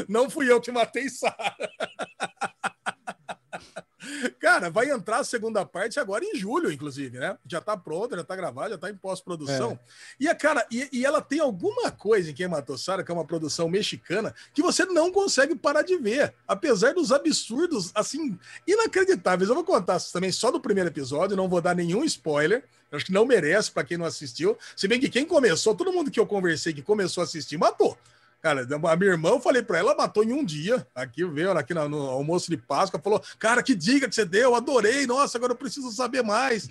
Não 0.08 0.30
fui 0.30 0.50
eu 0.50 0.60
que 0.60 0.72
matei 0.72 1.08
Sara. 1.10 1.54
Cara, 4.38 4.70
vai 4.70 4.90
entrar 4.90 5.18
a 5.18 5.24
segunda 5.24 5.64
parte 5.64 5.98
agora 5.98 6.24
em 6.24 6.36
julho, 6.36 6.70
inclusive, 6.70 7.18
né? 7.18 7.36
Já 7.46 7.60
tá 7.60 7.76
pronta, 7.76 8.16
já 8.16 8.24
tá 8.24 8.36
gravada, 8.36 8.70
já 8.70 8.78
tá 8.78 8.90
em 8.90 8.96
pós-produção. 8.96 9.72
É. 9.72 9.78
E, 10.20 10.28
a 10.28 10.34
cara, 10.34 10.66
e, 10.70 10.88
e, 10.92 11.04
ela 11.04 11.20
tem 11.20 11.40
alguma 11.40 11.90
coisa 11.90 12.30
em 12.30 12.34
Quem 12.34 12.46
Matou 12.46 12.78
Sarah, 12.78 13.02
que 13.02 13.10
é 13.10 13.14
uma 13.14 13.24
produção 13.24 13.68
mexicana, 13.68 14.34
que 14.52 14.62
você 14.62 14.84
não 14.84 15.10
consegue 15.10 15.56
parar 15.56 15.82
de 15.82 15.96
ver. 15.96 16.34
Apesar 16.46 16.94
dos 16.94 17.10
absurdos, 17.10 17.90
assim, 17.94 18.38
inacreditáveis. 18.66 19.48
Eu 19.48 19.54
vou 19.54 19.64
contar 19.64 20.00
também 20.12 20.30
só 20.30 20.50
do 20.50 20.60
primeiro 20.60 20.90
episódio, 20.90 21.36
não 21.36 21.48
vou 21.48 21.60
dar 21.60 21.74
nenhum 21.74 22.04
spoiler. 22.04 22.64
Acho 22.92 23.06
que 23.06 23.12
não 23.12 23.26
merece 23.26 23.70
para 23.70 23.84
quem 23.84 23.98
não 23.98 24.06
assistiu. 24.06 24.56
Se 24.76 24.86
bem 24.86 25.00
que 25.00 25.08
quem 25.08 25.24
começou, 25.24 25.74
todo 25.74 25.92
mundo 25.92 26.10
que 26.10 26.20
eu 26.20 26.26
conversei 26.26 26.72
que 26.72 26.82
começou 26.82 27.22
a 27.22 27.24
assistir, 27.24 27.58
matou. 27.58 27.98
Cara, 28.46 28.64
a 28.64 28.96
minha 28.96 29.10
irmã, 29.10 29.30
eu 29.30 29.40
falei 29.40 29.60
para 29.60 29.78
ela, 29.78 29.96
matou 29.96 30.22
em 30.22 30.32
um 30.32 30.44
dia. 30.44 30.86
Aqui 30.94 31.24
veio, 31.24 31.50
aqui 31.50 31.74
no, 31.74 31.88
no, 31.88 32.02
almoço 32.02 32.48
de 32.48 32.56
Páscoa, 32.56 33.00
falou: 33.02 33.20
Cara, 33.40 33.60
que 33.60 33.74
dica 33.74 34.08
que 34.08 34.14
você 34.14 34.24
deu, 34.24 34.54
adorei. 34.54 35.04
Nossa, 35.04 35.36
agora 35.36 35.50
eu 35.52 35.56
preciso 35.56 35.90
saber 35.90 36.22
mais. 36.22 36.68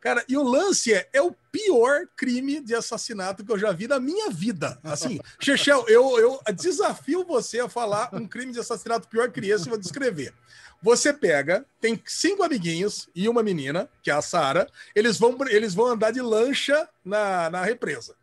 Cara, 0.00 0.24
e 0.26 0.38
o 0.38 0.42
lance 0.42 0.94
é, 0.94 1.06
é 1.12 1.20
o 1.20 1.34
pior 1.52 2.06
crime 2.16 2.62
de 2.62 2.74
assassinato 2.74 3.44
que 3.44 3.52
eu 3.52 3.58
já 3.58 3.72
vi 3.72 3.86
na 3.86 4.00
minha 4.00 4.30
vida. 4.30 4.78
Assim, 4.82 5.20
Chechel, 5.38 5.84
eu, 5.86 6.18
eu 6.18 6.40
desafio 6.54 7.26
você 7.26 7.60
a 7.60 7.68
falar 7.68 8.08
um 8.14 8.26
crime 8.26 8.50
de 8.50 8.60
assassinato 8.60 9.06
pior 9.06 9.30
que 9.30 9.40
esse, 9.40 9.66
eu 9.66 9.70
vou 9.72 9.78
descrever. 9.78 10.32
Você 10.80 11.12
pega, 11.12 11.62
tem 11.78 12.00
cinco 12.06 12.42
amiguinhos 12.42 13.06
e 13.14 13.28
uma 13.28 13.42
menina, 13.42 13.86
que 14.02 14.10
é 14.10 14.14
a 14.14 14.22
Sara, 14.22 14.66
eles 14.94 15.18
vão, 15.18 15.36
eles 15.48 15.74
vão 15.74 15.88
andar 15.88 16.10
de 16.10 16.22
lancha 16.22 16.88
na, 17.04 17.50
na 17.50 17.62
represa. 17.64 18.14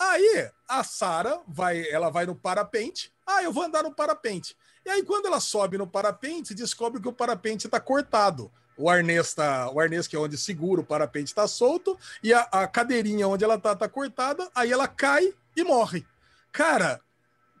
Aí 0.00 0.50
a 0.66 0.82
Sara 0.82 1.42
vai, 1.46 1.86
ela 1.90 2.08
vai 2.08 2.24
no 2.24 2.34
parapente. 2.34 3.12
Ah, 3.26 3.42
eu 3.42 3.52
vou 3.52 3.64
andar 3.64 3.82
no 3.82 3.94
parapente. 3.94 4.56
E 4.82 4.88
aí 4.88 5.02
quando 5.02 5.26
ela 5.26 5.40
sobe 5.40 5.76
no 5.76 5.86
parapente, 5.86 6.54
descobre 6.54 7.02
que 7.02 7.08
o 7.08 7.12
parapente 7.12 7.66
está 7.66 7.78
cortado. 7.78 8.50
O 8.78 8.88
arnês, 8.88 9.34
tá, 9.34 9.70
o 9.70 9.78
arnês 9.78 10.08
que 10.08 10.16
é 10.16 10.18
onde 10.18 10.38
segura 10.38 10.80
o 10.80 10.86
parapente 10.86 11.26
está 11.26 11.46
solto 11.46 11.98
e 12.22 12.32
a, 12.32 12.40
a, 12.50 12.66
cadeirinha 12.66 13.28
onde 13.28 13.44
ela 13.44 13.58
tá 13.58 13.76
tá 13.76 13.86
cortada. 13.90 14.48
Aí 14.54 14.72
ela 14.72 14.88
cai 14.88 15.34
e 15.54 15.62
morre. 15.62 16.06
Cara, 16.50 16.98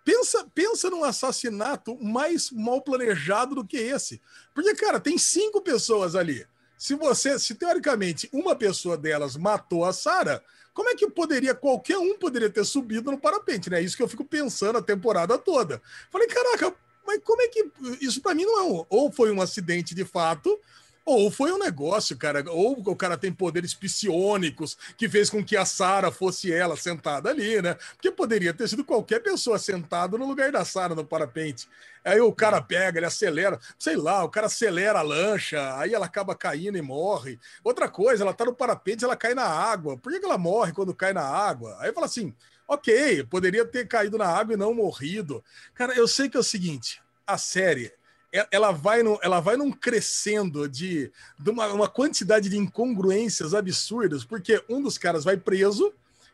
pensa, 0.02 0.46
pensa 0.54 0.88
num 0.88 1.04
assassinato 1.04 2.02
mais 2.02 2.50
mal 2.50 2.80
planejado 2.80 3.54
do 3.54 3.66
que 3.66 3.76
esse. 3.76 4.18
Porque, 4.54 4.74
cara, 4.76 4.98
tem 4.98 5.18
cinco 5.18 5.60
pessoas 5.60 6.16
ali. 6.16 6.46
Se 6.78 6.94
você, 6.94 7.38
se 7.38 7.54
teoricamente 7.54 8.30
uma 8.32 8.56
pessoa 8.56 8.96
delas 8.96 9.36
matou 9.36 9.84
a 9.84 9.92
Sara, 9.92 10.42
como 10.72 10.88
é 10.88 10.94
que 10.94 11.08
poderia, 11.08 11.54
qualquer 11.54 11.98
um 11.98 12.16
poderia 12.18 12.50
ter 12.50 12.64
subido 12.64 13.10
no 13.10 13.18
parapente, 13.18 13.68
né? 13.68 13.80
Isso 13.82 13.96
que 13.96 14.02
eu 14.02 14.08
fico 14.08 14.24
pensando 14.24 14.78
a 14.78 14.82
temporada 14.82 15.36
toda. 15.36 15.82
Falei, 16.10 16.28
caraca, 16.28 16.74
mas 17.06 17.20
como 17.24 17.42
é 17.42 17.48
que. 17.48 17.70
Isso 18.00 18.20
para 18.20 18.34
mim 18.34 18.44
não 18.44 18.58
é 18.58 18.62
um. 18.62 18.86
Ou 18.88 19.10
foi 19.10 19.30
um 19.32 19.40
acidente 19.40 19.94
de 19.94 20.04
fato, 20.04 20.58
ou 21.04 21.30
foi 21.30 21.50
um 21.50 21.58
negócio, 21.58 22.16
cara, 22.16 22.44
ou 22.50 22.78
o 22.78 22.96
cara 22.96 23.16
tem 23.16 23.32
poderes 23.32 23.74
psionicos 23.74 24.76
que 24.96 25.08
fez 25.08 25.30
com 25.30 25.44
que 25.44 25.56
a 25.56 25.64
Sara 25.64 26.10
fosse 26.10 26.52
ela 26.52 26.76
sentada 26.76 27.30
ali, 27.30 27.60
né? 27.62 27.74
Porque 27.94 28.10
poderia 28.10 28.52
ter 28.52 28.68
sido 28.68 28.84
qualquer 28.84 29.20
pessoa 29.20 29.58
sentada 29.58 30.16
no 30.18 30.26
lugar 30.26 30.52
da 30.52 30.64
Sara 30.64 30.94
no 30.94 31.04
parapente. 31.04 31.68
Aí 32.04 32.20
o 32.20 32.32
cara 32.32 32.62
pega, 32.62 32.98
ele 32.98 33.06
acelera, 33.06 33.58
sei 33.78 33.96
lá, 33.96 34.24
o 34.24 34.28
cara 34.28 34.46
acelera 34.46 35.00
a 35.00 35.02
lancha, 35.02 35.76
aí 35.78 35.92
ela 35.92 36.06
acaba 36.06 36.34
caindo 36.34 36.78
e 36.78 36.82
morre. 36.82 37.38
Outra 37.64 37.88
coisa, 37.88 38.22
ela 38.22 38.32
tá 38.32 38.44
no 38.44 38.54
parapente, 38.54 39.04
ela 39.04 39.16
cai 39.16 39.34
na 39.34 39.44
água. 39.44 39.98
Por 39.98 40.12
que 40.12 40.24
ela 40.24 40.38
morre 40.38 40.72
quando 40.72 40.94
cai 40.94 41.12
na 41.12 41.24
água? 41.24 41.76
Aí 41.80 41.92
fala 41.92 42.06
assim: 42.06 42.34
ok, 42.68 43.24
poderia 43.24 43.64
ter 43.64 43.88
caído 43.88 44.16
na 44.16 44.26
água 44.26 44.54
e 44.54 44.56
não 44.56 44.72
morrido. 44.72 45.42
Cara, 45.74 45.94
eu 45.94 46.06
sei 46.06 46.28
que 46.28 46.36
é 46.36 46.40
o 46.40 46.44
seguinte: 46.44 47.02
a 47.26 47.36
série 47.36 47.92
ela 48.50 48.70
vai, 48.70 49.02
no, 49.02 49.18
ela 49.22 49.40
vai 49.40 49.56
num 49.56 49.72
crescendo 49.72 50.68
de, 50.68 51.10
de 51.38 51.50
uma, 51.50 51.66
uma, 51.72 51.88
quantidade 51.88 52.48
de 52.48 52.56
incongruências 52.56 53.54
absurdas, 53.54 54.24
porque 54.24 54.62
um 54.68 54.80
dos 54.80 54.96
caras 54.96 55.24
vai 55.24 55.36
preso 55.36 55.92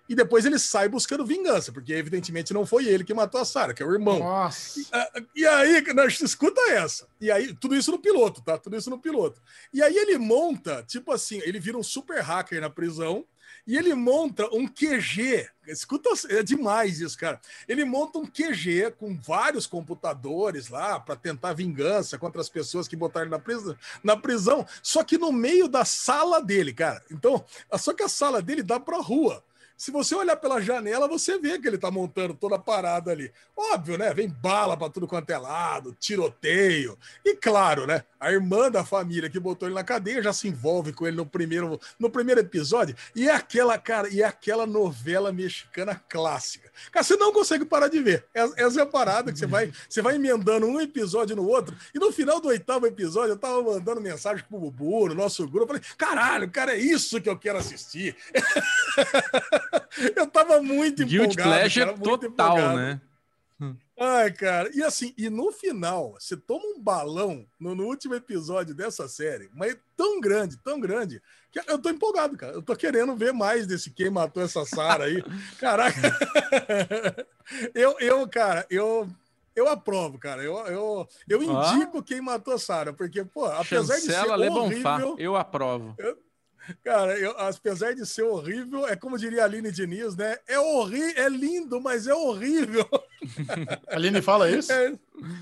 e 0.09 0.14
depois 0.14 0.44
ele 0.44 0.59
sai 0.59 0.89
buscando 0.89 1.27
vingança, 1.27 1.73
porque 1.73 1.93
evidentemente 1.93 2.55
não 2.55 2.64
foi 2.64 2.86
ele 2.86 3.02
que 3.02 3.14
matou 3.14 3.40
a 3.40 3.44
Sarah, 3.44 3.74
que 3.74 3.82
é 3.82 3.86
o 3.86 3.93
irmão. 3.93 4.20
Nossa. 4.20 4.78
E, 4.78 4.86
ah, 4.93 5.10
e 5.35 5.47
aí, 5.47 5.85
escuta 6.23 6.60
essa. 6.70 7.09
E 7.20 7.31
aí, 7.31 7.52
tudo 7.55 7.74
isso 7.74 7.90
no 7.90 7.98
piloto, 7.98 8.40
tá? 8.40 8.56
Tudo 8.56 8.77
isso 8.77 8.90
no 8.90 8.98
piloto. 8.98 9.40
E 9.73 9.82
aí 9.82 9.97
ele 9.97 10.16
monta, 10.18 10.85
tipo 10.86 11.12
assim, 11.12 11.40
ele 11.44 11.59
vira 11.59 11.77
um 11.77 11.82
super 11.82 12.20
hacker 12.23 12.60
na 12.60 12.70
prisão 12.70 13.24
e 13.66 13.76
ele 13.76 13.94
monta 13.94 14.47
um 14.55 14.66
QG. 14.66 15.48
Escuta, 15.66 16.10
é 16.28 16.43
demais 16.43 17.01
isso, 17.01 17.18
cara. 17.18 17.40
Ele 17.66 17.84
monta 17.84 18.18
um 18.18 18.26
QG 18.26 18.93
com 18.98 19.16
vários 19.16 19.66
computadores 19.66 20.68
lá 20.68 21.01
para 21.01 21.16
tentar 21.16 21.52
vingança 21.52 22.16
contra 22.16 22.40
as 22.40 22.48
pessoas 22.48 22.86
que 22.86 22.94
botaram 22.94 23.28
na 23.28 23.38
prisão, 23.38 23.76
na 24.05 24.16
prisão, 24.16 24.64
só 24.82 25.02
que 25.02 25.18
no 25.18 25.32
meio 25.32 25.66
da 25.66 25.84
sala 25.84 26.40
dele, 26.40 26.72
cara. 26.72 27.02
Então, 27.10 27.44
só 27.76 27.93
que 27.93 28.05
a 28.05 28.09
sala 28.09 28.40
dele 28.40 28.62
dá 28.62 28.78
para 28.78 28.98
rua. 28.98 29.43
Se 29.77 29.90
você 29.90 30.15
olhar 30.15 30.36
pela 30.36 30.61
janela, 30.61 31.07
você 31.07 31.39
vê 31.39 31.59
que 31.59 31.69
ele 31.69 31.77
tá 31.77 31.90
montando 31.90 32.32
toda 32.32 32.57
a 32.57 32.59
parada 32.59 33.11
ali. 33.11 33.31
Óbvio, 33.55 33.98
né? 33.98 34.15
Vem 34.15 34.28
bala 34.28 34.74
para 34.74 34.89
tudo 34.89 35.07
quanto 35.07 35.28
é 35.31 35.36
lado, 35.36 35.94
tiroteio. 36.01 36.98
E 37.23 37.36
claro, 37.36 37.86
né? 37.86 38.03
A 38.19 38.32
irmã 38.32 38.70
da 38.70 38.85
família 38.85 39.28
que 39.28 39.39
botou 39.39 39.69
ele 39.69 39.74
na 39.74 39.85
cadeia 39.85 40.23
já 40.23 40.32
se 40.32 40.48
envolve 40.48 40.94
com 40.94 41.07
ele 41.07 41.16
no 41.16 41.27
primeiro, 41.27 41.78
no 41.98 42.09
primeiro 42.09 42.40
episódio. 42.40 42.97
E 43.15 43.28
é 43.28 43.35
aquela, 43.35 43.77
cara, 43.78 44.09
e 44.09 44.23
é 44.23 44.24
aquela 44.24 44.66
novela 44.66 45.31
mexicana 45.31 46.01
clássica. 46.09 46.73
Cara, 46.90 47.05
você 47.05 47.16
não 47.16 47.31
consegue 47.31 47.66
parar 47.66 47.89
de 47.89 48.01
ver. 48.01 48.24
Essa 48.32 48.81
é 48.81 48.82
a 48.82 48.86
parada 48.86 49.31
que 49.31 49.39
você 49.39 49.47
vai, 49.47 49.70
você 49.86 50.01
vai 50.01 50.15
emendando 50.15 50.66
um 50.66 50.81
episódio 50.81 51.36
no 51.36 51.47
outro. 51.47 51.77
E 51.94 51.98
no 51.98 52.11
final 52.11 52.40
do 52.40 52.48
oitavo 52.48 52.86
episódio, 52.86 53.32
eu 53.32 53.39
tava 53.39 53.62
mandando 53.62 54.01
mensagem 54.01 54.43
pro 54.48 54.59
Bubu, 54.59 55.09
no 55.09 55.15
nosso 55.15 55.47
grupo. 55.47 55.65
Eu 55.65 55.81
falei, 55.81 55.82
caralho, 55.98 56.51
cara, 56.51 56.74
é 56.74 56.78
isso 56.78 57.20
que 57.20 57.28
eu 57.28 57.39
quero 57.39 57.59
assistir. 57.59 58.16
eu 60.16 60.26
tava 60.26 60.60
muito 60.62 61.02
empolgado. 61.02 61.09
Guilty 61.09 61.36
Pleasure 61.36 61.86
cara, 61.86 61.98
total, 61.98 62.28
empolgado. 62.30 62.76
né? 62.76 63.01
Ai, 63.98 64.30
cara, 64.30 64.70
e 64.74 64.82
assim, 64.82 65.14
e 65.16 65.30
no 65.30 65.51
final, 65.51 66.12
você 66.20 66.36
toma 66.36 66.62
um 66.66 66.78
balão 66.78 67.47
no, 67.59 67.74
no, 67.74 67.84
último 67.84 68.14
episódio 68.14 68.74
dessa 68.74 69.09
série, 69.09 69.48
mas 69.55 69.74
tão 69.97 70.20
grande, 70.20 70.59
tão 70.59 70.78
grande, 70.78 71.22
que 71.51 71.59
eu 71.66 71.78
tô 71.78 71.88
empolgado, 71.88 72.36
cara. 72.36 72.52
Eu 72.52 72.60
tô 72.60 72.76
querendo 72.76 73.16
ver 73.16 73.32
mais 73.32 73.66
desse 73.66 73.90
quem 73.90 74.10
matou 74.10 74.43
essa 74.43 74.66
Sara 74.66 75.05
aí. 75.05 75.24
Caraca. 75.59 75.98
eu, 77.74 77.97
eu, 77.98 78.28
cara, 78.28 78.66
eu 78.68 79.09
eu 79.56 79.66
aprovo, 79.66 80.18
cara. 80.18 80.43
Eu, 80.43 80.55
eu, 80.66 81.09
eu 81.26 81.43
indico 81.43 81.98
ah. 81.98 82.02
quem 82.02 82.20
matou 82.20 82.59
Sarah, 82.59 82.93
porque, 82.93 83.24
pô, 83.24 83.47
apesar 83.47 83.94
Chancela 83.94 84.36
de 84.36 84.43
ser 84.44 84.51
horrível... 84.51 85.16
Eu 85.18 85.34
aprovo. 85.34 85.94
Eu, 85.97 86.18
Cara, 86.82 87.18
eu, 87.18 87.30
apesar 87.38 87.94
de 87.94 88.06
ser 88.06 88.22
horrível, 88.22 88.86
é 88.86 88.97
como 88.97 89.18
diria 89.18 89.43
a 89.43 89.44
Aline 89.44 89.70
Diniz, 89.70 90.16
né? 90.16 90.36
É 90.47 90.59
horrível, 90.59 91.24
é 91.24 91.28
lindo, 91.28 91.80
mas 91.80 92.06
é 92.06 92.14
horrível. 92.14 92.88
A 93.86 93.94
Aline 93.97 94.22
fala 94.22 94.51
isso? 94.51 94.72
É, 94.72 94.93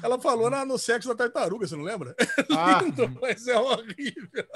ela 0.02 0.20
falou 0.20 0.50
na, 0.50 0.64
no 0.64 0.78
sexo 0.78 1.08
da 1.08 1.14
tartaruga, 1.14 1.66
você 1.66 1.76
não 1.76 1.84
lembra? 1.84 2.14
É 2.18 2.84
lindo, 2.84 3.18
mas 3.20 3.46
é 3.46 3.58
horrível. 3.58 4.46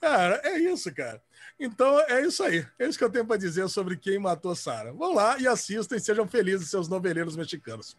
Cara, 0.00 0.40
é 0.44 0.58
isso, 0.58 0.92
cara. 0.94 1.22
Então 1.58 2.00
é 2.00 2.26
isso 2.26 2.42
aí. 2.42 2.66
É 2.78 2.86
isso 2.86 2.98
que 2.98 3.04
eu 3.04 3.10
tenho 3.10 3.26
para 3.26 3.36
dizer 3.36 3.68
sobre 3.68 3.96
quem 3.96 4.18
matou 4.18 4.54
Sara. 4.54 4.92
Vão 4.92 5.14
lá 5.14 5.38
e 5.38 5.46
assistam 5.46 5.96
e 5.96 6.00
sejam 6.00 6.26
felizes, 6.26 6.70
seus 6.70 6.88
noveleiros 6.88 7.36
mexicanos. 7.36 7.96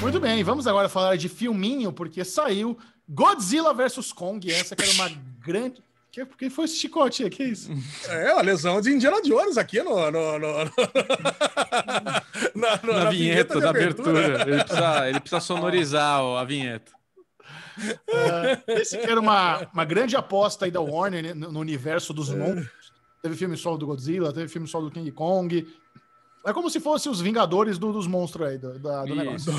Muito 0.00 0.20
bem, 0.20 0.44
vamos 0.44 0.66
agora 0.66 0.88
falar 0.88 1.16
de 1.16 1.28
filminho, 1.28 1.92
porque 1.92 2.24
saiu 2.24 2.78
Godzilla 3.08 3.74
vs 3.74 4.12
Kong. 4.12 4.50
Essa 4.50 4.76
que 4.76 4.82
era 4.82 4.92
uma 4.92 5.10
grande. 5.44 5.82
Que, 6.12 6.24
quem 6.24 6.48
foi 6.48 6.64
esse 6.66 6.76
chicote 6.76 7.24
aí? 7.24 7.30
Que 7.30 7.44
isso? 7.44 7.70
É, 8.08 8.30
a 8.30 8.40
lesão 8.40 8.80
de 8.80 8.90
Indiana 8.90 9.20
Jones 9.20 9.58
aqui 9.58 9.82
no. 9.82 10.10
no, 10.10 10.38
no, 10.38 10.64
no... 10.64 10.70
na, 12.54 12.80
na, 12.82 13.04
na, 13.04 13.10
vinheta, 13.10 13.10
vinheta 13.10 13.60
da 13.60 13.70
abertura. 13.70 14.24
abertura. 14.24 14.48
Ele, 14.54 14.64
precisa, 14.64 15.08
ele 15.08 15.20
precisa 15.20 15.40
sonorizar 15.40 16.20
a 16.20 16.44
vinheta. 16.44 16.92
Uh, 17.78 18.72
esse 18.72 18.98
que 18.98 19.06
era 19.06 19.20
uma, 19.20 19.68
uma 19.72 19.84
grande 19.84 20.16
aposta 20.16 20.64
aí 20.64 20.70
da 20.70 20.80
Warner 20.80 21.22
né, 21.22 21.34
no 21.34 21.60
universo 21.60 22.12
dos 22.12 22.30
monstros. 22.30 22.92
Teve 23.22 23.36
filme 23.36 23.56
solo 23.56 23.76
do 23.76 23.86
Godzilla, 23.86 24.32
teve 24.32 24.48
filme 24.48 24.66
solo 24.66 24.86
do 24.86 24.92
King 24.92 25.10
Kong, 25.10 25.66
é 26.44 26.52
como 26.52 26.70
se 26.70 26.80
fosse 26.80 27.08
os 27.08 27.20
Vingadores 27.20 27.78
do, 27.78 27.92
dos 27.92 28.06
monstros 28.06 28.48
aí, 28.48 28.58
do, 28.58 28.78
da, 28.78 29.04
do 29.04 29.14
negócio. 29.14 29.52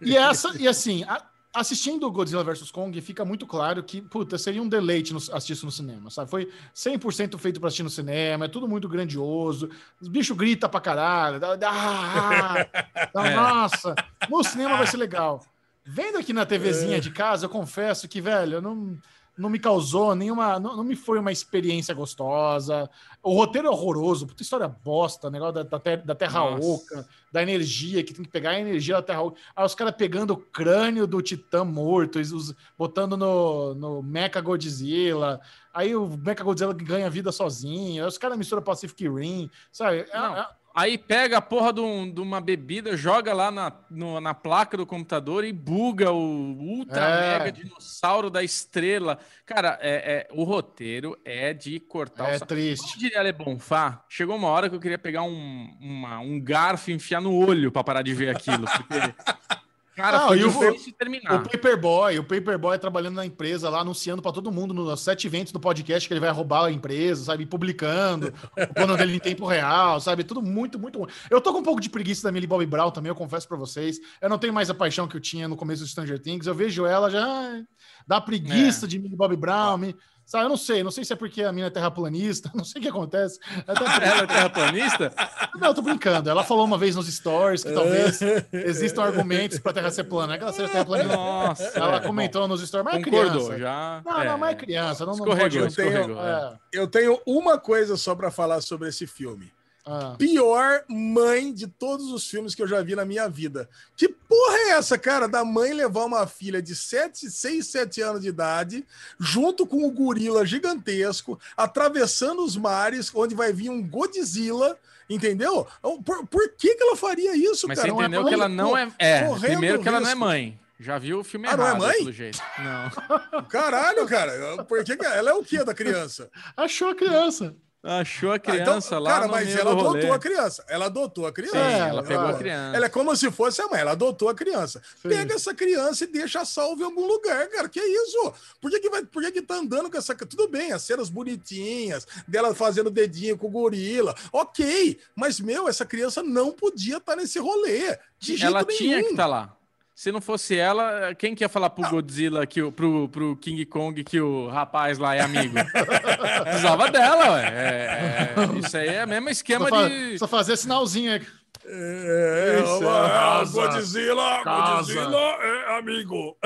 E 0.00 0.16
essa, 0.16 0.56
e 0.60 0.68
assim, 0.68 1.02
a, 1.04 1.22
assistindo 1.56 2.10
Godzilla 2.10 2.44
vs 2.44 2.70
Kong, 2.70 3.00
fica 3.00 3.24
muito 3.24 3.46
claro 3.46 3.82
que, 3.82 4.02
puta, 4.02 4.36
seria 4.36 4.62
um 4.62 4.68
deleite 4.68 5.12
no, 5.12 5.18
assistir 5.18 5.54
isso 5.54 5.66
no 5.66 5.72
cinema, 5.72 6.10
sabe? 6.10 6.30
Foi 6.30 6.50
100% 6.74 7.38
feito 7.38 7.58
para 7.58 7.68
assistir 7.68 7.82
no 7.82 7.90
cinema, 7.90 8.44
é 8.44 8.48
tudo 8.48 8.68
muito 8.68 8.88
grandioso, 8.88 9.70
os 10.00 10.08
bichos 10.08 10.36
gritam 10.36 10.68
pra 10.68 10.80
caralho, 10.80 11.40
dá, 11.40 11.56
dá, 11.56 12.68
dá, 13.12 13.26
é. 13.26 13.34
nossa, 13.34 13.94
no 14.28 14.44
cinema 14.44 14.76
vai 14.76 14.86
ser 14.86 14.98
legal. 14.98 15.42
Vendo 15.84 16.18
aqui 16.18 16.32
na 16.32 16.44
TVzinha 16.44 16.98
é. 16.98 17.00
de 17.00 17.10
casa, 17.10 17.46
eu 17.46 17.50
confesso 17.50 18.06
que, 18.06 18.20
velho, 18.20 18.54
eu 18.54 18.62
não 18.62 18.98
não 19.36 19.50
me 19.50 19.58
causou 19.58 20.14
nenhuma. 20.14 20.58
Não, 20.58 20.76
não, 20.76 20.84
me 20.84 20.96
foi 20.96 21.18
uma 21.18 21.30
experiência 21.30 21.94
gostosa. 21.94 22.88
O 23.22 23.34
roteiro 23.34 23.68
é 23.68 23.70
horroroso, 23.70 24.26
puta 24.26 24.42
história 24.42 24.66
bosta, 24.66 25.30
negócio 25.30 25.54
da, 25.54 25.62
da, 25.62 25.78
ter, 25.78 26.02
da 26.02 26.14
Terra 26.14 26.40
Nossa. 26.40 26.66
Oca, 26.66 27.08
da 27.30 27.42
energia, 27.42 28.02
que 28.02 28.14
tem 28.14 28.24
que 28.24 28.30
pegar 28.30 28.50
a 28.50 28.60
energia 28.60 28.94
da 28.94 29.02
Terra 29.02 29.22
Oca. 29.22 29.38
Aí 29.54 29.64
os 29.64 29.74
caras 29.74 29.94
pegando 29.96 30.32
o 30.32 30.36
crânio 30.36 31.06
do 31.06 31.20
Titã 31.20 31.64
morto, 31.64 32.18
os, 32.18 32.54
botando 32.78 33.16
no, 33.16 33.74
no 33.74 34.02
Mecha 34.02 34.40
Godzilla. 34.40 35.40
Aí 35.72 35.94
o 35.94 36.08
Mecha 36.08 36.42
Godzilla 36.42 36.72
ganha 36.72 37.10
vida 37.10 37.30
sozinho. 37.30 38.02
Aí 38.02 38.08
os 38.08 38.18
caras 38.18 38.38
misturam 38.38 38.62
Pacific 38.62 39.08
Rim, 39.08 39.50
sabe? 39.70 39.98
É, 39.98 40.16
é, 40.16 40.46
Aí 40.76 40.98
pega 40.98 41.38
a 41.38 41.40
porra 41.40 41.72
de, 41.72 41.80
um, 41.80 42.10
de 42.10 42.20
uma 42.20 42.38
bebida, 42.38 42.94
joga 42.98 43.32
lá 43.32 43.50
na, 43.50 43.72
no, 43.88 44.20
na 44.20 44.34
placa 44.34 44.76
do 44.76 44.84
computador 44.84 45.42
e 45.42 45.50
buga 45.50 46.12
o 46.12 46.52
ultra 46.52 47.00
é. 47.00 47.38
mega 47.38 47.50
dinossauro 47.50 48.28
da 48.28 48.44
estrela. 48.44 49.18
Cara, 49.46 49.78
é, 49.80 49.94
é, 49.94 50.28
o 50.34 50.44
roteiro 50.44 51.18
é 51.24 51.54
de 51.54 51.80
cortar 51.80 52.28
é 52.28 52.32
o 52.32 52.34
É 52.34 52.38
triste. 52.40 52.88
Como 52.88 52.98
diria 52.98 53.22
Le 53.22 53.32
Bonfá, 53.32 54.04
chegou 54.06 54.36
uma 54.36 54.48
hora 54.48 54.68
que 54.68 54.76
eu 54.76 54.80
queria 54.80 54.98
pegar 54.98 55.22
um, 55.22 55.74
uma, 55.80 56.18
um 56.18 56.38
garfo 56.38 56.90
e 56.90 56.94
enfiar 56.94 57.22
no 57.22 57.34
olho 57.34 57.72
para 57.72 57.82
parar 57.82 58.02
de 58.02 58.12
ver 58.12 58.36
aquilo. 58.36 58.66
Porque 58.66 59.14
Cara, 59.96 60.18
não, 60.18 60.52
foi 60.52 60.72
difícil 60.72 60.92
terminar. 60.92 61.36
O 61.36 61.48
Paperboy, 61.48 62.18
o 62.18 62.22
Paperboy 62.22 62.78
trabalhando 62.78 63.14
na 63.14 63.24
empresa 63.24 63.70
lá, 63.70 63.80
anunciando 63.80 64.20
para 64.20 64.30
todo 64.30 64.52
mundo 64.52 64.74
nos 64.74 65.00
sete 65.00 65.26
eventos 65.26 65.54
do 65.54 65.58
podcast 65.58 66.06
que 66.06 66.12
ele 66.12 66.20
vai 66.20 66.28
roubar 66.30 66.66
a 66.66 66.70
empresa, 66.70 67.24
sabe? 67.24 67.46
Publicando 67.46 68.30
o 68.60 68.74
plano 68.74 68.94
dele 68.94 69.16
em 69.16 69.18
tempo 69.18 69.46
real, 69.46 69.98
sabe? 69.98 70.22
Tudo 70.22 70.42
muito, 70.42 70.78
muito 70.78 70.98
bom. 70.98 71.06
Eu 71.30 71.40
tô 71.40 71.50
com 71.50 71.60
um 71.60 71.62
pouco 71.62 71.80
de 71.80 71.88
preguiça 71.88 72.24
da 72.24 72.30
Millie 72.30 72.46
Bobby 72.46 72.66
Brown 72.66 72.90
também, 72.90 73.08
eu 73.08 73.14
confesso 73.14 73.48
para 73.48 73.56
vocês. 73.56 73.98
Eu 74.20 74.28
não 74.28 74.38
tenho 74.38 74.52
mais 74.52 74.68
a 74.68 74.74
paixão 74.74 75.08
que 75.08 75.16
eu 75.16 75.20
tinha 75.20 75.48
no 75.48 75.56
começo 75.56 75.82
do 75.82 75.88
Stranger 75.88 76.20
Things. 76.20 76.46
Eu 76.46 76.54
vejo 76.54 76.84
ela 76.84 77.10
já 77.10 77.62
dá 78.06 78.20
preguiça 78.20 78.84
é. 78.84 78.88
de 78.88 78.98
Millie 78.98 79.16
Bobby 79.16 79.36
Brown. 79.36 79.78
Me... 79.78 79.96
Sabe, 80.26 80.44
eu 80.44 80.48
não 80.48 80.56
sei, 80.56 80.82
não 80.82 80.90
sei 80.90 81.04
se 81.04 81.12
é 81.12 81.16
porque 81.16 81.40
a 81.44 81.52
mina 81.52 81.68
é 81.68 81.70
terraplanista, 81.70 82.50
não 82.52 82.64
sei 82.64 82.80
o 82.80 82.82
que 82.82 82.88
acontece. 82.88 83.38
Ela 83.64 84.22
é 84.22 84.26
terraplanista? 84.26 85.12
Não, 85.54 85.68
eu 85.68 85.74
tô 85.74 85.82
brincando. 85.82 86.28
Ela 86.28 86.42
falou 86.42 86.64
uma 86.64 86.76
vez 86.76 86.96
nos 86.96 87.06
stories 87.06 87.62
que 87.62 87.72
talvez 87.72 88.20
existam 88.52 89.04
argumentos 89.04 89.60
para 89.60 89.70
a 89.70 89.74
Terra 89.74 89.90
ser 89.92 90.02
plana. 90.02 90.26
Não 90.26 90.34
é 90.34 90.38
que 90.38 90.42
ela 90.42 90.52
seja 90.52 90.68
terraplanista. 90.68 91.16
Nossa, 91.16 91.72
ela 91.78 91.96
é, 91.96 92.00
comentou 92.00 92.42
bom, 92.42 92.48
nos 92.48 92.66
stories, 92.66 92.84
mas 92.84 93.00
é 93.00 93.04
Concordou, 93.04 93.46
criança. 93.46 93.58
já. 93.58 94.02
Não, 94.04 94.20
é, 94.20 94.24
não, 94.24 94.38
mas 94.38 94.50
é 94.50 94.54
criança. 94.56 95.06
Não, 95.06 95.12
escorregou, 95.12 95.44
não 95.44 95.50
pode... 95.50 95.66
escorregou. 95.68 96.16
Eu 96.16 96.16
tenho, 96.16 96.26
é. 96.26 96.58
eu 96.72 96.86
tenho 96.88 97.20
uma 97.24 97.56
coisa 97.56 97.96
só 97.96 98.12
para 98.16 98.28
falar 98.32 98.60
sobre 98.62 98.88
esse 98.88 99.06
filme. 99.06 99.52
Ah. 99.88 100.16
Pior 100.18 100.82
mãe 100.88 101.54
de 101.54 101.68
todos 101.68 102.10
os 102.10 102.28
filmes 102.28 102.56
que 102.56 102.62
eu 102.62 102.66
já 102.66 102.82
vi 102.82 102.96
na 102.96 103.04
minha 103.04 103.28
vida. 103.28 103.68
Que 103.96 104.08
porra 104.08 104.56
é 104.56 104.70
essa, 104.70 104.98
cara? 104.98 105.28
Da 105.28 105.44
mãe 105.44 105.72
levar 105.72 106.04
uma 106.04 106.26
filha 106.26 106.60
de 106.60 106.74
7, 106.74 107.30
6, 107.30 107.64
7 107.64 108.02
anos 108.02 108.20
de 108.20 108.28
idade, 108.28 108.84
junto 109.16 109.64
com 109.64 109.76
o 109.76 109.86
um 109.86 109.94
gorila 109.94 110.44
gigantesco, 110.44 111.38
atravessando 111.56 112.44
os 112.44 112.56
mares, 112.56 113.12
onde 113.14 113.36
vai 113.36 113.52
vir 113.52 113.70
um 113.70 113.80
Godzilla. 113.80 114.76
Entendeu? 115.08 115.64
Por, 116.04 116.26
por 116.26 116.48
que, 116.58 116.74
que 116.74 116.82
ela 116.82 116.96
faria 116.96 117.36
isso, 117.36 117.68
Mas 117.68 117.78
cara? 117.78 117.92
Você 117.92 118.00
entendeu 118.00 118.22
é 118.22 118.28
que 118.28 118.34
ela 118.34 118.48
não 118.48 118.76
é. 118.76 118.90
É, 118.98 119.34
primeiro 119.38 119.80
que 119.80 119.86
ela 119.86 120.00
não 120.00 120.10
é 120.10 120.14
mãe. 120.16 120.58
Já 120.80 120.98
viu 120.98 121.20
o 121.20 121.24
filme 121.24 121.46
ah, 121.46 121.52
errado, 121.52 121.78
não 121.78 121.86
é 121.86 121.88
mãe? 121.88 121.98
pelo 121.98 122.12
jeito. 122.12 122.38
Não. 122.58 123.42
Caralho, 123.48 124.06
cara. 124.06 124.64
Por 124.64 124.84
que, 124.84 124.96
que 124.96 125.06
ela 125.06 125.30
é 125.30 125.32
o 125.32 125.44
que 125.44 125.64
da 125.64 125.72
criança? 125.72 126.28
Achou 126.56 126.88
a 126.88 126.94
criança. 126.94 127.54
Achou 127.86 128.32
a 128.32 128.38
criança 128.40 128.96
ah, 128.96 128.98
então, 128.98 128.98
lá 128.98 129.10
cara, 129.12 129.28
mas 129.28 129.54
ela 129.54 129.70
adotou 129.70 129.92
rolê. 129.92 130.10
a 130.10 130.18
criança. 130.18 130.64
Ela 130.68 130.86
adotou 130.86 131.24
a 131.24 131.32
criança. 131.32 131.56
Sim, 131.56 131.60
ela, 131.60 131.88
ela 131.88 132.02
pegou 132.02 132.26
a 132.26 132.34
criança. 132.34 132.76
Ela 132.76 132.86
é 132.86 132.88
como 132.88 133.16
se 133.16 133.30
fosse 133.30 133.62
a 133.62 133.68
mãe. 133.68 133.80
Ela 133.80 133.92
adotou 133.92 134.28
a 134.28 134.34
criança. 134.34 134.82
Sim. 135.00 135.08
Pega 135.08 135.34
essa 135.34 135.54
criança 135.54 136.02
e 136.02 136.08
deixa 136.08 136.44
salvo 136.44 136.82
em 136.82 136.84
algum 136.84 137.06
lugar, 137.06 137.46
cara. 137.48 137.68
Que 137.68 137.78
isso? 137.78 138.34
Por 138.60 138.72
que, 138.72 138.80
que, 138.80 138.90
vai, 138.90 139.04
por 139.04 139.22
que, 139.22 139.30
que 139.30 139.42
tá 139.42 139.54
andando 139.54 139.88
com 139.88 139.96
essa. 139.96 140.16
Tudo 140.16 140.48
bem, 140.48 140.72
as 140.72 140.82
cenas 140.82 141.08
bonitinhas, 141.08 142.08
dela 142.26 142.52
fazendo 142.56 142.90
dedinho 142.90 143.38
com 143.38 143.46
o 143.46 143.50
gorila. 143.50 144.16
Ok. 144.32 144.98
Mas, 145.14 145.38
meu, 145.38 145.68
essa 145.68 145.86
criança 145.86 146.24
não 146.24 146.50
podia 146.50 146.96
estar 146.96 147.14
tá 147.14 147.16
nesse 147.16 147.38
rolê. 147.38 147.96
De 148.18 148.42
ela 148.44 148.64
tinha 148.64 149.00
que 149.00 149.10
estar 149.10 149.22
tá 149.22 149.26
lá. 149.26 149.55
Se 149.96 150.12
não 150.12 150.20
fosse 150.20 150.54
ela, 150.54 151.14
quem 151.14 151.34
que 151.34 151.42
ia 151.42 151.48
falar 151.48 151.70
pro 151.70 151.88
Godzilla, 151.88 152.46
que 152.46 152.60
o, 152.60 152.70
pro, 152.70 153.08
pro 153.08 153.34
King 153.36 153.64
Kong, 153.64 154.04
que 154.04 154.20
o 154.20 154.46
rapaz 154.48 154.98
lá 154.98 155.14
é 155.14 155.22
amigo? 155.22 155.54
Precisava 156.44 156.90
dela, 156.90 157.32
ué. 157.32 157.46
É, 157.46 158.34
é, 158.36 158.58
isso 158.58 158.76
aí 158.76 158.88
é 158.88 159.06
o 159.06 159.08
mesmo 159.08 159.30
esquema 159.30 159.70
só 159.70 159.88
de. 159.88 160.18
Só 160.18 160.28
fazer 160.28 160.58
sinalzinho 160.58 161.12
aí. 161.12 161.26
É, 161.64 162.62
isso, 162.62 162.84
é, 162.84 163.46
Godzilla, 163.46 164.44
casa. 164.44 164.94
Godzilla 164.94 165.18
é 165.18 165.78
amigo. 165.78 166.36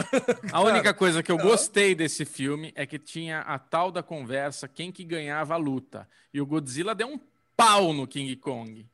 A 0.53 0.61
única 0.61 0.95
coisa 0.95 1.21
que 1.21 1.33
eu 1.33 1.37
gostei 1.37 1.93
desse 1.93 2.25
filme 2.25 2.73
é 2.77 2.87
que 2.87 3.01
tinha 3.01 3.41
a 3.41 3.59
tal 3.59 3.91
da 3.91 4.01
conversa 4.01 4.69
quem 4.69 4.93
que 4.93 5.03
ganhava 5.03 5.55
a 5.55 5.57
luta. 5.57 6.09
E 6.33 6.41
o 6.41 6.47
Godzilla 6.47 6.95
deu 6.95 7.09
um 7.09 7.19
pau 7.57 7.93
no 7.93 8.07
King 8.07 8.37
Kong. 8.37 8.87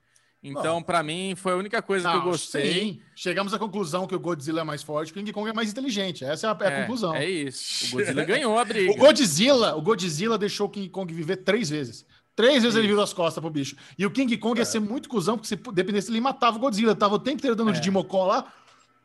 Então, 0.48 0.81
para 0.82 1.02
mim, 1.02 1.35
foi 1.35 1.52
a 1.52 1.56
única 1.56 1.82
coisa 1.82 2.09
não, 2.09 2.20
que 2.20 2.27
eu 2.27 2.31
gostei. 2.31 2.73
Sim. 2.73 3.01
Chegamos 3.16 3.52
à 3.52 3.59
conclusão 3.59 4.06
que 4.06 4.14
o 4.14 4.20
Godzilla 4.20 4.60
é 4.60 4.64
mais 4.64 4.82
forte, 4.82 5.12
que 5.12 5.18
o 5.18 5.23
King 5.23 5.32
Kong 5.32 5.51
é 5.51 5.52
mais 5.52 5.70
inteligente. 5.70 6.24
Essa 6.24 6.47
é 6.47 6.51
a, 6.51 6.56
é 6.60 6.66
a 6.66 6.70
é, 6.70 6.81
conclusão. 6.82 7.14
É 7.14 7.28
isso. 7.28 7.86
O 7.89 7.98
Godzilla 7.98 8.24
ganhou 8.24 8.59
a 8.59 8.64
briga. 8.64 8.93
O 8.97 8.97
Godzilla, 8.97 9.74
o 9.74 9.82
Godzilla 9.82 10.39
deixou 10.39 10.68
o 10.68 10.70
King 10.70 10.89
Kong 10.89 11.12
viver 11.12 11.39
três 11.39 11.68
vezes. 11.68 12.06
Três 12.36 12.62
vezes 12.62 12.77
ele 12.77 12.86
virou 12.86 13.02
as 13.02 13.12
costas 13.12 13.40
pro 13.40 13.51
bicho. 13.51 13.77
E 13.98 14.06
o 14.06 14.10
King 14.10 14.36
Kong 14.36 14.59
é. 14.59 14.62
ia 14.62 14.66
ser 14.66 14.78
muito 14.78 15.09
cuzão, 15.09 15.36
porque 15.36 15.48
se 15.48 15.56
dependesse, 15.56 16.10
ele 16.10 16.20
matava 16.20 16.56
o 16.56 16.60
Godzilla. 16.60 16.94
Tava 16.94 17.16
o 17.16 17.18
tempo 17.18 17.39
inteiro 17.39 17.56
dando 17.56 17.70
é. 17.70 17.73
de 17.73 17.81
Dimocó 17.81 18.27
lá 18.27 18.52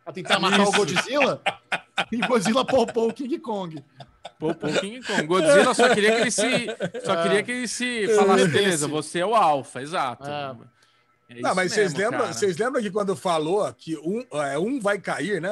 pra 0.04 0.14
tentar 0.14 0.40
matar 0.40 0.62
isso. 0.62 0.72
o 0.72 0.76
Godzilla. 0.76 1.42
e 2.12 2.18
o 2.18 2.28
Godzilla 2.28 2.66
poupou 2.66 3.10
o 3.10 3.14
King 3.14 3.40
Kong. 3.40 3.84
Poupou 4.38 4.70
o 4.70 4.80
King 4.80 5.02
Kong. 5.06 5.26
Godzilla 5.26 5.74
só 5.74 5.90
queria 5.94 6.16
que 6.16 6.22
ele 6.22 6.32
se. 6.32 6.68
Só 7.06 7.24
queria 7.24 7.44
que 7.44 7.52
ele 7.52 7.68
se 7.68 8.08
falasse, 8.16 8.48
beleza, 8.48 8.88
você 8.88 9.20
é 9.20 9.26
o 9.26 9.34
alfa, 9.34 9.82
exato. 9.82 10.30
É. 11.38 11.42
Não, 11.42 11.56
mas 11.56 11.72
vocês 11.72 11.94
lembram, 11.94 12.28
vocês 12.28 12.58
lembram 12.58 12.82
que 12.82 12.92
quando 12.92 13.16
falou 13.16 13.72
que 13.74 13.98
um, 13.98 14.26
é, 14.40 14.60
um 14.60 14.80
vai 14.80 15.00
cair, 15.00 15.42
né? 15.42 15.52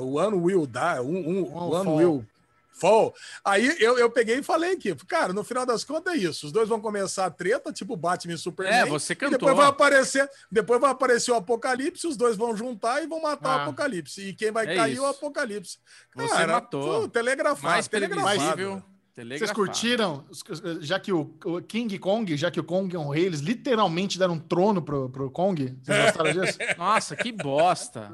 O 0.00 0.18
ano 0.18 0.42
will 0.42 0.66
die, 0.66 1.00
um, 1.00 1.28
um, 1.28 1.54
o 1.54 1.74
ano 1.74 1.94
will 1.96 2.26
fall. 2.78 3.14
Aí 3.44 3.76
eu, 3.80 3.98
eu 3.98 4.10
peguei 4.10 4.38
e 4.38 4.42
falei 4.42 4.76
que, 4.76 4.94
cara, 5.06 5.32
no 5.32 5.42
final 5.42 5.66
das 5.66 5.82
contas 5.82 6.14
é 6.14 6.16
isso. 6.16 6.46
Os 6.46 6.52
dois 6.52 6.68
vão 6.68 6.80
começar 6.80 7.26
a 7.26 7.30
treta, 7.30 7.72
tipo 7.72 7.96
Batman 7.96 8.34
e 8.34 8.38
Superman. 8.38 8.80
É, 8.80 8.86
você 8.86 9.14
cantou. 9.14 9.38
depois 9.38 9.56
vai 9.56 9.66
aparecer, 9.66 10.30
depois 10.50 10.80
vai 10.80 10.90
aparecer 10.90 11.32
o 11.32 11.36
Apocalipse, 11.36 12.06
os 12.06 12.16
dois 12.16 12.36
vão 12.36 12.56
juntar 12.56 13.02
e 13.02 13.06
vão 13.06 13.20
matar 13.20 13.50
ah, 13.50 13.56
o 13.56 13.60
Apocalipse. 13.62 14.28
E 14.28 14.32
quem 14.34 14.52
vai 14.52 14.66
é 14.66 14.76
cair 14.76 14.96
é 14.98 15.00
o 15.00 15.06
Apocalipse. 15.06 15.78
Cara, 16.16 16.28
você 16.28 16.46
matou. 16.46 17.08
Telegrafado, 17.08 17.66
mais 17.66 17.88
telegrafado. 17.88 18.84
Vocês 19.24 19.52
curtiram? 19.52 20.24
Já 20.80 21.00
que 21.00 21.12
o, 21.12 21.34
o, 21.44 21.60
King 21.60 21.98
Kong, 21.98 22.36
já 22.36 22.50
que 22.50 22.60
o 22.60 22.64
Kong 22.64 22.94
é 22.94 22.98
um 22.98 23.08
rei, 23.08 23.26
eles 23.26 23.40
literalmente 23.40 24.18
deram 24.18 24.34
um 24.34 24.38
trono 24.38 24.80
pro, 24.80 25.08
pro 25.08 25.30
Kong? 25.30 25.76
Vocês 25.82 26.04
gostaram 26.14 26.32
disso? 26.32 26.58
Nossa, 26.76 27.16
que 27.16 27.32
bosta! 27.32 28.10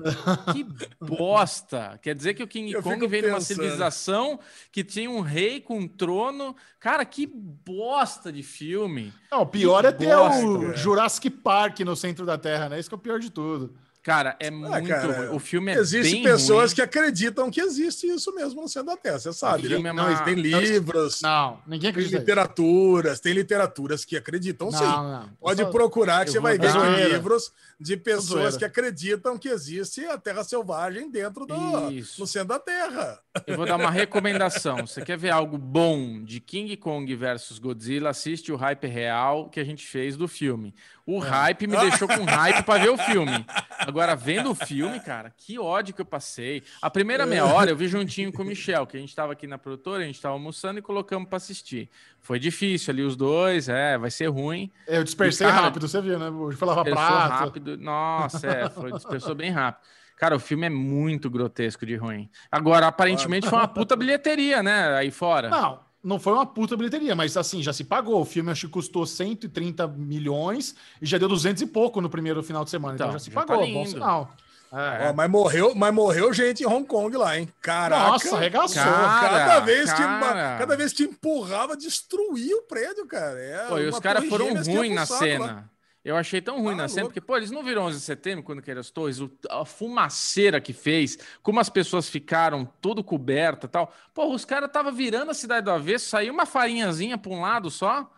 que 0.53 0.67
bosta! 1.01 1.99
Quer 2.03 2.15
dizer 2.15 2.35
que 2.35 2.43
o 2.43 2.49
King 2.49 2.73
Eu 2.73 2.83
Kong 2.83 3.07
veio 3.07 3.25
de 3.25 3.29
uma 3.31 3.41
civilização 3.41 4.39
que 4.73 4.83
tinha 4.83 5.11
um 5.11 5.21
rei 5.21 5.61
com 5.61 5.79
um 5.79 5.89
trono. 5.89 6.57
Cara, 6.81 7.05
que 7.05 7.27
bosta 7.27 8.33
de 8.33 8.43
filme! 8.43 9.13
Não, 9.31 9.43
o 9.43 9.47
pior 9.47 9.83
que 9.83 9.87
é 9.89 9.93
ter 9.93 10.17
bosta, 10.17 10.47
o. 10.47 10.77
Jurassic 10.77 11.29
Park 11.29 11.81
no 11.81 11.97
centro 11.97 12.25
da 12.25 12.39
Terra, 12.39 12.69
né? 12.69 12.79
Isso 12.79 12.89
que 12.89 12.95
é 12.95 12.99
o 12.99 13.01
pior 13.01 13.19
de 13.19 13.31
tudo. 13.31 13.75
Cara, 14.05 14.37
é 14.39 14.49
ah, 14.49 14.51
muito. 14.51 14.87
cara, 14.87 15.35
o 15.35 15.39
filme 15.39 15.73
é 15.73 15.79
Existem 15.79 16.23
pessoas 16.23 16.73
ruim. 16.73 16.75
que 16.75 16.83
acreditam 16.83 17.51
que 17.51 17.59
existe 17.59 18.07
isso 18.07 18.35
mesmo 18.35 18.61
no 18.61 18.69
centro 18.69 18.89
da 18.89 18.99
Terra, 18.99 19.19
você 19.19 19.33
sabe. 19.33 19.67
Né? 19.67 19.77
É 19.89 19.93
não, 19.95 20.25
tem 20.25 20.35
livros. 20.35 21.23
Não, 21.23 21.59
ninguém 21.67 21.89
acredita. 21.89 22.19
Tem 22.19 22.21
literaturas, 22.21 23.19
tem 23.19 23.33
literaturas 23.33 24.05
que 24.05 24.15
acreditam 24.15 24.71
não, 24.71 24.79
sim. 24.79 24.85
Não, 24.85 25.31
Pode 25.41 25.63
só... 25.63 25.71
procurar 25.71 26.27
que 26.27 26.33
você 26.33 26.39
vai 26.39 26.59
ver 26.59 26.71
que 26.71 27.13
livros 27.15 27.51
de 27.81 27.97
pessoas 27.97 28.59
que 28.59 28.65
acreditam 28.67 29.39
que 29.39 29.49
existe 29.49 30.05
a 30.05 30.19
Terra 30.19 30.45
Selvagem 30.45 31.11
dentro 31.11 31.47
do 31.47 31.55
no 31.55 32.27
centro 32.27 32.49
da 32.49 32.59
Terra. 32.59 33.19
Eu 33.47 33.57
vou 33.57 33.65
dar 33.65 33.77
uma 33.77 33.91
recomendação. 33.91 34.87
Você 34.87 35.01
quer 35.03 35.17
ver 35.17 35.31
algo 35.31 35.57
bom 35.57 36.23
de 36.23 36.41
King 36.41 36.77
Kong 36.77 37.15
versus 37.17 37.59
Godzilla? 37.59 38.11
Assiste 38.11 38.53
o 38.53 38.57
hype 38.57 38.87
real 38.87 39.49
que 39.49 39.59
a 39.59 39.65
gente 39.65 39.87
fez 39.87 40.15
do 40.15 40.29
filme. 40.29 40.75
O 41.07 41.23
é. 41.23 41.29
hype 41.29 41.67
me 41.67 41.77
deixou 41.77 42.09
com 42.09 42.25
hype 42.25 42.63
para 42.63 42.83
ver 42.83 42.91
o 42.91 42.97
filme. 42.97 43.45
Agora, 43.79 44.17
vendo 44.17 44.51
o 44.51 44.55
filme, 44.55 44.99
cara, 45.01 45.33
que 45.37 45.59
ódio 45.59 45.95
que 45.95 46.01
eu 46.01 46.07
passei. 46.07 46.63
A 46.81 46.89
primeira 46.89 47.27
meia 47.27 47.45
hora 47.45 47.71
eu 47.71 47.77
vi 47.77 47.87
juntinho 47.89 48.33
com 48.33 48.43
o 48.43 48.47
Michel, 48.47 48.87
que 48.87 48.97
a 48.97 49.01
gente 49.01 49.11
estava 49.11 49.33
aqui 49.33 49.47
na 49.47 49.59
produtora, 49.59 50.03
a 50.03 50.07
gente 50.07 50.15
estava 50.15 50.35
almoçando 50.35 50.79
e 50.79 50.83
colocamos 50.83 51.29
para 51.29 51.37
assistir. 51.37 51.91
Foi 52.21 52.39
difícil 52.39 52.93
ali 52.93 53.03
os 53.03 53.17
dois, 53.17 53.69
é, 53.69 53.99
vai 53.99 54.11
ser 54.11 54.29
ruim. 54.29 54.71
Eu 54.87 55.05
dispersei 55.05 55.47
cara, 55.47 55.63
rápido, 55.63 55.87
você 55.87 56.01
viu, 56.01 56.19
né? 56.19 56.29
Eu 56.29 56.57
falava 56.57 56.83
prato. 56.83 57.31
rápido. 57.31 57.77
Nossa, 57.77 58.47
é, 58.47 58.71
foi, 58.71 58.93
dispersou 58.93 59.35
bem 59.35 59.51
rápido. 59.51 59.85
Cara, 60.17 60.37
o 60.37 60.41
filme 60.41 60.67
é 60.67 60.71
muito 60.71 61.29
grotesco 61.29 61.85
de 61.85 61.97
ruim. 61.97 62.31
Agora, 62.51 62.87
aparentemente 62.87 63.49
foi 63.49 63.59
uma 63.59 63.69
puta 63.69 63.97
bilheteria, 63.97 64.63
né? 64.63 64.97
Aí 64.97 65.11
fora. 65.11 65.51
Não, 65.51 65.81
não 66.05 66.19
foi 66.21 66.35
uma 66.35 66.45
puta 66.45 66.77
bilheteria, 66.77 67.15
mas 67.15 67.37
assim, 67.37 67.63
já 67.63 67.73
se 67.73 67.83
pagou. 67.83 68.21
O 68.21 68.25
filme 68.25 68.51
acho 68.51 68.67
que 68.67 68.73
custou 68.73 69.07
130 69.07 69.89
milhões 69.89 70.75
e 71.01 71.07
já 71.07 71.17
deu 71.17 71.29
200 71.29 71.63
e 71.63 71.67
pouco 71.67 72.01
no 72.01 72.11
primeiro 72.11 72.43
final 72.43 72.63
de 72.63 72.71
semana. 72.71 72.95
Então, 72.95 73.07
então 73.07 73.19
já 73.19 73.25
se 73.25 73.31
já 73.31 73.41
tá 73.41 73.47
pagou, 73.47 73.67
tá 73.67 73.73
bom 73.73 73.87
sinal. 73.87 74.37
É. 74.73 75.09
Ó, 75.09 75.13
mas, 75.13 75.31
morreu, 75.31 75.73
mas 75.75 75.95
morreu 75.95 76.33
gente 76.33 76.65
em 76.65 76.67
Hong 76.67 76.85
Kong 76.85 77.17
lá, 77.17 77.39
hein? 77.39 77.49
Caraca. 77.63 78.09
Nossa, 78.09 78.37
arregaçou. 78.37 78.83
Cara, 78.83 79.47
cada, 79.47 79.61
vez 79.61 79.93
cara. 79.93 80.53
Que, 80.53 80.59
cada 80.59 80.77
vez 80.77 80.93
que 80.93 81.05
empurrava, 81.05 81.77
destruía 81.77 82.57
o 82.57 82.63
prédio, 82.63 83.07
cara. 83.07 83.39
É 83.39 83.67
Pô, 83.69 83.79
e 83.79 83.89
os 83.89 84.01
caras 84.01 84.25
foram 84.29 84.53
ruins 84.53 84.95
na 84.95 85.07
cena. 85.07 85.47
Lá. 85.47 85.65
Eu 86.05 86.17
achei 86.17 86.43
tão 86.43 86.61
ruim 86.61 86.75
ah, 86.75 86.83
na 86.83 86.89
cena, 86.89 87.07
porque, 87.07 87.21
pô, 87.21 87.35
eles 87.35 87.51
não 87.51 87.63
viram 87.63 87.85
11 87.85 87.99
de 87.99 88.05
setembro 88.05 88.45
quando 88.45 88.61
queriam 88.61 88.81
as 88.81 88.91
torres, 88.91 89.19
a 89.49 89.65
fumaceira 89.65 90.61
que 90.61 90.75
fez, 90.75 91.19
como 91.43 91.59
as 91.59 91.71
pessoas 91.71 92.11
ficaram 92.11 92.67
tudo 92.81 93.03
coberta 93.03 93.67
tal. 93.67 93.91
Pô, 94.13 94.27
os 94.27 94.45
caras 94.45 94.69
estavam 94.69 94.93
virando 94.93 95.31
a 95.31 95.35
cidade 95.35 95.65
do 95.65 95.71
avesso, 95.71 96.11
saiu 96.11 96.35
uma 96.35 96.45
farinhazinha 96.45 97.17
para 97.17 97.33
um 97.33 97.41
lado 97.41 97.71
só. 97.71 98.11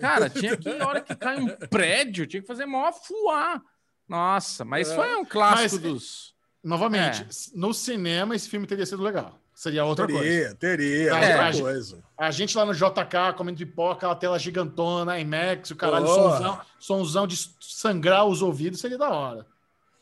Cara, 0.00 0.30
tinha 0.30 0.56
que, 0.56 0.72
na 0.72 0.88
hora 0.88 1.00
que 1.02 1.14
cai 1.14 1.38
um 1.38 1.48
prédio, 1.68 2.26
tinha 2.26 2.40
que 2.40 2.48
fazer 2.48 2.64
maior 2.64 2.92
fuar. 2.92 3.62
Nossa, 4.08 4.64
mas 4.64 4.90
é. 4.90 4.94
foi 4.94 5.16
um 5.16 5.24
clássico 5.24 5.82
mas, 5.82 5.92
dos. 5.92 6.34
Novamente, 6.64 7.22
é. 7.22 7.26
no 7.54 7.74
cinema 7.74 8.34
esse 8.34 8.48
filme 8.48 8.66
teria 8.66 8.86
sido 8.86 9.02
legal. 9.02 9.38
Seria 9.56 9.86
outra 9.86 10.06
teria, 10.06 10.20
coisa. 10.20 10.54
Teria, 10.54 11.10
teria. 11.10 11.10
É, 11.12 11.46
outra 11.46 11.62
coisa. 11.62 12.04
A 12.18 12.30
gente 12.30 12.54
lá 12.54 12.66
no 12.66 12.74
JK 12.74 13.32
comendo 13.38 13.56
pipoca, 13.56 13.94
aquela 13.94 14.14
tela 14.14 14.38
gigantona, 14.38 15.18
IMAX, 15.18 15.70
o 15.70 15.76
caralho, 15.76 16.04
oh. 16.04 16.14
somzão, 16.14 16.60
somzão 16.78 17.26
de 17.26 17.36
sangrar 17.58 18.26
os 18.26 18.42
ouvidos, 18.42 18.78
seria 18.78 18.98
da 18.98 19.08
hora. 19.08 19.46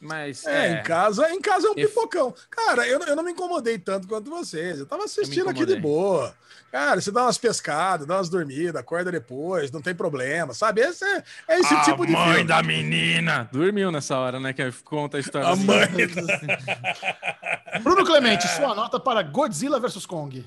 Mas 0.04 0.46
é, 0.46 0.66
é, 0.66 0.72
em 0.72 0.82
casa, 0.82 1.30
em 1.32 1.40
casa 1.40 1.66
é 1.66 1.70
um 1.70 1.74
pipocão. 1.74 2.34
Cara, 2.50 2.86
eu, 2.86 3.00
eu 3.00 3.16
não 3.16 3.22
me 3.24 3.32
incomodei 3.32 3.78
tanto 3.78 4.06
quanto 4.06 4.28
vocês. 4.28 4.78
Eu 4.78 4.86
tava 4.86 5.04
assistindo 5.04 5.46
eu 5.46 5.50
aqui 5.50 5.64
de 5.64 5.76
boa. 5.76 6.34
Cara, 6.70 7.00
você 7.00 7.10
dá 7.10 7.22
umas 7.22 7.38
pescadas, 7.38 8.06
dá 8.06 8.16
umas 8.16 8.28
dormidas, 8.28 8.76
acorda 8.76 9.10
depois, 9.10 9.70
não 9.70 9.80
tem 9.80 9.94
problema, 9.94 10.52
sabe? 10.52 10.82
Esse 10.82 11.04
é, 11.04 11.22
é 11.48 11.60
esse 11.60 11.72
a 11.72 11.80
tipo 11.82 12.04
de 12.04 12.12
mãe 12.12 12.34
filme. 12.34 12.44
da 12.44 12.62
menina 12.62 13.48
dormiu 13.50 13.90
nessa 13.90 14.18
hora, 14.18 14.38
né? 14.38 14.52
Que 14.52 14.70
conta 14.84 15.16
a 15.16 15.20
história. 15.20 15.48
A 15.48 15.52
assim. 15.52 15.64
mãe. 15.64 15.88
Bruno 17.82 18.04
Clemente, 18.04 18.46
sua 18.48 18.74
nota 18.74 19.00
para 19.00 19.22
Godzilla 19.22 19.80
vs 19.80 20.04
Kong. 20.04 20.44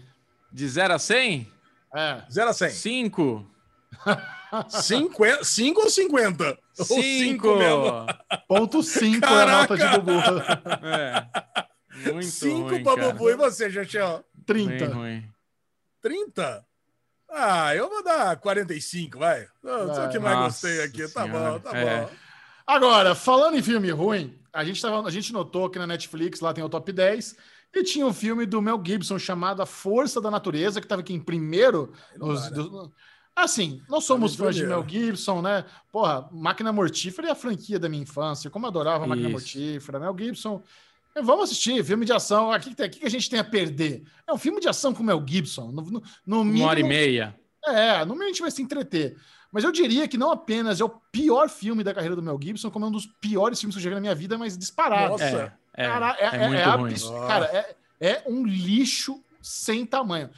De 0.52 0.68
0 0.68 0.94
a 0.94 1.00
100? 1.00 1.52
É. 1.96 2.22
0 2.30 2.50
a 2.50 2.54
100. 2.54 2.70
5. 2.70 3.57
5 4.70 5.82
ou 5.82 5.90
50? 5.90 6.58
5 6.74 7.48
Ponto 8.48 8.84
5 8.84 9.26
é 9.26 9.44
a 9.44 9.46
nota 9.46 9.78
de 9.78 9.88
Bubu. 9.90 10.12
É. 10.84 12.12
Muito 12.12 12.28
5 12.28 12.84
para 12.84 13.12
Bubu 13.12 13.30
e 13.30 13.36
você, 13.36 13.70
Jachão? 13.70 14.24
30. 14.46 14.86
Bem 14.86 14.88
ruim. 14.88 15.30
30? 16.02 16.66
Ah, 17.30 17.76
eu 17.76 17.90
vou 17.90 18.04
dar 18.04 18.38
45, 18.38 19.20
vai. 19.20 19.48
Só 19.62 20.06
o 20.06 20.10
que 20.10 20.20
mais 20.20 20.38
gostei 20.40 20.82
aqui. 20.82 21.08
Tá 21.10 21.28
bom, 21.28 21.60
tá 21.60 21.78
é. 21.78 22.02
bom. 22.06 22.12
Agora, 22.66 23.16
falando 23.16 23.58
em 23.58 23.62
filme 23.62 23.90
ruim, 23.92 24.40
a 24.54 24.64
gente, 24.64 24.82
tava, 24.82 25.06
a 25.06 25.12
gente 25.12 25.34
notou 25.34 25.70
que 25.70 25.80
na 25.80 25.88
Netflix 25.88 26.40
lá 26.40 26.54
tem 26.54 26.64
o 26.64 26.70
top 26.70 26.92
10 26.92 27.36
e 27.74 27.84
tinha 27.84 28.06
um 28.06 28.14
filme 28.14 28.46
do 28.46 28.62
Mel 28.62 28.82
Gibson 28.84 29.20
chamado 29.20 29.62
A 29.62 29.66
Força 29.66 30.22
da 30.22 30.32
Natureza, 30.32 30.80
que 30.80 30.86
estava 30.86 31.02
aqui 31.02 31.14
em 31.14 31.20
primeiro. 31.20 31.94
Nos, 32.16 32.50
do, 32.50 32.92
assim, 33.44 33.82
nós 33.90 34.04
somos 34.04 34.36
fãs 34.36 34.56
de 34.56 34.66
Mel 34.66 34.86
Gibson, 34.88 35.42
né? 35.42 35.66
Porra, 35.92 36.28
Máquina 36.32 36.72
Mortífera 36.72 37.28
é 37.28 37.32
a 37.32 37.36
franquia 37.36 37.80
da 37.80 37.88
minha 37.90 38.04
infância. 38.04 38.50
Como 38.50 38.66
eu 38.66 38.70
adorava 38.70 39.00
Isso. 39.00 39.10
Máquina 39.10 39.30
Mortífera. 39.30 40.00
Mel 40.00 40.16
Gibson 40.18 40.62
Vamos 41.24 41.46
assistir, 41.46 41.84
filme 41.84 42.06
de 42.06 42.14
ação. 42.14 42.52
O 42.52 42.60
que, 42.60 42.76
que, 42.90 43.06
a 43.06 43.10
gente 43.10 43.30
tem 43.30 43.40
a 43.40 43.44
perder? 43.44 44.04
É 44.28 44.34
um 44.34 44.38
filme 44.38 44.60
de 44.60 44.68
ação 44.68 44.94
com 44.94 45.02
o 45.02 45.06
Mel 45.06 45.24
Gibson. 45.26 45.72
No, 45.72 45.82
no, 45.82 46.04
no 46.26 46.44
mínimo, 46.44 46.64
Uma 46.64 46.70
hora 46.70 46.80
e 46.80 46.84
meia. 46.84 47.36
É, 47.66 48.06
no 48.06 48.14
mínimo 48.14 48.26
a 48.26 48.28
gente 48.28 48.42
vai 48.42 48.52
se 48.52 48.62
entreter. 48.62 49.18
Mas 49.52 49.64
eu 49.64 49.72
diria 49.72 50.08
que 50.08 50.18
não 50.18 50.32
apenas 50.32 50.80
é 50.80 50.84
o 50.84 50.90
pior 50.90 51.50
filme 51.50 51.84
da 51.84 51.94
carreira 51.94 52.16
do 52.16 52.22
Mel 52.22 52.40
Gibson, 52.42 52.70
como 52.70 52.86
é 52.86 52.88
um 52.90 52.92
dos 52.92 53.06
piores 53.06 53.60
filmes 53.60 53.76
que 53.76 53.80
eu 53.80 53.84
já 53.84 53.90
vi 53.90 53.96
na 53.96 54.02
minha 54.02 54.16
vida, 54.16 54.38
mas 54.38 54.58
disparado. 54.58 55.12
Nossa. 55.12 55.26
É, 55.26 55.86
é, 55.86 55.88
cara, 55.88 56.18
é, 56.20 56.26
é, 56.26 56.28
é, 56.28 56.56
é 56.56 57.28
cara 57.28 57.46
é, 57.46 57.76
é 58.00 58.24
um 58.28 58.46
lixo 58.46 59.24
sem 59.42 59.86
tamanho. 59.86 60.30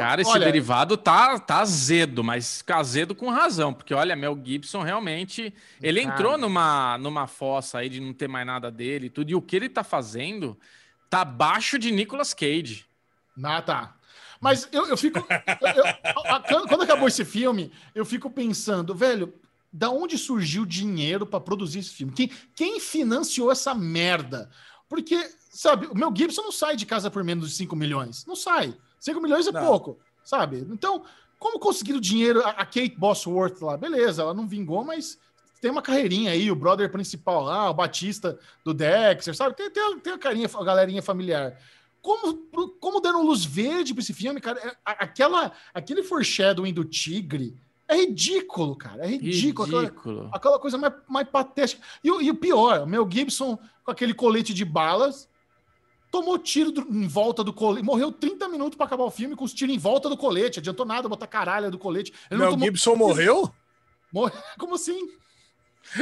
Cara, 0.00 0.22
esse 0.22 0.30
olha, 0.30 0.44
derivado 0.44 0.96
tá, 0.96 1.38
tá 1.38 1.58
azedo, 1.58 2.24
mas 2.24 2.64
azedo 2.68 3.14
com 3.14 3.30
razão, 3.30 3.72
porque 3.72 3.94
olha, 3.94 4.16
Mel 4.16 4.38
Gibson 4.42 4.82
realmente. 4.82 5.54
Ele 5.80 6.02
cara. 6.02 6.14
entrou 6.14 6.38
numa, 6.38 6.98
numa 6.98 7.26
fossa 7.26 7.78
aí 7.78 7.88
de 7.88 8.00
não 8.00 8.12
ter 8.12 8.28
mais 8.28 8.46
nada 8.46 8.70
dele 8.70 9.06
e 9.06 9.10
tudo, 9.10 9.30
e 9.30 9.34
o 9.34 9.42
que 9.42 9.56
ele 9.56 9.68
tá 9.68 9.84
fazendo 9.84 10.58
tá 11.08 11.20
abaixo 11.20 11.78
de 11.78 11.90
Nicolas 11.90 12.34
Cage. 12.34 12.86
Ah, 13.42 13.62
tá. 13.62 13.96
Mas 14.40 14.68
eu, 14.72 14.86
eu 14.86 14.96
fico. 14.96 15.18
eu, 15.18 16.68
quando 16.68 16.82
acabou 16.82 17.08
esse 17.08 17.24
filme, 17.24 17.72
eu 17.94 18.04
fico 18.04 18.28
pensando, 18.28 18.94
velho, 18.94 19.32
da 19.72 19.90
onde 19.90 20.18
surgiu 20.18 20.64
dinheiro 20.64 21.26
para 21.26 21.40
produzir 21.40 21.80
esse 21.80 21.90
filme? 21.90 22.12
Quem, 22.12 22.30
quem 22.54 22.78
financiou 22.78 23.50
essa 23.50 23.74
merda? 23.74 24.50
Porque, 24.88 25.18
sabe, 25.50 25.86
o 25.86 25.94
Mel 25.94 26.12
Gibson 26.14 26.42
não 26.42 26.52
sai 26.52 26.76
de 26.76 26.86
casa 26.86 27.10
por 27.10 27.24
menos 27.24 27.50
de 27.50 27.56
5 27.56 27.74
milhões. 27.74 28.24
Não 28.26 28.36
sai. 28.36 28.76
5 29.04 29.20
milhões 29.20 29.46
é 29.46 29.52
não. 29.52 29.60
pouco, 29.60 29.98
sabe? 30.24 30.66
Então, 30.70 31.04
como 31.38 31.58
conseguir 31.58 31.92
o 31.92 32.00
dinheiro? 32.00 32.40
A 32.42 32.64
Kate 32.64 32.96
Bosworth 32.96 33.60
lá, 33.60 33.76
beleza, 33.76 34.22
ela 34.22 34.32
não 34.32 34.48
vingou, 34.48 34.82
mas 34.82 35.18
tem 35.60 35.70
uma 35.70 35.82
carreirinha 35.82 36.30
aí, 36.30 36.50
o 36.50 36.56
brother 36.56 36.90
principal 36.90 37.42
lá, 37.42 37.68
o 37.68 37.74
Batista 37.74 38.38
do 38.64 38.72
Dexter, 38.72 39.36
sabe? 39.36 39.54
Tem, 39.54 39.70
tem, 39.70 39.98
tem 40.00 40.12
a 40.14 40.18
carinha, 40.18 40.48
a 40.52 40.64
galerinha 40.64 41.02
familiar. 41.02 41.58
Como, 42.00 42.34
como 42.80 43.00
deram 43.00 43.22
luz 43.22 43.44
verde 43.44 43.92
para 43.92 44.02
esse 44.02 44.14
filme, 44.14 44.40
cara? 44.40 44.58
É, 44.58 44.74
aquela, 44.86 45.52
aquele 45.74 46.02
foreshadowing 46.02 46.72
do 46.72 46.84
tigre 46.84 47.54
é 47.86 47.96
ridículo, 47.96 48.74
cara. 48.74 49.04
É 49.04 49.08
ridículo. 49.08 49.80
ridículo. 49.80 50.18
Aquela, 50.20 50.36
aquela, 50.36 50.58
coisa 50.58 50.78
mais, 50.78 50.94
mais 51.06 51.28
patética. 51.28 51.82
E, 52.02 52.08
e 52.08 52.30
o 52.30 52.34
pior, 52.34 52.80
o 52.80 52.86
Mel 52.86 53.06
Gibson 53.10 53.58
com 53.84 53.90
aquele 53.90 54.14
colete 54.14 54.54
de 54.54 54.64
balas, 54.64 55.28
tomou 56.14 56.38
tiro 56.38 56.70
do, 56.70 56.82
em 56.82 57.08
volta 57.08 57.42
do 57.42 57.52
colete, 57.52 57.84
morreu 57.84 58.12
30 58.12 58.48
minutos 58.48 58.76
para 58.76 58.86
acabar 58.86 59.02
o 59.02 59.10
filme 59.10 59.34
com 59.34 59.44
os 59.44 59.52
tiros 59.52 59.74
em 59.74 59.78
volta 59.78 60.08
do 60.08 60.16
colete, 60.16 60.60
adiantou 60.60 60.86
nada 60.86 61.08
botar 61.08 61.26
caralho 61.26 61.72
do 61.72 61.78
colete. 61.78 62.12
Ele 62.30 62.38
Mel 62.38 62.50
tomou... 62.50 62.66
Gibson 62.66 62.94
morreu? 62.94 63.52
Morreu? 64.12 64.40
Como 64.56 64.76
assim? 64.76 65.08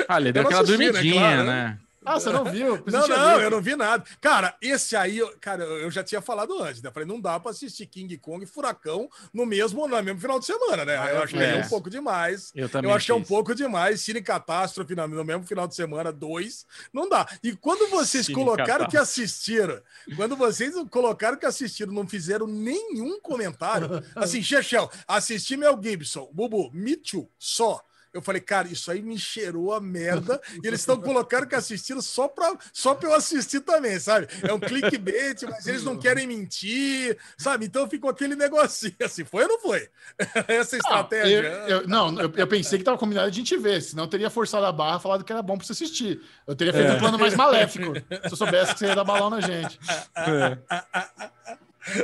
Ah, 0.07 0.21
ele 0.21 0.31
deu 0.31 0.43
aquela 0.43 0.61
né? 0.61 0.69
dormidinha, 0.69 1.15
né? 1.15 1.19
Claro, 1.19 1.45
né? 1.45 1.81
Ah, 2.05 2.19
você 2.19 2.31
não 2.31 2.45
viu? 2.45 2.83
Não, 2.87 3.07
não, 3.07 3.41
eu 3.41 3.51
não 3.51 3.61
vi 3.61 3.77
nada. 3.77 4.05
Cara, 4.21 4.57
esse 4.61 4.97
aí, 4.97 5.21
cara, 5.41 5.63
eu 5.65 5.91
já 5.91 6.03
tinha 6.03 6.21
falado 6.21 6.61
antes, 6.61 6.83
né? 6.83 6.91
Falei, 6.91 7.09
não 7.09 7.21
dá 7.21 7.39
pra 7.39 7.51
assistir 7.51 7.87
King 7.87 8.17
Kong 8.19 8.43
e 8.43 8.47
Furacão 8.47 9.09
no 9.33 9.47
mesmo, 9.47 9.87
no 9.87 10.03
mesmo 10.03 10.21
final 10.21 10.39
de 10.39 10.47
semana, 10.47 10.85
né? 10.85 10.95
Eu 11.15 11.23
achei 11.23 11.41
é. 11.41 11.65
um 11.65 11.69
pouco 11.69 11.89
demais. 11.89 12.53
Eu 12.55 12.69
também. 12.69 12.91
Eu 12.91 12.97
achei 12.97 13.15
fiz. 13.15 13.25
um 13.25 13.27
pouco 13.27 13.55
demais. 13.55 14.01
Cine 14.01 14.21
Catástrofe 14.21 14.95
no 14.95 15.25
mesmo 15.25 15.45
final 15.45 15.67
de 15.69 15.75
semana, 15.75 16.13
dois. 16.13 16.67
Não 16.93 17.09
dá. 17.09 17.27
E 17.43 17.55
quando 17.55 17.89
vocês 17.91 18.27
Cine 18.27 18.37
colocaram 18.37 18.89
que 18.89 18.97
assistiram, 18.97 19.81
quando 20.17 20.37
vocês 20.37 20.75
colocaram 20.91 21.37
que 21.37 21.47
assistiram, 21.47 21.93
não 21.93 22.07
fizeram 22.07 22.47
nenhum 22.47 23.21
comentário. 23.21 24.03
Assim, 24.17 24.43
Chechel, 24.43 24.91
assisti 25.07 25.57
Mel 25.57 25.79
Gibson, 25.83 26.29
Bubu, 26.33 26.71
Me 26.73 26.97
Too, 26.97 27.31
só. 27.39 27.81
Eu 28.13 28.21
falei, 28.21 28.41
cara, 28.41 28.69
isso 28.69 28.91
aí 28.91 29.01
me 29.01 29.19
cheirou 29.19 29.73
a 29.73 29.81
merda. 29.81 30.41
e 30.63 30.67
eles 30.67 30.81
estão 30.81 31.01
colocando 31.01 31.47
que 31.47 31.55
assistiram 31.55 32.03
só 32.03 32.29
para 32.29 32.57
só 32.73 32.95
pra 32.95 33.09
eu 33.09 33.15
assistir 33.15 33.61
também, 33.61 33.99
sabe? 33.99 34.29
É 34.43 34.53
um 34.53 34.61
clickbait, 34.61 35.43
mas 35.49 35.67
eles 35.67 35.83
não 35.83 35.97
querem 35.97 36.27
mentir, 36.27 37.17
sabe? 37.37 37.67
Então 37.67 37.89
ficou 37.89 38.11
aquele 38.11 38.37
negocinho 38.37 38.95
assim. 39.03 39.25
Foi 39.25 39.45
ou 39.45 39.49
não 39.49 39.61
foi? 39.61 39.89
Essa 40.49 40.77
estratégia. 40.77 41.39
eu, 41.39 41.81
eu, 41.81 41.89
não, 41.89 42.21
eu, 42.21 42.33
eu, 42.37 42.47
pensei 42.47 42.79
que 42.79 42.85
tava 42.85 42.99
combinado 42.99 43.31
de 43.31 43.41
a 43.41 43.45
gente 43.45 43.57
ver, 43.57 43.81
senão 43.81 44.05
eu 44.05 44.09
teria 44.09 44.31
forçado 44.31 44.67
a 44.67 44.73
barra 44.73 45.01
falado 45.01 45.25
que 45.25 45.33
era 45.33 45.43
bom 45.43 45.57
para 45.57 45.67
você 45.67 45.73
assistir. 45.73 46.21
Eu 46.47 46.55
teria 46.55 46.73
feito 46.73 46.91
é. 46.91 46.95
um 46.95 46.99
plano 46.99 47.19
mais 47.19 47.35
maléfico 47.35 47.95
se 47.95 48.33
eu 48.33 48.37
soubesse 48.37 48.73
que 48.75 48.79
você 48.81 48.87
ia 48.87 48.95
dar 48.95 49.05
balão 49.05 49.31
na 49.31 49.41
gente. 49.41 49.79
É. 50.17 50.59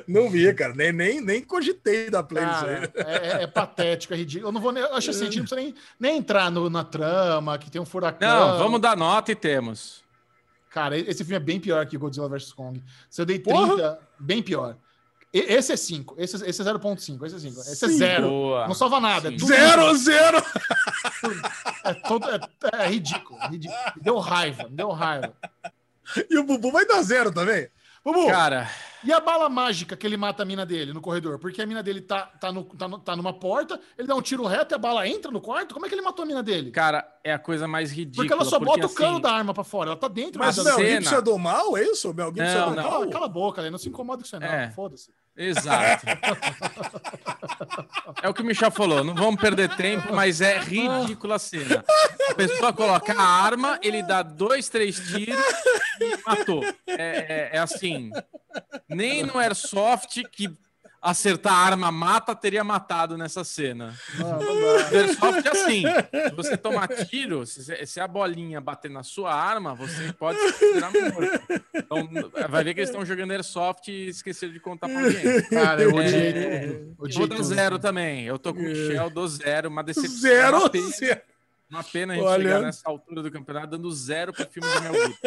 Não 0.07 0.29
vi, 0.29 0.53
cara. 0.55 0.75
Nem, 0.75 0.93
nem, 0.93 1.21
nem 1.21 1.43
cogitei 1.43 2.11
da 2.11 2.23
play 2.23 2.45
cara, 2.45 2.93
é, 2.95 3.03
é, 3.03 3.43
é, 3.43 3.47
patético, 3.47 4.15
é 4.15 4.17
ridículo. 4.17 4.49
Eu 4.49 4.53
não 4.53 4.61
vou 4.61 4.73
nem. 4.73 4.83
Acho 4.83 5.11
assim, 5.11 5.23
a 5.23 5.25
gente 5.25 5.39
não 5.39 5.47
precisa 5.47 5.61
nem, 5.61 5.75
nem 5.99 6.19
entrar 6.19 6.51
no, 6.51 6.69
na 6.69 6.85
trama, 6.85 7.59
que 7.59 7.71
tem 7.71 7.81
um 7.81 7.87
furacão. 7.87 8.29
Não, 8.29 8.59
vamos 8.59 8.81
dar 8.81 8.97
nota 8.97 9.33
e 9.33 9.35
temos. 9.35 10.03
Cara, 10.71 10.99
esse 10.99 11.25
filme 11.25 11.37
é 11.37 11.41
bem 11.41 11.59
pior 11.59 11.85
que 11.87 11.97
Godzilla 11.97 12.29
vs 12.29 12.53
Kong. 12.53 12.83
Se 13.09 13.21
eu 13.23 13.27
dei 13.27 13.39
30, 13.39 13.59
Porra. 13.59 13.99
bem 14.19 14.43
pior. 14.43 14.77
Esse 15.33 15.73
é 15.73 15.77
5, 15.77 16.15
esse, 16.17 16.37
esse 16.37 16.63
é 16.63 16.65
0.5, 16.65 17.27
esse 17.27 17.37
é 17.37 17.39
5. 17.39 17.61
Esse 17.61 17.85
é 17.85 17.89
0. 17.89 18.67
Não 18.67 18.75
salva 18.75 18.99
nada. 18.99 19.33
É 19.33 19.39
zero, 19.39 19.95
zero! 19.95 20.39
É, 21.85 21.95
todo, 21.95 22.27
é, 22.31 22.41
é 22.85 22.89
ridículo, 22.89 23.39
é 23.43 23.49
ridículo. 23.49 23.79
Me 23.97 24.03
deu 24.03 24.19
raiva, 24.19 24.65
me 24.65 24.77
deu 24.77 24.91
raiva. 24.91 25.35
E 26.31 26.39
o 26.39 26.45
Bubu 26.45 26.73
vai 26.73 26.87
dar 26.87 27.03
zero 27.03 27.31
também? 27.31 27.69
Bubu, 28.13 28.27
cara. 28.27 28.69
E 29.05 29.13
a 29.13 29.21
bala 29.21 29.49
mágica 29.49 29.97
que 29.97 30.07
ele 30.07 30.17
mata 30.17 30.43
a 30.43 30.47
mina 30.47 30.67
dele 30.67 30.93
no 30.93 31.01
corredor? 31.01 31.39
Porque 31.39 31.63
a 31.63 31.67
mina 31.67 31.83
dele 31.83 32.01
tá, 32.01 32.23
tá, 32.23 32.51
no, 32.51 32.65
tá, 32.65 32.89
no, 32.89 32.99
tá 32.99 33.15
numa 33.15 33.33
porta, 33.33 33.81
ele 33.97 34.09
dá 34.09 34.15
um 34.15 34.23
tiro 34.23 34.45
reto 34.45 34.75
e 34.75 34.77
a 34.77 34.79
bala 34.79 35.07
entra 35.07 35.31
no 35.31 35.41
quarto? 35.41 35.73
Como 35.73 35.87
é 35.87 35.89
que 35.89 35.95
ele 35.95 36.03
matou 36.03 36.25
a 36.25 36.27
mina 36.27 36.43
dele? 36.43 36.71
Cara, 36.73 37.07
é 37.23 37.33
a 37.33 37.39
coisa 37.39 37.69
mais 37.69 37.93
ridícula. 37.93 38.27
Porque 38.27 38.33
ela 38.33 38.45
só 38.45 38.59
bota 38.59 38.87
o 38.87 38.91
cano 38.91 39.13
assim, 39.13 39.21
da 39.21 39.33
arma 39.33 39.55
pra 39.55 39.63
fora, 39.63 39.91
ela 39.91 39.99
tá 39.99 40.09
dentro. 40.09 40.41
Mas 40.41 40.59
o 40.59 40.65
Mel 40.65 40.79
Gibson 40.79 41.17
é 41.17 41.23
do 41.23 41.39
mal, 41.39 41.77
é 41.77 41.85
isso? 41.85 42.13
Mel 42.13 42.29
Gibson 42.29 42.43
não, 42.43 42.67
é 42.67 42.71
do 42.71 42.77
não. 42.77 42.91
mal? 42.91 43.11
Cala, 43.11 43.27
a 43.27 43.29
boca, 43.29 43.61
ele 43.61 43.71
não 43.71 43.79
se 43.79 43.89
incomoda 43.89 44.23
com 44.23 44.27
isso 44.27 44.41
não, 44.41 44.47
é. 44.47 44.71
foda-se. 44.71 45.11
Exato. 45.39 46.05
é 48.21 48.29
o 48.29 48.35
que 48.35 48.43
o 48.43 48.45
Michel 48.45 48.73
falou, 48.73 49.05
não 49.05 49.15
vamos 49.15 49.41
perder 49.41 49.75
tempo, 49.77 50.13
mas 50.13 50.41
é 50.41 50.59
ridícula 50.59 51.37
a 51.37 51.39
cena. 51.39 51.85
A 52.29 52.35
pessoa 52.35 52.73
coloca 52.73 53.13
a 53.13 53.23
arma, 53.23 53.79
ele 53.81 54.03
dá 54.03 54.23
dois, 54.23 54.69
três 54.69 54.99
tiros 54.99 55.39
e 56.01 56.17
matou. 56.27 56.65
É, 56.89 56.95
é, 56.99 57.51
é 57.53 57.59
assim, 57.59 58.11
nem 58.89 59.23
no 59.23 59.39
Airsoft 59.39 60.25
que 60.25 60.51
acertar 61.01 61.53
a 61.53 61.57
arma 61.57 61.91
mata, 61.93 62.35
teria 62.35 62.65
matado 62.65 63.17
nessa 63.17 63.45
cena. 63.45 63.95
Airsoft 64.93 65.47
é 65.47 65.51
assim: 65.51 65.83
se 66.29 66.35
você 66.35 66.57
tomar 66.57 66.89
tiro, 66.89 67.47
se, 67.47 67.87
se, 67.87 68.01
a 68.01 68.09
bolinha 68.09 68.61
bater 68.61 68.91
na 68.91 69.03
sua 69.03 69.33
arma, 69.33 69.75
você 69.75 70.13
pode 70.13 70.39
se 70.39 70.53
considerar 70.53 70.93
morto. 70.93 71.65
Então, 71.75 72.09
vai 72.49 72.65
ver 72.65 72.75
que 72.75 72.81
eles 72.81 72.91
estão 72.91 73.05
jogando 73.05 73.31
Airsoft 73.33 73.89
e 73.89 74.09
esqueceram 74.09 74.53
de 74.53 74.61
contar 74.61 74.89
pra 74.89 75.01
alguém. 75.01 75.43
Cara, 75.51 75.83
eu 75.83 75.95
odiei 75.95 76.29
é, 76.29 76.67
tudo. 76.67 76.95
Odiei 76.99 77.19
vou 77.19 77.27
dar 77.27 77.43
zero 77.43 77.79
também. 77.79 78.25
Eu 78.25 78.39
tô 78.39 78.53
com 78.53 78.63
o 78.63 78.75
Shell, 78.75 79.11
dou 79.11 79.29
zero, 79.29 79.69
uma 79.69 79.83
decepção. 79.83 80.19
Zero? 80.19 80.59
Uma 80.59 80.71
pena, 80.71 80.89
zero. 80.89 81.21
Uma 81.71 81.85
pena 81.85 82.13
a 82.15 82.17
gente 82.17 82.27
Olha... 82.27 82.43
chegar 82.43 82.61
nessa 82.63 82.89
altura 82.89 83.23
do 83.23 83.31
campeonato 83.31 83.67
dando 83.69 83.91
zero 83.93 84.33
pro 84.33 84.47
filme 84.47 84.69
do 84.69 84.81
Mel 84.81 84.95
Gibson. 84.95 85.19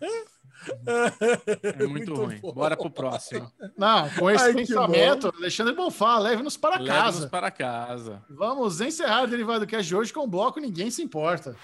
É 1.62 1.86
muito, 1.86 1.88
muito 1.88 2.14
ruim. 2.14 2.38
Bom. 2.40 2.52
Bora 2.52 2.76
pro 2.76 2.90
próximo. 2.90 3.50
Não, 3.76 4.08
com 4.10 4.30
esse 4.30 4.44
Ai, 4.44 4.54
pensamento, 4.54 5.32
Alexandre 5.36 5.74
Bonfá, 5.74 6.18
leve-nos 6.18 6.56
para 6.56 6.76
leve 6.76 6.88
casa. 6.88 7.04
Leve-nos 7.04 7.30
para 7.30 7.50
casa. 7.50 8.22
Vamos 8.28 8.80
encerrar 8.80 9.24
o 9.24 9.26
Derivado 9.26 9.66
Cast 9.66 9.86
de 9.86 9.96
hoje 9.96 10.12
com 10.12 10.20
o 10.20 10.26
bloco 10.26 10.60
Ninguém 10.60 10.90
Se 10.90 11.02
Importa. 11.02 11.56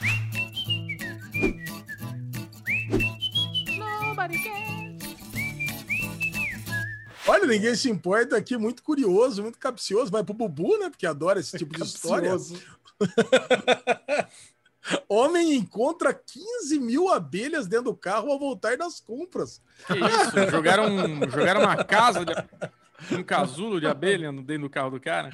Olha, 7.29 7.47
ninguém 7.47 7.75
se 7.75 7.91
importa 7.91 8.37
aqui, 8.37 8.57
muito 8.57 8.83
curioso, 8.83 9.43
muito 9.43 9.59
capcioso. 9.59 10.13
Vai 10.13 10.23
pro 10.23 10.33
Bubu, 10.33 10.79
né? 10.79 10.89
Porque 10.89 11.07
adora 11.07 11.41
esse 11.41 11.59
tipo 11.59 11.77
de 11.77 11.83
história. 11.83 12.37
Homem 15.09 15.55
encontra 15.55 16.15
15 16.15 16.79
mil 16.79 17.09
abelhas 17.09 17.67
dentro 17.67 17.87
do 17.87 17.97
carro 17.97 18.31
ao 18.31 18.39
voltar 18.39 18.77
das 18.77 19.01
compras. 19.01 19.61
Que 19.87 19.95
isso? 19.95 20.51
jogaram, 20.51 20.89
jogaram 21.31 21.63
uma 21.63 21.85
casa, 21.85 22.25
de, 22.25 22.35
um 23.15 23.23
casulo 23.23 23.81
de 23.81 23.87
abelha 23.87 24.33
dentro 24.33 24.63
do 24.63 24.71
carro 24.71 24.91
do 24.91 25.01
cara? 25.01 25.31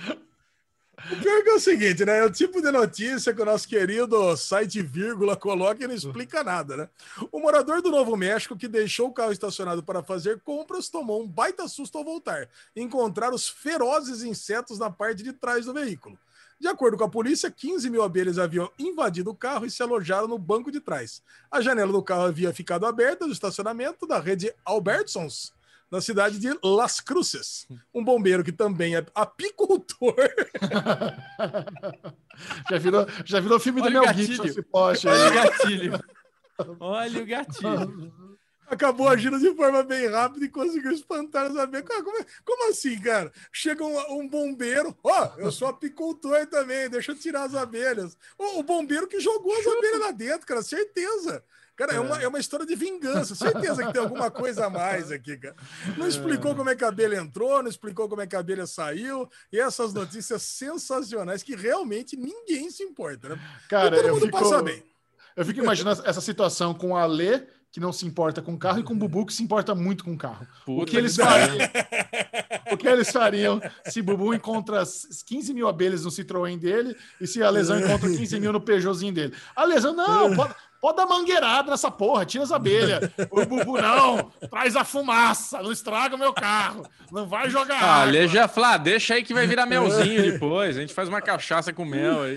O 1.10 1.16
pior 1.16 1.42
é, 1.44 1.48
é 1.48 1.54
o 1.54 1.58
seguinte, 1.58 2.04
né? 2.04 2.18
É 2.18 2.24
o 2.24 2.30
tipo 2.30 2.60
de 2.60 2.70
notícia 2.70 3.34
que 3.34 3.40
o 3.40 3.44
nosso 3.44 3.66
querido 3.66 4.36
site 4.36 4.82
vírgula 4.82 5.34
coloca 5.36 5.82
e 5.82 5.86
não 5.86 5.94
explica 5.94 6.44
nada, 6.44 6.76
né? 6.76 6.88
O 7.32 7.40
morador 7.40 7.80
do 7.82 7.90
Novo 7.90 8.16
México 8.16 8.56
que 8.56 8.68
deixou 8.68 9.08
o 9.08 9.12
carro 9.12 9.32
estacionado 9.32 9.82
para 9.82 10.02
fazer 10.02 10.40
compras 10.40 10.88
tomou 10.88 11.22
um 11.22 11.28
baita 11.28 11.66
susto 11.66 11.98
ao 11.98 12.04
voltar 12.04 12.48
encontrar 12.76 13.32
os 13.32 13.48
ferozes 13.48 14.22
insetos 14.22 14.78
na 14.78 14.90
parte 14.90 15.22
de 15.22 15.32
trás 15.32 15.64
do 15.64 15.72
veículo. 15.72 16.16
De 16.62 16.68
acordo 16.68 16.96
com 16.96 17.02
a 17.02 17.08
polícia, 17.08 17.50
15 17.50 17.90
mil 17.90 18.04
abelhas 18.04 18.38
haviam 18.38 18.70
invadido 18.78 19.30
o 19.30 19.34
carro 19.34 19.66
e 19.66 19.70
se 19.70 19.82
alojaram 19.82 20.28
no 20.28 20.38
banco 20.38 20.70
de 20.70 20.78
trás. 20.78 21.20
A 21.50 21.60
janela 21.60 21.90
do 21.90 22.00
carro 22.00 22.22
havia 22.22 22.54
ficado 22.54 22.86
aberta 22.86 23.26
do 23.26 23.32
estacionamento 23.32 24.06
da 24.06 24.20
rede 24.20 24.54
Albertsons, 24.64 25.52
na 25.90 26.00
cidade 26.00 26.38
de 26.38 26.56
Las 26.62 27.00
Cruces. 27.00 27.66
Um 27.92 28.04
bombeiro 28.04 28.44
que 28.44 28.52
também 28.52 28.94
é 28.94 29.04
apicultor. 29.12 30.14
já, 32.70 32.78
virou, 32.78 33.06
já 33.24 33.40
virou 33.40 33.58
filme 33.58 33.82
Olha 33.82 33.90
do 33.90 34.00
Mel 34.00 34.14
Gibson 34.14 34.44
esse 34.44 34.62
poste. 34.62 35.08
Olha 35.08 35.30
o 35.30 35.34
gatilho. 35.34 35.98
Olha 36.78 37.22
o 37.22 37.26
gatilho 37.26 38.38
acabou 38.72 39.06
agindo 39.06 39.38
de 39.38 39.54
forma 39.54 39.82
bem 39.82 40.08
rápida 40.08 40.46
e 40.46 40.48
conseguiu 40.48 40.92
espantar 40.92 41.50
as 41.50 41.56
abelhas. 41.56 41.86
Como, 41.86 42.18
é, 42.18 42.26
como 42.42 42.70
assim, 42.70 42.98
cara? 42.98 43.30
Chega 43.52 43.84
um, 43.84 44.20
um 44.20 44.26
bombeiro, 44.26 44.96
ó, 45.04 45.30
oh, 45.36 45.40
eu 45.40 45.52
sou 45.52 45.68
apicultor 45.68 46.46
também, 46.46 46.88
deixa 46.88 47.12
eu 47.12 47.16
tirar 47.16 47.44
as 47.44 47.54
abelhas. 47.54 48.16
O, 48.38 48.60
o 48.60 48.62
bombeiro 48.62 49.06
que 49.06 49.20
jogou 49.20 49.52
as 49.54 49.66
abelhas 49.66 50.00
lá 50.00 50.10
dentro, 50.10 50.46
cara, 50.46 50.62
certeza. 50.62 51.44
Cara, 51.76 51.92
é. 51.92 51.96
é, 51.96 52.00
uma, 52.00 52.22
é 52.22 52.28
uma 52.28 52.38
história 52.38 52.64
de 52.64 52.74
vingança. 52.74 53.34
Certeza 53.34 53.84
que 53.84 53.92
tem 53.92 54.02
alguma 54.02 54.30
coisa 54.30 54.66
a 54.66 54.70
mais 54.70 55.10
aqui, 55.10 55.36
cara. 55.36 55.56
Não 55.96 56.08
explicou 56.08 56.54
como 56.54 56.70
é 56.70 56.76
que 56.76 56.84
a 56.84 56.88
abelha 56.88 57.16
entrou, 57.16 57.62
não 57.62 57.68
explicou 57.68 58.08
como 58.08 58.22
é 58.22 58.26
que 58.26 58.36
a 58.36 58.40
abelha 58.40 58.66
saiu. 58.66 59.28
E 59.52 59.60
essas 59.60 59.92
notícias 59.92 60.42
sensacionais 60.42 61.42
que 61.42 61.54
realmente 61.54 62.16
ninguém 62.16 62.70
se 62.70 62.82
importa, 62.82 63.30
né? 63.30 63.40
Cara, 63.68 63.94
todo 63.94 64.14
mundo 64.14 64.26
fico, 64.26 64.38
passa 64.38 64.62
bem. 64.62 64.82
Eu 65.34 65.44
fico 65.44 65.60
imaginando 65.60 66.02
essa 66.06 66.20
situação 66.20 66.74
com 66.74 66.96
a 66.96 67.06
Lê 67.06 67.46
que 67.72 67.80
não 67.80 67.90
se 67.90 68.06
importa 68.06 68.42
com 68.42 68.56
carro 68.56 68.80
e 68.80 68.82
com 68.82 68.92
o 68.92 68.96
Bubu 68.96 69.24
que 69.24 69.32
se 69.32 69.42
importa 69.42 69.74
muito 69.74 70.04
com 70.04 70.16
carro. 70.16 70.46
Puta 70.66 70.82
o 70.82 70.86
que 70.86 70.96
eles 70.96 71.16
fariam? 71.16 71.56
o 72.70 72.76
que 72.76 72.88
eles 72.88 73.10
fariam 73.10 73.60
se 73.86 74.02
Bubu 74.02 74.34
encontra 74.34 74.82
15 75.26 75.54
mil 75.54 75.68
abelhas 75.68 76.04
no 76.04 76.10
Citroën 76.10 76.58
dele 76.58 76.96
e 77.20 77.26
se 77.26 77.42
a 77.42 77.50
lesão 77.50 77.78
encontra 77.78 78.08
15 78.08 78.40
mil 78.40 78.52
no 78.52 78.60
Peugeotzinho 78.60 79.12
dele? 79.12 79.34
A 79.54 79.64
lesão, 79.64 79.94
não, 79.94 80.34
pode, 80.34 80.54
Pode 80.82 80.96
dar 80.96 81.06
mangueirada 81.06 81.70
nessa 81.70 81.92
porra, 81.92 82.26
tira 82.26 82.42
as 82.42 82.50
abelhas. 82.50 83.08
o 83.30 83.46
Bubu, 83.46 83.80
não, 83.80 84.32
traz 84.50 84.74
a 84.74 84.82
fumaça, 84.82 85.62
não 85.62 85.70
estraga 85.70 86.16
o 86.16 86.18
meu 86.18 86.32
carro. 86.32 86.84
Não 87.12 87.24
vai 87.24 87.48
jogar 87.48 87.80
ah, 87.80 88.02
água. 88.02 88.26
já 88.26 88.48
Flá, 88.48 88.76
deixa 88.78 89.14
aí 89.14 89.22
que 89.22 89.32
vai 89.32 89.46
virar 89.46 89.64
melzinho 89.64 90.32
depois. 90.32 90.76
A 90.76 90.80
gente 90.80 90.92
faz 90.92 91.08
uma 91.08 91.22
cachaça 91.22 91.72
com 91.72 91.84
mel 91.84 92.22
aí. 92.22 92.36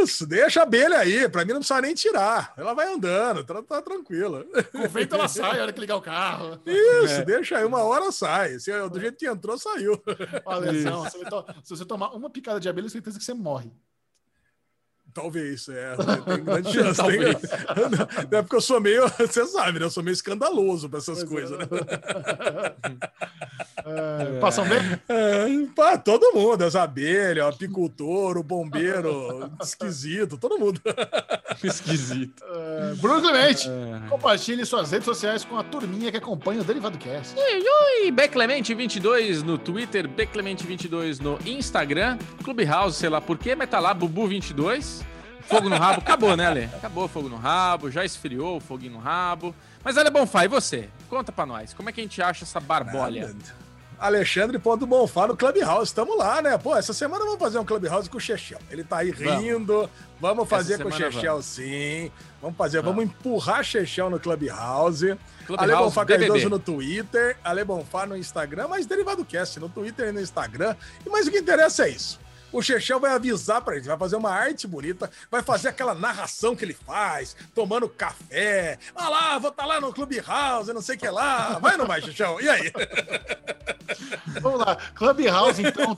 Isso, 0.00 0.26
deixa 0.26 0.60
a 0.60 0.62
abelha 0.62 0.96
aí. 0.96 1.28
Pra 1.28 1.44
mim 1.44 1.52
não 1.52 1.58
precisa 1.58 1.82
nem 1.82 1.92
tirar. 1.92 2.54
Ela 2.56 2.72
vai 2.72 2.90
andando, 2.90 3.44
tá, 3.44 3.62
tá 3.62 3.82
tranquila. 3.82 4.46
Com 4.72 4.88
vento 4.88 5.16
ela 5.16 5.28
sai, 5.28 5.58
a 5.58 5.62
hora 5.64 5.72
que 5.74 5.80
ligar 5.80 5.96
o 5.96 6.00
carro. 6.00 6.58
Isso, 6.64 7.20
é. 7.20 7.24
deixa 7.26 7.58
aí, 7.58 7.64
uma 7.66 7.82
hora 7.82 8.10
sai. 8.10 8.35
Se, 8.58 8.88
do 8.88 9.00
jeito 9.00 9.16
que 9.16 9.26
entrou, 9.26 9.58
saiu. 9.58 10.00
Olha, 10.44 10.72
não, 10.82 11.08
se, 11.08 11.18
você 11.68 11.84
tomar 11.84 12.14
uma 12.14 12.30
picada 12.30 12.60
de 12.60 12.68
abelha, 12.68 12.88
certeza 12.88 13.18
que 13.18 13.24
você 13.24 13.34
morre. 13.34 13.70
Talvez, 15.16 15.66
é. 15.70 15.96
Tem 16.26 16.44
grande 16.44 16.68
chance. 16.74 17.02
Tem... 17.02 17.20
Não 18.30 18.38
é 18.38 18.42
porque 18.42 18.56
eu 18.56 18.60
sou 18.60 18.78
meio. 18.78 19.08
Você 19.16 19.46
sabe, 19.46 19.78
né? 19.78 19.86
Eu 19.86 19.90
sou 19.90 20.02
meio 20.02 20.12
escandaloso 20.12 20.90
para 20.90 20.98
essas 20.98 21.24
pois 21.24 21.48
coisas, 21.48 21.58
é. 21.58 21.62
né? 21.62 22.72
É, 23.86 24.38
passam 24.40 24.66
bem? 24.68 24.78
É, 25.08 25.46
pá, 25.74 25.96
todo 25.96 26.34
mundo, 26.34 26.62
as 26.62 26.76
abelhas, 26.76 27.46
o 27.46 27.48
apicultor, 27.48 28.36
o 28.36 28.42
bombeiro, 28.42 29.50
esquisito, 29.62 30.36
todo 30.36 30.58
mundo. 30.58 30.82
esquisito. 31.64 32.44
É, 32.44 32.94
Bruno 32.96 33.22
Clemente, 33.22 33.70
é. 33.70 34.08
compartilhe 34.08 34.66
suas 34.66 34.90
redes 34.90 35.06
sociais 35.06 35.44
com 35.44 35.56
a 35.56 35.62
turminha 35.62 36.10
que 36.10 36.18
acompanha 36.18 36.60
o 36.60 36.64
Derivado 36.64 36.98
Cast. 36.98 37.34
Ui, 37.38 38.04
ui, 38.04 38.12
Beclemente22 38.12 39.42
no 39.42 39.56
Twitter, 39.56 40.08
Beclemente22 40.08 41.20
no 41.20 41.38
Instagram, 41.46 42.18
Clubhouse, 42.42 42.98
sei 42.98 43.08
lá 43.08 43.20
por 43.20 43.38
quê, 43.38 43.54
mas 43.54 43.70
tá 43.70 43.78
lá, 43.78 43.94
Bubu22. 43.94 45.05
Fogo 45.48 45.68
no 45.68 45.76
rabo, 45.76 46.00
acabou, 46.00 46.36
né, 46.36 46.46
Ale? 46.46 46.64
Acabou 46.74 47.04
o 47.04 47.08
fogo 47.08 47.28
no 47.28 47.36
rabo, 47.36 47.90
já 47.90 48.04
esfriou 48.04 48.56
o 48.56 48.60
foguinho 48.60 48.92
no 48.92 48.98
rabo. 48.98 49.54
Mas 49.84 49.96
Ale 49.96 50.10
Bonfá, 50.10 50.44
e 50.44 50.48
você? 50.48 50.88
Conta 51.08 51.30
pra 51.30 51.46
nós, 51.46 51.72
como 51.72 51.88
é 51.88 51.92
que 51.92 52.00
a 52.00 52.04
gente 52.04 52.20
acha 52.20 52.44
essa 52.44 52.60
barbolha? 52.60 53.28
Nada. 53.28 53.66
Alexandre 53.98 54.58
Ponto 54.58 54.86
Bonfá 54.86 55.26
no 55.26 55.36
Clubhouse. 55.36 55.88
Estamos 55.88 56.18
lá, 56.18 56.42
né? 56.42 56.58
Pô, 56.58 56.76
essa 56.76 56.92
semana 56.92 57.24
vamos 57.24 57.38
fazer 57.38 57.58
um 57.58 57.64
Clubhouse 57.64 58.10
com 58.10 58.18
o 58.18 58.20
Chechel. 58.20 58.58
Ele 58.70 58.84
tá 58.84 58.98
aí 58.98 59.10
rindo. 59.10 59.72
Vamos, 59.72 59.90
vamos 60.20 60.48
fazer 60.48 60.82
com 60.82 60.88
o 60.88 60.92
Chechel, 60.92 61.42
sim. 61.42 62.10
Vamos 62.40 62.56
fazer, 62.58 62.82
vamos, 62.82 62.96
vamos 62.96 63.10
empurrar 63.10 63.64
Chechel 63.64 64.10
no 64.10 64.20
Clubhouse. 64.20 65.16
Clubhouse 65.46 65.72
Ale 65.72 65.82
Bonfá 65.82 66.04
Cardoso 66.04 66.50
no 66.50 66.58
Twitter, 66.58 67.38
Ale 67.42 67.64
Bonfá 67.64 68.04
no 68.04 68.16
Instagram, 68.16 68.68
mas 68.68 68.84
Derivado 68.84 69.24
Cast 69.24 69.58
no 69.58 69.68
Twitter 69.68 70.08
e 70.08 70.12
no 70.12 70.20
Instagram. 70.20 70.76
Mais 71.10 71.26
o 71.26 71.30
que 71.30 71.38
interessa 71.38 71.86
é 71.86 71.90
isso. 71.90 72.20
O 72.52 72.62
Chechel 72.62 73.00
vai 73.00 73.12
avisar 73.12 73.60
pra 73.60 73.74
gente, 73.74 73.88
vai 73.88 73.98
fazer 73.98 74.16
uma 74.16 74.30
arte 74.30 74.66
bonita, 74.66 75.10
vai 75.30 75.42
fazer 75.42 75.68
aquela 75.68 75.94
narração 75.94 76.54
que 76.54 76.64
ele 76.64 76.74
faz, 76.74 77.36
tomando 77.54 77.88
café. 77.88 78.78
Ah 78.94 79.08
lá, 79.08 79.38
vou 79.38 79.50
estar 79.50 79.62
tá 79.62 79.68
lá 79.68 79.80
no 79.80 79.92
Clubhouse, 79.92 80.72
não 80.72 80.80
sei 80.80 80.96
o 80.96 80.98
que 80.98 81.08
lá. 81.08 81.58
Vai 81.58 81.72
ou 81.72 81.78
não 81.78 81.86
vai, 81.86 82.00
Chechel? 82.00 82.40
E 82.40 82.48
aí? 82.48 82.72
Vamos 84.40 84.60
lá, 84.60 84.76
Clubhouse, 84.94 85.62
então, 85.62 85.94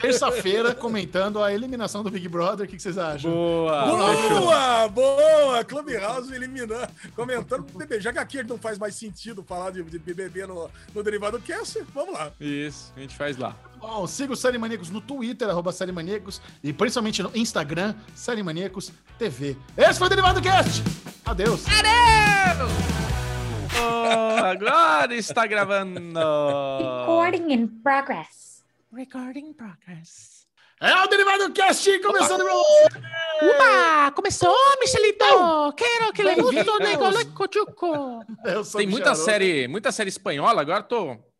terça-feira, 0.00 0.74
comentando 0.74 1.42
a 1.42 1.52
eliminação 1.52 2.02
do 2.02 2.10
Big 2.10 2.28
Brother. 2.28 2.66
O 2.66 2.68
que, 2.68 2.78
vocês 2.78 2.96
acham? 2.96 3.30
Boa! 3.30 3.86
Boa, 3.86 4.88
boa! 4.88 5.64
Clubhouse 5.64 6.32
eliminando, 6.32 6.74
comentando 7.14 7.60
o 7.60 7.78
BBB. 7.78 8.00
Já 8.00 8.12
que 8.12 8.18
aqui 8.18 8.42
não 8.42 8.58
faz 8.58 8.78
mais 8.78 8.94
sentido 8.94 9.42
falar 9.42 9.70
de, 9.70 9.82
de 9.82 9.98
BBB 9.98 10.46
no, 10.46 10.70
no 10.94 11.02
Derivado 11.02 11.40
Cast, 11.40 11.82
vamos 11.94 12.14
lá. 12.14 12.32
Isso, 12.40 12.92
a 12.96 13.00
gente 13.00 13.16
faz 13.16 13.36
lá. 13.36 13.56
Bom, 13.86 14.06
siga 14.06 14.32
o 14.32 14.36
Série 14.36 14.56
Maníacos 14.56 14.88
no 14.88 14.98
Twitter, 14.98 15.46
arroba 15.46 15.70
Série 15.70 15.92
Maníacos, 15.92 16.40
e 16.62 16.72
principalmente 16.72 17.22
no 17.22 17.30
Instagram, 17.34 17.94
Série 18.14 18.42
Maníacos 18.42 18.90
TV. 19.18 19.58
Esse 19.76 19.98
foi 19.98 20.06
o 20.06 20.08
Derivado 20.08 20.40
Cast! 20.40 20.82
Adeus! 21.22 21.66
Adeus! 21.68 22.72
Oh, 23.78 24.42
agora 24.42 25.14
está 25.14 25.46
gravando! 25.46 26.00
Recording 26.00 27.52
in 27.52 27.68
progress. 27.82 28.64
Recording 28.90 29.48
in 29.48 29.52
progress. 29.52 30.46
É 30.80 30.94
o 31.02 31.06
Derivado 31.06 31.52
Cast 31.52 31.98
começando 31.98 32.42
pra 32.42 32.54
você! 32.54 32.86
Upa! 33.42 34.12
Começou, 34.12 34.56
Michelito! 34.80 35.26
Quero 35.76 36.10
que 36.14 36.22
le 36.22 36.36
guste 36.36 36.64
o 36.70 36.78
Tem 38.78 38.86
muita 38.86 39.14
série, 39.14 39.68
muita 39.68 39.92
série 39.92 40.08
espanhola, 40.08 40.62
agora 40.62 40.82
tô 40.82 41.33